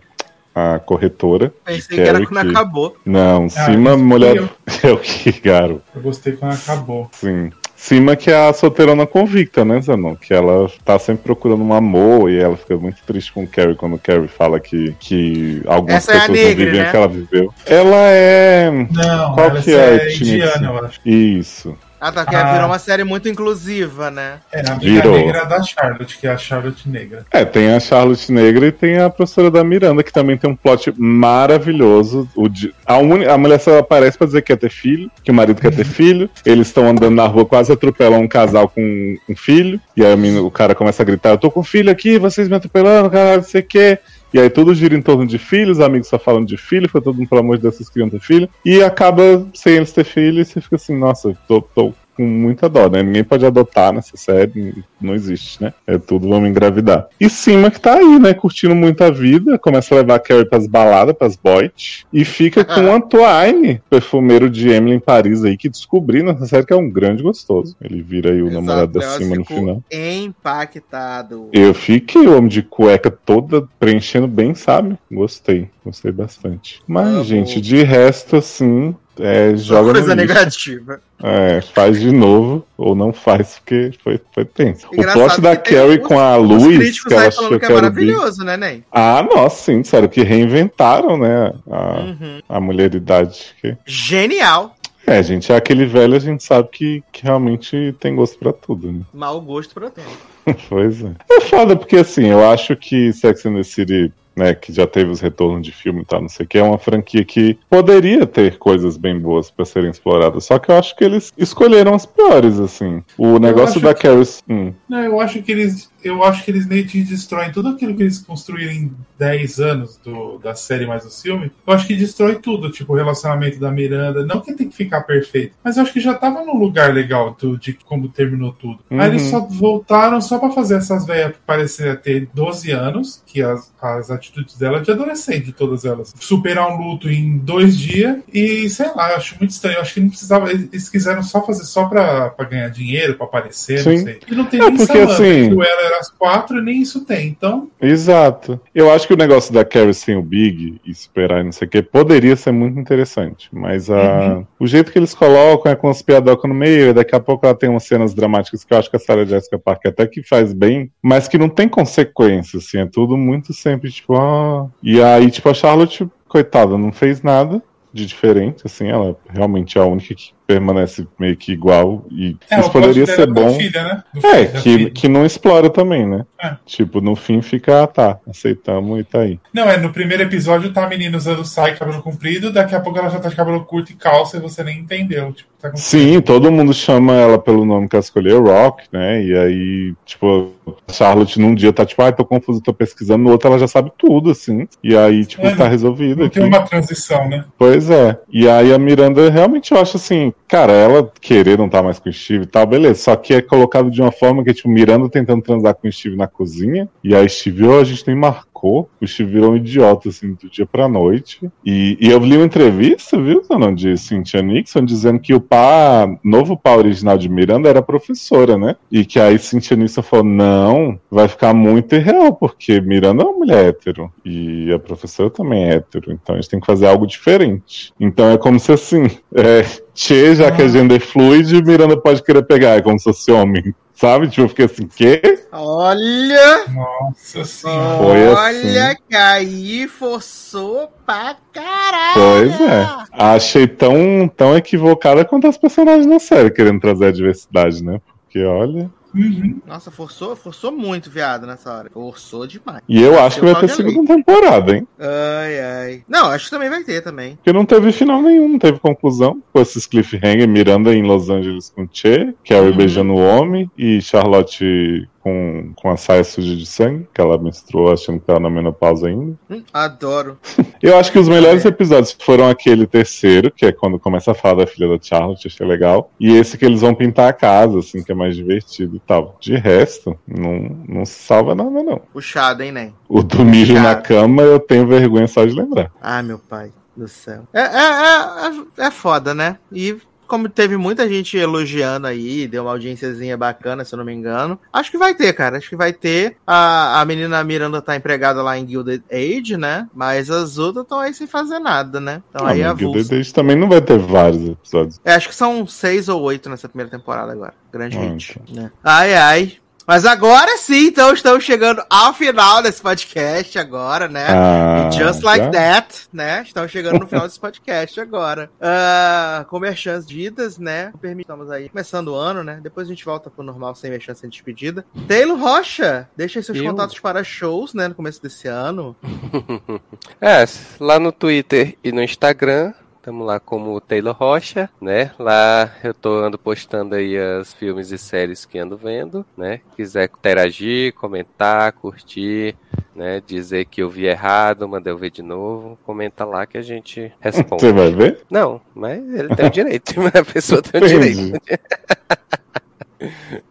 a 0.53 0.79
corretora. 0.79 1.53
Pensei 1.63 1.97
que 1.97 2.03
era 2.03 2.25
quando 2.25 2.41
que- 2.41 2.49
acabou. 2.57 2.97
Não, 3.05 3.47
Cima, 3.47 3.91
isso 3.95 4.03
mulher. 4.03 4.49
É 4.83 4.91
o 4.91 4.97
que, 4.97 5.31
Garo? 5.39 5.81
Eu 5.95 6.01
gostei 6.01 6.33
quando 6.33 6.55
acabou. 6.55 7.07
Sim. 7.13 7.51
Cima 7.83 8.15
que 8.15 8.31
é 8.31 8.47
a 8.47 8.53
solteirona 8.53 9.05
convicta, 9.05 9.65
né, 9.65 9.81
Zanon? 9.81 10.15
Que 10.15 10.33
ela 10.33 10.71
tá 10.85 10.97
sempre 10.97 11.23
procurando 11.23 11.61
um 11.65 11.73
amor 11.73 12.31
e 12.31 12.39
ela 12.39 12.55
fica 12.55 12.77
muito 12.77 13.03
triste 13.05 13.33
com 13.33 13.43
o 13.43 13.47
Carrie 13.47 13.75
quando 13.75 13.97
o 13.97 13.99
Carrie 13.99 14.29
fala 14.29 14.57
que, 14.57 14.95
que 14.97 15.61
algumas 15.65 15.95
Essa 15.97 16.13
é 16.13 16.19
pessoas 16.21 16.37
negra, 16.37 16.65
não 16.65 16.71
vivem 16.71 16.81
né? 16.81 16.87
o 16.87 16.91
que 16.91 16.95
ela 16.95 17.07
viveu. 17.09 17.53
Ela 17.65 18.07
é. 18.07 18.71
Não, 18.89 19.33
Qual 19.33 19.49
ela 19.49 19.61
que 19.61 19.73
é 19.73 19.97
é 19.97 20.15
indiana, 20.15 20.53
assim? 20.53 20.65
eu 20.65 20.85
acho. 20.85 21.01
Isso. 21.05 21.77
Ah, 22.05 22.11
tá, 22.11 22.25
que 22.25 22.35
Ah. 22.35 22.51
virou 22.53 22.67
uma 22.67 22.79
série 22.79 23.05
muito 23.05 23.29
inclusiva, 23.29 24.11
né? 24.11 24.39
É 24.51 24.59
a 24.59 24.73
amiga 24.73 25.01
Virou. 25.01 25.15
negra 25.17 25.45
da 25.45 25.63
Charlotte, 25.63 26.17
que 26.17 26.27
é 26.27 26.31
a 26.31 26.37
Charlotte 26.37 26.89
negra. 26.89 27.25
É, 27.31 27.45
tem 27.45 27.73
a 27.73 27.79
Charlotte 27.79 28.29
Negra 28.29 28.65
e 28.67 28.71
tem 28.73 28.99
a 28.99 29.09
professora 29.09 29.49
da 29.49 29.63
Miranda, 29.63 30.03
que 30.03 30.11
também 30.11 30.35
tem 30.37 30.49
um 30.49 30.55
plot 30.55 30.91
maravilhoso. 30.97 32.27
O 32.35 32.47
de- 32.49 32.73
a, 32.85 32.97
uni- 32.97 33.25
a 33.25 33.37
mulher 33.37 33.59
só 33.59 33.77
aparece 33.79 34.17
pra 34.17 34.27
dizer 34.27 34.41
que 34.41 34.47
quer 34.47 34.57
ter 34.57 34.69
filho, 34.69 35.09
que 35.23 35.31
o 35.31 35.33
marido 35.33 35.61
quer 35.61 35.73
ter 35.73 35.85
filho. 35.85 36.29
Eles 36.45 36.67
estão 36.67 36.87
andando 36.87 37.15
na 37.15 37.25
rua, 37.25 37.45
quase 37.45 37.71
atropelam 37.71 38.21
um 38.21 38.27
casal 38.27 38.67
com 38.67 39.15
um 39.29 39.35
filho. 39.35 39.79
E 39.95 40.05
aí 40.05 40.13
o, 40.13 40.17
menino- 40.17 40.45
o 40.45 40.51
cara 40.51 40.75
começa 40.75 41.01
a 41.01 41.05
gritar: 41.05 41.29
Eu 41.29 41.37
tô 41.37 41.49
com 41.49 41.63
filho 41.63 41.89
aqui, 41.91 42.17
vocês 42.17 42.49
me 42.49 42.55
atropelando, 42.55 43.09
caralho, 43.09 43.37
não 43.37 43.43
sei 43.47 43.61
o 43.61 43.65
quê. 43.65 43.99
E 44.33 44.39
aí 44.39 44.49
tudo 44.49 44.73
gira 44.73 44.95
em 44.95 45.01
torno 45.01 45.27
de 45.27 45.37
filhos, 45.37 45.77
os 45.77 45.83
amigos 45.83 46.07
só 46.07 46.17
falam 46.17 46.43
de 46.43 46.57
filho, 46.57 46.89
foi 46.89 47.01
todo 47.01 47.15
mundo, 47.15 47.29
pelo 47.29 47.41
amor 47.41 47.57
de 47.57 47.63
Deus, 47.63 47.75
vocês 47.75 47.89
queriam 47.89 48.09
ter 48.09 48.19
filho. 48.19 48.49
E 48.65 48.81
acaba 48.81 49.47
sem 49.53 49.75
eles 49.75 49.91
ter 49.91 50.03
filho, 50.03 50.41
e 50.41 50.45
você 50.45 50.59
fica 50.59 50.75
assim, 50.75 50.97
nossa, 50.97 51.37
tô, 51.47 51.61
tô 51.61 51.93
com 52.15 52.23
muita 52.23 52.69
dó, 52.69 52.89
né? 52.89 53.03
Ninguém 53.03 53.23
pode 53.23 53.45
adotar 53.45 53.93
nessa 53.93 54.15
série, 54.15 54.83
não 54.99 55.13
existe, 55.13 55.61
né? 55.61 55.73
É 55.85 55.97
tudo 55.97 56.29
vamos 56.29 56.49
engravidar. 56.49 57.07
E 57.19 57.29
Cima 57.29 57.69
que 57.69 57.79
tá 57.79 57.95
aí, 57.95 58.19
né? 58.19 58.33
Curtindo 58.33 58.75
muito 58.75 59.03
a 59.03 59.09
vida, 59.09 59.57
começa 59.57 59.93
a 59.93 59.97
levar 59.97 60.15
a 60.15 60.19
Carrie 60.19 60.45
pras 60.45 60.67
baladas, 60.67 61.15
pras 61.15 61.35
boites, 61.35 62.05
e 62.13 62.23
fica 62.23 62.63
com 62.63 62.81
Antoine, 62.93 63.81
perfumeiro 63.89 64.49
de 64.49 64.69
Emily 64.69 64.95
em 64.95 64.99
Paris 64.99 65.43
aí, 65.43 65.57
que 65.57 65.67
descobri 65.67 66.23
nessa 66.23 66.45
série 66.45 66.65
que 66.65 66.73
é 66.73 66.75
um 66.75 66.89
grande 66.89 67.23
gostoso. 67.23 67.75
Ele 67.81 68.01
vira 68.01 68.31
aí 68.31 68.41
o 68.41 68.47
Exato, 68.47 68.61
namorado 68.65 68.99
da 68.99 69.01
Cima 69.01 69.35
no 69.35 69.43
ficou 69.43 69.57
final. 69.57 69.83
Impactado. 69.91 71.49
Eu 71.51 71.73
fiquei 71.73 72.27
o 72.27 72.37
homem 72.37 72.47
de 72.49 72.61
cueca 72.61 73.11
toda 73.11 73.67
preenchendo 73.79 74.27
bem, 74.27 74.55
sabe? 74.55 74.97
Gostei, 75.11 75.69
gostei 75.83 76.11
bastante. 76.11 76.81
Mas, 76.87 77.25
gente, 77.25 77.59
de 77.59 77.83
resto, 77.83 78.37
assim, 78.37 78.95
é, 79.19 79.55
joga 79.55 79.91
coisa 79.93 80.15
negativa. 80.15 80.99
É, 81.21 81.61
faz 81.61 81.99
de 81.99 82.11
novo, 82.11 82.65
ou 82.77 82.93
não 82.95 83.13
faz, 83.13 83.59
porque 83.59 83.91
foi, 84.03 84.19
foi 84.33 84.43
tenso. 84.45 84.87
O 84.91 84.95
Engraçado 84.95 85.25
plot 85.25 85.41
da 85.41 85.55
Carrie 85.55 85.99
com 85.99 86.19
a 86.19 86.35
Luz, 86.35 87.01
que 87.03 87.13
ela 87.13 87.27
achou 87.27 87.43
falando 87.43 87.59
que 87.59 87.65
é 87.65 87.69
o 87.69 87.73
maravilhoso, 87.75 88.43
né, 88.43 88.57
Ney? 88.57 88.83
Ah, 88.91 89.25
nossa, 89.33 89.63
sim, 89.71 89.83
sério, 89.83 90.09
que 90.09 90.21
reinventaram, 90.23 91.17
né, 91.17 91.53
a, 91.69 91.99
Uhum. 92.01 92.39
a 92.49 92.59
mulheridade. 92.59 93.55
Que... 93.61 93.77
Genial. 93.85 94.75
É, 95.05 95.21
gente, 95.21 95.51
é 95.51 95.55
aquele 95.55 95.85
velho, 95.85 96.15
a 96.15 96.19
gente 96.19 96.43
sabe 96.43 96.69
que, 96.71 97.03
que 97.11 97.23
realmente 97.23 97.93
tem 97.99 98.15
gosto 98.15 98.37
pra 98.39 98.53
tudo, 98.53 98.91
né? 98.91 99.01
Mau 99.13 99.39
gosto 99.41 99.73
pra 99.73 99.89
tudo. 99.89 100.05
Pois 100.67 101.01
é. 101.01 101.11
É 101.31 101.39
foda, 101.41 101.73
porque 101.75 101.95
assim, 101.97 102.25
eu 102.27 102.45
acho 102.49 102.75
que 102.75 103.13
Sex 103.13 103.45
and 103.45 103.55
the 103.55 103.63
City, 103.63 104.11
né, 104.35 104.53
que 104.55 104.73
já 104.73 104.87
teve 104.87 105.11
os 105.11 105.19
retornos 105.19 105.65
de 105.65 105.71
filme 105.71 106.01
e 106.01 106.05
tal, 106.05 106.21
não 106.21 106.29
sei 106.29 106.45
o 106.45 106.49
que, 106.49 106.57
é 106.57 106.63
uma 106.63 106.77
franquia 106.77 107.23
que 107.23 107.57
poderia 107.69 108.25
ter 108.25 108.57
coisas 108.57 108.97
bem 108.97 109.19
boas 109.19 109.51
pra 109.51 109.65
serem 109.65 109.91
exploradas. 109.91 110.45
Só 110.45 110.57
que 110.59 110.71
eu 110.71 110.77
acho 110.77 110.95
que 110.95 111.03
eles 111.03 111.31
escolheram 111.37 111.93
as 111.93 112.05
piores, 112.05 112.59
assim. 112.59 113.03
O 113.17 113.37
negócio 113.39 113.79
da 113.79 113.93
que- 113.93 114.03
Carrie. 114.03 114.23
Hum, 114.49 114.73
Não, 114.89 114.99
eu 115.03 115.19
acho 115.19 115.41
que 115.41 115.51
eles 115.51 115.89
eu 116.03 116.23
acho 116.23 116.43
que 116.43 116.51
eles 116.51 116.65
meio 116.67 116.85
que 116.85 117.01
destroem 117.03 117.51
tudo 117.51 117.69
aquilo 117.69 117.95
que 117.95 118.03
eles 118.03 118.19
construíram 118.19 118.71
em 118.71 118.91
10 119.17 119.59
anos 119.59 119.97
do, 120.03 120.37
da 120.39 120.53
série 120.55 120.85
mais 120.85 121.05
o 121.05 121.09
filme. 121.09 121.51
Eu 121.65 121.73
acho 121.73 121.87
que 121.87 121.95
destrói 121.95 122.35
tudo, 122.35 122.69
tipo, 122.71 122.93
o 122.93 122.95
relacionamento 122.95 123.59
da 123.59 123.71
Miranda. 123.71 124.25
Não 124.25 124.41
que 124.41 124.53
tem 124.53 124.67
que 124.69 124.75
ficar 124.75 125.01
perfeito, 125.01 125.55
mas 125.63 125.77
eu 125.77 125.83
acho 125.83 125.93
que 125.93 125.99
já 125.99 126.13
tava 126.13 126.43
num 126.43 126.57
lugar 126.57 126.93
legal 126.93 127.35
do, 127.39 127.57
de 127.57 127.73
como 127.73 128.09
terminou 128.09 128.51
tudo. 128.51 128.79
Uhum. 128.91 128.99
Aí 128.99 129.09
eles 129.09 129.23
só 129.23 129.39
voltaram 129.39 130.19
só 130.21 130.37
pra 130.39 130.49
fazer 130.51 130.75
essas 130.75 131.05
velhas 131.05 131.33
parecer 131.45 131.99
ter 132.01 132.27
12 132.33 132.71
anos, 132.71 133.23
que 133.25 133.41
as, 133.41 133.71
as 133.81 134.09
atitudes 134.11 134.57
dela 134.57 134.81
de 134.81 134.91
adolescente, 134.91 135.51
todas 135.51 135.85
elas. 135.85 136.13
Superar 136.19 136.69
um 136.69 136.77
luto 136.77 137.09
em 137.09 137.37
dois 137.37 137.77
dias 137.77 138.17
e, 138.33 138.69
sei 138.69 138.87
lá, 138.95 139.11
eu 139.11 139.17
acho 139.17 139.35
muito 139.39 139.51
estranho. 139.51 139.77
Eu 139.77 139.81
acho 139.81 139.93
que 139.93 139.99
não 139.99 140.09
precisava. 140.09 140.51
Eles 140.51 140.89
quiseram 140.89 141.23
só 141.23 141.45
fazer 141.45 141.63
só 141.63 141.85
pra, 141.85 142.29
pra 142.29 142.45
ganhar 142.45 142.69
dinheiro, 142.69 143.15
pra 143.15 143.25
aparecer, 143.25 143.79
Sim. 143.79 143.95
não 143.97 144.03
sei. 144.03 144.19
E 144.29 144.35
não 144.35 144.45
tem 144.45 144.59
É, 144.59 144.63
nem 144.65 144.75
porque, 144.77 144.93
Samantha, 144.93 145.13
assim- 145.13 145.51
ela 145.51 145.81
era 145.85 145.92
as 145.95 146.09
quatro 146.09 146.57
e 146.57 146.61
nem 146.61 146.81
isso 146.81 147.05
tem. 147.05 147.27
Então, 147.27 147.69
Exato. 147.81 148.59
Eu 148.73 148.91
acho 148.91 149.07
que 149.07 149.13
o 149.13 149.17
negócio 149.17 149.53
da 149.53 149.65
Carrie 149.65 149.93
sem 149.93 150.15
o 150.15 150.21
Big 150.21 150.79
e 150.85 150.93
superar 150.93 151.41
e 151.41 151.43
não 151.43 151.51
sei 151.51 151.67
o 151.67 151.71
que 151.71 151.81
poderia 151.81 152.35
ser 152.35 152.51
muito 152.51 152.79
interessante. 152.79 153.49
Mas 153.51 153.89
a... 153.89 154.35
Uhum. 154.35 154.47
o 154.59 154.67
jeito 154.67 154.91
que 154.91 154.99
eles 154.99 155.13
colocam 155.13 155.71
é 155.71 155.75
com 155.75 155.89
as 155.89 156.01
piadocas 156.01 156.49
no 156.49 156.55
meio, 156.55 156.89
e 156.89 156.93
daqui 156.93 157.15
a 157.15 157.19
pouco 157.19 157.45
ela 157.45 157.55
tem 157.55 157.69
umas 157.69 157.83
cenas 157.83 158.13
dramáticas 158.13 158.63
que 158.63 158.73
eu 158.73 158.77
acho 158.77 158.89
que 158.89 158.95
a 158.95 158.99
Sarah 158.99 159.25
Jessica 159.25 159.59
Parker 159.59 159.91
até 159.91 160.07
que 160.07 160.23
faz 160.23 160.53
bem, 160.53 160.91
mas 161.01 161.27
que 161.27 161.37
não 161.37 161.49
tem 161.49 161.67
consequência, 161.67 162.57
assim, 162.57 162.79
é 162.79 162.85
tudo 162.85 163.17
muito 163.17 163.53
sempre, 163.53 163.91
tipo, 163.91 164.15
ah. 164.15 164.67
E 164.81 165.01
aí, 165.01 165.29
tipo, 165.29 165.49
a 165.49 165.53
Charlotte, 165.53 166.07
coitada, 166.27 166.77
não 166.77 166.91
fez 166.91 167.21
nada 167.21 167.61
de 167.93 168.05
diferente, 168.05 168.63
assim, 168.65 168.87
ela 168.87 169.15
realmente 169.29 169.77
é 169.77 169.81
a 169.81 169.85
única 169.85 170.15
que 170.15 170.33
permanece 170.45 171.07
meio 171.19 171.35
que 171.35 171.51
igual 171.51 172.05
e 172.11 172.37
é, 172.49 172.59
isso 172.59 172.71
poderia 172.71 173.05
ser 173.05 173.21
é 173.21 173.25
bom. 173.25 173.53
Filha, 173.53 173.83
né? 173.83 174.03
É, 174.23 174.45
filho, 174.59 174.85
que, 174.85 175.01
que 175.01 175.07
não 175.07 175.25
explora 175.25 175.69
também, 175.69 176.05
né? 176.05 176.25
É. 176.41 176.55
Tipo, 176.65 176.99
no 177.01 177.15
fim 177.15 177.41
fica, 177.41 177.83
ah, 177.83 177.87
tá, 177.87 178.19
aceitamos 178.29 178.99
e 178.99 179.03
tá 179.03 179.19
aí. 179.19 179.39
Não, 179.53 179.69
é, 179.69 179.77
no 179.77 179.91
primeiro 179.91 180.23
episódio 180.23 180.71
tá 180.71 180.83
a 180.83 180.89
menina 180.89 181.17
usando 181.17 181.45
saia 181.45 181.71
e 181.71 181.77
cabelo 181.77 182.01
comprido, 182.01 182.51
daqui 182.51 182.75
a 182.75 182.79
pouco 182.79 182.99
ela 182.99 183.09
já 183.09 183.19
tá 183.19 183.29
de 183.29 183.35
cabelo 183.35 183.63
curto 183.63 183.91
e 183.91 183.95
calça 183.95 184.37
e 184.37 184.41
você 184.41 184.63
nem 184.63 184.79
entendeu. 184.79 185.31
Tipo, 185.31 185.49
tá 185.61 185.71
Sim, 185.75 186.19
todo 186.21 186.51
mundo 186.51 186.73
chama 186.73 187.13
ela 187.13 187.39
pelo 187.39 187.65
nome 187.65 187.87
que 187.87 187.95
ela 187.95 188.03
escolheu, 188.03 188.43
Rock, 188.43 188.83
né? 188.91 189.23
E 189.23 189.37
aí, 189.37 189.93
tipo, 190.05 190.51
a 190.87 190.91
Charlotte 190.91 191.39
num 191.39 191.55
dia 191.55 191.71
tá 191.71 191.85
tipo, 191.85 192.01
ai, 192.01 192.13
tô 192.13 192.25
confusa, 192.25 192.61
tô 192.61 192.73
pesquisando, 192.73 193.23
no 193.23 193.31
outro 193.31 193.47
ela 193.47 193.59
já 193.59 193.67
sabe 193.67 193.91
tudo, 193.97 194.31
assim. 194.31 194.67
E 194.83 194.95
aí, 194.97 195.25
tipo, 195.25 195.45
É, 195.45 195.55
tá 195.55 195.67
resolvido. 195.67 196.19
Não 196.19 196.25
aqui. 196.27 196.39
tem 196.39 196.47
uma 196.47 196.61
transição, 196.61 197.29
né? 197.29 197.45
Pois 197.57 197.89
é. 197.89 198.19
E 198.29 198.49
aí 198.49 198.73
a 198.73 198.77
Miranda 198.77 199.29
realmente 199.29 199.71
eu 199.71 199.79
acho 199.79 199.97
assim, 199.97 200.32
cara, 200.47 200.73
ela 200.73 201.11
querer 201.21 201.57
não 201.57 201.69
tá 201.69 201.81
mais 201.81 201.99
com 201.99 202.09
o 202.09 202.13
Steve 202.13 202.43
e 202.43 202.47
tal, 202.47 202.65
beleza. 202.65 203.01
Só 203.01 203.15
que 203.15 203.33
é 203.33 203.41
colocado 203.41 203.89
de 203.89 204.01
uma 204.01 204.11
forma 204.11 204.43
que 204.43 204.53
tipo 204.53 204.69
Miranda 204.69 205.09
tentando 205.09 205.41
transar 205.41 205.75
com 205.75 205.87
o 205.87 205.91
Steve 205.91 206.15
na 206.15 206.27
cozinha. 206.27 206.89
E 207.03 207.15
aí 207.15 207.27
Steve, 207.29 207.65
oh, 207.65 207.79
a 207.79 207.83
gente 207.83 208.07
nem 208.07 208.15
marcou. 208.63 208.89
O 209.01 209.05
Steve 209.05 209.33
virou 209.33 209.51
um 209.51 209.55
idiota, 209.57 210.09
assim, 210.09 210.33
do 210.33 210.49
dia 210.49 210.65
pra 210.65 210.87
noite. 210.87 211.51
E, 211.65 211.97
e 211.99 212.09
eu 212.09 212.19
li 212.19 212.37
uma 212.37 212.45
entrevista, 212.45 213.21
viu, 213.21 213.43
Zanon, 213.43 213.75
de 213.75 213.97
Cynthia 213.97 214.41
Nixon, 214.41 214.85
dizendo 214.85 215.19
que 215.19 215.33
o 215.33 215.41
pá, 215.41 216.07
novo 216.23 216.57
pá 216.57 216.75
original 216.75 217.17
de 217.17 217.27
Miranda 217.27 217.69
era 217.69 217.81
professora, 217.81 218.57
né? 218.57 218.75
E 218.91 219.05
que 219.05 219.19
aí 219.19 219.37
Cynthia 219.37 219.75
Nixon 219.75 220.01
falou, 220.01 220.25
não, 220.25 220.99
vai 221.11 221.27
ficar 221.27 221.53
muito 221.53 221.95
irreal, 221.95 222.33
porque 222.33 222.79
Miranda 222.79 223.23
é 223.23 223.25
uma 223.25 223.37
mulher 223.37 223.65
hétero. 223.65 224.11
E 224.23 224.71
a 224.71 224.79
professora 224.79 225.29
também 225.29 225.65
é 225.65 225.75
hétero. 225.75 226.11
Então 226.11 226.35
a 226.35 226.39
gente 226.39 226.49
tem 226.49 226.59
que 226.59 226.65
fazer 226.65 226.87
algo 226.87 227.05
diferente. 227.05 227.93
Então 227.99 228.29
é 228.31 228.37
como 228.37 228.59
se 228.59 228.71
assim, 228.71 229.03
é, 229.35 229.63
Che, 229.95 230.33
já 230.35 230.51
que 230.51 230.63
é 230.63 230.67
gender 230.67 230.99
fluid, 230.99 231.61
Miranda 231.63 231.95
pode 231.95 232.23
querer 232.23 232.43
pegar, 232.43 232.77
é 232.77 232.81
como 232.81 232.97
se 232.97 233.03
fosse 233.03 233.31
homem. 233.31 233.75
Sabe? 234.03 234.27
Tipo, 234.27 234.41
eu 234.41 234.49
fiquei 234.49 234.65
assim, 234.65 234.85
quê? 234.85 235.21
Olha! 235.49 236.65
Nossa 236.67 237.45
senhora. 237.45 237.97
Foi 237.99 238.27
olha 238.27 238.87
assim. 238.87 238.97
que 239.09 239.15
aí 239.15 239.87
forçou 239.87 240.91
pra 241.05 241.37
caralho! 241.53 242.13
Pois 242.13 242.61
é. 242.69 242.85
Achei 243.13 243.65
tão, 243.65 244.27
tão 244.35 244.57
equivocada 244.57 245.23
quanto 245.23 245.47
as 245.47 245.57
personagens 245.57 246.05
na 246.05 246.19
série, 246.19 246.51
querendo 246.51 246.81
trazer 246.81 247.05
a 247.05 247.11
diversidade, 247.13 247.81
né? 247.81 248.01
Porque, 248.25 248.43
olha. 248.43 248.91
Uhum. 249.15 249.61
Nossa, 249.65 249.91
forçou, 249.91 250.35
forçou 250.35 250.71
muito, 250.71 251.09
viado, 251.09 251.45
nessa 251.45 251.71
hora. 251.71 251.89
Forçou 251.93 252.47
demais. 252.47 252.81
E 252.87 253.01
eu 253.01 253.19
acho 253.19 253.39
que 253.39 253.45
vai 253.45 253.59
ter 253.61 253.69
segunda 253.69 254.15
temporada, 254.15 254.75
hein? 254.75 254.87
Ai, 254.99 255.59
ai. 255.59 256.03
Não, 256.07 256.27
acho 256.27 256.45
que 256.45 256.51
também 256.51 256.69
vai 256.69 256.83
ter 256.83 257.01
também. 257.01 257.35
Porque 257.35 257.53
não 257.53 257.65
teve 257.65 257.91
final 257.91 258.21
nenhum, 258.21 258.49
não 258.49 258.59
teve 258.59 258.79
conclusão. 258.79 259.41
Com 259.51 259.61
esses 259.61 259.85
cliffhanger, 259.85 260.47
Miranda 260.47 260.93
em 260.93 261.03
Los 261.03 261.29
Angeles 261.29 261.69
com 261.69 261.87
Che, 261.91 262.33
Carrie 262.47 262.71
Uhum. 262.71 262.77
beijando 262.77 263.13
o 263.13 263.19
homem 263.19 263.69
e 263.77 264.01
Charlotte 264.01 265.07
com, 265.23 265.71
com 265.75 265.89
a 265.89 265.95
saia 265.95 266.23
suja 266.23 266.55
de 266.55 266.65
sangue, 266.65 267.07
que 267.13 267.21
ela 267.21 267.37
menstruou 267.37 267.93
achando 267.93 268.19
que 268.19 268.25
tava 268.25 268.41
na 268.41 268.49
menopausa 268.49 269.07
ainda. 269.07 269.37
Hum, 269.49 269.63
adoro. 269.73 270.37
Eu 270.83 270.97
acho 270.97 271.11
que 271.11 271.17
os 271.19 271.29
melhores 271.29 271.65
É. 271.65 271.69
episódios 271.69 272.11
foram 272.19 272.49
aquele 272.49 272.85
terceiro, 272.85 273.49
que 273.49 273.65
é 273.65 273.71
quando 273.71 273.97
começa 273.97 274.31
a 274.31 274.35
falar 274.35 274.65
da 274.65 274.67
filha 274.67 274.89
da 274.89 274.99
Charlotte, 275.01 275.47
achei 275.47 275.65
legal. 275.65 276.11
E 276.19 276.35
esse 276.35 276.57
que 276.57 276.65
eles 276.65 276.81
vão 276.81 276.93
pintar 276.93 277.29
a 277.29 277.33
casa, 277.33 277.79
assim, 277.79 278.03
que 278.03 278.11
é 278.11 278.15
mais 278.15 278.35
divertido 278.35 278.97
e 278.97 278.99
tal. 278.99 279.37
De 279.39 279.55
resto, 279.55 280.19
não, 280.27 280.59
não 280.87 281.05
se 281.05 281.13
salva 281.13 281.55
nada, 281.55 281.69
não. 281.83 282.01
Puxado, 282.11 282.61
hein, 282.61 282.71
Nen? 282.73 282.93
O 283.07 283.23
do 283.23 283.45
mijo 283.45 283.73
na 283.75 283.95
cama 283.95 284.41
eu 284.41 284.59
tenho 284.59 284.85
vergonha 284.85 285.27
só 285.27 285.45
de 285.45 285.53
lembrar. 285.53 285.89
Ai, 286.01 286.21
meu 286.21 286.37
pai 286.39 286.71
do 286.95 287.07
céu. 287.07 287.43
É, 287.53 287.61
é, 287.61 288.83
é, 288.83 288.87
é 288.87 288.91
foda, 288.91 289.33
né? 289.33 289.57
E 289.71 289.97
como 290.27 290.49
teve 290.49 290.77
muita 290.77 291.07
gente 291.07 291.37
elogiando 291.37 292.07
aí, 292.07 292.47
deu 292.47 292.63
uma 292.63 292.71
audiênciazinha 292.71 293.37
bacana, 293.37 293.85
se 293.85 293.93
eu 293.93 293.97
não 293.97 294.05
me 294.05 294.13
engano. 294.13 294.59
Acho 294.71 294.91
que 294.91 294.97
vai 294.97 295.13
ter, 295.13 295.33
cara. 295.33 295.57
Acho 295.57 295.69
que 295.69 295.75
vai 295.75 295.93
ter. 295.93 296.37
A, 296.45 297.01
a 297.01 297.05
menina 297.05 297.43
Miranda 297.43 297.81
tá 297.81 297.95
empregada 297.95 298.41
lá 298.41 298.57
em 298.57 298.67
Gilded 298.67 299.03
Age, 299.11 299.57
né? 299.57 299.87
Mas 299.93 300.29
as 300.29 300.57
outras 300.57 300.83
estão 300.83 300.99
aí 300.99 301.13
sem 301.13 301.27
fazer 301.27 301.59
nada, 301.59 301.99
né? 301.99 302.21
Então 302.29 302.45
aí 302.45 302.63
a. 302.63 302.75
Gilded 302.75 303.33
também 303.33 303.55
não 303.55 303.69
vai 303.69 303.81
ter 303.81 303.97
vários 303.97 304.49
episódios. 304.49 304.99
É, 305.03 305.13
acho 305.13 305.29
que 305.29 305.35
são 305.35 305.65
seis 305.67 306.09
ou 306.09 306.21
oito 306.21 306.49
nessa 306.49 306.67
primeira 306.67 306.91
temporada 306.91 307.31
agora. 307.31 307.53
Grande 307.71 307.97
Ah, 307.97 308.01
hit. 308.01 308.39
Né? 308.49 308.71
Ai, 308.83 309.13
ai. 309.15 309.57
Mas 309.85 310.05
agora 310.05 310.57
sim, 310.57 310.87
então 310.87 311.13
estamos 311.13 311.43
chegando 311.43 311.83
ao 311.89 312.13
final 312.13 312.61
desse 312.61 312.81
podcast 312.81 313.59
agora, 313.59 314.07
né? 314.07 314.27
Ah, 314.29 314.89
Just 314.91 315.21
like 315.23 315.43
já? 315.45 315.51
that, 315.51 316.07
né? 316.13 316.41
Estamos 316.43 316.71
chegando 316.71 316.99
no 316.99 317.07
final 317.07 317.27
desse 317.27 317.39
podcast 317.39 317.99
agora. 317.99 318.49
Ah, 318.65 319.45
com 319.49 319.59
merchans 319.59 320.05
ditas, 320.05 320.57
né? 320.57 320.91
Permitamos 321.01 321.51
aí. 321.51 321.67
Começando 321.69 322.09
o 322.09 322.15
ano, 322.15 322.43
né? 322.43 322.59
Depois 322.63 322.87
a 322.87 322.89
gente 322.89 323.03
volta 323.03 323.29
pro 323.29 323.43
normal 323.43 323.75
sem 323.75 323.89
merchan, 323.91 324.15
sem 324.15 324.29
despedida. 324.29 324.85
Taylor 325.07 325.37
Rocha, 325.37 326.07
deixa 326.15 326.39
aí 326.39 326.43
seus 326.43 326.57
Eu? 326.57 326.65
contatos 326.65 326.97
para 326.99 327.23
shows, 327.23 327.73
né? 327.73 327.87
No 327.89 327.95
começo 327.95 328.21
desse 328.21 328.47
ano. 328.47 328.95
É, 330.21 330.45
lá 330.79 330.99
no 330.99 331.11
Twitter 331.11 331.77
e 331.83 331.91
no 331.91 332.01
Instagram, 332.01 332.73
estamos 333.03 333.27
lá 333.27 333.37
como 333.37 333.81
Taylor 333.81 334.15
Rocha, 334.15 334.69
né? 334.79 335.11
Lá 335.19 335.69
eu 335.83 335.93
tô 335.93 336.19
ando 336.19 336.37
postando 336.37 336.95
aí 336.95 337.17
os 337.37 337.53
filmes 337.53 337.91
e 337.91 337.97
séries 337.97 338.45
que 338.45 338.57
ando 338.57 338.77
vendo, 338.77 339.25
né? 339.35 339.59
Quiser 339.75 340.05
interagir, 340.05 340.93
comentar, 340.93 341.73
curtir, 341.73 342.55
né? 342.95 343.21
Dizer 343.27 343.65
que 343.65 343.83
eu 343.83 343.89
vi 343.89 344.05
errado, 344.05 344.69
mandei 344.69 344.93
eu 344.93 344.97
ver 344.97 345.11
de 345.11 345.21
novo, 345.21 345.77
comenta 345.85 346.23
lá 346.23 346.45
que 346.45 346.57
a 346.57 346.61
gente 346.61 347.11
responde. 347.19 347.61
Você 347.61 347.73
vai 347.73 347.91
ver? 347.91 348.21
Não, 348.31 348.61
mas 348.73 348.99
ele 349.13 349.35
tem 349.35 349.47
o 349.47 349.51
direito, 349.51 349.93
a 350.17 350.23
pessoa 350.23 350.61
tem 350.61 350.81
o 350.81 350.87
direito. 350.87 351.41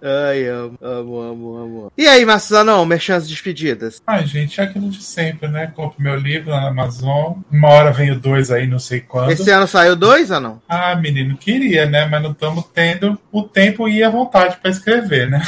Ai, 0.02 0.46
amo, 0.46 0.78
amo, 0.80 1.20
amo, 1.20 1.56
amo. 1.56 1.92
E 1.96 2.06
aí, 2.06 2.24
Marcelo, 2.24 2.84
merchans 2.86 3.28
despedidas? 3.28 4.02
Ai, 4.06 4.26
gente, 4.26 4.60
é 4.60 4.64
aquilo 4.64 4.90
de 4.90 5.02
sempre, 5.02 5.48
né? 5.48 5.70
Compro 5.74 6.02
meu 6.02 6.16
livro 6.16 6.50
lá 6.50 6.60
na 6.60 6.68
Amazon. 6.68 7.34
Uma 7.50 7.68
hora 7.68 7.92
vem 7.92 8.10
o 8.10 8.18
dois 8.18 8.50
aí, 8.50 8.66
não 8.66 8.78
sei 8.78 9.00
quando. 9.00 9.30
Esse 9.30 9.50
ano 9.50 9.66
saiu 9.66 9.94
dois 9.96 10.30
ou 10.30 10.40
não? 10.40 10.62
Ah, 10.68 10.94
menino, 10.96 11.36
queria, 11.36 11.86
né? 11.86 12.06
Mas 12.06 12.22
não 12.22 12.32
estamos 12.32 12.64
tendo 12.72 13.18
o 13.30 13.42
tempo 13.42 13.88
e 13.88 14.02
a 14.02 14.10
vontade 14.10 14.56
para 14.56 14.70
escrever, 14.70 15.30
né? 15.30 15.42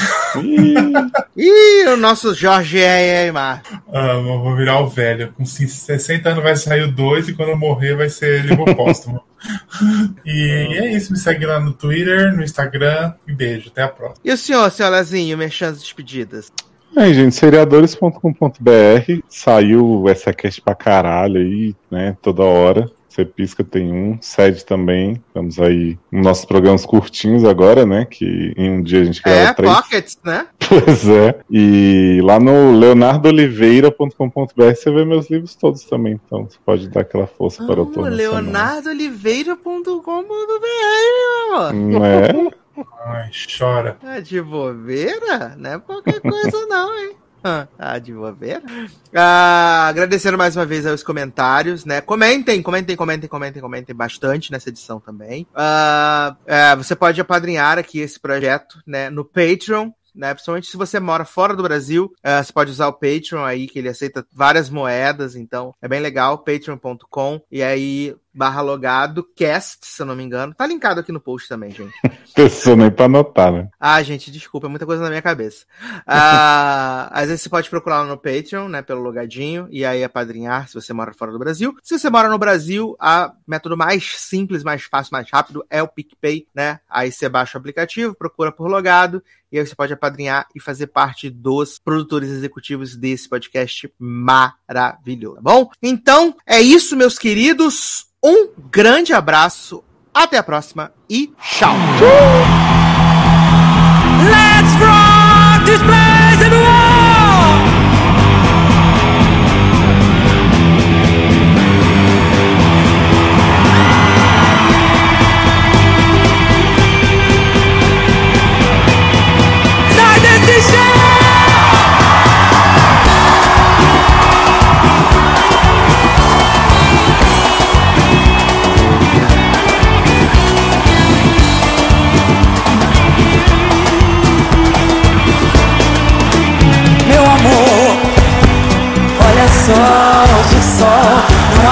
Ih, 1.36 1.88
o 1.88 1.96
nosso 1.96 2.34
Jorge 2.34 2.84
aí, 2.84 3.30
Marcos. 3.30 3.70
Eu 3.92 4.22
vou 4.22 4.56
virar 4.56 4.80
o 4.80 4.88
velho. 4.88 5.32
Com 5.36 5.44
60 5.44 6.28
anos 6.28 6.42
vai 6.42 6.56
sair 6.56 6.82
o 6.82 6.92
2 6.92 7.28
e 7.28 7.32
quando 7.34 7.50
eu 7.50 7.58
morrer 7.58 7.96
vai 7.96 8.08
ser 8.08 8.42
livro 8.44 8.64
póstumo. 8.74 9.22
e 10.24 10.78
é 10.78 10.92
isso. 10.92 11.12
Me 11.12 11.18
segue 11.18 11.46
lá 11.46 11.60
no 11.60 11.72
Twitter, 11.72 12.34
no 12.34 12.42
Instagram. 12.42 13.14
E 13.26 13.32
beijo. 13.32 13.68
Até 13.68 13.82
a 13.82 13.88
próxima. 13.88 14.20
E 14.24 14.32
o 14.32 14.36
senhor, 14.36 14.70
senhor 14.70 14.90
Lezinho, 14.90 15.36
merchans 15.36 15.78
despedidas? 15.78 16.52
Aí, 16.96 17.12
gente, 17.12 17.34
seriadores.com.br 17.34 19.20
saiu 19.28 20.04
essa 20.08 20.32
cast 20.32 20.60
pra 20.62 20.76
caralho 20.76 21.40
aí, 21.40 21.74
né? 21.90 22.16
Toda 22.22 22.44
hora. 22.44 22.88
Você 23.14 23.24
pisca, 23.24 23.62
tem 23.62 23.92
um. 23.92 24.18
Sede 24.20 24.64
também. 24.64 25.22
Estamos 25.28 25.60
aí 25.60 25.96
nos 26.10 26.24
nossos 26.24 26.44
programas 26.44 26.84
curtinhos 26.84 27.44
agora, 27.44 27.86
né? 27.86 28.04
Que 28.06 28.52
em 28.56 28.70
um 28.70 28.82
dia 28.82 29.02
a 29.02 29.04
gente 29.04 29.22
grava 29.22 29.38
É, 29.38 29.54
três. 29.54 29.72
Pockets, 29.72 30.18
né? 30.24 30.48
Pois 30.68 31.08
é. 31.08 31.38
E 31.48 32.20
lá 32.24 32.40
no 32.40 32.76
leonardoliveira.com.br 32.76 34.74
você 34.74 34.90
vê 34.90 35.04
meus 35.04 35.30
livros 35.30 35.54
todos 35.54 35.84
também. 35.84 36.18
Então 36.26 36.46
você 36.46 36.58
pode 36.66 36.88
dar 36.88 37.02
aquela 37.02 37.28
força 37.28 37.64
para 37.64 37.76
o 37.76 37.80
autor 37.84 38.10
nacional. 38.10 38.42
leonardoliveira.com.br, 38.42 39.94
meu 41.20 41.56
amor. 41.56 41.72
Não 41.72 42.04
é? 42.04 42.50
Ai, 43.06 43.30
chora. 43.56 43.96
Tá 44.00 44.18
de 44.18 44.42
bobeira? 44.42 45.54
Não 45.56 45.74
é 45.74 45.78
qualquer 45.78 46.20
coisa, 46.20 46.66
não, 46.66 46.98
hein? 46.98 47.12
Ah, 47.78 47.98
de 47.98 48.12
bobeira? 48.12 48.62
Ah, 49.14 49.86
agradecendo 49.88 50.38
mais 50.38 50.56
uma 50.56 50.64
vez 50.64 50.86
aos 50.86 51.02
comentários, 51.02 51.84
né? 51.84 52.00
Comentem, 52.00 52.62
comentem, 52.62 52.96
comentem, 52.96 53.28
comentem, 53.28 53.62
comentem 53.62 53.94
bastante 53.94 54.50
nessa 54.50 54.70
edição 54.70 54.98
também. 54.98 55.46
Ah, 55.54 56.36
é, 56.46 56.74
você 56.74 56.96
pode 56.96 57.20
apadrinhar 57.20 57.78
aqui 57.78 58.00
esse 58.00 58.18
projeto, 58.18 58.80
né? 58.86 59.10
No 59.10 59.24
Patreon. 59.24 59.90
Né, 60.16 60.32
principalmente 60.32 60.68
se 60.68 60.76
você 60.76 61.00
mora 61.00 61.24
fora 61.24 61.56
do 61.56 61.62
Brasil, 61.64 62.14
ah, 62.22 62.40
você 62.40 62.52
pode 62.52 62.70
usar 62.70 62.86
o 62.86 62.92
Patreon 62.92 63.42
aí, 63.42 63.66
que 63.66 63.80
ele 63.80 63.88
aceita 63.88 64.24
várias 64.32 64.70
moedas, 64.70 65.34
então 65.34 65.74
é 65.82 65.88
bem 65.88 65.98
legal, 65.98 66.38
patreon.com, 66.38 67.40
e 67.50 67.60
aí 67.60 68.14
barra 68.34 68.60
logado, 68.60 69.26
cast, 69.36 69.86
se 69.86 70.02
eu 70.02 70.06
não 70.06 70.16
me 70.16 70.24
engano. 70.24 70.52
Tá 70.54 70.66
linkado 70.66 71.00
aqui 71.00 71.12
no 71.12 71.20
post 71.20 71.48
também, 71.48 71.70
gente. 71.70 71.94
Pessoa 72.34 72.74
nem 72.74 72.90
pra 72.90 73.04
anotar, 73.04 73.52
né? 73.52 73.68
Ah, 73.78 74.02
gente, 74.02 74.30
desculpa, 74.30 74.66
é 74.66 74.70
muita 74.70 74.84
coisa 74.84 75.02
na 75.02 75.08
minha 75.08 75.22
cabeça. 75.22 75.64
Ah, 76.06 77.08
às 77.14 77.28
vezes 77.28 77.42
você 77.42 77.48
pode 77.48 77.70
procurar 77.70 78.02
lá 78.02 78.06
no 78.06 78.16
Patreon, 78.16 78.68
né, 78.68 78.82
pelo 78.82 79.00
logadinho, 79.00 79.68
e 79.70 79.84
aí 79.84 80.02
apadrinhar 80.02 80.68
se 80.68 80.74
você 80.74 80.92
mora 80.92 81.12
fora 81.12 81.30
do 81.30 81.38
Brasil. 81.38 81.76
Se 81.82 81.98
você 81.98 82.10
mora 82.10 82.28
no 82.28 82.38
Brasil, 82.38 82.96
a 82.98 83.32
método 83.46 83.76
mais 83.76 84.18
simples, 84.18 84.64
mais 84.64 84.82
fácil, 84.82 85.12
mais 85.12 85.28
rápido 85.30 85.64
é 85.70 85.82
o 85.82 85.88
PicPay, 85.88 86.46
né? 86.54 86.80
Aí 86.90 87.12
você 87.12 87.28
baixa 87.28 87.56
o 87.56 87.60
aplicativo, 87.60 88.14
procura 88.14 88.50
por 88.50 88.68
logado, 88.68 89.22
e 89.54 89.58
aí 89.58 89.64
você 89.64 89.76
pode 89.76 89.92
apadrinhar 89.92 90.48
e 90.52 90.58
fazer 90.58 90.88
parte 90.88 91.30
dos 91.30 91.78
produtores 91.78 92.28
executivos 92.28 92.96
desse 92.96 93.28
podcast 93.28 93.88
maravilhoso, 93.96 95.36
tá 95.36 95.42
bom? 95.42 95.70
Então, 95.80 96.34
é 96.44 96.60
isso, 96.60 96.96
meus 96.96 97.16
queridos. 97.16 98.06
Um 98.26 98.48
grande 98.70 99.12
abraço, 99.12 99.84
até 100.14 100.38
a 100.38 100.42
próxima 100.42 100.90
e 101.10 101.30
tchau! 101.42 101.74
Let's 104.24 104.72
rock 104.80 105.66
this 105.66 105.82
place 105.82 106.13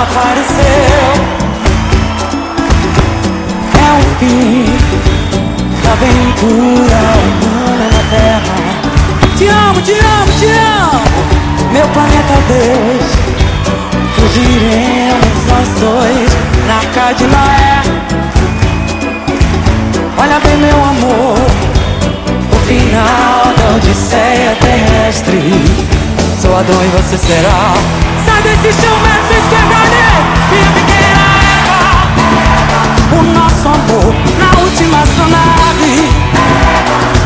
apareceu. 0.02 1.06
É 3.74 3.88
o 3.92 4.02
fim 4.18 4.64
da 5.82 5.92
aventura 5.92 7.00
humana 7.22 7.86
na 7.92 8.02
Terra. 8.10 8.42
Te 9.36 9.46
amo, 9.48 9.80
te 9.82 9.92
amo, 9.92 10.32
te 10.38 10.46
amo, 10.46 11.18
meu 11.72 11.88
planeta 11.88 12.34
Deus. 12.48 13.06
Fugiremos 14.16 15.34
nós 15.48 15.68
dois 15.80 16.30
na 16.66 16.78
Noé. 17.28 17.82
Olha 20.18 20.38
bem, 20.40 20.56
meu 20.56 20.84
amor. 20.84 21.38
O 22.52 22.56
final 22.66 23.52
da 23.56 23.76
odisseia 23.76 24.56
terrestre 24.60 25.92
Sou 26.40 26.56
Adão 26.56 26.84
e 26.84 26.88
você 26.88 27.18
será 27.18 27.74
Sai 28.24 28.42
desse 28.42 28.72
chão, 28.80 28.96
mestre 29.00 29.36
esquerdane 29.38 30.02
Minha 30.50 30.70
pequena 30.72 31.24
Eva 31.58 31.80
O 33.18 33.22
nosso 33.22 33.68
amor 33.68 34.14
na 34.38 34.50
última 34.62 34.98
astronave 35.02 36.32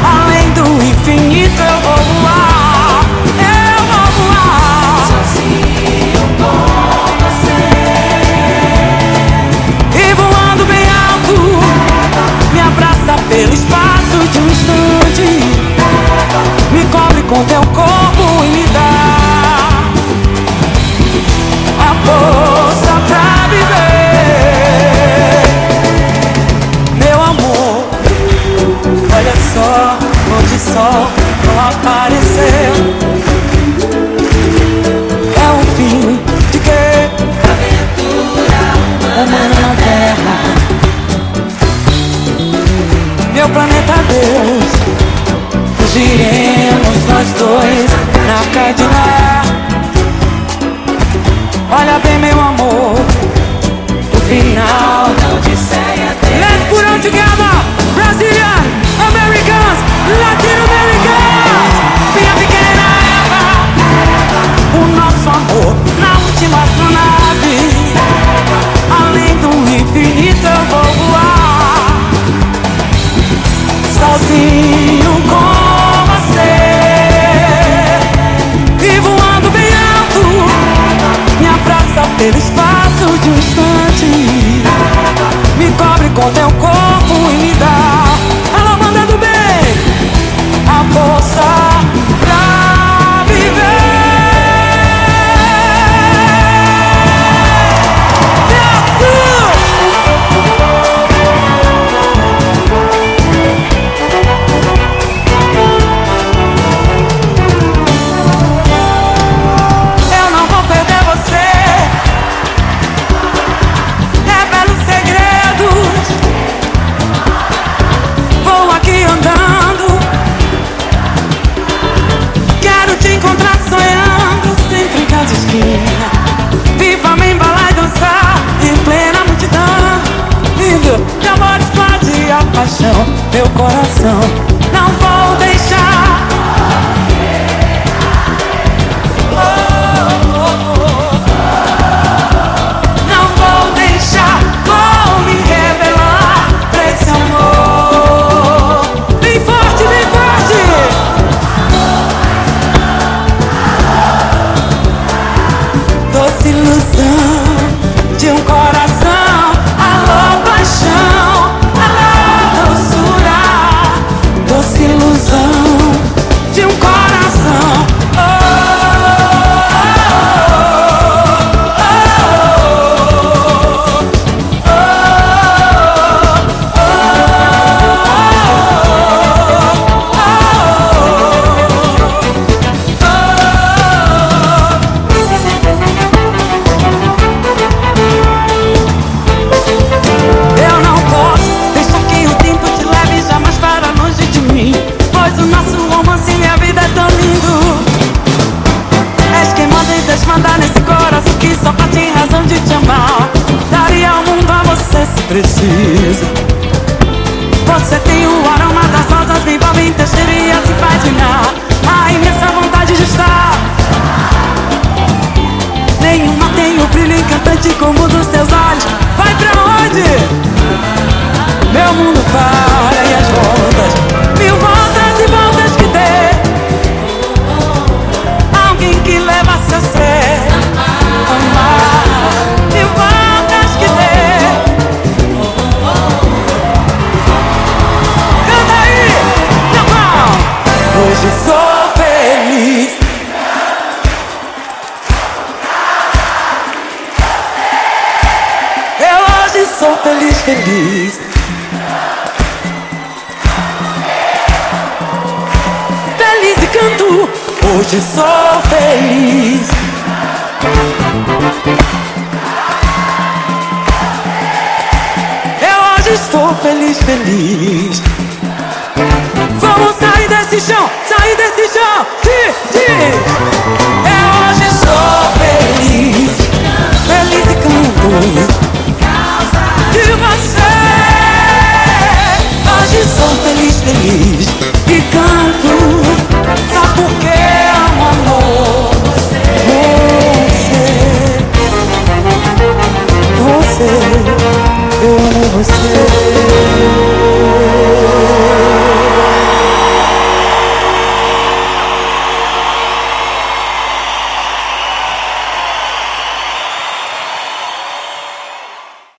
Além 0.04 0.50
do 0.52 0.64
infinito 0.84 1.60
eu 1.60 1.80
vou 1.80 1.96
voar. 1.96 3.00
Eu 3.38 3.78
vou 3.84 4.06
voar. 4.18 5.06
Sozinho 5.08 6.22
com 6.38 6.56
você. 7.24 7.60
E 9.98 10.14
voando 10.14 10.64
bem 10.66 10.86
alto 10.88 11.36
Me 12.52 12.60
abraça 12.60 13.14
pelo 13.28 13.52
espaço 13.52 13.85